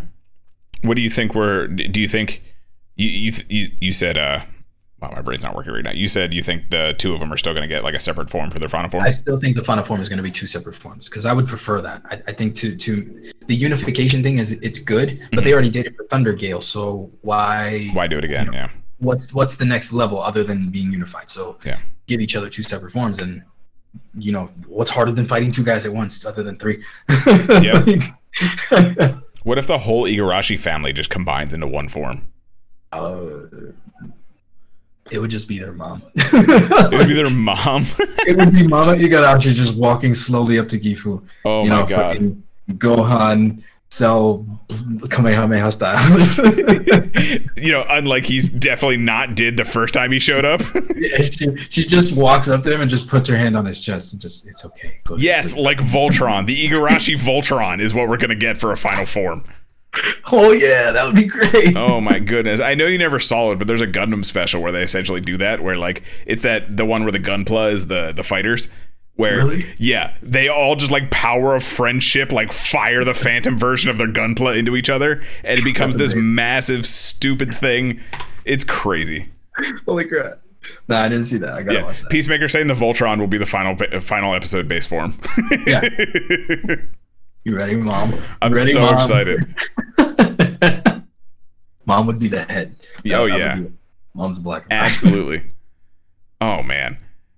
What 0.81 0.95
do 0.95 1.01
you 1.01 1.09
think 1.11 1.35
we're 1.35 1.67
do 1.67 2.01
you 2.01 2.07
think 2.07 2.41
you 2.95 3.07
you 3.09 3.31
you, 3.49 3.69
you 3.79 3.93
said 3.93 4.17
uh 4.17 4.41
wow, 5.01 5.11
my 5.15 5.21
brain's 5.21 5.43
not 5.43 5.55
working 5.55 5.73
right 5.73 5.83
now. 5.83 5.91
You 5.91 6.07
said 6.07 6.33
you 6.33 6.43
think 6.43 6.69
the 6.69 6.95
two 6.97 7.13
of 7.13 7.19
them 7.19 7.31
are 7.31 7.37
still 7.37 7.53
going 7.53 7.61
to 7.61 7.67
get 7.67 7.83
like 7.83 7.93
a 7.93 7.99
separate 7.99 8.29
form 8.29 8.49
for 8.49 8.59
their 8.59 8.69
final 8.69 8.89
form? 8.89 9.03
I 9.03 9.09
still 9.09 9.39
think 9.39 9.55
the 9.55 9.63
final 9.63 9.83
form 9.83 10.01
is 10.01 10.09
going 10.09 10.17
to 10.17 10.23
be 10.23 10.31
two 10.31 10.47
separate 10.47 10.75
forms 10.75 11.07
because 11.07 11.25
I 11.25 11.33
would 11.33 11.47
prefer 11.47 11.81
that. 11.81 12.01
I, 12.05 12.21
I 12.27 12.31
think 12.33 12.55
to 12.55 12.75
to 12.75 13.31
the 13.47 13.55
unification 13.55 14.23
thing 14.23 14.37
is 14.37 14.53
it's 14.53 14.79
good, 14.79 15.19
but 15.31 15.43
they 15.43 15.53
already 15.53 15.69
did 15.69 15.85
it 15.85 15.95
for 15.95 16.03
Thunder 16.05 16.33
Gale, 16.33 16.61
so 16.61 17.11
why? 17.21 17.81
Mm-hmm. 17.83 17.95
Why 17.95 18.07
do 18.07 18.17
it 18.17 18.23
again? 18.23 18.51
Yeah. 18.53 18.69
What's 18.99 19.33
what's 19.33 19.57
the 19.57 19.65
next 19.65 19.93
level 19.93 20.21
other 20.21 20.43
than 20.43 20.69
being 20.71 20.91
unified? 20.91 21.29
So 21.29 21.57
Yeah. 21.65 21.77
give 22.07 22.19
each 22.21 22.35
other 22.35 22.49
two 22.49 22.63
separate 22.63 22.91
forms, 22.91 23.19
and 23.19 23.43
you 24.15 24.31
know 24.31 24.49
what's 24.67 24.89
harder 24.89 25.11
than 25.11 25.25
fighting 25.25 25.51
two 25.51 25.63
guys 25.63 25.85
at 25.85 25.93
once, 25.93 26.25
other 26.25 26.43
than 26.43 26.57
three. 26.57 26.83
What 29.43 29.57
if 29.57 29.65
the 29.65 29.77
whole 29.77 30.03
Igarashi 30.03 30.59
family 30.59 30.91
just 30.91 31.09
combines 31.09 31.53
into 31.53 31.67
one 31.67 31.87
form? 31.87 32.27
uh, 32.91 33.27
it 35.11 35.19
would 35.19 35.29
just 35.31 35.47
be 35.47 35.59
their 35.59 35.73
mom. 35.73 36.01
It 36.33 36.91
would 36.97 37.07
be 37.07 37.13
their 37.13 37.29
mom. 37.33 37.85
it 37.99 38.37
would 38.37 38.53
be 38.53 38.67
Mama 38.67 38.93
Igarashi 38.93 39.53
just 39.53 39.75
walking 39.75 40.13
slowly 40.13 40.59
up 40.59 40.67
to 40.69 40.79
Gifu. 40.79 41.21
oh 41.45 41.63
you 41.63 41.69
my 41.69 41.81
know, 41.81 41.85
god. 41.87 42.13
fucking 42.13 42.43
Gohan 42.73 43.63
Cell 43.89 44.45
Kamehameha 45.09 45.71
style. 45.71 45.97
you 47.57 47.71
know, 47.71 47.85
unlike 47.89 48.25
he's 48.25 48.49
definitely 48.49 48.97
not 48.97 49.35
did 49.35 49.55
the 49.55 49.63
first 49.63 49.93
time 49.93 50.11
he 50.11 50.19
showed 50.19 50.43
up. 50.43 50.61
Yeah, 50.95 51.21
she, 51.21 51.55
she 51.69 51.85
just 51.85 52.15
walks 52.15 52.49
up 52.49 52.63
to 52.63 52.73
him 52.73 52.81
and 52.81 52.89
just 52.89 53.07
puts 53.07 53.27
her 53.29 53.37
hand 53.37 53.55
on 53.55 53.65
his 53.65 53.83
chest 53.83 54.11
and 54.13 54.21
just 54.21 54.45
it's 54.45 54.65
okay. 54.65 54.99
Yes, 55.17 55.51
sleep. 55.51 55.63
like 55.65 55.77
Voltron. 55.77 56.45
The 56.45 56.67
Igarashi 56.67 57.15
Voltron 57.17 57.79
is 57.79 57.93
what 57.93 58.09
we're 58.09 58.17
going 58.17 58.29
to 58.29 58.35
get 58.35 58.57
for 58.57 58.71
a 58.73 58.77
final 58.77 59.05
form. 59.05 59.45
Oh 60.31 60.51
yeah, 60.51 60.91
that 60.91 61.05
would 61.05 61.15
be 61.15 61.23
great. 61.23 61.75
Oh 61.77 62.01
my 62.01 62.19
goodness. 62.19 62.59
I 62.59 62.75
know 62.75 62.85
you 62.85 62.97
never 62.97 63.17
saw 63.19 63.51
it, 63.53 63.59
but 63.59 63.67
there's 63.67 63.79
a 63.81 63.87
Gundam 63.87 64.25
special 64.25 64.61
where 64.61 64.73
they 64.73 64.83
essentially 64.83 65.21
do 65.21 65.37
that 65.37 65.61
where 65.63 65.77
like 65.77 66.03
it's 66.25 66.41
that 66.41 66.75
the 66.75 66.83
one 66.85 67.03
where 67.03 67.13
the 67.13 67.19
Gunpla 67.19 67.71
is 67.71 67.87
the 67.87 68.11
the 68.11 68.23
fighters 68.23 68.67
where 69.15 69.37
Really? 69.37 69.73
yeah, 69.77 70.15
they 70.21 70.49
all 70.49 70.75
just 70.75 70.91
like 70.91 71.09
power 71.11 71.55
of 71.55 71.63
friendship 71.63 72.31
like 72.33 72.51
fire 72.51 73.03
the 73.05 73.13
phantom 73.13 73.57
version 73.57 73.89
of 73.89 73.97
their 73.97 74.07
Gunpla 74.07 74.57
into 74.57 74.75
each 74.75 74.89
other 74.89 75.23
and 75.45 75.57
it 75.57 75.63
becomes 75.73 75.95
this 75.95 76.13
massive 76.13 76.85
stupid 76.85 77.55
thing. 77.55 78.01
It's 78.43 78.65
crazy. 78.65 79.29
Holy 79.85 80.03
crap! 80.05 80.41
Nah, 80.89 81.03
I 81.03 81.09
didn't 81.09 81.23
see 81.25 81.37
that. 81.37 81.53
I 81.53 81.63
gotta 81.63 81.79
Yeah. 81.79 81.85
watch 81.85 82.01
that. 82.01 82.09
Peacemaker 82.11 82.49
saying 82.49 82.67
the 82.67 82.73
Voltron 82.73 83.19
will 83.19 83.27
be 83.27 83.37
the 83.37 83.45
final 83.45 83.77
uh, 83.93 84.01
final 84.01 84.35
episode 84.35 84.67
base 84.67 84.85
form. 84.87 85.17
Yeah. 85.65 85.87
You 87.47 87.55
ready, 87.55 87.77
mom? 87.77 88.13
I'm 88.41 88.51
ready, 88.51 88.73
so 88.73 88.81
Mom? 88.81 88.95
excited. 88.95 89.55
Mom 91.85 92.05
would 92.05 92.19
be 92.19 92.27
the 92.27 92.43
head. 92.43 92.75
Oh, 93.13 93.23
yeah. 93.23 93.61
Mom's 94.13 94.39
the 94.39 94.43
black. 94.43 94.65
Absolutely. 94.69 95.43
oh 96.41 96.61
man, 96.61 96.97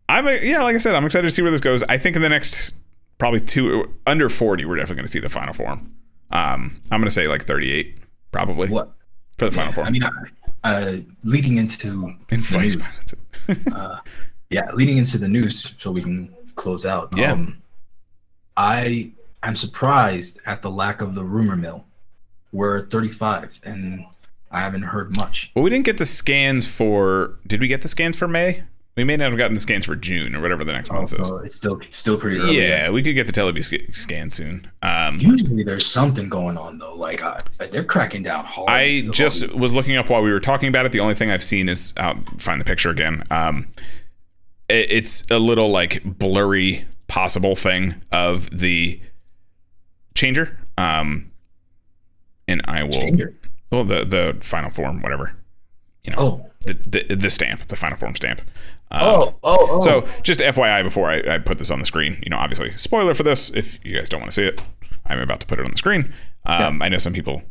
I'm 0.09 0.27
a, 0.27 0.31
yeah. 0.43 0.63
Like 0.63 0.73
I 0.73 0.79
said, 0.79 0.95
I'm 0.95 1.05
excited 1.05 1.27
to 1.27 1.31
see 1.31 1.43
where 1.43 1.51
this 1.51 1.61
goes. 1.61 1.83
I 1.83 1.99
think 1.99 2.15
in 2.15 2.23
the 2.23 2.29
next 2.29 2.73
probably 3.19 3.39
two 3.39 3.93
under 4.07 4.29
40, 4.29 4.65
we're 4.65 4.77
definitely 4.77 4.95
going 4.95 5.05
to 5.05 5.11
see 5.11 5.19
the 5.19 5.29
final 5.29 5.53
form. 5.53 5.93
Um, 6.31 6.81
I'm 6.89 6.99
going 7.01 7.03
to 7.03 7.11
say 7.11 7.27
like 7.27 7.45
38, 7.45 7.99
probably 8.31 8.67
What? 8.67 8.91
for 9.37 9.45
the 9.45 9.51
final 9.51 9.69
Yeah, 9.69 9.75
form. 9.75 9.87
I 9.87 9.91
mean, 9.91 10.03
I- 10.03 10.09
uh, 10.63 10.97
leading 11.23 11.57
into 11.57 12.15
in 12.31 12.41
Vice, 12.41 12.75
news, 12.75 13.15
uh, 13.71 13.99
yeah, 14.49 14.71
leading 14.73 14.97
into 14.97 15.19
the 15.19 15.27
news, 15.27 15.79
so 15.79 15.91
we 15.91 16.01
can 16.01 16.33
close 16.55 16.83
out. 16.83 17.15
Yeah. 17.15 17.33
Um, 17.33 17.61
I 18.57 19.11
am 19.43 19.55
surprised 19.55 20.39
at 20.45 20.61
the 20.61 20.69
lack 20.71 21.01
of 21.01 21.15
the 21.15 21.23
rumor 21.23 21.55
mill. 21.55 21.85
We're 22.51 22.79
at 22.79 22.89
35, 22.89 23.59
and 23.63 24.05
I 24.51 24.61
haven't 24.61 24.83
heard 24.83 25.15
much. 25.15 25.51
well, 25.55 25.63
we 25.63 25.69
didn't 25.69 25.85
get 25.85 25.97
the 25.97 26.05
scans 26.05 26.67
for. 26.67 27.37
Did 27.45 27.61
we 27.61 27.67
get 27.67 27.81
the 27.81 27.87
scans 27.87 28.15
for 28.15 28.27
May? 28.27 28.63
We 28.95 29.05
may 29.05 29.15
not 29.15 29.29
have 29.29 29.37
gotten 29.37 29.53
the 29.53 29.61
scans 29.61 29.85
for 29.85 29.95
June 29.95 30.35
or 30.35 30.41
whatever 30.41 30.65
the 30.65 30.73
next 30.73 30.91
month 30.91 31.17
is. 31.17 31.27
So 31.27 31.37
it's 31.37 31.55
still 31.55 31.79
still 31.89 32.17
pretty 32.19 32.37
early. 32.39 32.59
Yeah, 32.59 32.89
we 32.89 33.01
could 33.01 33.13
get 33.13 33.27
the 33.27 33.31
Telebi 33.31 33.63
sc- 33.63 33.95
scan 33.95 34.29
soon. 34.29 34.69
Um, 34.81 35.19
Usually 35.19 35.63
there's 35.63 35.85
something 35.85 36.27
going 36.27 36.57
on 36.57 36.79
though. 36.79 36.95
Like 36.95 37.23
uh, 37.23 37.37
they're 37.71 37.85
cracking 37.85 38.23
down 38.23 38.43
hard. 38.43 38.67
I 38.69 39.01
because 39.01 39.41
of 39.41 39.51
all 39.51 39.53
just 39.53 39.53
was 39.55 39.73
looking 39.73 39.95
up 39.95 40.09
while 40.09 40.21
we 40.21 40.31
were 40.31 40.41
talking 40.41 40.67
about 40.67 40.85
it. 40.85 40.91
The 40.91 40.99
only 40.99 41.15
thing 41.15 41.31
I've 41.31 41.43
seen 41.43 41.69
is 41.69 41.93
I'll 41.95 42.19
find 42.39 42.59
the 42.59 42.65
picture 42.65 42.89
again. 42.89 43.23
Um, 43.31 43.67
it, 44.67 44.91
it's 44.91 45.23
a 45.31 45.39
little 45.39 45.69
like 45.69 46.03
blurry 46.03 46.85
possible 47.07 47.55
thing 47.55 48.01
of 48.11 48.49
the 48.49 48.99
changer. 50.15 50.57
Um, 50.77 51.31
and 52.47 52.61
I 52.65 52.83
will 52.83 52.91
Changer. 52.91 53.35
well 53.71 53.83
the 53.83 54.03
the 54.05 54.37
final 54.41 54.69
form 54.69 55.01
whatever 55.01 55.35
You 56.03 56.11
know, 56.13 56.17
Oh. 56.19 56.49
the 56.61 56.73
the, 57.05 57.15
the 57.15 57.29
stamp 57.29 57.67
the 57.67 57.75
final 57.75 57.97
form 57.97 58.15
stamp. 58.15 58.41
Um, 58.91 59.01
Oh, 59.03 59.35
oh, 59.43 59.67
oh. 59.71 59.79
so 59.81 60.07
just 60.23 60.39
FYI 60.39 60.83
before 60.83 61.09
I, 61.11 61.35
I 61.35 61.37
put 61.37 61.59
this 61.59 61.69
on 61.69 61.79
the 61.79 61.85
screen, 61.85 62.17
you 62.23 62.29
know, 62.29 62.37
obviously 62.37 62.75
spoiler 62.77 63.13
for 63.13 63.23
this 63.23 63.49
if 63.51 63.79
you 63.85 63.95
guys 63.95 64.09
don't 64.09 64.19
want 64.21 64.31
to 64.31 64.35
see 64.35 64.45
it, 64.47 64.61
I'm 65.05 65.19
about 65.19 65.39
to 65.41 65.45
put 65.45 65.59
it 65.59 65.65
on 65.65 65.71
the 65.71 65.77
screen. 65.77 66.11
Um, 66.45 66.81
I 66.81 66.89
know 66.89 66.97
some 66.97 67.13
people 67.13 67.43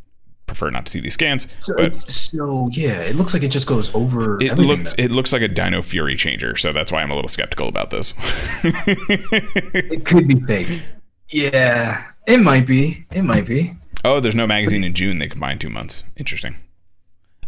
prefer 0.48 0.70
not 0.70 0.86
to 0.86 0.90
see 0.90 0.98
these 0.98 1.12
scans. 1.14 1.46
So, 1.60 1.74
but 1.76 2.02
so 2.10 2.68
yeah, 2.72 3.00
it 3.02 3.14
looks 3.16 3.34
like 3.34 3.42
it 3.44 3.50
just 3.52 3.68
goes 3.68 3.94
over. 3.94 4.40
it 4.40 4.58
looks 4.58 4.94
it 4.98 5.10
looks 5.12 5.32
like 5.32 5.42
a 5.42 5.48
Dino 5.48 5.82
Fury 5.82 6.16
changer, 6.16 6.56
so 6.56 6.72
that's 6.72 6.90
why 6.90 7.02
I'm 7.02 7.10
a 7.10 7.14
little 7.14 7.28
skeptical 7.28 7.68
about 7.68 7.90
this. 7.90 8.14
It 8.64 10.04
could 10.04 10.26
be 10.28 10.40
fake. 10.40 10.82
Yeah, 11.30 12.04
it 12.28 12.38
might 12.40 12.66
be. 12.66 13.04
It 13.12 13.22
might 13.22 13.46
be. 13.46 13.74
oh, 14.04 14.20
there's 14.20 14.34
no 14.36 14.46
magazine 14.46 14.84
in 14.84 14.94
June. 14.94 15.18
They 15.18 15.26
combine 15.28 15.58
two 15.58 15.70
months. 15.70 16.04
Interesting. 16.16 16.56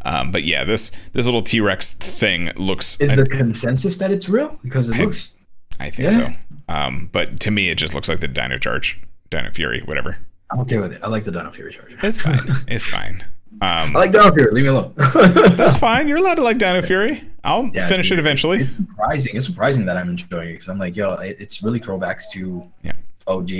Um, 0.05 0.33
but 0.33 0.45
yeah, 0.45 0.65
this 0.65 0.91
this 1.13 1.27
little 1.27 1.43
T 1.43 1.61
Rex 1.61 1.93
thing 1.93 2.51
looks. 2.57 2.97
Is 3.01 3.17
the 3.17 3.27
consensus 3.27 3.99
that 3.99 4.11
it's 4.11 4.29
real? 4.29 4.59
Because 4.63 4.89
it 4.91 4.97
looks. 4.97 5.39
I 5.79 5.91
think 5.91 6.13
Yeah. 6.13 6.33
so. 6.69 6.75
Um, 6.75 7.09
but 7.13 7.41
to 7.41 7.51
me, 7.51 7.69
it 7.69 7.77
just 7.77 7.95
looks 7.95 8.09
like 8.09 8.21
the 8.21 8.29
Dino 8.29 8.57
Charge, 8.59 9.01
Dino 9.31 9.51
Fury, 9.51 9.83
whatever. 9.85 10.19
I'm 10.53 10.61
okay 10.61 10.79
with 10.79 10.93
it. 10.93 11.01
I 11.03 11.09
like 11.09 11.25
the 11.25 11.33
Dino 11.33 11.51
Fury 11.51 11.73
Charger. 11.73 11.99
It's 12.03 12.19
fine. 12.23 12.39
it's 12.69 12.87
fine. 12.87 13.25
Um, 13.63 13.95
I 13.97 14.01
like 14.01 14.13
Dino 14.13 14.33
Fury. 14.33 14.51
Leave 14.53 14.65
me 14.65 14.71
alone. 14.71 14.95
that's 14.97 15.79
fine. 15.79 16.09
You're 16.09 16.19
allowed 16.19 16.37
to 16.37 16.43
like 16.43 16.59
Dino 16.59 16.81
Fury. 16.83 17.23
I'll 17.45 17.71
Yeah, 17.75 17.89
finish 17.89 18.11
it 18.11 18.19
eventually. 18.19 18.61
It's 18.61 18.75
surprising. 18.77 19.33
It's 19.37 19.47
surprising 19.47 19.85
that 19.87 19.97
I'm 19.97 20.11
enjoying 20.11 20.51
it 20.51 20.53
because 20.55 20.69
I'm 20.69 20.79
like, 20.79 20.97
yo, 20.97 21.15
it, 21.15 21.37
it's 21.41 21.63
really 21.63 21.81
throwbacks 21.81 22.31
to 22.33 22.65
Yeah. 22.83 22.93
OG, 23.27 23.51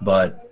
but 0.00 0.45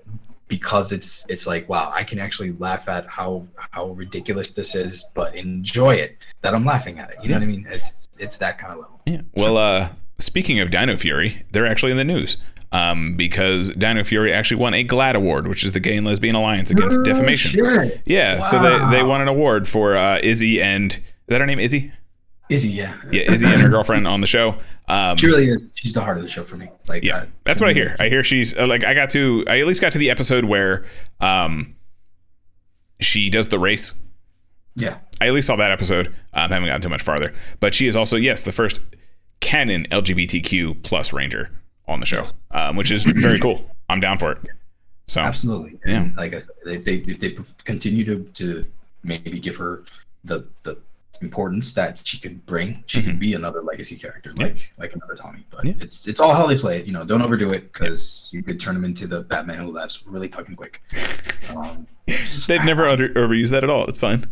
because 0.49 0.93
it's 0.93 1.25
it's 1.29 1.47
like, 1.47 1.69
wow, 1.69 1.91
I 1.95 2.05
can 2.05 2.19
actually 2.19 2.53
laugh 2.53 2.89
at 2.89 3.07
how 3.07 3.47
how 3.57 3.89
ridiculous 3.91 4.53
this 4.53 4.75
is, 4.75 5.05
but 5.15 5.35
enjoy 5.35 5.95
it. 5.95 6.25
That 6.43 6.55
I'm 6.55 6.65
laughing 6.65 6.99
at 6.99 7.11
it. 7.11 7.17
You 7.23 7.29
know 7.31 7.37
what 7.37 7.43
I 7.43 7.47
mean? 7.47 7.67
It's 7.71 8.09
it's 8.19 8.39
that 8.39 8.59
kind 8.59 8.73
of 8.73 8.79
level. 8.81 9.01
Yeah. 9.07 9.23
Well, 9.37 9.57
uh, 9.57 9.89
speaking 10.19 10.61
of 10.61 10.71
Dino 10.71 10.97
Fury, 10.97 11.45
they're 11.53 11.67
actually 11.67 11.93
in 11.93 11.99
the 11.99 12.05
news 12.05 12.37
um, 12.73 13.17
because 13.17 13.71
Dino 13.71 14.05
Fury 14.05 14.33
actually 14.33 14.59
won 14.59 14.75
a 14.75 14.85
GLAAD 14.85 15.15
award, 15.15 15.49
which 15.49 15.65
is 15.65 15.73
the 15.73 15.81
Gay 15.81 15.97
and 15.97 16.07
Lesbian 16.07 16.35
Alliance 16.35 16.71
Against 16.71 17.01
Oh, 17.01 17.05
Defamation. 17.05 17.51
shit. 17.53 18.01
Yeah. 18.05 18.43
So 18.43 18.61
they, 18.61 18.97
they 18.99 19.03
won 19.03 19.21
an 19.21 19.29
award 19.29 19.67
for 19.69 19.97
uh, 19.97 20.19
Izzy 20.23 20.61
and 20.61 20.93
is 20.93 21.01
that 21.29 21.41
her 21.41 21.47
name? 21.47 21.59
Izzy? 21.59 21.93
Izzy, 22.49 22.69
yeah. 22.69 22.97
Yeah, 23.11 23.23
Izzy 23.23 23.47
and 23.47 23.61
her 23.61 23.69
girlfriend 23.69 24.07
on 24.07 24.21
the 24.21 24.27
show. 24.27 24.57
Um, 24.87 25.17
She 25.17 25.27
really 25.27 25.47
is. 25.49 25.73
She's 25.75 25.95
the 25.95 26.03
heart 26.03 26.19
of 26.19 26.23
the 26.23 26.29
show 26.29 26.45
for 26.45 26.57
me. 26.57 26.69
Like, 26.89 27.03
yeah, 27.03 27.17
uh, 27.17 27.27
that's 27.45 27.61
what 27.61 27.71
I 27.71 27.73
hear. 27.73 27.97
I 27.99 28.09
hear 28.09 28.23
she's 28.23 28.57
uh, 28.57 28.67
like 28.67 28.85
I 28.85 28.93
got 28.93 29.11
to 29.11 29.45
I 29.49 29.61
at 29.61 29.67
least 29.67 29.81
got 29.81 29.93
to 29.93 29.99
the 29.99 30.11
episode 30.11 30.45
where 30.45 30.85
um, 31.21 31.75
she 33.01 33.31
does 33.31 33.49
the 33.49 33.59
race 33.59 33.95
Yeah. 34.77 34.99
I 35.21 35.29
at 35.29 35.33
least 35.33 35.47
saw 35.47 35.57
that 35.57 35.71
episode. 35.71 36.09
Um, 36.35 36.51
haven't 36.51 36.69
gotten 36.69 36.83
too 36.83 36.89
much 36.91 37.03
farther, 37.03 37.33
but 37.61 37.75
she 37.75 37.87
is 37.87 37.97
also 37.97 38.17
yes 38.17 38.43
the 38.43 38.53
first 38.53 38.79
canon 39.41 39.87
LGBTQ 39.91 40.83
plus 40.83 41.13
ranger 41.13 41.51
on 41.89 42.01
the 42.01 42.07
show, 42.07 42.25
um, 42.51 42.77
which 42.77 42.91
is 42.91 43.05
very 43.05 43.39
cool. 43.39 43.71
I'm 43.89 44.01
down 44.01 44.19
for 44.19 44.33
it. 44.33 44.39
So 45.07 45.21
Absolutely. 45.21 45.79
Yeah. 45.87 45.97
And 45.97 46.17
like 46.17 46.35
I 46.35 46.41
said, 46.41 46.51
if 46.67 46.85
they 46.85 46.95
if 46.97 47.21
they 47.21 47.37
continue 47.65 48.05
to 48.05 48.25
to 48.35 48.65
maybe 49.03 49.39
give 49.39 49.57
her 49.57 49.85
the 50.25 50.47
the 50.63 50.79
importance 51.21 51.73
that 51.75 52.01
she 52.05 52.19
could 52.19 52.45
bring, 52.47 52.83
she 52.87 53.03
could 53.03 53.19
be 53.19 53.35
another 53.35 53.63
legacy 53.63 53.97
character, 53.97 54.33
like 54.37 54.73
like 54.79 54.95
another 54.95 55.15
Tommy. 55.15 55.45
But 55.51 55.61
Mm-hmm. 55.65 55.79
Yeah. 55.79 55.85
it's 55.85 56.07
it's 56.09 56.21
all 56.21 56.35
how 56.35 56.47
they 56.47 56.57
play 56.59 56.79
it. 56.81 56.87
You 56.87 56.93
know, 56.93 57.05
don't 57.05 57.23
overdo 57.23 57.53
it 57.53 57.73
because 57.73 58.29
you 58.33 58.43
could 58.43 58.59
turn 58.61 58.77
him 58.77 58.85
into 58.85 59.07
the 59.07 59.23
Batman 59.23 59.59
who 59.59 59.71
laughs 59.71 60.03
really 60.07 60.29
fucking 60.29 60.57
quick. 60.57 60.81
Um, 61.55 61.87
they've 62.49 62.65
never 62.65 62.89
under, 62.89 63.11
overused 63.11 63.51
that 63.51 63.63
at 63.65 63.69
all. 63.71 63.85
It's 63.85 63.99
fine. 63.99 64.25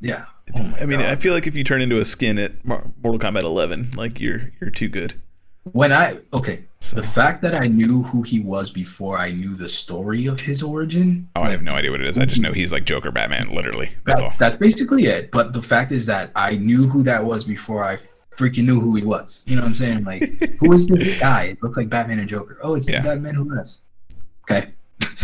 yeah. 0.00 0.24
Oh 0.56 0.74
I 0.80 0.86
mean, 0.86 1.00
God. 1.00 1.10
I 1.10 1.16
feel 1.16 1.34
like 1.34 1.46
if 1.46 1.54
you 1.54 1.62
turn 1.62 1.82
into 1.82 1.98
a 2.00 2.04
skin 2.06 2.38
at 2.38 2.64
Mortal 2.64 3.18
Kombat 3.18 3.42
11, 3.42 3.90
like 3.96 4.18
you're 4.18 4.50
you're 4.60 4.70
too 4.70 4.88
good. 4.88 5.20
When 5.72 5.92
I 5.92 6.18
okay, 6.32 6.64
So- 6.80 6.96
the 6.96 7.02
fact 7.02 7.40
that 7.42 7.54
I 7.54 7.66
knew 7.66 8.02
who 8.02 8.22
he 8.22 8.40
was 8.40 8.70
before 8.70 9.18
I 9.18 9.30
knew 9.32 9.54
the 9.54 9.68
story 9.68 10.26
of 10.26 10.40
his 10.40 10.62
origin. 10.62 11.28
Oh, 11.36 11.42
I 11.42 11.50
have 11.50 11.62
no 11.62 11.72
idea 11.72 11.90
what 11.90 12.00
it 12.00 12.06
is. 12.06 12.18
I 12.18 12.24
just 12.26 12.40
know 12.40 12.52
he's 12.52 12.72
like 12.72 12.84
Joker, 12.84 13.10
Batman, 13.10 13.48
literally. 13.54 13.90
That's 14.06 14.20
That's, 14.20 14.32
all. 14.32 14.36
that's 14.38 14.56
basically 14.56 15.06
it. 15.06 15.30
But 15.30 15.52
the 15.52 15.62
fact 15.62 15.90
is 15.92 16.06
that 16.06 16.30
I 16.36 16.56
knew 16.56 16.86
who 16.88 17.02
that 17.04 17.24
was 17.24 17.44
before 17.44 17.82
I 17.84 17.96
freaking 18.36 18.64
knew 18.64 18.80
who 18.80 18.94
he 18.96 19.02
was. 19.04 19.44
You 19.46 19.56
know 19.56 19.62
what 19.62 19.68
I'm 19.68 19.74
saying? 19.74 20.04
Like, 20.04 20.22
who 20.60 20.72
is 20.72 20.86
this 20.86 21.18
guy? 21.20 21.44
It 21.44 21.62
looks 21.62 21.76
like 21.76 21.88
Batman 21.88 22.18
and 22.18 22.28
Joker. 22.28 22.58
Oh, 22.62 22.74
it's 22.74 22.88
Yeah. 22.88 23.00
the 23.02 23.08
Batman 23.10 23.34
who 23.34 23.54
lives. 23.54 23.80
Okay. 24.42 24.70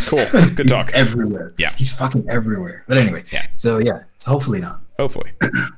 Cool. 0.07 0.25
Good 0.55 0.69
talk. 0.69 0.91
everywhere. 0.95 1.53
Yeah. 1.59 1.73
He's 1.77 1.93
fucking 1.93 2.29
everywhere. 2.29 2.85
But 2.89 2.97
anyway. 2.99 3.25
Yeah. 3.33 3.47
So 3.57 3.79
yeah. 3.79 4.05
So 4.19 4.31
hopefully 4.31 4.61
not. 4.61 4.81
Hopefully. 5.01 5.33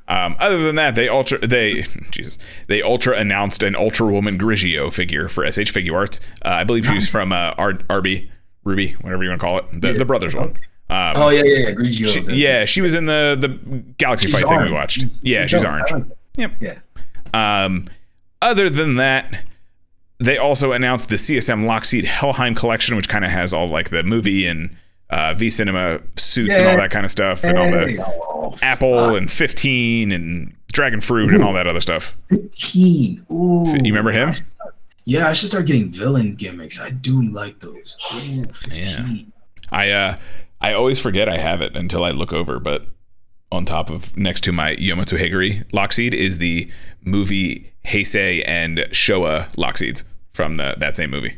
Um, 0.09 0.35
other 0.41 0.59
than 0.59 0.75
that, 0.75 0.95
they 0.97 1.09
ultra 1.09 1.39
they 1.47 1.83
Jesus 2.11 2.39
they 2.67 2.83
ultra 2.83 3.17
announced 3.17 3.63
an 3.63 3.77
Ultra 3.77 4.09
Woman 4.13 4.37
Grigio 4.39 4.93
figure 4.93 5.29
for 5.29 5.45
SH 5.51 5.73
Figuarts. 5.73 6.21
Uh, 6.45 6.49
I 6.51 6.65
believe 6.65 6.85
she's 6.87 7.09
from 7.09 7.33
uh, 7.33 7.55
R- 7.57 7.75
RB 7.75 8.29
Ruby, 8.65 8.93
whatever 9.01 9.23
you 9.23 9.31
want 9.31 9.41
to 9.41 9.47
call 9.47 9.59
it, 9.59 9.65
the, 9.81 9.93
the 9.93 10.05
brothers 10.05 10.35
one. 10.35 10.51
Um, 10.91 11.15
Oh 11.17 11.29
yeah, 11.31 11.43
yeah, 11.45 11.69
yeah. 11.69 11.71
Grigio. 11.75 12.09
she- 12.13 12.21
the- 12.21 12.35
yeah, 12.37 12.65
she 12.65 12.81
was 12.81 12.95
in 12.95 13.07
the 13.07 13.37
the 13.41 13.49
Galaxy 13.99 14.31
fight 14.31 14.45
thing 14.45 14.61
we 14.63 14.73
watched. 14.73 15.05
Yeah, 15.23 15.47
she's 15.47 15.65
orange. 15.65 15.91
Yep. 16.37 16.53
Yeah. 16.61 16.79
Um, 17.33 17.87
other 18.43 18.69
than 18.69 18.97
that, 18.97 19.45
they 20.19 20.37
also 20.37 20.73
announced 20.73 21.09
the 21.09 21.17
CSM 21.17 21.65
Lockseed 21.65 22.05
Helheim 22.05 22.55
collection, 22.57 22.97
which 22.97 23.09
kind 23.09 23.25
of 23.25 23.31
has 23.31 23.53
all 23.55 23.69
like 23.69 23.91
the 23.91 24.03
movie 24.03 24.47
and 24.47 24.77
uh, 25.11 25.35
V 25.35 25.51
Cinema 25.51 26.01
suits 26.17 26.59
and 26.59 26.67
all 26.69 26.77
that 26.77 26.91
kind 26.91 27.05
of 27.05 27.11
stuff, 27.11 27.45
and 27.45 27.59
all 27.59 27.71
the 27.71 27.97
oh, 28.43 28.57
Apple 28.63 29.15
and 29.15 29.31
15 29.31 30.13
and 30.13 30.55
Dragon 30.73 31.01
Fruit 31.01 31.33
and 31.33 31.43
all 31.45 31.53
that 31.55 31.67
other 31.67 31.81
stuff. 31.81 32.17
15. 32.29 33.27
Ooh. 33.31 33.65
You 33.67 33.83
remember 33.85 34.11
him? 34.13 34.29
I 34.29 34.33
start- 34.33 34.75
Yeah, 35.05 35.29
I 35.29 35.33
should 35.33 35.49
start 35.49 35.67
getting 35.67 35.91
villain 35.91 36.35
gimmicks. 36.35 36.81
I 36.81 36.91
do 36.91 37.23
like 37.29 37.61
those. 37.61 37.97
Ooh, 38.15 38.45
15. 38.53 39.33
I 39.71 39.91
uh, 39.91 40.17
I 40.61 40.73
always 40.75 40.99
forget 41.01 41.29
I 41.29 41.39
have 41.39 41.61
it 41.63 41.77
until 41.77 42.05
I 42.05 42.11
look 42.11 42.33
over, 42.33 42.59
but 42.61 42.87
on 43.51 43.65
top 43.65 43.91
of 43.91 44.17
next 44.17 44.43
to 44.45 44.53
my 44.53 44.71
Yamato 44.79 45.17
Higuri 45.17 45.65
Lockseed 45.73 46.15
is 46.15 46.39
the 46.39 46.71
movie 47.03 47.73
Heisei 47.85 48.43
and 48.47 48.79
Showa 48.93 49.51
Lockseeds 49.57 50.05
from 50.33 50.57
the 50.57 50.75
that 50.79 50.97
same 50.97 51.11
movie. 51.11 51.37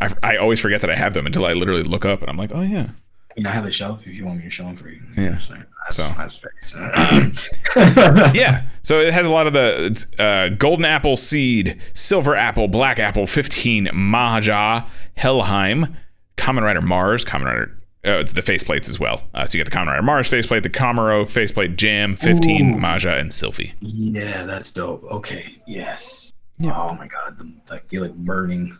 I, 0.00 0.14
I 0.22 0.36
always 0.36 0.58
forget 0.58 0.80
that 0.80 0.90
I 0.90 0.96
have 0.96 1.14
them 1.14 1.26
until 1.26 1.44
I 1.44 1.52
literally 1.52 1.84
look 1.84 2.04
up 2.04 2.20
and 2.22 2.30
I'm 2.30 2.36
like, 2.36 2.50
oh 2.52 2.62
yeah. 2.62 2.88
I 3.36 3.40
mean, 3.40 3.46
I 3.46 3.50
have 3.50 3.64
a 3.64 3.70
shelf 3.70 4.06
if 4.06 4.14
you 4.14 4.26
want 4.26 4.38
me 4.38 4.44
to 4.44 4.50
show 4.50 4.64
them 4.64 4.76
for 4.76 4.88
you. 4.88 5.00
Yeah. 5.16 5.38
So, 5.38 5.54
that's, 5.84 5.96
So. 5.96 6.14
that's 6.16 6.34
space. 6.34 7.58
yeah. 8.34 8.66
So 8.82 9.00
it 9.00 9.12
has 9.14 9.26
a 9.26 9.30
lot 9.30 9.46
of 9.46 9.52
the 9.52 9.86
it's, 9.86 10.06
uh, 10.20 10.50
golden 10.58 10.84
apple 10.84 11.16
seed, 11.16 11.80
silver 11.94 12.36
apple, 12.36 12.68
black 12.68 12.98
apple, 12.98 13.26
15, 13.26 13.86
Mahaja, 13.86 14.86
Helheim, 15.16 15.96
Kamen 16.36 16.62
Rider 16.62 16.82
Mars, 16.82 17.24
Kamen 17.24 17.44
Rider. 17.44 17.78
Oh, 18.04 18.18
it's 18.18 18.32
the 18.32 18.42
faceplates 18.42 18.90
as 18.90 18.98
well. 18.98 19.22
Uh, 19.32 19.44
so 19.44 19.56
you 19.56 19.64
get 19.64 19.70
the 19.70 19.76
Kamen 19.76 19.86
Rider 19.86 20.02
Mars 20.02 20.28
faceplate, 20.28 20.62
the 20.64 20.70
Kamuro 20.70 21.28
faceplate, 21.28 21.76
Jam, 21.76 22.16
15, 22.16 22.74
Ooh. 22.74 22.78
Maja, 22.78 23.16
and 23.16 23.30
Sylphie. 23.30 23.74
Yeah, 23.80 24.44
that's 24.44 24.72
dope. 24.72 25.04
Okay. 25.04 25.54
Yes. 25.66 26.32
Oh 26.64 26.94
my 26.94 27.06
god, 27.08 27.40
I 27.70 27.78
feel 27.78 28.02
like 28.02 28.14
burning. 28.14 28.76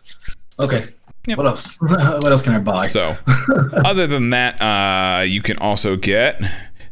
Okay. 0.59 0.85
Yep. 1.25 1.37
What 1.37 1.47
else? 1.47 1.77
what 1.81 2.25
else 2.25 2.41
can 2.41 2.53
I 2.53 2.59
buy? 2.59 2.85
So, 2.87 3.17
other 3.85 4.07
than 4.07 4.31
that, 4.31 4.61
uh, 4.61 5.21
you 5.23 5.41
can 5.41 5.57
also 5.57 5.95
get 5.95 6.41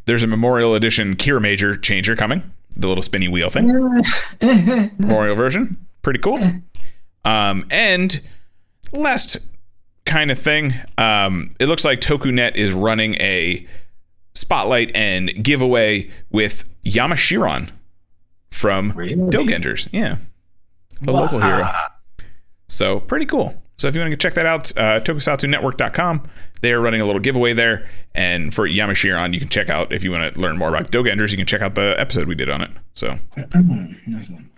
there's 0.06 0.24
a 0.24 0.28
Memorial 0.28 0.74
Edition 0.74 1.16
Kiramai 1.16 1.82
changer 1.82 2.16
coming, 2.16 2.50
the 2.76 2.88
little 2.88 3.02
spinny 3.02 3.28
wheel 3.28 3.50
thing. 3.50 3.68
Memorial 4.98 5.36
version. 5.36 5.78
Pretty 6.02 6.20
cool. 6.20 6.42
Um, 7.26 7.66
and 7.70 8.22
last 8.94 9.38
kind 10.06 10.32
of 10.32 10.40
thing, 10.40 10.74
um, 10.98 11.52
it 11.60 11.68
looks 11.68 11.86
like 11.86 12.00
TokuNet 12.00 12.56
is 12.56 12.74
running 12.74 13.16
a 13.16 13.68
spotlight 14.34 14.92
and 14.96 15.44
giveaway 15.44 16.10
with 16.32 16.64
Yamashiron 16.86 17.70
from 18.50 18.92
Really? 18.94 19.16
Dogengers. 19.16 19.88
Yeah. 19.92 20.18
The 21.02 21.12
local 21.12 21.40
hero. 21.40 21.70
So 22.68 23.00
pretty 23.00 23.26
cool. 23.26 23.61
So 23.82 23.88
if 23.88 23.96
you 23.96 24.02
want 24.02 24.12
to 24.12 24.18
check 24.18 24.36
that 24.36 24.46
out, 24.46 24.72
uh, 24.78 25.00
tokusatsu-network.com. 25.00 26.22
They 26.62 26.72
are 26.72 26.80
running 26.80 27.02
a 27.02 27.06
little 27.06 27.20
giveaway 27.20 27.54
there. 27.54 27.90
And 28.14 28.54
for 28.54 28.70
Yamashiron, 28.70 29.34
you 29.34 29.40
can 29.40 29.50
check 29.50 29.72
out, 29.72 29.92
if 29.92 30.04
you 30.04 30.12
want 30.12 30.36
to 30.36 30.40
learn 30.40 30.56
more 30.60 30.70
about 30.70 30.92
Dogengers, 30.92 31.32
you 31.32 31.38
can 31.38 31.48
check 31.48 31.62
out 31.62 31.74
the 31.74 31.96
episode 31.98 32.28
we 32.28 32.36
did 32.36 32.48
on 32.48 32.62
it. 32.62 32.70
So 32.94 33.18
nice 34.06 34.30
one. 34.30 34.52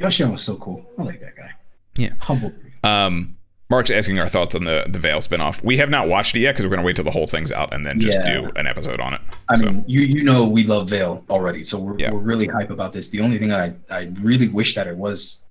Was 0.00 0.42
so 0.42 0.56
cool. 0.56 0.86
I 0.98 1.02
like 1.02 1.20
that 1.20 1.36
guy. 1.36 1.50
Yeah. 1.98 2.14
Humble. 2.20 2.54
Um, 2.82 3.36
Mark's 3.68 3.90
asking 3.90 4.18
our 4.18 4.28
thoughts 4.28 4.54
on 4.54 4.64
the 4.64 4.86
the 4.88 4.98
Vale 4.98 5.18
spinoff. 5.18 5.62
We 5.62 5.76
have 5.76 5.90
not 5.90 6.08
watched 6.08 6.34
it 6.36 6.40
yet 6.40 6.52
because 6.52 6.64
we're 6.64 6.70
going 6.70 6.80
to 6.80 6.86
wait 6.86 6.96
till 6.96 7.04
the 7.04 7.10
whole 7.10 7.26
thing's 7.26 7.52
out 7.52 7.74
and 7.74 7.84
then 7.84 8.00
just 8.00 8.18
Yeah. 8.18 8.40
do 8.42 8.50
an 8.56 8.66
episode 8.66 8.98
on 9.00 9.12
it. 9.12 9.20
I 9.50 9.56
so, 9.56 9.66
mean, 9.66 9.84
you 9.86 10.00
you 10.00 10.24
know 10.24 10.46
we 10.46 10.64
love 10.64 10.88
Vale 10.88 11.22
already, 11.28 11.64
so 11.64 11.78
we're, 11.78 11.98
Yeah. 11.98 12.12
we're 12.12 12.20
really 12.20 12.46
hype 12.46 12.70
about 12.70 12.94
this. 12.94 13.10
The 13.10 13.20
only 13.20 13.36
thing 13.36 13.52
I 13.52 13.74
I 13.90 14.10
really 14.22 14.48
wish 14.48 14.74
that 14.74 14.86
it 14.86 14.96
was 14.96 15.44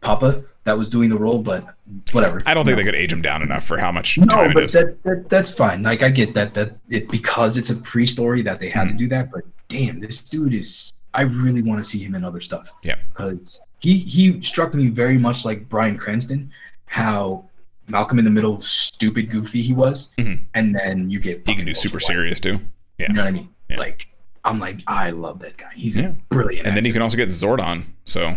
Papa 0.00 0.42
that 0.64 0.76
was 0.78 0.88
doing 0.88 1.08
the 1.10 1.18
role, 1.18 1.42
but 1.42 1.74
whatever. 2.12 2.42
I 2.46 2.54
don't 2.54 2.64
think 2.64 2.76
No. 2.76 2.82
they 2.82 2.84
could 2.90 2.94
age 2.94 3.12
him 3.12 3.22
down 3.22 3.42
enough 3.42 3.64
for 3.64 3.78
how 3.78 3.92
much 3.92 4.18
No, 4.18 4.26
time 4.26 4.50
it 4.50 4.54
but 4.54 4.62
is. 4.64 4.72
that, 4.72 5.02
that 5.04 5.28
that's 5.30 5.50
fine. 5.52 5.82
Like 5.82 6.02
I 6.02 6.10
get 6.10 6.34
that 6.34 6.54
that 6.54 6.76
it 6.90 7.08
because 7.10 7.56
it's 7.56 7.70
a 7.70 7.76
pre-story 7.76 8.42
that 8.42 8.60
they 8.60 8.68
Mm-hmm. 8.70 8.78
had 8.78 8.88
to 8.88 8.94
do 8.94 9.06
that. 9.08 9.30
But 9.30 9.42
damn, 9.68 10.00
this 10.00 10.18
dude 10.18 10.54
is. 10.54 10.92
I 11.12 11.22
really 11.22 11.62
want 11.62 11.78
to 11.82 11.84
see 11.88 11.98
him 12.00 12.14
in 12.16 12.24
other 12.24 12.40
stuff. 12.40 12.72
Yeah. 12.82 12.96
because 13.10 13.60
he 13.80 13.98
he 13.98 14.40
struck 14.42 14.74
me 14.74 14.88
very 14.88 15.18
much 15.18 15.44
like 15.44 15.68
Bryan 15.68 15.96
Cranston. 15.98 16.50
How 16.86 17.44
Malcolm 17.86 18.18
in 18.18 18.24
the 18.24 18.30
Middle, 18.30 18.60
stupid, 18.62 19.28
goofy 19.30 19.60
he 19.60 19.74
was, 19.74 20.12
Mhm. 20.18 20.40
and 20.54 20.74
then 20.74 21.10
you 21.10 21.20
get 21.20 21.46
He 21.46 21.54
can 21.54 21.66
do 21.66 21.74
super 21.74 22.00
serious 22.00 22.40
too. 22.40 22.60
Yeah. 22.98 23.08
You 23.08 23.14
know 23.14 23.22
what 23.22 23.28
I 23.28 23.32
mean? 23.32 23.48
Yeah. 23.68 23.78
Like 23.78 24.08
I'm 24.44 24.58
like 24.58 24.80
I 24.86 25.10
love 25.10 25.38
that 25.40 25.56
guy. 25.58 25.70
He's 25.74 25.96
Yeah. 25.96 26.08
a 26.08 26.12
brilliant. 26.30 26.66
And 26.66 26.74
then 26.76 26.84
you 26.86 26.92
can 26.94 27.02
also 27.02 27.16
get 27.16 27.28
Zordon. 27.28 27.84
So 28.06 28.36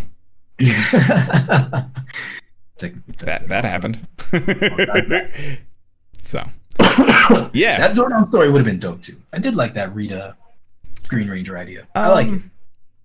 actor. 0.62 1.90
Technically, 2.78 3.26
that 3.26 3.48
that 3.50 3.64
happened. 3.66 4.08
so 6.20 6.40
yeah. 7.54 7.78
that 7.80 7.96
Zordon 7.96 8.24
story 8.26 8.50
would 8.52 8.60
have 8.60 8.66
been 8.66 8.80
dope 8.80 9.02
too. 9.02 9.16
I 9.34 9.40
did 9.40 9.56
like 9.56 9.74
that 9.74 9.94
Rita 9.96 10.36
Green 11.08 11.28
Ranger 11.30 11.58
idea. 11.58 11.88
I 11.96 12.10
like 12.10 12.28
it. 12.28 12.32
Um, 12.34 12.52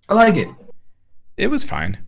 I 0.09 0.15
like 0.15 0.37
it. 0.37 0.49
It 1.37 1.47
was 1.49 1.65
fine. 1.65 1.99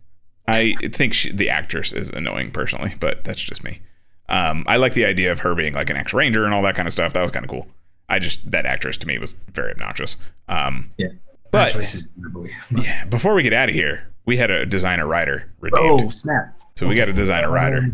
I 0.47 0.75
think 0.93 1.13
she, 1.13 1.31
the 1.31 1.49
actress 1.49 1.91
is 1.91 2.11
annoying 2.11 2.51
personally, 2.51 2.93
but 2.99 3.23
that's 3.23 3.41
just 3.41 3.63
me. 3.63 3.81
Um, 4.29 4.63
I 4.67 4.77
like 4.77 4.93
the 4.93 5.05
idea 5.05 5.31
of 5.31 5.39
her 5.39 5.55
being 5.55 5.73
like 5.73 5.89
an 5.89 5.97
ex 5.97 6.13
ranger 6.13 6.45
and 6.45 6.53
all 6.53 6.61
that 6.63 6.75
kind 6.75 6.87
of 6.87 6.93
stuff. 6.93 7.13
That 7.13 7.23
was 7.23 7.31
kind 7.31 7.43
of 7.45 7.49
cool. 7.49 7.67
I 8.07 8.19
just 8.19 8.51
that 8.51 8.67
actress 8.67 8.97
to 8.97 9.07
me 9.07 9.17
was 9.17 9.33
very 9.51 9.71
obnoxious. 9.71 10.17
Um, 10.47 10.91
Yeah. 10.97 11.07
but 11.51 11.71
choices 11.71 12.09
in 12.15 12.21
the 12.21 12.29
movie. 12.33 12.51
yeah, 12.75 13.05
before 13.05 13.33
we 13.33 13.41
get 13.41 13.53
out 13.53 13.69
of 13.69 13.75
here, 13.75 14.07
we 14.25 14.37
had 14.37 14.51
a 14.51 14.65
designer 14.65 15.07
rider 15.07 15.51
redeemed, 15.59 16.03
Oh 16.03 16.09
snap! 16.09 16.57
so 16.75 16.87
we 16.87 16.95
got 16.95 17.09
a 17.09 17.13
designer 17.13 17.49
oh. 17.49 17.51
rider. 17.51 17.91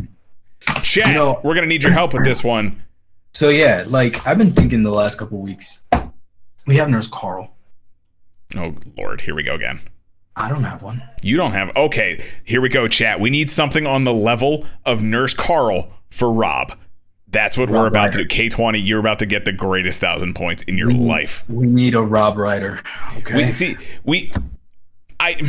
Chat, 0.83 1.07
You 1.07 1.13
know- 1.13 1.39
we're 1.43 1.55
gonna 1.55 1.67
need 1.67 1.83
your 1.83 1.91
help 1.91 2.13
with 2.13 2.23
this 2.23 2.43
one. 2.43 2.83
So 3.33 3.49
yeah, 3.49 3.85
like 3.87 4.25
I've 4.27 4.37
been 4.37 4.53
thinking 4.53 4.83
the 4.83 4.91
last 4.91 5.17
couple 5.17 5.39
weeks. 5.39 5.79
We 6.67 6.75
have 6.75 6.89
Nurse 6.89 7.07
Carl. 7.07 7.55
Oh 8.55 8.75
Lord, 8.97 9.21
here 9.21 9.33
we 9.33 9.43
go 9.43 9.55
again. 9.55 9.79
I 10.35 10.47
don't 10.47 10.63
have 10.63 10.81
one. 10.81 11.03
You 11.21 11.37
don't 11.37 11.51
have 11.51 11.75
okay. 11.75 12.23
Here 12.43 12.61
we 12.61 12.69
go, 12.69 12.87
chat. 12.87 13.19
We 13.19 13.29
need 13.29 13.49
something 13.49 13.85
on 13.85 14.03
the 14.03 14.13
level 14.13 14.65
of 14.85 15.01
Nurse 15.03 15.33
Carl 15.33 15.91
for 16.09 16.31
Rob. 16.31 16.73
That's 17.27 17.57
what 17.57 17.69
we're 17.69 17.83
Rob 17.83 17.93
about 17.93 18.11
to 18.13 18.19
do. 18.19 18.25
K 18.25 18.49
twenty, 18.49 18.79
you're 18.79 18.99
about 18.99 19.19
to 19.19 19.25
get 19.25 19.45
the 19.45 19.53
greatest 19.53 19.99
thousand 19.99 20.35
points 20.35 20.63
in 20.63 20.77
your 20.77 20.91
life. 20.91 21.43
We 21.47 21.67
need 21.67 21.95
a 21.95 22.01
Rob 22.01 22.37
Ryder. 22.37 22.81
Okay. 23.17 23.35
We 23.37 23.51
see 23.51 23.77
we 24.03 24.31
I 25.21 25.41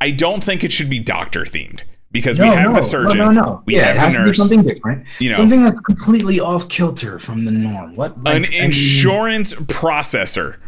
I 0.00 0.10
don't 0.10 0.44
think 0.44 0.62
it 0.62 0.70
should 0.72 0.90
be 0.90 0.98
doctor 0.98 1.40
themed 1.44 1.82
because 2.12 2.38
no, 2.38 2.44
we 2.44 2.50
have 2.56 2.70
no, 2.70 2.76
the 2.76 2.82
surgeon. 2.82 3.18
No, 3.18 3.30
no, 3.30 3.40
no. 3.42 3.62
We 3.66 3.76
yeah, 3.76 3.90
it 3.92 3.96
has 3.96 4.14
the 4.14 4.20
to 4.24 4.30
be 4.30 4.34
something 4.34 4.62
different. 4.62 5.06
You 5.20 5.30
know. 5.30 5.36
something 5.36 5.64
that's 5.64 5.80
completely 5.80 6.38
off 6.40 6.68
kilter 6.68 7.18
from 7.18 7.44
the 7.44 7.50
norm. 7.50 7.96
What? 7.96 8.22
like, 8.22 8.36
An 8.36 8.44
I 8.44 8.48
mean- 8.48 8.64
insurance 8.64 9.54
processor. 9.54 10.58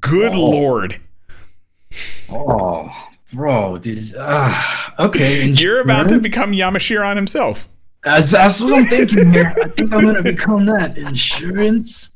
Good 0.00 0.34
Oh. 0.34 0.50
lord. 0.50 1.00
Oh, 2.30 2.92
bro, 3.32 3.78
did 3.78 4.14
uh, 4.16 4.62
okay. 4.98 5.44
You're 5.50 5.80
about 5.80 6.08
to 6.10 6.20
become 6.20 6.52
Yamashiron 6.52 7.16
himself. 7.16 7.68
That's, 8.04 8.30
that's 8.30 8.60
what 8.60 8.74
I'm 8.78 8.86
thinking 8.86 9.32
here. 9.32 9.52
I 9.62 9.68
think 9.68 9.92
I'm 9.92 10.04
gonna 10.04 10.22
become 10.34 10.64
that 10.66 10.96
insurance 10.96 12.12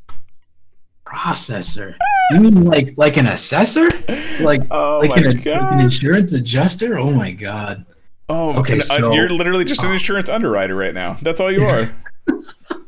processor. 1.07 1.97
You 2.33 2.41
mean 2.41 2.65
like 2.65 2.95
like 2.97 3.17
an 3.17 3.27
assessor? 3.27 3.89
Like 4.41 4.63
Oh 4.71 5.01
like 5.01 5.17
an, 5.21 5.37
like 5.37 5.47
an 5.47 5.81
insurance 5.81 6.33
adjuster? 6.33 6.99
Oh 6.99 7.11
my 7.11 7.33
god! 7.33 7.85
Oh, 8.29 8.59
Okay, 8.61 8.75
and, 8.75 8.83
uh, 8.83 8.85
so- 8.85 9.13
you're 9.13 9.29
literally 9.31 9.65
just 9.65 9.83
an 9.85 9.93
insurance 9.93 10.29
underwriter 10.29 10.75
right 10.75 10.95
now. 10.95 11.19
That's 11.23 11.41
all 11.41 11.53
you 11.53 11.63
are. 11.67 11.85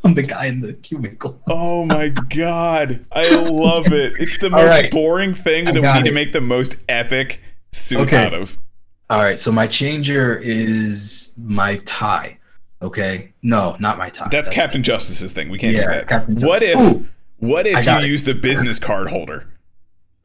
I'm 0.04 0.14
the 0.14 0.22
guy 0.22 0.46
in 0.46 0.60
the 0.60 0.72
cubicle. 0.72 1.40
Oh 1.46 1.84
my 1.84 2.08
god. 2.08 3.04
I 3.12 3.28
love 3.34 3.92
it. 3.92 4.14
It's 4.18 4.38
the 4.38 4.48
most 4.48 4.66
right. 4.68 4.90
boring 4.90 5.34
thing 5.34 5.68
I 5.68 5.72
that 5.72 5.82
we 5.82 5.92
need 5.92 6.04
to 6.06 6.12
make 6.12 6.32
the 6.32 6.40
most 6.40 6.76
epic 6.88 7.40
suit 7.72 7.98
Okay. 8.00 8.16
out 8.24 8.32
of. 8.32 8.56
All 9.10 9.20
right, 9.22 9.38
so 9.38 9.52
my 9.52 9.66
changer 9.66 10.40
is 10.42 11.34
my 11.36 11.76
tie. 11.84 12.38
Okay, 12.82 13.32
no, 13.42 13.76
not 13.78 13.98
my 13.98 14.08
tie. 14.10 14.28
That's, 14.30 14.48
Captain 14.48 14.82
Justice's 14.82 15.32
thing. 15.32 15.48
We 15.48 15.58
can't 15.58 15.74
Yeah, 15.76 15.82
do 15.82 15.88
that. 15.88 16.08
Captain 16.08 16.36
what 16.40 16.62
if 16.62 16.78
Ooh, 16.80 17.06
what 17.46 17.66
if 17.66 17.84
you 17.86 17.92
it. 17.92 18.04
use 18.06 18.24
the 18.24 18.34
business 18.34 18.78
card 18.78 19.08
holder? 19.10 19.48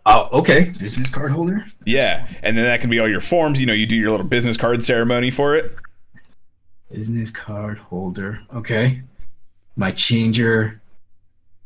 Oh, 0.06 0.30
okay. 0.40 0.74
Business 0.80 1.10
card 1.10 1.32
holder. 1.32 1.66
Yeah. 1.86 2.28
And 2.42 2.58
then 2.58 2.66
that 2.66 2.82
can 2.82 2.90
be 2.90 3.00
all 3.00 3.08
your 3.08 3.20
forms. 3.22 3.60
You 3.60 3.68
know, 3.68 3.74
you 3.74 3.86
do 3.86 3.96
your 3.96 4.10
little 4.12 4.26
business 4.26 4.58
card 4.58 4.84
ceremony 4.84 5.30
for 5.32 5.56
it. 5.56 5.76
Business 6.92 7.32
card 7.32 7.78
holder. 7.78 8.42
Okay. 8.54 9.02
My 9.76 9.92
changer. 9.92 10.82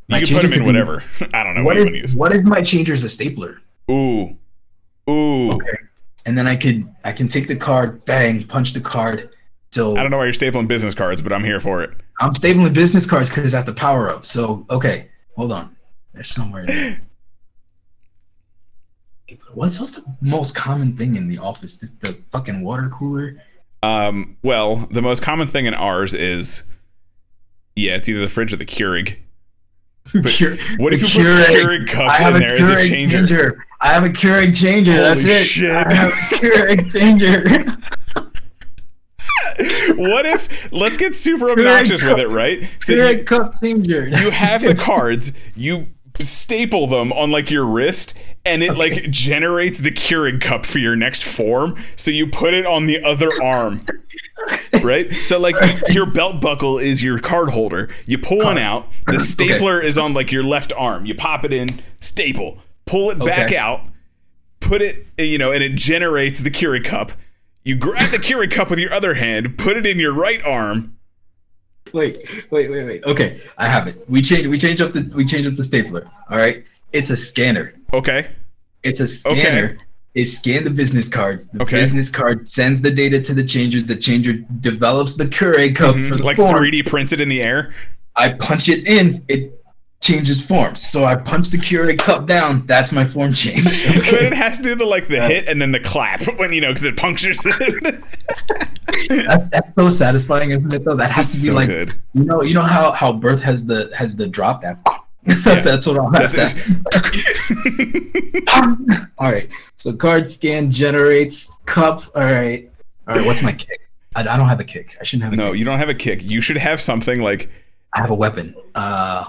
You 0.07 0.13
My 0.13 0.19
can 0.19 0.27
put 0.27 0.41
changer 0.41 0.47
them 0.47 0.53
in 0.53 0.59
could 0.59 0.63
be- 0.63 0.65
whatever. 0.65 1.03
I 1.33 1.43
don't 1.43 1.55
know 1.55 1.63
what, 1.63 1.77
What 1.77 1.77
you 1.77 1.83
want 1.83 1.93
to 1.93 1.97
if 1.97 2.01
use. 2.03 2.15
what 2.15 2.35
if 2.35 2.43
my 2.43 2.61
changer 2.61 2.93
is 2.93 3.03
a 3.03 3.09
stapler? 3.09 3.59
Ooh. 3.89 4.37
Ooh. 5.09 5.51
Okay. 5.51 5.67
And 6.25 6.37
then 6.37 6.47
I 6.47 6.55
could 6.55 6.87
I 7.03 7.11
can 7.11 7.27
take 7.27 7.47
the 7.47 7.55
card, 7.55 8.03
bang, 8.05 8.43
punch 8.43 8.73
the 8.73 8.81
card. 8.81 9.29
So 9.71 9.95
I 9.95 10.01
don't 10.01 10.11
know 10.11 10.17
why 10.17 10.25
you're 10.25 10.33
stapling 10.33 10.67
business 10.67 10.93
cards, 10.95 11.21
but 11.21 11.31
I'm 11.33 11.43
here 11.43 11.59
for 11.59 11.81
it. 11.83 11.91
I'm 12.19 12.31
stapling 12.31 12.73
business 12.73 13.05
cards 13.09 13.29
because 13.29 13.51
that's 13.51 13.65
the 13.65 13.73
power 13.73 14.09
up. 14.09 14.25
So 14.25 14.65
okay, 14.69 15.09
hold 15.35 15.51
on. 15.51 15.75
There's 16.13 16.29
somewhere. 16.29 16.65
There. 16.65 17.01
What's 19.53 19.79
what's 19.79 19.95
the 19.95 20.03
most 20.21 20.55
common 20.55 20.95
thing 20.95 21.15
in 21.15 21.27
the 21.27 21.39
office? 21.39 21.77
The, 21.77 21.89
the 22.01 22.13
fucking 22.31 22.61
water 22.61 22.89
cooler. 22.89 23.41
Um, 23.81 24.37
well, 24.43 24.75
the 24.91 25.01
most 25.01 25.21
common 25.23 25.47
thing 25.47 25.65
in 25.65 25.73
ours 25.73 26.13
is 26.13 26.63
yeah, 27.75 27.95
it's 27.95 28.07
either 28.07 28.19
the 28.21 28.29
fridge 28.29 28.53
or 28.53 28.57
the 28.57 28.65
Keurig. 28.65 29.17
But 30.13 30.27
Cure- 30.27 30.55
what 30.77 30.93
if 30.93 31.01
you 31.01 31.07
put 31.07 31.25
Keurig. 31.25 31.45
Keurig 31.47 31.87
cups 31.87 32.19
I 32.19 32.23
have 32.23 32.35
in 32.35 32.41
there 32.41 32.55
as 32.57 32.69
a 32.69 32.75
Keurig 32.75 33.11
changer? 33.11 33.65
I 33.81 33.87
have 33.91 34.03
a 34.03 34.09
Keurig 34.09 34.55
changer. 34.55 34.93
That's 34.93 35.23
Holy 35.23 35.33
it. 35.33 35.43
shit. 35.45 35.71
I 35.71 35.91
have 35.93 36.09
a 36.09 36.35
Keurig 36.35 36.91
changer. 36.93 37.43
What 40.11 40.25
if 40.25 40.71
let's 40.71 40.97
get 40.97 41.15
super 41.15 41.49
obnoxious 41.49 42.03
with 42.03 42.19
it, 42.19 42.29
right? 42.29 42.69
So 42.79 42.93
you, 42.93 43.23
cup 43.23 43.55
you 43.61 43.81
have 44.31 44.61
the 44.61 44.75
cards, 44.75 45.33
you 45.55 45.87
staple 46.19 46.87
them 46.87 47.11
on 47.13 47.31
like 47.31 47.49
your 47.51 47.65
wrist, 47.65 48.13
and 48.45 48.63
it 48.63 48.75
like 48.77 49.09
generates 49.11 49.79
the 49.79 49.91
Keurig 49.91 50.41
cup 50.41 50.65
for 50.65 50.79
your 50.79 50.95
next 50.95 51.23
form. 51.23 51.75
So 51.95 52.11
you 52.11 52.27
put 52.27 52.53
it 52.53 52.65
on 52.65 52.85
the 52.85 53.03
other 53.03 53.29
arm. 53.41 53.85
Right? 54.83 55.11
So 55.25 55.39
like 55.39 55.55
your 55.89 56.05
belt 56.05 56.39
buckle 56.39 56.77
is 56.77 57.01
your 57.01 57.17
card 57.17 57.49
holder. 57.49 57.89
You 58.05 58.19
pull 58.19 58.39
one 58.39 58.59
out, 58.59 58.87
the 59.07 59.19
stapler 59.19 59.81
is 59.81 59.97
on 59.97 60.13
like 60.13 60.31
your 60.31 60.43
left 60.43 60.71
arm. 60.77 61.05
You 61.07 61.15
pop 61.15 61.45
it 61.45 61.51
in, 61.53 61.81
staple, 61.99 62.59
pull 62.85 63.09
it 63.09 63.17
back 63.17 63.47
Okay. 63.47 63.57
out, 63.57 63.81
put 64.59 64.83
it, 64.83 65.07
you 65.17 65.39
know, 65.39 65.51
and 65.51 65.63
it 65.63 65.73
generates 65.75 66.41
the 66.41 66.51
Keurig 66.51 66.83
cup. 66.85 67.13
You 67.65 67.75
grab 67.75 68.11
the 68.11 68.17
Keurig 68.17 68.51
cup 68.51 68.69
with 68.69 68.77
your 68.77 68.93
other 68.93 69.15
hand, 69.15 69.57
put 69.57 69.75
it 69.75 69.87
in 69.87 69.99
your 69.99 70.13
right 70.13 70.41
arm. 70.45 70.97
Wait, 71.93 72.45
wait, 72.51 72.69
wait, 72.69 72.85
wait. 72.85 73.03
Okay, 73.05 73.41
I 73.57 73.67
have 73.67 73.87
it. 73.87 74.07
We 74.07 74.21
change. 74.21 74.47
We 74.47 74.57
change 74.59 74.81
up 74.81 74.93
the. 74.93 75.11
We 75.15 75.25
change 75.25 75.47
up 75.47 75.55
the 75.55 75.63
stapler. 75.63 76.09
All 76.29 76.37
right. 76.37 76.63
It's 76.93 77.09
a 77.09 77.17
scanner. 77.17 77.73
Okay. 77.91 78.29
It's 78.83 78.99
a 78.99 79.07
scanner. 79.07 79.77
It 80.13 80.25
scan 80.27 80.63
the 80.63 80.69
business 80.69 81.09
card. 81.09 81.49
The 81.53 81.63
Okay. 81.63 81.77
business 81.77 82.09
card 82.09 82.47
sends 82.47 82.81
the 82.81 82.91
data 82.91 83.19
to 83.21 83.33
the 83.33 83.43
changer. 83.43 83.81
The 83.81 83.95
changer 83.95 84.33
develops 84.61 85.15
the 85.15 85.25
Keurig 85.25 85.75
cup 85.75 85.95
mm-hmm. 85.95 86.07
for 86.07 86.15
the 86.15 86.23
Like 86.23 86.37
form. 86.37 86.53
3D 86.53 86.85
printed 86.85 87.19
in 87.19 87.29
the 87.29 87.41
air. 87.41 87.73
I 88.15 88.29
punch 88.29 88.69
it 88.69 88.87
in. 88.87 89.25
It 89.27 89.59
changes 90.05 90.43
forms. 90.45 90.81
So 90.81 91.05
I 91.05 91.15
punch 91.15 91.49
the 91.49 91.57
Keurig 91.57 91.97
cup 91.99 92.25
down. 92.27 92.65
That's 92.67 92.91
my 92.91 93.05
form 93.05 93.33
change. 93.33 93.63
But 93.95 94.07
Okay. 94.07 94.27
it 94.27 94.33
has 94.33 94.57
to 94.57 94.63
do 94.63 94.75
the 94.75 94.85
like 94.85 95.07
the 95.07 95.19
hit 95.21 95.47
and 95.49 95.59
then 95.61 95.71
the 95.71 95.79
clap 95.79 96.21
when 96.39 96.53
you 96.53 96.61
know 96.61 96.71
because 96.71 96.85
it 96.85 96.95
punctures 96.97 97.41
it. 97.45 98.03
that's 99.27 99.49
that's 99.49 99.73
so 99.73 99.89
satisfying, 99.89 100.51
isn't 100.51 100.71
it? 100.73 100.85
Though 100.85 100.95
that 100.95 101.11
has 101.11 101.27
to 101.31 101.33
be 101.33 101.51
so 101.51 101.53
like 101.53 101.67
good. 101.67 101.93
you 102.13 102.23
know 102.23 102.41
you 102.43 102.53
know 102.53 102.61
how 102.61 102.91
how 102.91 103.11
birth 103.13 103.41
has 103.41 103.65
the 103.65 103.91
has 103.95 104.15
the 104.15 104.27
drop 104.27 104.61
that. 104.61 104.77
Yeah. 105.27 105.61
that's 105.61 105.87
what 105.87 105.97
I'll 105.97 106.09
have. 106.11 106.31
That's 106.31 106.53
that. 106.53 107.95
All 109.17 109.31
right. 109.31 109.47
So 109.77 109.91
card 109.93 110.29
scan 110.29 110.69
generates 110.71 111.55
cup. 111.65 112.03
All 112.15 112.23
right. 112.23 112.69
All 113.07 113.15
right. 113.15 113.25
What's 113.25 113.41
my 113.41 113.51
kick? 113.53 113.81
I, 114.15 114.21
I 114.21 114.37
don't 114.37 114.47
have 114.49 114.59
a 114.59 114.63
kick. 114.63 114.97
I 115.01 115.03
shouldn't 115.03 115.23
have 115.25 115.33
a 115.33 115.37
no, 115.37 115.49
kick. 115.51 115.59
you 115.59 115.65
don't 115.65 115.77
have 115.79 115.89
a 115.89 115.95
kick. 115.95 116.23
You 116.23 116.41
should 116.41 116.57
have 116.57 116.79
something 116.79 117.21
like 117.21 117.49
I 117.93 118.01
have 118.01 118.11
a 118.11 118.15
weapon. 118.15 118.53
Uh, 118.75 119.25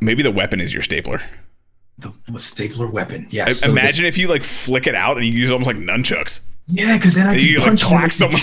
maybe 0.00 0.22
the 0.22 0.30
weapon 0.30 0.60
is 0.60 0.72
your 0.72 0.82
stapler. 0.82 1.20
the, 1.98 2.12
the 2.28 2.38
stapler 2.38 2.86
weapon. 2.88 3.26
Yeah. 3.30 3.46
I- 3.46 3.52
so 3.52 3.70
Imagine 3.70 4.04
this- 4.04 4.14
if 4.14 4.18
you 4.18 4.28
like 4.28 4.42
flick 4.42 4.86
it 4.86 4.94
out 4.94 5.16
and 5.16 5.26
you 5.26 5.32
use 5.32 5.50
almost 5.50 5.66
like 5.68 5.76
nunchucks. 5.76 6.40
yeah, 6.66 6.96
because 6.96 7.14
then 7.14 7.26
I 7.28 7.36
can 7.36 7.44
You 7.44 7.60
punch 7.60 7.82
it 7.82 7.86
clack 7.86 8.12
someone. 8.12 8.40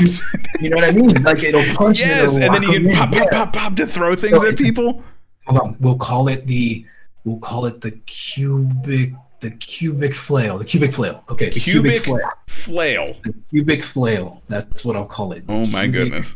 You 0.62 0.70
know 0.70 0.76
what 0.78 0.86
I 0.86 0.92
mean? 0.92 1.24
Like 1.24 1.44
it'll 1.44 1.64
punch. 1.76 2.00
yes, 2.02 2.38
it'll 2.38 2.54
and 2.56 2.64
then 2.64 2.72
you 2.72 2.88
can 2.88 2.96
pop, 2.96 3.12
pop, 3.12 3.32
pop, 3.32 3.54
pop 3.54 3.76
to 3.78 3.88
throw 3.88 4.16
things 4.16 4.42
So 4.42 4.48
at 4.48 4.58
people. 4.58 5.04
Hold 5.48 5.60
on. 5.62 5.76
We'll 5.80 5.98
call 5.98 6.28
it 6.28 6.46
the. 6.48 6.86
We'll 7.26 7.40
call 7.40 7.66
it 7.66 7.82
the 7.82 7.92
cubic. 7.92 9.14
The 9.42 9.50
cubic 9.52 10.14
flail. 10.14 10.60
The 10.60 10.66
cubic 10.66 10.94
flail. 10.94 11.24
Okay. 11.32 11.50
The 11.50 11.60
Cubic 11.60 12.04
cubic, 12.04 12.04
flail. 12.04 12.32
flail. 12.48 13.14
The 13.24 13.34
cubic 13.50 13.84
flail. 13.84 14.44
That's 14.48 14.86
what 14.86 14.96
I'll 14.96 15.06
call 15.06 15.32
it. 15.34 15.44
Oh 15.50 15.66
my 15.72 15.86
Cubic 15.86 15.92
goodness. 15.92 16.36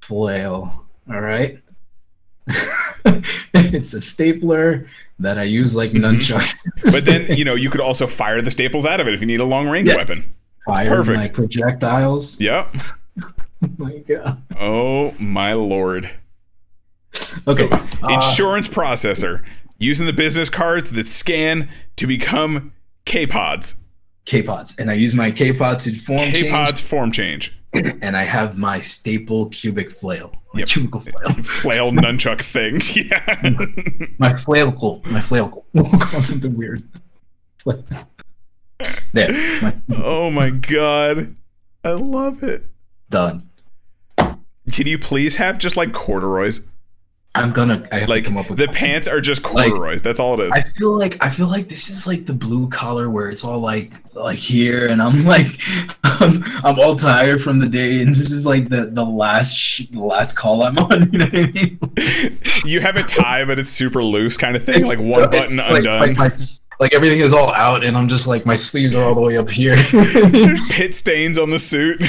flail. 0.00 0.84
All 1.08 1.20
right. 1.20 1.58
it's 3.54 3.94
a 3.94 4.00
stapler 4.00 4.88
that 5.18 5.38
I 5.38 5.44
use 5.44 5.74
like 5.74 5.92
nunchucks. 5.92 6.54
Mm-hmm. 6.66 6.90
But 6.90 7.04
then 7.04 7.36
you 7.36 7.44
know 7.44 7.54
you 7.54 7.70
could 7.70 7.80
also 7.80 8.06
fire 8.06 8.40
the 8.42 8.50
staples 8.50 8.84
out 8.86 9.00
of 9.00 9.06
it 9.08 9.14
if 9.14 9.20
you 9.20 9.26
need 9.26 9.40
a 9.40 9.44
long 9.44 9.68
range 9.68 9.88
Yeah. 9.88 9.96
weapon. 9.96 10.34
fire 10.66 10.88
perfect. 10.88 11.18
my 11.18 11.28
projectiles. 11.28 12.40
Yep. 12.40 12.74
Oh 13.64 13.68
my 13.78 13.98
god. 13.98 14.42
Oh 14.58 15.12
my 15.20 15.52
lord. 15.52 16.10
Okay. 17.46 17.68
So, 17.68 17.68
uh, 17.70 18.08
insurance 18.08 18.66
processor. 18.68 19.44
using 19.78 20.06
the 20.06 20.12
business 20.12 20.50
cards 20.50 20.90
that 20.92 21.06
scan 21.06 21.68
to 21.94 22.08
become 22.08 22.72
K-pods. 23.04 23.76
K-pods, 24.24 24.76
and 24.80 24.90
I 24.90 24.94
use 24.94 25.14
my 25.14 25.30
K-pod 25.30 25.78
to 25.80 25.92
form 25.96 26.18
K-pods 26.18 26.80
form 26.80 27.12
change. 27.12 27.56
And 27.74 28.16
I 28.16 28.24
have 28.24 28.58
my 28.58 28.80
staple 28.80 29.46
cubic 29.48 29.90
flail, 29.90 30.32
my 30.54 30.60
Yep. 30.60 30.68
cubical 30.68 31.00
flail, 31.02 31.34
Flail 31.42 31.92
nunchuck 31.92 32.40
thing. 32.42 32.80
Yeah. 32.94 33.40
my 34.18 34.32
flailcle, 34.32 35.04
my 35.10 35.20
flailcle. 35.20 35.64
Called 36.10 36.26
something 36.26 36.54
weird. 36.56 36.82
There, 39.12 39.30
my, 39.62 39.76
oh 39.96 40.30
my 40.30 40.50
god. 40.50 41.36
I 41.84 41.90
love 41.92 42.42
it. 42.42 42.66
done. 43.10 43.48
Can 44.18 44.86
you 44.86 44.98
please 44.98 45.36
have 45.36 45.58
just 45.58 45.76
like 45.76 45.92
corduroys? 45.92 46.68
I'm 47.34 47.50
gonna. 47.52 47.82
I 47.90 48.00
have 48.00 48.08
Like 48.10 48.24
to 48.24 48.28
come 48.28 48.36
up 48.36 48.50
with 48.50 48.58
the 48.58 48.64
something. 48.66 48.78
pants 48.78 49.08
are 49.08 49.20
just 49.20 49.42
Like- 49.44 49.70
corduroys. 49.70 50.02
That's 50.02 50.20
all 50.20 50.38
it 50.38 50.44
is. 50.46 50.52
I 50.52 50.60
feel 50.60 50.98
like 50.98 51.16
I 51.24 51.30
feel 51.30 51.46
like 51.48 51.68
this 51.68 51.88
is 51.88 52.06
like 52.06 52.26
the 52.26 52.34
blue 52.34 52.68
collar 52.68 53.08
where 53.08 53.30
it's 53.30 53.42
all 53.42 53.58
like 53.58 53.92
like 54.12 54.38
here, 54.38 54.86
and 54.88 55.00
I'm 55.00 55.24
like 55.34 55.46
I'm, 56.04 56.44
I'm 56.62 56.78
all 56.78 56.94
tired 56.94 57.42
from 57.42 57.58
the 57.58 57.68
day, 57.68 58.02
and 58.02 58.10
this 58.14 58.30
is 58.30 58.44
like 58.44 58.68
the 58.68 58.84
the 58.86 59.04
last 59.04 59.56
sh- 59.56 59.86
the 59.90 60.02
last 60.02 60.36
call 60.36 60.62
I'm 60.62 60.76
on. 60.90 61.10
You 61.10 61.18
know 61.20 61.24
what 61.24 61.34
I 61.38 61.46
mean? 61.52 61.78
you 62.66 62.80
have 62.80 62.96
a 62.96 63.02
tie, 63.02 63.46
but 63.46 63.58
it's 63.58 63.70
super 63.70 64.04
loose 64.04 64.36
kind 64.36 64.54
of 64.54 64.62
thing, 64.64 64.82
It's- 64.82 64.88
like 64.88 64.98
one 64.98 65.30
button 65.30 65.56
like- 65.56 65.76
undone. 65.78 66.00
Like, 66.14 66.16
my- 66.18 66.36
like 66.80 66.92
everything 66.94 67.20
is 67.20 67.32
all 67.32 67.54
out, 67.54 67.82
and 67.84 67.96
I'm 67.96 68.08
just 68.08 68.26
like 68.26 68.44
my 68.44 68.56
sleeves 68.56 68.94
are 68.94 69.04
all 69.04 69.14
the 69.14 69.20
way 69.22 69.38
up 69.38 69.48
here. 69.48 69.76
There's 69.76 70.60
pit 70.68 70.92
stains 70.92 71.38
on 71.38 71.48
the 71.50 71.58
suit. 71.58 72.02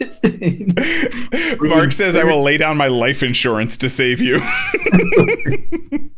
Mark 1.60 1.92
says, 1.92 2.16
I 2.16 2.24
will 2.24 2.42
lay 2.42 2.56
down 2.56 2.76
my 2.76 2.88
life 2.88 3.22
insurance 3.22 3.76
to 3.78 3.88
save 3.88 4.20
you. 4.20 4.38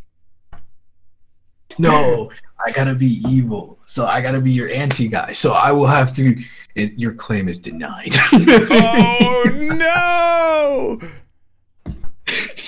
no, 1.79 2.31
I 2.67 2.73
gotta 2.73 2.95
be 2.95 3.23
evil, 3.29 3.79
so 3.87 4.07
I 4.07 4.21
gotta 4.21 4.41
be 4.41 4.53
your 4.53 4.69
anti 4.69 5.09
guy. 5.09 5.33
So 5.33 5.53
I 5.53 5.73
will 5.73 5.87
have 5.87 6.13
to. 6.17 6.37
It, 6.75 6.93
your 6.99 7.15
claim 7.15 7.49
is 7.49 7.59
denied. 7.59 8.13
oh 8.33 9.45
no! 9.57 11.01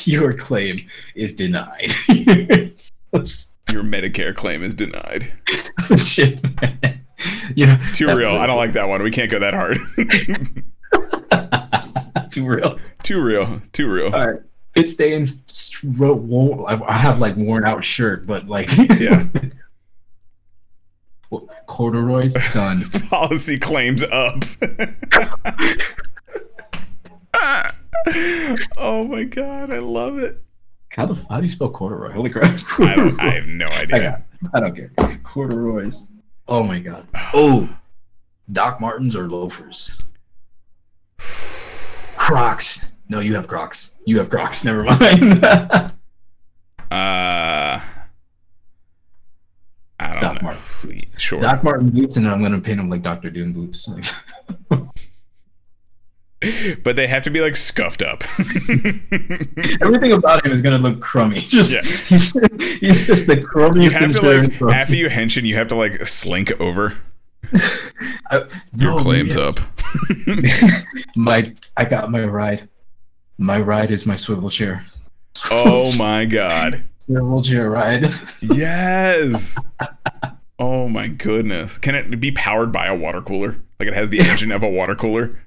your 0.05 0.33
claim 0.33 0.77
is 1.15 1.35
denied. 1.35 1.93
Your 3.71 3.83
Medicare 3.83 4.35
claim 4.35 4.63
is 4.63 4.75
denied. 4.75 5.33
Shit, 5.99 6.43
man. 6.61 7.05
You 7.55 7.67
know, 7.67 7.79
Too 7.95 8.15
real. 8.15 8.37
I 8.37 8.47
don't 8.47 8.57
like 8.57 8.73
that 8.73 8.89
one. 8.89 9.03
We 9.03 9.11
can't 9.11 9.31
go 9.31 9.39
that 9.39 9.55
hard. 9.55 9.79
Too 12.31 12.47
real. 12.47 12.79
Too 13.03 13.21
real. 13.23 13.61
Too 13.73 13.91
real. 13.91 14.15
All 14.15 14.27
right. 14.33 14.41
Pit 14.75 14.89
stains. 14.91 15.75
Wrote, 15.85 16.19
won't, 16.23 16.63
I 16.67 16.83
I 16.87 16.93
have 16.95 17.19
like 17.21 17.37
worn 17.37 17.65
out 17.67 17.85
shirt, 17.85 18.27
but 18.27 18.47
like 18.47 18.71
Yeah. 18.99 19.27
corduroys 21.67 22.35
done. 22.55 22.83
Policy 23.11 23.59
claims 23.59 24.03
up. 24.05 24.43
oh 28.77 29.07
my 29.09 29.25
god, 29.25 29.71
I 29.73 29.79
love 29.79 30.19
it. 30.19 30.43
How 30.91 31.07
the 31.07 31.15
how 31.31 31.39
do 31.39 31.45
you 31.45 31.49
spell 31.51 31.71
corduroy? 31.71 32.13
Holy 32.13 32.31
crap! 32.31 32.61
I 32.79 32.95
don't. 32.97 33.19
I 33.21 33.31
have 33.31 33.47
no 33.47 33.67
I 33.67 33.85
got 33.87 33.95
idea. 34.01 34.25
it. 34.43 34.49
I 34.55 34.61
don't 34.61 34.77
care. 34.77 34.91
Corduroys. 35.23 36.11
Oh 36.49 36.63
my 36.63 36.79
god. 36.79 37.07
Oh, 37.35 37.69
Doc 38.51 38.81
Martens 38.81 39.17
or 39.17 39.29
loafers? 39.29 39.99
Crocs. 42.17 42.91
No, 43.09 43.21
you 43.21 43.35
have 43.35 43.49
Crocs. 43.49 43.93
You 44.05 44.19
have 44.19 44.31
Crocs. 44.31 44.65
Never 44.67 44.83
mind. 44.85 45.45
Uh, 46.93 47.81
I 49.99 50.11
don't 50.13 50.21
Doc 50.21 50.43
know. 50.43 50.49
Martens. 50.83 51.07
Sure. 51.17 51.41
Doc 51.41 51.65
Martin 51.65 51.89
boots, 51.89 52.19
and 52.19 52.29
I'm 52.29 52.43
gonna 52.43 52.61
paint 52.61 52.77
them 52.77 52.91
like 52.91 53.01
Doctor 53.01 53.31
Doom 53.31 53.55
boots. 53.55 53.89
But 56.83 56.97
they 56.97 57.07
have 57.07 57.23
to 57.23 57.31
be 57.31 57.41
like 57.41 57.55
scuffed 57.55 58.03
up. 58.03 58.25
everything 59.81 60.11
about 60.13 60.45
him 60.45 60.51
is 60.51 60.61
gonna 60.61 60.77
look 60.79 61.01
crummy. 61.01 61.41
Just 61.41 61.73
Yeah. 61.73 61.83
he's, 62.09 62.33
he's 62.81 63.07
just 63.07 63.29
the 63.29 63.37
you 63.39 63.47
crummiest 63.47 63.93
have 63.93 64.01
to 64.13 64.17
insurance 64.19 64.61
like 64.61 64.75
after 64.75 64.97
you 64.97 65.09
henshin, 65.09 65.45
you 65.45 65.55
have 65.55 65.69
to 65.69 65.77
like 65.77 66.05
slink 66.07 66.51
over. 66.61 66.95
I- 68.31 68.45
Your 68.77 68.95
no, 68.95 68.99
claims 68.99 69.37
up. 69.37 69.61
My 71.17 71.53
I 71.77 71.85
got 71.85 72.11
my 72.11 72.25
ride. 72.25 72.69
My 73.39 73.61
ride 73.61 73.91
is 73.91 74.07
my 74.07 74.17
swivel 74.17 74.51
chair. 74.51 74.87
Oh 75.51 75.97
my 75.97 76.25
god. 76.25 76.85
Swivel 76.99 77.43
chair 77.43 77.71
ride. 77.71 78.07
Yes. 78.41 79.57
Oh 80.59 80.89
my 80.89 81.09
goodness. 81.09 81.79
Can 81.79 81.95
it 81.95 82.21
be 82.21 82.31
powered 82.31 82.73
by 82.73 82.87
a 82.87 82.95
water 82.95 83.21
cooler? 83.21 83.57
Like 83.81 83.89
it 83.89 83.95
has 83.95 84.11
the 84.11 84.21
engine 84.21 84.53
of 84.53 84.63
a 84.63 84.69
water 84.69 84.95
cooler? 84.95 85.41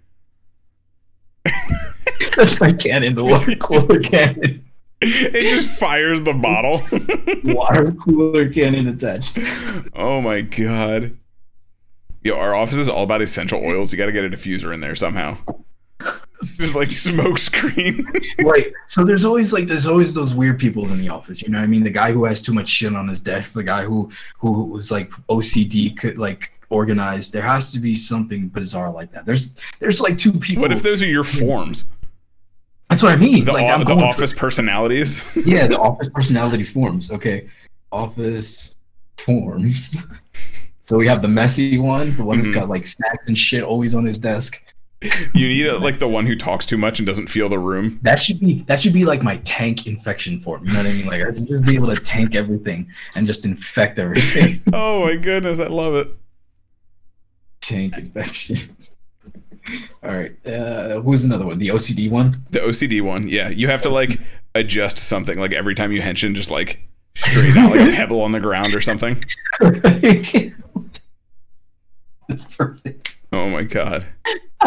That's 2.35 2.59
my 2.59 2.73
cannon, 2.73 3.15
the 3.15 3.23
water 3.23 3.55
cooler 3.55 3.99
cannon. 4.01 4.65
It 5.01 5.41
just 5.41 5.69
fires 5.79 6.21
the 6.21 6.33
bottle. 6.33 6.81
Water 7.43 7.91
cooler 7.93 8.49
cannon 8.49 8.87
attached. 8.87 9.37
oh 9.93 10.19
my 10.21 10.41
god. 10.41 11.17
Yo, 12.25 12.35
our 12.35 12.55
office 12.55 12.79
is 12.79 12.89
all 12.89 13.03
about 13.03 13.21
essential 13.21 13.63
oils. 13.63 13.91
You 13.91 13.99
got 13.99 14.07
to 14.07 14.11
get 14.11 14.25
a 14.25 14.29
diffuser 14.31 14.73
in 14.73 14.81
there 14.81 14.95
somehow. 14.95 15.37
Just 16.59 16.73
like 16.73 16.91
smoke 16.91 17.37
screen. 17.37 18.05
Right. 18.43 18.65
So 18.87 19.05
there's 19.05 19.25
always 19.25 19.53
like 19.53 19.67
there's 19.67 19.87
always 19.87 20.13
those 20.13 20.33
weird 20.33 20.59
people 20.59 20.91
in 20.91 20.99
the 20.99 21.09
office. 21.09 21.41
You 21.41 21.49
know 21.49 21.59
what 21.59 21.63
I 21.63 21.67
mean? 21.67 21.83
The 21.83 21.91
guy 21.91 22.11
who 22.11 22.25
has 22.25 22.41
too 22.41 22.53
much 22.53 22.67
shit 22.67 22.95
on 22.95 23.07
his 23.07 23.21
desk, 23.21 23.53
the 23.53 23.63
guy 23.63 23.83
who 23.83 24.09
who 24.39 24.65
was 24.65 24.91
like 24.91 25.09
OCD 25.29 25.95
could 25.97 26.17
like 26.17 26.59
organized. 26.69 27.31
There 27.31 27.43
has 27.43 27.71
to 27.73 27.79
be 27.79 27.95
something 27.95 28.47
bizarre 28.49 28.91
like 28.91 29.11
that. 29.11 29.25
There's 29.25 29.55
there's 29.79 30.01
like 30.01 30.17
two 30.17 30.33
people. 30.33 30.61
what 30.61 30.71
if 30.71 30.81
those 30.81 31.03
are 31.03 31.07
your 31.07 31.23
forms? 31.23 31.91
That's 32.89 33.03
what 33.03 33.11
I 33.13 33.17
mean. 33.17 33.45
The, 33.45 33.53
like 33.53 33.79
o- 33.79 33.83
the 33.83 34.03
office 34.03 34.33
personalities? 34.33 35.23
Yeah, 35.35 35.67
the 35.67 35.77
office 35.77 36.09
personality 36.09 36.63
forms. 36.63 37.11
Okay, 37.11 37.47
office 37.91 38.75
forms. 39.17 39.95
so 40.85 40.97
we 40.97 41.07
have 41.07 41.21
the 41.21 41.27
messy 41.27 41.77
one, 41.77 42.15
the 42.15 42.23
one 42.23 42.39
who's 42.39 42.51
Mhm. 42.51 42.55
got 42.55 42.69
like 42.69 42.87
snacks 42.87 43.27
and 43.27 43.37
shit 43.37 43.63
always 43.63 43.93
on 43.93 44.05
his 44.05 44.17
desk. 44.17 44.61
You 45.35 45.47
need 45.49 45.67
a, 45.67 45.77
like 45.77 45.99
the 45.99 46.07
one 46.07 46.25
who 46.25 46.35
talks 46.35 46.65
too 46.65 46.77
much 46.77 46.97
and 46.99 47.05
doesn't 47.05 47.27
feel 47.27 47.47
the 47.49 47.59
room. 47.59 47.99
That 48.01 48.17
should 48.17 48.39
be 48.39 48.63
that 48.67 48.79
should 48.79 48.93
be 48.93 49.05
like 49.05 49.21
my 49.21 49.37
tank 49.43 49.85
infection 49.85 50.39
form. 50.39 50.65
You 50.65 50.71
know 50.73 50.79
what 50.79 50.87
I 50.87 50.93
mean? 50.93 51.05
Like 51.05 51.21
I 51.21 51.31
should 51.33 51.47
just 51.47 51.65
be 51.65 51.75
able 51.75 51.93
to 51.93 52.01
tank 52.01 52.33
everything 52.33 52.87
and 53.13 53.27
just 53.27 53.45
infect 53.45 53.99
everything. 53.99 54.61
Oh 54.73 55.05
my 55.05 55.15
goodness, 55.15 55.59
I 55.59 55.67
love 55.67 55.93
it. 55.95 56.07
tank 57.61 57.97
infection. 57.97 58.57
All 60.03 60.11
right. 60.15 60.33
Uh, 60.47 61.01
who's 61.01 61.23
another 61.25 61.45
one? 61.45 61.57
The 61.59 61.69
OCD 61.69 62.09
one. 62.09 62.43
The 62.51 62.59
OCD 62.59 63.01
one, 63.01 63.27
yeah. 63.27 63.49
You 63.49 63.67
have 63.67 63.81
to 63.83 63.89
like 63.89 64.19
adjust 64.55 64.97
something 64.99 65.37
like 65.39 65.53
every 65.53 65.75
time 65.75 65.91
you 65.91 66.01
henshin, 66.01 66.35
just 66.35 66.49
like 66.51 66.87
straight 67.15 67.57
out 67.57 67.75
like 67.75 67.89
a 67.89 67.91
pebble 67.95 68.21
on 68.21 68.31
the 68.31 68.39
ground 68.39 68.73
or 68.75 68.81
something. 68.81 69.21
That's 72.27 72.55
perfect. 72.55 73.15
Oh 73.31 73.49
my 73.49 73.63
god. 73.63 74.05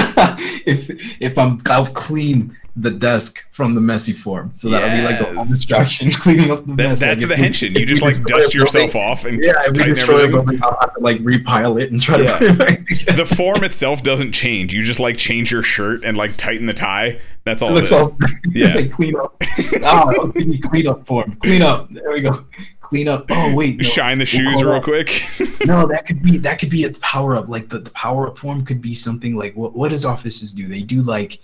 if 0.66 1.20
if 1.20 1.38
I'm 1.38 1.58
I'll 1.66 1.86
clean 1.86 2.56
the 2.76 2.90
desk 2.92 3.44
from 3.50 3.74
the 3.74 3.80
messy 3.80 4.12
form, 4.12 4.52
so 4.52 4.68
that'll 4.68 4.90
be 4.90 5.02
like 5.02 5.18
the 5.18 5.34
whole 5.34 5.44
distraction 5.44 6.12
cleaning 6.22 6.50
up 6.52 6.60
the 6.64 6.74
That, 6.74 6.76
mess. 6.76 7.00
that's 7.00 7.20
the 7.26 7.34
henshin. 7.34 7.76
You 7.76 7.84
just 7.84 8.02
like 8.02 8.22
dust 8.24 8.54
yourself 8.54 8.92
building- 8.92 9.10
off 9.10 9.24
and 9.24 9.42
Yeah, 9.42 9.54
we 9.74 9.82
destroy 9.84 10.18
everything. 10.24 10.30
building, 10.44 10.60
I'll 10.62 10.78
have 10.80 10.94
to 10.94 11.00
like 11.00 11.18
repile 11.22 11.76
it 11.78 11.90
and 11.90 12.00
try 12.00 12.18
Yeah. 12.18 12.32
to 12.32 12.38
put 12.38 12.50
it 12.50 12.58
back 12.58 12.78
together. 12.86 13.24
The 13.24 13.34
form 13.34 13.64
itself 13.64 14.02
doesn't 14.04 14.30
change. 14.32 14.72
You 14.74 14.82
just 14.82 15.00
like 15.00 15.16
change 15.16 15.50
your 15.50 15.62
shirt 15.64 16.04
and 16.04 16.16
like 16.16 16.36
tighten 16.36 16.66
the 16.66 16.74
tie. 16.74 17.20
That's 17.44 17.62
all 17.62 17.70
It 17.70 17.72
it 17.72 17.74
looks 17.76 17.92
is. 17.92 18.00
all 18.00 18.16
Yeah. 18.52 18.86
clean 18.88 19.16
up. 19.16 19.42
Oh, 19.82 20.32
clean 20.70 20.86
up 20.86 21.04
form. 21.06 21.36
Clean 21.42 21.62
up. 21.62 21.88
There 21.92 22.12
we 22.12 22.20
go. 22.20 22.44
Clean 22.88 23.06
up. 23.06 23.26
Oh 23.30 23.54
wait. 23.54 23.76
no. 23.76 23.82
Shine 23.82 24.18
the 24.18 24.24
shoes 24.24 24.62
real 24.62 24.72
that- 24.72 24.82
quick. 24.82 25.22
No, 25.66 25.86
that 25.88 26.06
could 26.06 26.22
be 26.22 26.38
that 26.38 26.58
could 26.60 26.70
be 26.70 26.84
a 26.84 26.92
power 27.00 27.34
up. 27.36 27.48
Like 27.48 27.68
the, 27.68 27.80
the 27.80 27.90
power 27.90 28.28
up 28.28 28.38
form 28.38 28.64
could 28.64 28.80
be 28.80 28.94
something 28.94 29.36
like 29.36 29.54
what 29.56 29.74
what 29.74 29.90
does 29.90 30.04
offices 30.06 30.52
do? 30.52 30.68
They 30.68 30.82
do 30.82 31.02
like 31.02 31.40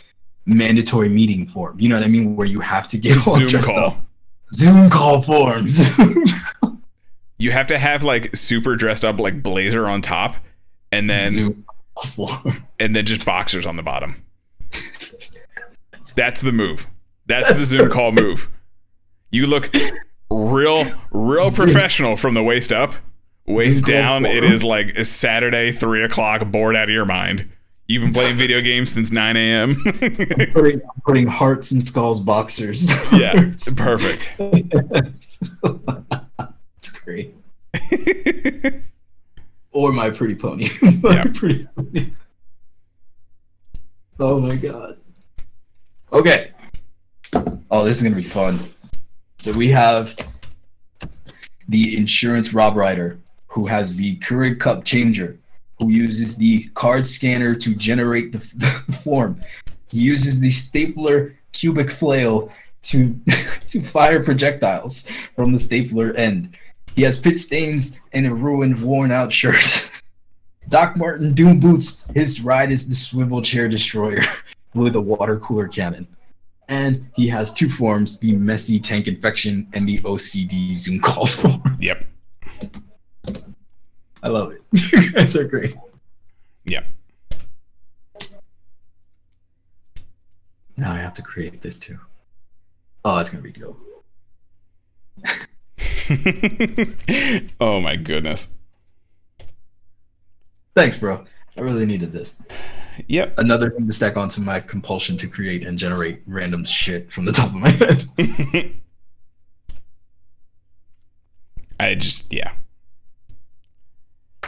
mandatory 0.46 1.08
meeting 1.08 1.46
form. 1.46 1.78
You 1.80 1.88
know 1.88 1.96
what 1.96 2.04
I 2.04 2.08
mean? 2.08 2.36
Where 2.36 2.46
you 2.46 2.60
have 2.60 2.86
to 2.88 2.96
get 2.98 3.18
Zoom 3.20 3.46
dressed 3.48 3.66
call. 3.68 3.78
up. 3.78 4.06
Zoom 4.52 4.88
call 4.88 5.20
forms. 5.22 5.80
You 7.36 7.50
have 7.50 7.66
to 7.66 7.78
have 7.78 8.04
like 8.04 8.34
super 8.36 8.76
dressed 8.76 9.04
up 9.04 9.18
like 9.18 9.42
blazer 9.42 9.88
on 9.88 10.00
top, 10.00 10.36
and 10.92 11.10
then 11.10 11.32
Zoom 11.32 11.64
and 12.78 12.94
then 12.96 13.04
just 13.04 13.26
boxers 13.26 13.66
on 13.66 13.76
the 13.76 13.82
bottom. 13.82 14.22
That's 16.16 16.40
the 16.40 16.52
move. 16.52 16.86
That's, 17.26 17.52
the 17.54 17.66
Zoom 17.66 17.90
call 17.90 18.12
move. 18.12 18.48
You 19.30 19.46
look 19.48 19.74
real, 20.30 20.84
real 21.10 21.50
professional 21.50 22.16
from 22.16 22.34
the 22.34 22.42
waist 22.42 22.72
up. 22.72 22.94
Waist 23.46 23.84
down, 23.84 24.24
it 24.24 24.42
is 24.42 24.64
like 24.64 24.96
a 24.96 25.04
Saturday, 25.04 25.70
three 25.70 26.02
o'clock, 26.02 26.50
bored 26.50 26.74
out 26.76 26.84
of 26.88 26.94
your 26.94 27.04
mind. 27.04 27.50
You've 27.86 28.02
been 28.02 28.14
playing 28.14 28.36
video 28.36 28.62
games 28.62 28.90
since 28.90 29.10
9 29.12 29.36
a.m. 29.36 29.74
putting, 30.54 30.80
I'm 30.80 31.00
putting 31.04 31.26
hearts 31.26 31.70
and 31.70 31.82
skulls 31.82 32.20
boxers. 32.20 32.88
yeah, 33.12 33.52
perfect. 33.76 34.34
It's 36.78 36.90
great. 37.04 37.34
or 39.72 39.92
my 39.92 40.08
pretty 40.08 40.34
pony. 40.34 40.68
my 41.02 41.16
Yeah. 41.16 41.24
pretty 41.34 41.66
pony. 41.76 42.10
Oh 44.18 44.40
my 44.40 44.56
god. 44.56 44.96
Okay. 46.10 46.52
Oh, 47.70 47.84
this 47.84 47.98
is 47.98 48.02
gonna 48.04 48.16
be 48.16 48.22
fun. 48.22 48.58
So 49.44 49.52
we 49.52 49.68
have 49.72 50.16
the 51.68 51.98
insurance 51.98 52.54
Rob 52.54 52.76
Rider, 52.76 53.20
who 53.46 53.66
has 53.66 53.94
the 53.94 54.16
Keurig 54.20 54.58
cup 54.58 54.84
changer, 54.84 55.38
who 55.78 55.90
uses 55.90 56.38
the 56.38 56.70
card 56.72 57.06
scanner 57.06 57.54
to 57.54 57.74
generate 57.74 58.32
the, 58.32 58.38
the 58.88 58.92
form. 59.04 59.38
He 59.88 59.98
uses 59.98 60.40
the 60.40 60.48
stapler 60.48 61.34
cubic 61.52 61.90
flail 61.90 62.50
to 62.84 63.20
to 63.66 63.82
fire 63.82 64.24
projectiles 64.24 65.10
from 65.36 65.52
the 65.52 65.58
stapler 65.58 66.14
end. 66.14 66.56
He 66.96 67.02
has 67.02 67.20
pit 67.20 67.36
stains 67.36 68.00
and 68.14 68.26
a 68.26 68.34
ruined, 68.34 68.80
worn 68.80 69.12
out 69.12 69.30
shirt. 69.30 70.00
Doc 70.70 70.96
Martin 70.96 71.34
Doom 71.34 71.60
Boots, 71.60 72.02
his 72.14 72.40
ride 72.40 72.72
is 72.72 72.88
the 72.88 72.94
swivel 72.94 73.42
chair 73.42 73.68
destroyer 73.68 74.22
with 74.72 74.96
a 74.96 75.00
water 75.02 75.38
cooler 75.38 75.68
cannon. 75.68 76.08
And 76.68 77.08
he 77.14 77.28
has 77.28 77.52
two 77.52 77.68
forms 77.68 78.18
the 78.18 78.36
messy 78.36 78.80
tank 78.80 79.06
infection 79.06 79.68
and 79.74 79.88
the 79.88 79.98
OCD 80.00 80.74
Zoom 80.74 81.00
call 81.00 81.26
form. 81.26 81.76
Yep. 81.80 82.04
I 84.22 84.28
love 84.28 84.52
it. 84.52 84.62
you 84.92 85.12
guys 85.12 85.36
are 85.36 85.46
great. 85.46 85.76
Yep. 86.64 86.86
Now 90.76 90.92
I 90.92 90.96
have 90.96 91.14
to 91.14 91.22
create 91.22 91.60
this 91.60 91.78
too. 91.78 91.98
Oh, 93.04 93.18
it's 93.18 93.28
gonna 93.28 93.42
be 93.42 93.52
dope. 93.52 93.78
oh 97.60 97.80
my 97.80 97.96
goodness. 97.96 98.48
Thanks, 100.74 100.96
bro. 100.96 101.24
I 101.56 101.60
really 101.60 101.86
needed 101.86 102.12
this. 102.12 102.34
Yep. 103.08 103.38
Another 103.38 103.70
thing 103.70 103.86
to 103.86 103.92
stack 103.92 104.16
onto 104.16 104.40
my 104.40 104.60
compulsion 104.60 105.16
to 105.18 105.26
create 105.26 105.66
and 105.66 105.78
generate 105.78 106.22
random 106.26 106.64
shit 106.64 107.12
from 107.12 107.24
the 107.24 107.32
top 107.32 107.48
of 107.48 107.54
my 107.54 107.68
head. 107.70 108.08
I 111.80 111.94
just 111.96 112.32
yeah. 112.32 112.52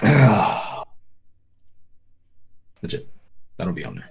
Legit. 2.82 3.08
That'll 3.56 3.72
be 3.72 3.84
on 3.84 3.96
there. 3.96 4.10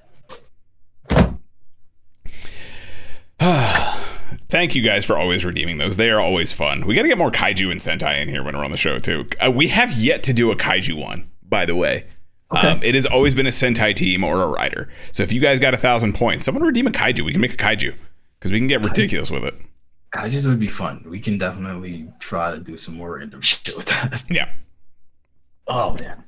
Thank 4.49 4.75
you 4.75 4.81
guys 4.81 5.05
for 5.05 5.17
always 5.17 5.45
redeeming 5.45 5.77
those. 5.77 5.97
They 5.97 6.09
are 6.09 6.19
always 6.19 6.53
fun. 6.53 6.85
We 6.85 6.95
got 6.95 7.03
to 7.03 7.07
get 7.07 7.17
more 7.17 7.31
kaiju 7.31 7.71
and 7.71 7.79
sentai 7.79 8.21
in 8.21 8.29
here 8.29 8.43
when 8.43 8.55
we're 8.57 8.65
on 8.65 8.71
the 8.71 8.77
show 8.77 8.99
too. 8.99 9.27
Uh, 9.43 9.51
we 9.51 9.67
have 9.69 9.91
yet 9.93 10.23
to 10.23 10.33
do 10.33 10.51
a 10.51 10.55
kaiju 10.55 10.99
one, 10.99 11.29
by 11.43 11.65
the 11.65 11.75
way. 11.75 12.05
Um, 12.55 12.81
it 12.83 12.95
has 12.95 13.05
always 13.05 13.33
been 13.35 13.47
a 13.47 13.51
sentai 13.51 13.95
team 13.95 14.23
or 14.23 14.41
a 14.41 14.47
rider. 14.47 14.89
So 15.11 15.23
if 15.23 15.31
you 15.31 15.41
guys 15.41 15.59
got 15.59 15.73
a 15.73 15.77
thousand 15.77 16.13
points, 16.13 16.45
someone 16.45 16.63
redeem 16.63 16.87
a 16.87 16.91
kaiju. 16.91 17.23
We 17.25 17.31
can 17.31 17.41
make 17.41 17.53
a 17.53 17.57
kaiju 17.57 17.93
because 18.39 18.51
we 18.51 18.59
can 18.59 18.67
get 18.67 18.81
ridiculous 18.81 19.29
with 19.31 19.43
it. 19.43 19.55
Kaijus 20.11 20.45
would 20.45 20.59
be 20.59 20.67
fun. 20.67 21.03
We 21.07 21.19
can 21.19 21.37
definitely 21.37 22.07
try 22.19 22.51
to 22.51 22.59
do 22.59 22.77
some 22.77 22.95
more 22.95 23.17
random 23.17 23.41
shit 23.41 23.75
with 23.75 23.85
that. 23.87 24.23
Yeah. 24.29 24.49
Oh 25.67 25.95
man. 25.99 26.23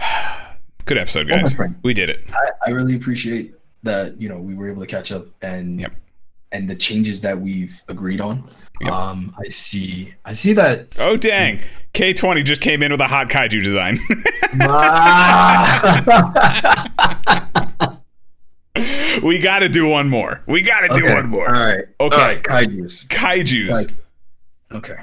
Good 0.86 0.98
episode, 0.98 1.28
guys. 1.28 1.54
friend. 1.54 1.76
We 1.82 1.94
did 1.94 2.10
it. 2.10 2.24
I, 2.32 2.48
I 2.66 2.70
really 2.70 2.96
appreciate 2.96 3.54
that, 3.84 4.20
you 4.20 4.28
know, 4.28 4.38
we 4.38 4.54
were 4.54 4.68
able 4.68 4.80
to 4.80 4.86
catch 4.86 5.12
up 5.12 5.26
and 5.42 5.80
Yep. 5.80 5.94
and 6.52 6.68
the 6.68 6.74
changes 6.74 7.20
that 7.22 7.38
we've 7.40 7.80
agreed 7.88 8.20
on. 8.20 8.48
Yep. 8.80 8.92
Um 8.92 9.34
I 9.38 9.48
see 9.50 10.12
I 10.24 10.32
see 10.32 10.52
that 10.54 10.88
Oh 10.98 11.16
dang! 11.16 11.60
K20 11.94 12.44
just 12.44 12.60
came 12.62 12.82
in 12.82 12.92
with 12.92 13.00
a 13.00 13.06
hot 13.06 13.28
kaiju 13.28 13.62
design. 13.62 13.98
we 19.22 19.38
got 19.38 19.58
to 19.60 19.68
do 19.68 19.86
one 19.86 20.08
more. 20.08 20.42
We 20.46 20.62
got 20.62 20.80
to 20.80 20.88
do 20.88 21.04
Okay. 21.04 21.14
one 21.14 21.28
more. 21.28 21.54
All 21.54 21.66
right. 21.66 21.84
Okay. 22.00 22.16
All 22.16 22.22
right, 22.22 22.42
kaijus. 22.42 23.06
Kaiju's. 23.08 23.86
Kaiju. 23.88 23.92
Okay. 24.76 24.96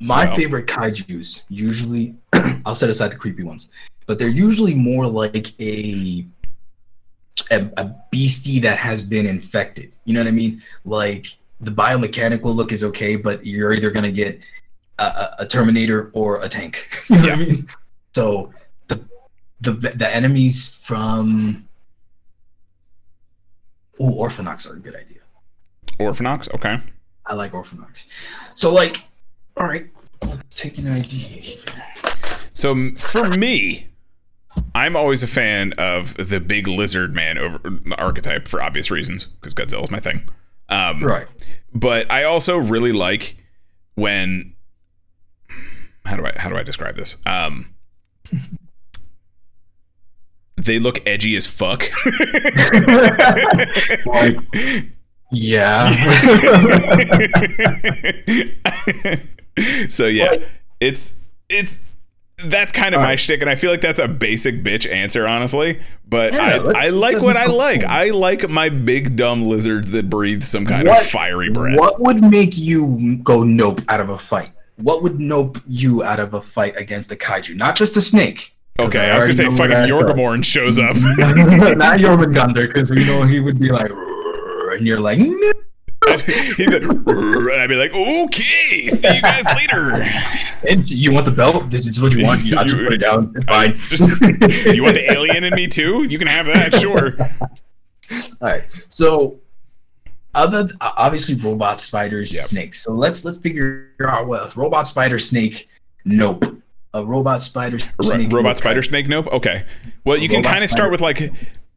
My 0.00 0.34
favorite 0.34 0.66
kaijus 0.66 1.42
usually 1.50 2.14
I'll 2.64 2.74
set 2.74 2.88
aside 2.88 3.12
the 3.12 3.16
creepy 3.16 3.42
ones, 3.42 3.68
but 4.06 4.18
they're 4.18 4.28
usually 4.28 4.74
more 4.74 5.06
like 5.06 5.52
a, 5.60 6.26
a 7.50 7.68
a 7.76 7.94
beastie 8.10 8.58
that 8.60 8.78
has 8.78 9.02
been 9.02 9.26
infected. 9.26 9.92
You 10.06 10.14
know 10.14 10.20
what 10.20 10.28
I 10.28 10.32
mean? 10.32 10.62
Like 10.86 11.26
the 11.60 11.70
biomechanical 11.70 12.54
look 12.54 12.72
is 12.72 12.82
okay, 12.84 13.16
but 13.16 13.44
you're 13.44 13.72
either 13.72 13.90
gonna 13.90 14.10
get 14.10 14.40
a, 14.98 15.34
a, 15.40 15.46
Terminator 15.46 16.10
or 16.12 16.42
a 16.42 16.48
tank. 16.48 16.88
You 17.10 17.16
know 17.16 17.22
what 17.22 17.32
I 17.32 17.36
mean? 17.36 17.68
So 18.14 18.52
the 18.88 19.04
the 19.60 19.72
the 19.72 20.14
enemies 20.14 20.74
from 20.74 21.68
Oh, 24.00 24.14
Orphnochs 24.14 24.68
are 24.68 24.76
a 24.76 24.78
good 24.78 24.96
idea. 24.96 25.18
Orphnochs. 25.98 26.52
Okay. 26.54 26.78
I 27.26 27.34
like 27.34 27.52
Orphnochs. 27.52 28.06
So 28.54 28.72
like, 28.72 29.04
all 29.58 29.66
right, 29.66 29.86
let's 30.22 30.58
take 30.58 30.78
an 30.78 30.90
idea. 30.90 31.56
So 32.54 32.92
for 32.96 33.28
me, 33.28 33.88
I'm 34.74 34.96
always 34.96 35.22
a 35.22 35.26
fan 35.26 35.74
of 35.74 36.14
the 36.14 36.40
big 36.40 36.66
lizard 36.66 37.14
man 37.14 37.36
over 37.36 37.60
archetype 37.98 38.48
for 38.48 38.62
obvious 38.62 38.90
reasons 38.90 39.26
because 39.26 39.54
Godzilla's 39.54 39.90
my 39.90 40.00
thing. 40.00 40.26
Um, 40.70 41.02
Right. 41.02 41.26
But 41.74 42.10
I 42.10 42.24
also 42.24 42.56
really 42.56 42.92
like 42.92 43.36
when 43.94 44.54
how 46.04 46.16
do 46.16 46.24
I 46.26 46.32
how 46.36 46.48
do 46.48 46.56
I 46.56 46.62
describe 46.62 46.96
this? 46.96 47.16
Um, 47.26 47.74
they 50.56 50.78
look 50.78 50.98
edgy 51.06 51.36
as 51.36 51.46
fuck. 51.46 51.84
Like, 54.06 54.36
yeah. 55.32 55.90
so 59.88 60.06
yeah, 60.06 60.30
Like- 60.30 60.48
it's 60.80 61.20
it's 61.48 61.80
that's 62.44 62.72
kind 62.72 62.94
of 62.94 63.00
my 63.00 63.06
Alright. 63.06 63.20
shtick, 63.20 63.40
and 63.40 63.50
I 63.50 63.54
feel 63.54 63.70
like 63.70 63.80
that's 63.80 63.98
a 63.98 64.08
basic 64.08 64.62
bitch 64.62 64.90
answer, 64.90 65.26
honestly. 65.26 65.80
But 66.08 66.32
Yeah, 66.34 66.62
I, 66.74 66.86
I 66.86 66.88
like 66.88 67.20
what 67.22 67.36
I 67.36 67.46
like. 67.46 67.84
I 67.84 68.10
like 68.10 68.48
my 68.48 68.68
big 68.68 69.16
dumb 69.16 69.46
lizard 69.46 69.86
that 69.86 70.10
breathes 70.10 70.48
some 70.48 70.66
kind 70.66 70.88
What- 70.88 71.00
of 71.02 71.06
fiery 71.08 71.50
breath. 71.50 71.78
what 71.78 72.00
would 72.00 72.22
make 72.22 72.56
you 72.58 73.18
go 73.22 73.42
nope 73.44 73.80
out 73.88 74.00
of 74.00 74.08
a 74.08 74.18
fight? 74.18 74.50
What 74.76 75.02
would 75.02 75.20
nope 75.20 75.58
you 75.68 76.02
out 76.02 76.20
of 76.20 76.32
a 76.34 76.40
fight 76.40 76.74
against 76.76 77.12
a 77.12 77.16
kaiju? 77.16 77.54
Not 77.56 77.76
just 77.76 77.96
a 77.96 78.00
snake. 78.00 78.54
Okay, 78.80 79.10
I 79.10 79.14
was 79.16 79.24
gonna 79.24 79.34
say 79.34 79.44
fucking. 79.56 79.90
Yorgamorn 79.90 80.42
shows 80.42 80.78
up. 80.78 80.96
Not 81.76 81.98
Jormungandr, 81.98 82.66
because 82.66 82.90
we 82.90 83.04
know 83.04 83.24
he 83.24 83.38
would 83.40 83.58
be 83.58 83.68
like, 83.70 83.90
and 83.90 84.86
you're 84.86 85.00
like. 85.00 85.18
He'd 86.56 86.70
be, 86.70 86.76
and 86.76 87.60
I'd 87.60 87.68
be 87.68 87.74
like, 87.76 87.92
okay, 87.92 88.88
see 88.88 89.14
you 89.16 89.22
guys 89.22 89.44
later. 89.54 90.02
And 90.68 90.88
you 90.90 91.12
want 91.12 91.26
the 91.26 91.30
belt? 91.32 91.70
This 91.70 91.86
is 91.86 92.00
what 92.00 92.12
you 92.14 92.24
want. 92.24 92.42
You, 92.44 92.56
I'll 92.58 92.64
just 92.64 92.76
put 92.76 92.94
it 92.94 92.98
down. 92.98 93.32
It's 93.36 93.44
fine. 93.46 93.78
Just, 93.80 94.08
you 94.74 94.82
want 94.82 94.94
the 94.94 95.06
alien 95.12 95.44
in 95.44 95.54
me 95.54 95.68
too? 95.68 96.04
You 96.08 96.18
can 96.18 96.26
have 96.28 96.46
that, 96.46 96.74
sure. 96.74 97.16
All 98.40 98.48
right. 98.48 98.64
So, 98.88 99.38
other 100.34 100.68
obviously 100.80 101.34
robot 101.36 101.78
spiders, 101.78 102.34
Yep. 102.34 102.44
snakes. 102.44 102.80
So 102.82 102.92
let's 102.92 103.24
let's 103.24 103.38
figure 103.38 103.90
out 104.06 104.26
what 104.26 104.56
robot 104.56 104.86
spider 104.86 105.18
snake. 105.18 105.68
Nope. 106.04 106.44
A 106.94 107.04
robot 107.04 107.40
spider 107.40 107.78
Ro- 108.02 108.08
snake. 108.08 108.32
robot 108.32 108.50
nope. 108.50 108.56
spider 108.56 108.82
snake 108.82 109.06
nope 109.06 109.28
okay 109.28 109.64
well 110.04 110.16
you 110.16 110.28
can 110.28 110.42
kind 110.42 110.64
of 110.64 110.70
start 110.70 110.90
with 110.90 111.00
like 111.00 111.32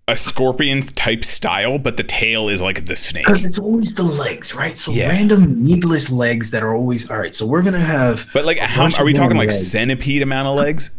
a 0.08 0.18
scorpion 0.18 0.82
type 0.82 1.24
style 1.24 1.80
but 1.80 1.96
the 1.96 2.04
tail 2.04 2.50
is 2.50 2.62
like 2.62 2.86
the 2.86 2.96
snake 2.96 3.26
Because 3.26 3.46
it's 3.46 3.58
always 3.60 3.96
the 3.96 4.04
legs, 4.04 4.54
right? 4.54 4.78
So 4.78 4.92
Yeah. 4.92 5.08
random 5.10 5.64
needless 5.64 6.10
legs 6.12 6.52
that 6.52 6.62
are 6.62 6.76
always 6.76 7.10
all 7.10 7.18
right. 7.18 7.34
So 7.34 7.46
we're 7.46 7.62
gonna 7.62 7.80
have 7.80 8.28
but 8.34 8.46
like 8.46 8.58
how 8.58 8.90
are 9.00 9.06
we 9.06 9.14
talking 9.14 9.38
like 9.38 9.50
legs. 9.50 9.68
centipede 9.72 10.22
amount 10.22 10.50
of 10.50 10.56
legs 10.56 10.92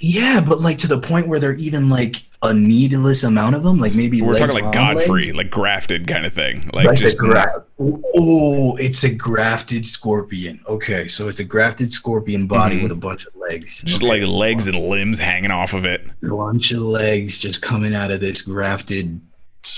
Yeah, 0.00 0.40
but 0.40 0.60
like 0.60 0.78
to 0.78 0.86
the 0.86 1.00
point 1.00 1.26
where 1.26 1.40
they're 1.40 1.54
even 1.54 1.88
like 1.88 2.22
a 2.44 2.52
needless 2.52 3.22
amount 3.22 3.54
of 3.54 3.62
them, 3.62 3.78
like 3.78 3.92
maybe 3.96 4.20
we're 4.20 4.36
talking 4.36 4.62
like 4.64 4.72
godfrey 4.74 5.26
legs. 5.26 5.36
like 5.36 5.50
grafted 5.50 6.08
kind 6.08 6.26
of 6.26 6.32
thing 6.32 6.68
like 6.74 6.86
Like 6.86 6.98
just 6.98 7.16
gra- 7.16 7.62
oh, 7.78 8.76
it's 8.78 9.04
a 9.04 9.14
grafted 9.14 9.86
scorpion. 9.86 10.60
Okay, 10.66 11.06
so 11.08 11.28
it's 11.28 11.38
a 11.38 11.44
grafted 11.44 11.92
scorpion 11.92 12.46
body 12.48 12.78
Mhm. 12.78 12.82
with 12.84 12.92
a 12.92 12.96
bunch 12.96 13.26
of 13.26 13.32
legs. 13.36 13.82
just 13.82 14.02
Okay. 14.02 14.20
like 14.20 14.28
legs 14.28 14.66
and 14.66 14.76
limbs 14.76 15.18
hanging 15.20 15.50
off 15.50 15.72
of 15.74 15.84
it 15.84 16.06
a 16.22 16.28
bunch 16.28 16.72
of 16.72 16.80
legs 16.80 17.38
just 17.38 17.62
coming 17.62 17.94
out 17.94 18.10
of 18.10 18.20
this 18.20 18.42
grafted 18.42 19.20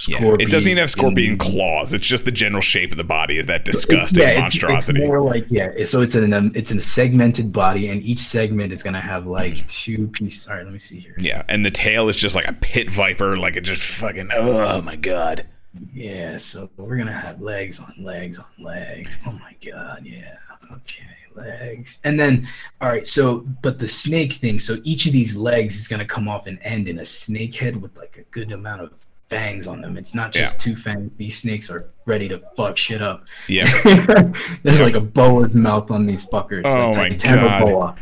Yeah. 0.09 0.36
It 0.39 0.51
doesn't 0.51 0.69
even 0.69 0.81
have 0.81 0.90
scorpion 0.90 1.36
claws. 1.36 1.93
It's 1.93 2.06
just 2.06 2.24
the 2.24 2.31
general 2.31 2.62
shape 2.62 2.93
of 2.93 2.98
the 2.98 3.05
body 3.05 3.36
is 3.36 3.47
that 3.47 3.66
disgusting 3.66 4.23
yeah, 4.23 4.31
it's- 4.31 4.40
monstrosity. 4.40 5.01
It's 5.01 5.09
more 5.09 5.20
like 5.20 5.47
yeah. 5.51 5.85
So 5.85 6.01
it's 6.01 6.15
in 6.15 6.32
a 6.32 6.51
it's 6.55 6.70
in 6.70 6.78
a 6.78 6.81
segmented 6.81 7.52
body, 7.52 7.89
and 7.89 8.02
each 8.02 8.19
segment 8.19 8.73
is 8.73 8.82
gonna 8.82 9.01
have 9.01 9.27
like 9.27 9.55
mm. 9.55 9.69
two 9.69 10.09
pieces. 10.09 10.48
All 10.48 10.56
right, 10.56 10.65
let 10.65 10.73
me 10.73 10.78
see 10.78 11.01
here. 11.01 11.15
yeah, 11.19 11.43
and 11.48 11.66
the 11.66 11.70
tail 11.70 12.09
is 12.09 12.16
just 12.16 12.35
like 12.35 12.48
a 12.48 12.55
pit 12.55 12.90
viper, 12.90 13.36
like 13.36 13.56
it 13.56 13.62
just 13.62 13.82
fucking. 13.82 14.31
Oh 14.32 14.81
my 14.82 14.97
god. 14.97 15.47
Yeah, 15.93 16.36
so 16.36 16.70
we're 16.77 16.97
gonna 16.97 17.12
have 17.12 17.43
legs 17.43 17.81
on 17.81 17.94
legs 17.98 18.39
on 18.39 18.65
legs. 18.65 19.19
Oh 19.27 19.32
my 19.32 19.55
god, 19.65 20.02
yeah. 20.05 20.36
Okay, 20.73 21.05
legs. 21.35 22.01
And 22.05 22.19
then 22.19 22.47
all 22.81 22.89
right, 22.89 23.06
so 23.06 23.40
but 23.62 23.78
the 23.78 23.89
snake 23.89 24.35
thing, 24.35 24.61
so 24.61 24.78
each 24.85 25.06
of 25.06 25.12
these 25.12 25.36
legs 25.36 25.78
is 25.78 25.89
gonna 25.89 26.06
come 26.06 26.28
off 26.28 26.47
and 26.47 26.59
end 26.62 26.89
in 26.89 27.01
a 27.01 27.05
snake 27.05 27.56
head 27.56 27.81
with 27.81 27.97
like 27.97 28.16
a 28.16 28.23
good 28.31 28.52
amount 28.52 28.82
of 28.82 29.06
fangs 29.35 29.66
on 29.66 29.81
them. 29.81 29.97
It's 29.97 30.15
not 30.15 30.32
just 30.32 30.61
two 30.61 30.77
fangs. 30.77 31.16
These 31.16 31.39
snakes 31.39 31.69
are 31.69 31.90
ready 32.06 32.28
to 32.28 32.39
fuck 32.56 32.77
shit 32.77 33.02
up. 33.02 33.24
Yeah. 33.48 33.66
There's 34.62 34.81
like 34.81 34.94
a 34.94 35.01
boa's 35.01 35.55
mouth 35.55 35.90
on 35.90 36.06
these 36.06 36.24
fuckers. 36.24 36.62
Oh 36.65 36.93
like 36.93 37.12
my 37.12 37.16
God. 37.16 37.19
Titanoboa. 37.20 37.97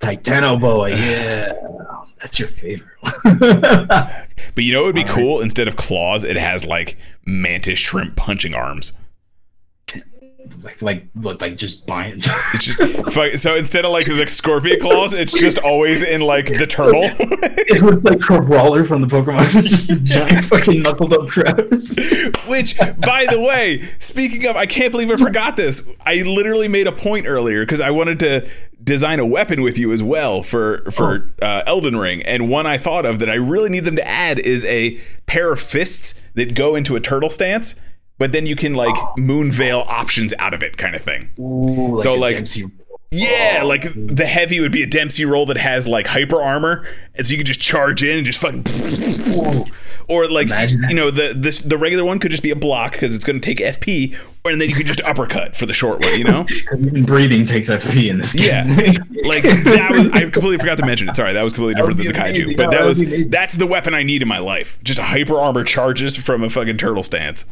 Titanoboa, 0.00 0.90
yeah. 0.96 1.52
That's 2.20 2.38
your 2.38 2.48
favorite 2.48 2.96
one. 3.00 3.38
But 4.54 4.64
you 4.64 4.72
know 4.72 4.80
what 4.80 4.86
would 4.86 4.94
be 4.94 5.02
All 5.02 5.06
right. 5.08 5.14
cool? 5.14 5.40
Instead 5.40 5.68
of 5.68 5.76
claws, 5.76 6.24
it 6.24 6.36
has 6.36 6.64
like 6.64 6.96
mantis 7.26 7.78
shrimp 7.78 8.16
punching 8.16 8.54
arms. 8.54 8.92
Like 10.62 10.82
like 10.82 11.04
look 11.16 11.40
like 11.40 11.56
just 11.56 11.86
buying 11.86 12.20
just 12.60 12.78
so 13.40 13.56
instead 13.56 13.84
of 13.84 13.90
like 13.90 14.06
the 14.06 14.26
scorpion 14.28 14.78
claws, 14.80 15.12
it's 15.12 15.32
just 15.32 15.58
always 15.58 16.02
in 16.02 16.20
like 16.20 16.46
the 16.46 16.66
turtle. 16.66 17.02
it 17.04 17.82
looks 17.82 18.04
like 18.04 18.18
Crabrawler 18.18 18.86
from 18.86 19.02
the 19.02 19.08
Pokemon. 19.08 19.54
It's 19.56 19.68
just 19.68 19.88
this 19.88 20.00
giant 20.00 20.44
fucking 20.44 20.82
knuckled 20.82 21.12
up 21.12 21.28
Travis. 21.28 21.94
Which, 22.46 22.78
by 22.78 23.26
the 23.30 23.40
way, 23.40 23.88
speaking 23.98 24.46
of, 24.46 24.56
I 24.56 24.66
can't 24.66 24.92
believe 24.92 25.10
I 25.10 25.16
forgot 25.16 25.56
this. 25.56 25.88
I 26.06 26.22
literally 26.22 26.68
made 26.68 26.86
a 26.86 26.92
point 26.92 27.26
earlier 27.26 27.62
because 27.62 27.80
I 27.80 27.90
wanted 27.90 28.20
to 28.20 28.48
design 28.82 29.18
a 29.18 29.26
weapon 29.26 29.62
with 29.62 29.76
you 29.76 29.92
as 29.92 30.02
well 30.02 30.42
for 30.42 30.88
for 30.90 31.32
uh, 31.42 31.62
Elden 31.66 31.96
Ring, 31.96 32.22
and 32.22 32.48
one 32.48 32.66
I 32.66 32.78
thought 32.78 33.04
of 33.04 33.18
that 33.18 33.28
I 33.28 33.34
really 33.34 33.70
need 33.70 33.84
them 33.84 33.96
to 33.96 34.06
add 34.06 34.38
is 34.38 34.64
a 34.66 35.00
pair 35.26 35.52
of 35.52 35.60
fists 35.60 36.14
that 36.34 36.54
go 36.54 36.76
into 36.76 36.94
a 36.94 37.00
turtle 37.00 37.30
stance, 37.30 37.80
but 38.18 38.32
then 38.32 38.46
you 38.46 38.56
can 38.56 38.74
like 38.74 38.94
moon 39.16 39.50
veil 39.52 39.84
options 39.88 40.34
out 40.38 40.54
of 40.54 40.62
it, 40.62 40.76
kind 40.76 40.94
of 40.94 41.02
thing. 41.02 41.30
Ooh, 41.38 41.92
like 41.96 42.02
So, 42.02 42.14
like- 42.14 42.36
Dempsey- 42.36 42.70
Yeah, 43.10 43.60
oh, 43.62 43.66
like 43.66 43.84
the 43.94 44.26
heavy 44.26 44.60
would 44.60 44.70
be 44.72 44.82
a 44.82 44.86
Dempsey 44.86 45.24
roll 45.24 45.46
that 45.46 45.56
has 45.56 45.88
like 45.88 46.08
hyper 46.08 46.42
armor, 46.42 46.86
and 47.14 47.26
so 47.26 47.30
you 47.30 47.38
could 47.38 47.46
just 47.46 47.60
charge 47.60 48.02
in 48.02 48.18
and 48.18 48.26
just 48.26 48.38
fucking. 48.40 48.64
Or 50.10 50.26
like 50.26 50.48
you 50.88 50.94
know 50.94 51.10
the 51.10 51.34
this 51.36 51.58
the 51.58 51.76
regular 51.76 52.02
one 52.02 52.18
could 52.18 52.30
just 52.30 52.42
be 52.42 52.50
a 52.50 52.56
block 52.56 52.92
because 52.92 53.14
it's 53.14 53.26
going 53.26 53.38
to 53.42 53.44
take 53.44 53.58
FP, 53.58 54.16
and 54.46 54.58
then 54.58 54.70
you 54.70 54.74
could 54.74 54.86
just 54.86 55.02
uppercut 55.02 55.54
for 55.54 55.66
the 55.66 55.74
short 55.74 56.02
one. 56.02 56.16
You 56.18 56.24
know, 56.24 56.46
even 56.78 57.04
breathing 57.04 57.44
takes 57.44 57.68
FP 57.68 58.08
in 58.08 58.18
this 58.18 58.32
game. 58.32 58.70
yeah. 58.70 58.92
Like 59.28 59.42
that 59.42 59.88
was 59.92 60.08
I 60.08 60.20
completely 60.30 60.56
forgot 60.56 60.78
to 60.78 60.86
mention 60.86 61.10
it. 61.10 61.16
Sorry, 61.16 61.34
that 61.34 61.42
was 61.42 61.52
completely 61.52 61.74
That 61.74 61.90
different 61.90 61.98
than 61.98 62.06
the 62.32 62.40
be 62.42 62.54
kaiju, 62.54 62.56
but 62.56 62.70
No, 62.70 62.70
that 62.70 62.78
that 62.78 62.86
was 62.86 63.28
that's 63.28 63.54
the 63.54 63.66
weapon 63.66 63.92
I 63.92 64.02
need 64.02 64.22
in 64.22 64.28
my 64.28 64.38
life. 64.38 64.78
Just 64.82 64.98
hyper 64.98 65.36
armor 65.36 65.62
charges 65.62 66.16
from 66.16 66.42
a 66.42 66.48
fucking 66.48 66.78
turtle 66.78 67.02
stance. 67.02 67.44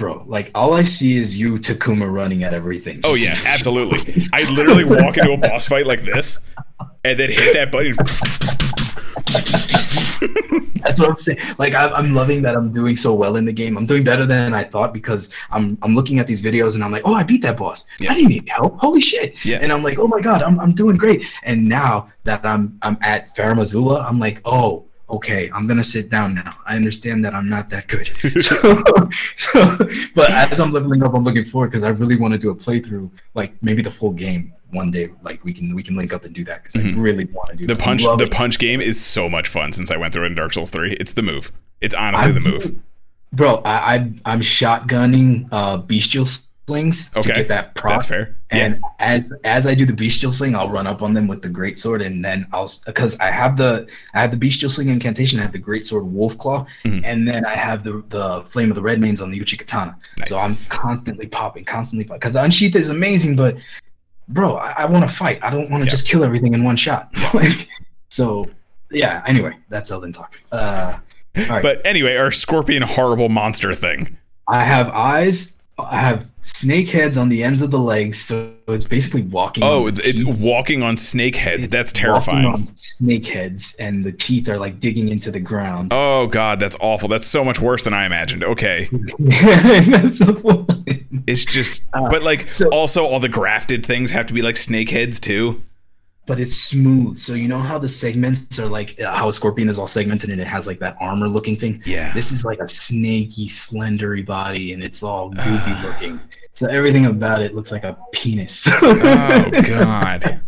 Bro, 0.00 0.24
like 0.26 0.50
all 0.54 0.72
I 0.72 0.84
see 0.84 1.18
is 1.18 1.38
you 1.38 1.58
Takuma 1.58 2.10
running 2.10 2.42
at 2.42 2.54
everything. 2.54 3.02
Oh 3.04 3.14
yeah, 3.14 3.38
absolutely. 3.44 4.24
I 4.32 4.50
literally 4.50 4.86
walk 4.86 5.18
into 5.18 5.32
a 5.32 5.36
boss 5.36 5.66
fight 5.66 5.86
like 5.86 6.02
this, 6.02 6.38
and 7.04 7.20
then 7.20 7.28
hit 7.28 7.52
that 7.52 7.70
button. 7.70 7.92
That's 10.76 10.98
what 10.98 11.10
I'm 11.10 11.16
saying. 11.18 11.38
Like 11.58 11.74
I'm, 11.74 11.92
I'm 11.92 12.14
loving 12.14 12.40
that 12.40 12.56
I'm 12.56 12.72
doing 12.72 12.96
so 12.96 13.12
well 13.12 13.36
in 13.36 13.44
the 13.44 13.52
game. 13.52 13.76
I'm 13.76 13.84
doing 13.84 14.02
better 14.02 14.24
than 14.24 14.54
I 14.54 14.64
thought 14.64 14.94
because 14.94 15.28
I'm 15.50 15.76
I'm 15.82 15.94
looking 15.94 16.18
at 16.18 16.26
these 16.26 16.40
videos 16.40 16.76
and 16.76 16.82
I'm 16.82 16.92
like, 16.92 17.02
oh, 17.04 17.12
I 17.12 17.22
beat 17.22 17.42
that 17.42 17.58
boss. 17.58 17.84
Yeah. 17.98 18.12
I 18.12 18.14
didn't 18.14 18.30
need 18.30 18.48
help. 18.48 18.80
Holy 18.80 19.02
shit! 19.02 19.44
Yeah. 19.44 19.58
And 19.60 19.70
I'm 19.70 19.82
like, 19.82 19.98
oh 19.98 20.08
my 20.08 20.22
god, 20.22 20.42
I'm 20.42 20.58
I'm 20.60 20.72
doing 20.72 20.96
great. 20.96 21.26
And 21.42 21.68
now 21.68 22.08
that 22.24 22.46
I'm 22.46 22.78
I'm 22.80 22.96
at 23.02 23.36
Farum 23.36 23.58
Azula, 23.58 24.02
I'm 24.02 24.18
like, 24.18 24.40
oh. 24.46 24.86
Okay, 25.10 25.50
I'm 25.54 25.66
gonna 25.66 25.82
sit 25.84 26.08
down 26.08 26.34
now. 26.34 26.52
I 26.66 26.76
understand 26.76 27.24
that 27.24 27.34
I'm 27.34 27.48
not 27.48 27.68
that 27.70 27.88
good. 27.88 28.06
so, 28.42 29.08
so, 29.36 29.76
but 30.14 30.30
as 30.30 30.60
I'm 30.60 30.72
leveling 30.72 31.02
up, 31.02 31.14
I'm 31.14 31.24
looking 31.24 31.44
forward 31.44 31.68
because 31.68 31.82
I 31.82 31.88
really 31.88 32.16
want 32.16 32.32
to 32.34 32.38
do 32.38 32.50
a 32.50 32.54
playthrough, 32.54 33.10
like 33.34 33.60
maybe 33.62 33.82
the 33.82 33.90
full 33.90 34.12
game 34.12 34.52
one 34.70 34.90
day. 34.92 35.08
Like 35.22 35.44
we 35.44 35.52
can 35.52 35.74
we 35.74 35.82
can 35.82 35.96
link 35.96 36.12
up 36.12 36.24
and 36.24 36.34
do 36.34 36.44
that 36.44 36.62
because 36.62 36.76
I 36.76 36.90
really 36.98 37.24
want 37.26 37.50
to 37.50 37.56
do 37.56 37.64
Mm-hmm. 37.64 37.68
The 37.68 37.74
that. 37.74 37.82
punch 37.84 38.02
the 38.04 38.24
it. 38.26 38.30
punch 38.32 38.58
game 38.58 38.80
is 38.80 39.00
so 39.00 39.28
much 39.28 39.48
fun 39.48 39.72
since 39.72 39.90
I 39.90 39.96
went 39.96 40.12
through 40.12 40.24
it 40.24 40.28
in 40.28 40.34
Dark 40.36 40.52
Souls 40.52 40.70
3. 40.70 40.92
It's 41.00 41.12
the 41.12 41.22
move. 41.22 41.50
It's 41.80 41.94
honestly 41.94 42.28
I'm 42.30 42.34
the 42.42 42.48
move. 42.50 42.80
Bro, 43.32 43.62
I, 43.64 43.94
I 43.94 44.12
I'm 44.24 44.40
shotgunning 44.40 45.48
uh 45.50 45.78
bestial 45.78 46.26
slings 46.70 47.10
Okay, 47.16 47.30
to 47.30 47.34
get 47.40 47.48
that 47.48 47.74
prop. 47.74 47.94
That's 47.94 48.06
fair. 48.06 48.36
And 48.50 48.82
as 49.00 49.32
as 49.44 49.66
I 49.66 49.74
do 49.74 49.84
the 49.84 49.92
bestial 49.92 50.32
sling, 50.32 50.54
I'll 50.54 50.70
run 50.70 50.86
up 50.86 51.02
on 51.02 51.14
them 51.14 51.26
with 51.28 51.42
the 51.42 51.48
great 51.48 51.78
sword, 51.78 52.00
and 52.02 52.24
then 52.24 52.46
I'll 52.52 52.70
because 52.86 53.18
I 53.20 53.30
have 53.30 53.56
the 53.56 53.72
I 54.14 54.20
have 54.22 54.30
the 54.30 54.36
bestial 54.36 54.70
sling 54.70 54.88
incantation, 54.88 55.38
I 55.38 55.42
have 55.42 55.52
the 55.52 55.58
great 55.70 55.84
sword 55.84 56.04
wolf 56.04 56.38
claw, 56.38 56.66
Mhm. 56.84 57.02
and 57.04 57.26
then 57.28 57.44
I 57.44 57.56
have 57.56 57.82
the 57.84 58.02
the 58.08 58.42
flame 58.46 58.70
of 58.70 58.76
the 58.76 58.82
Redmanes 58.82 59.20
on 59.22 59.30
the 59.30 59.38
Uchigatana. 59.40 59.94
So 60.28 60.36
I'm 60.36 60.54
constantly 60.70 61.26
popping, 61.26 61.64
constantly 61.64 62.04
popping. 62.04 62.20
because 62.20 62.34
the 62.34 62.42
unsheath 62.42 62.74
is 62.76 62.88
amazing, 62.88 63.36
but 63.36 63.56
bro, 64.28 64.56
I, 64.56 64.70
I 64.82 64.84
want 64.86 65.08
to 65.08 65.12
fight. 65.14 65.38
I 65.42 65.50
don't 65.50 65.70
want 65.70 65.82
to 65.82 65.86
Yeah. 65.86 65.90
just 65.96 66.08
kill 66.08 66.22
everything 66.24 66.54
in 66.54 66.62
one 66.64 66.76
shot. 66.76 67.10
like, 67.34 67.68
so 68.10 68.48
yeah. 68.90 69.22
Anyway, 69.26 69.54
that's 69.68 69.90
Elden 69.90 70.12
talk. 70.12 70.40
Uh, 70.50 70.96
all 71.38 71.44
right. 71.48 71.62
But 71.62 71.82
anyway, 71.84 72.16
our 72.16 72.32
scorpion 72.32 72.82
horrible 72.82 73.28
monster 73.28 73.72
thing. 73.74 74.16
I 74.48 74.64
have 74.64 74.88
eyes. 74.88 75.56
I 75.90 75.98
have 76.00 76.28
snake 76.42 76.88
heads 76.88 77.16
on 77.16 77.28
the 77.28 77.42
ends 77.44 77.62
of 77.62 77.70
the 77.70 77.78
legs, 77.78 78.18
so 78.20 78.52
it's 78.68 78.84
basically 78.84 79.22
walking. 79.22 79.62
Oh, 79.64 79.86
it's, 79.88 80.24
walking 80.24 80.82
on 80.82 80.96
snake 80.96 81.36
heads. 81.36 81.66
It's 81.66 81.70
That's 81.72 81.92
walking 81.92 82.04
terrifying. 82.04 82.46
on 82.46 82.66
snake 82.76 83.26
heads, 83.26 83.74
and 83.78 84.04
the 84.04 84.12
teeth 84.12 84.48
are 84.48 84.58
like 84.58 84.80
digging 84.80 85.08
into 85.08 85.30
the 85.30 85.40
ground. 85.40 85.92
Oh 85.92 86.26
god, 86.26 86.60
that's 86.60 86.76
awful. 86.80 87.08
That's 87.08 87.26
so 87.26 87.44
much 87.44 87.60
worse 87.60 87.82
than 87.82 87.92
I 87.94 88.06
imagined. 88.06 88.44
Okay. 88.44 88.88
That's 89.18 90.18
the 90.18 90.34
point. 90.40 91.06
It's 91.26 91.44
just 91.44 91.82
Uh, 91.92 92.08
but 92.08 92.22
like 92.22 92.50
so- 92.52 92.68
also 92.70 93.04
all 93.06 93.20
the 93.20 93.28
grafted 93.28 93.84
things 93.84 94.10
have 94.12 94.26
to 94.26 94.34
be 94.34 94.42
like 94.42 94.56
snake 94.56 94.90
heads 94.90 95.20
too. 95.20 95.62
But 96.30 96.38
it's 96.38 96.54
smooth, 96.54 97.18
so 97.18 97.34
you 97.34 97.48
know 97.48 97.58
how 97.58 97.76
the 97.76 97.88
segments 97.88 98.56
are 98.60 98.68
like 98.68 99.00
uh, 99.00 99.12
how 99.12 99.28
a 99.28 99.32
scorpion 99.32 99.68
is 99.68 99.80
all 99.80 99.88
segmented 99.88 100.30
and 100.30 100.40
it 100.40 100.46
has 100.46 100.64
like 100.64 100.78
that 100.78 100.96
armor 101.00 101.26
looking 101.26 101.56
thing. 101.56 101.82
Yeah. 101.84 102.12
This 102.12 102.30
is 102.30 102.44
like 102.44 102.60
a 102.60 102.68
snaky, 102.68 103.48
slendery 103.48 104.24
body, 104.24 104.72
and 104.72 104.80
it's 104.80 105.02
all 105.02 105.32
goopy 105.34 105.82
looking. 105.82 106.20
So 106.52 106.68
everything 106.68 107.06
about 107.06 107.42
it 107.42 107.56
looks 107.56 107.72
like 107.72 107.82
a 107.82 107.98
penis. 108.12 108.68
Oh 108.82 109.50
god. 109.66 110.40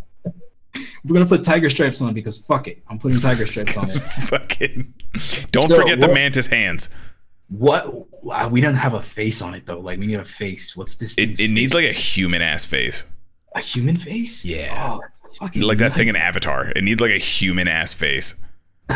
We're 1.05 1.15
gonna 1.15 1.27
put 1.27 1.43
tiger 1.43 1.69
stripes 1.69 2.01
on 2.01 2.11
it 2.11 2.15
because 2.15 2.39
fuck 2.39 2.69
it. 2.69 2.81
I'm 2.89 3.01
putting 3.01 3.19
tiger 3.19 3.45
stripes 3.45 3.77
on 3.77 3.85
it. 3.89 3.91
Fucking 4.31 4.95
Don't 5.51 5.69
So 5.69 5.75
forget 5.77 5.99
the 5.99 6.07
what- 6.07 6.15
mantis 6.15 6.47
hands. 6.47 6.91
What? 7.49 8.51
We 8.53 8.61
don't 8.61 8.77
have 8.77 8.95
a 8.95 9.03
face 9.03 9.43
on 9.43 9.55
it 9.55 9.67
though. 9.67 9.81
Like 9.81 9.99
we 9.99 10.07
need 10.07 10.21
a 10.21 10.25
face. 10.25 10.77
What's 10.77 10.95
this? 10.97 11.19
It, 11.19 11.41
it 11.41 11.49
needs 11.51 11.75
like 11.75 11.87
a 11.87 11.93
human 11.93 12.41
ass 12.41 12.65
face. 12.65 13.05
a 13.57 13.61
human 13.61 13.97
face. 13.97 14.45
Yeah. 14.45 14.93
Oh, 14.95 15.01
that's 15.03 15.19
fucking 15.39 15.63
Like 15.63 15.79
that 15.79 15.93
thing 15.95 16.09
in. 16.09 16.17
Avatar. 16.17 16.71
It 16.75 16.83
needs 16.85 17.01
like 17.01 17.11
a 17.13 17.19
human 17.19 17.69
ass 17.69 17.93
face. 17.93 18.35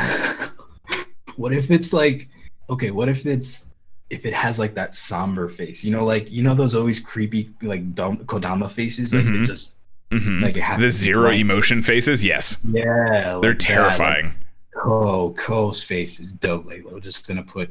What 1.37 1.53
if 1.53 1.71
it's 1.71 1.93
like? 1.93 2.29
Okay. 2.71 2.91
What 2.91 3.11
if 3.11 3.27
it's 3.27 3.71
if 4.09 4.25
it 4.25 4.33
has 4.33 4.59
like 4.59 4.73
that 4.75 4.95
somber 4.95 5.49
face? 5.49 5.85
You 5.85 5.91
know, 5.93 6.03
like 6.05 6.31
you 6.33 6.43
know 6.43 6.55
those 6.55 6.75
always 6.75 6.99
creepy 6.99 7.51
like 7.61 7.95
Dom- 7.95 8.25
Kodama 8.25 8.71
faces. 8.71 9.13
Like 9.15 9.25
Mhm. 9.25 9.41
they 9.41 9.45
just 9.47 9.73
hmm 10.11 10.43
Like 10.43 10.57
it 10.57 10.63
has 10.63 10.81
the 10.81 10.91
zero 10.91 11.29
blank. 11.29 11.41
emotion 11.43 11.83
faces, 11.83 12.25
yes. 12.25 12.59
yeah. 12.65 12.83
They're 12.83 13.33
like 13.35 13.43
that, 13.43 13.45
like 13.49 13.59
terrifying. 13.59 14.33
Ko 14.75 15.35
Ko's 15.37 15.83
face 15.83 16.21
is 16.21 16.33
dope. 16.33 16.65
Like 16.65 16.85
we're 16.91 17.01
just 17.01 17.29
gonna 17.29 17.43
put. 17.43 17.69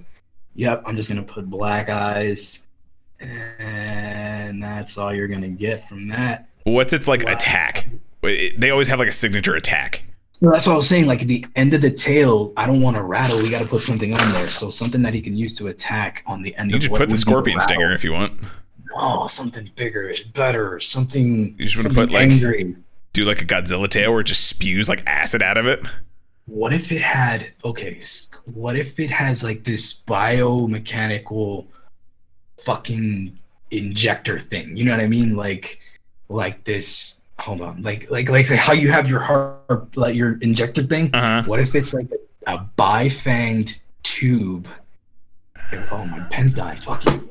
Yep, 0.53 0.83
I'm 0.85 0.95
just 0.95 1.09
gonna 1.09 1.23
put 1.23 1.49
black 1.49 1.89
eyes, 1.89 2.59
and 3.19 4.61
that's 4.61 4.97
all 4.99 5.11
you're 5.13 5.27
gonna 5.27 5.49
get 5.49 5.87
from 5.89 6.07
that. 6.09 6.49
What's 6.65 6.93
its 6.93 7.07
like 7.07 7.23
attack? 7.23 7.87
They 8.25 8.69
always 8.69 8.87
have 8.87 8.99
like 8.99 9.07
a 9.07 9.13
signature 9.13 9.55
attack. 9.55 10.03
So 10.33 10.51
that's 10.51 10.67
what 10.67 10.73
I 10.73 10.75
was 10.75 10.87
saying. 10.89 11.05
Like 11.05 11.21
at 11.21 11.27
the 11.27 11.45
end 11.55 11.73
of 11.73 11.81
the 11.81 11.91
tail, 11.91 12.51
I 12.57 12.65
don't 12.65 12.81
want 12.81 12.97
to 12.97 13.03
rattle. 13.03 13.37
We 13.37 13.49
got 13.49 13.59
to 13.59 13.67
put 13.67 13.81
something 13.81 14.13
on 14.13 14.33
there. 14.33 14.49
So 14.49 14.69
something 14.69 15.01
that 15.03 15.13
he 15.13 15.21
can 15.21 15.37
use 15.37 15.55
to 15.55 15.67
attack 15.67 16.23
on 16.25 16.41
the 16.41 16.55
end. 16.57 16.71
You 16.71 16.75
of 16.75 16.81
just 16.81 16.93
put 16.93 17.09
the 17.09 17.17
scorpion 17.17 17.59
stinger 17.61 17.93
if 17.93 18.03
you 18.03 18.11
want. 18.11 18.33
Oh, 18.97 19.27
something 19.27 19.69
bigger, 19.75 20.13
better, 20.33 20.79
something. 20.79 21.55
You 21.57 21.63
just 21.63 21.75
wanna 21.77 21.89
something 21.89 22.07
put, 22.07 22.13
like- 22.13 22.29
angry. 22.29 22.75
Do 23.13 23.23
like 23.23 23.41
a 23.41 23.45
Godzilla 23.45 23.87
tail 23.87 24.11
where 24.11 24.21
it 24.21 24.25
just 24.25 24.45
spews 24.47 24.89
like 24.89 25.01
acid 25.07 25.41
out 25.41 25.57
of 25.57 25.65
it. 25.65 25.85
What 26.47 26.73
if 26.73 26.91
it 26.91 27.01
had? 27.01 27.53
Okay, 27.63 28.01
what 28.43 28.75
if 28.75 28.99
it 28.99 29.09
has 29.09 29.41
like 29.41 29.63
this 29.63 30.01
biomechanical, 30.01 31.65
fucking 32.63 33.39
injector 33.71 34.37
thing? 34.37 34.75
You 34.75 34.83
know 34.83 34.91
what 34.91 34.99
I 34.99 35.07
mean? 35.07 35.35
Like, 35.35 35.79
like 36.27 36.65
this. 36.65 37.21
Hold 37.39 37.61
on, 37.61 37.81
like 37.81 38.09
like 38.09 38.29
like 38.29 38.45
how 38.45 38.73
you 38.73 38.91
have 38.91 39.09
your 39.09 39.19
heart, 39.19 39.95
like 39.97 40.15
your 40.15 40.37
injector 40.39 40.83
thing. 40.83 41.13
Uh 41.13 41.41
huh. 41.41 41.43
What 41.45 41.59
if 41.59 41.75
it's 41.75 41.93
like 41.93 42.07
a, 42.47 42.53
a 42.53 42.69
bifanged 42.77 43.83
tube 44.03 44.67
Oh, 45.91 46.05
my 46.05 46.19
pen's 46.29 46.53
dying. 46.53 46.79
Fuck 46.79 47.03
you. 47.05 47.29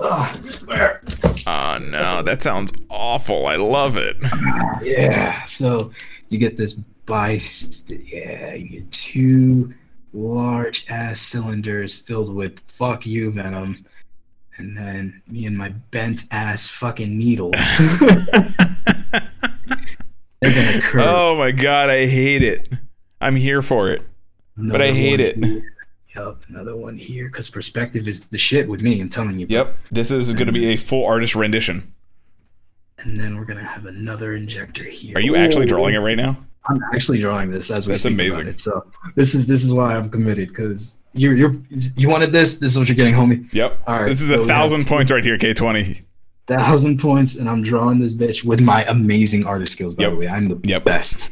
Ugh, 0.00 0.44
swear. 0.44 1.02
Oh 1.46 1.78
no, 1.78 2.22
that 2.22 2.42
sounds 2.42 2.72
awful. 2.88 3.46
I 3.46 3.56
love 3.56 3.96
it. 3.96 4.16
Yeah. 4.82 5.44
So 5.44 5.92
you 6.28 6.38
get 6.38 6.56
this 6.56 6.72
bi. 6.72 7.38
Yeah, 7.86 8.54
you 8.54 8.68
get 8.68 8.90
two 8.90 9.72
large 10.12 10.86
ass 10.88 11.20
cylinders 11.20 11.96
filled 11.96 12.34
with 12.34 12.58
fuck 12.60 13.06
you 13.06 13.30
venom, 13.30 13.84
and 14.62 14.76
then 14.76 15.22
me 15.26 15.46
and 15.46 15.58
my 15.58 15.70
bent 15.90 16.22
ass 16.30 16.68
fucking 16.68 17.18
needles. 17.18 17.54
They're 20.40 20.54
gonna 20.54 20.80
curve. 20.80 21.02
Oh 21.06 21.36
my 21.36 21.50
god, 21.50 21.90
I 21.90 22.06
hate 22.06 22.42
it. 22.42 22.68
I'm 23.20 23.36
here 23.36 23.60
for 23.60 23.90
it. 23.90 24.02
but 24.56 24.80
I 24.80 24.92
hate 24.92 25.20
it. 25.20 25.36
here. 25.42 25.62
Yep, 26.14 26.44
another 26.48 26.76
one 26.76 26.96
here 26.96 27.28
because 27.28 27.48
perspective 27.50 28.06
is 28.06 28.26
the 28.26 28.38
shit 28.38 28.68
with 28.68 28.82
me. 28.82 29.00
I'm 29.00 29.08
telling 29.08 29.38
you. 29.38 29.46
Yep. 29.48 29.76
This 29.90 30.10
is 30.10 30.32
going 30.32 30.46
to 30.46 30.52
be 30.52 30.66
a 30.66 30.76
full 30.76 31.06
artist 31.06 31.34
rendition. 31.34 31.92
And 32.98 33.16
then 33.16 33.36
we're 33.36 33.46
gonna 33.46 33.64
have 33.64 33.86
another 33.86 34.36
injector 34.36 34.84
here. 34.84 35.16
Are 35.16 35.20
you 35.20 35.34
actually 35.34 35.64
Ooh. 35.64 35.68
drawing 35.68 35.94
it 35.94 35.98
right 35.98 36.16
now? 36.16 36.36
I'm 36.66 36.80
actually 36.94 37.18
drawing 37.18 37.50
this 37.50 37.70
as 37.70 37.88
we 37.88 37.94
That's 37.94 38.04
amazing. 38.04 38.42
About 38.42 38.52
it. 38.52 38.60
So 38.60 38.84
this 39.16 39.34
is 39.34 39.48
this 39.48 39.64
is 39.64 39.74
why 39.74 39.96
I'm 39.96 40.08
committed 40.08 40.50
because 40.50 40.98
you're 41.14 41.36
you're 41.36 41.54
you 41.96 42.08
wanted 42.08 42.32
this. 42.32 42.58
This 42.58 42.72
is 42.72 42.78
what 42.78 42.88
you're 42.88 42.96
getting, 42.96 43.14
homie. 43.14 43.52
Yep. 43.52 43.80
All 43.86 44.00
right, 44.00 44.06
this 44.08 44.20
is 44.20 44.28
so 44.28 44.42
a 44.42 44.46
thousand 44.46 44.86
points 44.86 45.10
right 45.12 45.22
here, 45.24 45.36
K20. 45.38 46.02
Thousand 46.46 46.98
points, 47.00 47.36
and 47.36 47.48
I'm 47.48 47.62
drawing 47.62 47.98
this 48.00 48.14
bitch 48.14 48.44
with 48.44 48.60
my 48.60 48.84
amazing 48.84 49.46
artist 49.46 49.72
skills. 49.72 49.94
By 49.94 50.04
Yep. 50.04 50.12
the 50.12 50.16
way, 50.18 50.28
I'm 50.28 50.48
the 50.48 50.60
Yep. 50.64 50.84
best. 50.84 51.30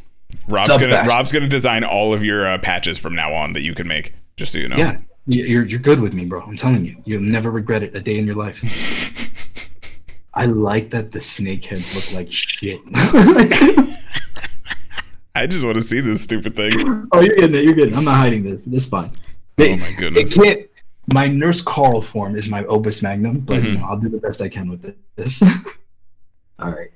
Rob's 0.49 0.69
The 0.69 0.79
gonna 0.79 0.93
best. 0.93 1.09
Rob's 1.09 1.33
gonna 1.33 1.49
design 1.49 1.83
all 1.85 2.15
of 2.15 2.23
your 2.23 2.47
uh, 2.47 2.59
patches 2.59 2.99
from 2.99 3.15
now 3.15 3.33
on 3.33 3.53
that 3.55 3.65
you 3.65 3.75
can 3.75 3.89
make. 3.89 4.15
Just 4.37 4.53
so 4.53 4.59
you 4.59 4.69
know. 4.69 4.77
Yeah, 4.77 4.99
you- 5.27 5.45
you're 5.45 5.65
you're 5.67 5.81
good 5.81 6.01
with 6.01 6.15
me, 6.15 6.25
bro. 6.25 6.41
I'm 6.43 6.57
telling 6.57 6.85
you, 6.85 6.97
you'll 7.05 7.23
never 7.23 7.51
regret 7.51 7.83
it 7.83 7.95
a 7.97 8.01
day 8.01 8.19
in 8.19 8.27
your 8.27 8.37
life. 8.37 8.63
I 10.35 10.45
like 10.47 10.91
that 10.91 11.11
the 11.11 11.21
snake 11.21 11.65
heads 11.65 11.93
look 11.95 12.15
like 12.15 12.33
shit. 12.33 12.81
I 15.35 15.47
just 15.47 15.65
want 15.65 15.77
to 15.77 15.81
see 15.81 16.01
this 16.01 16.23
stupid 16.23 16.55
thing. 16.55 17.09
oh, 17.13 17.21
you're 17.21 17.35
getting 17.37 17.55
it. 17.57 17.65
You're 17.65 17.75
getting. 17.75 17.95
it. 17.95 17.97
I'm 17.97 18.05
not 18.05 18.17
hiding 18.17 18.43
this. 18.45 18.65
This 18.65 18.85
is 18.85 18.89
fine. 18.89 19.11
Oh 19.59 19.77
my 19.77 19.93
goodness! 19.93 20.33
It 20.33 20.35
can't. 20.43 20.67
My 21.13 21.27
Nurse 21.27 21.61
Carl 21.61 22.01
form 22.03 22.37
is 22.37 22.49
my 22.49 22.65
Opus 22.67 23.03
Magnum, 23.03 23.41
but 23.41 23.63
you 23.63 23.71
Mhm. 23.71 23.81
know, 23.81 23.87
I'll 23.87 23.99
do 23.99 24.09
the 24.09 24.19
best 24.19 24.41
I 24.41 24.49
can 24.49 24.71
with 24.71 24.95
this. 25.17 25.43
All 26.59 26.71
right, 26.71 26.91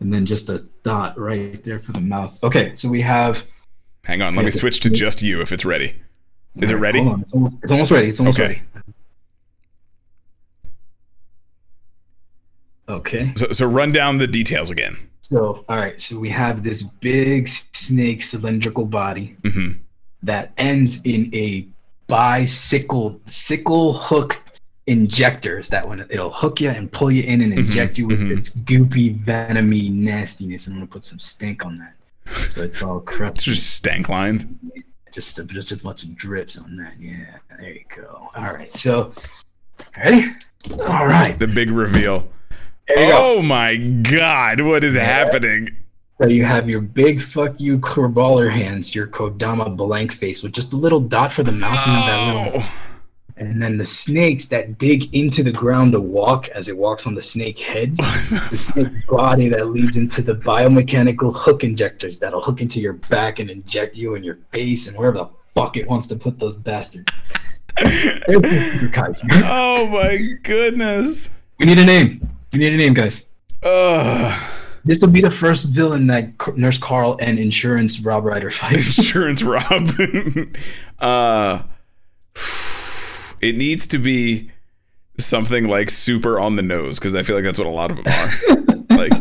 and 0.00 0.12
then 0.12 0.26
just 0.26 0.48
a 0.48 0.64
dot 0.82 1.18
right 1.18 1.62
there 1.64 1.78
for 1.78 1.92
the 1.92 2.00
mouth. 2.00 2.42
Okay, 2.44 2.74
so 2.76 2.88
we 2.88 3.00
have. 3.02 3.46
Hang 4.04 4.22
on, 4.22 4.36
let 4.36 4.44
me 4.44 4.50
switch 4.50 4.80
to 4.80 4.90
just 4.90 5.22
you 5.22 5.40
if 5.40 5.52
it's 5.52 5.64
ready. 5.64 5.96
Is 6.56 6.70
it 6.70 6.76
ready? 6.76 7.00
Hold 7.00 7.12
on, 7.14 7.20
it's 7.22 7.32
almost, 7.32 7.56
it's 7.62 7.72
almost 7.72 7.90
ready. 7.90 8.08
It's 8.08 8.20
almost 8.20 8.38
Okay. 8.38 8.48
ready. 8.48 8.62
Okay. 12.88 13.32
So, 13.34 13.48
so 13.52 13.66
run 13.66 13.90
down 13.92 14.18
the 14.18 14.26
details 14.26 14.70
again. 14.70 14.96
So, 15.20 15.64
all 15.68 15.76
right. 15.76 16.00
So 16.00 16.18
we 16.20 16.28
have 16.30 16.62
this 16.62 16.82
big 16.84 17.48
snake 17.48 18.22
cylindrical 18.22 18.84
body 18.84 19.36
hmm 19.44 19.72
that 20.22 20.52
ends 20.56 21.02
in 21.04 21.32
a 21.34 21.66
bicycle 22.06 23.20
sickle 23.24 23.94
hook 23.94 24.42
injectors 24.86 25.68
that 25.70 25.88
when 25.88 26.00
it'll 26.10 26.30
hook 26.30 26.60
you 26.60 26.70
and 26.70 26.90
pull 26.92 27.10
you 27.10 27.22
in 27.24 27.40
and 27.40 27.52
inject 27.52 27.98
you 27.98 28.06
with 28.06 28.20
mhm. 28.20 28.34
this 28.34 28.54
goopy, 28.54 29.18
venomy 29.18 29.90
nastiness. 29.90 30.66
I'm 30.66 30.74
gonna 30.74 30.86
put 30.86 31.04
some 31.04 31.18
stink 31.18 31.64
on 31.64 31.78
that, 31.78 31.96
so 32.50 32.62
it's 32.62 32.82
all 32.82 32.98
It's 33.06 33.16
crusty. 33.16 33.50
just 33.50 33.74
stank 33.74 34.08
lines. 34.08 34.46
Just 35.12 35.38
a, 35.38 35.44
just 35.44 35.72
a 35.72 35.76
bunch 35.76 36.04
of 36.04 36.14
drips 36.16 36.58
on 36.58 36.76
that. 36.76 36.94
Yeah, 37.00 37.38
there 37.58 37.72
you 37.72 37.84
go. 37.94 38.28
All 38.34 38.52
right. 38.52 38.72
So, 38.74 39.12
ready? 39.96 40.26
All 40.86 41.06
right. 41.06 41.38
The 41.38 41.46
big 41.46 41.70
reveal. 41.70 42.28
You 42.88 42.94
go. 42.96 43.38
Oh 43.38 43.42
my 43.42 43.76
god, 43.76 44.60
what 44.60 44.84
is 44.84 44.94
happening? 44.94 45.70
So 46.18 46.26
you 46.26 46.46
have 46.46 46.70
your 46.70 46.80
big 46.80 47.20
fuck 47.20 47.60
you 47.60 47.78
baller 47.78 48.50
hands, 48.50 48.94
your 48.94 49.06
Kodama 49.06 49.76
blank 49.76 50.12
face 50.12 50.42
with 50.42 50.52
just 50.52 50.72
a 50.72 50.76
little 50.76 50.98
dot 50.98 51.30
for 51.30 51.42
the 51.42 51.52
mouth 51.52 51.78
and 51.86 51.94
then 51.94 52.06
that 52.06 52.44
little 52.44 52.68
and 53.38 53.62
then 53.62 53.76
the 53.76 53.84
snakes 53.84 54.48
that 54.48 54.78
dig 54.78 55.14
into 55.14 55.42
the 55.42 55.52
ground 55.52 55.92
to 55.92 56.00
walk 56.00 56.48
as 56.48 56.68
it 56.68 56.76
walks 56.76 57.06
on 57.06 57.14
the 57.14 57.20
snake 57.20 57.58
heads, 57.58 57.98
the 58.50 58.56
snake 58.56 58.88
body 59.08 59.50
that 59.50 59.66
leads 59.66 59.98
into 59.98 60.22
the 60.22 60.36
biomechanical 60.36 61.34
hook 61.36 61.62
injectors 61.62 62.18
that'll 62.18 62.40
hook 62.40 62.62
into 62.62 62.80
your 62.80 62.94
back 62.94 63.38
and 63.38 63.50
inject 63.50 63.94
you 63.94 64.14
in 64.14 64.24
your 64.24 64.38
face 64.52 64.88
and 64.88 64.96
wherever 64.96 65.18
the 65.18 65.28
fuck 65.54 65.76
it 65.76 65.86
wants 65.86 66.08
to 66.08 66.16
put 66.16 66.38
those 66.38 66.56
bastards. 66.56 67.12
There's 67.76 68.40
the 68.40 68.70
super 68.72 68.92
kaiju. 68.92 69.42
oh 69.44 69.86
my 69.88 70.16
goodness. 70.42 71.28
We 71.60 71.66
need 71.66 71.78
a 71.78 71.84
name. 71.84 72.26
We 72.54 72.60
need 72.60 72.72
a 72.72 72.76
name, 72.78 72.94
guys. 72.94 73.28
Ugh. 73.62 74.52
This 74.86 75.00
will 75.00 75.08
be 75.08 75.20
the 75.20 75.32
first 75.32 75.64
villain 75.66 76.06
that 76.06 76.30
C- 76.40 76.52
Nurse 76.54 76.78
Carl 76.78 77.18
and 77.20 77.40
Insurance 77.40 77.98
Rob 78.00 78.24
Ryder 78.24 78.52
fights. 78.52 78.96
Insurance 78.98 79.42
Rob. 79.42 79.90
uh 81.00 81.62
it 83.40 83.56
needs 83.56 83.86
to 83.88 83.98
be 83.98 84.50
something 85.18 85.66
like 85.66 85.90
super 85.90 86.38
on 86.38 86.54
the 86.54 86.62
nose 86.62 86.98
because 87.00 87.16
I 87.16 87.24
feel 87.24 87.34
like 87.34 87.44
that's 87.44 87.58
what 87.58 87.66
a 87.66 87.70
lot 87.70 87.90
of 87.90 87.96
them 87.96 88.06
are. 88.06 88.96
like 88.96 89.12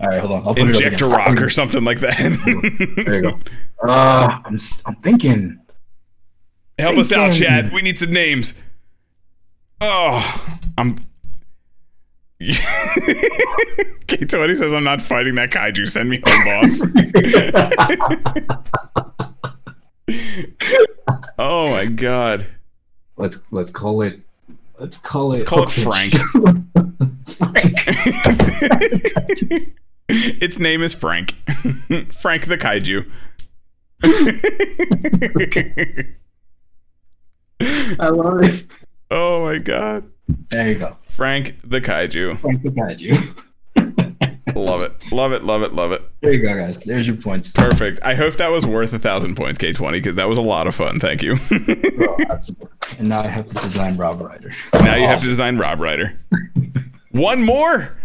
All 0.00 0.08
right, 0.08 0.20
hold 0.20 0.32
on. 0.32 0.46
I'll 0.46 0.54
put 0.54 0.58
it 0.58 0.76
up 0.76 0.82
inject 0.82 1.00
a 1.00 1.06
rock 1.06 1.40
or 1.40 1.48
something 1.48 1.84
like 1.84 2.00
that. 2.00 2.16
There 3.06 3.14
you 3.16 3.22
go. 3.22 3.38
Uh, 3.82 4.40
I'm 4.44 4.58
I'm 4.84 4.96
thinking. 4.96 5.58
Help 6.78 6.98
us 6.98 7.12
out, 7.12 7.32
Chad. 7.32 7.72
We 7.72 7.80
need 7.80 7.98
some 7.98 8.12
names. 8.12 8.54
Oh, 9.80 10.60
I'm. 10.76 10.96
K20 14.06 14.56
says 14.56 14.72
I'm 14.72 14.84
not 14.84 15.00
fighting 15.00 15.36
that 15.36 15.50
kaiju. 15.50 15.88
Send 15.88 16.10
me 16.10 16.20
home, 16.26 16.44
boss. 16.44 16.82
oh 21.38 21.68
my 21.70 21.86
god. 21.86 22.46
Let's 23.16 23.38
let's 23.52 23.70
call 23.70 24.02
it. 24.02 24.20
Let's 24.78 24.96
call 24.96 25.34
it. 25.34 25.46
call 25.46 25.62
it 25.62 25.68
Hookfish. 25.68 25.84
Frank. 25.84 27.72
its 30.42 30.58
name 30.58 30.82
is 30.82 30.94
Frank. 30.94 31.34
Frank 32.12 32.46
the 32.46 32.58
kaiju. 32.58 33.08
I 38.00 38.08
love 38.08 38.42
it. 38.42 38.64
oh 39.10 39.44
my 39.44 39.58
god. 39.58 40.10
There 40.50 40.68
you 40.68 40.74
go. 40.76 40.96
Frank 41.02 41.56
the 41.64 41.80
kaiju. 41.80 42.38
Frank 42.38 42.62
the 42.62 42.70
kaiju. 42.70 43.38
Love 44.54 44.82
it. 44.82 45.12
Love 45.12 45.32
it. 45.32 45.44
Love 45.44 45.62
it. 45.62 45.72
Love 45.72 45.92
it. 45.92 46.02
There 46.20 46.32
you 46.32 46.42
go, 46.42 46.54
guys. 46.54 46.78
There's 46.80 47.06
your 47.06 47.16
points. 47.16 47.52
Perfect. 47.52 48.00
I 48.02 48.14
hope 48.14 48.36
that 48.36 48.48
was 48.48 48.66
worth 48.66 48.92
a 48.92 48.98
thousand 48.98 49.34
points, 49.36 49.58
K20, 49.58 49.92
because 49.92 50.14
that 50.16 50.28
was 50.28 50.36
a 50.36 50.42
lot 50.42 50.66
of 50.66 50.74
fun. 50.74 51.00
Thank 51.00 51.22
you. 51.22 51.36
Oh, 51.50 52.16
absolutely. 52.30 52.68
And 52.98 53.08
now 53.08 53.20
I 53.22 53.28
have 53.28 53.48
to 53.48 53.58
design 53.60 53.96
Rob 53.96 54.20
Ryder. 54.20 54.52
now 54.74 54.96
you 54.96 55.06
have 55.06 55.20
to 55.20 55.26
design 55.26 55.56
Rob 55.58 55.80
Ryder. 55.80 56.20
One 57.12 57.42
more. 57.42 57.96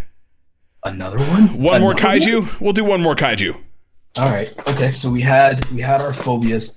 another 0.84 1.18
one. 1.18 1.60
One 1.60 1.80
more 1.82 1.92
Another 1.92 2.08
kaiju. 2.20 2.60
We'll 2.60 2.72
do 2.72 2.84
one 2.84 3.00
more 3.00 3.14
kaiju. 3.14 3.58
All 4.18 4.30
right. 4.30 4.52
Okay. 4.68 4.92
So 4.92 5.10
we 5.10 5.20
had 5.22 5.64
we 5.70 5.80
had 5.80 6.00
our 6.00 6.12
phobias. 6.12 6.76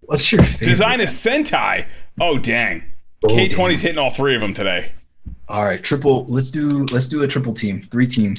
What's 0.00 0.30
your 0.32 0.42
favorite? 0.42 0.68
Design 0.68 1.00
a 1.00 1.04
Sentai. 1.04 1.86
Oh 2.20 2.38
dang. 2.38 2.82
K20's 3.24 3.54
damn. 3.54 3.76
hitting 3.78 3.98
all 3.98 4.10
three 4.10 4.34
of 4.34 4.40
them 4.40 4.54
today. 4.54 4.92
All 5.48 5.64
right, 5.64 5.82
triple. 5.82 6.24
Let's 6.26 6.50
do 6.50 6.84
let's 6.86 7.08
do 7.08 7.22
a 7.22 7.28
triple 7.28 7.52
team, 7.54 7.82
three 7.90 8.06
team, 8.06 8.34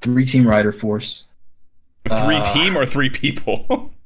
three 0.00 0.24
team 0.24 0.46
rider 0.46 0.72
force. 0.72 1.26
Three 2.08 2.36
Uh, 2.36 2.52
team 2.52 2.76
or 2.76 2.84
three 2.86 3.10
people? 3.10 3.90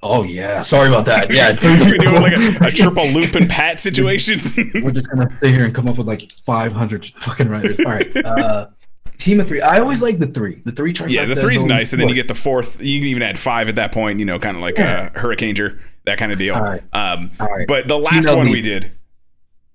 Oh 0.00 0.22
yeah, 0.22 0.62
sorry 0.62 0.86
about 0.86 1.06
that. 1.06 1.28
Yeah, 1.28 1.48
You're 1.88 1.98
doing 1.98 2.22
like 2.22 2.36
a, 2.36 2.66
a 2.66 2.70
triple 2.70 3.04
loop 3.08 3.34
and 3.34 3.50
pat 3.50 3.80
situation. 3.80 4.38
We're 4.80 4.92
just 4.92 5.10
gonna 5.10 5.34
sit 5.34 5.52
here 5.52 5.64
and 5.64 5.74
come 5.74 5.88
up 5.88 5.98
with 5.98 6.06
like 6.06 6.30
500 6.46 7.06
fucking 7.16 7.48
riders. 7.48 7.80
All 7.80 7.86
right, 7.86 8.16
uh, 8.24 8.68
team 9.18 9.40
of 9.40 9.48
three. 9.48 9.60
I 9.60 9.80
always 9.80 10.00
like 10.00 10.20
the 10.20 10.28
three. 10.28 10.62
The 10.64 10.70
three 10.70 10.92
trifecta. 10.92 11.10
yeah, 11.10 11.24
the 11.24 11.32
is 11.32 11.40
three's 11.42 11.64
nice, 11.64 11.92
and 11.92 12.00
then 12.00 12.08
you 12.08 12.14
get 12.14 12.28
the 12.28 12.34
fourth. 12.36 12.80
You 12.80 13.00
can 13.00 13.08
even 13.08 13.24
add 13.24 13.40
five 13.40 13.68
at 13.68 13.74
that 13.74 13.90
point. 13.90 14.20
You 14.20 14.24
know, 14.24 14.38
kind 14.38 14.56
of 14.56 14.62
like 14.62 14.78
Yeah. 14.78 15.08
a 15.08 15.10
Hurricaneger, 15.18 15.80
that 16.04 16.16
kind 16.16 16.30
of 16.30 16.38
deal. 16.38 16.54
All 16.54 16.62
right. 16.62 16.82
Um, 16.92 17.32
All 17.40 17.48
right. 17.48 17.66
but 17.66 17.88
the 17.88 17.98
last 17.98 18.28
one 18.32 18.50
we 18.50 18.62
did, 18.62 18.92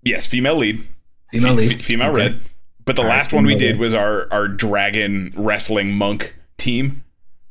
yes, 0.04 0.26
female 0.26 0.56
lead. 0.56 0.84
female 1.32 1.56
Fe- 1.58 1.68
lead, 1.70 1.82
female 1.82 2.10
Okay. 2.10 2.18
red. 2.18 2.42
But 2.86 2.96
the 2.98 3.02
All 3.04 3.08
right, 3.08 3.16
last 3.18 3.32
one 3.34 3.46
we 3.46 3.56
did 3.56 3.72
red. 3.74 3.80
was 3.80 3.94
our 3.94 4.28
our 4.32 4.48
dragon 4.48 5.34
wrestling 5.36 5.92
monk 5.94 6.36
team. 6.58 7.04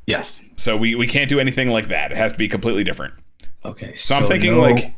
Yes. 0.05 0.41
So 0.57 0.77
we 0.77 0.95
we 0.95 1.07
can't 1.07 1.29
do 1.29 1.39
anything 1.39 1.69
like 1.69 1.87
that. 1.89 2.11
It 2.11 2.17
has 2.17 2.33
to 2.33 2.37
be 2.37 2.47
completely 2.47 2.83
different. 2.83 3.13
Okay. 3.65 3.93
So, 3.95 4.15
I'm 4.15 4.25
thinking 4.25 4.53
no- 4.55 4.61
like 4.61 4.93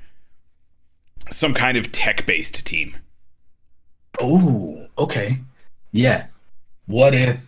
some 1.31 1.53
kind 1.53 1.77
of 1.77 1.91
tech 1.91 2.25
based 2.25 2.65
team. 2.67 2.97
Oh, 4.19 4.87
okay. 4.97 5.39
Yeah. 5.91 6.25
What 6.85 7.13
if? 7.13 7.39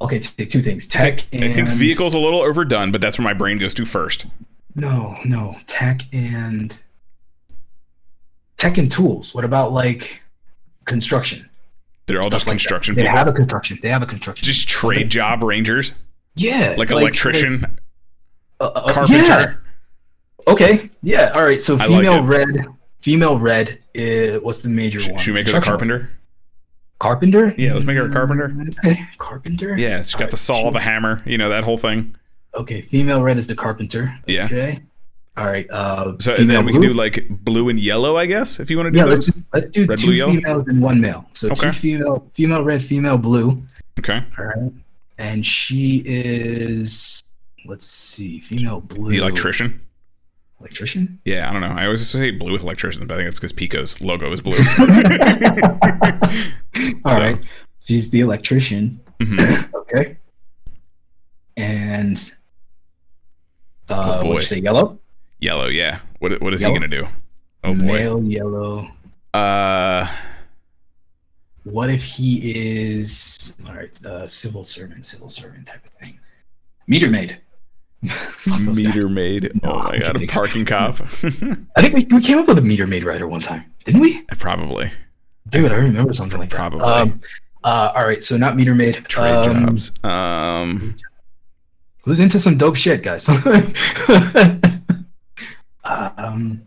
Okay, 0.00 0.18
t- 0.18 0.46
two 0.46 0.62
things. 0.62 0.88
Tech 0.88 1.24
and 1.32 1.44
I 1.44 1.52
think 1.52 1.68
vehicle's 1.68 2.14
a 2.14 2.18
little 2.18 2.40
overdone, 2.40 2.90
but 2.90 3.00
that's 3.00 3.18
where 3.18 3.24
my 3.24 3.34
brain 3.34 3.58
goes 3.58 3.74
to 3.74 3.84
first. 3.84 4.26
No, 4.74 5.16
no. 5.24 5.56
Tech 5.66 6.02
and 6.12 6.76
tech 8.62 8.78
and 8.78 8.90
tools? 8.90 9.34
What 9.34 9.44
about 9.44 9.72
like 9.72 10.22
construction? 10.84 11.48
They're 12.06 12.18
all 12.18 12.30
just 12.30 12.32
like 12.32 12.44
that. 12.44 12.50
construction 12.50 12.94
They 12.94 13.02
people. 13.02 13.16
have 13.16 13.28
a 13.28 13.32
construction. 13.32 13.78
They 13.82 13.88
have 13.88 14.02
a 14.02 14.06
construction. 14.06 14.44
just 14.44 14.68
trade 14.68 15.08
job 15.10 15.42
rangers, 15.42 15.94
yeah, 16.34 16.74
like 16.78 16.90
electrician, 16.90 17.78
uh, 18.60 18.64
uh, 18.64 18.92
carpenter. 18.92 19.16
yeah. 20.46 20.52
Okay. 20.52 20.90
Yeah. 21.02 21.32
All 21.34 21.44
right. 21.44 21.60
So 21.60 21.74
like 21.74 21.88
female 21.88 22.22
red. 22.22 22.66
Female 23.00 23.38
red. 23.38 23.78
Is, 23.94 24.40
what's 24.40 24.62
the 24.62 24.68
major 24.68 25.00
one? 25.10 25.18
Should 25.18 25.34
we 25.34 25.40
make 25.42 25.50
her 25.50 25.58
a 25.58 25.60
carpenter? 25.60 26.10
Carpenter. 26.98 27.52
Yeah, 27.58 27.74
let's 27.74 27.84
make 27.84 27.96
her 27.96 28.04
a 28.04 28.12
carpenter. 28.12 28.54
Okay. 28.78 29.00
Carpenter. 29.18 29.76
Yeah, 29.76 29.98
she's 29.98 30.14
got 30.14 30.30
the 30.30 30.36
saw, 30.36 30.70
the 30.70 30.80
hammer, 30.80 31.20
you 31.26 31.36
know 31.36 31.48
that 31.48 31.64
whole 31.64 31.78
thing. 31.78 32.14
Okay. 32.54 32.80
Female 32.82 33.22
red 33.22 33.38
is 33.38 33.48
the 33.48 33.56
carpenter. 33.56 34.16
Yeah. 34.26 34.76
All 35.36 35.46
right. 35.46 35.66
Uh, 35.70 36.12
So 36.20 36.34
and 36.34 36.48
then 36.50 36.64
we 36.66 36.72
can 36.72 36.82
do 36.82 36.92
like 36.92 37.26
blue 37.30 37.68
and 37.70 37.80
yellow, 37.80 38.16
I 38.16 38.26
guess, 38.26 38.60
if 38.60 38.68
you 38.70 38.76
want 38.76 38.88
to 38.88 38.90
do 38.92 38.98
Yeah. 38.98 39.04
Let's 39.06 39.26
do, 39.26 39.32
let's 39.54 39.70
do 39.70 39.86
Red, 39.86 39.98
two 39.98 40.06
blue, 40.06 40.34
females 40.34 40.66
and 40.68 40.82
one 40.82 41.00
male. 41.00 41.24
So 41.32 41.48
Okay. 41.50 41.66
two 41.68 41.72
female, 41.72 42.30
female 42.34 42.62
red, 42.62 42.82
female 42.82 43.16
blue. 43.18 43.62
Okay. 43.98 44.22
All 44.38 44.44
right. 44.44 44.72
And 45.18 45.44
she 45.46 46.02
is. 46.04 47.22
Let's 47.64 47.86
see. 47.86 48.40
Female 48.40 48.80
blue. 48.80 49.10
The 49.10 49.18
electrician. 49.18 49.80
Electrician. 50.60 51.18
Yeah, 51.24 51.48
I 51.48 51.52
don't 51.52 51.60
know. 51.62 51.68
I 51.80 51.84
always 51.86 52.06
say 52.06 52.30
blue 52.30 52.52
with 52.52 52.62
electricians, 52.62 53.06
but 53.06 53.14
I 53.14 53.16
think 53.18 53.28
it's 53.28 53.38
because 53.40 53.52
Pico's 53.52 54.00
logo 54.02 54.30
is 54.32 54.40
blue. 54.40 54.56
All 57.04 57.14
So- 57.14 57.20
right. 57.20 57.38
She's 57.84 58.10
the 58.10 58.20
electrician. 58.20 59.00
Mhm. 59.20 59.70
Okay. 59.82 60.16
And 61.56 62.16
uh 63.90 64.20
Oh, 64.20 64.22
boy. 64.22 64.38
say 64.40 64.58
yellow? 64.60 64.98
Yellow, 65.42 65.66
yeah. 65.66 65.98
What 66.20 66.40
what 66.40 66.54
is 66.54 66.62
Yellow? 66.62 66.74
he 66.74 66.78
gonna 66.80 66.88
do? 66.88 67.08
Oh 67.64 67.74
boy. 67.74 67.84
Male 67.84 68.22
yellow. 68.22 68.88
Uh 69.34 70.06
What 71.64 71.90
if 71.90 72.02
he 72.04 72.86
is 72.94 73.54
all 73.68 73.74
right, 73.74 74.06
uh 74.06 74.26
civil 74.28 74.62
servant, 74.64 75.04
civil 75.04 75.28
servant 75.28 75.66
type 75.66 75.84
of 75.84 75.90
thing. 75.92 76.18
Meter 76.86 77.10
maid. 77.10 77.38
Meter 78.74 79.02
guys. 79.02 79.10
maid. 79.10 79.60
No, 79.62 79.72
oh 79.72 79.78
my 79.78 79.90
I'm 79.94 80.00
god, 80.00 80.22
a 80.22 80.26
parking 80.26 80.64
cop. 80.72 81.00
I 81.00 81.82
think 81.82 81.94
we, 81.94 82.06
we 82.16 82.20
came 82.22 82.38
up 82.38 82.46
with 82.48 82.58
a 82.58 82.62
meter 82.62 82.86
maid 82.86 83.04
writer 83.04 83.26
one 83.28 83.40
time, 83.40 83.64
didn't 83.84 84.00
we? 84.00 84.22
Probably. 84.38 84.90
Dude, 85.48 85.72
I 85.72 85.76
remember 85.76 86.12
something 86.12 86.38
like 86.38 86.50
that. 86.50 86.56
Probably. 86.56 86.84
Um, 86.86 87.20
uh, 87.64 87.92
all 87.96 88.04
right, 88.06 88.22
so 88.22 88.36
not 88.36 88.54
meter 88.56 88.74
maid. 88.76 89.04
Trade 89.08 89.32
Um, 89.34 89.66
jobs. 89.66 89.90
Um 90.04 90.94
Who's 92.04 92.18
into 92.20 92.40
some 92.40 92.56
dope 92.58 92.74
shit, 92.76 93.02
guys? 93.04 93.28
Um, 95.84 96.62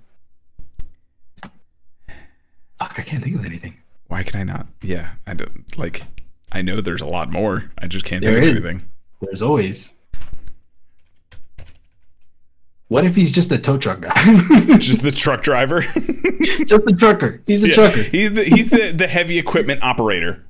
fuck, 2.80 3.00
I 3.00 3.02
can't 3.02 3.24
think 3.24 3.36
of 3.38 3.46
anything. 3.46 3.78
why 4.08 4.24
can 4.24 4.40
I 4.40 4.44
not? 4.44 4.68
Yeah, 4.82 5.12
I 5.26 5.34
don't 5.34 5.78
like 5.78 6.04
I 6.52 6.62
know 6.62 6.80
there's 6.82 7.02
a 7.02 7.06
lot 7.06 7.32
more. 7.32 7.72
I 7.80 7.88
just 7.88 8.06
can't 8.06 8.24
There 8.24 8.40
think 8.42 8.58
of 8.58 8.66
anything. 8.66 8.88
There's 9.22 9.42
always. 9.42 9.94
What 12.88 13.04
if 13.04 13.16
he's 13.16 13.32
just 13.32 13.52
a 13.52 13.58
tow 13.58 13.78
truck 13.78 14.02
guy? 14.02 14.14
Just 14.78 15.02
the 15.02 15.12
truck 15.12 15.42
driver. 15.42 15.82
just 16.68 16.84
a 16.88 16.96
trucker. 16.96 17.42
He's 17.48 17.64
a 17.64 17.70
Yeah, 17.70 17.74
trucker. 17.74 18.04
He's 18.04 18.32
the 18.34 18.44
he's 18.44 18.70
the, 18.70 18.92
the 18.92 19.08
heavy 19.08 19.40
equipment 19.40 19.82
operator. 19.82 20.46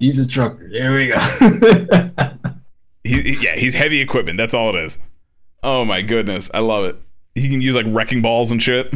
He's 0.00 0.18
a 0.18 0.26
trucker. 0.26 0.68
There 0.68 0.92
we 0.92 1.06
go. 1.08 2.10
He- 3.04 3.36
yeah, 3.40 3.54
he's 3.54 3.74
heavy 3.74 4.00
equipment. 4.00 4.36
That's 4.36 4.52
all 4.52 4.74
it 4.76 4.80
is. 4.84 4.98
Oh 5.62 5.84
my 5.84 6.02
goodness, 6.02 6.50
I 6.52 6.58
love 6.58 6.86
it. 6.86 6.96
He 7.36 7.48
can 7.48 7.60
use 7.60 7.76
like 7.76 7.86
wrecking 7.88 8.22
balls 8.22 8.50
and 8.50 8.60
shit. 8.62 8.92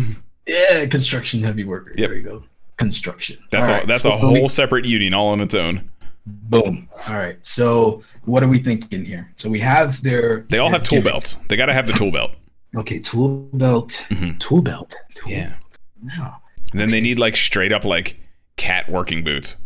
yeah, 0.47 0.86
construction 0.86 1.43
heavy 1.43 1.62
worker. 1.65 1.93
Yep. 1.97 2.09
There 2.09 2.17
you 2.19 2.25
go. 2.25 2.43
Construction. 2.77 3.39
That's 3.51 3.69
all. 3.69 3.77
right, 3.77 3.86
that's 3.86 4.02
so 4.02 4.12
a 4.12 4.17
whole 4.17 4.49
separate 4.49 4.85
union 4.86 5.15
all 5.15 5.28
on 5.28 5.41
its 5.41 5.55
own. 5.55 5.89
Boom. 6.27 6.89
All 7.09 7.15
right. 7.15 7.36
So 7.44 8.02
what 8.25 8.43
are 8.43 8.49
we 8.49 8.59
thinking 8.59 9.05
here? 9.05 9.33
So 9.36 9.49
we 9.49 9.59
have 9.60 10.02
their. 10.02 10.47
They 10.49 10.59
all 10.59 10.69
their 10.70 10.78
have 10.78 10.89
tool 10.89 10.99
gimmicks. 10.99 11.35
belts. 11.35 11.47
They 11.49 11.57
got 11.57 11.67
to 11.67 11.73
have 11.75 11.86
the 11.86 11.93
tool 11.93 12.10
belt. 12.10 12.33
Okay, 12.77 12.99
tool 12.99 13.49
belt. 13.52 14.05
Mhm. 14.10 14.39
Tool 14.41 14.62
belt. 14.62 14.94
Tool 15.15 15.31
Yeah. 15.31 15.55
No. 16.02 16.35
And 16.73 16.81
then 16.81 16.91
they 16.91 17.01
need 17.01 17.19
like 17.19 17.36
straight 17.36 17.73
up 17.73 17.85
like 17.85 18.19
cat 18.57 18.89
working 18.89 19.23
boots, 19.25 19.57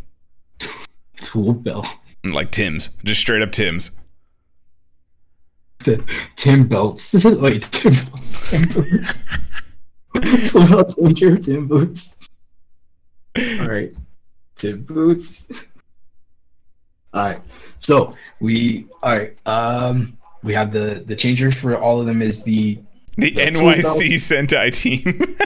Tool 1.20 1.52
belt. 1.52 1.86
Like 2.24 2.50
Tim's, 2.50 2.90
just 3.04 3.20
straight 3.20 3.42
up 3.42 3.52
Tim's. 3.52 3.90
The 5.84 6.02
Tim 6.36 6.66
belts. 6.66 7.12
Wait, 7.24 7.62
Tim 7.70 7.92
belts. 7.92 8.50
Tim 8.50 8.62
boots. 8.68 9.18
tool 10.50 10.66
belt 10.68 10.94
changer. 10.98 11.36
Tim 11.42 11.66
boots. 11.68 12.14
All 13.36 13.68
right. 13.68 13.92
Tim 14.56 14.82
boots. 14.82 15.46
All 17.12 17.22
right. 17.22 17.40
So 17.78 18.14
we. 18.40 18.86
All 19.02 19.16
right. 19.16 19.46
Um. 19.46 20.16
We 20.42 20.52
have 20.54 20.72
the 20.72 21.02
the 21.06 21.16
changer 21.16 21.50
for 21.50 21.76
all 21.76 22.00
of 22.00 22.06
them 22.06 22.20
is 22.20 22.44
the 22.44 22.78
The, 23.16 23.30
The 23.30 23.40
NYC 23.40 24.14
Sentai 24.14 24.72
team. 24.72 25.04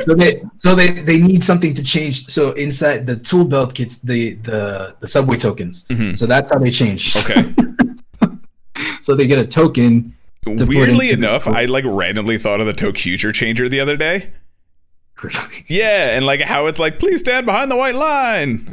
so 0.00 0.14
they 0.14 0.42
so 0.56 0.74
they 0.74 0.88
they 0.92 1.18
need 1.18 1.42
something 1.44 1.74
to 1.74 1.82
change. 1.82 2.26
So 2.26 2.52
inside 2.52 3.06
the 3.06 3.16
tool 3.16 3.44
belt 3.44 3.74
gets 3.74 4.00
the 4.00 4.34
the 4.34 4.96
the 5.00 5.06
subway 5.06 5.36
tokens. 5.36 5.86
Mhm. 5.88 6.16
So 6.16 6.26
that's 6.26 6.50
how 6.50 6.58
they 6.58 6.70
change. 6.70 7.16
Okay. 7.16 7.54
So 9.02 9.14
they 9.14 9.26
get 9.26 9.38
a 9.38 9.46
token. 9.46 10.16
Weirdly 10.46 11.10
enough. 11.10 11.46
I 11.46 11.66
like 11.66 11.84
randomly 11.86 12.38
thought 12.38 12.60
of 12.60 12.66
the 12.66 12.72
Tokuger 12.72 13.34
changer 13.34 13.68
the 13.68 13.80
other 13.80 13.96
day. 13.96 14.30
Yeah, 15.68 16.16
and 16.16 16.26
like 16.26 16.40
how 16.40 16.66
it's 16.66 16.78
like, 16.78 16.98
please 16.98 17.20
stand 17.20 17.46
behind 17.46 17.70
the 17.70 17.76
white 17.76 17.94
line. 17.94 18.66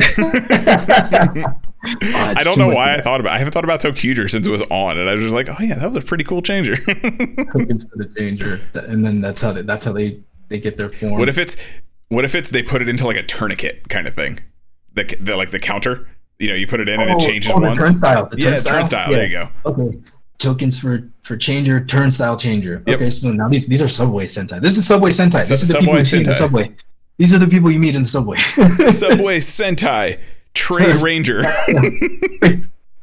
I 1.84 2.44
don't 2.44 2.58
know 2.58 2.68
why 2.70 2.96
I 2.96 3.02
thought 3.02 3.20
about. 3.22 3.34
I 3.34 3.38
haven't 3.38 3.54
thought 3.54 3.64
about 3.64 3.80
Tokuger 3.80 4.30
since 4.30 4.46
it 4.46 4.50
was 4.50 4.62
on, 4.64 4.98
and 4.98 5.10
I 5.10 5.14
was 5.14 5.22
just 5.22 5.34
like, 5.34 5.48
oh 5.50 5.64
yeah, 5.64 5.76
that 5.76 5.92
was 5.92 6.04
a 6.04 6.06
pretty 6.06 6.24
cool 6.24 6.42
changer. 6.42 6.76
tokens 6.76 7.86
for 7.86 7.96
the 7.98 8.12
changer, 8.18 8.60
and 8.74 9.06
then 9.06 9.22
that's 9.22 9.40
how 9.40 9.52
they, 9.54 9.62
that's 9.62 9.86
how 9.86 9.94
they 9.94 10.20
they 10.52 10.60
get 10.60 10.78
their 10.78 10.90
form. 10.90 11.18
what 11.18 11.30
if 11.30 11.38
it's 11.40 11.56
what 12.10 12.26
if 12.26 12.36
it's 12.36 12.50
they 12.52 12.62
put 12.62 12.82
it 12.84 12.90
into 12.90 13.06
like 13.08 13.16
a 13.18 13.24
tourniquet 13.24 13.90
kind 13.90 14.06
of 14.08 14.14
thing, 14.14 14.40
the, 14.94 15.04
the 15.20 15.36
like 15.36 15.50
the 15.52 15.60
counter. 15.60 16.08
You 16.40 16.48
know, 16.50 16.56
you 16.56 16.66
put 16.68 16.80
it 16.80 16.90
in 16.90 17.00
and 17.00 17.10
it 17.12 17.18
Oh, 17.20 17.26
changes 17.26 17.52
oh, 17.52 17.60
the 17.60 17.66
once. 17.68 17.78
turnstile. 17.78 18.28
The 18.30 18.38
yeah, 18.40 18.50
turnstile. 18.50 18.74
turnstile. 18.80 19.10
Yeah. 19.12 19.16
There 19.16 19.26
you 19.26 19.32
go. 19.32 19.50
Okay. 19.66 19.98
Tokens 20.40 20.80
for 20.80 21.08
for 21.22 21.38
changer, 21.38 21.86
turnstile 21.86 22.36
changer. 22.36 22.82
Yep. 22.88 22.96
Okay, 22.96 23.10
so 23.12 23.32
now 23.32 23.48
these 23.48 23.68
these 23.68 23.82
are 23.82 23.88
subway 23.88 24.26
sentai. 24.26 24.60
This 24.60 24.76
is 24.78 24.88
subway 24.88 25.12
sentai. 25.12 25.42
Su- 25.44 25.50
This 25.54 25.62
is 25.62 25.68
the 25.70 25.74
Subway 25.74 25.86
people 25.86 26.00
you 26.00 26.06
see 26.06 26.18
in 26.18 26.24
the 26.24 26.34
subway. 26.34 26.72
These 27.18 27.34
are 27.36 27.38
the 27.38 27.48
people 27.48 27.70
you 27.70 27.78
meet 27.80 27.94
in 27.94 28.02
the 28.02 28.08
subway. 28.08 28.38
Subway 28.92 29.38
Sentai 29.38 30.20
Trade 30.56 30.96
Ranger. 30.96 31.44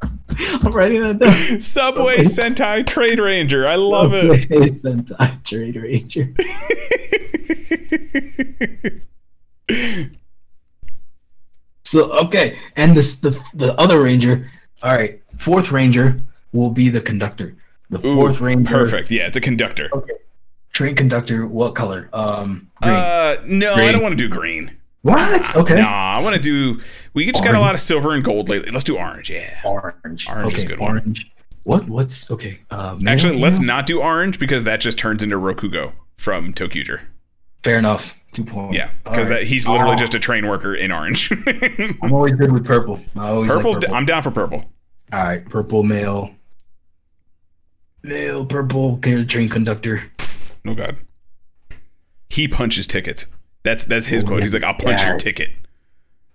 I'm 0.01 0.71
writing 0.73 1.01
that 1.03 1.19
down. 1.19 1.33
Subway 1.61 2.17
Sentai 2.19 2.85
Trade 2.85 3.19
Ranger. 3.19 3.65
I 3.65 3.75
love 3.75 4.11
it. 4.13 4.41
Subway 4.49 4.67
Sentai 4.69 5.43
Trade 5.45 5.75
Ranger. 5.77 6.33
So 11.89 12.11
okay, 12.11 12.55
and 12.75 12.95
this 12.95 13.19
the 13.19 13.31
the 13.55 13.73
other 13.81 14.03
ranger. 14.03 14.47
All 14.83 14.95
right, 14.95 15.19
fourth 15.39 15.71
ranger 15.71 16.17
will 16.51 16.69
be 16.69 16.89
the 16.89 17.01
conductor. 17.01 17.55
The 17.89 17.97
Ooh, 18.05 18.13
fourth 18.13 18.39
ranger. 18.39 18.71
Perfect. 18.71 19.09
Yeah, 19.09 19.25
it's 19.25 19.37
a 19.37 19.41
conductor. 19.41 19.89
Okay. 19.91 20.13
Train 20.71 20.93
conductor. 20.93 21.47
What 21.47 21.73
color? 21.73 22.07
Um, 22.13 22.69
green. 22.83 22.93
Uh, 22.93 23.37
no, 23.43 23.73
I 23.73 23.91
don't 23.91 24.03
want 24.03 24.11
to 24.11 24.17
do 24.17 24.29
green. 24.29 24.77
what? 25.01 25.55
Okay. 25.55 25.81
Nah, 25.81 26.19
I 26.19 26.21
want 26.21 26.35
to 26.35 26.41
do. 26.41 26.79
We 27.15 27.25
just 27.31 27.43
got 27.43 27.55
a 27.55 27.59
lot 27.59 27.73
of 27.73 27.81
silver 27.81 28.13
and 28.13 28.23
gold 28.23 28.49
lately. 28.49 28.69
Let's 28.69 28.85
do 28.85 28.95
orange. 28.95 29.31
Yeah. 29.31 29.59
Orange. 29.65 30.29
Orange 30.29 30.53
is 30.53 30.59
okay. 30.59 30.65
a 30.65 30.67
good 30.67 30.79
one. 30.79 30.91
orange. 30.91 31.31
What? 31.63 31.89
What's 31.89 32.29
okay? 32.29 32.59
Uh, 32.69 32.99
Actually, 33.07 33.39
let's 33.39 33.59
not 33.59 33.87
do 33.87 33.99
orange 33.99 34.37
because 34.37 34.63
that 34.63 34.79
just 34.79 34.99
turns 34.99 35.23
into 35.23 35.37
Rokugo 35.37 35.93
from 36.17 36.53
Tokuger. 36.53 37.01
Fair 37.63 37.77
enough. 37.77 38.15
Two 38.31 38.43
points. 38.43 38.75
Yeah, 38.75 38.91
because 39.03 39.29
right. 39.29 39.39
that 39.39 39.47
he's 39.47 39.67
literally 39.67 39.95
Oh, 39.95 39.97
just 39.99 40.13
a 40.13 40.17
um, 40.17 40.21
train 40.21 40.47
worker 40.47 40.75
in 40.75 40.91
orange. 40.91 41.31
I'm 42.01 42.13
always 42.13 42.33
good 42.35 42.51
with 42.51 42.63
purple. 42.65 42.99
I 43.17 43.29
always 43.29 43.51
Purple's. 43.51 43.75
Like 43.77 43.81
purple. 43.85 43.95
I'm 43.95 44.05
down 44.05 44.21
for 44.23 44.31
purple. 44.31 44.65
All 45.11 45.23
right, 45.23 45.43
purple 45.49 45.83
male. 45.83 46.31
Male 48.03 48.45
purple 48.45 48.97
train 48.99 49.49
conductor. 49.49 50.03
No 50.63 50.75
god. 50.75 50.97
He 52.29 52.47
punches 52.47 52.85
tickets. 52.85 53.25
That's 53.63 53.83
that's 53.85 54.05
his 54.05 54.23
Oh, 54.23 54.27
quote. 54.27 54.39
yeah. 54.39 54.45
He's 54.45 54.53
like, 54.53 54.63
"I'll 54.63 54.75
punch 54.75 55.03
your 55.03 55.17
ticket." 55.17 55.49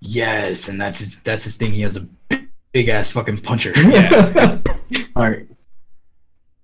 Yes, 0.01 0.69
and 0.69 0.81
that's 0.81 0.99
his, 0.99 1.17
that's 1.21 1.45
his 1.45 1.57
thing. 1.57 1.73
He 1.73 1.81
has 1.83 1.97
a 1.97 2.01
big, 2.29 2.49
big 2.73 2.89
ass 2.89 3.11
fucking 3.11 3.41
puncher. 3.41 3.73
Yeah. 3.77 4.59
All 5.17 5.23
right. 5.23 5.47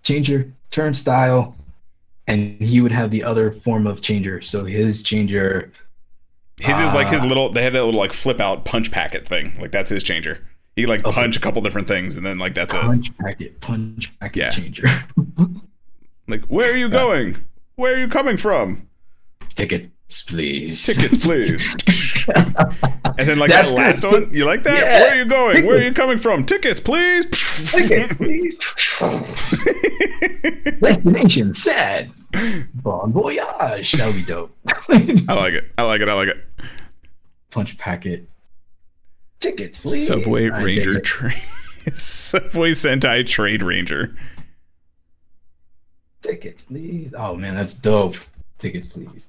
Changer, 0.02 0.52
turnstile, 0.70 1.55
and 2.26 2.60
he 2.60 2.81
would 2.81 2.92
have 2.92 3.10
the 3.10 3.24
other 3.24 3.50
form 3.50 3.86
of 3.86 4.00
changer. 4.02 4.40
So 4.40 4.65
his 4.65 5.02
changer. 5.02 5.73
His 6.58 6.81
is 6.81 6.92
like 6.92 7.08
his 7.08 7.23
Ah. 7.23 7.26
little. 7.26 7.50
They 7.52 7.62
have 7.65 7.73
that 7.73 7.84
little 7.84 7.99
like 8.00 8.12
flip 8.12 8.40
out 8.40 8.65
punch 8.65 8.90
packet 8.90 9.26
thing. 9.26 9.57
Like 9.60 9.73
that's 9.73 9.90
his 9.90 10.02
changer. 10.05 10.47
He 10.76 10.86
like 10.86 11.05
Okay. 11.05 11.15
punch 11.15 11.36
a 11.36 11.40
couple 11.40 11.60
different 11.62 11.89
things 11.89 12.16
and 12.16 12.24
then 12.24 12.39
like 12.39 12.55
that's 12.55 12.74
it. 12.74 12.81
Punch 12.82 13.16
packet, 13.18 13.60
punch 13.60 14.12
packet 14.20 14.36
Yeah. 14.36 14.50
changer. 14.50 14.84
Like 16.28 16.44
where 16.44 16.73
are 16.73 16.76
you 16.76 16.89
going? 16.89 17.39
Where 17.74 17.94
are 17.94 17.99
you 17.99 18.07
coming 18.07 18.36
from? 18.36 18.86
Tickets, 19.57 20.23
please. 20.23 20.86
Tickets, 20.86 21.24
please. 21.24 21.74
and 22.36 23.26
then 23.28 23.39
like 23.40 23.50
That's 23.50 23.73
that 23.73 23.76
last 23.78 24.02
good. 24.02 24.26
one, 24.26 24.34
you 24.34 24.44
like 24.44 24.62
that? 24.62 24.78
Yeah. 24.78 25.00
Where 25.00 25.12
are 25.12 25.16
you 25.16 25.24
going? 25.24 25.66
Where 25.66 25.78
are 25.78 25.82
you 25.82 25.92
coming 25.92 26.18
from? 26.18 26.44
Tickets, 26.44 26.78
please. 26.78 27.24
Tickets, 27.73 28.15
please. 28.15 28.58
Destination 30.81 31.52
sad. 31.52 32.12
Bon 32.74 33.12
voyage. 33.12 33.92
That 33.92 34.07
would 34.07 34.16
be 34.16 34.23
dope. 34.23 34.57
I 34.89 35.32
like 35.34 35.55
it. 35.55 35.73
I 35.76 35.82
like 35.82 36.00
it. 36.00 36.08
I 36.08 36.15
like 36.15 36.28
it. 36.28 36.44
Punch 37.50 37.76
packet. 37.78 38.28
Tickets, 39.40 39.81
please. 39.81 40.07
Subway 40.07 40.50
I 40.50 40.62
Ranger 40.62 41.00
train. 41.00 41.40
Subway 41.92 42.73
Sentai 42.73 43.26
Trade 43.26 43.62
Ranger. 43.62 44.16
Tickets, 46.23 46.62
please. 46.65 47.15
Oh 47.16 47.34
man, 47.34 47.57
that's 47.57 47.74
dope. 47.74 48.16
Tickets, 48.58 48.89
please. 48.89 49.28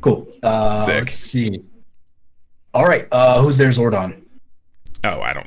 Cool. 0.00 0.28
Uh, 0.42 0.68
Sick. 0.84 0.94
Let's 0.94 1.14
see. 1.14 1.64
All 2.74 2.84
right. 2.84 3.08
Uh, 3.10 3.42
who's 3.42 3.56
there, 3.56 3.70
Zordon? 3.70 4.20
Oh, 5.04 5.20
I 5.20 5.32
don't. 5.32 5.46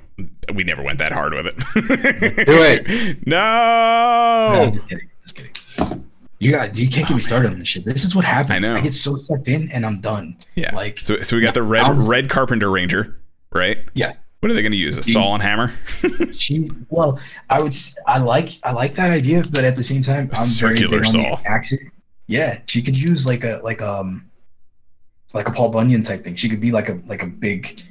We 0.55 0.63
never 0.63 0.81
went 0.81 0.99
that 0.99 1.11
hard 1.11 1.33
with 1.33 1.47
it. 1.47 1.57
Do 2.45 2.61
it. 2.63 3.17
No. 3.27 4.53
No, 4.65 4.71
just 4.71 4.87
kidding. 4.87 5.09
Just 5.23 5.37
kidding. 5.37 6.07
You 6.39 6.51
got. 6.51 6.75
You 6.77 6.89
can't 6.89 7.07
get 7.07 7.15
me 7.15 7.21
started 7.21 7.51
on 7.51 7.59
this 7.59 7.67
shit. 7.67 7.85
This 7.85 8.03
is 8.03 8.15
what 8.15 8.25
happens. 8.25 8.65
I 8.65 8.69
know. 8.69 8.75
I 8.77 8.81
get 8.81 8.93
so 8.93 9.15
sucked 9.15 9.47
in, 9.47 9.69
and 9.71 9.85
I'm 9.85 9.99
done. 10.01 10.37
Yeah. 10.55 10.75
Like. 10.75 10.99
so, 10.99 11.21
so 11.21 11.35
we 11.35 11.41
got 11.41 11.53
the 11.53 11.63
red 11.63 11.83
I'm- 11.85 12.01
red 12.09 12.29
Carpenter 12.29 12.69
Ranger, 12.71 13.17
right? 13.51 13.77
Yeah. 13.93 14.13
What 14.39 14.49
are 14.49 14.55
they 14.55 14.63
going 14.63 14.71
to 14.71 14.77
use? 14.77 14.97
A 14.97 15.03
saw 15.03 15.33
and 15.35 15.43
hammer? 15.43 15.71
She. 16.33 16.67
Well, 16.89 17.19
I 17.49 17.61
would. 17.61 17.75
I 18.07 18.17
like. 18.19 18.49
I 18.63 18.71
like 18.71 18.95
that 18.95 19.11
idea, 19.11 19.43
but 19.51 19.63
at 19.63 19.75
the 19.75 19.83
same 19.83 20.01
time, 20.01 20.31
I'm 20.33 20.45
Circular 20.45 21.01
very 21.01 21.11
big 21.13 21.31
on 21.31 21.35
saw. 21.37 21.41
axis. 21.45 21.93
Yeah, 22.25 22.59
she 22.65 22.81
could 22.81 22.97
use 22.97 23.27
like 23.27 23.43
a 23.43 23.59
like 23.63 23.81
um 23.83 24.27
like 25.33 25.47
a 25.47 25.51
Paul 25.51 25.69
Bunyan 25.69 26.01
type 26.01 26.23
thing. 26.23 26.33
She 26.35 26.49
could 26.49 26.59
be 26.61 26.71
like 26.71 26.89
a 26.89 26.99
like 27.05 27.21
a 27.21 27.27
big 27.27 27.81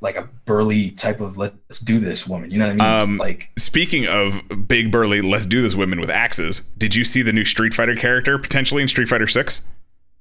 like 0.00 0.16
a 0.16 0.28
burly 0.44 0.90
type 0.92 1.20
of 1.20 1.36
let's 1.38 1.80
do 1.80 1.98
this 1.98 2.26
woman. 2.26 2.50
You 2.50 2.58
know 2.58 2.66
what 2.68 2.80
I 2.80 3.00
mean? 3.00 3.02
Um, 3.02 3.16
like 3.18 3.50
Speaking 3.58 4.06
of 4.06 4.42
big 4.68 4.90
burly, 4.92 5.20
let's 5.20 5.46
do 5.46 5.60
this 5.62 5.74
women 5.74 6.00
with 6.00 6.10
axes. 6.10 6.60
Did 6.78 6.94
you 6.94 7.04
see 7.04 7.22
the 7.22 7.32
new 7.32 7.44
Street 7.44 7.74
Fighter 7.74 7.94
character 7.94 8.38
potentially 8.38 8.82
in 8.82 8.88
Street 8.88 9.08
Fighter 9.08 9.26
Six? 9.26 9.62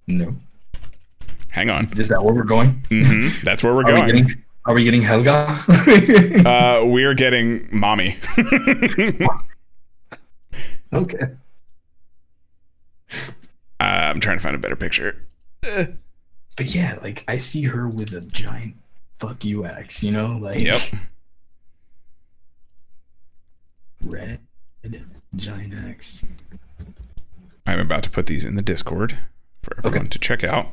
no. 0.08 0.36
Hang 1.50 1.70
on. 1.72 1.92
Is 1.98 2.10
that 2.10 2.24
where 2.24 2.36
we're 2.36 2.44
going? 2.44 2.84
hmm 2.90 3.30
That's 3.44 3.64
where 3.64 3.74
we're 3.74 3.82
Are 3.82 3.86
we 3.86 3.92
going. 3.92 4.08
getting 4.16 4.44
are 4.66 4.74
we 4.76 4.84
getting 4.84 5.02
Helga? 5.02 5.58
Uh, 6.46 6.84
we're 6.86 7.14
getting 7.14 7.68
mommy. 7.72 8.18
okay. 10.94 11.28
Uh, 13.80 13.84
I'm 13.84 14.20
trying 14.20 14.38
to 14.38 14.44
find 14.44 14.56
a 14.56 14.60
better 14.60 14.76
picture. 14.76 15.24
But 15.62 15.96
yeah, 16.76 17.00
like 17.02 17.24
I 17.28 17.38
see 17.38 17.64
her 17.64 17.88
with 17.88 18.14
a 18.14 18.22
giant 18.22 18.76
fuck 19.20 19.44
you 19.44 19.66
axe, 19.66 20.04
you 20.04 20.12
know? 20.12 20.28
Like 20.28 20.60
Yep. 20.60 20.82
red 24.06 24.40
giant 25.36 25.74
axe. 25.74 26.24
I'm 27.66 27.80
about 27.80 28.04
to 28.04 28.10
put 28.10 28.28
these 28.28 28.46
in 28.46 28.56
the 28.56 28.62
Discord 28.62 29.18
for 29.62 29.78
everyone 29.78 30.02
Okay. 30.02 30.10
to 30.10 30.20
check 30.20 30.44
out. 30.44 30.68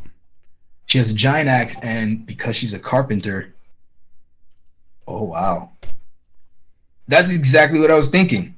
She 0.86 0.98
has 0.98 1.10
a 1.10 1.14
giant 1.14 1.48
axe, 1.48 1.76
and 1.82 2.24
because 2.26 2.56
she's 2.56 2.72
a 2.72 2.78
carpenter. 2.78 3.54
Oh 5.08 5.24
wow. 5.24 5.70
That's 7.08 7.30
exactly 7.30 7.80
what 7.80 7.90
I 7.90 7.96
was 7.96 8.08
thinking. 8.08 8.54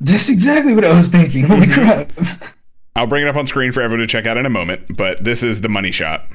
That's 0.00 0.28
exactly 0.28 0.74
what 0.74 0.84
I 0.84 0.94
was 0.94 1.08
thinking. 1.08 1.44
Holy 1.44 1.66
mm-hmm. 1.66 2.10
crap. 2.12 2.54
I'll 2.96 3.06
bring 3.06 3.22
it 3.22 3.28
up 3.28 3.36
on 3.36 3.46
screen 3.46 3.72
for 3.72 3.82
everyone 3.82 4.06
to 4.06 4.10
check 4.10 4.26
out 4.26 4.36
in 4.36 4.46
a 4.46 4.50
moment, 4.50 4.96
but 4.96 5.24
this 5.24 5.42
is 5.42 5.62
the 5.62 5.68
money 5.68 5.90
shot. 5.90 6.26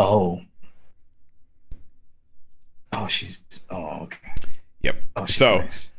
Oh. 0.00 0.40
Oh, 2.92 3.06
she's. 3.06 3.40
Oh, 3.70 4.00
okay. 4.02 4.28
Yep. 4.82 5.04
Oh, 5.16 5.26
she's 5.26 5.36
So- 5.36 5.58
nice. 5.58 5.94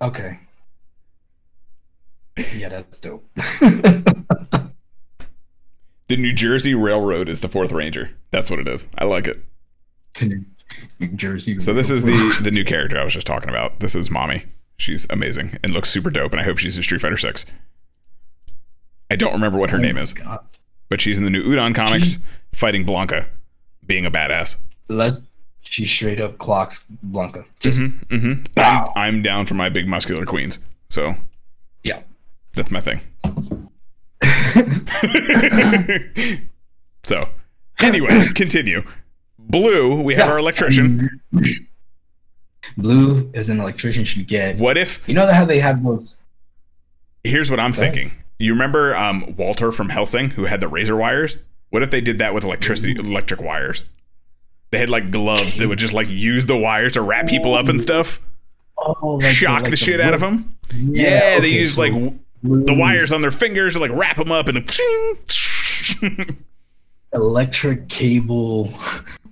Okay. 0.00 0.38
Yeah, 2.54 2.68
that's 2.68 2.98
dope. 2.98 3.24
The 6.08 6.18
New 6.18 6.34
Jersey 6.34 6.74
Railroad 6.74 7.30
is 7.30 7.40
the 7.40 7.48
fourth 7.48 7.72
Ranger. 7.72 8.10
That's 8.30 8.50
what 8.50 8.58
it 8.58 8.68
is. 8.68 8.86
I 8.98 9.04
like 9.06 9.26
it. 9.26 9.42
New 10.20 11.08
Jersey. 11.14 11.58
So 11.58 11.72
this 11.72 11.88
is 11.90 12.02
the 12.02 12.38
the 12.42 12.50
new 12.50 12.62
character 12.62 12.98
I 12.98 13.04
was 13.04 13.14
just 13.14 13.26
talking 13.26 13.48
about. 13.48 13.80
This 13.80 13.94
is 13.94 14.10
Mommy. 14.10 14.44
She's 14.76 15.06
amazing 15.08 15.58
and 15.64 15.72
looks 15.72 15.88
super 15.88 16.10
dope, 16.10 16.32
and 16.32 16.40
I 16.42 16.44
hope 16.44 16.58
she's 16.58 16.76
in 16.76 16.82
Street 16.82 17.00
Fighter 17.00 17.16
Six. 17.16 17.46
I 19.10 19.16
don't 19.16 19.32
remember 19.32 19.58
what 19.58 19.70
her 19.70 19.78
oh 19.78 19.80
name 19.80 19.96
is, 19.96 20.12
God. 20.12 20.44
But 20.94 21.00
she's 21.00 21.18
in 21.18 21.24
the 21.24 21.30
new 21.30 21.42
Udon 21.42 21.74
comics, 21.74 22.20
fighting 22.52 22.84
Blanca, 22.84 23.26
being 23.84 24.06
a 24.06 24.12
badass. 24.12 24.58
Let 24.86 25.14
she 25.62 25.84
straight 25.86 26.20
up 26.20 26.38
clocks 26.38 26.84
Blanca. 27.02 27.44
Just 27.58 27.80
Mm-hmm. 27.80 28.44
Wow. 28.56 28.92
I'm, 28.94 29.16
I'm 29.16 29.22
down 29.22 29.46
for 29.46 29.54
my 29.54 29.68
big 29.68 29.88
muscular 29.88 30.24
queens, 30.24 30.60
so 30.88 31.16
yeah. 31.82 32.02
that's 32.54 32.70
my 32.70 32.78
thing. 32.78 33.00
so, 37.02 37.28
anyway, 37.80 38.28
continue. 38.36 38.84
Blue, 39.36 40.00
we 40.00 40.14
have 40.14 40.26
Yeah. 40.26 40.30
our 40.32 40.38
electrician. 40.38 41.10
Blue 42.76 43.32
as 43.34 43.48
an 43.48 43.58
electrician 43.58 44.04
should 44.04 44.28
get. 44.28 44.58
What 44.58 44.78
if? 44.78 45.02
You 45.08 45.14
know 45.14 45.26
how 45.26 45.44
they 45.44 45.58
have 45.58 45.82
those. 45.82 46.20
Here's 47.24 47.50
what 47.50 47.58
I'm 47.58 47.72
Go 47.72 47.82
ahead. 47.82 48.12
You 48.38 48.52
remember 48.52 48.94
um, 48.96 49.34
Walter 49.36 49.70
from 49.72 49.90
Hellsing 49.90 50.30
who 50.30 50.44
had 50.46 50.60
the 50.60 50.68
razor 50.68 50.96
wires? 50.96 51.38
What 51.70 51.82
if 51.82 51.90
they 51.90 52.00
did 52.00 52.18
that 52.18 52.34
with 52.34 52.44
electricity, 52.44 52.92
electric 52.98 53.40
wires? 53.40 53.84
They 54.70 54.78
had 54.78 54.90
like 54.90 55.10
gloves 55.10 55.56
that 55.58 55.68
would 55.68 55.78
just 55.78 55.94
like 55.94 56.08
use 56.08 56.46
the 56.46 56.56
wires 56.56 56.92
to 56.94 57.02
wrap 57.02 57.26
people 57.26 57.54
up 57.54 57.68
and 57.68 57.80
stuff, 57.80 58.20
Oh, 58.76 59.16
like 59.22 59.34
shock 59.34 59.64
the, 59.64 59.70
like 59.70 59.78
shit 59.78 60.00
out 60.00 60.14
of 60.14 60.20
them. 60.20 60.56
Yeah, 60.74 61.38
they 61.40 61.46
okay, 61.46 61.48
use 61.60 61.74
so 61.74 61.80
like 61.82 61.92
w- 61.92 62.18
the 62.42 62.74
wires 62.74 63.12
on 63.12 63.20
their 63.20 63.30
fingers 63.30 63.74
to 63.74 63.78
like 63.80 63.92
wrap 63.92 64.16
them 64.16 64.32
up 64.32 64.48
and 64.48 64.68
Electric 67.12 67.88
cable 67.88 68.72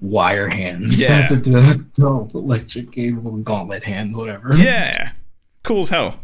wire 0.00 0.48
hands. 0.48 1.00
Yeah. 1.00 1.26
That's 1.26 1.32
a 1.32 1.36
dope. 1.50 1.92
dope. 1.94 2.34
Electric 2.34 2.92
cable 2.92 3.32
gauntlet 3.38 3.82
hands, 3.82 4.16
whatever. 4.16 4.54
yeah, 4.56 5.12
cool 5.64 5.80
as 5.80 5.88
hell. 5.88 6.20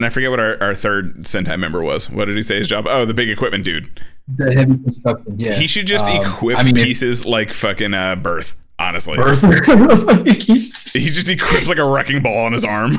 And 0.00 0.06
I 0.06 0.08
forget 0.08 0.30
what 0.30 0.40
our, 0.40 0.56
our 0.62 0.74
third 0.74 1.18
Sentai 1.24 1.58
member 1.60 1.82
was. 1.82 2.08
What 2.08 2.24
did 2.24 2.34
he 2.34 2.42
say 2.42 2.56
his 2.56 2.68
job? 2.68 2.86
Oh, 2.88 3.04
the 3.04 3.12
big 3.12 3.28
equipment 3.28 3.64
dude. 3.64 4.00
The 4.34 4.50
heavy 4.54 4.78
construction. 4.78 5.38
Yeah. 5.38 5.52
He 5.52 5.66
should 5.66 5.86
just 5.86 6.06
Um, 6.06 6.24
equip 6.24 6.56
I 6.58 6.62
mean, 6.62 6.74
pieces 6.74 7.26
like 7.26 7.50
fucking 7.50 7.92
uh, 7.92 8.16
Birth. 8.16 8.56
Honestly, 8.78 9.14
Birth. 9.16 9.42
Like, 10.06 10.26
he 10.40 11.10
just 11.10 11.28
equips 11.28 11.68
like 11.68 11.76
a 11.76 11.84
wrecking 11.84 12.22
ball 12.22 12.46
on 12.46 12.54
his 12.54 12.64
arm. 12.64 12.96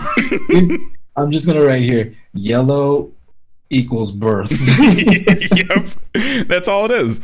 I'm 1.17 1.31
just 1.31 1.47
gonna 1.47 1.65
write 1.65 1.81
here. 1.81 2.13
Yellow 2.35 3.09
equals 3.71 4.11
birth. 4.11 4.51
yep, 5.57 6.47
that's 6.47 6.67
all 6.67 6.85
it 6.85 6.91
is. 6.91 7.19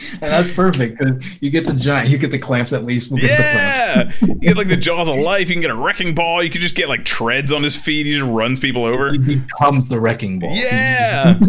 And 0.12 0.30
that's 0.30 0.52
perfect 0.52 0.98
because 0.98 1.42
you 1.42 1.50
get 1.50 1.66
the 1.66 1.72
giant, 1.74 2.08
you 2.10 2.18
get 2.18 2.30
the 2.30 2.38
clamps 2.38 2.72
at 2.72 2.84
least. 2.84 3.10
We'll 3.10 3.20
get 3.20 3.36
the 3.36 3.42
clamps. 3.42 4.14
yeah, 4.22 4.28
you 4.28 4.34
get 4.48 4.56
like 4.56 4.68
the 4.68 4.76
jaws 4.76 5.08
of 5.08 5.16
life. 5.16 5.48
You 5.48 5.54
can 5.56 5.60
get 5.62 5.70
a 5.70 5.74
wrecking 5.76 6.14
ball. 6.14 6.42
You 6.42 6.50
could 6.50 6.60
just 6.60 6.74
get 6.76 6.88
like 6.88 7.04
treads 7.04 7.50
on 7.52 7.62
his 7.62 7.76
feet. 7.76 8.06
He 8.06 8.12
just 8.12 8.24
runs 8.24 8.60
people 8.60 8.84
over. 8.84 9.12
He 9.12 9.18
becomes 9.18 9.88
the 9.88 10.00
wrecking 10.00 10.38
ball. 10.38 10.54
Yeah. 10.54 11.38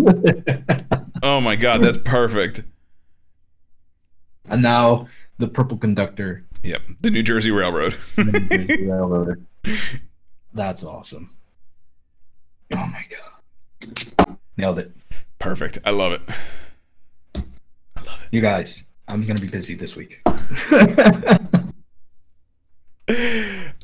Oh 1.21 1.41
my 1.41 1.57
god, 1.57 1.81
that's 1.81 1.97
perfect. 1.97 2.61
and 4.45 4.61
now 4.61 5.07
the 5.37 5.47
purple 5.49 5.75
conductor. 5.77 6.45
Yep, 6.63 6.81
the 7.01 7.09
New 7.09 7.23
Jersey 7.23 7.51
Railroad. 7.51 7.97
Railroader. 8.17 9.39
That's 10.53 10.81
awesome. 10.83 11.29
Oh 12.73 12.85
my 12.85 13.03
god. 13.09 14.37
Nailed 14.55 14.79
it. 14.79 14.91
Perfect. 15.39 15.77
I 15.85 15.91
love 15.91 16.13
it. 16.13 16.21
You 18.31 18.41
guys, 18.41 18.88
I'm 19.07 19.25
gonna 19.25 19.39
be 19.39 19.47
busy 19.47 19.73
this 19.75 19.95
week. 19.95 20.21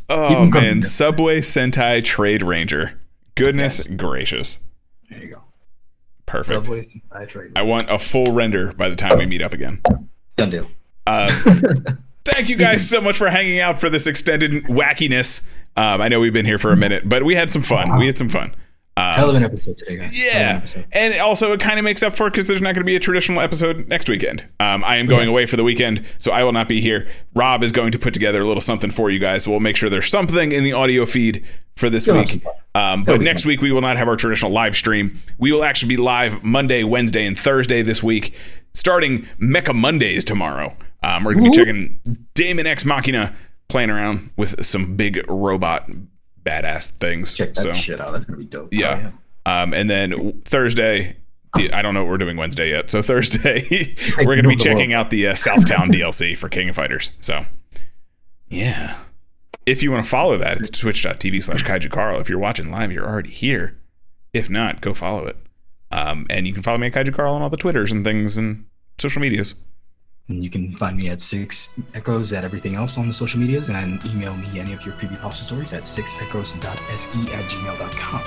Oh 0.08 0.28
Keep 0.30 0.38
'em 0.38 0.52
coming. 0.52 0.70
man, 0.70 0.82
Subway 0.84 1.42
Sentai 1.42 2.04
Trade 2.04 2.44
Ranger. 2.44 3.00
Goodness 3.34 3.88
gracious. 3.88 4.60
There 5.10 5.20
you 5.20 5.30
go. 5.34 5.42
Perfect. 6.28 6.66
Subways, 6.66 7.02
I 7.12 7.26
trade. 7.26 7.52
I 7.56 7.64
want 7.64 7.90
a 7.90 7.98
full 7.98 8.32
render 8.34 8.72
by 8.74 8.88
the 8.88 8.96
time 8.96 9.18
we 9.18 9.26
meet 9.26 9.42
up 9.42 9.52
again. 9.52 9.82
Done 10.36 10.52
deal. 10.52 10.70
Uh, 11.08 11.28
thank 12.26 12.50
you 12.50 12.56
guys 12.56 12.88
so 12.88 13.02
much 13.02 13.18
for 13.18 13.30
hanging 13.30 13.60
out 13.60 13.80
for 13.80 13.90
this 13.90 14.06
extended 14.06 14.66
wackiness. 14.66 15.48
Um, 15.76 16.02
I 16.02 16.08
know 16.08 16.20
we've 16.20 16.34
been 16.34 16.46
here 16.46 16.60
for 16.60 16.72
a 16.72 16.78
minute, 16.78 17.10
but 17.10 17.24
we 17.24 17.34
had 17.36 17.52
some 17.52 17.62
fun. 17.64 17.98
We 17.98 18.06
had 18.06 18.18
some 18.18 18.30
fun. 18.30 18.56
Um, 18.98 19.14
Hell 19.14 19.30
of 19.30 19.36
an 19.36 19.44
episode 19.44 19.78
today, 19.78 19.98
guys. 19.98 20.08
An 20.10 20.16
yeah, 20.26 20.84
and 20.94 21.20
also 21.20 21.52
it 21.52 21.60
kind 21.60 21.78
of 21.78 21.84
makes 21.84 22.02
up 22.02 22.14
for 22.14 22.30
because 22.30 22.48
there's 22.48 22.62
not 22.62 22.76
going 22.76 22.82
to 22.82 22.86
be 22.86 22.96
a 22.96 23.00
traditional 23.00 23.42
episode 23.42 23.90
next 23.90 24.08
weekend. 24.08 24.48
Um, 24.62 24.86
I 24.86 24.96
am 24.96 25.06
going 25.06 25.24
Yes. 25.28 25.30
away 25.32 25.46
for 25.48 25.58
the 25.58 25.66
weekend, 25.66 26.06
so 26.18 26.32
I 26.32 26.46
will 26.46 26.54
not 26.54 26.70
be 26.70 26.80
here. 26.80 27.06
Rob 27.34 27.62
is 27.62 27.74
going 27.74 27.92
to 27.92 28.00
put 28.00 28.14
together 28.14 28.42
a 28.42 28.48
little 28.48 28.62
something 28.62 28.90
for 28.92 29.10
you 29.12 29.20
guys. 29.20 29.48
We'll 29.50 29.60
make 29.60 29.76
sure 29.76 29.90
there's 29.90 30.08
something 30.10 30.54
in 30.54 30.64
the 30.64 30.72
audio 30.72 31.06
feed 31.06 31.44
for 31.76 31.90
this 31.90 32.08
You'll 32.08 32.20
week. 32.20 32.42
Um, 32.74 33.04
but 33.04 33.20
next 33.20 33.46
week 33.46 33.62
we 33.62 33.70
will 33.74 33.82
not 33.82 33.98
have 33.98 34.08
our 34.08 34.16
traditional 34.16 34.52
live 34.54 34.78
stream. 34.78 35.20
We 35.38 35.52
will 35.52 35.66
actually 35.66 35.90
be 35.90 35.98
live 35.98 36.42
Monday, 36.42 36.86
Wednesday, 36.86 37.26
and 37.26 37.38
Thursday 37.38 37.82
this 37.82 38.02
week, 38.02 38.34
starting 38.74 39.28
Mecha 39.42 39.76
Mondays 39.76 40.24
tomorrow. 40.24 40.74
Um, 41.04 41.26
we're 41.26 41.34
going 41.34 41.44
to 41.46 41.52
be 41.52 41.58
checking 41.58 42.00
Daemon 42.34 42.66
X 42.66 42.86
Machina 42.86 43.36
playing 43.68 43.90
around 43.90 44.30
with 44.38 44.66
some 44.66 44.96
big 44.96 45.22
robot 45.30 45.90
badass 46.46 46.92
things. 46.92 47.34
Check 47.34 47.54
that 47.56 47.62
so 47.62 47.74
shit 47.74 48.00
out. 48.00 48.14
That's 48.14 48.26
gonna 48.26 48.38
be 48.38 48.46
dope. 48.46 48.70
yeah. 48.72 49.12
Oh, 49.46 49.64
Um, 49.64 49.74
and 49.74 49.90
then 49.90 50.42
Thursday, 50.46 51.18
I 51.56 51.82
don't 51.82 51.94
know 51.94 52.04
what 52.04 52.10
we're 52.12 52.18
doing 52.18 52.38
Wednesday 52.38 52.70
yet. 52.70 52.90
So 52.90 53.02
Thursday, 53.04 53.96
we're 54.20 54.24
going 54.36 54.44
to 54.44 54.50
be 54.50 54.56
checking 54.56 54.94
out 54.94 55.10
the 55.10 55.28
uh, 55.28 55.34
Southtown 55.34 55.90
DLC 55.92 56.38
for 56.38 56.50
King 56.50 56.70
of 56.70 56.76
Fighters. 56.76 57.12
So, 57.22 57.46
yeah. 58.50 58.98
If 59.66 59.82
you 59.82 59.92
want 59.92 60.04
to 60.04 60.10
follow 60.10 60.38
that, 60.38 60.60
it's 60.60 60.70
twitch.tv 60.70 61.42
slash 61.44 61.64
kaiju 61.64 61.90
carl. 61.90 62.20
If 62.20 62.30
you're 62.30 62.40
watching 62.40 62.70
live, 62.72 62.92
you're 62.92 63.08
already 63.08 63.32
here. 63.32 63.78
If 64.34 64.50
not, 64.50 64.82
go 64.82 64.94
follow 64.94 65.26
it. 65.26 65.38
Um, 65.92 66.28
and 66.30 66.46
you 66.46 66.54
can 66.54 66.62
follow 66.62 66.78
me 66.78 66.88
at 66.88 66.94
kaiju 66.94 67.14
carl 67.16 67.34
on 67.34 67.42
all 67.42 67.50
the 67.50 67.58
Twitters 67.58 67.92
and 67.92 68.04
things 68.06 68.38
and 68.38 68.66
social 69.00 69.22
medias. 69.22 69.56
And 70.28 70.44
you 70.44 70.50
can 70.50 70.76
find 70.78 70.98
me 70.98 71.10
at 71.10 71.22
Six 71.22 71.70
Echoes 71.94 72.34
at 72.34 72.44
everything 72.44 72.74
else 72.76 72.98
on 72.98 73.08
the 73.08 73.14
social 73.14 73.40
medias 73.40 73.70
and 73.70 74.04
email 74.06 74.36
me 74.36 74.60
any 74.60 74.74
of 74.74 74.84
your 74.84 74.96
creepypasta 74.96 75.46
stories 75.46 75.72
at 75.72 75.84
sixechoes.se 75.84 76.64
at 76.66 77.44
gmail.com. 77.46 78.22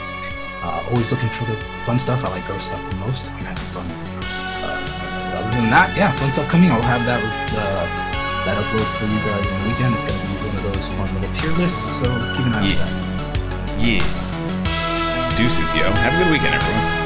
Uh, 0.62 0.84
always 0.90 1.10
looking 1.10 1.28
for 1.30 1.44
the 1.46 1.56
fun 1.84 1.98
stuff. 1.98 2.24
I 2.24 2.30
like 2.30 2.46
ghost 2.46 2.66
stuff 2.66 2.90
the 2.90 2.96
most. 2.98 3.30
I'm 3.32 3.44
having 3.46 3.56
fun. 3.74 3.86
Uh, 4.62 5.38
other 5.42 5.50
than 5.58 5.70
that, 5.70 5.90
yeah, 5.96 6.12
fun 6.16 6.30
stuff 6.30 6.48
coming. 6.48 6.70
I'll 6.70 6.82
have 6.82 7.04
that 7.06 7.22
uh, 7.22 7.86
that 8.46 8.54
upload 8.58 8.86
for 8.98 9.06
you 9.06 9.18
guys 9.26 9.46
on 9.50 9.58
the 9.62 9.68
weekend. 9.70 9.94
It's 9.94 10.06
gonna 10.06 10.22
be 10.22 10.46
one 10.46 10.56
of 10.56 10.62
those 10.74 10.88
fun 10.94 11.14
little 11.18 11.34
tier 11.34 11.52
lists, 11.58 11.82
so 11.98 12.06
keep 12.34 12.46
an 12.46 12.54
eye 12.54 12.66
Yeah. 12.66 12.82
on 12.82 12.90
that. 12.94 13.78
Yeah. 13.82 14.06
Deuces, 15.38 15.70
yo. 15.74 15.86
Have 15.90 16.14
a 16.14 16.24
good 16.24 16.30
weekend, 16.30 16.54
everyone. 16.54 16.97